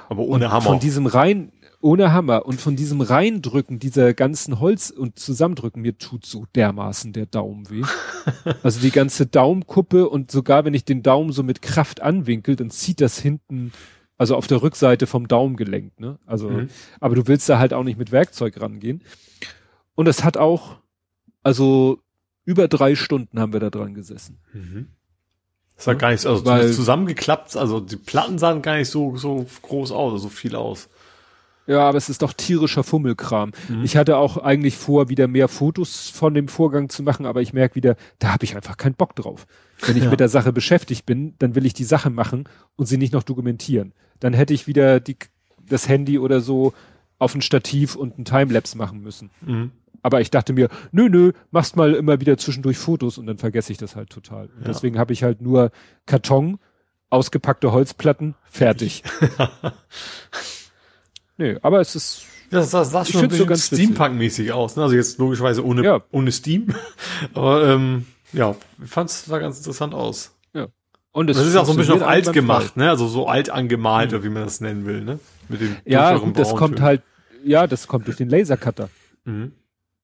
Aber 0.08 0.22
ohne 0.22 0.46
und 0.46 0.52
Hammer. 0.52 0.62
Von 0.62 0.80
diesem 0.80 1.04
rein, 1.04 1.52
ohne 1.80 2.12
Hammer 2.12 2.46
und 2.46 2.60
von 2.60 2.76
diesem 2.76 3.00
Reindrücken 3.00 3.78
dieser 3.78 4.14
ganzen 4.14 4.60
Holz 4.60 4.90
und 4.90 5.18
Zusammendrücken, 5.18 5.82
mir 5.82 5.98
tut 5.98 6.24
so 6.26 6.46
dermaßen 6.55 7.12
der 7.12 7.26
Daumen 7.26 7.68
weh. 7.70 7.82
also 8.62 8.80
die 8.80 8.90
ganze 8.90 9.26
Daumenkuppe 9.26 10.08
und 10.08 10.30
sogar 10.30 10.64
wenn 10.64 10.74
ich 10.74 10.84
den 10.84 11.02
Daumen 11.02 11.32
so 11.32 11.42
mit 11.42 11.62
Kraft 11.62 12.02
anwinkel, 12.02 12.56
dann 12.56 12.70
zieht 12.70 13.00
das 13.00 13.18
hinten, 13.18 13.72
also 14.18 14.36
auf 14.36 14.46
der 14.46 14.62
Rückseite 14.62 15.06
vom 15.06 15.28
Daumengelenk, 15.28 16.00
ne? 16.00 16.18
Also, 16.26 16.48
mhm. 16.48 16.68
aber 17.00 17.14
du 17.14 17.26
willst 17.26 17.48
da 17.48 17.58
halt 17.58 17.74
auch 17.74 17.84
nicht 17.84 17.98
mit 17.98 18.12
Werkzeug 18.12 18.60
rangehen. 18.60 19.02
Und 19.94 20.08
es 20.08 20.24
hat 20.24 20.36
auch, 20.36 20.78
also 21.42 22.00
über 22.44 22.68
drei 22.68 22.94
Stunden 22.94 23.38
haben 23.38 23.52
wir 23.52 23.60
da 23.60 23.70
dran 23.70 23.94
gesessen. 23.94 24.38
Mhm. 24.52 24.88
Das 25.74 25.84
sah 25.84 25.92
ja, 25.92 25.98
gar 25.98 26.10
nicht 26.10 26.22
so, 26.22 26.30
also 26.30 26.46
Weil, 26.46 26.72
zusammengeklappt, 26.72 27.56
also 27.56 27.80
die 27.80 27.96
Platten 27.96 28.38
sahen 28.38 28.62
gar 28.62 28.76
nicht 28.76 28.88
so, 28.88 29.16
so 29.16 29.44
groß 29.62 29.92
aus, 29.92 30.22
so 30.22 30.30
viel 30.30 30.56
aus. 30.56 30.88
Ja, 31.66 31.80
aber 31.80 31.98
es 31.98 32.08
ist 32.08 32.22
doch 32.22 32.32
tierischer 32.32 32.84
Fummelkram. 32.84 33.52
Mhm. 33.68 33.82
Ich 33.82 33.96
hatte 33.96 34.16
auch 34.16 34.36
eigentlich 34.36 34.76
vor, 34.76 35.08
wieder 35.08 35.26
mehr 35.26 35.48
Fotos 35.48 36.08
von 36.10 36.34
dem 36.34 36.48
Vorgang 36.48 36.88
zu 36.88 37.02
machen, 37.02 37.26
aber 37.26 37.42
ich 37.42 37.52
merke 37.52 37.74
wieder, 37.74 37.96
da 38.18 38.32
habe 38.32 38.44
ich 38.44 38.54
einfach 38.54 38.76
keinen 38.76 38.94
Bock 38.94 39.16
drauf. 39.16 39.46
Wenn 39.84 39.96
ich 39.96 40.04
ja. 40.04 40.10
mit 40.10 40.20
der 40.20 40.28
Sache 40.28 40.52
beschäftigt 40.52 41.06
bin, 41.06 41.34
dann 41.38 41.54
will 41.54 41.66
ich 41.66 41.74
die 41.74 41.84
Sache 41.84 42.10
machen 42.10 42.44
und 42.76 42.86
sie 42.86 42.96
nicht 42.96 43.12
noch 43.12 43.24
dokumentieren. 43.24 43.92
Dann 44.20 44.32
hätte 44.32 44.54
ich 44.54 44.66
wieder 44.66 45.00
die, 45.00 45.16
das 45.68 45.88
Handy 45.88 46.18
oder 46.18 46.40
so 46.40 46.72
auf 47.18 47.34
ein 47.34 47.42
Stativ 47.42 47.96
und 47.96 48.18
ein 48.18 48.24
Timelapse 48.24 48.78
machen 48.78 49.00
müssen. 49.00 49.30
Mhm. 49.40 49.72
Aber 50.02 50.20
ich 50.20 50.30
dachte 50.30 50.52
mir, 50.52 50.68
nö, 50.92 51.08
nö, 51.08 51.32
machst 51.50 51.74
mal 51.74 51.94
immer 51.94 52.20
wieder 52.20 52.38
zwischendurch 52.38 52.78
Fotos 52.78 53.18
und 53.18 53.26
dann 53.26 53.38
vergesse 53.38 53.72
ich 53.72 53.78
das 53.78 53.96
halt 53.96 54.10
total. 54.10 54.46
Ja. 54.46 54.68
Deswegen 54.68 54.98
habe 54.98 55.12
ich 55.12 55.24
halt 55.24 55.40
nur 55.40 55.72
Karton, 56.06 56.58
ausgepackte 57.10 57.72
Holzplatten, 57.72 58.36
fertig. 58.48 59.02
nee, 61.36 61.56
aber 61.62 61.81
es 61.81 61.94
ist. 61.94 62.26
Das, 62.50 62.70
das 62.70 62.90
sah 62.90 63.05
schon 63.05 63.23
ein 63.23 63.28
bisschen 63.28 63.48
so 63.48 63.76
Steampunk-mäßig 63.76 64.52
aus. 64.52 64.76
Ne? 64.76 64.84
Also 64.84 64.94
jetzt 64.94 65.18
logischerweise 65.18 65.65
ohne, 65.65 65.82
ja. 65.82 66.02
ohne 66.12 66.31
Steam. 66.31 66.68
aber 67.34 67.66
ähm, 67.68 68.06
ja, 68.32 68.55
ich 68.82 68.89
fand 68.89 69.10
es 69.10 69.24
sah 69.24 69.39
ganz 69.39 69.58
interessant 69.58 69.94
aus. 69.94 70.36
Ja. 70.52 70.68
Und 71.10 71.28
es 71.28 71.39
das 71.39 71.47
ist 71.48 71.56
auch 71.56 71.66
so 71.66 71.73
ein 71.73 71.78
bisschen 71.78 71.94
auf 71.94 72.06
alt 72.06 72.32
gemacht, 72.32 72.76
ne? 72.76 72.89
Also 72.89 73.08
so 73.08 73.26
alt 73.26 73.50
angemalt, 73.50 74.12
mhm. 74.12 74.16
oder 74.16 74.24
wie 74.24 74.28
man 74.28 74.44
das 74.44 74.60
nennen 74.60 74.86
will, 74.86 75.02
ne? 75.02 75.18
Mit 75.48 75.60
dem 75.60 75.76
ja, 75.84 76.18
das 76.18 76.55
kommt 76.55 76.81
halt, 76.81 77.02
ja, 77.44 77.66
das 77.66 77.89
kommt 77.89 78.06
durch 78.06 78.16
den 78.16 78.28
Lasercutter. 78.28 78.90
Mhm. 79.24 79.52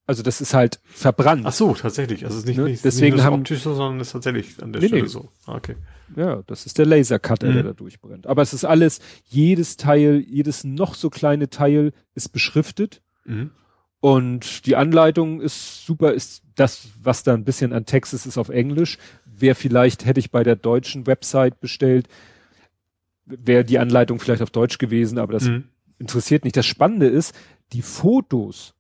Also 0.07 0.23
das 0.23 0.41
ist 0.41 0.53
halt 0.53 0.81
verbrannt. 0.85 1.43
Ach 1.45 1.53
so, 1.53 1.75
tatsächlich. 1.75 2.25
Also 2.25 2.37
es 2.37 2.43
ist 2.43 2.49
nicht, 2.49 2.59
ne? 2.59 2.65
nicht, 2.65 2.85
Deswegen 2.85 3.17
nicht 3.17 3.25
haben, 3.25 3.41
optisch 3.41 3.63
so, 3.63 3.75
sondern 3.75 4.01
es 4.01 4.09
ist 4.09 4.13
tatsächlich 4.13 4.63
an 4.63 4.73
der 4.73 4.83
nee, 4.83 4.89
Stelle 4.89 5.03
nee. 5.03 5.09
so. 5.09 5.29
Ah, 5.47 5.55
okay. 5.55 5.77
Ja, 6.17 6.43
das 6.47 6.67
ist 6.67 6.79
der 6.79 6.87
Lasercutter, 6.87 7.49
mhm. 7.49 7.55
der 7.55 7.63
da 7.63 7.73
durchbrennt. 7.73 8.27
Aber 8.27 8.43
es 8.43 8.53
ist 8.53 8.65
alles, 8.65 9.01
jedes 9.29 9.77
Teil, 9.77 10.25
jedes 10.27 10.65
noch 10.65 10.95
so 10.95 11.09
kleine 11.09 11.51
Teil 11.51 11.93
ist 12.15 12.31
beschriftet. 12.31 13.01
Mhm. 13.25 13.53
Und 14.01 14.67
die 14.67 14.75
Anleitung 14.75 15.41
ist 15.41 15.87
super, 15.87 16.13
ist 16.13 16.43
das, 16.57 16.89
was 17.01 17.23
da 17.23 17.35
ein 17.35 17.45
bisschen 17.45 17.73
an 17.73 17.87
Text 17.87 18.13
ist, 18.13 18.27
ist 18.27 18.39
auf 18.39 18.49
Englisch. 18.49 18.99
Wer 19.25 19.55
vielleicht 19.55 20.05
hätte 20.05 20.19
ich 20.19 20.33
bei 20.33 20.43
der 20.43 20.57
deutschen 20.57 21.07
Website 21.07 21.61
bestellt, 21.61 22.09
wäre 23.25 23.65
die 23.65 23.79
Anleitung 23.79 24.19
vielleicht 24.19 24.43
auf 24.43 24.51
Deutsch 24.51 24.79
gewesen, 24.79 25.19
aber 25.19 25.33
das 25.33 25.45
mhm. 25.45 25.65
interessiert 25.99 26.43
nicht. 26.43 26.57
Das 26.57 26.67
Spannende 26.67 27.07
ist, 27.07 27.35
die 27.73 27.83
Fotos 27.83 28.75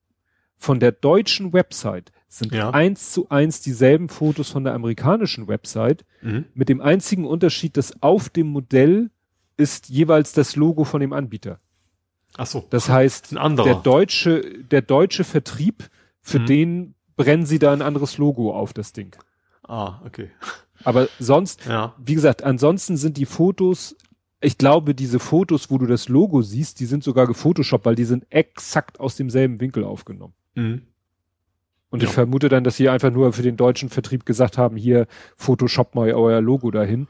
von 0.63 0.79
der 0.79 0.93
deutschen 0.93 1.53
Website 1.53 2.13
sind 2.29 2.55
ja. 2.55 2.71
eins 2.71 3.11
zu 3.11 3.29
eins 3.31 3.61
dieselben 3.61 4.09
Fotos 4.09 4.49
von 4.51 4.63
der 4.63 4.75
amerikanischen 4.75 5.49
Website, 5.49 6.05
mhm. 6.23 6.45
mit 6.55 6.69
dem 6.69 6.81
einzigen 6.81 7.27
Unterschied, 7.27 7.77
dass 7.77 8.01
auf 8.01 8.29
dem 8.29 8.47
Modell 8.47 9.11
ist 9.57 9.89
jeweils 9.89 10.33
das 10.33 10.55
Logo 10.55 10.85
von 10.85 11.01
dem 11.01 11.13
Anbieter. 11.13 11.59
Ach 12.37 12.47
so. 12.47 12.65
Das 12.71 12.89
heißt, 12.89 13.33
der 13.33 13.75
deutsche, 13.75 14.63
der 14.63 14.83
deutsche 14.83 15.25
Vertrieb, 15.25 15.91
für 16.21 16.39
mhm. 16.39 16.47
den 16.47 16.95
brennen 17.17 17.45
sie 17.45 17.59
da 17.59 17.73
ein 17.73 17.83
anderes 17.83 18.17
Logo 18.17 18.55
auf 18.55 18.73
das 18.73 18.93
Ding. 18.93 19.17
Ah, 19.65 20.01
okay. 20.07 20.31
Aber 20.85 21.09
sonst, 21.19 21.67
ja. 21.67 21.95
wie 21.99 22.15
gesagt, 22.15 22.45
ansonsten 22.45 22.97
sind 22.97 23.17
die 23.17 23.27
Fotos 23.27 23.97
ich 24.45 24.59
glaube, 24.59 24.93
diese 24.93 25.21
Fotos, 25.21 25.71
wo 25.71 25.79
du 25.79 25.87
das 25.87 26.09
Logo 26.09 26.43
siehst, 26.43 26.81
die 26.81 26.87
sind 26.87 27.05
sogar 27.05 27.29
gefotoshoppt, 27.29 27.87
weil 27.87 27.95
die 27.95 28.05
sind 28.05 28.27
exakt 28.31 28.99
aus 28.99 29.15
demselben 29.15 29.61
Winkel 29.61 29.85
aufgenommen. 29.85 30.35
Mhm. 30.55 30.83
Und 31.91 32.03
ja. 32.03 32.09
ich 32.09 32.15
vermute 32.15 32.49
dann, 32.49 32.65
dass 32.65 32.77
sie 32.77 32.89
einfach 32.89 33.11
nur 33.11 33.33
für 33.33 33.43
den 33.43 33.57
deutschen 33.57 33.91
Vertrieb 33.91 34.25
gesagt 34.25 34.57
haben, 34.57 34.77
hier 34.77 35.07
Photoshop 35.37 35.95
mal 35.95 36.11
euer 36.13 36.41
Logo 36.41 36.71
dahin. 36.71 37.07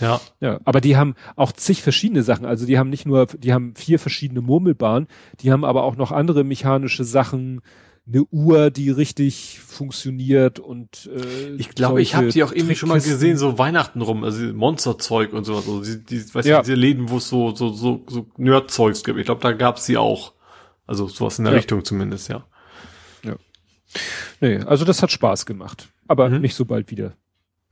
Ja. 0.00 0.20
Ja, 0.40 0.60
aber 0.64 0.80
die 0.80 0.96
haben 0.96 1.14
auch 1.36 1.52
zig 1.52 1.82
verschiedene 1.82 2.24
Sachen. 2.24 2.46
Also 2.46 2.66
die 2.66 2.78
haben 2.78 2.90
nicht 2.90 3.06
nur, 3.06 3.26
die 3.26 3.52
haben 3.52 3.76
vier 3.76 4.00
verschiedene 4.00 4.40
Murmelbahnen, 4.40 5.06
die 5.40 5.52
haben 5.52 5.64
aber 5.64 5.84
auch 5.84 5.94
noch 5.94 6.10
andere 6.10 6.42
mechanische 6.42 7.04
Sachen, 7.04 7.60
eine 8.06 8.22
Uhr, 8.24 8.70
die 8.70 8.90
richtig 8.90 9.60
funktioniert 9.60 10.58
und 10.58 11.08
äh, 11.14 11.54
ich 11.56 11.70
glaube, 11.70 12.02
ich 12.02 12.14
habe 12.14 12.28
die 12.28 12.44
auch 12.44 12.52
irgendwie 12.52 12.74
schon 12.74 12.90
mal 12.90 13.00
gesehen, 13.00 13.38
so 13.38 13.56
Weihnachten 13.56 14.02
rum, 14.02 14.24
also 14.24 14.44
Monsterzeug 14.52 15.32
und 15.32 15.44
sowas, 15.44 15.66
also 15.66 15.82
die, 15.82 16.04
die 16.04 16.34
weißt 16.34 16.46
ja. 16.46 16.60
diese 16.60 16.74
Läden, 16.74 17.08
wo 17.08 17.16
es 17.16 17.28
so 17.30 17.54
so 17.54 17.72
so 17.72 18.04
so 18.06 18.26
Nerdzeugs 18.36 19.04
gibt. 19.04 19.18
Ich 19.18 19.24
glaube, 19.24 19.40
da 19.40 19.52
gab's 19.52 19.86
sie 19.86 19.96
auch. 19.96 20.34
Also 20.86 21.08
sowas 21.08 21.38
in 21.38 21.44
der 21.44 21.52
ja. 21.52 21.58
Richtung 21.58 21.84
zumindest, 21.84 22.28
ja. 22.28 22.44
Ja. 23.22 23.36
Nee, 24.40 24.58
also 24.58 24.84
das 24.84 25.02
hat 25.02 25.10
Spaß 25.10 25.46
gemacht. 25.46 25.88
Aber 26.06 26.28
mhm. 26.28 26.40
nicht 26.40 26.54
so 26.54 26.64
bald 26.64 26.90
wieder. 26.90 27.14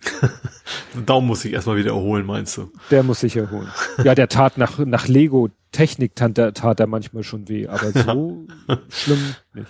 Daumen 1.06 1.26
muss 1.26 1.44
ich 1.44 1.52
erstmal 1.52 1.76
wieder 1.76 1.92
erholen, 1.92 2.26
meinst 2.26 2.56
du? 2.56 2.70
Der 2.90 3.02
muss 3.02 3.20
sich 3.20 3.36
erholen. 3.36 3.68
Ja, 4.04 4.14
der 4.14 4.28
tat 4.28 4.58
nach, 4.58 4.78
nach 4.78 5.08
Lego 5.08 5.50
Technik 5.70 6.14
tat, 6.16 6.34
tat 6.34 6.80
er 6.80 6.86
manchmal 6.86 7.22
schon 7.22 7.48
weh, 7.48 7.66
aber 7.66 7.92
so 7.92 8.46
schlimm 8.88 9.34
nicht. 9.54 9.68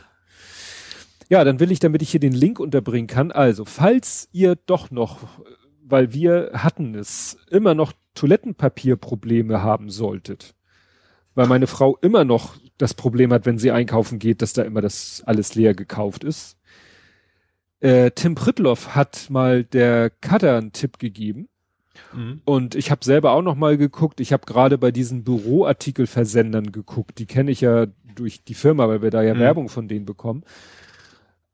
Ja, 1.28 1.44
dann 1.44 1.60
will 1.60 1.70
ich, 1.70 1.80
damit 1.80 2.02
ich 2.02 2.10
hier 2.10 2.20
den 2.20 2.32
Link 2.32 2.60
unterbringen 2.60 3.06
kann. 3.06 3.32
Also, 3.32 3.64
falls 3.64 4.28
ihr 4.32 4.56
doch 4.66 4.90
noch, 4.90 5.20
weil 5.82 6.12
wir 6.12 6.50
hatten 6.54 6.94
es, 6.94 7.38
immer 7.50 7.74
noch 7.74 7.92
Toilettenpapierprobleme 8.14 9.62
haben 9.62 9.90
solltet, 9.90 10.54
weil 11.34 11.46
meine 11.46 11.66
Frau 11.66 11.96
immer 12.02 12.24
noch 12.24 12.56
das 12.82 12.94
Problem 12.94 13.32
hat, 13.32 13.46
wenn 13.46 13.58
sie 13.58 13.70
einkaufen 13.70 14.18
geht, 14.18 14.42
dass 14.42 14.52
da 14.52 14.62
immer 14.62 14.80
das 14.80 15.22
alles 15.24 15.54
leer 15.54 15.72
gekauft 15.72 16.24
ist. 16.24 16.58
Äh, 17.78 18.10
Tim 18.10 18.34
Pritloff 18.34 18.96
hat 18.96 19.30
mal 19.30 19.62
der 19.62 20.10
Cutter 20.10 20.58
einen 20.58 20.72
Tipp 20.72 20.98
gegeben. 20.98 21.48
Mhm. 22.12 22.42
Und 22.44 22.74
ich 22.74 22.90
habe 22.90 23.04
selber 23.04 23.32
auch 23.32 23.42
noch 23.42 23.54
mal 23.54 23.76
geguckt. 23.76 24.20
Ich 24.20 24.32
habe 24.32 24.46
gerade 24.46 24.78
bei 24.78 24.90
diesen 24.90 25.22
Büroartikelversendern 25.22 26.72
geguckt. 26.72 27.18
Die 27.20 27.26
kenne 27.26 27.52
ich 27.52 27.60
ja 27.60 27.86
durch 28.16 28.42
die 28.42 28.54
Firma, 28.54 28.88
weil 28.88 29.00
wir 29.00 29.10
da 29.10 29.22
ja 29.22 29.34
mhm. 29.34 29.38
Werbung 29.38 29.68
von 29.68 29.86
denen 29.86 30.04
bekommen. 30.04 30.42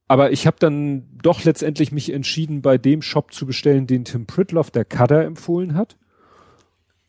Aber 0.06 0.32
ich 0.32 0.46
habe 0.46 0.56
dann 0.58 1.18
doch 1.22 1.44
letztendlich 1.44 1.92
mich 1.92 2.10
entschieden, 2.10 2.62
bei 2.62 2.78
dem 2.78 3.02
Shop 3.02 3.34
zu 3.34 3.44
bestellen, 3.44 3.86
den 3.86 4.06
Tim 4.06 4.24
Pritloff, 4.24 4.70
der 4.70 4.86
Cutter, 4.86 5.24
empfohlen 5.24 5.74
hat. 5.74 5.98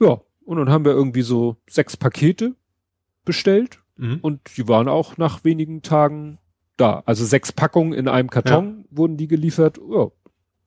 Ja, 0.01 0.19
und 0.43 0.57
dann 0.57 0.69
haben 0.69 0.83
wir 0.83 0.91
irgendwie 0.91 1.21
so 1.21 1.55
sechs 1.69 1.95
Pakete 1.95 2.55
bestellt 3.23 3.78
Mhm. 3.99 4.19
Und 4.21 4.39
die 4.57 4.67
waren 4.67 4.87
auch 4.87 5.17
nach 5.17 5.43
wenigen 5.43 5.81
Tagen 5.81 6.39
da. 6.77 7.03
Also 7.05 7.25
sechs 7.25 7.51
Packungen 7.51 7.93
in 7.93 8.07
einem 8.07 8.29
Karton 8.29 8.85
ja. 8.89 8.97
wurden 8.97 9.17
die 9.17 9.27
geliefert. 9.27 9.79
Ja. 9.91 10.07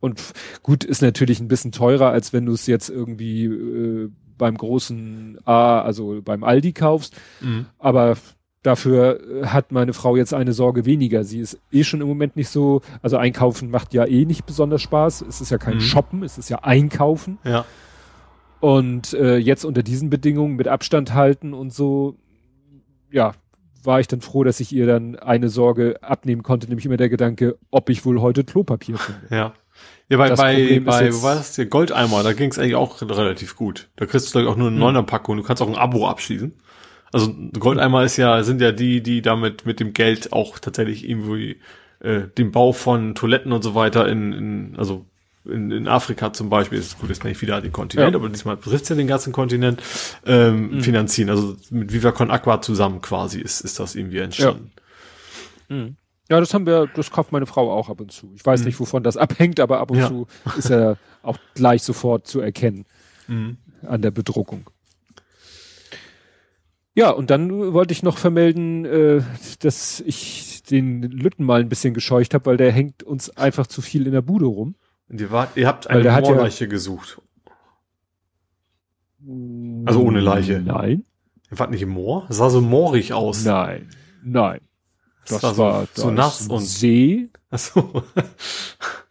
Und 0.01 0.21
gut, 0.63 0.85
ist 0.85 1.01
natürlich 1.03 1.41
ein 1.41 1.49
bisschen 1.49 1.73
teurer, 1.73 2.11
als 2.11 2.33
wenn 2.33 2.47
du 2.47 2.53
es 2.53 2.67
jetzt 2.67 2.89
irgendwie 2.89 3.45
äh, 3.45 4.11
beim 4.37 4.57
großen 4.57 5.39
A, 5.45 5.81
also 5.81 6.21
beim 6.23 6.45
Aldi 6.45 6.73
kaufst. 6.73 7.17
Mhm. 7.41 7.67
Aber 7.79 8.17
dafür 8.63 9.21
äh, 9.21 9.47
hat 9.47 9.73
meine 9.73 9.93
Frau 9.93 10.17
jetzt 10.17 10.35
eine 10.35 10.53
Sorge 10.53 10.85
weniger. 10.85 11.25
Sie 11.25 11.41
ist 11.41 11.59
eh 11.71 11.85
schon 11.85 12.01
im 12.01 12.09
Moment 12.09 12.37
nicht 12.37 12.49
so, 12.49 12.83
also 13.01 13.17
einkaufen 13.17 13.71
macht 13.71 13.95
ja 13.95 14.05
eh 14.05 14.25
nicht 14.25 14.45
besonders 14.45 14.83
Spaß. 14.83 15.23
Es 15.23 15.41
ist 15.41 15.51
ja 15.51 15.59
kein 15.59 15.77
mhm. 15.77 15.81
Shoppen, 15.81 16.23
es 16.23 16.37
ist 16.37 16.49
ja 16.51 16.59
einkaufen. 16.63 17.39
Ja. 17.45 17.65
Und 18.61 19.13
äh, 19.15 19.39
jetzt 19.39 19.65
unter 19.65 19.83
diesen 19.83 20.11
Bedingungen 20.11 20.55
mit 20.57 20.69
Abstand 20.69 21.15
halten 21.15 21.53
und 21.53 21.73
so, 21.73 22.17
ja, 23.13 23.33
war 23.85 24.01
ich 24.01 24.09
dann 24.09 24.21
froh, 24.21 24.45
dass 24.45 24.61
ich 24.61 24.73
ihr 24.73 24.87
dann 24.87 25.17
eine 25.17 25.49
Sorge 25.49 26.03
abnehmen 26.03 26.43
konnte, 26.43 26.69
nämlich 26.69 26.87
immer 26.87 26.97
der 26.97 27.09
Gedanke, 27.09 27.59
ob 27.71 27.91
ich 27.91 28.05
wohl 28.05 28.21
heute 28.21 28.45
Klopapier 28.45 28.99
finde. 28.99 29.21
Ja. 29.31 29.55
Ja, 30.09 30.19
bei, 30.19 30.35
bei, 30.35 30.81
bei 30.81 31.15
wo 31.15 31.23
war 31.23 31.37
das 31.37 31.55
der 31.55 31.67
Goldeimer, 31.67 32.23
da 32.23 32.35
ging 32.35 32.51
es 32.51 32.59
eigentlich 32.59 32.75
auch 32.75 33.01
relativ 33.01 33.57
gut. 33.57 33.89
Da 33.97 34.05
kriegst 34.05 34.29
du, 34.29 34.33
glaube 34.33 34.45
ich, 34.45 34.53
auch 34.53 34.59
nur 34.59 34.67
eine 34.67 34.77
hm. 34.77 34.81
Neuner-Packung. 34.81 35.39
Du 35.39 35.43
kannst 35.43 35.63
auch 35.63 35.69
ein 35.69 35.75
Abo 35.75 36.07
abschließen. 36.07 36.53
Also 37.13 37.33
Goldeimer 37.59 38.05
ist 38.05 38.19
ja, 38.19 38.43
sind 38.43 38.61
ja 38.61 38.73
die, 38.73 39.03
die 39.03 39.23
damit 39.23 39.65
mit 39.65 39.81
dem 39.81 39.95
Geld 39.95 40.33
auch 40.33 40.59
tatsächlich 40.59 41.09
irgendwie 41.09 41.61
äh, 42.01 42.23
den 42.37 42.53
Bau 42.53 42.73
von 42.73 43.15
Toiletten 43.15 43.53
und 43.53 43.63
so 43.63 43.75
weiter 43.75 44.09
in, 44.09 44.33
in 44.33 44.75
also 44.77 45.07
in, 45.45 45.71
in 45.71 45.89
Afrika 45.89 46.33
zum 46.33 46.49
Beispiel, 46.49 46.79
ist 46.79 46.99
gut, 46.99 47.11
ist 47.11 47.25
nicht 47.25 47.41
wieder 47.43 47.61
den 47.61 47.73
Kontinent, 47.73 48.13
ja. 48.13 48.19
aber 48.19 48.29
diesmal 48.29 48.57
betrifft 48.57 48.85
es 48.85 48.89
ja 48.91 48.97
den 48.97 49.07
ganzen 49.07 49.33
Kontinent, 49.33 49.83
ähm, 50.25 50.71
mhm. 50.71 50.81
finanzieren. 50.81 51.31
Also 51.31 51.57
mit 51.71 51.93
Viva 51.93 52.13
Con 52.13 52.31
Aqua 52.31 52.61
zusammen 52.61 53.01
quasi 53.01 53.41
ist, 53.41 53.61
ist 53.61 53.79
das 53.81 53.95
irgendwie 53.95 54.19
entstanden. 54.19 54.73
Ja. 55.69 55.77
Mhm. 55.77 55.97
Ja, 56.29 56.41
das 56.41 56.55
haben 56.55 56.67
wir, 56.67 56.89
das 56.95 57.11
kauft 57.11 57.33
meine 57.33 57.47
Frau 57.47 57.71
auch 57.71 57.91
ab 57.91 58.01
und 58.01 58.13
zu. 58.13 58.33
Ich 58.35 58.47
weiß 58.47 58.61
mhm. 58.61 58.67
nicht, 58.67 58.81
wovon 58.81 59.03
das 59.03 59.17
abhängt, 59.17 59.61
aber 59.61 59.81
ab 59.81 59.91
und 59.91 59.99
ja. 59.99 60.09
zu 60.09 60.27
ist 60.57 60.71
er 60.71 60.97
auch 61.23 61.39
gleich 61.55 61.83
sofort 61.83 62.27
zu 62.27 62.41
erkennen 62.41 62.87
mhm. 63.29 63.59
an 63.87 64.03
der 64.03 64.13
Bedruckung. 64.13 64.71
Ja, 66.95 67.11
und 67.11 67.31
dann 67.31 67.73
wollte 67.73 67.93
ich 67.93 68.03
noch 68.03 68.19
vermelden, 68.19 68.85
äh, 68.85 69.23
dass 69.61 70.01
ich 70.01 70.63
den 70.63 71.03
Lütten 71.03 71.45
mal 71.45 71.61
ein 71.61 71.69
bisschen 71.69 71.95
gescheucht 71.95 72.35
habe, 72.35 72.47
weil 72.47 72.57
der 72.57 72.71
hängt 72.71 73.03
uns 73.03 73.31
einfach 73.31 73.67
zu 73.67 73.81
viel 73.81 74.07
in 74.07 74.13
der 74.13 74.23
Bude 74.23 74.47
rum. 74.47 74.75
Ihr, 75.13 75.31
wart, 75.31 75.57
ihr 75.57 75.67
habt 75.67 75.89
eine 75.89 76.11
Moorleiche 76.21 76.65
ja, 76.65 76.71
gesucht. 76.71 77.21
Also 79.85 80.03
ohne 80.03 80.21
Leiche. 80.21 80.61
Nein. 80.61 81.05
Ihr 81.51 81.59
wart 81.59 81.71
nicht 81.71 81.83
im 81.83 81.91
Moor? 81.91 82.27
Es 82.31 82.39
sah 82.39 82.49
so 82.49 82.61
moorig 82.61 83.13
aus. 83.13 83.45
Nein, 83.45 83.91
nein. 84.25 84.61
Das, 85.27 85.41
das 85.41 85.59
war, 85.59 85.87
so, 85.95 86.03
so 86.03 86.11
nass 86.11 86.49
und 86.49 86.63
See. 86.63 87.29
Ach 87.51 87.59
so. 87.59 88.03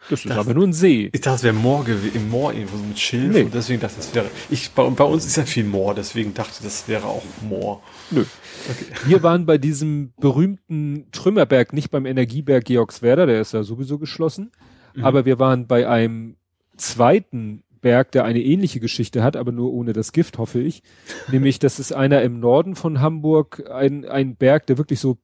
Das 0.09 0.19
ist 0.19 0.29
das, 0.29 0.37
aber 0.39 0.53
nur 0.53 0.67
ein 0.67 0.73
See. 0.73 1.09
Ich 1.13 1.21
dachte, 1.21 1.37
es 1.37 1.43
wäre 1.43 1.53
Moor 1.53 1.85
im 1.87 2.29
Moor 2.29 2.51
irgendwo 2.51 2.75
so 2.75 2.83
mit 2.83 2.99
Schilf 2.99 3.33
nee. 3.33 3.43
und 3.43 3.53
deswegen 3.53 3.79
dachte 3.79 3.95
ich, 3.97 4.05
das 4.07 4.13
wäre. 4.13 4.25
Ich, 4.49 4.71
bei, 4.71 4.83
bei, 4.89 5.03
uns 5.05 5.25
ist 5.25 5.37
ja 5.37 5.45
viel 5.45 5.63
Moor, 5.63 5.95
deswegen 5.95 6.33
dachte 6.33 6.51
ich, 6.57 6.63
das 6.65 6.89
wäre 6.89 7.05
auch 7.05 7.23
Moor. 7.47 7.81
Nö. 8.09 8.25
Okay. 8.69 8.85
Wir 9.05 9.23
waren 9.23 9.45
bei 9.45 9.57
diesem 9.57 10.11
berühmten 10.19 11.05
Trümmerberg, 11.13 11.71
nicht 11.71 11.91
beim 11.91 12.05
Energieberg 12.05 12.65
Georgswerder, 12.65 13.25
der 13.25 13.39
ist 13.39 13.53
ja 13.53 13.63
sowieso 13.63 13.99
geschlossen, 13.99 14.51
mhm. 14.95 15.03
aber 15.03 15.25
wir 15.25 15.39
waren 15.39 15.67
bei 15.67 15.87
einem 15.87 16.35
zweiten 16.77 17.63
Berg, 17.81 18.11
der 18.11 18.25
eine 18.25 18.41
ähnliche 18.41 18.79
Geschichte 18.79 19.23
hat, 19.23 19.35
aber 19.35 19.51
nur 19.51 19.73
ohne 19.73 19.93
das 19.93 20.11
Gift, 20.11 20.37
hoffe 20.37 20.59
ich. 20.59 20.83
Nämlich, 21.31 21.59
das 21.59 21.79
ist 21.79 21.93
einer 21.93 22.21
im 22.21 22.39
Norden 22.39 22.75
von 22.75 23.01
Hamburg, 23.01 23.69
ein, 23.71 24.05
ein 24.05 24.35
Berg, 24.35 24.67
der 24.67 24.77
wirklich 24.77 24.99
so, 24.99 25.17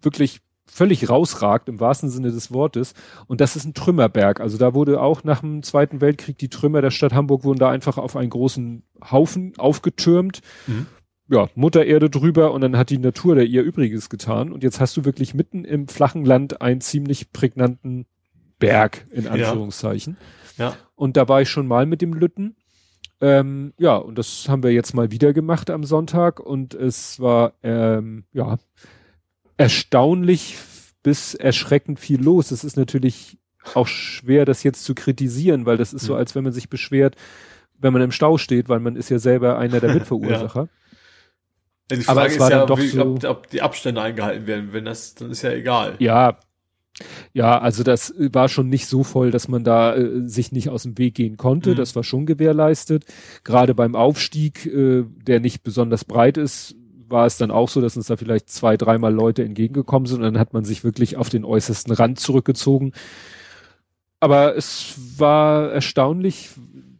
wirklich 0.00 0.40
völlig 0.70 1.08
rausragt 1.08 1.68
im 1.68 1.80
wahrsten 1.80 2.10
Sinne 2.10 2.30
des 2.30 2.52
Wortes. 2.52 2.94
Und 3.26 3.40
das 3.40 3.56
ist 3.56 3.64
ein 3.64 3.74
Trümmerberg. 3.74 4.40
Also 4.40 4.58
da 4.58 4.74
wurde 4.74 5.00
auch 5.00 5.24
nach 5.24 5.40
dem 5.40 5.62
Zweiten 5.62 6.00
Weltkrieg 6.00 6.38
die 6.38 6.50
Trümmer 6.50 6.82
der 6.82 6.90
Stadt 6.90 7.14
Hamburg 7.14 7.44
wurden 7.44 7.58
da 7.58 7.70
einfach 7.70 7.98
auf 7.98 8.16
einen 8.16 8.30
großen 8.30 8.82
Haufen 9.10 9.54
aufgetürmt. 9.56 10.40
Mhm. 10.66 10.86
Ja, 11.30 11.48
Mutter 11.54 11.84
Erde 11.84 12.08
drüber 12.08 12.52
und 12.52 12.62
dann 12.62 12.76
hat 12.76 12.90
die 12.90 12.98
Natur 12.98 13.34
da 13.34 13.42
ihr 13.42 13.62
Übriges 13.62 14.08
getan. 14.08 14.52
Und 14.52 14.62
jetzt 14.62 14.80
hast 14.80 14.96
du 14.96 15.04
wirklich 15.04 15.34
mitten 15.34 15.64
im 15.64 15.88
flachen 15.88 16.24
Land 16.24 16.60
einen 16.62 16.80
ziemlich 16.80 17.32
prägnanten 17.32 18.06
Berg, 18.58 19.06
in 19.10 19.26
Anführungszeichen. 19.28 20.16
Ja. 20.56 20.70
ja. 20.70 20.76
Und 20.94 21.16
da 21.16 21.28
war 21.28 21.42
ich 21.42 21.48
schon 21.48 21.66
mal 21.66 21.86
mit 21.86 22.02
dem 22.02 22.12
Lütten. 22.12 22.56
Ähm, 23.20 23.72
ja, 23.78 23.96
und 23.96 24.16
das 24.16 24.48
haben 24.48 24.62
wir 24.62 24.72
jetzt 24.72 24.94
mal 24.94 25.10
wieder 25.10 25.32
gemacht 25.32 25.70
am 25.70 25.84
Sonntag 25.84 26.38
und 26.38 26.74
es 26.74 27.18
war, 27.18 27.54
ähm, 27.62 28.24
ja, 28.32 28.58
erstaunlich 29.56 30.56
bis 31.02 31.34
erschreckend 31.34 31.98
viel 31.98 32.22
los. 32.22 32.50
Es 32.52 32.64
ist 32.64 32.76
natürlich 32.76 33.38
auch 33.74 33.86
schwer, 33.86 34.44
das 34.44 34.62
jetzt 34.62 34.84
zu 34.84 34.94
kritisieren, 34.94 35.66
weil 35.66 35.76
das 35.76 35.92
ist 35.92 36.04
so, 36.04 36.14
als 36.14 36.34
wenn 36.34 36.44
man 36.44 36.52
sich 36.52 36.68
beschwert, 36.68 37.16
wenn 37.78 37.92
man 37.92 38.02
im 38.02 38.12
Stau 38.12 38.38
steht, 38.38 38.68
weil 38.68 38.80
man 38.80 38.96
ist 38.96 39.08
ja 39.08 39.18
selber 39.18 39.58
einer 39.58 39.80
der 39.80 39.94
Mitverursacher. 39.94 40.62
ja. 40.62 40.68
Die 41.90 42.02
Frage 42.02 42.18
Aber 42.18 42.26
es 42.26 42.38
war 42.38 42.48
ist 42.48 42.52
ja, 42.52 42.66
doch 42.66 42.78
wie, 42.78 42.88
so, 42.88 43.00
ob, 43.02 43.24
ob, 43.24 43.48
die 43.48 43.62
Abstände 43.62 44.02
eingehalten 44.02 44.46
werden. 44.46 44.72
Wenn 44.72 44.84
das, 44.84 45.14
dann 45.14 45.30
ist 45.30 45.40
ja 45.40 45.52
egal. 45.52 45.94
Ja, 45.98 46.36
ja, 47.32 47.58
also 47.58 47.82
das 47.82 48.14
war 48.18 48.48
schon 48.48 48.68
nicht 48.68 48.86
so 48.86 49.04
voll, 49.04 49.30
dass 49.30 49.48
man 49.48 49.64
da 49.64 49.94
äh, 49.94 50.28
sich 50.28 50.52
nicht 50.52 50.68
aus 50.68 50.82
dem 50.82 50.98
Weg 50.98 51.14
gehen 51.14 51.36
konnte. 51.36 51.70
Mhm. 51.70 51.76
Das 51.76 51.94
war 51.96 52.04
schon 52.04 52.26
gewährleistet. 52.26 53.04
Gerade 53.44 53.74
beim 53.74 53.94
Aufstieg, 53.94 54.66
äh, 54.66 55.04
der 55.26 55.40
nicht 55.40 55.62
besonders 55.62 56.04
breit 56.04 56.36
ist, 56.36 56.74
war 57.08 57.26
es 57.26 57.38
dann 57.38 57.50
auch 57.50 57.68
so, 57.68 57.80
dass 57.80 57.96
uns 57.96 58.06
da 58.06 58.16
vielleicht 58.16 58.50
zwei, 58.50 58.76
dreimal 58.76 59.12
Leute 59.12 59.44
entgegengekommen 59.44 60.06
sind 60.06 60.18
und 60.18 60.24
dann 60.24 60.38
hat 60.38 60.52
man 60.52 60.64
sich 60.64 60.84
wirklich 60.84 61.16
auf 61.16 61.28
den 61.28 61.44
äußersten 61.44 61.92
Rand 61.92 62.20
zurückgezogen. 62.20 62.92
Aber 64.20 64.56
es 64.56 64.94
war 65.16 65.70
erstaunlich. 65.70 66.50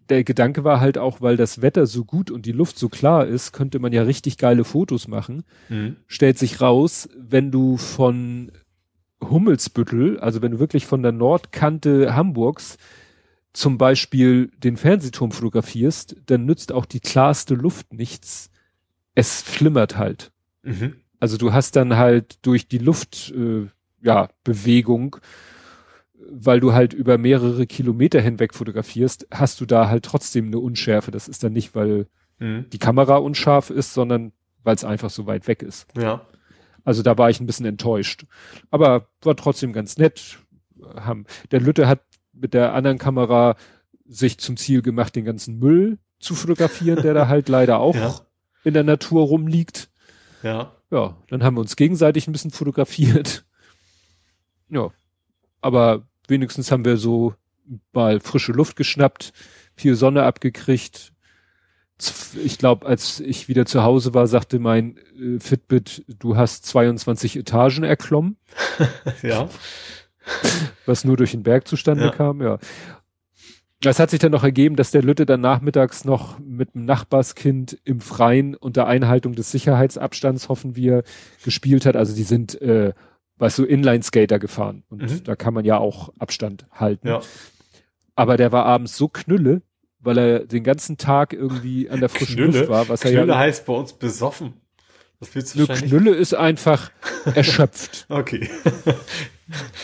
Der 0.09 0.25
Gedanke 0.25 0.65
war 0.65 0.81
halt 0.81 0.97
auch, 0.97 1.21
weil 1.21 1.37
das 1.37 1.61
Wetter 1.61 1.87
so 1.87 2.05
gut 2.05 2.31
und 2.31 2.47
die 2.47 2.53
Luft 2.53 2.79
so 2.79 2.89
klar 2.89 3.27
ist, 3.27 3.53
könnte 3.53 3.79
man 3.79 3.93
ja 3.93 4.03
richtig 4.03 4.39
geile 4.39 4.65
Fotos 4.65 5.09
machen. 5.09 5.45
Mhm. 5.69 5.97
Stellt 6.07 6.39
sich 6.39 6.61
raus, 6.63 7.09
wenn 7.19 7.51
du 7.51 7.77
von 7.77 8.53
Hummelsbüttel, 9.21 10.19
also 10.21 10.43
wenn 10.43 10.53
du 10.53 10.59
wirklich 10.59 10.87
von 10.87 11.03
der 11.03 11.13
Nordkante 11.13 12.15
Hamburgs 12.15 12.79
zum 13.53 13.79
Beispiel 13.79 14.51
den 14.59 14.77
Fernsehturm 14.77 15.33
fotografierst, 15.33 16.17
dann 16.27 16.45
nützt 16.45 16.73
auch 16.73 16.87
die 16.87 17.01
klarste 17.01 17.55
Luft 17.55 17.93
nichts, 17.93 18.51
es 19.15 19.43
flimmert 19.43 19.97
halt. 19.97 20.31
Mhm. 20.63 20.95
Also 21.19 21.37
du 21.37 21.53
hast 21.53 21.75
dann 21.75 21.97
halt 21.97 22.39
durch 22.47 22.69
die 22.69 22.79
Luft, 22.79 23.33
äh, 23.37 23.67
ja, 24.01 24.29
Bewegung, 24.45 25.17
weil 26.31 26.61
du 26.61 26.73
halt 26.73 26.93
über 26.93 27.19
mehrere 27.19 27.67
Kilometer 27.67 28.21
hinweg 28.21 28.55
fotografierst, 28.55 29.27
hast 29.33 29.61
du 29.61 29.67
da 29.67 29.89
halt 29.89 30.05
trotzdem 30.05 30.47
eine 30.47 30.59
Unschärfe. 30.59 31.11
Das 31.11 31.27
ist 31.27 31.43
dann 31.43 31.53
nicht, 31.53 31.75
weil 31.75 32.07
mhm. 32.39 32.67
die 32.71 32.79
Kamera 32.79 33.17
unscharf 33.17 33.71
ist, 33.71 33.95
sondern 33.95 34.33
weil 34.63 34.77
es 34.77 34.85
einfach 34.85 35.11
so 35.11 35.27
weit 35.27 35.49
weg 35.49 35.63
ist. 35.63 35.87
Ja. 35.97 36.27
Also 36.89 37.03
da 37.03 37.19
war 37.19 37.29
ich 37.29 37.39
ein 37.39 37.47
bisschen 37.47 37.67
enttäuscht. 37.67 38.25
Aber 38.71 39.09
war 39.21 39.37
trotzdem 39.37 39.73
ganz 39.75 39.99
nett. 39.99 40.39
Der 41.51 41.61
Lütte 41.61 41.87
hat 41.87 42.01
mit 42.33 42.55
der 42.55 42.73
anderen 42.73 42.99
Kamera 42.99 43.57
sich 44.07 44.39
zum 44.39 44.57
Ziel 44.57 44.81
gemacht, 44.81 45.15
den 45.15 45.27
ganzen 45.27 45.59
Müll 45.59 45.99
zu 46.19 46.35
fotografieren, 46.35 47.03
der 47.03 47.13
da 47.13 47.29
halt 47.29 47.49
leider 47.51 47.79
auch 47.79 47.95
ja 47.95 48.15
in 48.65 48.75
der 48.75 48.85
Natur 48.85 49.27
rumliegt. 49.27 49.91
Ja. 50.43 50.73
Ja, 50.91 51.17
dann 51.29 51.43
haben 51.43 51.57
wir 51.57 51.61
uns 51.61 51.77
gegenseitig 51.77 52.27
ein 52.27 52.33
bisschen 52.33 52.51
fotografiert. 52.51 53.45
Ja. 54.71 54.91
Aber 55.61 56.07
wenigstens 56.29 56.71
haben 56.71 56.85
wir 56.85 56.97
so 56.97 57.35
mal 57.93 58.21
frische 58.21 58.53
Luft 58.53 58.77
geschnappt, 58.77 59.33
viel 59.75 59.95
Sonne 59.95 60.23
abgekriegt. 60.23 61.13
Ich 62.45 62.59
glaube, 62.59 62.87
als 62.87 63.21
ich 63.21 63.49
wieder 63.49 63.67
zu 63.67 63.83
Hause 63.83 64.15
war, 64.15 64.27
sagte 64.27 64.59
mein 64.59 64.97
äh, 65.19 65.41
Fitbit, 65.41 66.05
du 66.19 66.37
hast 66.37 66.67
22 66.67 67.37
Etagen 67.37 67.85
erklommen. 67.85 68.37
ja. 69.23 69.49
Was 70.87 71.05
nur 71.05 71.17
durch 71.17 71.33
den 71.33 71.43
Berg 71.43 71.67
zustande 71.67 72.05
ja. 72.05 72.11
kam, 72.11 72.43
ja. 72.43 72.59
Es 73.85 74.01
hat 74.01 74.11
sich 74.11 74.19
dann 74.19 74.33
noch 74.33 74.43
ergeben, 74.43 74.75
dass 74.75 74.91
der 74.91 75.03
Lütte 75.03 75.25
dann 75.25 75.41
nachmittags 75.41 76.05
noch 76.05 76.39
mit 76.41 76.75
dem 76.75 76.85
Nachbarskind 76.85 77.79
im 77.85 78.01
Freien 78.01 78.57
unter 78.57 78.89
Einhaltung 78.89 79.35
des 79.35 79.53
Sicherheitsabstands, 79.53 80.49
hoffen 80.49 80.75
wir, 80.75 81.05
gespielt 81.45 81.87
hat. 81.87 81.95
Also 81.95 82.15
die 82.15 82.25
sind, 82.25 82.61
äh, 82.61 82.93
weißt 83.37 83.59
du, 83.59 83.65
Inline-Skater 83.65 84.41
gefahren. 84.41 84.83
Und 84.89 85.03
mhm. 85.03 85.25
da 85.25 85.37
kann 85.37 85.55
man 85.55 85.65
ja 85.65 85.79
auch 85.79 86.13
Abstand 86.19 86.67
halten. 86.73 87.07
Ja. 87.07 87.21
Aber 88.17 88.37
der 88.37 88.51
war 88.51 88.65
abends 88.65 88.97
so 88.97 89.07
knülle, 89.07 89.63
weil 90.01 90.19
er 90.19 90.39
den 90.41 90.65
ganzen 90.65 90.97
Tag 90.97 91.33
irgendwie 91.33 91.89
an 91.91 92.01
der 92.01 92.09
frischen 92.09 92.37
Knülle? 92.37 92.59
Luft 92.59 92.71
war. 92.71 92.89
Was 92.89 93.01
Knülle 93.01 93.21
er 93.21 93.27
ja, 93.27 93.39
heißt 93.39 93.67
bei 93.67 93.73
uns 93.73 93.93
besoffen. 93.93 94.55
Das 95.21 95.35
willst 95.35 95.55
du 95.55 95.61
wahrscheinlich... 95.61 95.91
Knülle 95.91 96.15
ist 96.15 96.35
einfach 96.35 96.91
erschöpft. 97.35 98.07
okay. 98.11 98.49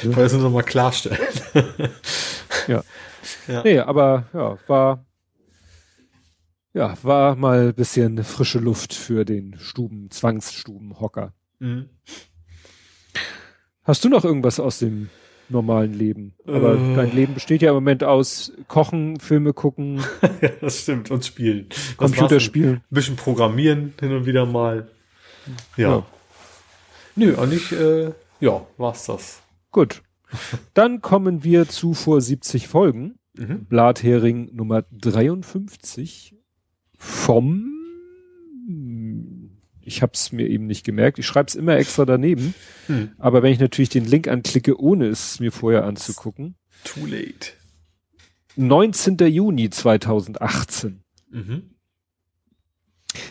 Ich 0.02 0.06
wollte 0.06 0.22
es 0.22 0.32
nur 0.32 0.42
noch 0.42 0.50
mal 0.50 0.62
klarstellen. 0.62 1.18
ja. 2.68 2.84
Ja. 3.48 3.62
Nee, 3.62 3.78
aber 3.78 4.26
ja, 4.32 4.58
war 4.66 5.04
ja, 6.74 6.96
war 7.02 7.36
mal 7.36 7.72
bisschen 7.72 8.22
frische 8.24 8.58
Luft 8.58 8.94
für 8.94 9.24
den 9.24 9.56
Stuben, 9.58 10.10
Zwangsstubenhocker. 10.10 11.32
Mhm. 11.60 11.88
Hast 13.84 14.04
du 14.04 14.08
noch 14.08 14.24
irgendwas 14.24 14.58
aus 14.58 14.80
dem 14.80 15.08
normalen 15.48 15.92
Leben? 15.92 16.34
Aber 16.46 16.74
äh. 16.74 16.94
dein 16.94 17.14
Leben 17.14 17.34
besteht 17.34 17.62
ja 17.62 17.70
im 17.70 17.74
Moment 17.74 18.04
aus 18.04 18.52
Kochen, 18.68 19.18
Filme 19.20 19.52
gucken. 19.52 20.02
ja, 20.40 20.50
das 20.60 20.80
stimmt, 20.80 21.10
und 21.10 21.24
spielen. 21.24 21.68
Computerspielen. 21.96 22.76
Ein 22.76 22.84
bisschen 22.90 23.16
programmieren 23.16 23.94
hin 24.00 24.12
und 24.12 24.26
wieder 24.26 24.46
mal. 24.46 24.88
Ja. 25.76 25.88
ja. 25.88 26.06
Nö, 27.16 27.36
eigentlich, 27.36 27.72
äh, 27.72 28.12
ja, 28.40 28.66
war's 28.76 29.06
das. 29.06 29.42
Gut. 29.70 30.02
Dann 30.72 31.00
kommen 31.00 31.44
wir 31.44 31.68
zu 31.68 31.94
vor 31.94 32.20
70 32.20 32.66
Folgen. 32.66 33.18
Mhm. 33.36 33.66
Blathering 33.66 34.50
Nummer 34.52 34.84
53 34.92 36.34
vom 36.96 37.73
ich 39.84 40.02
habe 40.02 40.12
es 40.14 40.32
mir 40.32 40.48
eben 40.48 40.66
nicht 40.66 40.84
gemerkt. 40.84 41.18
Ich 41.18 41.26
schreibe 41.26 41.48
es 41.48 41.54
immer 41.54 41.76
extra 41.76 42.04
daneben. 42.04 42.54
Hm. 42.86 43.12
Aber 43.18 43.42
wenn 43.42 43.52
ich 43.52 43.60
natürlich 43.60 43.88
den 43.88 44.04
Link 44.04 44.28
anklicke, 44.28 44.80
ohne 44.80 45.06
es 45.06 45.40
mir 45.40 45.52
vorher 45.52 45.84
anzugucken. 45.84 46.56
Too 46.84 47.06
late. 47.06 47.52
19. 48.56 49.16
Juni 49.18 49.70
2018. 49.70 51.02
Mhm. 51.30 51.74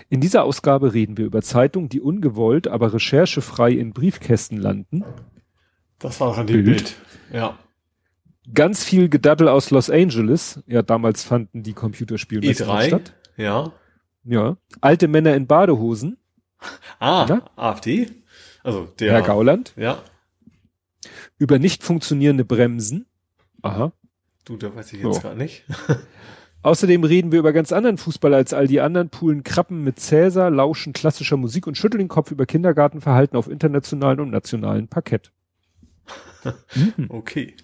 In 0.09 0.21
dieser 0.21 0.43
Ausgabe 0.43 0.93
reden 0.93 1.17
wir 1.17 1.25
über 1.25 1.41
Zeitungen, 1.41 1.89
die 1.89 2.01
ungewollt, 2.01 2.67
aber 2.67 2.93
recherchefrei 2.93 3.71
in 3.71 3.93
Briefkästen 3.93 4.57
landen. 4.57 5.03
Das 5.99 6.19
war 6.19 6.29
doch 6.29 6.37
ein 6.37 6.45
Bild. 6.45 6.65
Bild. 6.65 6.95
Ja. 7.31 7.57
Ganz 8.53 8.83
viel 8.83 9.09
Gedaddel 9.09 9.47
aus 9.47 9.71
Los 9.71 9.89
Angeles. 9.89 10.61
Ja, 10.67 10.81
damals 10.81 11.23
fanden 11.23 11.63
die 11.63 11.73
Computerspielmessen 11.73 12.67
E3. 12.67 12.87
statt. 12.87 13.13
Ja. 13.37 13.71
Ja. 14.25 14.57
Alte 14.81 15.07
Männer 15.07 15.35
in 15.35 15.47
Badehosen. 15.47 16.17
Ah, 16.99 17.25
Ja. 17.27 17.41
AfD? 17.55 18.09
Also 18.63 18.85
der. 18.99 19.11
Herr 19.13 19.21
Gauland. 19.23 19.73
Ja. 19.75 20.01
Über 21.37 21.59
nicht 21.59 21.83
funktionierende 21.83 22.45
Bremsen. 22.45 23.05
Aha. 23.61 23.91
Du, 24.45 24.57
da 24.57 24.73
weiß 24.75 24.93
ich 24.93 25.01
jetzt 25.03 25.15
So. 25.15 25.21
gar 25.21 25.35
nicht. 25.35 25.65
Außerdem 26.63 27.03
reden 27.03 27.33
wir 27.33 27.39
über 27.39 27.51
ganz 27.51 27.73
anderen 27.73 27.97
Fußball 27.97 28.33
als 28.33 28.53
all 28.53 28.67
die 28.67 28.79
anderen, 28.79 29.09
poolen 29.09 29.43
Krappen 29.43 29.83
mit 29.83 29.99
Cäsar, 29.99 30.49
lauschen 30.49 30.93
klassischer 30.93 31.35
Musik 31.35 31.67
und 31.67 31.77
schütteln 31.77 31.99
den 31.99 32.07
Kopf 32.07 32.31
über 32.31 32.45
Kindergartenverhalten 32.45 33.37
auf 33.37 33.49
internationalen 33.49 34.21
und 34.21 34.29
nationalen 34.31 34.87
Parkett. 34.87 35.31
Okay. 37.09 37.55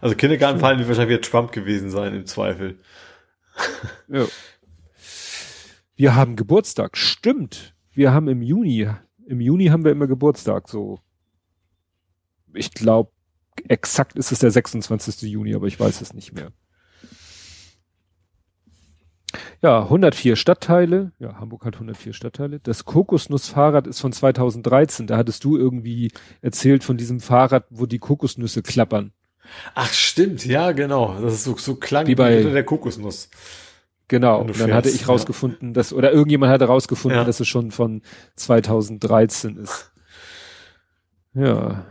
Also 0.00 0.16
Kindergartenverhalten 0.16 0.80
wird 0.80 0.88
wahrscheinlich 0.88 1.18
wieder 1.18 1.28
Trump 1.30 1.52
gewesen 1.52 1.90
sein 1.90 2.14
im 2.14 2.26
Zweifel. 2.26 2.78
Ja. 4.08 4.26
Wir 5.96 6.14
haben 6.16 6.34
Geburtstag. 6.36 6.96
Stimmt. 6.96 7.71
Wir 7.92 8.12
haben 8.12 8.28
im 8.28 8.42
Juni, 8.42 8.88
im 9.26 9.40
Juni 9.40 9.66
haben 9.66 9.84
wir 9.84 9.92
immer 9.92 10.06
Geburtstag, 10.06 10.68
so. 10.68 10.98
Ich 12.54 12.72
glaube, 12.72 13.10
exakt 13.68 14.16
ist 14.16 14.32
es 14.32 14.38
der 14.40 14.50
26. 14.50 15.22
Juni, 15.30 15.54
aber 15.54 15.66
ich 15.66 15.78
weiß 15.78 16.00
es 16.00 16.12
nicht 16.14 16.32
mehr. 16.32 16.50
Ja, 19.62 19.84
104 19.84 20.36
Stadtteile. 20.36 21.12
Ja, 21.18 21.36
Hamburg 21.38 21.64
hat 21.64 21.74
104 21.76 22.12
Stadtteile. 22.12 22.60
Das 22.60 22.84
Kokosnussfahrrad 22.84 23.86
ist 23.86 24.00
von 24.00 24.12
2013. 24.12 25.06
Da 25.06 25.16
hattest 25.16 25.44
du 25.44 25.56
irgendwie 25.56 26.10
erzählt 26.42 26.84
von 26.84 26.96
diesem 26.96 27.20
Fahrrad, 27.20 27.64
wo 27.70 27.86
die 27.86 27.98
Kokosnüsse 27.98 28.62
klappern. 28.62 29.12
Ach 29.74 29.92
stimmt, 29.92 30.44
ja 30.44 30.72
genau. 30.72 31.18
Das 31.20 31.34
ist 31.34 31.44
so, 31.44 31.56
so 31.56 31.76
klang 31.76 32.06
Wie 32.06 32.14
bei- 32.14 32.42
der 32.42 32.64
Kokosnuss. 32.64 33.30
Genau. 34.08 34.40
Und 34.42 34.60
dann 34.60 34.74
hatte 34.74 34.90
ich 34.90 35.02
ja. 35.02 35.06
rausgefunden, 35.06 35.72
dass, 35.74 35.92
oder 35.92 36.12
irgendjemand 36.12 36.52
hatte 36.52 36.66
rausgefunden, 36.66 37.20
Ja. 37.20 37.24
dass 37.24 37.40
es 37.40 37.48
schon 37.48 37.70
von 37.70 38.02
2013 38.36 39.56
ist. 39.56 39.92
Ja. 41.34 41.86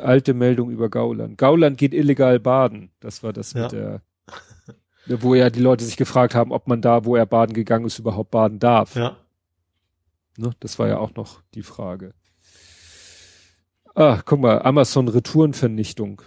Alte 0.00 0.34
Meldung 0.34 0.70
über 0.70 0.90
Gauland. 0.90 1.38
Gauland 1.38 1.78
geht 1.78 1.94
illegal 1.94 2.40
baden. 2.40 2.90
Das 3.00 3.22
war 3.22 3.32
das 3.32 3.52
Ja. 3.52 3.62
mit 3.62 3.72
der, 3.72 4.02
wo 5.22 5.34
ja 5.34 5.50
die 5.50 5.60
Leute 5.60 5.84
sich 5.84 5.96
gefragt 5.96 6.34
haben, 6.34 6.52
ob 6.52 6.66
man 6.68 6.82
da, 6.82 7.04
wo 7.04 7.16
er 7.16 7.26
baden 7.26 7.54
gegangen 7.54 7.86
ist, 7.86 7.98
überhaupt 7.98 8.30
baden 8.30 8.58
darf. 8.58 8.96
Ja. 8.96 9.16
Ne? 10.36 10.50
Das 10.60 10.78
war 10.78 10.88
ja 10.88 10.98
auch 10.98 11.14
noch 11.14 11.42
die 11.54 11.62
Frage. 11.62 12.12
Ah, 13.94 14.20
guck 14.24 14.40
mal, 14.40 14.62
Amazon 14.62 15.08
Retourenvernichtung 15.08 16.22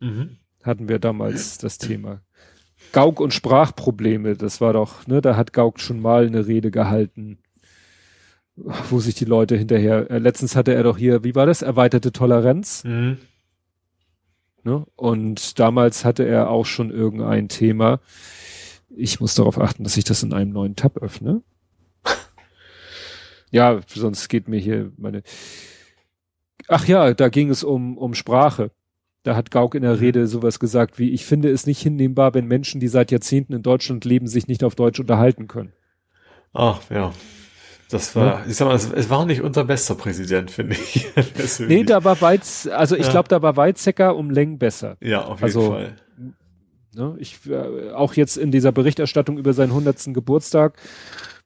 Mhm. 0.00 0.36
hatten 0.62 0.88
wir 0.88 0.98
damals 0.98 1.58
das 1.58 1.78
Thema. 1.78 2.22
Gauk 2.92 3.20
und 3.20 3.32
Sprachprobleme, 3.34 4.36
das 4.36 4.60
war 4.60 4.72
doch, 4.72 5.06
ne, 5.06 5.20
da 5.20 5.36
hat 5.36 5.52
Gauk 5.52 5.80
schon 5.80 6.00
mal 6.00 6.26
eine 6.26 6.46
Rede 6.46 6.70
gehalten, 6.70 7.38
wo 8.56 8.98
sich 9.00 9.14
die 9.14 9.24
Leute 9.24 9.56
hinterher, 9.56 10.10
äh, 10.10 10.18
letztens 10.18 10.56
hatte 10.56 10.74
er 10.74 10.82
doch 10.82 10.98
hier, 10.98 11.24
wie 11.24 11.34
war 11.34 11.46
das, 11.46 11.62
erweiterte 11.62 12.12
Toleranz, 12.12 12.84
Mhm. 12.84 13.18
ne, 14.64 14.84
und 14.96 15.58
damals 15.58 16.04
hatte 16.04 16.26
er 16.26 16.50
auch 16.50 16.66
schon 16.66 16.90
irgendein 16.90 17.48
Thema. 17.48 18.00
Ich 18.88 19.20
muss 19.20 19.34
darauf 19.34 19.58
achten, 19.60 19.84
dass 19.84 19.96
ich 19.96 20.04
das 20.04 20.22
in 20.22 20.32
einem 20.32 20.52
neuen 20.52 20.76
Tab 20.76 20.96
öffne. 20.98 21.42
Ja, 23.52 23.80
sonst 23.88 24.28
geht 24.28 24.46
mir 24.48 24.60
hier 24.60 24.92
meine, 24.96 25.22
ach 26.68 26.86
ja, 26.86 27.14
da 27.14 27.28
ging 27.28 27.50
es 27.50 27.64
um, 27.64 27.98
um 27.98 28.14
Sprache. 28.14 28.70
Da 29.22 29.36
hat 29.36 29.50
Gauck 29.50 29.74
in 29.74 29.82
der 29.82 29.92
Mhm. 29.94 29.98
Rede 29.98 30.26
sowas 30.26 30.58
gesagt 30.60 30.98
wie, 30.98 31.10
ich 31.10 31.26
finde 31.26 31.50
es 31.50 31.66
nicht 31.66 31.80
hinnehmbar, 31.82 32.32
wenn 32.34 32.46
Menschen, 32.46 32.80
die 32.80 32.88
seit 32.88 33.10
Jahrzehnten 33.10 33.52
in 33.52 33.62
Deutschland 33.62 34.04
leben, 34.04 34.26
sich 34.26 34.46
nicht 34.48 34.64
auf 34.64 34.74
Deutsch 34.74 34.98
unterhalten 35.00 35.46
können. 35.46 35.72
Ach, 36.54 36.80
ja. 36.90 37.12
Das 37.90 38.14
war, 38.14 38.46
ich 38.46 38.54
sag 38.56 38.66
mal, 38.68 38.74
es, 38.76 38.90
es 38.92 39.10
war 39.10 39.26
nicht 39.26 39.42
unser 39.42 39.64
bester 39.64 39.96
Präsident, 39.96 40.50
finde 40.50 40.74
ich. 40.76 41.08
Nee, 41.58 41.82
da 41.82 42.04
war 42.04 42.20
Weiz, 42.20 42.68
also 42.72 42.94
ich 42.96 43.06
Ja. 43.06 43.10
glaube, 43.10 43.28
da 43.28 43.42
war 43.42 43.56
Weizsäcker 43.56 44.14
um 44.16 44.30
Längen 44.30 44.58
besser. 44.58 44.96
ja, 45.00 45.22
auf 45.24 45.40
jeden 45.40 45.44
also- 45.44 45.70
Fall. 45.72 45.96
Ne? 46.94 47.16
Ich, 47.20 47.38
äh, 47.48 47.90
auch 47.92 48.14
jetzt 48.14 48.36
in 48.36 48.50
dieser 48.50 48.72
Berichterstattung 48.72 49.38
über 49.38 49.52
seinen 49.52 49.72
100. 49.72 50.12
Geburtstag 50.14 50.76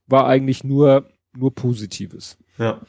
war 0.06 0.26
eigentlich 0.26 0.64
nur, 0.64 1.06
nur 1.36 1.54
Positives. 1.54 2.38
Ja. 2.56 2.80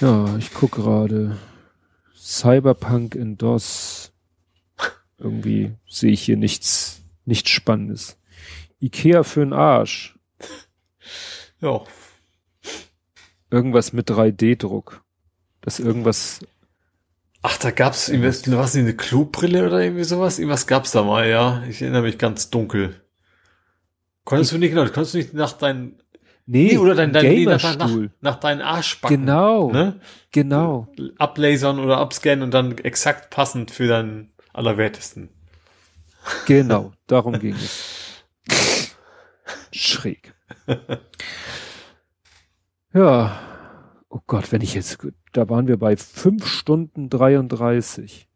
Ja, 0.00 0.36
ich 0.38 0.52
guck 0.52 0.72
gerade. 0.72 1.36
Cyberpunk 2.26 3.14
in 3.14 3.38
DOS. 3.38 4.12
Irgendwie 5.16 5.74
sehe 5.88 6.10
ich 6.10 6.22
hier 6.22 6.36
nichts, 6.36 7.02
nichts 7.24 7.50
Spannendes. 7.50 8.18
Ikea 8.80 9.22
für 9.22 9.40
den 9.40 9.52
Arsch. 9.52 10.18
Ja. 11.60 11.84
Irgendwas 13.50 13.92
mit 13.92 14.10
3D-Druck. 14.10 15.04
Das 15.60 15.78
irgendwas, 15.78 16.40
Ach, 17.42 17.56
da 17.58 17.70
gab's 17.70 18.08
irgendwas, 18.08 18.50
was 18.50 18.74
eine 18.74 18.96
Klobrille 18.96 19.64
oder 19.64 19.80
irgendwie 19.80 20.02
sowas? 20.02 20.40
Irgendwas 20.40 20.66
gab's 20.66 20.90
da 20.90 21.04
mal, 21.04 21.28
ja. 21.28 21.62
Ich 21.68 21.80
erinnere 21.80 22.02
mich 22.02 22.18
ganz 22.18 22.50
dunkel. 22.50 23.00
Konntest 24.24 24.50
du 24.50 24.58
nicht, 24.58 24.70
genau, 24.70 24.82
konntest 24.86 25.14
du 25.14 25.18
nicht 25.18 25.32
nach 25.32 25.52
deinen, 25.52 26.02
nee, 26.46 26.68
nee, 26.72 26.78
oder 26.78 26.94
dein, 26.94 27.12
dein, 27.12 27.26
nee, 27.26 27.44
nach, 27.44 27.60
Gamerstuhl. 27.60 28.10
nach 28.20 28.36
deinen 28.36 28.62
Arschbacken, 28.62 29.20
Genau, 29.26 29.70
ne? 29.70 30.00
genau. 30.32 30.88
Ablasern 31.18 31.78
oder 31.78 31.98
abscannen 31.98 32.42
und 32.42 32.52
dann 32.54 32.78
exakt 32.78 33.30
passend 33.30 33.70
für 33.70 33.86
deinen 33.86 34.32
Allerwertesten. 34.52 35.28
Genau, 36.46 36.92
darum 37.06 37.38
ging 37.38 37.54
es. 37.54 38.24
Schräg. 39.72 40.34
Ja. 42.92 43.40
Oh 44.08 44.20
Gott, 44.26 44.50
wenn 44.52 44.62
ich 44.62 44.74
jetzt, 44.74 44.98
da 45.32 45.48
waren 45.48 45.66
wir 45.68 45.76
bei 45.78 45.96
fünf 45.96 46.46
Stunden 46.46 47.10
33. 47.10 48.28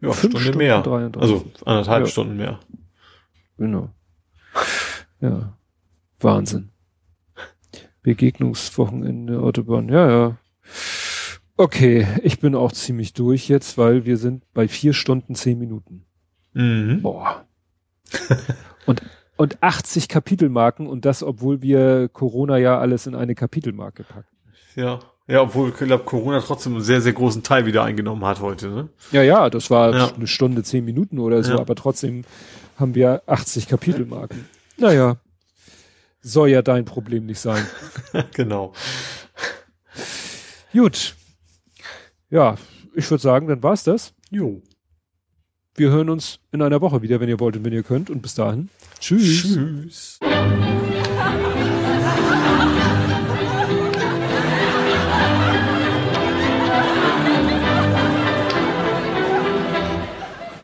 Ja, 0.00 0.10
Fünf 0.12 0.18
Stunde 0.18 0.40
Stunden 0.40 0.58
mehr. 0.58 0.82
33. 0.82 1.22
Also 1.22 1.50
anderthalb 1.64 2.04
Ja. 2.04 2.10
Stunden 2.10 2.36
mehr. 2.36 2.60
Genau. 3.56 3.88
Ja. 5.20 5.56
Wahnsinn. 6.24 6.70
Begegnungswochenende, 8.02 9.40
Autobahn, 9.40 9.88
ja, 9.88 10.08
ja. 10.10 10.36
Okay, 11.56 12.06
ich 12.22 12.40
bin 12.40 12.54
auch 12.54 12.72
ziemlich 12.72 13.12
durch 13.12 13.48
jetzt, 13.48 13.78
weil 13.78 14.04
wir 14.04 14.16
sind 14.16 14.42
bei 14.52 14.66
vier 14.68 14.92
Stunden 14.92 15.34
zehn 15.34 15.58
Minuten. 15.58 16.04
Mhm. 16.52 17.00
Boah. 17.02 17.44
und, 18.86 19.02
und 19.36 19.62
80 19.62 20.08
Kapitelmarken 20.08 20.86
und 20.86 21.04
das, 21.04 21.22
obwohl 21.22 21.62
wir 21.62 22.08
Corona 22.08 22.58
ja 22.58 22.78
alles 22.78 23.06
in 23.06 23.14
eine 23.14 23.34
Kapitelmarke 23.34 24.02
packen. 24.04 24.36
Ja. 24.74 24.98
Ja, 25.26 25.40
obwohl 25.40 25.70
ich 25.70 25.76
glaube, 25.76 26.04
Corona 26.04 26.40
trotzdem 26.40 26.74
einen 26.74 26.82
sehr, 26.82 27.00
sehr 27.00 27.14
großen 27.14 27.42
Teil 27.42 27.64
wieder 27.64 27.82
eingenommen 27.82 28.24
hat 28.26 28.40
heute, 28.42 28.68
ne? 28.68 28.88
Ja, 29.10 29.22
ja, 29.22 29.48
das 29.48 29.70
war 29.70 29.94
Ja. 29.96 30.12
eine 30.14 30.26
Stunde, 30.26 30.62
zehn 30.62 30.84
Minuten 30.84 31.18
oder 31.18 31.42
so, 31.42 31.52
Ja. 31.54 31.60
aber 31.60 31.74
trotzdem 31.76 32.24
haben 32.76 32.94
wir 32.94 33.22
80 33.26 33.68
Kapitelmarken. 33.68 34.44
Naja, 34.76 35.16
soll 36.24 36.48
ja 36.48 36.62
dein 36.62 36.84
Problem 36.84 37.26
nicht 37.26 37.38
sein. 37.38 37.64
genau. 38.34 38.72
Gut. 40.72 41.14
Ja, 42.30 42.56
ich 42.94 43.08
würde 43.10 43.22
sagen, 43.22 43.46
dann 43.46 43.62
war's 43.62 43.84
das. 43.84 44.12
Jo. 44.30 44.60
Wir 45.76 45.90
hören 45.90 46.08
uns 46.08 46.40
in 46.50 46.62
einer 46.62 46.80
Woche 46.80 47.02
wieder, 47.02 47.20
wenn 47.20 47.28
ihr 47.28 47.38
wollt 47.38 47.56
und 47.56 47.64
wenn 47.64 47.72
ihr 47.72 47.82
könnt. 47.82 48.10
Und 48.10 48.22
bis 48.22 48.34
dahin. 48.34 48.70
Tschüss. 48.98 49.42
Tschüss. 49.42 50.18